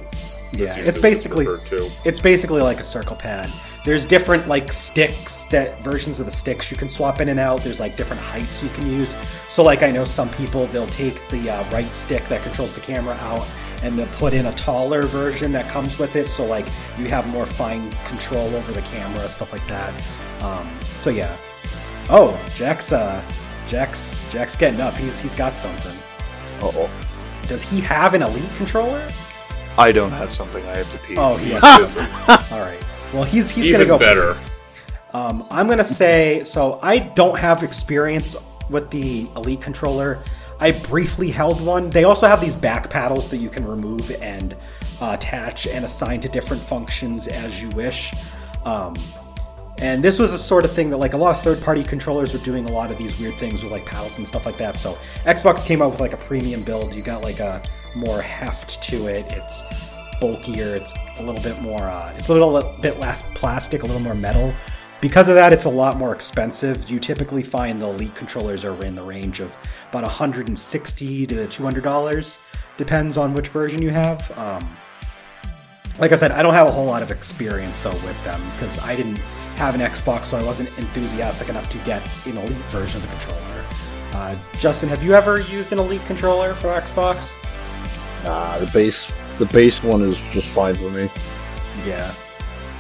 yeah. 0.53 0.77
It's 0.77 0.99
basically 0.99 1.47
it's 2.05 2.19
basically 2.21 2.61
like 2.63 2.81
a 2.81 2.85
circle 2.85 3.17
pad. 3.17 3.51
There's 3.85 4.05
different 4.05 4.47
like 4.47 4.71
sticks 4.73 5.45
that 5.47 5.81
versions 5.83 6.21
of 6.21 6.27
the 6.27 6.33
sticks 6.33 6.71
you 6.71 6.77
can 6.77 6.89
swap 6.91 7.21
in 7.21 7.29
and 7.31 7.41
out. 7.41 7.63
There's 7.63 7.81
like 7.81 7.97
different 7.97 8.21
heights 8.23 8.63
you 8.63 8.69
can 8.71 8.87
use. 8.91 9.15
So 9.49 9.63
like 9.63 9.83
I 9.83 9.91
know 9.91 10.05
some 10.05 10.29
people 10.31 10.67
they'll 10.67 10.87
take 10.89 11.27
the 11.29 11.49
uh, 11.51 11.71
right 11.71 11.93
stick 11.95 12.25
that 12.29 12.43
controls 12.43 12.75
the 12.75 12.81
camera 12.83 13.15
out 13.21 13.47
and 13.83 13.99
they'll 13.99 14.07
put 14.19 14.35
in 14.35 14.47
a 14.47 14.53
taller 14.55 15.03
version 15.05 15.53
that 15.53 15.67
comes 15.71 15.99
with 15.99 16.15
it. 16.17 16.29
So 16.29 16.45
like 16.45 16.67
you 16.99 17.07
have 17.07 17.27
more 17.29 17.47
fine 17.47 17.91
control 18.07 18.55
over 18.55 18.73
the 18.73 18.83
camera, 18.83 19.27
stuff 19.31 19.53
like 19.53 19.67
that. 19.69 19.95
Um, 20.43 20.69
so 20.99 21.09
yeah. 21.11 21.35
Oh, 22.11 22.39
Jack's 22.57 22.93
uh, 22.93 23.23
Jack's 23.69 24.31
Jack's 24.33 24.57
getting 24.57 24.81
up. 24.81 24.95
He's 24.97 25.21
he's 25.21 25.35
got 25.37 25.57
something. 25.57 25.97
Uh 26.61 26.73
oh. 26.75 26.91
Does 27.51 27.65
he 27.65 27.81
have 27.81 28.15
an 28.15 28.23
elite 28.23 28.49
controller? 28.55 29.05
I 29.77 29.91
don't 29.91 30.13
have 30.13 30.33
something. 30.33 30.65
I 30.67 30.77
have 30.77 30.93
to 30.93 30.99
pee. 31.05 31.17
Oh, 31.19 31.37
he 31.37 31.51
has. 31.51 31.81
Listen, 31.81 32.07
All 32.57 32.61
right. 32.61 32.81
Well, 33.13 33.25
he's 33.25 33.51
he's 33.51 33.67
Even 33.67 33.89
gonna 33.89 33.89
go 33.89 33.99
better. 33.99 34.37
Um, 35.13 35.43
I'm 35.51 35.67
gonna 35.67 35.83
say 35.83 36.45
so. 36.45 36.79
I 36.81 36.99
don't 36.99 37.37
have 37.37 37.65
experience 37.65 38.37
with 38.69 38.89
the 38.91 39.29
Elite 39.35 39.61
controller. 39.61 40.23
I 40.61 40.71
briefly 40.71 41.33
held 41.33 41.61
one. 41.61 41.91
They 41.91 42.05
also 42.05 42.29
have 42.29 42.41
these 42.41 42.55
back 42.55 42.89
paddles 42.89 43.29
that 43.31 43.39
you 43.39 43.49
can 43.49 43.67
remove 43.67 44.13
and 44.23 44.55
uh, 45.01 45.17
attach 45.19 45.67
and 45.67 45.85
assign 45.85 46.21
to 46.21 46.29
different 46.29 46.63
functions 46.63 47.27
as 47.27 47.61
you 47.61 47.69
wish. 47.71 48.13
Um, 48.65 48.95
and 49.81 50.03
this 50.03 50.19
was 50.19 50.33
the 50.33 50.39
sort 50.39 50.65
of 50.65 50.73
thing 50.73 50.91
that 50.91 50.99
like 50.99 51.15
a 51.15 51.17
lot 51.17 51.35
of 51.35 51.43
third-party 51.43 51.85
controllers 51.85 52.33
were 52.35 52.45
doing 52.45 52.67
a 52.67 52.73
lot 52.73 52.91
of 52.91 52.99
these 52.99 53.19
weird 53.19 53.37
things 53.37 53.63
with 53.63 53.73
like 53.73 53.87
paddles 53.87 54.19
and 54.19 54.29
stuff 54.29 54.45
like 54.45 54.59
that. 54.59 54.77
So 54.77 54.99
Xbox 55.25 55.65
came 55.65 55.81
out 55.81 55.91
with 55.91 56.01
like 56.01 56.13
a 56.13 56.19
premium 56.19 56.63
build. 56.63 56.95
You 56.95 57.03
got 57.03 57.23
like 57.23 57.41
a 57.41 57.63
more 57.95 58.21
heft 58.21 58.83
to 58.85 59.07
it. 59.07 59.33
It's 59.33 59.65
bulkier. 60.21 60.77
It's 60.77 60.95
a 61.19 61.23
little 61.23 61.43
bit 61.43 61.61
more. 61.63 61.83
Uh, 61.83 62.15
it's 62.17 62.29
a 62.29 62.33
little 62.33 62.77
bit 62.81 63.01
less 63.01 63.23
plastic, 63.35 63.83
a 63.83 63.87
little 63.87 64.03
more 64.03 64.15
metal. 64.15 64.53
Because 65.01 65.29
of 65.31 65.35
that, 65.35 65.51
it's 65.51 65.65
a 65.65 65.71
lot 65.71 65.97
more 65.97 66.15
expensive. 66.15 66.91
You 66.91 67.01
typically 67.01 67.43
find 67.43 67.81
the 67.81 67.87
Elite 67.87 68.15
controllers 68.15 68.67
are 68.67 68.85
in 68.85 68.95
the 68.95 69.03
range 69.03 69.41
of 69.41 69.57
about 69.89 70.03
160 70.03 71.27
to 71.27 71.47
200 71.47 71.83
dollars, 71.83 72.39
depends 72.77 73.17
on 73.17 73.33
which 73.33 73.49
version 73.49 73.81
you 73.81 73.89
have. 73.91 74.31
Um, 74.39 74.69
like 75.99 76.13
I 76.13 76.17
said, 76.17 76.33
I 76.33 76.43
don't 76.43 76.55
have 76.55 76.69
a 76.69 76.71
whole 76.71 76.85
lot 76.85 77.03
of 77.03 77.11
experience 77.11 77.83
though 77.83 77.91
with 77.91 78.25
them 78.25 78.43
because 78.53 78.79
I 78.81 78.95
didn't 78.95 79.21
have 79.61 79.75
an 79.75 79.83
Xbox, 79.83 80.25
so 80.25 80.39
I 80.39 80.43
wasn't 80.43 80.71
enthusiastic 80.79 81.51
enough 81.51 81.69
to 81.69 81.77
get 81.79 82.03
an 82.27 82.39
Elite 82.39 82.57
version 82.73 83.03
of 83.03 83.07
the 83.07 83.15
controller. 83.15 83.65
Uh, 84.15 84.35
Justin, 84.59 84.89
have 84.89 85.03
you 85.03 85.13
ever 85.13 85.41
used 85.41 85.71
an 85.73 85.79
Elite 85.79 86.03
controller 86.07 86.55
for 86.55 86.69
Xbox? 86.69 87.37
Nah, 88.25 88.59
the 88.59 88.71
base 88.73 89.13
the 89.39 89.45
base 89.45 89.83
one 89.83 90.01
is 90.01 90.19
just 90.33 90.49
fine 90.49 90.77
for 90.77 90.89
me. 90.89 91.11
Yeah, 91.85 92.11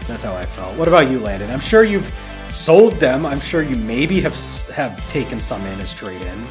that's 0.08 0.24
how 0.24 0.34
I 0.34 0.46
felt. 0.46 0.74
What 0.78 0.88
about 0.88 1.10
you, 1.10 1.18
Landon? 1.18 1.50
I'm 1.50 1.60
sure 1.60 1.84
you've 1.84 2.10
sold 2.48 2.94
them. 2.94 3.26
I'm 3.26 3.40
sure 3.40 3.60
you 3.60 3.76
maybe 3.76 4.18
have 4.22 4.34
have 4.70 5.06
taken 5.10 5.38
some 5.38 5.60
in 5.66 5.78
as 5.80 5.92
trade 5.92 6.22
in. 6.22 6.46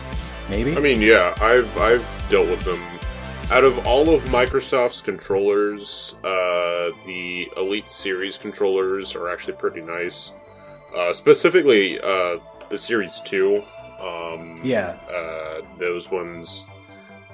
Maybe. 0.47 0.77
I 0.77 0.79
mean, 0.79 1.01
yeah, 1.01 1.35
I've 1.41 1.75
I've 1.79 2.07
dealt 2.29 2.47
with 2.47 2.61
them 2.61 2.79
out 3.51 3.63
of 3.63 3.87
all 3.87 4.13
of 4.13 4.21
Microsoft's 4.25 5.01
controllers, 5.01 6.15
uh, 6.23 6.91
the 7.05 7.49
Elite 7.57 7.89
Series 7.89 8.37
controllers 8.37 9.15
are 9.15 9.29
actually 9.29 9.53
pretty 9.53 9.81
nice. 9.81 10.31
Uh, 10.95 11.13
specifically, 11.13 11.99
uh, 11.99 12.37
the 12.69 12.77
Series 12.77 13.19
Two. 13.21 13.63
Um, 13.99 14.61
Yeah. 14.63 14.91
uh, 15.11 15.61
those 15.77 16.09
ones. 16.11 16.65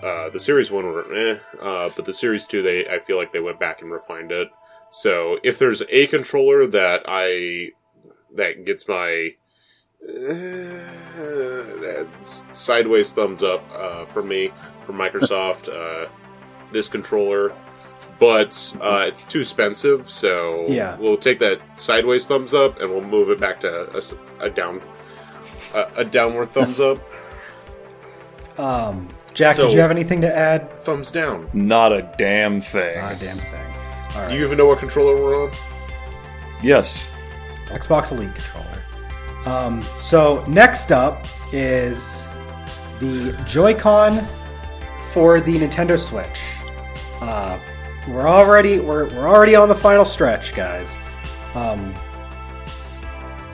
Uh, 0.01 0.29
the 0.29 0.39
Series 0.39 0.71
One 0.71 0.85
were 0.85 1.13
eh, 1.13 1.37
uh, 1.61 1.89
but 1.95 2.05
the 2.05 2.13
Series 2.13 2.47
Two, 2.47 2.61
they 2.61 2.87
I 2.87 2.99
feel 2.99 3.17
like 3.17 3.31
they 3.33 3.39
went 3.39 3.59
back 3.59 3.81
and 3.81 3.91
refined 3.91 4.31
it. 4.31 4.49
So 4.91 5.37
if 5.43 5.59
there's 5.59 5.83
a 5.89 6.07
controller 6.07 6.65
that 6.67 7.03
I 7.07 7.71
that 8.35 8.65
gets 8.65 8.87
my 8.87 9.31
uh, 10.07 12.05
sideways 12.53 13.11
thumbs 13.13 13.41
up 13.43 13.63
uh, 13.73 14.05
for 14.05 14.21
me 14.23 14.51
from 14.85 14.95
Microsoft, 14.97 15.67
uh, 15.69 16.09
this 16.71 16.87
controller, 16.87 17.53
but 18.19 18.75
uh, 18.81 19.05
it's 19.07 19.23
too 19.23 19.41
expensive. 19.41 20.09
So 20.09 20.63
Yeah. 20.67 20.95
we'll 20.97 21.17
take 21.17 21.39
that 21.39 21.59
sideways 21.77 22.27
thumbs 22.27 22.53
up 22.53 22.79
and 22.79 22.89
we'll 22.89 23.01
move 23.01 23.29
it 23.29 23.39
back 23.39 23.59
to 23.61 24.01
a 24.39 24.49
down 24.49 24.81
a, 25.73 25.87
a 25.97 26.05
downward 26.05 26.47
thumbs 26.49 26.79
up. 26.79 26.97
Um, 28.57 29.09
Jack, 29.33 29.55
So- 29.57 29.63
did 29.67 29.73
you 29.73 29.81
have 29.81 29.91
anything 29.91 30.21
to 30.21 30.33
add? 30.33 30.71
Thumbs 30.79 31.11
down. 31.11 31.49
Not 31.53 31.91
a 31.91 32.09
damn 32.17 32.61
thing. 32.61 32.97
Ah, 33.01 33.13
damn 33.19 33.37
thing. 33.37 33.65
All 34.15 34.21
right. 34.21 34.29
Do 34.29 34.35
you 34.37 34.45
even 34.45 34.57
know 34.57 34.65
what 34.65 34.79
controller 34.79 35.15
we're 35.21 35.43
on? 35.47 35.51
Yes. 36.63 37.11
Xbox 37.67 38.13
Elite 38.13 38.33
controller. 38.33 38.81
Um, 39.45 39.83
so 39.95 40.43
next 40.47 40.93
up 40.93 41.25
is 41.51 42.29
the 43.01 43.33
Joy-Con 43.45 44.25
for 45.15 45.39
the 45.39 45.57
Nintendo 45.57 45.97
Switch. 45.97 46.41
Uh, 47.21 47.57
we're 48.09 48.27
already 48.27 48.79
we're, 48.79 49.07
we're 49.15 49.29
already 49.29 49.55
on 49.55 49.69
the 49.69 49.75
final 49.75 50.03
stretch, 50.03 50.53
guys. 50.53 50.97
Um, 51.53 51.93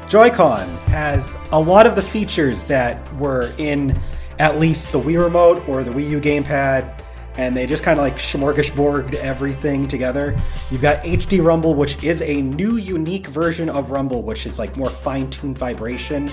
Joy-Con 0.09 0.67
has 0.87 1.37
a 1.51 1.59
lot 1.59 1.85
of 1.85 1.95
the 1.95 2.01
features 2.01 2.63
that 2.63 3.13
were 3.17 3.53
in 3.59 3.97
at 4.39 4.59
least 4.59 4.91
the 4.91 4.99
Wii 4.99 5.21
Remote 5.21 5.69
or 5.69 5.83
the 5.83 5.91
Wii 5.91 6.09
U 6.09 6.19
gamepad, 6.19 6.99
and 7.35 7.55
they 7.55 7.67
just 7.67 7.83
kind 7.83 7.99
of 7.99 8.03
like 8.03 8.15
smorgasborded 8.15 9.13
everything 9.13 9.87
together. 9.87 10.35
You've 10.71 10.81
got 10.81 11.03
HD 11.03 11.45
Rumble, 11.45 11.75
which 11.75 12.03
is 12.03 12.23
a 12.23 12.41
new, 12.41 12.77
unique 12.77 13.27
version 13.27 13.69
of 13.69 13.91
Rumble, 13.91 14.23
which 14.23 14.47
is 14.47 14.57
like 14.57 14.75
more 14.77 14.89
fine-tuned 14.89 15.59
vibration, 15.59 16.31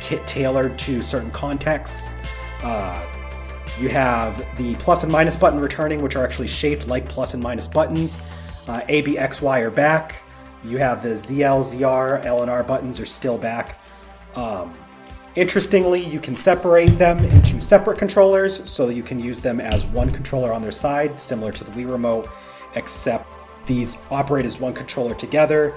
kit 0.00 0.26
tailored 0.26 0.78
to 0.78 1.02
certain 1.02 1.30
contexts. 1.30 2.14
Uh, 2.62 3.06
you 3.80 3.88
have 3.88 4.44
the 4.58 4.74
plus 4.76 5.02
and 5.02 5.12
minus 5.12 5.36
button 5.36 5.58
returning, 5.58 6.02
which 6.02 6.16
are 6.16 6.24
actually 6.24 6.48
shaped 6.48 6.86
like 6.86 7.08
plus 7.08 7.34
and 7.34 7.42
minus 7.42 7.68
buttons. 7.68 8.18
Uh, 8.68 8.82
A, 8.88 9.02
B, 9.02 9.18
X, 9.18 9.42
Y 9.42 9.60
are 9.60 9.70
back. 9.70 10.22
You 10.64 10.78
have 10.78 11.02
the 11.02 11.10
ZL, 11.10 11.64
ZR, 11.64 12.24
L, 12.24 12.42
and 12.42 12.50
R 12.50 12.62
buttons 12.62 13.00
are 13.00 13.06
still 13.06 13.36
back. 13.36 13.80
Um, 14.36 14.72
interestingly, 15.34 16.00
you 16.00 16.20
can 16.20 16.36
separate 16.36 16.98
them 16.98 17.18
into 17.24 17.60
separate 17.60 17.98
controllers, 17.98 18.68
so 18.70 18.88
you 18.88 19.02
can 19.02 19.18
use 19.18 19.40
them 19.40 19.60
as 19.60 19.86
one 19.86 20.10
controller 20.10 20.52
on 20.52 20.62
their 20.62 20.70
side, 20.70 21.20
similar 21.20 21.50
to 21.52 21.64
the 21.64 21.72
Wii 21.72 21.90
Remote, 21.90 22.28
except 22.76 23.32
these 23.66 23.98
operate 24.10 24.44
as 24.44 24.60
one 24.60 24.74
controller 24.74 25.14
together. 25.14 25.74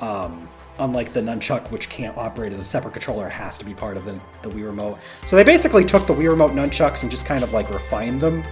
Um, 0.00 0.48
unlike 0.82 1.12
the 1.12 1.20
nunchuck, 1.20 1.70
which 1.70 1.88
can't 1.88 2.16
operate 2.16 2.52
as 2.52 2.58
a 2.58 2.64
separate 2.64 2.92
controller, 2.92 3.26
it 3.28 3.32
has 3.32 3.56
to 3.58 3.64
be 3.64 3.72
part 3.74 3.96
of 3.96 4.04
the, 4.04 4.12
the 4.42 4.50
Wii 4.50 4.64
Remote. 4.64 4.98
So 5.26 5.36
they 5.36 5.44
basically 5.44 5.84
took 5.84 6.06
the 6.06 6.12
Wii 6.14 6.28
Remote 6.28 6.52
nunchucks 6.52 7.02
and 7.02 7.10
just 7.10 7.24
kind 7.24 7.44
of 7.44 7.52
like 7.52 7.70
refined 7.70 8.20
them. 8.20 8.42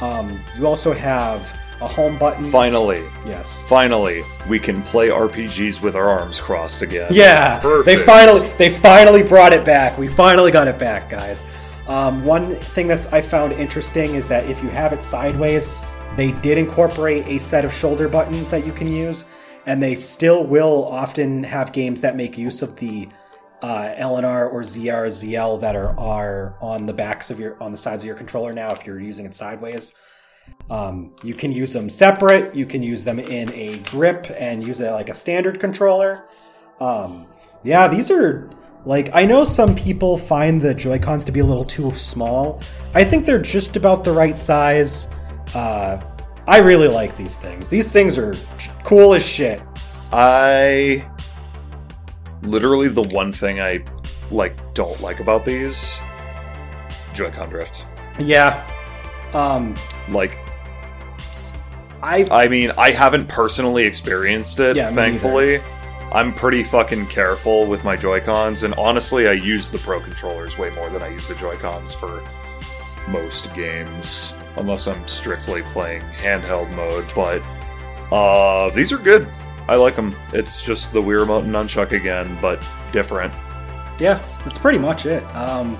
Um, 0.00 0.40
you 0.56 0.66
also 0.66 0.92
have 0.92 1.42
a 1.80 1.86
home 1.86 2.18
button. 2.18 2.44
Finally, 2.50 3.04
Yes. 3.24 3.62
finally, 3.68 4.24
we 4.48 4.58
can 4.58 4.82
play 4.82 5.08
RPGs 5.10 5.80
with 5.80 5.94
our 5.94 6.08
arms 6.08 6.40
crossed 6.40 6.82
again. 6.82 7.08
Yeah, 7.12 7.60
Perfect. 7.60 7.86
they 7.86 8.04
finally 8.04 8.48
they 8.58 8.70
finally 8.70 9.22
brought 9.22 9.52
it 9.52 9.64
back. 9.64 9.96
We 9.96 10.08
finally 10.08 10.50
got 10.50 10.66
it 10.66 10.78
back, 10.78 11.08
guys. 11.08 11.44
Um, 11.86 12.24
one 12.24 12.56
thing 12.56 12.88
that's 12.88 13.06
I 13.06 13.22
found 13.22 13.52
interesting 13.52 14.16
is 14.16 14.26
that 14.28 14.44
if 14.50 14.62
you 14.62 14.68
have 14.70 14.92
it 14.92 15.04
sideways, 15.04 15.70
they 16.16 16.32
did 16.32 16.58
incorporate 16.58 17.26
a 17.28 17.38
set 17.38 17.64
of 17.64 17.72
shoulder 17.72 18.08
buttons 18.08 18.50
that 18.50 18.66
you 18.66 18.72
can 18.72 18.88
use, 18.88 19.24
and 19.68 19.82
they 19.82 19.94
still 19.94 20.46
will 20.46 20.86
often 20.86 21.44
have 21.44 21.72
games 21.72 22.00
that 22.00 22.16
make 22.16 22.38
use 22.38 22.62
of 22.62 22.74
the 22.76 23.06
uh, 23.60 23.92
LNR 23.98 24.50
or 24.50 24.62
ZR 24.62 25.08
ZL 25.08 25.60
that 25.60 25.76
are 25.76 25.94
are 26.00 26.56
on 26.62 26.86
the 26.86 26.94
backs 26.94 27.30
of 27.30 27.38
your 27.38 27.62
on 27.62 27.70
the 27.70 27.76
sides 27.76 28.02
of 28.02 28.06
your 28.06 28.16
controller 28.16 28.54
now. 28.54 28.70
If 28.70 28.86
you're 28.86 28.98
using 28.98 29.26
it 29.26 29.34
sideways. 29.34 29.94
Um, 30.70 31.14
you 31.22 31.34
can 31.34 31.52
use 31.52 31.74
them 31.74 31.90
separate. 31.90 32.54
You 32.54 32.64
can 32.64 32.82
use 32.82 33.04
them 33.04 33.18
in 33.18 33.52
a 33.52 33.76
grip 33.90 34.34
and 34.38 34.66
use 34.66 34.80
it 34.80 34.90
like 34.90 35.10
a 35.10 35.14
standard 35.14 35.60
controller. 35.60 36.24
Um, 36.80 37.28
yeah, 37.62 37.88
these 37.88 38.10
are 38.10 38.48
like 38.86 39.10
I 39.12 39.26
know 39.26 39.44
some 39.44 39.74
people 39.74 40.16
find 40.16 40.62
the 40.62 40.72
Joy 40.72 40.98
Cons 40.98 41.26
to 41.26 41.32
be 41.32 41.40
a 41.40 41.44
little 41.44 41.66
too 41.66 41.92
small. 41.92 42.62
I 42.94 43.04
think 43.04 43.26
they're 43.26 43.42
just 43.42 43.76
about 43.76 44.02
the 44.02 44.12
right 44.12 44.38
size. 44.38 45.08
Uh, 45.54 46.00
I 46.48 46.58
really 46.58 46.88
like 46.88 47.14
these 47.16 47.36
things. 47.36 47.68
These 47.68 47.92
things 47.92 48.16
are 48.16 48.34
cool 48.82 49.12
as 49.12 49.24
shit. 49.24 49.60
I 50.12 51.06
literally 52.42 52.88
the 52.88 53.02
one 53.02 53.32
thing 53.32 53.60
I 53.60 53.84
like 54.30 54.56
don't 54.72 54.98
like 55.02 55.20
about 55.20 55.44
these 55.44 56.00
Joy-Con 57.12 57.50
drift. 57.50 57.84
Yeah. 58.18 58.66
Um, 59.34 59.74
Like 60.08 60.38
I 62.02 62.24
I 62.30 62.48
mean, 62.48 62.70
I 62.78 62.92
haven't 62.92 63.28
personally 63.28 63.84
experienced 63.84 64.58
it, 64.60 64.74
Yeah, 64.76 64.90
thankfully. 64.90 65.60
I'm 66.12 66.32
pretty 66.32 66.62
fucking 66.62 67.08
careful 67.08 67.66
with 67.66 67.84
my 67.84 67.94
Joy-Cons, 67.94 68.62
and 68.62 68.72
honestly, 68.74 69.28
I 69.28 69.32
use 69.32 69.70
the 69.70 69.76
Pro 69.78 70.00
controllers 70.00 70.56
way 70.56 70.70
more 70.70 70.88
than 70.88 71.02
I 71.02 71.08
use 71.08 71.28
the 71.28 71.34
Joy-Cons 71.34 71.92
for 71.92 72.22
most 73.08 73.52
games, 73.54 74.32
unless 74.60 74.86
I'm 74.86 75.06
strictly 75.08 75.62
playing 75.62 76.02
handheld 76.02 76.70
mode. 76.74 77.10
But 77.14 77.42
uh, 78.14 78.70
these 78.70 78.92
are 78.92 78.98
good. 78.98 79.28
I 79.68 79.76
like 79.76 79.96
them. 79.96 80.16
It's 80.32 80.62
just 80.62 80.92
the 80.92 81.02
Wii 81.02 81.20
Remote 81.20 81.44
and 81.44 81.54
Nunchuck 81.54 81.92
again, 81.92 82.38
but 82.40 82.62
different. 82.92 83.34
yeah, 84.00 84.18
that's 84.44 84.58
pretty 84.58 84.78
much 84.78 85.04
it. 85.06 85.22
Um, 85.36 85.76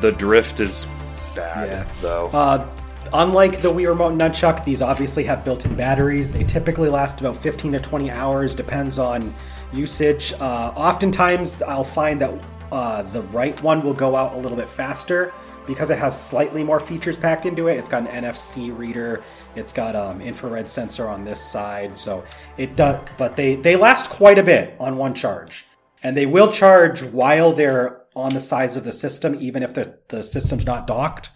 The 0.00 0.12
drift 0.12 0.60
is 0.60 0.86
bad, 1.34 1.68
Yeah. 1.68 1.84
though. 2.00 2.28
Uh, 2.32 2.66
unlike 3.12 3.60
the 3.62 3.68
Wii 3.72 3.88
Remote 3.88 4.14
Nunchuck, 4.18 4.64
these 4.64 4.80
obviously 4.82 5.24
have 5.24 5.44
built-in 5.44 5.74
batteries. 5.74 6.32
They 6.32 6.44
typically 6.44 6.88
last 6.88 7.20
about 7.20 7.36
15 7.36 7.72
to 7.72 7.80
20 7.80 8.10
hours, 8.10 8.54
depends 8.54 8.98
on 8.98 9.34
usage. 9.72 10.34
Uh, 10.38 10.72
oftentimes, 10.76 11.62
I'll 11.62 11.82
find 11.84 12.20
that 12.20 12.32
uh, 12.70 13.02
the 13.02 13.22
right 13.24 13.60
one 13.62 13.82
will 13.82 13.94
go 13.94 14.14
out 14.16 14.34
a 14.34 14.38
little 14.38 14.56
bit 14.56 14.68
faster 14.68 15.32
because 15.66 15.90
it 15.90 15.98
has 15.98 16.20
slightly 16.20 16.64
more 16.64 16.80
features 16.80 17.16
packed 17.16 17.46
into 17.46 17.68
it. 17.68 17.78
It's 17.78 17.88
got 17.88 18.08
an 18.08 18.24
NFC 18.24 18.76
reader. 18.76 19.22
It's 19.54 19.72
got 19.72 19.96
um, 19.96 20.20
infrared 20.20 20.68
sensor 20.68 21.08
on 21.08 21.24
this 21.24 21.40
side, 21.40 21.96
so 21.96 22.24
it 22.56 22.76
does. 22.76 23.00
But 23.18 23.36
they 23.36 23.56
they 23.56 23.76
last 23.76 24.10
quite 24.10 24.38
a 24.38 24.42
bit 24.42 24.74
on 24.78 24.96
one 24.96 25.14
charge, 25.14 25.66
and 26.02 26.16
they 26.16 26.26
will 26.26 26.50
charge 26.50 27.02
while 27.02 27.52
they're 27.52 28.02
on 28.14 28.34
the 28.34 28.40
sides 28.40 28.76
of 28.76 28.84
the 28.84 28.92
system, 28.92 29.36
even 29.38 29.62
if 29.62 29.74
the 29.74 29.98
the 30.08 30.22
system's 30.22 30.66
not 30.66 30.86
docked. 30.86 31.30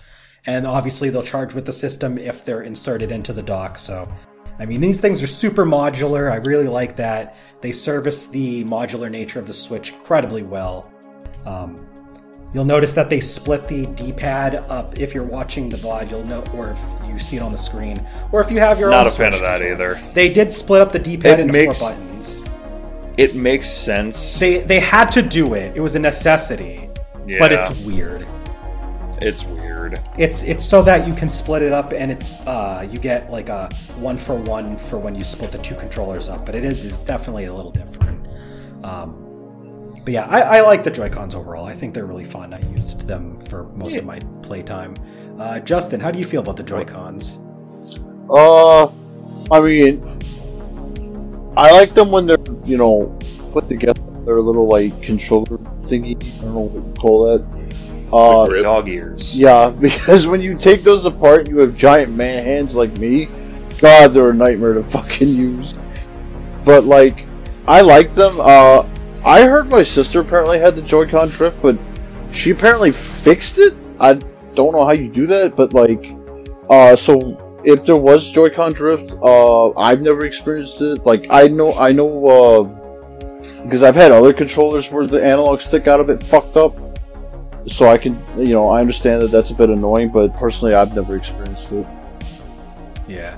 And 0.47 0.65
obviously, 0.67 1.11
they'll 1.11 1.25
charge 1.25 1.55
with 1.55 1.67
the 1.67 1.73
system 1.73 2.19
if 2.19 2.45
they're 2.45 2.63
inserted 2.63 3.11
into 3.11 3.33
the 3.33 3.43
dock. 3.43 3.79
So, 3.79 4.09
I 4.61 4.65
mean, 4.65 4.81
these 4.81 5.01
things 5.01 5.21
are 5.21 5.27
super 5.27 5.67
modular. 5.67 6.31
I 6.31 6.37
really 6.37 6.69
like 6.69 6.95
that. 6.97 7.37
They 7.61 7.73
service 7.73 8.29
the 8.29 8.65
modular 8.65 9.11
nature 9.11 9.41
of 9.41 9.49
the 9.49 9.53
Switch 9.53 9.93
incredibly 9.93 10.45
well. 10.45 10.93
Um, 11.45 11.85
you'll 12.57 12.65
notice 12.65 12.95
that 12.95 13.11
they 13.11 13.21
split 13.21 13.69
the 13.69 13.85
D-pad 13.85 14.55
up. 14.71 14.99
If 14.99 15.13
you're 15.15 15.23
watching 15.25 15.69
the 15.69 15.77
VOD, 15.77 16.11
you'll 16.11 16.25
know, 16.25 16.43
or 16.55 16.71
if 16.71 17.07
you 17.07 17.19
see 17.19 17.37
it 17.37 17.43
on 17.43 17.53
the 17.53 17.59
screen, 17.59 18.05
or 18.33 18.41
if 18.41 18.51
you 18.51 18.59
have 18.61 18.81
your 18.81 18.89
Not 18.91 19.03
own 19.03 19.07
a 19.09 19.11
fan 19.11 19.35
of 19.35 19.41
that 19.41 19.61
controller. 19.61 19.97
either. 19.97 20.13
They 20.15 20.33
did 20.33 20.51
split 20.51 20.81
up 20.81 20.91
the 20.91 20.99
D-pad 20.99 21.39
It 21.39 21.43
into 21.43 21.53
makes- 21.53 21.79
four 21.79 21.91
buttons. 21.91 22.45
It 23.19 23.35
makes 23.35 23.69
sense. 23.69 24.39
They 24.41 24.59
they 24.63 24.81
had 24.81 25.07
to 25.13 25.23
do 25.23 25.53
it. 25.55 25.77
It 25.77 25.81
was 25.81 25.95
a 25.97 25.99
necessity, 25.99 26.89
yeah, 27.27 27.39
but 27.39 27.53
it's 27.53 27.71
weird. 27.85 28.27
it's 29.23 29.45
weird. 29.45 30.01
It's 30.19 30.43
it's 30.45 30.65
so 30.65 30.83
that 30.83 31.07
you 31.09 31.15
can 31.15 31.29
split 31.31 31.63
it 31.63 31.73
up 31.73 31.93
and 31.95 32.11
it's 32.11 32.41
uh 32.47 32.87
you 32.91 32.99
get 32.99 33.31
like 33.31 33.49
a 33.49 33.69
one 33.99 34.19
for 34.19 34.37
one 34.37 34.77
for 34.77 34.99
when 34.99 35.15
you 35.15 35.25
split 35.25 35.51
the 35.51 35.59
two 35.59 35.75
controllers 35.77 36.29
up. 36.29 36.45
But 36.45 36.55
it 36.55 36.65
is 36.65 36.85
is 36.85 36.99
definitely 36.99 37.47
a 37.47 37.55
little 37.55 37.71
different. 37.71 38.27
Um, 38.85 39.26
but 40.07 40.13
yeah, 40.13 40.27
I, 40.27 40.59
I 40.59 40.61
like 40.61 40.85
the 40.85 40.91
Joy 40.93 41.11
Cons 41.11 41.35
overall. 41.35 41.67
I 41.67 41.75
think 41.75 41.93
they're 41.93 42.07
really 42.07 42.25
fun. 42.25 42.55
I 42.55 42.61
used 42.71 43.09
them 43.09 43.41
for 43.41 43.65
most 43.71 43.97
of 43.97 44.05
my 44.05 44.21
playtime. 44.41 44.95
Uh, 45.37 45.59
Justin, 45.59 45.99
how 45.99 46.13
do 46.13 46.19
you 46.21 46.25
feel 46.25 46.43
about 46.43 46.57
the 46.57 46.63
Joy 46.63 46.85
Cons? 46.85 47.41
Uh, 48.31 48.87
I 49.51 49.61
mean, 49.61 50.05
I 51.57 51.73
like 51.73 51.93
them 51.95 52.13
when 52.13 52.25
they're 52.25 52.39
you 52.65 52.77
know 52.77 53.19
put 53.53 53.69
together. 53.69 54.01
They're 54.25 54.37
a 54.37 54.43
little 54.43 54.69
like 54.69 55.03
controller 55.03 55.59
thingy. 55.83 56.15
I 56.39 56.43
don't 56.43 56.55
know 56.55 56.61
what 56.61 56.87
you 56.87 56.95
call 56.95 57.39
that. 57.39 57.67
Uh, 58.13 58.47
grip. 58.47 58.63
Dog 58.63 58.89
ears. 58.89 59.37
yeah, 59.37 59.71
because 59.81 60.29
when 60.29 60.41
you 60.41 60.57
take 60.57 60.83
those 60.83 61.05
apart, 61.05 61.49
you 61.49 61.59
have 61.59 61.77
giant 61.77 62.13
man 62.13 62.45
hands 62.45 62.77
like 62.77 62.97
me. 62.99 63.27
God, 63.81 64.15
they're 64.15 64.31
a 64.31 64.35
nightmare 64.35 64.75
to 64.75 64.85
fucking 64.85 65.27
use. 65.27 65.75
But 66.65 66.85
like, 66.85 67.27
I 67.67 67.81
like 67.81 68.15
them. 68.15 68.37
Uh, 68.39 68.87
I 69.27 69.45
heard 69.45 69.69
my 69.69 69.83
sister 69.83 70.21
apparently 70.21 70.61
had 70.61 70.77
the 70.77 70.83
Joy-Con 70.83 71.31
drift, 71.31 71.61
but 71.61 71.77
she 72.31 72.53
apparently 72.53 72.93
fixed 72.93 73.59
it. 73.59 73.75
I 73.99 74.15
don't 74.55 74.73
know 74.73 74.85
how 74.85 74.93
you 74.93 75.09
do 75.09 75.27
that, 75.27 75.57
but 75.57 75.75
like, 75.75 76.15
uh, 76.71 76.95
so 76.95 77.61
if 77.65 77.85
there 77.85 77.97
was 77.97 78.31
Joy-Con 78.31 78.73
drift, 78.73 79.11
uh, 79.21 79.73
I've 79.73 80.01
never 80.01 80.25
experienced 80.25 80.81
it. 80.81 81.05
Like, 81.05 81.27
I 81.29 81.49
know, 81.49 81.75
I 81.75 81.91
know, 81.91 82.27
uh, 82.29 83.63
because 83.65 83.83
I've 83.83 83.97
had 83.97 84.13
other 84.13 84.33
controllers 84.33 84.93
where 84.93 85.09
the 85.09 85.21
analog 85.23 85.61
stick 85.61 85.83
got 85.83 85.99
a 85.99 86.05
bit 86.05 86.23
fucked 86.23 86.57
up. 86.57 86.79
So 87.67 87.89
I 87.89 87.99
can, 87.99 88.23
you 88.39 88.55
know, 88.55 88.69
I 88.69 88.79
understand 88.79 89.23
that 89.23 89.33
that's 89.33 89.51
a 89.51 89.55
bit 89.55 89.71
annoying, 89.71 90.11
but 90.11 90.33
personally, 90.35 90.77
I've 90.77 90.95
never 90.95 91.17
experienced 91.17 91.73
it. 91.73 91.85
Yeah. 93.09 93.37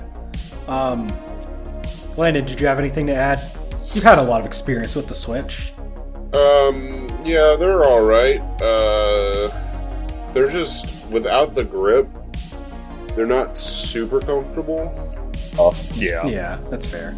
Um, 0.67 1.11
Landon, 2.15 2.45
did 2.45 2.61
you 2.61 2.67
have 2.67 2.77
anything 2.77 3.07
to 3.07 3.15
add? 3.15 3.41
You've 3.91 4.03
had 4.03 4.19
a 4.19 4.23
lot 4.23 4.39
of 4.39 4.45
experience 4.45 4.95
with 4.95 5.07
the 5.07 5.15
Switch. 5.15 5.73
Um, 6.33 7.07
yeah, 7.25 7.55
they're 7.57 7.83
all 7.83 8.03
right. 8.05 8.39
Uh, 8.61 9.49
they're 10.33 10.49
just 10.49 11.07
without 11.09 11.55
the 11.55 11.63
grip. 11.63 12.07
They're 13.15 13.25
not 13.25 13.57
super 13.57 14.19
comfortable. 14.19 14.93
Oh, 15.57 15.75
yeah. 15.93 16.25
Yeah, 16.27 16.59
that's 16.69 16.85
fair. 16.85 17.09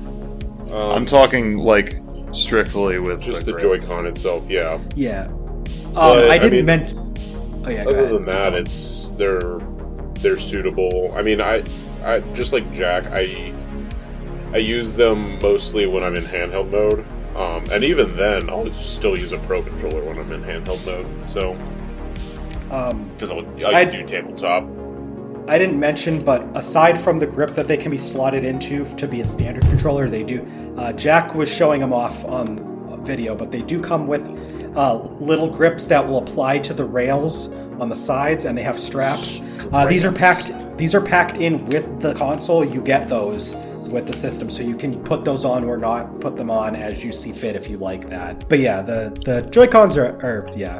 Um, 0.71 0.73
I'm 0.73 1.05
talking 1.05 1.57
like 1.57 1.99
strictly 2.31 2.97
with 2.99 3.21
just 3.21 3.45
the, 3.45 3.51
grip. 3.51 3.81
Joy-Con 3.81 4.07
itself. 4.07 4.49
Yeah. 4.49 4.79
Yeah. 4.95 5.25
Um, 5.25 5.63
But, 5.93 6.29
I 6.31 6.35
I 6.35 6.37
didn't 6.37 6.51
mean, 6.53 6.65
mention. 6.65 6.97
Oh 7.65 7.69
yeah. 7.69 7.83
go 7.83 7.89
Other 7.89 7.99
ahead. 7.99 8.15
than 8.15 8.25
that, 8.25 8.53
it's 8.53 9.09
they're 9.17 9.59
they're 10.21 10.37
suitable. 10.37 11.11
I 11.15 11.21
mean, 11.21 11.41
I 11.41 11.63
I 12.03 12.21
just 12.33 12.53
like 12.53 12.71
Jack. 12.73 13.03
I 13.11 13.53
I 14.53 14.57
use 14.57 14.95
them 14.95 15.37
mostly 15.41 15.85
when 15.85 16.03
I'm 16.03 16.15
in 16.15 16.23
handheld 16.23 16.71
mode. 16.71 17.05
Um, 17.35 17.63
and 17.71 17.83
even 17.83 18.15
then, 18.17 18.49
I'll 18.49 18.71
still 18.73 19.17
use 19.17 19.31
a 19.31 19.37
pro 19.39 19.61
controller 19.63 20.03
when 20.03 20.17
I'm 20.19 20.31
in 20.31 20.43
handheld 20.43 20.85
mode. 20.85 21.05
So, 21.25 21.55
Um, 22.69 23.09
because 23.17 23.31
I 23.31 23.71
I- 23.81 23.85
do 23.85 24.03
tabletop. 24.05 24.65
I 25.47 25.57
didn't 25.57 25.79
mention, 25.79 26.19
but 26.23 26.45
aside 26.55 26.97
from 26.99 27.17
the 27.17 27.25
grip 27.25 27.55
that 27.55 27.67
they 27.67 27.75
can 27.75 27.89
be 27.91 27.97
slotted 27.97 28.43
into 28.43 28.85
to 28.95 29.07
be 29.07 29.21
a 29.21 29.25
standard 29.27 29.63
controller, 29.63 30.07
they 30.09 30.23
do. 30.23 30.45
Uh, 30.77 30.93
Jack 30.93 31.33
was 31.35 31.49
showing 31.53 31.81
them 31.81 31.91
off 31.93 32.23
on 32.25 32.69
video, 33.03 33.33
but 33.35 33.51
they 33.51 33.61
do 33.61 33.81
come 33.81 34.05
with 34.07 34.29
uh, 34.75 34.95
little 35.19 35.47
grips 35.49 35.85
that 35.87 36.07
will 36.07 36.19
apply 36.19 36.59
to 36.59 36.73
the 36.73 36.85
rails 36.85 37.51
on 37.79 37.89
the 37.89 37.95
sides, 37.95 38.45
and 38.45 38.55
they 38.57 38.61
have 38.61 38.79
straps. 38.79 39.41
Uh, 39.73 39.87
these 39.87 40.05
are 40.05 40.11
packed. 40.11 40.53
These 40.77 40.93
are 40.95 41.01
packed 41.01 41.39
in 41.39 41.65
with 41.65 41.99
the 41.99 42.13
console. 42.13 42.63
You 42.63 42.79
get 42.81 43.09
those 43.09 43.55
with 43.91 44.07
the 44.07 44.13
system, 44.13 44.49
so 44.49 44.63
you 44.63 44.75
can 44.75 45.03
put 45.03 45.25
those 45.25 45.45
on 45.45 45.63
or 45.63 45.77
not 45.77 46.19
put 46.19 46.37
them 46.37 46.49
on 46.49 46.75
as 46.75 47.03
you 47.03 47.11
see 47.11 47.31
fit 47.31 47.55
if 47.55 47.69
you 47.69 47.77
like 47.77 48.09
that. 48.09 48.47
But 48.49 48.59
yeah, 48.59 48.81
the 48.81 49.15
the 49.25 49.41
Joy 49.49 49.67
Cons 49.67 49.97
are, 49.97 50.15
are 50.25 50.49
yeah, 50.55 50.77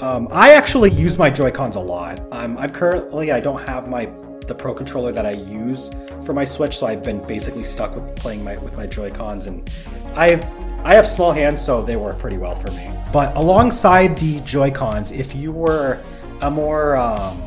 um, 0.00 0.28
I 0.30 0.54
actually 0.54 0.90
use 0.90 1.16
my 1.16 1.30
Joy 1.30 1.50
Cons 1.50 1.76
a 1.76 1.80
lot. 1.80 2.20
Um, 2.32 2.58
I'm 2.58 2.70
currently 2.70 3.32
I 3.32 3.40
don't 3.40 3.62
have 3.66 3.88
my 3.88 4.12
the 4.46 4.54
Pro 4.54 4.74
controller 4.74 5.12
that 5.12 5.24
I 5.24 5.32
use 5.32 5.90
for 6.24 6.32
my 6.32 6.44
Switch, 6.44 6.76
so 6.76 6.86
I've 6.86 7.02
been 7.02 7.24
basically 7.26 7.64
stuck 7.64 7.94
with 7.94 8.14
playing 8.16 8.42
my 8.42 8.56
with 8.58 8.76
my 8.76 8.86
Joy 8.86 9.10
Cons, 9.10 9.46
and 9.46 9.70
I 10.14 10.42
I 10.84 10.94
have 10.94 11.06
small 11.06 11.32
hands, 11.32 11.64
so 11.64 11.82
they 11.82 11.96
work 11.96 12.18
pretty 12.18 12.38
well 12.38 12.56
for 12.56 12.70
me. 12.72 12.90
But 13.12 13.36
alongside 13.36 14.16
the 14.18 14.40
Joy 14.40 14.70
Cons, 14.70 15.12
if 15.12 15.34
you 15.34 15.52
were 15.52 16.00
a 16.40 16.50
more 16.50 16.96
um, 16.96 17.40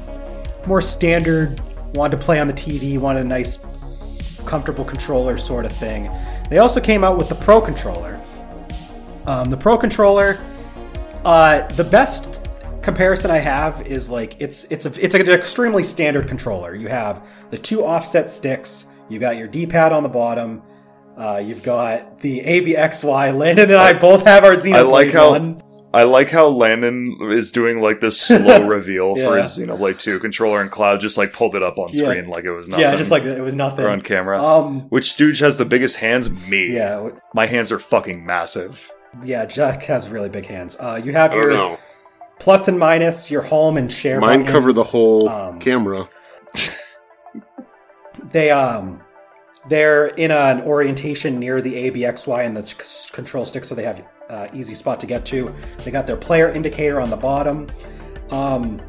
more 0.65 0.81
standard, 0.81 1.61
wanted 1.95 2.19
to 2.19 2.25
play 2.25 2.39
on 2.39 2.47
the 2.47 2.53
TV, 2.53 2.97
wanted 2.97 3.25
a 3.25 3.27
nice 3.27 3.57
comfortable 4.45 4.85
controller 4.85 5.37
sort 5.37 5.65
of 5.65 5.71
thing, 5.71 6.09
they 6.49 6.59
also 6.59 6.79
came 6.79 7.03
out 7.03 7.17
with 7.17 7.29
the 7.29 7.35
Pro 7.35 7.59
controller. 7.61 8.21
Um, 9.25 9.49
the 9.49 9.57
Pro 9.57 9.77
controller 9.77 10.37
uh, 11.25 11.65
the 11.69 11.83
best 11.83 12.47
comparison 12.83 13.31
I 13.31 13.39
have 13.39 13.85
is 13.87 14.11
like 14.11 14.35
it's 14.39 14.65
it's 14.65 14.85
a 14.85 15.03
it's 15.03 15.15
an 15.15 15.27
extremely 15.27 15.83
standard 15.83 16.27
controller. 16.27 16.75
You 16.75 16.87
have 16.87 17.27
the 17.49 17.57
two 17.57 17.83
offset 17.83 18.29
sticks. 18.29 18.85
You 19.09 19.17
got 19.19 19.37
your 19.37 19.47
D-pad 19.47 19.91
on 19.91 20.03
the 20.03 20.09
bottom. 20.09 20.61
Uh, 21.17 21.41
you've 21.43 21.63
got 21.63 22.19
the 22.19 22.41
ABXY. 22.41 23.35
Landon 23.35 23.71
and 23.71 23.79
I 23.79 23.93
both 23.93 24.25
have 24.25 24.43
our 24.43 24.53
Xenoblade 24.53 24.73
I 24.75 24.81
like 24.81 25.11
how- 25.11 25.31
one. 25.31 25.63
I 25.95 26.03
like 26.03 26.29
how 26.29 26.47
Landon 26.47 27.17
is 27.31 27.51
doing 27.51 27.79
like 27.81 28.01
this 28.01 28.19
slow 28.19 28.67
reveal 28.67 29.15
for 29.15 29.35
Yeah. 29.37 29.41
his 29.43 29.57
Xenoblade 29.57 29.97
2 29.97 30.19
controller, 30.19 30.61
and 30.61 30.69
Cloud 30.69 30.99
just 30.99 31.17
like 31.17 31.31
pulled 31.33 31.55
it 31.55 31.63
up 31.63 31.77
on 31.79 31.89
Yeah. 31.93 32.03
screen 32.05 32.27
like 32.27 32.43
it 32.43 32.51
was 32.51 32.67
nothing. 32.67 32.83
Yeah, 32.83 32.95
just 32.95 33.11
like 33.11 33.23
it 33.23 33.41
was 33.41 33.55
nothing. 33.55 33.85
or 33.85 33.89
on 33.89 34.01
camera. 34.01 34.43
Um, 34.43 34.81
Which 34.89 35.11
Stooge 35.11 35.39
has 35.39 35.57
the 35.57 35.65
biggest 35.65 35.97
hands? 35.97 36.29
Me. 36.47 36.73
yeah, 36.73 37.09
My 37.33 37.45
hands 37.45 37.71
are 37.71 37.79
fucking 37.79 38.25
massive. 38.25 38.91
yeah. 39.23 39.45
Jack 39.45 39.83
has 39.83 40.09
really 40.09 40.29
big 40.29 40.45
hands. 40.45 40.75
Uh, 40.79 40.99
you 41.03 41.13
have 41.13 41.33
your 41.33 41.49
know. 41.51 41.77
plus 42.39 42.67
and 42.67 42.77
minus, 42.77 43.31
your 43.31 43.41
home 43.43 43.77
and 43.77 43.89
share. 43.91 44.19
Mine 44.19 44.39
buttons. 44.41 44.51
cover 44.51 44.73
the 44.73 44.83
whole 44.83 45.29
Um, 45.29 45.59
camera. 45.59 46.07
they 48.31 48.49
um 48.51 49.01
they're 49.69 50.07
in 50.07 50.31
an 50.31 50.61
orientation 50.61 51.39
near 51.39 51.61
the 51.61 51.89
ABXY 51.89 52.45
and 52.45 52.55
the 52.55 52.65
c- 52.67 53.09
control 53.13 53.45
stick, 53.45 53.63
so 53.65 53.73
they 53.73 53.83
have 53.83 54.05
uh, 54.29 54.47
easy 54.53 54.73
spot 54.73 54.99
to 54.99 55.05
get 55.05 55.25
to. 55.25 55.53
They 55.83 55.91
got 55.91 56.07
their 56.07 56.17
player 56.17 56.49
indicator 56.51 56.99
on 56.99 57.09
the 57.09 57.17
bottom. 57.17 57.67
Um, 58.31 58.81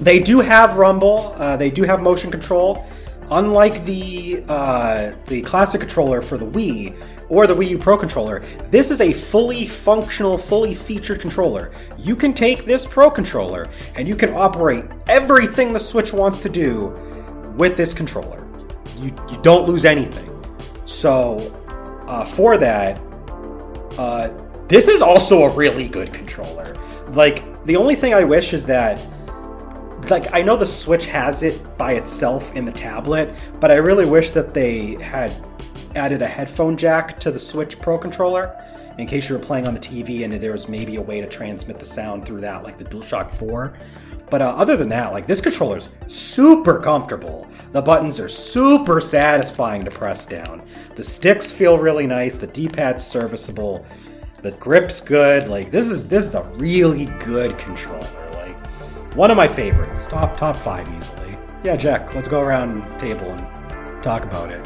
they 0.00 0.20
do 0.20 0.40
have 0.40 0.76
rumble. 0.76 1.34
Uh, 1.36 1.56
they 1.56 1.70
do 1.70 1.82
have 1.84 2.00
motion 2.02 2.30
control. 2.30 2.86
Unlike 3.30 3.84
the 3.84 4.42
uh, 4.48 5.12
the 5.26 5.42
classic 5.42 5.82
controller 5.82 6.22
for 6.22 6.38
the 6.38 6.46
Wii 6.46 6.96
or 7.28 7.46
the 7.46 7.54
Wii 7.54 7.68
U 7.70 7.78
Pro 7.78 7.98
controller, 7.98 8.40
this 8.68 8.90
is 8.90 9.02
a 9.02 9.12
fully 9.12 9.66
functional, 9.66 10.38
fully 10.38 10.74
featured 10.74 11.20
controller. 11.20 11.70
You 11.98 12.16
can 12.16 12.32
take 12.32 12.64
this 12.64 12.86
Pro 12.86 13.10
controller 13.10 13.68
and 13.96 14.08
you 14.08 14.16
can 14.16 14.32
operate 14.32 14.86
everything 15.08 15.74
the 15.74 15.80
Switch 15.80 16.14
wants 16.14 16.38
to 16.40 16.48
do 16.48 16.86
with 17.54 17.76
this 17.76 17.92
controller. 17.92 18.46
You 18.96 19.14
you 19.30 19.38
don't 19.42 19.68
lose 19.68 19.84
anything. 19.84 20.26
So 20.86 21.52
uh, 22.08 22.24
for 22.24 22.56
that, 22.56 22.98
uh, 23.98 24.30
this 24.68 24.88
is 24.88 25.02
also 25.02 25.42
a 25.42 25.54
really 25.54 25.88
good 25.88 26.12
controller. 26.12 26.76
Like 27.08 27.64
the 27.64 27.76
only 27.76 27.94
thing 27.94 28.14
I 28.14 28.24
wish 28.24 28.52
is 28.52 28.66
that 28.66 29.00
like 30.10 30.32
I 30.32 30.42
know 30.42 30.56
the 30.56 30.66
Switch 30.66 31.06
has 31.06 31.42
it 31.42 31.76
by 31.76 31.92
itself 31.94 32.54
in 32.54 32.64
the 32.64 32.72
tablet, 32.72 33.34
but 33.60 33.70
I 33.70 33.76
really 33.76 34.06
wish 34.06 34.30
that 34.32 34.54
they 34.54 34.94
had 34.94 35.32
added 35.94 36.22
a 36.22 36.26
headphone 36.26 36.76
jack 36.76 37.18
to 37.20 37.30
the 37.30 37.38
Switch 37.38 37.78
Pro 37.80 37.98
controller 37.98 38.54
in 38.98 39.06
case 39.06 39.28
you 39.28 39.36
were 39.36 39.42
playing 39.42 39.66
on 39.66 39.74
the 39.74 39.80
TV 39.80 40.24
and 40.24 40.34
there 40.34 40.52
was 40.52 40.68
maybe 40.68 40.96
a 40.96 41.02
way 41.02 41.20
to 41.20 41.26
transmit 41.26 41.78
the 41.78 41.84
sound 41.84 42.26
through 42.26 42.40
that, 42.40 42.64
like 42.64 42.78
the 42.78 42.84
DualShock 42.84 43.30
4. 43.36 43.72
But 44.30 44.42
uh, 44.42 44.54
other 44.56 44.76
than 44.76 44.88
that, 44.90 45.12
like 45.12 45.26
this 45.26 45.40
controller's 45.40 45.88
super 46.06 46.80
comfortable. 46.80 47.46
The 47.72 47.80
buttons 47.80 48.20
are 48.20 48.28
super 48.28 49.00
satisfying 49.00 49.84
to 49.84 49.90
press 49.90 50.26
down. 50.26 50.62
The 50.96 51.04
sticks 51.04 51.50
feel 51.52 51.78
really 51.78 52.06
nice. 52.06 52.36
The 52.36 52.48
D-pad's 52.48 53.06
serviceable. 53.06 53.86
The 54.42 54.52
grip's 54.52 55.00
good. 55.00 55.48
Like 55.48 55.70
this 55.70 55.90
is 55.90 56.08
this 56.08 56.24
is 56.24 56.34
a 56.34 56.42
really 56.54 57.06
good 57.20 57.58
controller. 57.58 58.08
Like 58.32 58.56
one 59.16 59.30
of 59.30 59.36
my 59.36 59.48
favorites. 59.48 60.06
Top 60.06 60.36
top 60.36 60.56
five 60.56 60.88
easily. 60.96 61.36
Yeah, 61.64 61.76
Jack. 61.76 62.14
Let's 62.14 62.28
go 62.28 62.40
around 62.40 62.76
the 62.92 62.96
table 62.98 63.30
and 63.30 64.02
talk 64.02 64.24
about 64.24 64.50
it. 64.50 64.64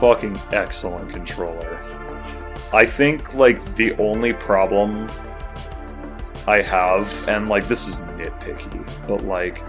Fucking 0.00 0.38
excellent 0.50 1.10
controller. 1.10 1.78
I 2.72 2.86
think 2.86 3.34
like 3.34 3.62
the 3.76 3.94
only 3.96 4.32
problem 4.32 5.08
I 6.48 6.60
have, 6.60 7.28
and 7.28 7.48
like 7.48 7.68
this 7.68 7.86
is 7.86 8.00
nitpicky, 8.00 8.84
but 9.06 9.22
like 9.24 9.62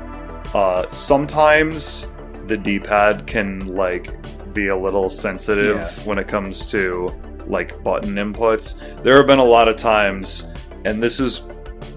uh 0.55 0.89
sometimes 0.91 2.15
the 2.47 2.57
D-pad 2.57 3.25
can 3.27 3.67
like 3.67 4.09
be 4.53 4.67
a 4.67 4.75
little 4.75 5.09
sensitive 5.09 5.75
Yeah. 5.77 5.89
when 6.05 6.17
it 6.17 6.27
comes 6.27 6.65
to 6.67 7.13
like 7.47 7.83
button 7.83 8.15
inputs. 8.15 8.79
There 9.03 9.17
have 9.17 9.27
been 9.27 9.39
a 9.39 9.43
lot 9.43 9.67
of 9.67 9.75
times, 9.75 10.53
and 10.85 11.01
this 11.01 11.19
is 11.19 11.47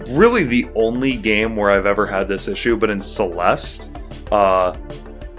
really 0.09 0.45
the 0.45 0.69
only 0.75 1.17
game 1.17 1.57
where 1.57 1.71
I've 1.71 1.87
ever 1.87 2.07
had 2.07 2.29
this 2.29 2.49
issue, 2.49 2.77
but 2.77 2.91
in 2.91 3.01
Celeste, 3.01 3.97
uh, 4.31 4.75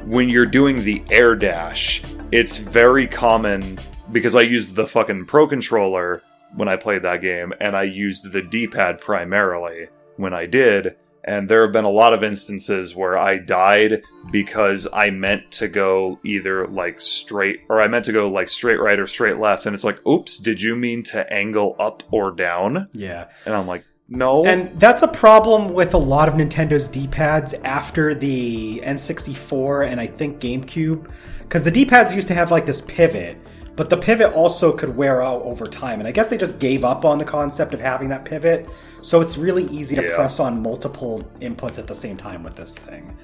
when 0.06 0.30
you're 0.30 0.46
doing 0.46 0.84
the 0.84 1.04
air 1.12 1.36
dash, 1.36 2.04
it's 2.32 2.58
very 2.58 3.08
common 3.08 3.78
because 4.12 4.36
I 4.36 4.42
used 4.42 4.76
the 4.76 4.88
fucking 4.88 5.26
Pro 5.26 5.48
controller 5.48 6.22
when 6.56 6.68
I 6.68 6.76
played 6.76 7.04
that 7.04 7.22
game, 7.22 7.54
and 7.60 7.76
I 7.76 7.84
used 7.84 8.32
the 8.32 8.42
D 8.42 8.68
pad 8.68 9.00
primarily 9.00 9.88
when 10.16 10.34
I 10.34 10.46
did. 10.46 10.96
And 11.28 11.50
there 11.50 11.62
have 11.64 11.74
been 11.74 11.86
a 11.86 11.90
lot 11.90 12.14
of 12.14 12.24
instances 12.24 12.96
where 12.96 13.18
I 13.18 13.38
died 13.38 14.02
because 14.32 14.88
I 14.94 15.10
meant 15.10 15.52
to 15.52 15.68
go 15.68 16.20
either 16.24 16.66
like 16.68 17.02
straight 17.02 17.62
or 17.70 17.82
I 17.82 17.90
meant 17.90 18.06
to 18.06 18.14
go 18.14 18.30
like 18.30 18.48
straight 18.48 18.80
right 18.80 18.98
or 18.98 19.08
straight 19.08 19.38
left. 19.38 19.66
And 19.66 19.76
it's 19.76 19.84
like, 19.84 20.06
oops, 20.08 20.40
did 20.40 20.62
you 20.62 20.78
mean 20.78 21.04
to 21.04 21.32
angle 21.32 21.76
up 21.80 22.04
or 22.12 22.32
down? 22.32 22.88
Yeah. 22.94 23.28
And 23.46 23.54
I'm 23.54 23.68
like, 23.68 23.84
No. 24.08 24.46
And 24.46 24.80
that's 24.80 25.04
a 25.04 25.08
problem 25.08 25.74
with 25.74 25.94
a 25.94 25.98
lot 25.98 26.30
of 26.30 26.36
Nintendo's 26.36 26.88
D-pads 26.88 27.54
after 27.66 28.16
the 28.16 28.80
N64 28.86 29.86
and 29.88 30.00
I 30.00 30.08
think 30.08 30.40
GameCube, 30.40 31.12
because 31.42 31.66
the 31.66 31.72
D-pads 31.72 32.16
used 32.16 32.30
to 32.30 32.36
have 32.36 32.52
like 32.52 32.66
this 32.66 32.82
pivot, 32.82 33.38
but 33.78 33.90
the 33.90 33.96
pivot 33.96 34.34
also 34.34 34.74
could 34.74 34.98
wear 34.98 35.22
out 35.22 35.42
over 35.44 35.66
time, 35.66 36.00
and 36.00 36.08
I 36.08 36.12
guess 36.12 36.28
they 36.28 36.38
just 36.38 36.60
gave 36.60 36.84
up 36.84 37.06
on 37.06 37.18
the 37.18 37.24
concept 37.24 37.74
of 37.74 37.80
having 37.80 38.10
that 38.10 38.26
pivot. 38.26 38.68
So 39.02 39.22
it's 39.22 39.38
really 39.38 39.64
easy 39.66 39.96
to 39.96 40.02
Yeah. 40.04 40.16
press 40.16 40.40
on 40.42 40.62
multiple 40.62 41.24
inputs 41.40 41.80
at 41.80 41.88
the 41.88 41.96
same 41.96 42.18
time 42.18 42.44
with 42.44 42.56
this 42.56 42.78
thing. 42.78 43.16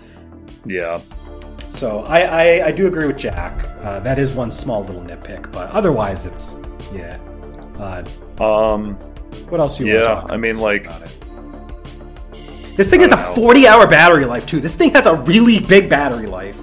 yeah. 0.65 0.99
So 1.69 2.01
I, 2.05 2.19
I, 2.21 2.65
I 2.67 2.71
do 2.71 2.85
agree 2.87 3.07
with 3.07 3.17
Jack. 3.17 3.67
Uh, 3.81 3.99
that 4.01 4.19
is 4.19 4.31
one 4.31 4.51
small 4.51 4.83
little 4.83 5.01
nitpick, 5.01 5.51
but 5.51 5.69
otherwise 5.71 6.25
it's 6.27 6.55
yeah. 6.93 7.17
Uh, 7.79 8.03
Um. 8.43 8.93
what 9.49 9.59
else 9.59 9.77
do 9.79 9.85
you 9.85 9.93
Yeah, 9.93 9.99
want 9.99 10.15
to 10.15 10.21
talk 10.21 10.31
I 10.33 10.37
mean, 10.37 10.59
like- 10.59 10.87
This 12.75 12.89
thing 12.89 13.01
has 13.01 13.11
a 13.11 13.15
know. 13.15 13.33
40 13.35 13.67
hour 13.67 13.87
battery 13.87 14.25
life 14.25 14.45
too. 14.45 14.59
This 14.59 14.75
thing 14.75 14.91
has 14.91 15.05
a 15.07 15.15
really 15.15 15.59
big 15.59 15.89
battery 15.89 16.27
life. 16.27 16.59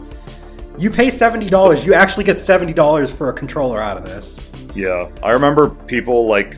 You 0.80 0.88
pay 0.88 1.08
$70, 1.08 1.84
you 1.84 1.92
actually 1.92 2.24
get 2.24 2.38
$70 2.38 3.14
for 3.14 3.28
a 3.28 3.34
controller 3.34 3.82
out 3.82 3.98
of 3.98 4.04
this. 4.04 4.48
Yeah, 4.74 5.10
I 5.22 5.32
remember 5.32 5.68
people 5.68 6.26
like 6.26 6.56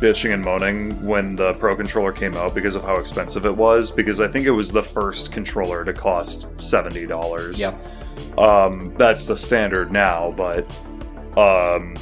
bitching 0.00 0.34
and 0.34 0.42
moaning 0.42 1.00
when 1.06 1.36
the 1.36 1.54
Pro 1.54 1.76
controller 1.76 2.10
came 2.10 2.34
out 2.34 2.52
because 2.52 2.74
of 2.74 2.82
how 2.82 2.96
expensive 2.96 3.46
it 3.46 3.56
was. 3.56 3.92
Because 3.92 4.20
I 4.20 4.26
think 4.26 4.46
it 4.46 4.50
was 4.50 4.72
the 4.72 4.82
first 4.82 5.30
controller 5.30 5.84
to 5.84 5.92
cost 5.92 6.60
seventy 6.60 7.06
dollars. 7.06 7.60
Yep. 7.60 8.38
Um, 8.40 8.92
that's 8.98 9.28
the 9.28 9.36
standard 9.36 9.92
now, 9.92 10.34
but 10.36 10.68
um, 11.38 11.96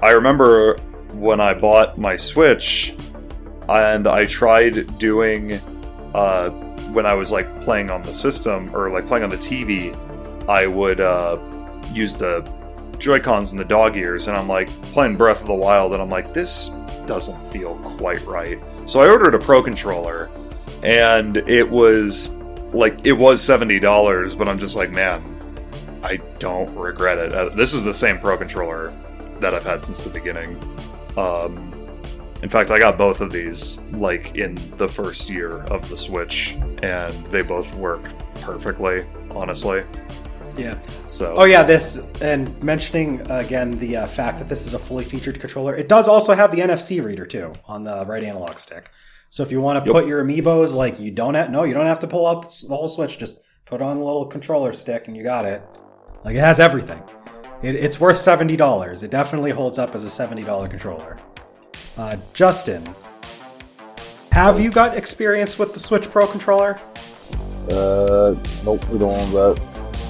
I 0.00 0.10
remember 0.10 0.76
when 1.14 1.40
I 1.40 1.54
bought 1.54 1.98
my 1.98 2.14
Switch, 2.14 2.94
and 3.68 4.06
I 4.06 4.26
tried 4.26 4.96
doing 4.98 5.54
uh, 6.14 6.50
when 6.92 7.04
I 7.04 7.14
was 7.14 7.32
like 7.32 7.62
playing 7.62 7.90
on 7.90 8.02
the 8.02 8.14
system 8.14 8.72
or 8.76 8.90
like 8.90 9.08
playing 9.08 9.24
on 9.24 9.30
the 9.30 9.36
TV, 9.36 9.92
I 10.48 10.66
would 10.66 11.00
uh, 11.00 11.38
use 11.92 12.16
the 12.16 12.40
Joy 12.98 13.20
Cons 13.20 13.52
and 13.52 13.60
the 13.60 13.64
dog 13.64 13.96
ears, 13.96 14.28
and 14.28 14.36
I'm 14.36 14.48
like 14.48 14.68
playing 14.92 15.16
Breath 15.16 15.42
of 15.42 15.46
the 15.46 15.54
Wild, 15.54 15.92
and 15.92 16.02
I'm 16.02 16.10
like, 16.10 16.34
this 16.34 16.70
doesn't 17.06 17.40
feel 17.44 17.76
quite 17.76 18.24
right. 18.26 18.58
So 18.86 19.00
I 19.00 19.08
ordered 19.08 19.34
a 19.34 19.38
Pro 19.38 19.62
controller, 19.62 20.30
and 20.82 21.36
it 21.36 21.68
was 21.68 22.36
like 22.72 22.98
it 23.04 23.12
was 23.12 23.40
seventy 23.42 23.78
dollars, 23.78 24.34
but 24.34 24.48
I'm 24.48 24.58
just 24.58 24.74
like, 24.74 24.90
man, 24.90 25.22
I 26.02 26.16
don't 26.38 26.74
regret 26.74 27.18
it. 27.18 27.32
Uh, 27.32 27.50
this 27.50 27.74
is 27.74 27.84
the 27.84 27.94
same 27.94 28.18
Pro 28.18 28.36
controller 28.36 28.92
that 29.40 29.54
I've 29.54 29.64
had 29.64 29.82
since 29.82 30.02
the 30.02 30.10
beginning. 30.10 30.60
Um, 31.16 31.72
in 32.42 32.48
fact, 32.48 32.70
I 32.70 32.78
got 32.78 32.96
both 32.96 33.20
of 33.20 33.32
these 33.32 33.80
like 33.92 34.36
in 34.36 34.54
the 34.76 34.88
first 34.88 35.28
year 35.28 35.62
of 35.64 35.88
the 35.88 35.96
Switch, 35.96 36.56
and 36.82 37.12
they 37.26 37.42
both 37.42 37.74
work 37.74 38.10
perfectly. 38.40 39.04
Honestly, 39.30 39.84
Yeah. 40.58 40.78
so 41.06 41.34
Oh 41.36 41.44
yeah, 41.44 41.62
this 41.62 41.98
and 42.20 42.60
mentioning 42.62 43.30
uh, 43.30 43.36
again 43.36 43.78
the 43.78 43.96
uh, 43.98 44.06
fact 44.06 44.38
that 44.40 44.48
this 44.48 44.66
is 44.66 44.74
a 44.74 44.78
fully 44.78 45.04
featured 45.04 45.38
controller. 45.40 45.74
It 45.76 45.88
does 45.88 46.08
also 46.08 46.34
have 46.34 46.50
the 46.50 46.58
NFC 46.58 47.02
reader 47.04 47.24
too 47.26 47.52
on 47.66 47.84
the 47.84 48.04
right 48.06 48.22
analog 48.22 48.58
stick. 48.58 48.90
So 49.30 49.42
if 49.42 49.52
you 49.52 49.60
want 49.60 49.78
to 49.84 49.88
Yep. 49.88 49.92
put 50.02 50.08
your 50.08 50.24
amiibos, 50.24 50.72
like 50.74 50.98
you 50.98 51.10
don't 51.10 51.34
have 51.34 51.50
no, 51.50 51.62
you 51.64 51.74
don't 51.74 51.86
have 51.86 52.00
to 52.00 52.06
pull 52.06 52.26
out 52.26 52.42
the 52.50 52.66
the 52.68 52.76
whole 52.76 52.88
switch. 52.88 53.18
Just 53.18 53.40
put 53.66 53.80
on 53.82 53.98
the 53.98 54.04
little 54.04 54.26
controller 54.26 54.72
stick 54.72 55.06
and 55.08 55.16
you 55.16 55.22
got 55.22 55.44
it. 55.44 55.62
Like 56.24 56.34
it 56.34 56.40
has 56.40 56.58
everything. 56.60 57.02
It, 57.62 57.74
it's 57.76 58.00
worth 58.00 58.16
seventy 58.18 58.56
dollars. 58.56 59.02
It 59.02 59.10
definitely 59.10 59.50
holds 59.52 59.78
up 59.78 59.94
as 59.94 60.02
a 60.04 60.10
seventy 60.10 60.42
dollar 60.42 60.66
controller. 60.68 61.18
Uh, 61.96 62.16
Justin, 62.32 62.84
have 64.32 64.60
you 64.60 64.70
got 64.70 64.96
experience 64.96 65.58
with 65.58 65.74
the 65.74 65.80
Switch 65.80 66.08
Pro 66.10 66.26
controller? 66.26 66.80
Uh, 67.70 68.34
nope, 68.64 68.88
we 68.88 68.98
don't 68.98 69.14
own 69.14 69.32
that. 69.32 69.60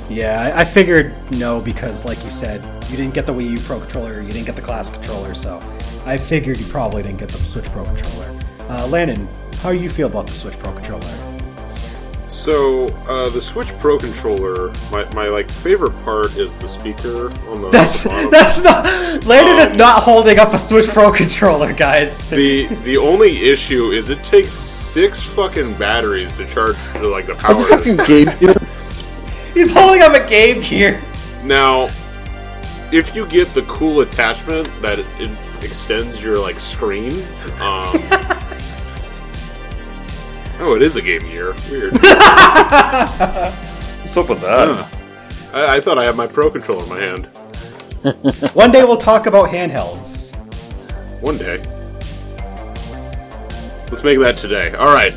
Yeah, 0.08 0.52
I, 0.54 0.60
I 0.60 0.64
figured 0.64 1.14
no 1.32 1.60
because, 1.60 2.04
like 2.04 2.22
you 2.24 2.30
said, 2.30 2.64
you 2.90 2.96
didn't 2.96 3.12
get 3.14 3.26
the 3.26 3.32
Wii 3.34 3.50
U 3.50 3.60
Pro 3.60 3.78
controller, 3.78 4.20
you 4.22 4.32
didn't 4.32 4.46
get 4.46 4.56
the 4.56 4.62
Classic 4.62 4.94
controller, 4.94 5.34
so 5.34 5.60
I 6.06 6.16
figured 6.16 6.58
you 6.58 6.66
probably 6.66 7.02
didn't 7.02 7.18
get 7.18 7.28
the 7.28 7.38
Switch 7.38 7.66
Pro 7.66 7.84
controller. 7.84 8.34
Uh, 8.70 8.86
Landon, 8.86 9.28
how 9.62 9.70
do 9.72 9.78
you 9.78 9.90
feel 9.90 10.06
about 10.06 10.26
the 10.26 10.32
Switch 10.34 10.58
Pro 10.58 10.72
controller? 10.72 11.24
So 12.26 12.86
uh, 13.06 13.30
the 13.30 13.40
Switch 13.40 13.68
Pro 13.78 13.98
controller, 13.98 14.70
my, 14.92 15.04
my 15.14 15.28
like 15.28 15.50
favorite 15.50 15.92
part 16.04 16.36
is 16.36 16.54
the 16.56 16.68
speaker 16.68 17.30
on 17.48 17.62
the 17.62 17.70
That's 17.70 18.04
bottom. 18.04 18.30
that's 18.30 18.62
not 18.62 18.84
Landon 19.24 19.58
is 19.66 19.72
Um, 19.72 19.78
not 19.78 20.02
holding 20.02 20.38
up 20.38 20.52
a 20.52 20.58
Switch 20.58 20.86
Pro 20.88 21.10
controller, 21.22 21.72
guys. 21.72 22.18
the 22.30 22.66
the 22.84 22.98
only 22.98 23.44
issue 23.48 23.90
is 23.92 24.10
it 24.10 24.22
takes 24.22 24.52
six 24.52 25.22
fucking 25.22 25.74
batteries 25.78 26.36
to 26.36 26.46
charge 26.46 26.76
like 27.00 27.26
the 27.26 27.32
Are 27.32 27.36
power. 27.36 27.56
you 27.56 27.62
of 27.62 27.68
fucking 27.68 27.96
this. 27.96 28.06
Game 28.06 28.38
Gear? 28.38 28.54
He's 29.58 29.72
holding 29.72 30.02
up 30.02 30.14
a 30.14 30.24
Game 30.24 30.62
Gear. 30.62 31.02
Now, 31.42 31.90
if 32.92 33.16
you 33.16 33.26
get 33.26 33.52
the 33.54 33.62
cool 33.62 34.02
attachment 34.02 34.70
that 34.80 35.00
it 35.00 35.30
extends 35.64 36.22
your 36.22 36.38
like 36.38 36.60
screen, 36.60 37.14
um, 37.54 37.90
oh, 40.60 40.74
it 40.76 40.82
is 40.82 40.94
a 40.94 41.02
Game 41.02 41.22
Gear. 41.22 41.56
Weird. 41.68 41.92
what's 41.94 42.04
up 44.16 44.28
with 44.28 44.40
that? 44.42 44.68
Huh. 44.68 44.86
I, 45.52 45.78
I 45.78 45.80
thought 45.80 45.98
I 45.98 46.04
had 46.04 46.14
my 46.14 46.28
Pro 46.28 46.50
controller 46.52 46.84
in 46.84 46.88
my 46.88 47.00
hand. 47.00 47.26
One 48.54 48.70
day 48.70 48.84
we'll 48.84 48.96
talk 48.96 49.26
about 49.26 49.48
handhelds. 49.48 50.36
One 51.20 51.36
day. 51.36 51.60
Let's 53.90 54.04
make 54.04 54.20
that 54.20 54.36
today. 54.36 54.72
All 54.74 54.94
right. 54.94 55.12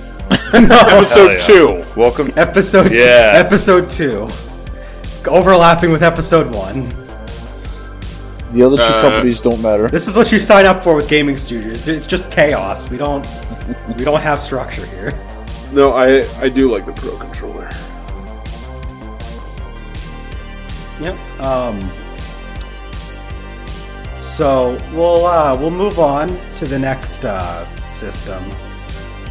Episode 0.53 1.31
yeah. 1.33 1.37
two. 1.39 1.85
Welcome. 1.95 2.33
Episode 2.35 2.91
Yeah. 2.91 3.31
episode 3.35 3.87
two, 3.87 4.29
overlapping 5.27 5.91
with 5.91 6.03
episode 6.03 6.53
one. 6.53 6.89
The 8.51 8.63
other 8.63 8.75
two 8.75 8.83
Uh, 8.83 9.01
companies 9.01 9.39
don't 9.39 9.61
matter. 9.61 9.87
This 9.87 10.09
is 10.09 10.17
what 10.17 10.29
you 10.31 10.39
sign 10.39 10.65
up 10.65 10.83
for 10.83 10.93
with 10.95 11.07
Gaming 11.07 11.35
Stooges. 11.35 11.87
It's 11.87 12.05
just 12.05 12.29
chaos. 12.31 12.89
We 12.89 12.97
don't 12.97 13.25
we 13.97 14.03
don't 14.03 14.19
have 14.19 14.41
structure 14.41 14.85
here. 14.87 15.13
No, 15.71 15.93
I 15.93 16.27
I 16.41 16.49
do 16.49 16.69
like 16.69 16.85
the 16.85 16.91
Pro 16.91 17.15
controller. 17.17 17.69
Yep. 20.99 21.17
Um. 21.39 21.79
So 24.19 24.77
we'll 24.93 25.25
uh, 25.25 25.55
we'll 25.57 25.71
move 25.71 25.97
on 25.97 26.37
to 26.55 26.65
the 26.65 26.77
next 26.77 27.23
uh, 27.23 27.65
system. 27.87 28.43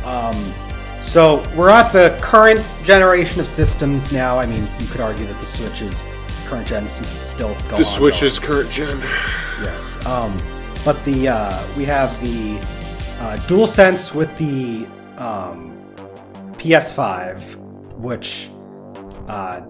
Um, 0.02 0.54
so 1.00 1.42
we're 1.56 1.70
at 1.70 1.92
the 1.92 2.18
current 2.22 2.64
generation 2.84 3.40
of 3.40 3.46
systems 3.46 4.12
now. 4.12 4.38
I 4.38 4.46
mean, 4.46 4.68
you 4.78 4.86
could 4.86 5.00
argue 5.00 5.26
that 5.26 5.38
the 5.40 5.46
Switch 5.46 5.82
is 5.82 6.06
current 6.46 6.66
gen 6.66 6.88
since 6.88 7.12
it's 7.12 7.22
still 7.22 7.54
going. 7.68 7.76
The 7.76 7.84
Switch 7.84 8.22
is 8.22 8.38
current 8.38 8.70
gen. 8.70 8.98
Yes. 9.62 10.04
Um, 10.06 10.36
but 10.84 11.02
the 11.04 11.28
uh, 11.28 11.66
we 11.76 11.84
have 11.84 12.20
the 12.20 12.58
uh, 13.20 13.36
DualSense 13.46 14.14
with 14.14 14.34
the 14.38 14.86
um, 15.16 15.78
PS5, 16.56 17.56
which 17.96 18.50
uh, 19.28 19.60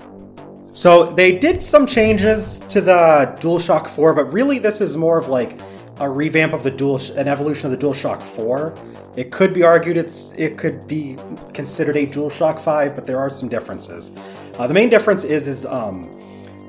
so 0.73 1.05
they 1.05 1.37
did 1.37 1.61
some 1.61 1.87
changes 1.87 2.61
to 2.61 2.81
the 2.81 3.37
DualShock 3.41 3.91
4, 3.91 4.15
but 4.15 4.33
really 4.33 4.59
this 4.59 4.81
is 4.81 4.97
more 4.97 5.19
of 5.19 5.29
like 5.29 5.61
a 5.99 6.09
revamp 6.09 6.53
of 6.53 6.63
the 6.63 6.71
Dual, 6.71 7.01
an 7.17 7.29
evolution 7.29 7.71
of 7.71 7.79
the 7.79 7.87
DualShock 7.87 8.23
4. 8.23 8.75
It 9.17 9.33
could 9.33 9.53
be 9.53 9.65
argued 9.65 9.97
it's 9.97 10.33
it 10.37 10.57
could 10.57 10.87
be 10.87 11.17
considered 11.53 11.97
a 11.97 12.07
DualShock 12.07 12.61
5, 12.61 12.95
but 12.95 13.07
there 13.07 13.19
are 13.19 13.29
some 13.29 13.49
differences. 13.49 14.13
Uh, 14.57 14.67
the 14.67 14.75
main 14.75 14.89
difference 14.89 15.25
is 15.25 15.47
is 15.49 15.67
um, 15.67 16.09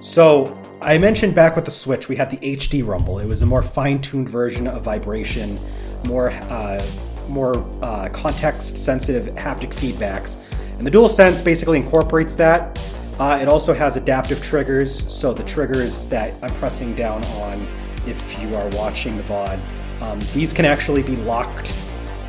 so 0.02 0.60
I 0.82 0.98
mentioned 0.98 1.36
back 1.36 1.56
with 1.56 1.66
the 1.66 1.72
Switch, 1.72 2.10
we 2.10 2.16
had 2.16 2.32
the 2.32 2.38
HD 2.38 2.86
Rumble. 2.86 3.20
It 3.20 3.28
was 3.28 3.44
a 3.44 3.46
more 3.46 3.62
fine-tuned 3.62 4.28
version 4.28 4.68
of 4.68 4.82
vibration, 4.82 5.60
more 6.08 6.32
uh, 6.32 6.84
more 7.28 7.56
uh, 7.84 8.10
context-sensitive 8.10 9.36
haptic 9.36 9.70
feedbacks, 9.70 10.36
and 10.80 10.88
the 10.88 10.92
DualSense 10.92 11.44
basically 11.44 11.78
incorporates 11.78 12.34
that. 12.36 12.80
Uh, 13.20 13.38
it 13.40 13.48
also 13.48 13.72
has 13.72 13.98
adaptive 13.98 14.42
triggers, 14.42 15.06
so 15.14 15.32
the 15.32 15.44
triggers 15.44 16.08
that 16.08 16.34
I'm 16.42 16.54
pressing 16.56 16.96
down 16.96 17.24
on, 17.26 17.68
if 18.08 18.40
you 18.42 18.56
are 18.56 18.68
watching 18.70 19.16
the 19.16 19.24
VOD, 19.24 19.62
um, 20.02 20.20
these 20.34 20.54
can 20.54 20.66
actually 20.66 21.04
be 21.04 21.16
locked 21.18 21.76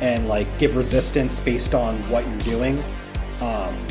and 0.03 0.27
like 0.27 0.59
give 0.59 0.75
resistance 0.75 1.39
based 1.39 1.73
on 1.73 1.97
what 2.09 2.27
you're 2.27 2.37
doing. 2.39 2.83
Um, 3.39 3.87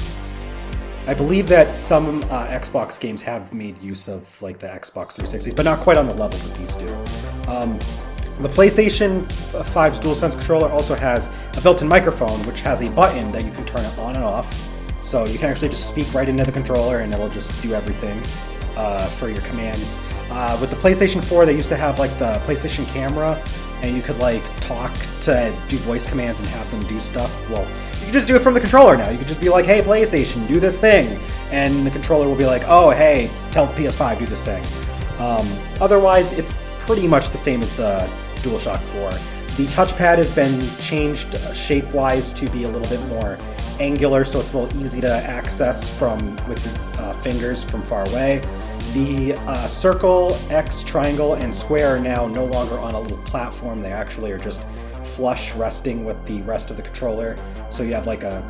I 1.06 1.14
believe 1.14 1.48
that 1.48 1.74
some 1.74 2.22
uh, 2.24 2.46
Xbox 2.48 3.00
games 3.00 3.22
have 3.22 3.52
made 3.54 3.80
use 3.82 4.08
of 4.08 4.40
like 4.42 4.58
the 4.58 4.66
Xbox 4.66 5.14
360, 5.14 5.52
but 5.52 5.64
not 5.64 5.80
quite 5.80 5.96
on 5.96 6.06
the 6.06 6.14
level 6.14 6.38
that 6.38 6.58
these 6.58 6.76
do. 6.76 6.86
Um, 7.50 7.78
the 8.40 8.48
PlayStation 8.48 9.26
5's 9.52 9.98
DualSense 10.00 10.32
controller 10.32 10.68
also 10.68 10.94
has 10.94 11.30
a 11.56 11.60
built-in 11.62 11.88
microphone, 11.88 12.42
which 12.46 12.60
has 12.60 12.82
a 12.82 12.90
button 12.90 13.32
that 13.32 13.44
you 13.44 13.50
can 13.50 13.64
turn 13.64 13.84
it 13.84 13.98
on 13.98 14.14
and 14.14 14.24
off. 14.24 14.54
So 15.00 15.24
you 15.24 15.38
can 15.38 15.48
actually 15.48 15.70
just 15.70 15.88
speak 15.88 16.12
right 16.12 16.28
into 16.28 16.44
the 16.44 16.52
controller, 16.52 16.98
and 16.98 17.12
it'll 17.12 17.28
just 17.30 17.50
do 17.62 17.72
everything 17.72 18.22
uh, 18.76 19.06
for 19.06 19.28
your 19.28 19.40
commands. 19.42 19.98
Uh, 20.30 20.58
with 20.60 20.70
the 20.70 20.76
PlayStation 20.76 21.24
4, 21.24 21.46
they 21.46 21.56
used 21.56 21.68
to 21.70 21.76
have 21.76 21.98
like 21.98 22.16
the 22.18 22.34
PlayStation 22.44 22.86
camera, 22.88 23.42
and 23.82 23.96
you 23.96 24.02
could 24.02 24.18
like 24.18 24.42
talk 24.60 24.94
to 25.20 25.54
do 25.68 25.76
voice 25.78 26.06
commands 26.06 26.40
and 26.40 26.48
have 26.50 26.70
them 26.70 26.80
do 26.84 26.98
stuff. 27.00 27.36
Well, 27.50 27.66
you 27.98 28.04
can 28.04 28.12
just 28.12 28.26
do 28.26 28.36
it 28.36 28.40
from 28.40 28.54
the 28.54 28.60
controller 28.60 28.96
now. 28.96 29.10
You 29.10 29.18
can 29.18 29.26
just 29.28 29.40
be 29.40 29.48
like, 29.48 29.66
"Hey, 29.66 29.82
PlayStation, 29.82 30.46
do 30.48 30.60
this 30.60 30.78
thing," 30.78 31.18
and 31.50 31.86
the 31.86 31.90
controller 31.90 32.28
will 32.28 32.36
be 32.36 32.46
like, 32.46 32.64
"Oh, 32.66 32.90
hey, 32.90 33.30
tell 33.50 33.66
the 33.66 33.74
PS5 33.74 34.18
do 34.18 34.26
this 34.26 34.42
thing." 34.42 34.64
Um, 35.18 35.46
otherwise, 35.80 36.32
it's 36.32 36.54
pretty 36.80 37.06
much 37.06 37.30
the 37.30 37.38
same 37.38 37.62
as 37.62 37.74
the 37.76 38.08
DualShock 38.36 38.80
4. 38.80 39.10
The 39.56 39.66
touchpad 39.66 40.18
has 40.18 40.30
been 40.34 40.60
changed 40.78 41.34
uh, 41.34 41.52
shape-wise 41.52 42.32
to 42.32 42.48
be 42.50 42.64
a 42.64 42.68
little 42.68 42.88
bit 42.88 43.06
more 43.08 43.38
angular, 43.78 44.24
so 44.24 44.40
it's 44.40 44.54
a 44.54 44.58
little 44.58 44.82
easy 44.82 45.00
to 45.00 45.12
access 45.12 45.88
from 45.88 46.18
with 46.48 46.64
your 46.64 47.04
uh, 47.04 47.12
fingers 47.12 47.62
from 47.62 47.82
far 47.82 48.08
away. 48.08 48.40
The 48.94 49.32
uh, 49.46 49.66
circle, 49.68 50.38
X, 50.50 50.84
triangle, 50.84 51.32
and 51.34 51.54
square 51.54 51.96
are 51.96 51.98
now 51.98 52.26
no 52.26 52.44
longer 52.44 52.78
on 52.78 52.94
a 52.94 53.00
little 53.00 53.16
platform. 53.18 53.80
They 53.80 53.90
actually 53.90 54.32
are 54.32 54.38
just 54.38 54.62
flush 55.02 55.54
resting 55.54 56.04
with 56.04 56.22
the 56.26 56.42
rest 56.42 56.70
of 56.70 56.76
the 56.76 56.82
controller. 56.82 57.38
So 57.70 57.84
you 57.84 57.94
have 57.94 58.06
like 58.06 58.22
a, 58.22 58.42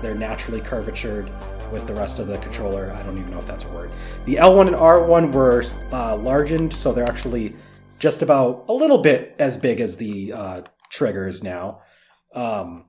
they're 0.00 0.14
naturally 0.14 0.60
curvatured 0.60 1.32
with 1.72 1.88
the 1.88 1.94
rest 1.94 2.20
of 2.20 2.28
the 2.28 2.38
controller. 2.38 2.92
I 2.92 3.02
don't 3.02 3.18
even 3.18 3.32
know 3.32 3.40
if 3.40 3.46
that's 3.48 3.64
a 3.64 3.68
word. 3.70 3.90
The 4.24 4.36
L1 4.36 4.68
and 4.68 4.76
R1 4.76 5.32
were 5.32 5.64
uh, 5.90 6.16
largened, 6.16 6.72
so 6.72 6.92
they're 6.92 7.08
actually 7.08 7.56
just 7.98 8.22
about 8.22 8.66
a 8.68 8.72
little 8.72 8.98
bit 8.98 9.34
as 9.40 9.56
big 9.56 9.80
as 9.80 9.96
the 9.96 10.32
uh, 10.32 10.62
triggers 10.90 11.42
now. 11.42 11.82
Um, 12.32 12.84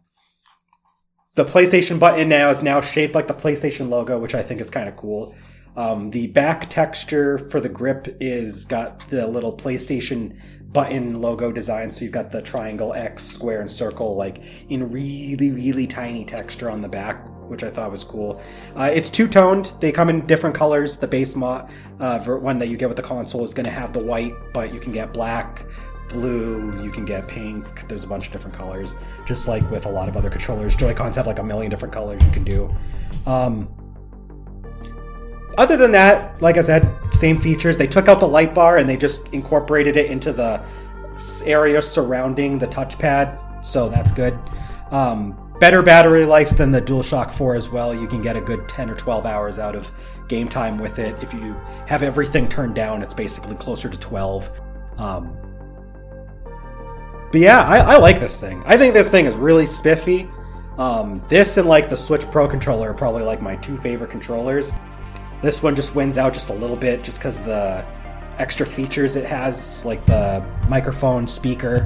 the 1.33 1.45
PlayStation 1.45 1.97
button 1.97 2.29
now 2.29 2.51
is 2.51 2.61
now 2.61 2.81
shaped 2.81 3.15
like 3.15 3.27
the 3.27 3.33
PlayStation 3.33 3.89
logo, 3.89 4.19
which 4.19 4.35
I 4.35 4.43
think 4.43 4.61
is 4.61 4.69
kind 4.69 4.87
of 4.87 4.95
cool. 4.95 5.35
Um, 5.75 6.11
the 6.11 6.27
back 6.27 6.69
texture 6.69 7.37
for 7.37 7.59
the 7.59 7.69
grip 7.69 8.17
is 8.19 8.65
got 8.65 9.07
the 9.09 9.27
little 9.27 9.55
PlayStation 9.55 10.37
button 10.71 11.21
logo 11.21 11.51
design. 11.51 11.91
So 11.91 12.03
you've 12.03 12.13
got 12.13 12.31
the 12.31 12.41
triangle, 12.41 12.93
X, 12.93 13.23
square, 13.25 13.61
and 13.61 13.71
circle, 13.71 14.15
like 14.15 14.41
in 14.69 14.91
really, 14.91 15.51
really 15.51 15.87
tiny 15.87 16.25
texture 16.25 16.69
on 16.69 16.81
the 16.81 16.89
back, 16.89 17.25
which 17.49 17.63
I 17.63 17.69
thought 17.69 17.91
was 17.91 18.03
cool. 18.03 18.41
Uh, 18.75 18.89
it's 18.93 19.09
two 19.09 19.27
toned. 19.27 19.73
They 19.79 19.91
come 19.91 20.09
in 20.09 20.25
different 20.27 20.55
colors. 20.55 20.97
The 20.97 21.07
base 21.07 21.35
mod 21.35 21.71
uh, 21.99 22.19
one 22.19 22.57
that 22.59 22.67
you 22.67 22.77
get 22.77 22.87
with 22.87 22.97
the 22.97 23.03
console 23.03 23.43
is 23.43 23.53
going 23.53 23.65
to 23.65 23.71
have 23.71 23.93
the 23.93 24.03
white, 24.03 24.33
but 24.53 24.73
you 24.73 24.79
can 24.79 24.91
get 24.91 25.11
black, 25.11 25.65
blue, 26.09 26.79
you 26.83 26.91
can 26.91 27.05
get 27.05 27.27
pink. 27.27 27.87
There's 27.87 28.03
a 28.03 28.07
bunch 28.07 28.27
of 28.27 28.33
different 28.33 28.55
colors, 28.55 28.95
just 29.25 29.47
like 29.47 29.69
with 29.71 29.85
a 29.85 29.89
lot 29.89 30.09
of 30.09 30.17
other 30.17 30.29
controllers. 30.29 30.75
Joy 30.75 30.93
Cons 30.93 31.15
have 31.15 31.27
like 31.27 31.39
a 31.39 31.43
million 31.43 31.69
different 31.69 31.93
colors 31.93 32.23
you 32.23 32.31
can 32.31 32.43
do. 32.43 32.69
Um, 33.25 33.69
other 35.59 35.75
than 35.75 35.91
that, 35.91 36.41
like 36.41 36.57
I 36.57 36.61
said, 36.61 36.89
same 37.11 37.39
features. 37.39 37.77
They 37.77 37.85
took 37.85 38.07
out 38.07 38.21
the 38.21 38.27
light 38.27 38.55
bar 38.55 38.77
and 38.77 38.89
they 38.89 38.95
just 38.95 39.27
incorporated 39.33 39.97
it 39.97 40.09
into 40.09 40.31
the 40.31 40.63
area 41.45 41.81
surrounding 41.81 42.57
the 42.57 42.65
touchpad, 42.65 43.65
so 43.65 43.89
that's 43.89 44.11
good. 44.11 44.39
Um, 44.89 45.53
better 45.59 45.81
battery 45.81 46.23
life 46.23 46.55
than 46.55 46.71
the 46.71 46.81
DualShock 46.81 47.33
4 47.33 47.55
as 47.55 47.67
well. 47.67 47.93
You 47.93 48.07
can 48.07 48.21
get 48.21 48.37
a 48.37 48.41
good 48.41 48.69
10 48.69 48.89
or 48.89 48.95
12 48.95 49.25
hours 49.25 49.59
out 49.59 49.75
of 49.75 49.91
game 50.29 50.47
time 50.47 50.77
with 50.77 50.97
it. 50.97 51.21
If 51.21 51.33
you 51.33 51.53
have 51.87 52.03
everything 52.03 52.47
turned 52.47 52.75
down, 52.75 53.01
it's 53.01 53.13
basically 53.13 53.55
closer 53.55 53.89
to 53.89 53.99
12. 53.99 54.49
Um, 54.97 55.35
but 57.33 57.41
yeah, 57.41 57.63
I, 57.63 57.79
I 57.79 57.97
like 57.97 58.21
this 58.21 58.39
thing. 58.39 58.63
I 58.65 58.77
think 58.77 58.93
this 58.93 59.09
thing 59.09 59.25
is 59.25 59.35
really 59.35 59.65
spiffy. 59.65 60.29
Um, 60.77 61.21
this 61.27 61.57
and 61.57 61.67
like 61.67 61.89
the 61.89 61.97
Switch 61.97 62.25
Pro 62.31 62.47
controller 62.47 62.91
are 62.91 62.93
probably 62.93 63.23
like 63.23 63.41
my 63.41 63.57
two 63.57 63.75
favorite 63.75 64.09
controllers. 64.09 64.71
This 65.41 65.63
one 65.63 65.75
just 65.75 65.95
wins 65.95 66.17
out 66.17 66.33
just 66.33 66.49
a 66.49 66.53
little 66.53 66.75
bit 66.75 67.03
just 67.03 67.19
because 67.19 67.39
the 67.39 67.85
extra 68.37 68.65
features 68.65 69.15
it 69.15 69.25
has, 69.25 69.85
like 69.85 70.05
the 70.05 70.45
microphone, 70.67 71.27
speaker, 71.27 71.85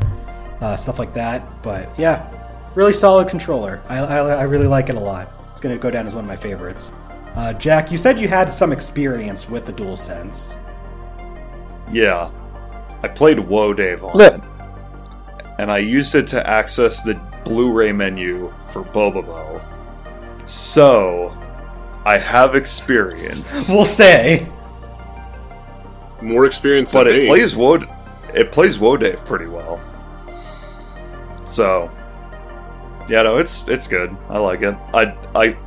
uh, 0.62 0.76
stuff 0.76 1.00
like 1.00 1.14
that. 1.14 1.62
But 1.62 1.98
yeah, 2.00 2.30
really 2.76 2.94
solid 2.94 3.28
controller. 3.28 3.82
I, 3.88 4.00
I, 4.00 4.18
I 4.18 4.44
really 4.44 4.68
like 4.68 4.90
it 4.90 4.96
a 4.96 5.00
lot. 5.00 5.32
It's 5.52 5.62
going 5.62 5.76
to 5.76 5.82
go 5.82 5.92
down 5.92 6.08
as 6.08 6.16
one 6.16 6.24
of 6.24 6.28
my 6.28 6.36
favorites. 6.36 6.92
Uh, 7.36 7.54
Jack, 7.54 7.92
you 7.92 7.98
said 7.98 8.20
you 8.20 8.28
had 8.28 8.54
some 8.54 8.72
experience 8.72 9.50
with 9.50 9.66
the 9.66 9.74
DualSense. 9.74 10.60
Yeah. 11.92 12.32
I 13.04 13.08
played 13.08 13.40
Woe 13.40 13.74
Dave 13.74 14.04
on 14.04 14.20
Yeah. 14.20 14.36
it, 14.36 14.42
and 15.60 15.72
I 15.72 15.80
used 15.80 16.16
it 16.16 16.26
to 16.28 16.48
access 16.48 17.04
the 17.04 17.16
Blu-ray 17.44 17.92
menu 17.92 18.54
for 18.68 18.84
Bobobo. 18.84 19.62
So, 20.46 21.36
I 22.06 22.18
have 22.18 22.56
experience, 22.56 23.70
We'll 23.72 23.86
say. 23.86 24.48
More 26.22 26.46
experience 26.46 26.92
but 26.94 27.06
than 27.06 27.16
it 27.16 27.20
me. 27.24 27.28
plays 27.28 27.56
Woe. 27.56 27.86
It 28.34 28.52
plays 28.52 28.80
Woe 28.80 28.98
Dave 28.98 29.24
pretty 29.26 29.46
well. 29.48 29.82
So, 31.46 31.92
yeah, 33.10 33.22
no, 33.24 33.38
it's 33.38 33.68
it's 33.68 33.88
good. 33.88 34.16
I 34.30 34.38
like 34.40 34.62
it. 34.62 34.76
I 34.94 35.14
I 35.36 35.58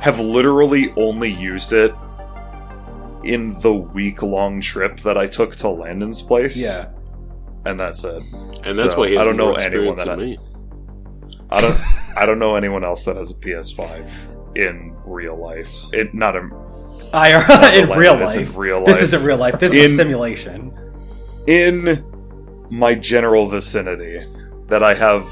have 0.00 0.18
literally 0.20 0.92
only 0.96 1.30
used 1.32 1.72
it 1.72 1.94
in 3.24 3.58
the 3.60 3.72
week 3.72 4.22
long 4.22 4.60
trip 4.60 4.98
that 5.00 5.16
I 5.16 5.26
took 5.26 5.56
to 5.56 5.68
Landon's 5.68 6.22
place. 6.22 6.62
Yeah. 6.62 6.88
and 7.64 7.80
that's 7.80 8.04
it. 8.04 8.22
and 8.22 8.64
that's 8.64 8.92
So, 8.92 8.98
why 9.00 9.08
he 9.08 9.14
has 9.14 9.22
I 9.22 9.24
don't 9.24 9.36
more 9.38 9.52
know 9.52 9.54
anyone 9.56 9.94
that 9.96 10.08
I- 10.10 10.16
me. 10.16 10.38
I 11.50 11.60
don't 11.60 11.80
I 12.16 12.26
don't 12.26 12.38
know 12.38 12.56
anyone 12.56 12.84
else 12.84 13.04
that 13.04 13.16
has 13.16 13.30
a 13.30 13.34
PS5 13.34 14.56
in 14.56 14.95
real 15.06 15.36
life. 15.36 15.72
It 15.92 16.14
not 16.14 16.36
in, 16.36 16.52
I, 17.12 17.74
in 17.76 17.88
Like, 17.88 17.98
real 17.98 18.16
this 18.16 18.36
life. 18.36 18.48
is 18.48 18.54
real 18.54 18.84
This 18.84 19.02
isn't 19.02 19.22
real 19.22 19.38
life. 19.38 19.58
This 19.58 19.74
is 19.74 19.92
a 19.92 19.96
simulation. 19.96 20.76
in 21.46 22.04
my 22.70 22.94
general 22.94 23.48
vicinity 23.48 24.24
that 24.66 24.82
I 24.82 24.94
have 24.94 25.24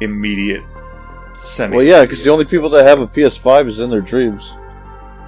immediate 0.00 0.62
semi. 1.32 1.76
Well, 1.76 1.84
yeah, 1.86 2.02
because 2.02 2.24
the 2.24 2.30
only 2.30 2.44
people 2.44 2.68
that 2.70 2.86
have 2.86 3.00
a 3.00 3.06
PS5 3.06 3.68
is 3.68 3.80
in 3.80 3.90
their 3.90 4.00
dreams. 4.00 4.56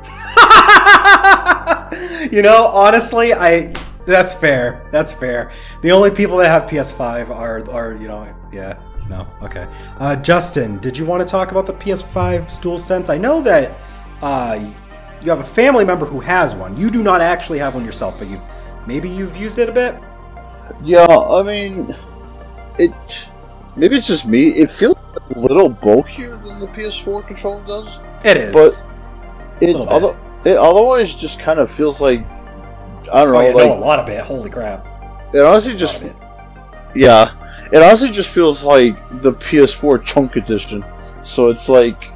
you 2.32 2.42
know, 2.42 2.66
honestly, 2.66 3.32
I 3.32 3.72
that's 4.06 4.34
fair. 4.34 4.86
That's 4.90 5.12
fair. 5.12 5.52
The 5.82 5.92
only 5.92 6.10
people 6.10 6.38
that 6.38 6.48
have 6.48 6.68
PS5 6.68 7.30
are 7.30 7.70
are 7.70 7.94
you 7.94 8.08
know 8.08 8.26
yeah 8.52 8.78
no 9.08 9.26
okay. 9.42 9.68
Uh, 9.98 10.16
Justin, 10.16 10.78
did 10.78 10.96
you 10.98 11.04
want 11.04 11.22
to 11.22 11.28
talk 11.28 11.50
about 11.50 11.66
the 11.66 11.72
PS5 11.74 12.44
DualSense? 12.60 13.08
I 13.08 13.18
know 13.18 13.40
that 13.42 13.78
uh, 14.22 14.58
you 15.22 15.30
have 15.30 15.40
a 15.40 15.44
family 15.44 15.84
member 15.84 16.06
who 16.06 16.20
has 16.20 16.54
one. 16.54 16.76
You 16.76 16.90
do 16.90 17.02
not 17.02 17.20
actually 17.20 17.58
have 17.58 17.74
one 17.74 17.84
yourself, 17.84 18.18
but 18.18 18.28
you 18.28 18.40
maybe 18.86 19.08
you've 19.08 19.36
used 19.36 19.58
it 19.58 19.68
a 19.68 19.72
bit. 19.72 19.96
Yeah, 20.82 21.06
I 21.06 21.42
mean, 21.42 21.94
it. 22.78 22.92
Maybe 23.76 23.96
it's 23.96 24.06
just 24.06 24.26
me. 24.26 24.48
It 24.48 24.72
feels 24.72 24.96
a 25.34 25.38
little 25.38 25.68
bulkier 25.68 26.36
than 26.38 26.60
the 26.60 26.66
PS4 26.68 27.26
controller 27.26 27.64
does, 27.66 27.98
It 28.24 28.36
is. 28.36 28.54
but 28.54 28.86
it, 29.60 29.76
other, 29.76 30.16
it 30.44 30.56
otherwise 30.56 31.14
just 31.14 31.38
kind 31.38 31.58
of 31.58 31.70
feels 31.70 32.00
like 32.00 32.20
I 33.12 33.24
don't 33.24 33.32
know. 33.32 33.36
oh 33.36 33.40
yeah, 33.42 33.54
like 33.54 33.68
no, 33.68 33.78
a 33.78 33.78
lot 33.78 33.98
of 33.98 34.08
it. 34.08 34.22
Holy 34.24 34.50
crap! 34.50 34.86
it 35.34 35.42
honestly 35.42 35.76
just 35.76 36.02
yeah, 36.94 37.45
it 37.72 37.82
honestly 37.82 38.10
just 38.10 38.30
feels 38.30 38.64
like 38.64 38.96
the 39.22 39.32
PS4 39.32 40.04
Chunk 40.04 40.36
Edition. 40.36 40.84
So 41.22 41.48
it's 41.48 41.68
like 41.68 42.10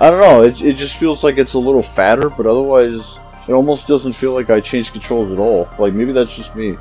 I 0.00 0.10
don't 0.10 0.20
know. 0.20 0.42
It 0.42 0.60
it 0.60 0.76
just 0.76 0.96
feels 0.96 1.24
like 1.24 1.38
it's 1.38 1.54
a 1.54 1.58
little 1.58 1.82
fatter, 1.82 2.28
but 2.28 2.46
otherwise 2.46 3.18
it 3.48 3.52
almost 3.52 3.86
doesn't 3.86 4.12
feel 4.12 4.32
like 4.32 4.50
I 4.50 4.60
changed 4.60 4.92
controls 4.92 5.30
at 5.30 5.38
all. 5.38 5.68
Like 5.78 5.94
maybe 5.94 6.12
that's 6.12 6.34
just 6.34 6.54
me. 6.54 6.76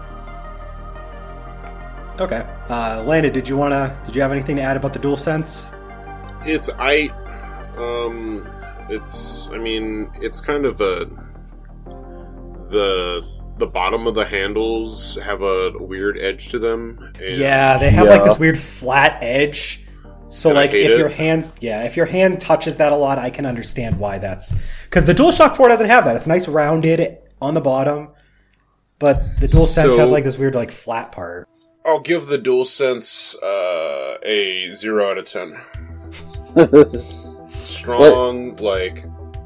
Okay, 2.20 2.46
uh, 2.70 3.04
Lana, 3.06 3.30
did 3.30 3.48
you 3.48 3.58
wanna? 3.58 4.00
Did 4.06 4.16
you 4.16 4.22
have 4.22 4.32
anything 4.32 4.56
to 4.56 4.62
add 4.62 4.78
about 4.78 4.94
the 4.94 5.00
DualSense? 5.00 5.78
It's 6.46 6.70
I, 6.80 7.10
um, 7.78 8.48
it's 8.90 9.50
I 9.50 9.58
mean 9.58 10.10
it's 10.16 10.40
kind 10.40 10.66
of 10.66 10.82
a 10.82 11.06
the 12.70 13.35
the 13.58 13.68
bottom 13.68 14.06
of 14.08 14.16
the 14.16 14.26
handles 14.26 15.16
have 15.24 15.42
a 15.42 15.72
weird 15.80 16.18
edge 16.18 16.50
to 16.50 16.60
them. 16.60 17.14
And 17.22 17.38
Yeah, 17.38 17.78
they 17.78 17.90
have 17.90 18.08
like 18.08 18.24
this 18.24 18.38
weird 18.40 18.58
flat 18.58 19.18
edge. 19.22 19.82
So 20.30 20.50
And 20.50 20.58
like 20.58 20.74
if 20.74 20.92
it. 20.92 20.98
your 20.98 21.08
hand 21.10 21.50
yeah, 21.62 21.84
if 21.84 21.96
your 21.96 22.06
hand 22.08 22.42
touches 22.42 22.78
that 22.78 22.92
a 22.92 22.96
lot, 22.96 23.18
I 23.18 23.30
can 23.30 23.46
understand 23.46 23.98
why 24.00 24.18
that's 24.18 24.54
cuz 24.90 25.06
the 25.06 25.14
DualShock 25.16 25.56
4 25.56 25.70
doesn't 25.70 25.88
have 25.88 26.04
that. 26.06 26.16
It's 26.16 26.28
nice 26.28 26.48
rounded 26.48 27.18
on 27.42 27.54
the 27.54 27.62
bottom. 27.62 28.10
But 29.00 29.40
the 29.40 29.48
DualSense 29.48 29.92
So- 29.94 29.98
has 30.00 30.12
like 30.12 30.24
this 30.24 30.38
weird 30.38 30.56
like 30.56 30.72
flat 30.72 31.12
part. 31.12 31.48
I'll 31.86 32.00
give 32.00 32.26
the 32.26 32.40
DualSense 32.40 33.36
uh, 33.44 34.18
a 34.24 34.72
zero 34.72 35.12
out 35.12 35.18
of 35.20 35.30
ten. 35.30 35.56
Strong, 37.64 38.56
like 38.58 39.06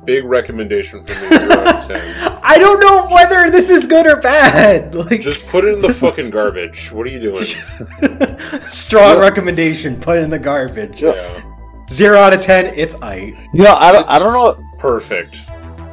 big 0.09 0.23
recommendation 0.25 1.03
for 1.03 1.13
me. 1.21 1.29
Zero 1.37 1.51
out 1.53 1.75
of 1.83 1.87
ten. 1.87 2.39
I 2.43 2.57
don't 2.57 2.79
know 2.79 3.07
whether 3.13 3.51
this 3.51 3.69
is 3.69 3.85
good 3.85 4.07
or 4.07 4.17
bad. 4.19 4.95
Like 5.09 5.21
Just 5.21 5.45
put 5.47 5.65
it 5.65 5.73
in 5.75 5.81
the 5.81 5.93
fucking 5.93 6.31
garbage. 6.31 6.91
What 6.91 7.07
are 7.07 7.11
you 7.11 7.19
doing? 7.19 7.45
strong 8.69 9.15
Yeah. 9.17 9.19
recommendation, 9.21 9.99
put 9.99 10.17
it 10.17 10.21
in 10.23 10.29
the 10.29 10.39
garbage. 10.39 11.01
Yeah. 11.03 11.13
Yeah, 11.13 11.43
0 11.89 12.17
out 12.17 12.33
of 12.33 12.41
10, 12.41 12.73
it's 12.75 12.95
I. 13.01 13.15
You 13.53 13.63
know, 13.63 13.75
I 13.75 13.91
don't, 13.91 14.07
I 14.09 14.17
don't 14.19 14.33
know. 14.33 14.63
perfect. 14.79 15.35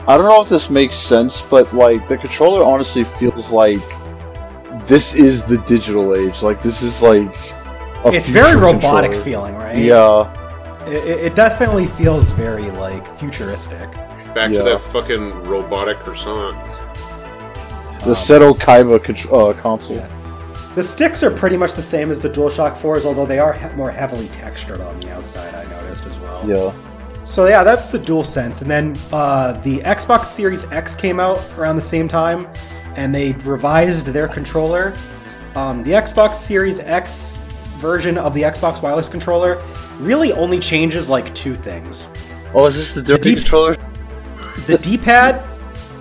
I 0.09 0.17
don't 0.17 0.27
know 0.27 0.43
if 0.43 0.49
this 0.49 0.71
makes 0.71 0.95
sense, 0.97 1.43
but 1.43 1.73
like 1.73 2.09
the 2.09 2.17
controller 2.17 2.65
honestly 2.65 3.05
feels 3.05 3.51
like 3.51 3.79
this 4.87 5.15
is 5.15 5.43
the 5.45 5.59
digital 5.67 6.15
age. 6.17 6.43
Like 6.43 6.63
this 6.63 6.81
is 6.83 7.03
like 7.03 7.35
a 8.05 8.13
it's 8.13 8.29
very 8.29 8.55
robotic 8.57 9.13
controller. 9.13 9.25
feeling, 9.25 9.55
right? 9.57 9.77
Yeah, 9.77 10.33
It, 10.87 10.93
it- 11.05 11.21
it 11.27 11.35
definitely 11.35 11.87
feels 11.87 12.25
very 12.33 12.71
like 12.73 13.07
futuristic. 13.19 13.91
Back 14.35 14.53
Yeah. 14.53 14.59
to 14.59 14.63
that 14.65 14.81
fucking 14.81 15.45
robotic 15.45 15.99
croissant. 15.99 16.57
the 18.05 18.11
Um, 18.11 18.15
Seto 18.15 18.55
Kaiba 18.55 18.99
contr- 19.01 19.33
uh, 19.51 19.53
console. 19.61 19.97
Yeah. 19.97 20.07
The 20.77 20.85
sticks 20.85 21.23
are 21.23 21.31
pretty 21.31 21.57
much 21.57 21.73
the 21.73 21.83
same 21.83 22.11
as 22.11 22.21
the 22.21 22.29
DualShock 22.29 22.77
4s, 22.77 23.05
although 23.07 23.27
they 23.27 23.39
are 23.39 23.55
he- 23.55 23.75
more 23.77 23.91
heavily 23.91 24.29
textured 24.29 24.81
on 24.81 25.01
the 25.01 25.11
outside. 25.13 25.53
I 25.55 25.65
noticed 25.83 26.05
as 26.07 26.17
well. 26.21 26.43
Yeah. 26.47 26.71
So 27.25 27.47
yeah, 27.47 27.65
that's 27.65 27.91
the 27.91 27.99
DualSense, 27.99 28.61
and 28.63 28.71
then 28.71 28.95
uh, 29.13 29.53
the 29.65 29.79
Xbox 29.79 30.27
Series 30.27 30.71
X 30.71 30.95
came 30.95 31.19
out 31.19 31.41
around 31.59 31.75
the 31.77 31.83
same 31.83 32.07
time, 32.07 32.47
and 32.95 33.13
they 33.13 33.33
revised 33.45 34.07
their 34.09 34.29
controller. 34.29 34.93
Um, 35.57 35.83
the 35.83 35.93
Xbox 35.93 36.35
Series 36.35 36.79
X 36.79 37.41
version 37.77 38.19
of 38.19 38.35
the 38.35 38.43
Xbox 38.43 38.83
wireless 38.83 39.09
controller 39.09 39.63
really 39.99 40.33
only 40.33 40.59
changes 40.59 41.09
like 41.09 41.35
two 41.35 41.55
things. 41.55 42.09
Oh, 42.55 42.67
is 42.67 42.77
this 42.77 42.93
the 42.93 43.03
dirty 43.03 43.35
deep- 43.35 43.39
controller? 43.39 43.77
The 44.67 44.79
D-pad 44.79 45.45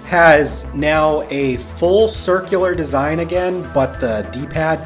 has 0.05 0.71
now 0.73 1.21
a 1.29 1.57
full 1.57 2.07
circular 2.07 2.73
design 2.73 3.19
again, 3.19 3.69
but 3.73 3.99
the 3.99 4.27
D-pad, 4.31 4.79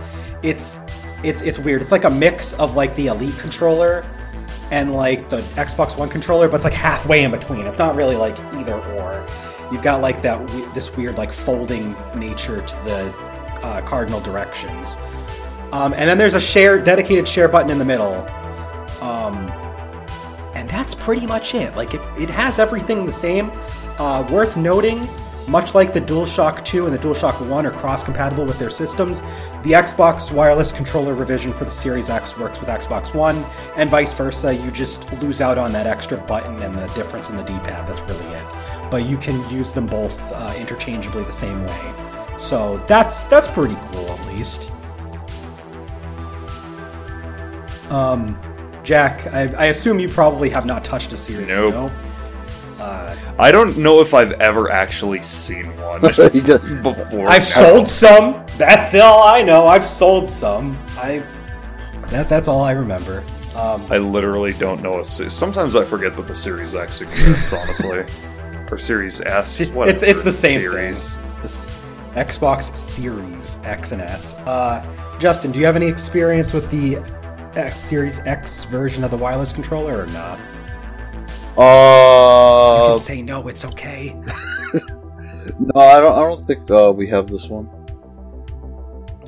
it's 0.43 0.79
it's 1.23 1.41
it's 1.41 1.59
weird. 1.59 1.81
It's 1.81 1.91
like 1.91 2.05
a 2.05 2.09
mix 2.09 2.53
of 2.53 2.75
like 2.75 2.95
the 2.95 3.07
Elite 3.07 3.37
controller 3.39 4.05
and 4.71 4.93
like 4.93 5.29
the 5.29 5.37
Xbox 5.55 5.97
One 5.97 6.09
controller, 6.09 6.47
but 6.47 6.57
it's 6.57 6.65
like 6.65 6.73
halfway 6.73 7.23
in 7.23 7.31
between. 7.31 7.65
It's 7.65 7.79
not 7.79 7.95
really 7.95 8.15
like 8.15 8.37
either 8.53 8.75
or. 8.75 9.25
You've 9.71 9.83
got 9.83 10.01
like 10.01 10.21
that 10.23 10.45
this 10.73 10.95
weird 10.95 11.17
like 11.17 11.31
folding 11.31 11.95
nature 12.15 12.61
to 12.61 12.75
the 12.85 13.13
uh, 13.61 13.81
cardinal 13.81 14.19
directions, 14.21 14.97
um, 15.71 15.93
and 15.93 16.09
then 16.09 16.17
there's 16.17 16.35
a 16.35 16.39
share 16.39 16.81
dedicated 16.81 17.27
share 17.27 17.47
button 17.47 17.69
in 17.69 17.77
the 17.77 17.85
middle. 17.85 18.13
Um, 19.01 19.35
and 20.55 20.67
that's 20.67 20.95
pretty 20.95 21.25
much 21.25 21.55
it. 21.55 21.75
Like 21.75 21.93
it, 21.93 22.01
it 22.17 22.29
has 22.29 22.59
everything 22.59 23.05
the 23.05 23.11
same. 23.11 23.51
Uh, 23.97 24.25
worth 24.31 24.57
noting, 24.57 25.07
much 25.49 25.73
like 25.73 25.93
the 25.93 26.01
DualShock 26.01 26.63
2 26.63 26.85
and 26.85 26.93
the 26.93 26.99
DualShock 26.99 27.47
1 27.47 27.65
are 27.65 27.71
cross-compatible 27.71 28.45
with 28.45 28.59
their 28.59 28.69
systems, 28.69 29.21
the 29.63 29.71
Xbox 29.71 30.31
wireless 30.31 30.71
controller 30.71 31.13
revision 31.13 31.51
for 31.51 31.65
the 31.65 31.71
Series 31.71 32.09
X 32.09 32.37
works 32.37 32.59
with 32.59 32.69
Xbox 32.69 33.13
One, 33.13 33.43
and 33.75 33.89
vice 33.89 34.13
versa. 34.13 34.55
You 34.55 34.71
just 34.71 35.11
lose 35.21 35.41
out 35.41 35.57
on 35.57 35.71
that 35.73 35.87
extra 35.87 36.17
button 36.17 36.61
and 36.61 36.75
the 36.75 36.85
difference 36.93 37.29
in 37.29 37.35
the 37.35 37.43
D-pad. 37.43 37.87
That's 37.87 38.01
really 38.01 38.25
it. 38.35 38.45
But 38.91 39.05
you 39.05 39.17
can 39.17 39.47
use 39.49 39.73
them 39.73 39.85
both 39.85 40.19
uh, 40.31 40.53
interchangeably 40.57 41.23
the 41.23 41.31
same 41.31 41.65
way. 41.65 41.93
So 42.37 42.77
that's 42.87 43.25
that's 43.25 43.49
pretty 43.49 43.75
cool, 43.91 44.09
at 44.11 44.27
least. 44.27 44.71
Um, 47.91 48.37
Jack, 48.83 49.27
I, 49.27 49.41
I 49.57 49.65
assume 49.67 49.99
you 49.99 50.09
probably 50.09 50.49
have 50.49 50.65
not 50.65 50.83
touched 50.83 51.13
a 51.13 51.17
series. 51.17 51.47
Nope. 51.47 51.73
no? 51.73 52.83
Uh, 52.83 53.15
I 53.37 53.51
don't 53.51 53.77
know 53.77 53.99
if 53.99 54.13
I've 54.13 54.31
ever 54.33 54.71
actually 54.71 55.21
seen 55.21 55.75
one 55.77 56.01
before. 56.81 57.29
I've 57.29 57.43
sold 57.43 57.89
some. 57.89 58.43
That's 58.57 58.95
all 58.95 59.23
I 59.23 59.41
know. 59.43 59.67
I've 59.67 59.83
sold 59.85 60.27
some. 60.29 60.77
I. 60.97 61.23
That, 62.07 62.29
that's 62.29 62.47
all 62.47 62.61
I 62.63 62.71
remember. 62.71 63.23
Um, 63.55 63.81
I 63.91 63.97
literally 63.97 64.53
don't 64.53 64.81
know. 64.81 64.99
A, 64.99 65.03
se- 65.03 65.29
sometimes 65.29 65.75
I 65.75 65.83
forget 65.83 66.15
that 66.15 66.27
the 66.27 66.35
Series 66.35 66.73
X 66.73 67.01
exists, 67.01 67.51
honestly, 67.53 68.05
or 68.71 68.77
Series 68.77 69.19
S. 69.21 69.59
it's 69.59 69.71
Whatever. 69.71 70.05
it's 70.05 70.23
the 70.23 70.31
same 70.31 70.59
series. 70.61 71.17
thing. 71.17 71.25
This 71.41 71.81
Xbox 72.13 72.73
Series 72.75 73.57
X 73.63 73.91
and 73.91 74.01
S. 74.01 74.35
Uh, 74.45 74.85
Justin, 75.19 75.51
do 75.51 75.59
you 75.59 75.65
have 75.65 75.75
any 75.75 75.87
experience 75.87 76.53
with 76.53 76.69
the 76.71 76.95
X 77.55 77.79
Series 77.79 78.19
X 78.19 78.63
version 78.65 79.03
of 79.03 79.11
the 79.11 79.17
wireless 79.17 79.51
controller 79.53 80.01
or 80.03 80.07
not? 80.07 80.39
Oh 81.57 82.77
you 82.77 82.83
Uh, 82.83 82.95
can 82.95 83.03
say 83.03 83.21
no. 83.21 83.47
It's 83.47 83.65
okay. 83.65 84.13
no, 85.59 85.81
I 85.81 85.99
don't. 85.99 86.11
I 86.13 86.19
don't 86.21 86.45
think 86.47 86.69
uh, 86.71 86.91
we 86.95 87.07
have 87.09 87.27
this 87.27 87.47
one. 87.49 87.69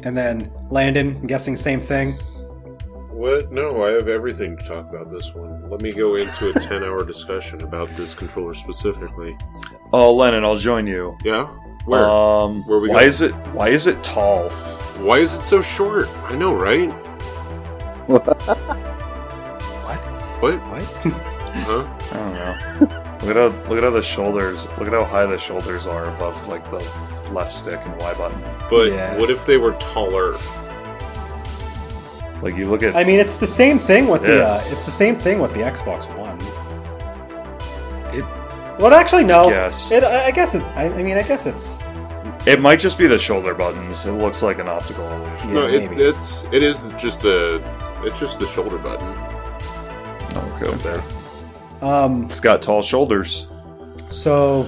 And 0.04 0.16
then 0.18 0.52
Landon, 0.70 1.18
I'm 1.22 1.28
guessing 1.28 1.56
same 1.56 1.82
thing. 1.82 2.14
What? 3.12 3.52
No, 3.52 3.84
I 3.84 3.92
have 3.92 4.08
everything 4.08 4.58
to 4.58 4.66
talk 4.66 4.90
about 4.90 5.12
this 5.12 5.36
one. 5.36 5.70
Let 5.70 5.82
me 5.82 5.92
go 5.92 6.16
into 6.16 6.50
a 6.50 6.54
10 6.54 6.84
hour 6.84 7.04
discussion 7.06 7.62
about 7.62 7.88
this 7.96 8.16
controller 8.16 8.56
specifically. 8.56 9.38
Oh, 9.94 10.16
Lennon, 10.16 10.44
I'll 10.44 10.58
join 10.58 10.88
you. 10.88 11.16
Yeah? 11.24 11.46
Where? 11.86 12.04
Um, 12.10 12.64
Where 12.68 12.80
we 12.80 12.90
why 12.90 13.02
go? 13.02 13.08
is 13.08 13.22
it? 13.22 13.32
Why 13.54 13.70
is 13.70 13.86
it 13.86 14.02
tall? 14.04 14.50
Why 15.06 15.20
is 15.20 15.34
it 15.36 15.44
so 15.44 15.62
short? 15.62 16.08
I 16.32 16.36
know, 16.36 16.56
right? 16.56 16.92
What? 18.12 19.98
What? 20.42 20.56
What? 20.60 20.84
Huh? 21.64 21.84
I 22.12 22.16
don't 22.18 22.34
know. 22.34 23.04
look 23.26 23.30
at 23.30 23.36
how 23.36 23.70
look 23.70 23.78
at 23.78 23.84
how 23.84 23.90
the 23.92 24.02
shoulders. 24.02 24.68
Look 24.78 24.88
at 24.88 24.94
how 24.94 25.04
high 25.04 25.26
the 25.26 25.38
shoulders 25.38 25.86
are 25.88 26.06
above 26.16 26.48
like 26.48 26.64
the 26.72 26.80
left 27.32 27.54
stick 27.54 27.80
and 27.86 27.96
Y 28.02 28.14
button. 28.16 28.42
But 28.70 28.92
Yeah. 28.92 29.18
what 29.20 29.30
if 29.30 29.46
they 29.46 29.58
were 29.58 29.74
taller? 29.74 30.38
Like 32.42 32.56
you 32.56 32.70
look 32.70 32.82
at. 32.84 32.96
I 32.96 33.04
mean, 33.04 33.20
it's 33.20 33.38
the 33.38 33.48
same 33.48 33.78
thing 33.78 34.08
with 34.08 34.24
the. 34.24 34.34
Uh, 34.46 34.48
Yes. 34.50 34.72
it's 34.72 34.86
the 34.86 34.92
same 34.92 35.16
thing 35.16 35.40
with 35.40 35.54
the 35.54 35.60
Xbox 35.62 36.06
One. 36.18 36.38
It- 38.16 38.26
Well, 38.82 38.94
actually, 38.94 39.24
no. 39.26 39.50
Yes. 39.50 39.92
It, 39.92 40.04
I 40.04 40.26
I 40.28 40.32
guess 40.32 40.56
it. 40.56 40.64
I, 40.76 40.86
I 40.86 41.04
mean, 41.04 41.18
I 41.18 41.24
guess 41.24 41.46
it's. 41.46 41.84
It 42.48 42.60
might 42.60 42.80
just 42.80 42.98
be 42.98 43.06
the 43.06 43.20
shoulder 43.20 43.54
buttons. 43.54 44.08
It 44.08 44.14
looks 44.14 44.42
like 44.42 44.58
an 44.58 44.68
optical 44.68 45.06
illusion. 45.12 45.50
Yeah, 45.50 45.54
no, 45.54 45.68
it, 45.68 45.92
maybe. 45.92 46.02
it's 46.04 46.44
it 46.52 46.64
is 46.64 46.92
just 46.98 47.22
the 47.22 47.62
it's 48.04 48.20
just 48.20 48.40
the 48.40 48.48
shoulder 48.48 48.78
button. 48.78 49.08
Okay. 50.38 50.72
There. 50.78 51.04
Um. 51.82 52.26
It's 52.26 52.40
got 52.40 52.62
tall 52.62 52.82
shoulders. 52.82 53.48
So, 54.10 54.68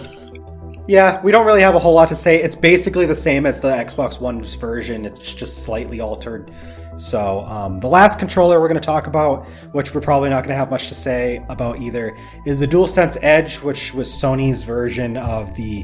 yeah, 0.88 1.22
we 1.22 1.32
don't 1.32 1.46
really 1.46 1.62
have 1.62 1.76
a 1.76 1.80
whole 1.80 1.94
lot 1.94 2.08
to 2.10 2.16
say. 2.16 2.42
It's 2.42 2.56
basically 2.56 3.06
the 3.06 3.16
same 3.16 3.46
as 3.46 3.60
the 3.60 3.70
Xbox 3.70 4.20
One's 4.20 4.56
version. 4.56 5.06
It's 5.06 5.34
just 5.34 5.64
slightly 5.64 6.00
altered. 6.00 6.52
So, 6.96 7.42
um, 7.42 7.80
the 7.80 7.88
last 7.88 8.20
controller 8.20 8.62
we're 8.62 8.68
going 8.68 8.80
to 8.80 8.86
talk 8.86 9.08
about, 9.08 9.48
which 9.74 9.94
we're 9.94 10.02
probably 10.02 10.30
not 10.30 10.44
going 10.44 10.54
to 10.54 10.56
have 10.56 10.70
much 10.70 10.88
to 10.90 10.96
say 10.96 11.44
about 11.50 11.82
either, 11.82 12.16
is 12.46 12.60
the 12.60 12.68
DualSense 12.68 13.18
Edge, 13.22 13.58
which 13.58 13.94
was 13.94 14.10
Sony's 14.10 14.64
version 14.64 15.18
of 15.18 15.54
the 15.56 15.84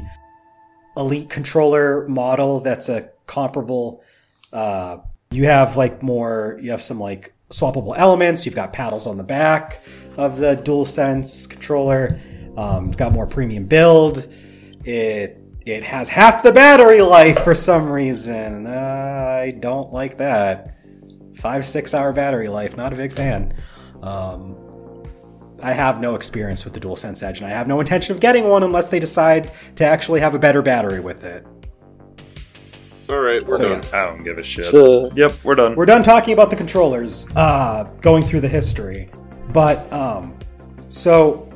Elite 0.96 1.28
controller 1.28 2.06
model. 2.08 2.60
That's 2.60 2.88
a 2.88 3.10
comparable. 3.26 4.02
Uh, 4.52 4.98
you 5.30 5.44
have 5.46 5.76
like 5.76 6.02
more. 6.02 6.58
You 6.62 6.70
have 6.70 6.82
some 6.82 6.98
like 7.00 7.34
swappable 7.50 7.96
elements. 7.96 8.46
You've 8.46 8.54
got 8.54 8.72
paddles 8.72 9.06
on 9.06 9.16
the 9.16 9.24
back 9.24 9.82
of 10.16 10.38
the 10.38 10.56
DualSense 10.56 11.48
controller. 11.48 12.18
Um, 12.56 12.88
it's 12.88 12.96
got 12.96 13.12
more 13.12 13.26
premium 13.26 13.66
build. 13.66 14.32
It 14.84 15.36
it 15.66 15.84
has 15.84 16.08
half 16.08 16.42
the 16.42 16.52
battery 16.52 17.02
life 17.02 17.44
for 17.44 17.54
some 17.54 17.90
reason. 17.90 18.66
I 18.66 19.50
don't 19.52 19.92
like 19.92 20.18
that. 20.18 20.76
Five 21.36 21.66
six 21.66 21.94
hour 21.94 22.12
battery 22.12 22.48
life. 22.48 22.76
Not 22.76 22.92
a 22.92 22.96
big 22.96 23.12
fan. 23.12 23.54
Um, 24.02 24.56
I 25.62 25.72
have 25.72 26.00
no 26.00 26.14
experience 26.14 26.64
with 26.64 26.72
the 26.72 26.80
DualSense 26.80 27.22
Edge, 27.22 27.40
and 27.40 27.46
I 27.46 27.50
have 27.50 27.68
no 27.68 27.80
intention 27.80 28.14
of 28.14 28.20
getting 28.20 28.48
one 28.48 28.62
unless 28.62 28.88
they 28.88 28.98
decide 28.98 29.52
to 29.76 29.84
actually 29.84 30.20
have 30.20 30.34
a 30.34 30.38
better 30.38 30.62
battery 30.62 31.00
with 31.00 31.22
it. 31.24 31.46
All 33.10 33.18
right, 33.18 33.44
we're 33.44 33.56
So, 33.56 33.80
done. 33.80 33.84
I 33.92 34.06
don't 34.06 34.22
give 34.22 34.38
a 34.38 34.42
shit. 34.42 34.66
So, 34.66 35.10
Yep, 35.14 35.34
we're 35.42 35.56
done. 35.56 35.74
We're 35.74 35.86
done 35.86 36.02
talking 36.04 36.32
about 36.32 36.48
the 36.48 36.56
controllers, 36.56 37.26
uh, 37.34 37.84
going 38.00 38.24
through 38.24 38.40
the 38.40 38.48
history. 38.48 39.10
But, 39.52 39.92
um, 39.92 40.38
so 40.88 41.48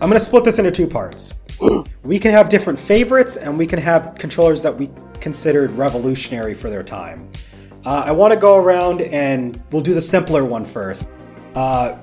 I'm 0.00 0.08
going 0.10 0.12
to 0.12 0.20
split 0.20 0.44
this 0.44 0.58
into 0.58 0.70
two 0.70 0.86
parts. 0.86 1.32
we 2.02 2.18
can 2.18 2.32
have 2.32 2.48
different 2.50 2.78
favorites, 2.78 3.36
and 3.36 3.56
we 3.56 3.66
can 3.66 3.78
have 3.78 4.14
controllers 4.18 4.60
that 4.62 4.76
we 4.76 4.90
considered 5.20 5.70
revolutionary 5.70 6.52
for 6.52 6.68
their 6.68 6.82
time. 6.82 7.30
Uh, 7.86 8.02
I 8.06 8.12
want 8.12 8.32
to 8.34 8.38
go 8.38 8.56
around 8.56 9.00
and 9.00 9.60
we'll 9.72 9.82
do 9.82 9.94
the 9.94 10.02
simpler 10.02 10.44
one 10.44 10.64
first. 10.64 11.06
Uh, 11.54 11.98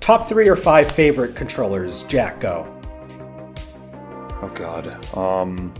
top 0.00 0.28
three 0.28 0.48
or 0.48 0.56
five 0.56 0.90
favorite 0.90 1.34
controllers. 1.34 2.02
Jack, 2.04 2.40
go. 2.40 2.72
Oh 4.42 4.52
god. 4.54 5.16
Um. 5.16 5.72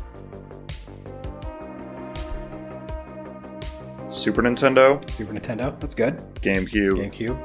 Super 4.16 4.40
Nintendo, 4.42 4.98
Super 5.14 5.34
Nintendo. 5.34 5.78
That's 5.78 5.94
good. 5.94 6.16
GameCube, 6.36 6.94
GameCube. 6.94 7.36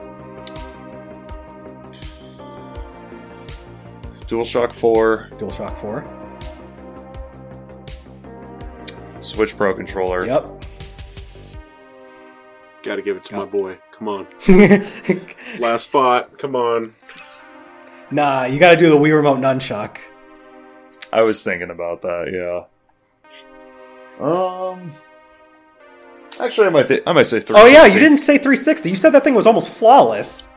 DualShock 4.25 4.72
4, 4.72 5.32
DualShock 5.33 5.77
4. 5.77 6.06
Switch 9.19 9.58
Pro 9.58 9.74
controller. 9.75 10.25
Yep. 10.25 10.66
Got 12.83 12.95
to 12.95 13.01
give 13.01 13.17
it 13.17 13.25
to 13.25 13.35
my 13.35 13.45
boy. 13.45 13.77
Come 13.91 14.08
on, 14.08 14.27
last 15.59 15.83
spot. 15.83 16.40
Come 16.40 16.56
on. 16.56 16.93
Nah, 18.11 18.45
you 18.45 18.59
got 18.59 18.72
to 18.72 18.77
do 18.77 18.90
the 18.90 18.95
Wii 18.95 19.14
Remote 19.14 19.40
Nunchuck. 19.40 19.98
I 21.11 21.22
was 21.22 21.43
thinking 21.43 21.69
about 21.69 22.01
that. 22.03 22.32
Yeah. 22.32 24.25
Um. 24.25 24.93
Actually, 26.42 26.68
I 26.68 26.70
might. 26.72 26.88
Th- 26.88 27.03
I 27.06 27.14
might 27.14 27.28
say 27.28 27.40
three. 27.40 27.56
Oh 27.58 27.66
yeah, 27.66 27.86
you 27.86 28.00
didn't 28.00 28.18
say 28.20 28.38
360. 28.38 28.90
You 28.90 28.95
said 28.95 29.11
that 29.11 29.24
thing 29.24 29.36
was 29.36 29.45
almost 29.48 29.72
flawless. 29.72 30.48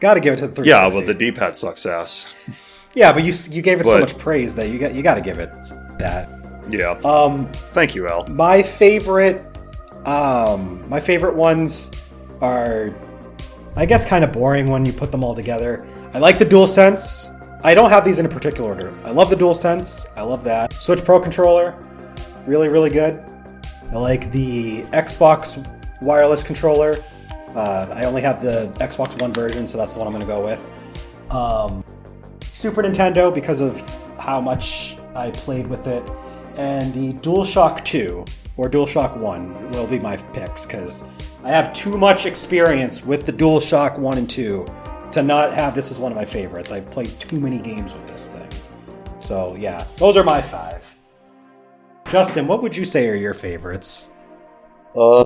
Got 0.00 0.14
to 0.14 0.20
give 0.20 0.34
it 0.34 0.36
to 0.38 0.46
the 0.46 0.54
360. 0.54 0.68
Yeah, 0.68 0.88
well, 0.88 1.06
the 1.06 1.14
D-pad 1.14 1.56
sucks 1.56 1.86
ass. 1.86 2.34
yeah, 2.94 3.12
but 3.12 3.24
you 3.24 3.32
you 3.50 3.62
gave 3.62 3.80
it 3.80 3.84
so 3.84 3.98
much 3.98 4.16
praise 4.18 4.54
that 4.54 4.68
you 4.68 4.78
got 4.78 4.94
you 4.94 5.02
got 5.02 5.14
to 5.14 5.20
give 5.20 5.38
it 5.38 5.50
that. 5.98 6.30
Yeah. 6.68 6.92
Um, 7.04 7.50
Thank 7.72 7.94
you, 7.94 8.08
Al. 8.08 8.26
my 8.28 8.62
favorite, 8.62 9.44
um, 10.06 10.88
my 10.88 11.00
favorite 11.00 11.34
ones 11.34 11.90
are, 12.40 12.94
I 13.76 13.84
guess, 13.86 14.06
kind 14.06 14.24
of 14.24 14.32
boring 14.32 14.68
when 14.68 14.86
you 14.86 14.92
put 14.92 15.12
them 15.12 15.22
all 15.22 15.34
together. 15.34 15.86
I 16.14 16.18
like 16.18 16.38
the 16.38 16.44
Dual 16.44 16.66
Sense. 16.66 17.30
I 17.62 17.74
don't 17.74 17.90
have 17.90 18.04
these 18.04 18.18
in 18.18 18.26
a 18.26 18.28
particular 18.28 18.70
order. 18.70 18.98
I 19.04 19.10
love 19.10 19.30
the 19.30 19.36
Dual 19.36 19.54
Sense. 19.54 20.06
I 20.16 20.22
love 20.22 20.44
that 20.44 20.72
Switch 20.80 21.04
Pro 21.04 21.20
controller. 21.20 21.74
Really, 22.46 22.68
really 22.68 22.90
good. 22.90 23.22
I 23.92 23.96
like 23.96 24.32
the 24.32 24.82
Xbox 24.84 25.64
wireless 26.00 26.42
controller. 26.42 27.02
Uh, 27.54 27.86
I 27.92 28.04
only 28.04 28.22
have 28.22 28.42
the 28.42 28.72
Xbox 28.80 29.20
One 29.20 29.32
version, 29.32 29.66
so 29.66 29.78
that's 29.78 29.94
the 29.94 30.00
one 30.00 30.08
I'm 30.08 30.14
going 30.14 30.26
to 30.26 30.32
go 30.32 30.44
with. 30.44 30.66
Um, 31.30 31.84
Super 32.52 32.82
Nintendo 32.82 33.32
because 33.32 33.60
of 33.60 33.80
how 34.18 34.40
much 34.40 34.96
I 35.14 35.30
played 35.30 35.66
with 35.66 35.86
it, 35.86 36.04
and 36.56 36.92
the 36.92 37.12
DualShock 37.14 37.84
2 37.84 38.24
or 38.56 38.68
DualShock 38.68 39.16
1 39.16 39.70
will 39.70 39.86
be 39.86 39.98
my 39.98 40.16
picks 40.16 40.66
because 40.66 41.02
I 41.42 41.50
have 41.50 41.72
too 41.72 41.98
much 41.98 42.26
experience 42.26 43.04
with 43.04 43.26
the 43.26 43.32
DualShock 43.32 43.98
1 43.98 44.18
and 44.18 44.30
2 44.30 44.66
to 45.12 45.22
not 45.22 45.54
have 45.54 45.74
this 45.74 45.90
as 45.90 45.98
one 45.98 46.10
of 46.10 46.16
my 46.16 46.24
favorites. 46.24 46.72
I've 46.72 46.90
played 46.90 47.18
too 47.20 47.38
many 47.38 47.60
games 47.60 47.92
with 47.92 48.06
this 48.08 48.28
thing. 48.28 48.48
So, 49.20 49.54
yeah, 49.56 49.86
those 49.96 50.16
are 50.16 50.24
my 50.24 50.42
five. 50.42 50.93
Justin, 52.14 52.46
what 52.46 52.62
would 52.62 52.76
you 52.76 52.84
say 52.84 53.08
are 53.08 53.16
your 53.16 53.34
favorites? 53.34 54.08
Uh, 54.94 55.24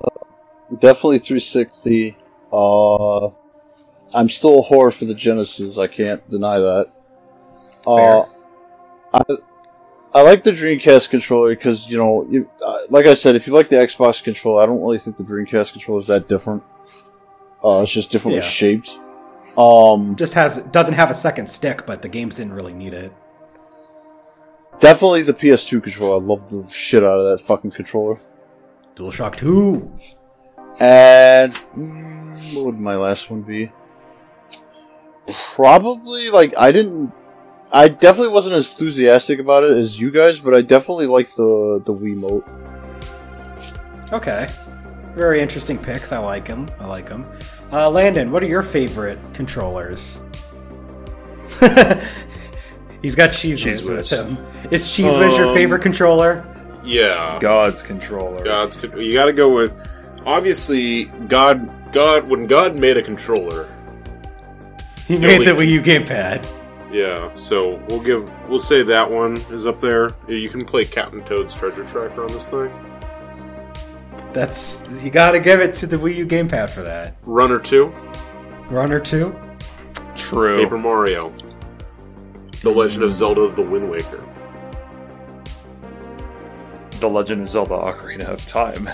definitely 0.79 1.19
360. 1.19 2.17
Uh, 2.51 3.27
I'm 4.11 4.27
still 4.27 4.61
a 4.61 4.63
whore 4.63 4.91
for 4.91 5.05
the 5.05 5.13
Genesis. 5.13 5.77
I 5.77 5.85
can't 5.85 6.27
deny 6.31 6.57
that. 6.57 6.87
Uh, 7.85 8.23
I 9.13 9.21
I 10.15 10.21
like 10.23 10.43
the 10.43 10.49
Dreamcast 10.49 11.11
controller 11.11 11.55
because 11.55 11.87
you 11.91 11.99
know, 11.99 12.25
you, 12.27 12.49
uh, 12.65 12.79
like 12.89 13.05
I 13.05 13.13
said, 13.13 13.35
if 13.35 13.45
you 13.45 13.53
like 13.53 13.69
the 13.69 13.75
Xbox 13.75 14.23
controller, 14.23 14.63
I 14.63 14.65
don't 14.65 14.81
really 14.81 14.97
think 14.97 15.15
the 15.15 15.23
Dreamcast 15.23 15.73
controller 15.73 15.99
is 15.99 16.07
that 16.07 16.27
different. 16.27 16.63
Uh, 17.63 17.81
it's 17.83 17.91
just 17.91 18.09
differently 18.09 18.41
Yeah. 18.41 18.49
shaped. 18.49 18.97
Um, 19.55 20.15
Just 20.15 20.33
has 20.33 20.57
doesn't 20.71 20.95
have 20.95 21.11
a 21.11 21.13
second 21.13 21.51
stick, 21.51 21.85
but 21.85 22.01
the 22.01 22.09
games 22.09 22.37
didn't 22.37 22.53
really 22.53 22.73
need 22.73 22.95
it. 22.95 23.13
Definitely 24.79 25.23
the 25.23 25.33
PS2 25.33 25.83
controller. 25.83 26.21
I 26.21 26.25
love 26.25 26.49
the 26.49 26.69
shit 26.69 27.03
out 27.03 27.19
of 27.19 27.37
that 27.37 27.45
fucking 27.45 27.71
controller. 27.71 28.19
DualShock 28.95 29.35
2. 29.37 29.99
And 30.79 31.53
mm, 31.75 32.55
what 32.55 32.65
would 32.65 32.79
my 32.79 32.95
last 32.95 33.29
one 33.29 33.41
be? 33.41 33.71
Probably 35.55 36.29
like 36.29 36.53
I 36.57 36.71
didn't. 36.71 37.11
I 37.71 37.87
definitely 37.87 38.33
wasn't 38.33 38.55
as 38.55 38.71
enthusiastic 38.71 39.39
about 39.39 39.63
it 39.63 39.71
as 39.71 39.99
you 39.99 40.09
guys, 40.09 40.39
but 40.39 40.55
I 40.55 40.61
definitely 40.61 41.05
like 41.05 41.35
the 41.35 41.81
the 41.85 41.93
Wiimote. 41.93 42.43
Okay. 44.11 44.49
Very 45.13 45.41
interesting 45.41 45.77
picks. 45.77 46.11
I 46.11 46.17
like 46.17 46.45
them. 46.45 46.71
I 46.79 46.85
like 46.85 47.07
them. 47.07 47.29
Uh, 47.71 47.89
Landon, 47.89 48.31
what 48.31 48.41
are 48.41 48.47
your 48.47 48.63
favorite 48.63 49.19
controllers? 49.33 50.21
He's 53.01 53.15
got 53.15 53.31
Cheese 53.31 53.63
Whiz 53.63 53.87
with 53.89 54.09
him. 54.09 54.37
Is 54.71 54.91
Cheese 54.91 55.17
Whiz 55.17 55.37
your 55.37 55.47
Um, 55.47 55.53
favorite 55.55 55.81
controller? 55.81 56.43
Yeah. 56.83 57.37
God's 57.39 57.81
controller. 57.81 58.43
God's 58.43 58.75
con- 58.75 58.99
you 58.99 59.13
got 59.13 59.25
to 59.25 59.33
go 59.33 59.53
with 59.53 59.73
obviously 60.25 61.05
God. 61.27 61.69
God 61.91 62.27
when 62.29 62.45
God 62.45 62.75
made 62.75 62.97
a 62.97 63.01
controller. 63.01 63.67
He 65.07 65.17
made 65.17 65.39
we- 65.39 65.45
the 65.45 65.51
Wii 65.51 65.67
U 65.69 65.81
gamepad. 65.81 66.45
Yeah, 66.91 67.29
so 67.35 67.79
we'll 67.87 67.99
give 67.99 68.27
we'll 68.49 68.57
say 68.59 68.81
that 68.83 69.09
one 69.11 69.37
is 69.51 69.65
up 69.67 69.79
there. 69.79 70.13
You 70.27 70.49
can 70.49 70.65
play 70.65 70.85
Captain 70.85 71.21
Toad's 71.23 71.53
Treasure 71.55 71.83
Tracker 71.83 72.23
on 72.25 72.31
this 72.33 72.47
thing. 72.49 72.71
That's 74.33 74.83
you 75.03 75.09
got 75.09 75.31
to 75.31 75.39
give 75.39 75.59
it 75.59 75.73
to 75.75 75.87
the 75.87 75.97
Wii 75.97 76.15
U 76.17 76.25
gamepad 76.27 76.69
for 76.69 76.81
that. 76.83 77.15
Runner 77.23 77.59
two, 77.59 77.87
Runner 78.69 78.99
two. 78.99 79.35
True. 80.15 80.63
Paper 80.63 80.77
Mario, 80.77 81.33
The 82.61 82.69
Legend 82.69 83.03
of 83.03 83.13
Zelda: 83.13 83.49
The 83.49 83.61
Wind 83.61 83.89
Waker. 83.89 84.23
The 86.99 87.09
Legend 87.09 87.41
of 87.43 87.49
Zelda: 87.49 87.73
Ocarina 87.75 88.25
of 88.27 88.45
Time. 88.45 88.89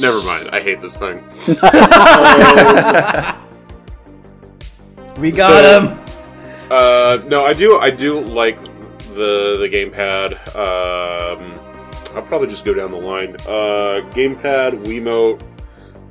Never 0.00 0.20
mind, 0.22 0.50
I 0.52 0.60
hate 0.60 0.80
this 0.80 0.96
thing. 0.98 1.22
We 5.18 5.30
got 5.30 5.48
So- 5.64 5.80
him. 5.80 5.98
Uh, 6.70 7.18
no, 7.28 7.44
I 7.44 7.54
do. 7.54 7.78
I 7.78 7.90
do 7.90 8.20
like 8.20 8.60
the 9.14 9.56
the 9.58 9.68
gamepad. 9.72 10.32
Um, 10.54 11.58
I'll 12.14 12.22
probably 12.22 12.48
just 12.48 12.64
go 12.64 12.74
down 12.74 12.90
the 12.90 12.98
line. 12.98 13.36
Uh, 13.46 14.02
gamepad, 14.12 14.84
Wiimote, 14.84 15.40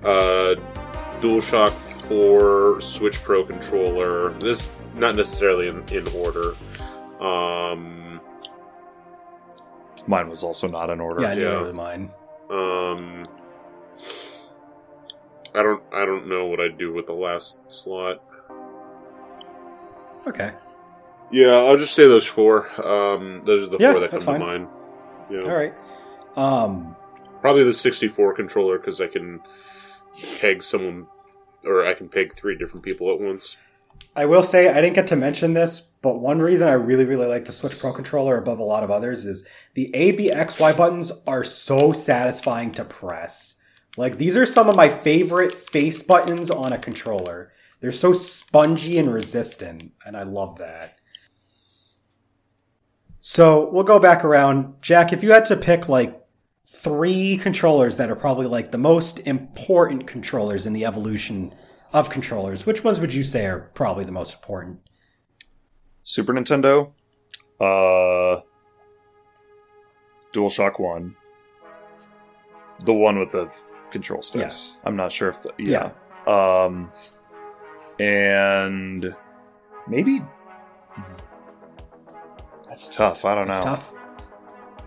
uh, 0.04 0.56
DualShock 1.22 1.74
Four, 1.78 2.80
Switch 2.82 3.22
Pro 3.22 3.44
controller. 3.44 4.30
This 4.40 4.72
not 4.96 5.16
necessarily 5.16 5.68
in, 5.68 5.84
in 5.90 6.08
order. 6.16 6.56
Um, 7.20 8.05
Mine 10.08 10.30
was 10.30 10.44
also 10.44 10.68
not 10.68 10.90
in 10.90 11.00
order. 11.00 11.22
Yeah, 11.22 11.34
neither 11.34 11.42
yeah. 11.42 11.62
was 11.62 11.74
mine. 11.74 12.12
um, 12.52 13.26
I 15.54 15.64
don't. 15.64 15.82
I 15.94 16.06
don't 16.06 16.28
know 16.28 16.46
what 16.46 16.60
I'd 16.60 16.78
do 16.78 16.94
with 16.94 17.06
the 17.08 17.14
last 17.14 17.60
slot. 17.72 18.22
Okay. 20.28 20.52
Yeah, 21.32 21.54
I'll 21.56 21.78
just 21.78 21.96
say 21.96 22.08
those 22.08 22.26
four. 22.28 22.68
Um, 22.86 23.42
those 23.46 23.64
are 23.64 23.68
the 23.72 23.78
Yeah, 23.80 23.92
four 23.94 24.02
that 24.02 24.12
come 24.12 24.20
that's 24.20 24.26
to 24.26 24.40
mind. 24.40 24.68
Yeah. 25.30 25.42
All 25.42 25.56
right. 25.56 25.74
Um. 26.36 26.96
Probably 27.42 27.64
the 27.64 27.74
64 27.74 28.34
controller 28.34 28.80
because 28.80 29.00
I 29.00 29.08
can 29.08 29.40
peg 30.40 30.64
someone, 30.64 31.08
or 31.64 31.86
I 31.86 31.94
can 31.94 32.10
peg 32.10 32.34
three 32.34 32.58
different 32.58 32.84
people 32.84 33.12
at 33.14 33.20
once. 33.20 33.58
I 34.16 34.26
will 34.26 34.44
say 34.44 34.70
I 34.70 34.76
didn't 34.76 34.96
get 34.96 35.08
to 35.08 35.16
mention 35.16 35.54
this, 35.54 35.82
but 35.82 36.20
one 36.20 36.40
reason 36.40 36.68
I 36.68 36.74
really, 36.74 37.06
really 37.06 37.28
like 37.28 37.46
the 37.46 37.52
Switch 37.52 37.78
Pro 37.78 37.92
controller 37.92 38.38
above 38.38 38.60
a 38.60 38.64
lot 38.64 38.84
of 38.84 38.92
others 38.92 39.26
is 39.26 39.46
the 39.74 39.94
A, 39.94 40.12
B, 40.12 40.32
X, 40.32 40.60
Y 40.60 40.72
buttons 40.72 41.12
are 41.28 41.44
so 41.44 41.92
satisfying 41.92 42.72
to 42.74 42.86
press. 42.86 43.56
Like 43.98 44.18
these 44.18 44.38
are 44.38 44.46
some 44.46 44.70
of 44.70 44.76
my 44.76 44.90
favorite 44.90 45.54
face 45.54 46.02
buttons 46.02 46.50
on 46.50 46.72
a 46.72 46.78
controller. 46.78 47.52
They're 47.82 47.92
so 47.92 48.14
spongy 48.14 48.98
and 48.98 49.14
resistant, 49.14 49.92
and 50.06 50.16
I 50.16 50.24
love 50.24 50.58
that. 50.60 50.96
So 53.20 53.70
we'll 53.70 53.84
go 53.84 54.00
back 54.00 54.24
around. 54.24 54.82
Jack, 54.82 55.12
if 55.12 55.24
you 55.24 55.32
had 55.32 55.46
to 55.46 55.58
pick 55.58 55.90
like 55.90 56.22
three 56.68 57.38
controllers 57.38 57.98
that 57.98 58.10
are 58.10 58.16
probably 58.16 58.48
like 58.48 58.72
the 58.72 58.78
most 58.78 59.20
important 59.20 60.08
controllers 60.08 60.66
in 60.66 60.74
the 60.74 60.86
evolution 60.86 61.54
of 61.94 62.10
controllers, 62.10 62.66
which 62.66 62.84
ones 62.84 63.00
would 63.00 63.14
you 63.14 63.24
say 63.24 63.46
are 63.46 63.72
probably 63.74 64.04
the 64.04 64.12
most 64.12 64.34
important? 64.34 64.80
Super 66.04 66.34
Nintendo, 66.34 66.92
uh, 67.60 68.42
DualShock 70.34 70.80
One, 70.80 71.16
the 72.84 72.94
one 72.94 73.20
with 73.20 73.32
the 73.32 73.50
control 73.92 74.22
sticks. 74.22 74.82
I'm 74.84 74.96
not 74.96 75.12
sure 75.12 75.30
if 75.30 75.42
the, 75.42 75.52
yeah. 75.58 75.92
Um, 76.28 76.92
and 78.00 79.16
maybe 79.88 80.22
that's 82.68 82.94
tough. 82.94 83.24
I 83.24 83.36
don't 83.36 83.48
That's 83.48 83.66
know. 83.66 83.76
tough. 83.76 83.94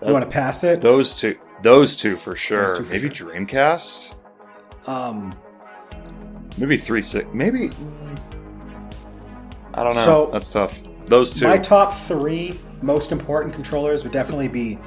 You 0.05 0.13
want 0.13 0.25
to 0.25 0.31
pass 0.31 0.63
it? 0.63 0.81
those 0.81 1.17
two, 1.17 1.39
those 1.63 1.97
two 1.97 2.17
for 2.17 2.37
sure. 2.37 2.77
two 2.77 2.85
for 2.85 2.93
maybe 2.93 3.13
sure. 3.13 3.33
Dreamcast. 3.33 4.15
Um, 4.87 5.35
Maybe 6.59 6.77
three 6.77 7.03
six. 7.03 7.27
Maybe 7.33 7.71
I 9.75 9.85
don't 9.85 9.95
know. 9.95 10.05
So- 10.05 10.31
That's 10.33 10.51
tough. 10.51 10.83
Those 11.07 11.33
two. 11.33 11.47
my 11.47 11.57
top 11.57 11.95
three 11.95 12.61
most 12.83 13.13
important 13.13 13.55
controllers 13.55 14.03
would 14.05 14.13
definitely 14.13 14.49
be 14.49 14.79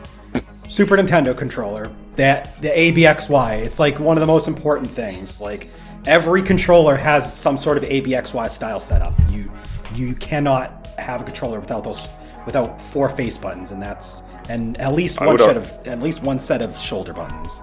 Super 0.67 0.95
Nintendo 0.95 1.35
controller. 1.35 1.91
That 2.15 2.61
the 2.61 2.69
ABXY. 2.69 3.63
It's 3.65 3.79
like 3.79 3.99
one 3.99 4.17
of 4.17 4.21
the 4.21 4.27
most 4.27 4.47
important 4.47 4.91
things. 4.91 5.41
Like 5.41 5.69
every 6.05 6.43
controller 6.43 6.95
has 6.95 7.33
some 7.33 7.57
sort 7.57 7.77
of 7.77 7.83
ABXY 7.83 8.51
style 8.51 8.79
setup. 8.79 9.13
You 9.31 9.51
you 9.95 10.13
cannot 10.15 10.87
have 10.99 11.21
a 11.21 11.23
controller 11.23 11.59
without 11.59 11.83
those 11.83 12.07
without 12.45 12.79
four 12.81 13.09
face 13.09 13.37
buttons, 13.37 13.71
and 13.71 13.81
that's 13.81 14.21
and 14.47 14.79
at 14.79 14.93
least 14.93 15.19
one 15.19 15.37
set 15.47 15.57
of 15.57 15.87
at 15.87 15.99
least 16.01 16.21
one 16.21 16.39
set 16.39 16.61
of 16.61 16.77
shoulder 16.77 17.13
buttons. 17.13 17.61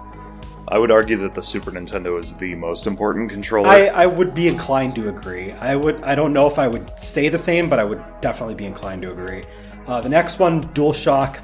I 0.69 0.77
would 0.77 0.91
argue 0.91 1.17
that 1.17 1.33
the 1.33 1.41
Super 1.41 1.71
Nintendo 1.71 2.19
is 2.19 2.35
the 2.35 2.53
most 2.55 2.85
important 2.85 3.31
controller. 3.31 3.67
I, 3.67 3.87
I 3.87 4.05
would 4.05 4.35
be 4.35 4.47
inclined 4.47 4.93
to 4.95 5.09
agree. 5.09 5.51
I 5.53 5.75
would. 5.75 6.01
I 6.03 6.13
don't 6.13 6.31
know 6.31 6.47
if 6.47 6.59
I 6.59 6.67
would 6.67 6.99
say 6.99 7.27
the 7.27 7.37
same, 7.39 7.69
but 7.69 7.79
I 7.79 7.83
would 7.83 8.03
definitely 8.21 8.55
be 8.55 8.65
inclined 8.65 9.01
to 9.01 9.11
agree. 9.11 9.43
Uh, 9.87 9.99
the 9.99 10.09
next 10.09 10.37
one, 10.37 10.63
DualShock 10.75 11.39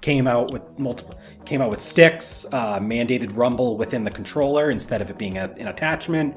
came 0.00 0.28
out 0.28 0.52
with 0.52 0.78
multiple 0.78 1.18
came 1.44 1.62
out 1.62 1.70
with 1.70 1.80
sticks, 1.80 2.46
uh, 2.52 2.78
mandated 2.78 3.34
rumble 3.34 3.78
within 3.78 4.04
the 4.04 4.10
controller 4.10 4.70
instead 4.70 5.00
of 5.00 5.08
it 5.08 5.16
being 5.16 5.38
a, 5.38 5.44
an 5.56 5.66
attachment. 5.66 6.36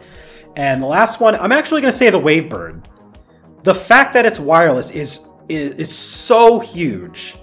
And 0.55 0.81
the 0.81 0.87
last 0.87 1.19
one, 1.19 1.35
I'm 1.35 1.51
actually 1.51 1.81
going 1.81 1.91
to 1.91 1.97
say 1.97 2.09
the 2.09 2.19
Wavebird. 2.19 2.85
The 3.63 3.75
fact 3.75 4.13
that 4.13 4.25
it's 4.25 4.39
wireless 4.39 4.89
is, 4.89 5.19
is 5.49 5.71
is 5.71 5.95
so 5.95 6.59
huge. 6.59 7.35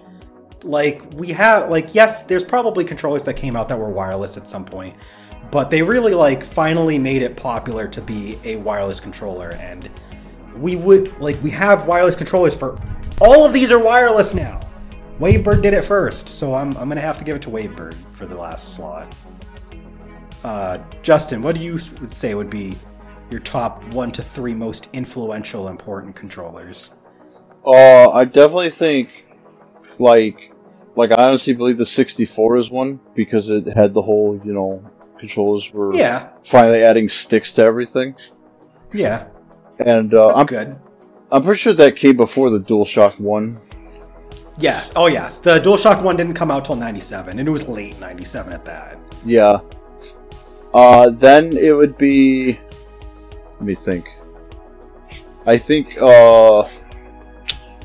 Like 0.64 1.02
we 1.14 1.28
have 1.28 1.70
like 1.70 1.94
yes, 1.94 2.24
there's 2.24 2.44
probably 2.44 2.84
controllers 2.84 3.22
that 3.24 3.34
came 3.34 3.56
out 3.56 3.68
that 3.68 3.78
were 3.78 3.90
wireless 3.90 4.36
at 4.36 4.48
some 4.48 4.64
point, 4.64 4.96
but 5.50 5.70
they 5.70 5.82
really 5.82 6.14
like 6.14 6.42
finally 6.42 6.98
made 6.98 7.22
it 7.22 7.36
popular 7.36 7.88
to 7.88 8.00
be 8.00 8.38
a 8.44 8.56
wireless 8.56 9.00
controller 9.00 9.52
and 9.52 9.88
we 10.56 10.76
would 10.76 11.18
like 11.20 11.40
we 11.42 11.50
have 11.50 11.86
wireless 11.86 12.16
controllers 12.16 12.56
for 12.56 12.80
all 13.20 13.44
of 13.44 13.52
these 13.52 13.70
are 13.72 13.82
wireless 13.82 14.34
now. 14.34 14.60
Wavebird 15.18 15.62
did 15.62 15.74
it 15.74 15.82
first, 15.82 16.28
so 16.28 16.54
I'm, 16.54 16.76
I'm 16.76 16.88
gonna 16.88 17.00
have 17.00 17.18
to 17.18 17.24
give 17.24 17.34
it 17.36 17.42
to 17.42 17.50
Wavebird 17.50 17.96
for 18.12 18.26
the 18.26 18.38
last 18.38 18.74
slot. 18.74 19.12
Uh, 20.44 20.78
Justin, 21.02 21.42
what 21.42 21.56
do 21.56 21.60
you 21.60 21.80
would 22.00 22.14
say 22.14 22.34
would 22.34 22.50
be 22.50 22.78
your 23.30 23.40
top 23.40 23.82
one 23.92 24.12
to 24.12 24.22
three 24.22 24.54
most 24.54 24.88
influential, 24.92 25.68
important 25.68 26.14
controllers? 26.14 26.92
Uh, 27.66 28.10
I 28.10 28.24
definitely 28.24 28.70
think, 28.70 29.24
like, 29.98 30.47
like 30.98 31.12
I 31.12 31.28
honestly 31.28 31.54
believe 31.54 31.78
the 31.78 31.86
64 31.86 32.56
is 32.56 32.70
one 32.72 32.98
because 33.14 33.50
it 33.50 33.68
had 33.68 33.94
the 33.94 34.02
whole, 34.02 34.38
you 34.44 34.52
know, 34.52 34.84
controllers 35.18 35.72
were 35.72 35.94
Yeah, 35.94 36.30
finally 36.42 36.82
adding 36.82 37.08
sticks 37.08 37.52
to 37.54 37.62
everything, 37.62 38.16
yeah, 38.92 39.28
and 39.78 40.12
uh, 40.12 40.34
I'm 40.34 40.46
good. 40.46 40.76
I'm 41.30 41.44
pretty 41.44 41.60
sure 41.60 41.72
that 41.74 41.94
came 41.94 42.16
before 42.16 42.50
the 42.50 42.58
DualShock 42.58 43.20
One. 43.20 43.58
Yes, 44.58 44.90
oh 44.96 45.06
yes, 45.06 45.38
the 45.38 45.60
DualShock 45.60 46.02
one 46.02 46.16
didn't 46.16 46.34
come 46.34 46.50
out 46.50 46.64
till 46.64 46.74
'97, 46.74 47.38
and 47.38 47.48
it 47.48 47.52
was 47.52 47.68
late 47.68 47.98
'97 48.00 48.52
at 48.52 48.64
that. 48.64 48.98
Yeah. 49.24 49.60
Uh, 50.74 51.10
then 51.10 51.56
it 51.56 51.76
would 51.76 51.96
be. 51.96 52.58
Let 53.54 53.62
me 53.62 53.76
think. 53.76 54.08
I 55.46 55.56
think 55.56 55.96
uh, 56.00 56.68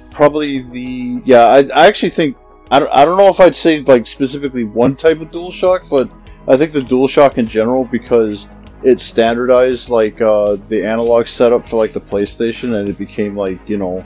probably 0.09 0.63
the 0.63 1.21
yeah. 1.25 1.45
I, 1.45 1.59
I 1.75 1.87
actually 1.87 2.09
think 2.09 2.37
I 2.71 2.79
don't, 2.79 2.91
I 2.91 3.05
don't 3.05 3.17
know 3.17 3.27
if 3.27 3.39
I'd 3.39 3.55
say 3.55 3.81
like 3.81 4.07
specifically 4.07 4.63
one 4.63 4.95
type 4.95 5.21
of 5.21 5.29
DualShock, 5.31 5.89
but 5.89 6.09
I 6.47 6.57
think 6.57 6.73
the 6.73 6.81
DualShock 6.81 7.37
in 7.37 7.47
general 7.47 7.85
because 7.85 8.47
it 8.83 8.99
standardized 8.99 9.89
like 9.89 10.21
uh, 10.21 10.57
the 10.67 10.85
analog 10.85 11.27
setup 11.27 11.65
for 11.65 11.77
like 11.77 11.93
the 11.93 12.01
PlayStation, 12.01 12.75
and 12.75 12.89
it 12.89 12.97
became 12.97 13.35
like 13.35 13.59
you 13.67 13.77
know 13.77 14.03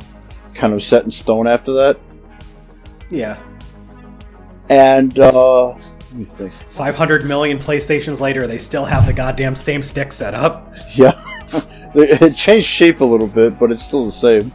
kind 0.53 0.73
of 0.73 0.83
set 0.83 1.03
in 1.03 1.11
stone 1.11 1.47
after 1.47 1.73
that. 1.73 1.99
Yeah, 3.09 3.41
And 4.69 5.17
uh, 5.17 5.67
let 5.67 6.13
me 6.13 6.25
think. 6.25 6.51
500 6.69 7.25
million 7.25 7.57
PlayStations 7.57 8.19
later, 8.19 8.47
they 8.47 8.57
still 8.57 8.83
have 8.83 9.05
the 9.05 9.13
goddamn 9.13 9.55
same 9.55 9.81
stick 9.81 10.11
setup. 10.11 10.73
Yeah, 10.91 11.13
it 11.95 12.35
changed 12.35 12.67
shape 12.67 12.99
a 12.99 13.05
little 13.05 13.27
bit, 13.27 13.57
but 13.59 13.71
it's 13.71 13.83
still 13.83 14.05
the 14.05 14.11
same. 14.11 14.53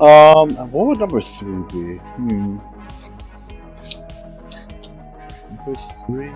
Um, 0.00 0.56
what 0.70 0.86
would 0.86 0.98
number 0.98 1.20
three 1.20 1.62
be? 1.72 1.96
Hmm. 1.96 2.58
Number 5.48 5.74
three. 6.06 6.30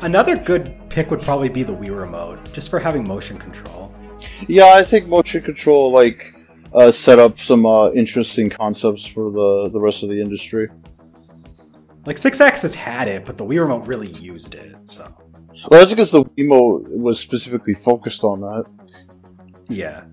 Another 0.00 0.36
good 0.36 0.74
pick 0.88 1.10
would 1.10 1.20
probably 1.20 1.48
be 1.48 1.62
the 1.62 1.74
Wii 1.74 1.96
Remote, 1.96 2.52
just 2.52 2.70
for 2.70 2.78
having 2.78 3.06
motion 3.06 3.38
control. 3.38 3.94
Yeah, 4.48 4.74
I 4.74 4.82
think 4.82 5.08
motion 5.08 5.42
control 5.42 5.92
like 5.92 6.34
uh, 6.74 6.90
set 6.90 7.18
up 7.18 7.38
some 7.38 7.66
uh, 7.66 7.90
interesting 7.90 8.50
concepts 8.50 9.06
for 9.06 9.30
the 9.30 9.70
the 9.70 9.80
rest 9.80 10.02
of 10.02 10.08
the 10.08 10.20
industry. 10.20 10.68
Like 12.06 12.16
Sixaxis 12.16 12.74
had 12.74 13.06
it, 13.08 13.24
but 13.24 13.38
the 13.38 13.44
Wii 13.44 13.60
Remote 13.60 13.86
really 13.86 14.08
used 14.08 14.54
it, 14.54 14.74
so. 14.86 15.04
Well, 15.70 15.80
that's 15.80 15.90
because 15.90 16.10
the 16.10 16.24
Wiimote 16.24 16.88
was 16.96 17.20
specifically 17.20 17.74
focused 17.74 18.24
on 18.24 18.40
that. 18.40 18.64
Yeah. 19.68 20.04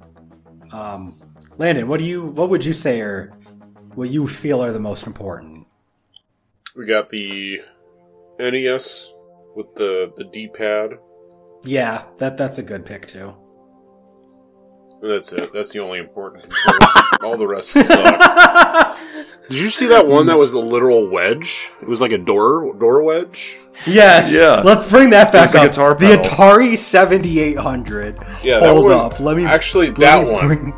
Um, 0.72 1.19
Landon, 1.60 1.88
what 1.88 2.00
do 2.00 2.06
you 2.06 2.24
what 2.24 2.50
would 2.50 2.64
you 2.66 2.74
say 2.74 3.02
are 3.02 3.34
what 3.94 4.10
you 4.10 4.28
feel 4.28 4.64
are 4.64 4.72
the 4.72 4.80
most 4.80 5.06
important? 5.06 5.68
We 6.76 6.86
got 6.86 7.10
the 7.10 7.62
NES 8.40 9.14
with 9.56 9.76
the 9.76 10.12
the 10.16 10.24
D 10.24 10.48
pad. 10.48 10.92
Yeah, 11.66 12.04
that 12.18 12.38
that's 12.38 12.58
a 12.60 12.64
good 12.64 12.86
pick 12.86 13.08
too. 13.08 13.36
That's 15.02 15.32
it. 15.34 15.52
That's 15.54 15.72
the 15.72 15.80
only 15.80 16.00
important 16.00 16.44
controller. 16.44 16.94
All 17.24 17.38
the 17.38 17.48
rest 17.48 17.72
suck. 17.72 18.98
Did 19.50 19.60
you 19.60 19.70
see 19.70 19.88
that 19.88 20.08
one 20.08 20.28
that 20.28 20.38
was 20.38 20.52
the 20.52 20.60
literal 20.60 21.10
wedge? 21.10 21.70
It 21.82 21.88
was 21.88 22.00
like 22.00 22.12
a 22.14 22.18
door 22.18 22.74
door 22.80 23.04
wedge. 23.04 23.58
yes. 23.86 24.34
Yeah. 24.34 24.62
Let's 24.64 24.90
bring 24.90 25.10
that 25.10 25.32
back 25.34 25.54
up. 25.56 25.64
guitar 25.68 25.94
the 25.96 26.06
pedal. 26.06 26.24
Atari 26.24 26.78
7800. 26.78 28.16
Yeah, 28.44 28.60
that 28.60 28.70
Hold 28.70 28.86
one- 28.86 28.94
up. 28.94 29.20
Let 29.20 29.36
me 29.36 29.44
actually, 29.46 29.88
let 29.88 29.98
that 30.00 30.24
me 30.26 30.32
one. 30.32 30.48
bring- 30.48 30.74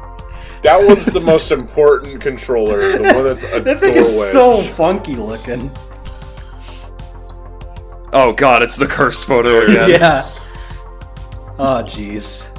That 0.64 0.86
one's 0.88 1.08
the 1.08 1.20
most 1.20 1.52
important 1.52 2.22
controller. 2.22 2.80
The 2.98 3.14
one 3.14 3.24
that's 3.24 3.44
a 3.52 3.60
That 3.62 3.80
thing 3.80 3.96
is 3.96 4.18
wedge. 4.18 4.32
so 4.32 4.58
funky 4.58 5.16
looking. 5.16 5.72
Oh 8.14 8.34
god, 8.34 8.62
it's 8.62 8.76
the 8.78 8.86
cursed 8.88 9.26
photo 9.26 9.66
again. 9.66 9.90
Yeah. 9.90 10.22
Oh 11.58 11.84
jeez. 11.86 12.50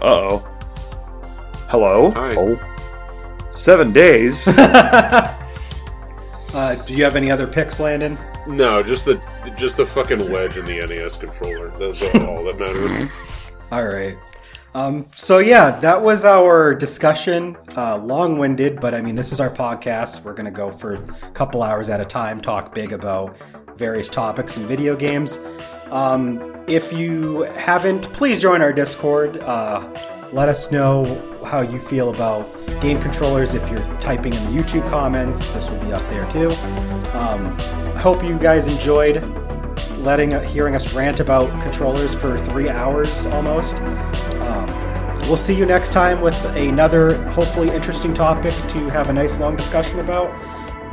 Uh 0.00 0.04
oh. 0.04 0.38
Hello? 1.68 2.10
Hi. 2.12 2.34
Oh, 2.36 2.60
Seven 3.50 3.92
days? 3.92 4.46
uh, 4.58 5.34
do 6.86 6.94
you 6.94 7.02
have 7.02 7.16
any 7.16 7.30
other 7.30 7.46
picks, 7.46 7.80
Landon? 7.80 8.18
No, 8.46 8.82
just 8.82 9.04
the 9.06 9.20
just 9.56 9.76
the 9.78 9.86
fucking 9.86 10.30
wedge 10.30 10.56
in 10.58 10.64
the 10.66 10.78
NES 10.86 11.16
controller. 11.16 11.70
That's 11.70 12.00
all 12.02 12.44
that 12.44 12.58
matters. 12.60 13.10
All 13.72 13.84
right. 13.84 14.16
Um, 14.76 15.06
so 15.14 15.38
yeah, 15.38 15.70
that 15.80 16.02
was 16.02 16.26
our 16.26 16.74
discussion. 16.74 17.56
Uh, 17.74 17.96
long-winded, 17.96 18.78
but 18.78 18.94
I 18.94 19.00
mean, 19.00 19.14
this 19.14 19.32
is 19.32 19.40
our 19.40 19.48
podcast. 19.48 20.22
We're 20.22 20.34
gonna 20.34 20.50
go 20.50 20.70
for 20.70 20.96
a 20.96 21.30
couple 21.30 21.62
hours 21.62 21.88
at 21.88 21.98
a 21.98 22.04
time, 22.04 22.42
talk 22.42 22.74
big 22.74 22.92
about 22.92 23.38
various 23.78 24.10
topics 24.10 24.58
in 24.58 24.66
video 24.66 24.94
games. 24.94 25.40
Um, 25.90 26.62
if 26.66 26.92
you 26.92 27.44
haven't, 27.56 28.12
please 28.12 28.38
join 28.38 28.60
our 28.60 28.70
Discord. 28.70 29.38
Uh, 29.38 30.28
let 30.34 30.50
us 30.50 30.70
know 30.70 31.40
how 31.42 31.62
you 31.62 31.80
feel 31.80 32.10
about 32.10 32.46
game 32.82 33.00
controllers. 33.00 33.54
If 33.54 33.66
you're 33.70 33.98
typing 34.00 34.34
in 34.34 34.44
the 34.44 34.60
YouTube 34.60 34.86
comments, 34.90 35.48
this 35.52 35.70
will 35.70 35.78
be 35.78 35.94
up 35.94 36.06
there 36.10 36.30
too. 36.30 36.50
Um, 37.16 37.56
I 37.96 38.00
hope 38.00 38.22
you 38.22 38.38
guys 38.38 38.66
enjoyed 38.66 39.24
letting 40.00 40.32
hearing 40.44 40.74
us 40.74 40.92
rant 40.92 41.20
about 41.20 41.48
controllers 41.62 42.14
for 42.14 42.38
three 42.38 42.68
hours 42.68 43.24
almost. 43.26 43.78
Um, 44.46 44.66
we'll 45.28 45.36
see 45.36 45.54
you 45.54 45.66
next 45.66 45.92
time 45.92 46.20
with 46.20 46.42
another 46.56 47.22
hopefully 47.30 47.68
interesting 47.70 48.14
topic 48.14 48.52
to 48.68 48.88
have 48.90 49.10
a 49.10 49.12
nice 49.12 49.38
long 49.40 49.56
discussion 49.56 49.98
about. 50.00 50.30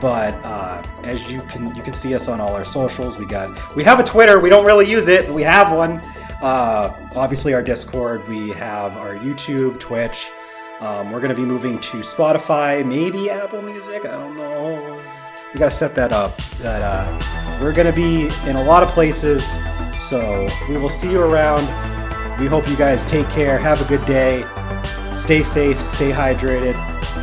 But 0.01 0.33
uh, 0.43 0.83
as 1.03 1.31
you 1.31 1.39
can 1.41 1.73
you 1.75 1.81
can 1.81 1.93
see 1.93 2.13
us 2.13 2.27
on 2.27 2.41
all 2.41 2.53
our 2.53 2.65
socials. 2.65 3.19
We 3.19 3.25
got 3.25 3.75
we 3.75 3.83
have 3.83 3.99
a 3.99 4.03
Twitter. 4.03 4.39
We 4.39 4.49
don't 4.49 4.65
really 4.65 4.89
use 4.89 5.07
it. 5.07 5.27
But 5.27 5.35
we 5.35 5.43
have 5.43 5.71
one. 5.71 6.01
Uh, 6.41 7.09
obviously, 7.15 7.53
our 7.53 7.63
Discord. 7.63 8.27
We 8.27 8.49
have 8.49 8.97
our 8.97 9.15
YouTube, 9.15 9.79
Twitch. 9.79 10.29
Um, 10.81 11.11
we're 11.11 11.21
going 11.21 11.33
to 11.33 11.41
be 11.41 11.45
moving 11.45 11.79
to 11.79 11.99
Spotify, 11.99 12.85
maybe 12.85 13.29
Apple 13.29 13.61
Music. 13.61 14.05
I 14.05 14.11
don't 14.11 14.35
know. 14.35 15.01
We 15.53 15.59
got 15.59 15.69
to 15.69 15.75
set 15.75 15.95
that 15.95 16.11
up. 16.11 16.37
That 16.57 16.81
uh, 16.81 17.59
we're 17.61 17.71
going 17.71 17.87
to 17.87 17.93
be 17.93 18.23
in 18.49 18.57
a 18.57 18.63
lot 18.63 18.83
of 18.83 18.89
places. 18.89 19.45
So 19.97 20.49
we 20.67 20.77
will 20.77 20.89
see 20.89 21.09
you 21.09 21.21
around. 21.21 21.92
We 22.39 22.47
hope 22.47 22.67
you 22.67 22.75
guys 22.75 23.05
take 23.05 23.29
care. 23.29 23.57
Have 23.57 23.81
a 23.81 23.85
good 23.85 24.05
day. 24.05 24.45
Stay 25.13 25.43
safe. 25.43 25.79
Stay 25.79 26.11
hydrated. 26.11 26.75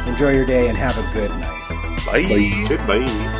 Enjoy 0.06 0.32
your 0.32 0.46
day 0.46 0.68
and 0.68 0.76
have 0.76 0.96
a 0.98 1.12
good 1.12 1.30
night. 1.30 2.06
Bye. 2.06 2.66
Goodbye. 2.68 3.36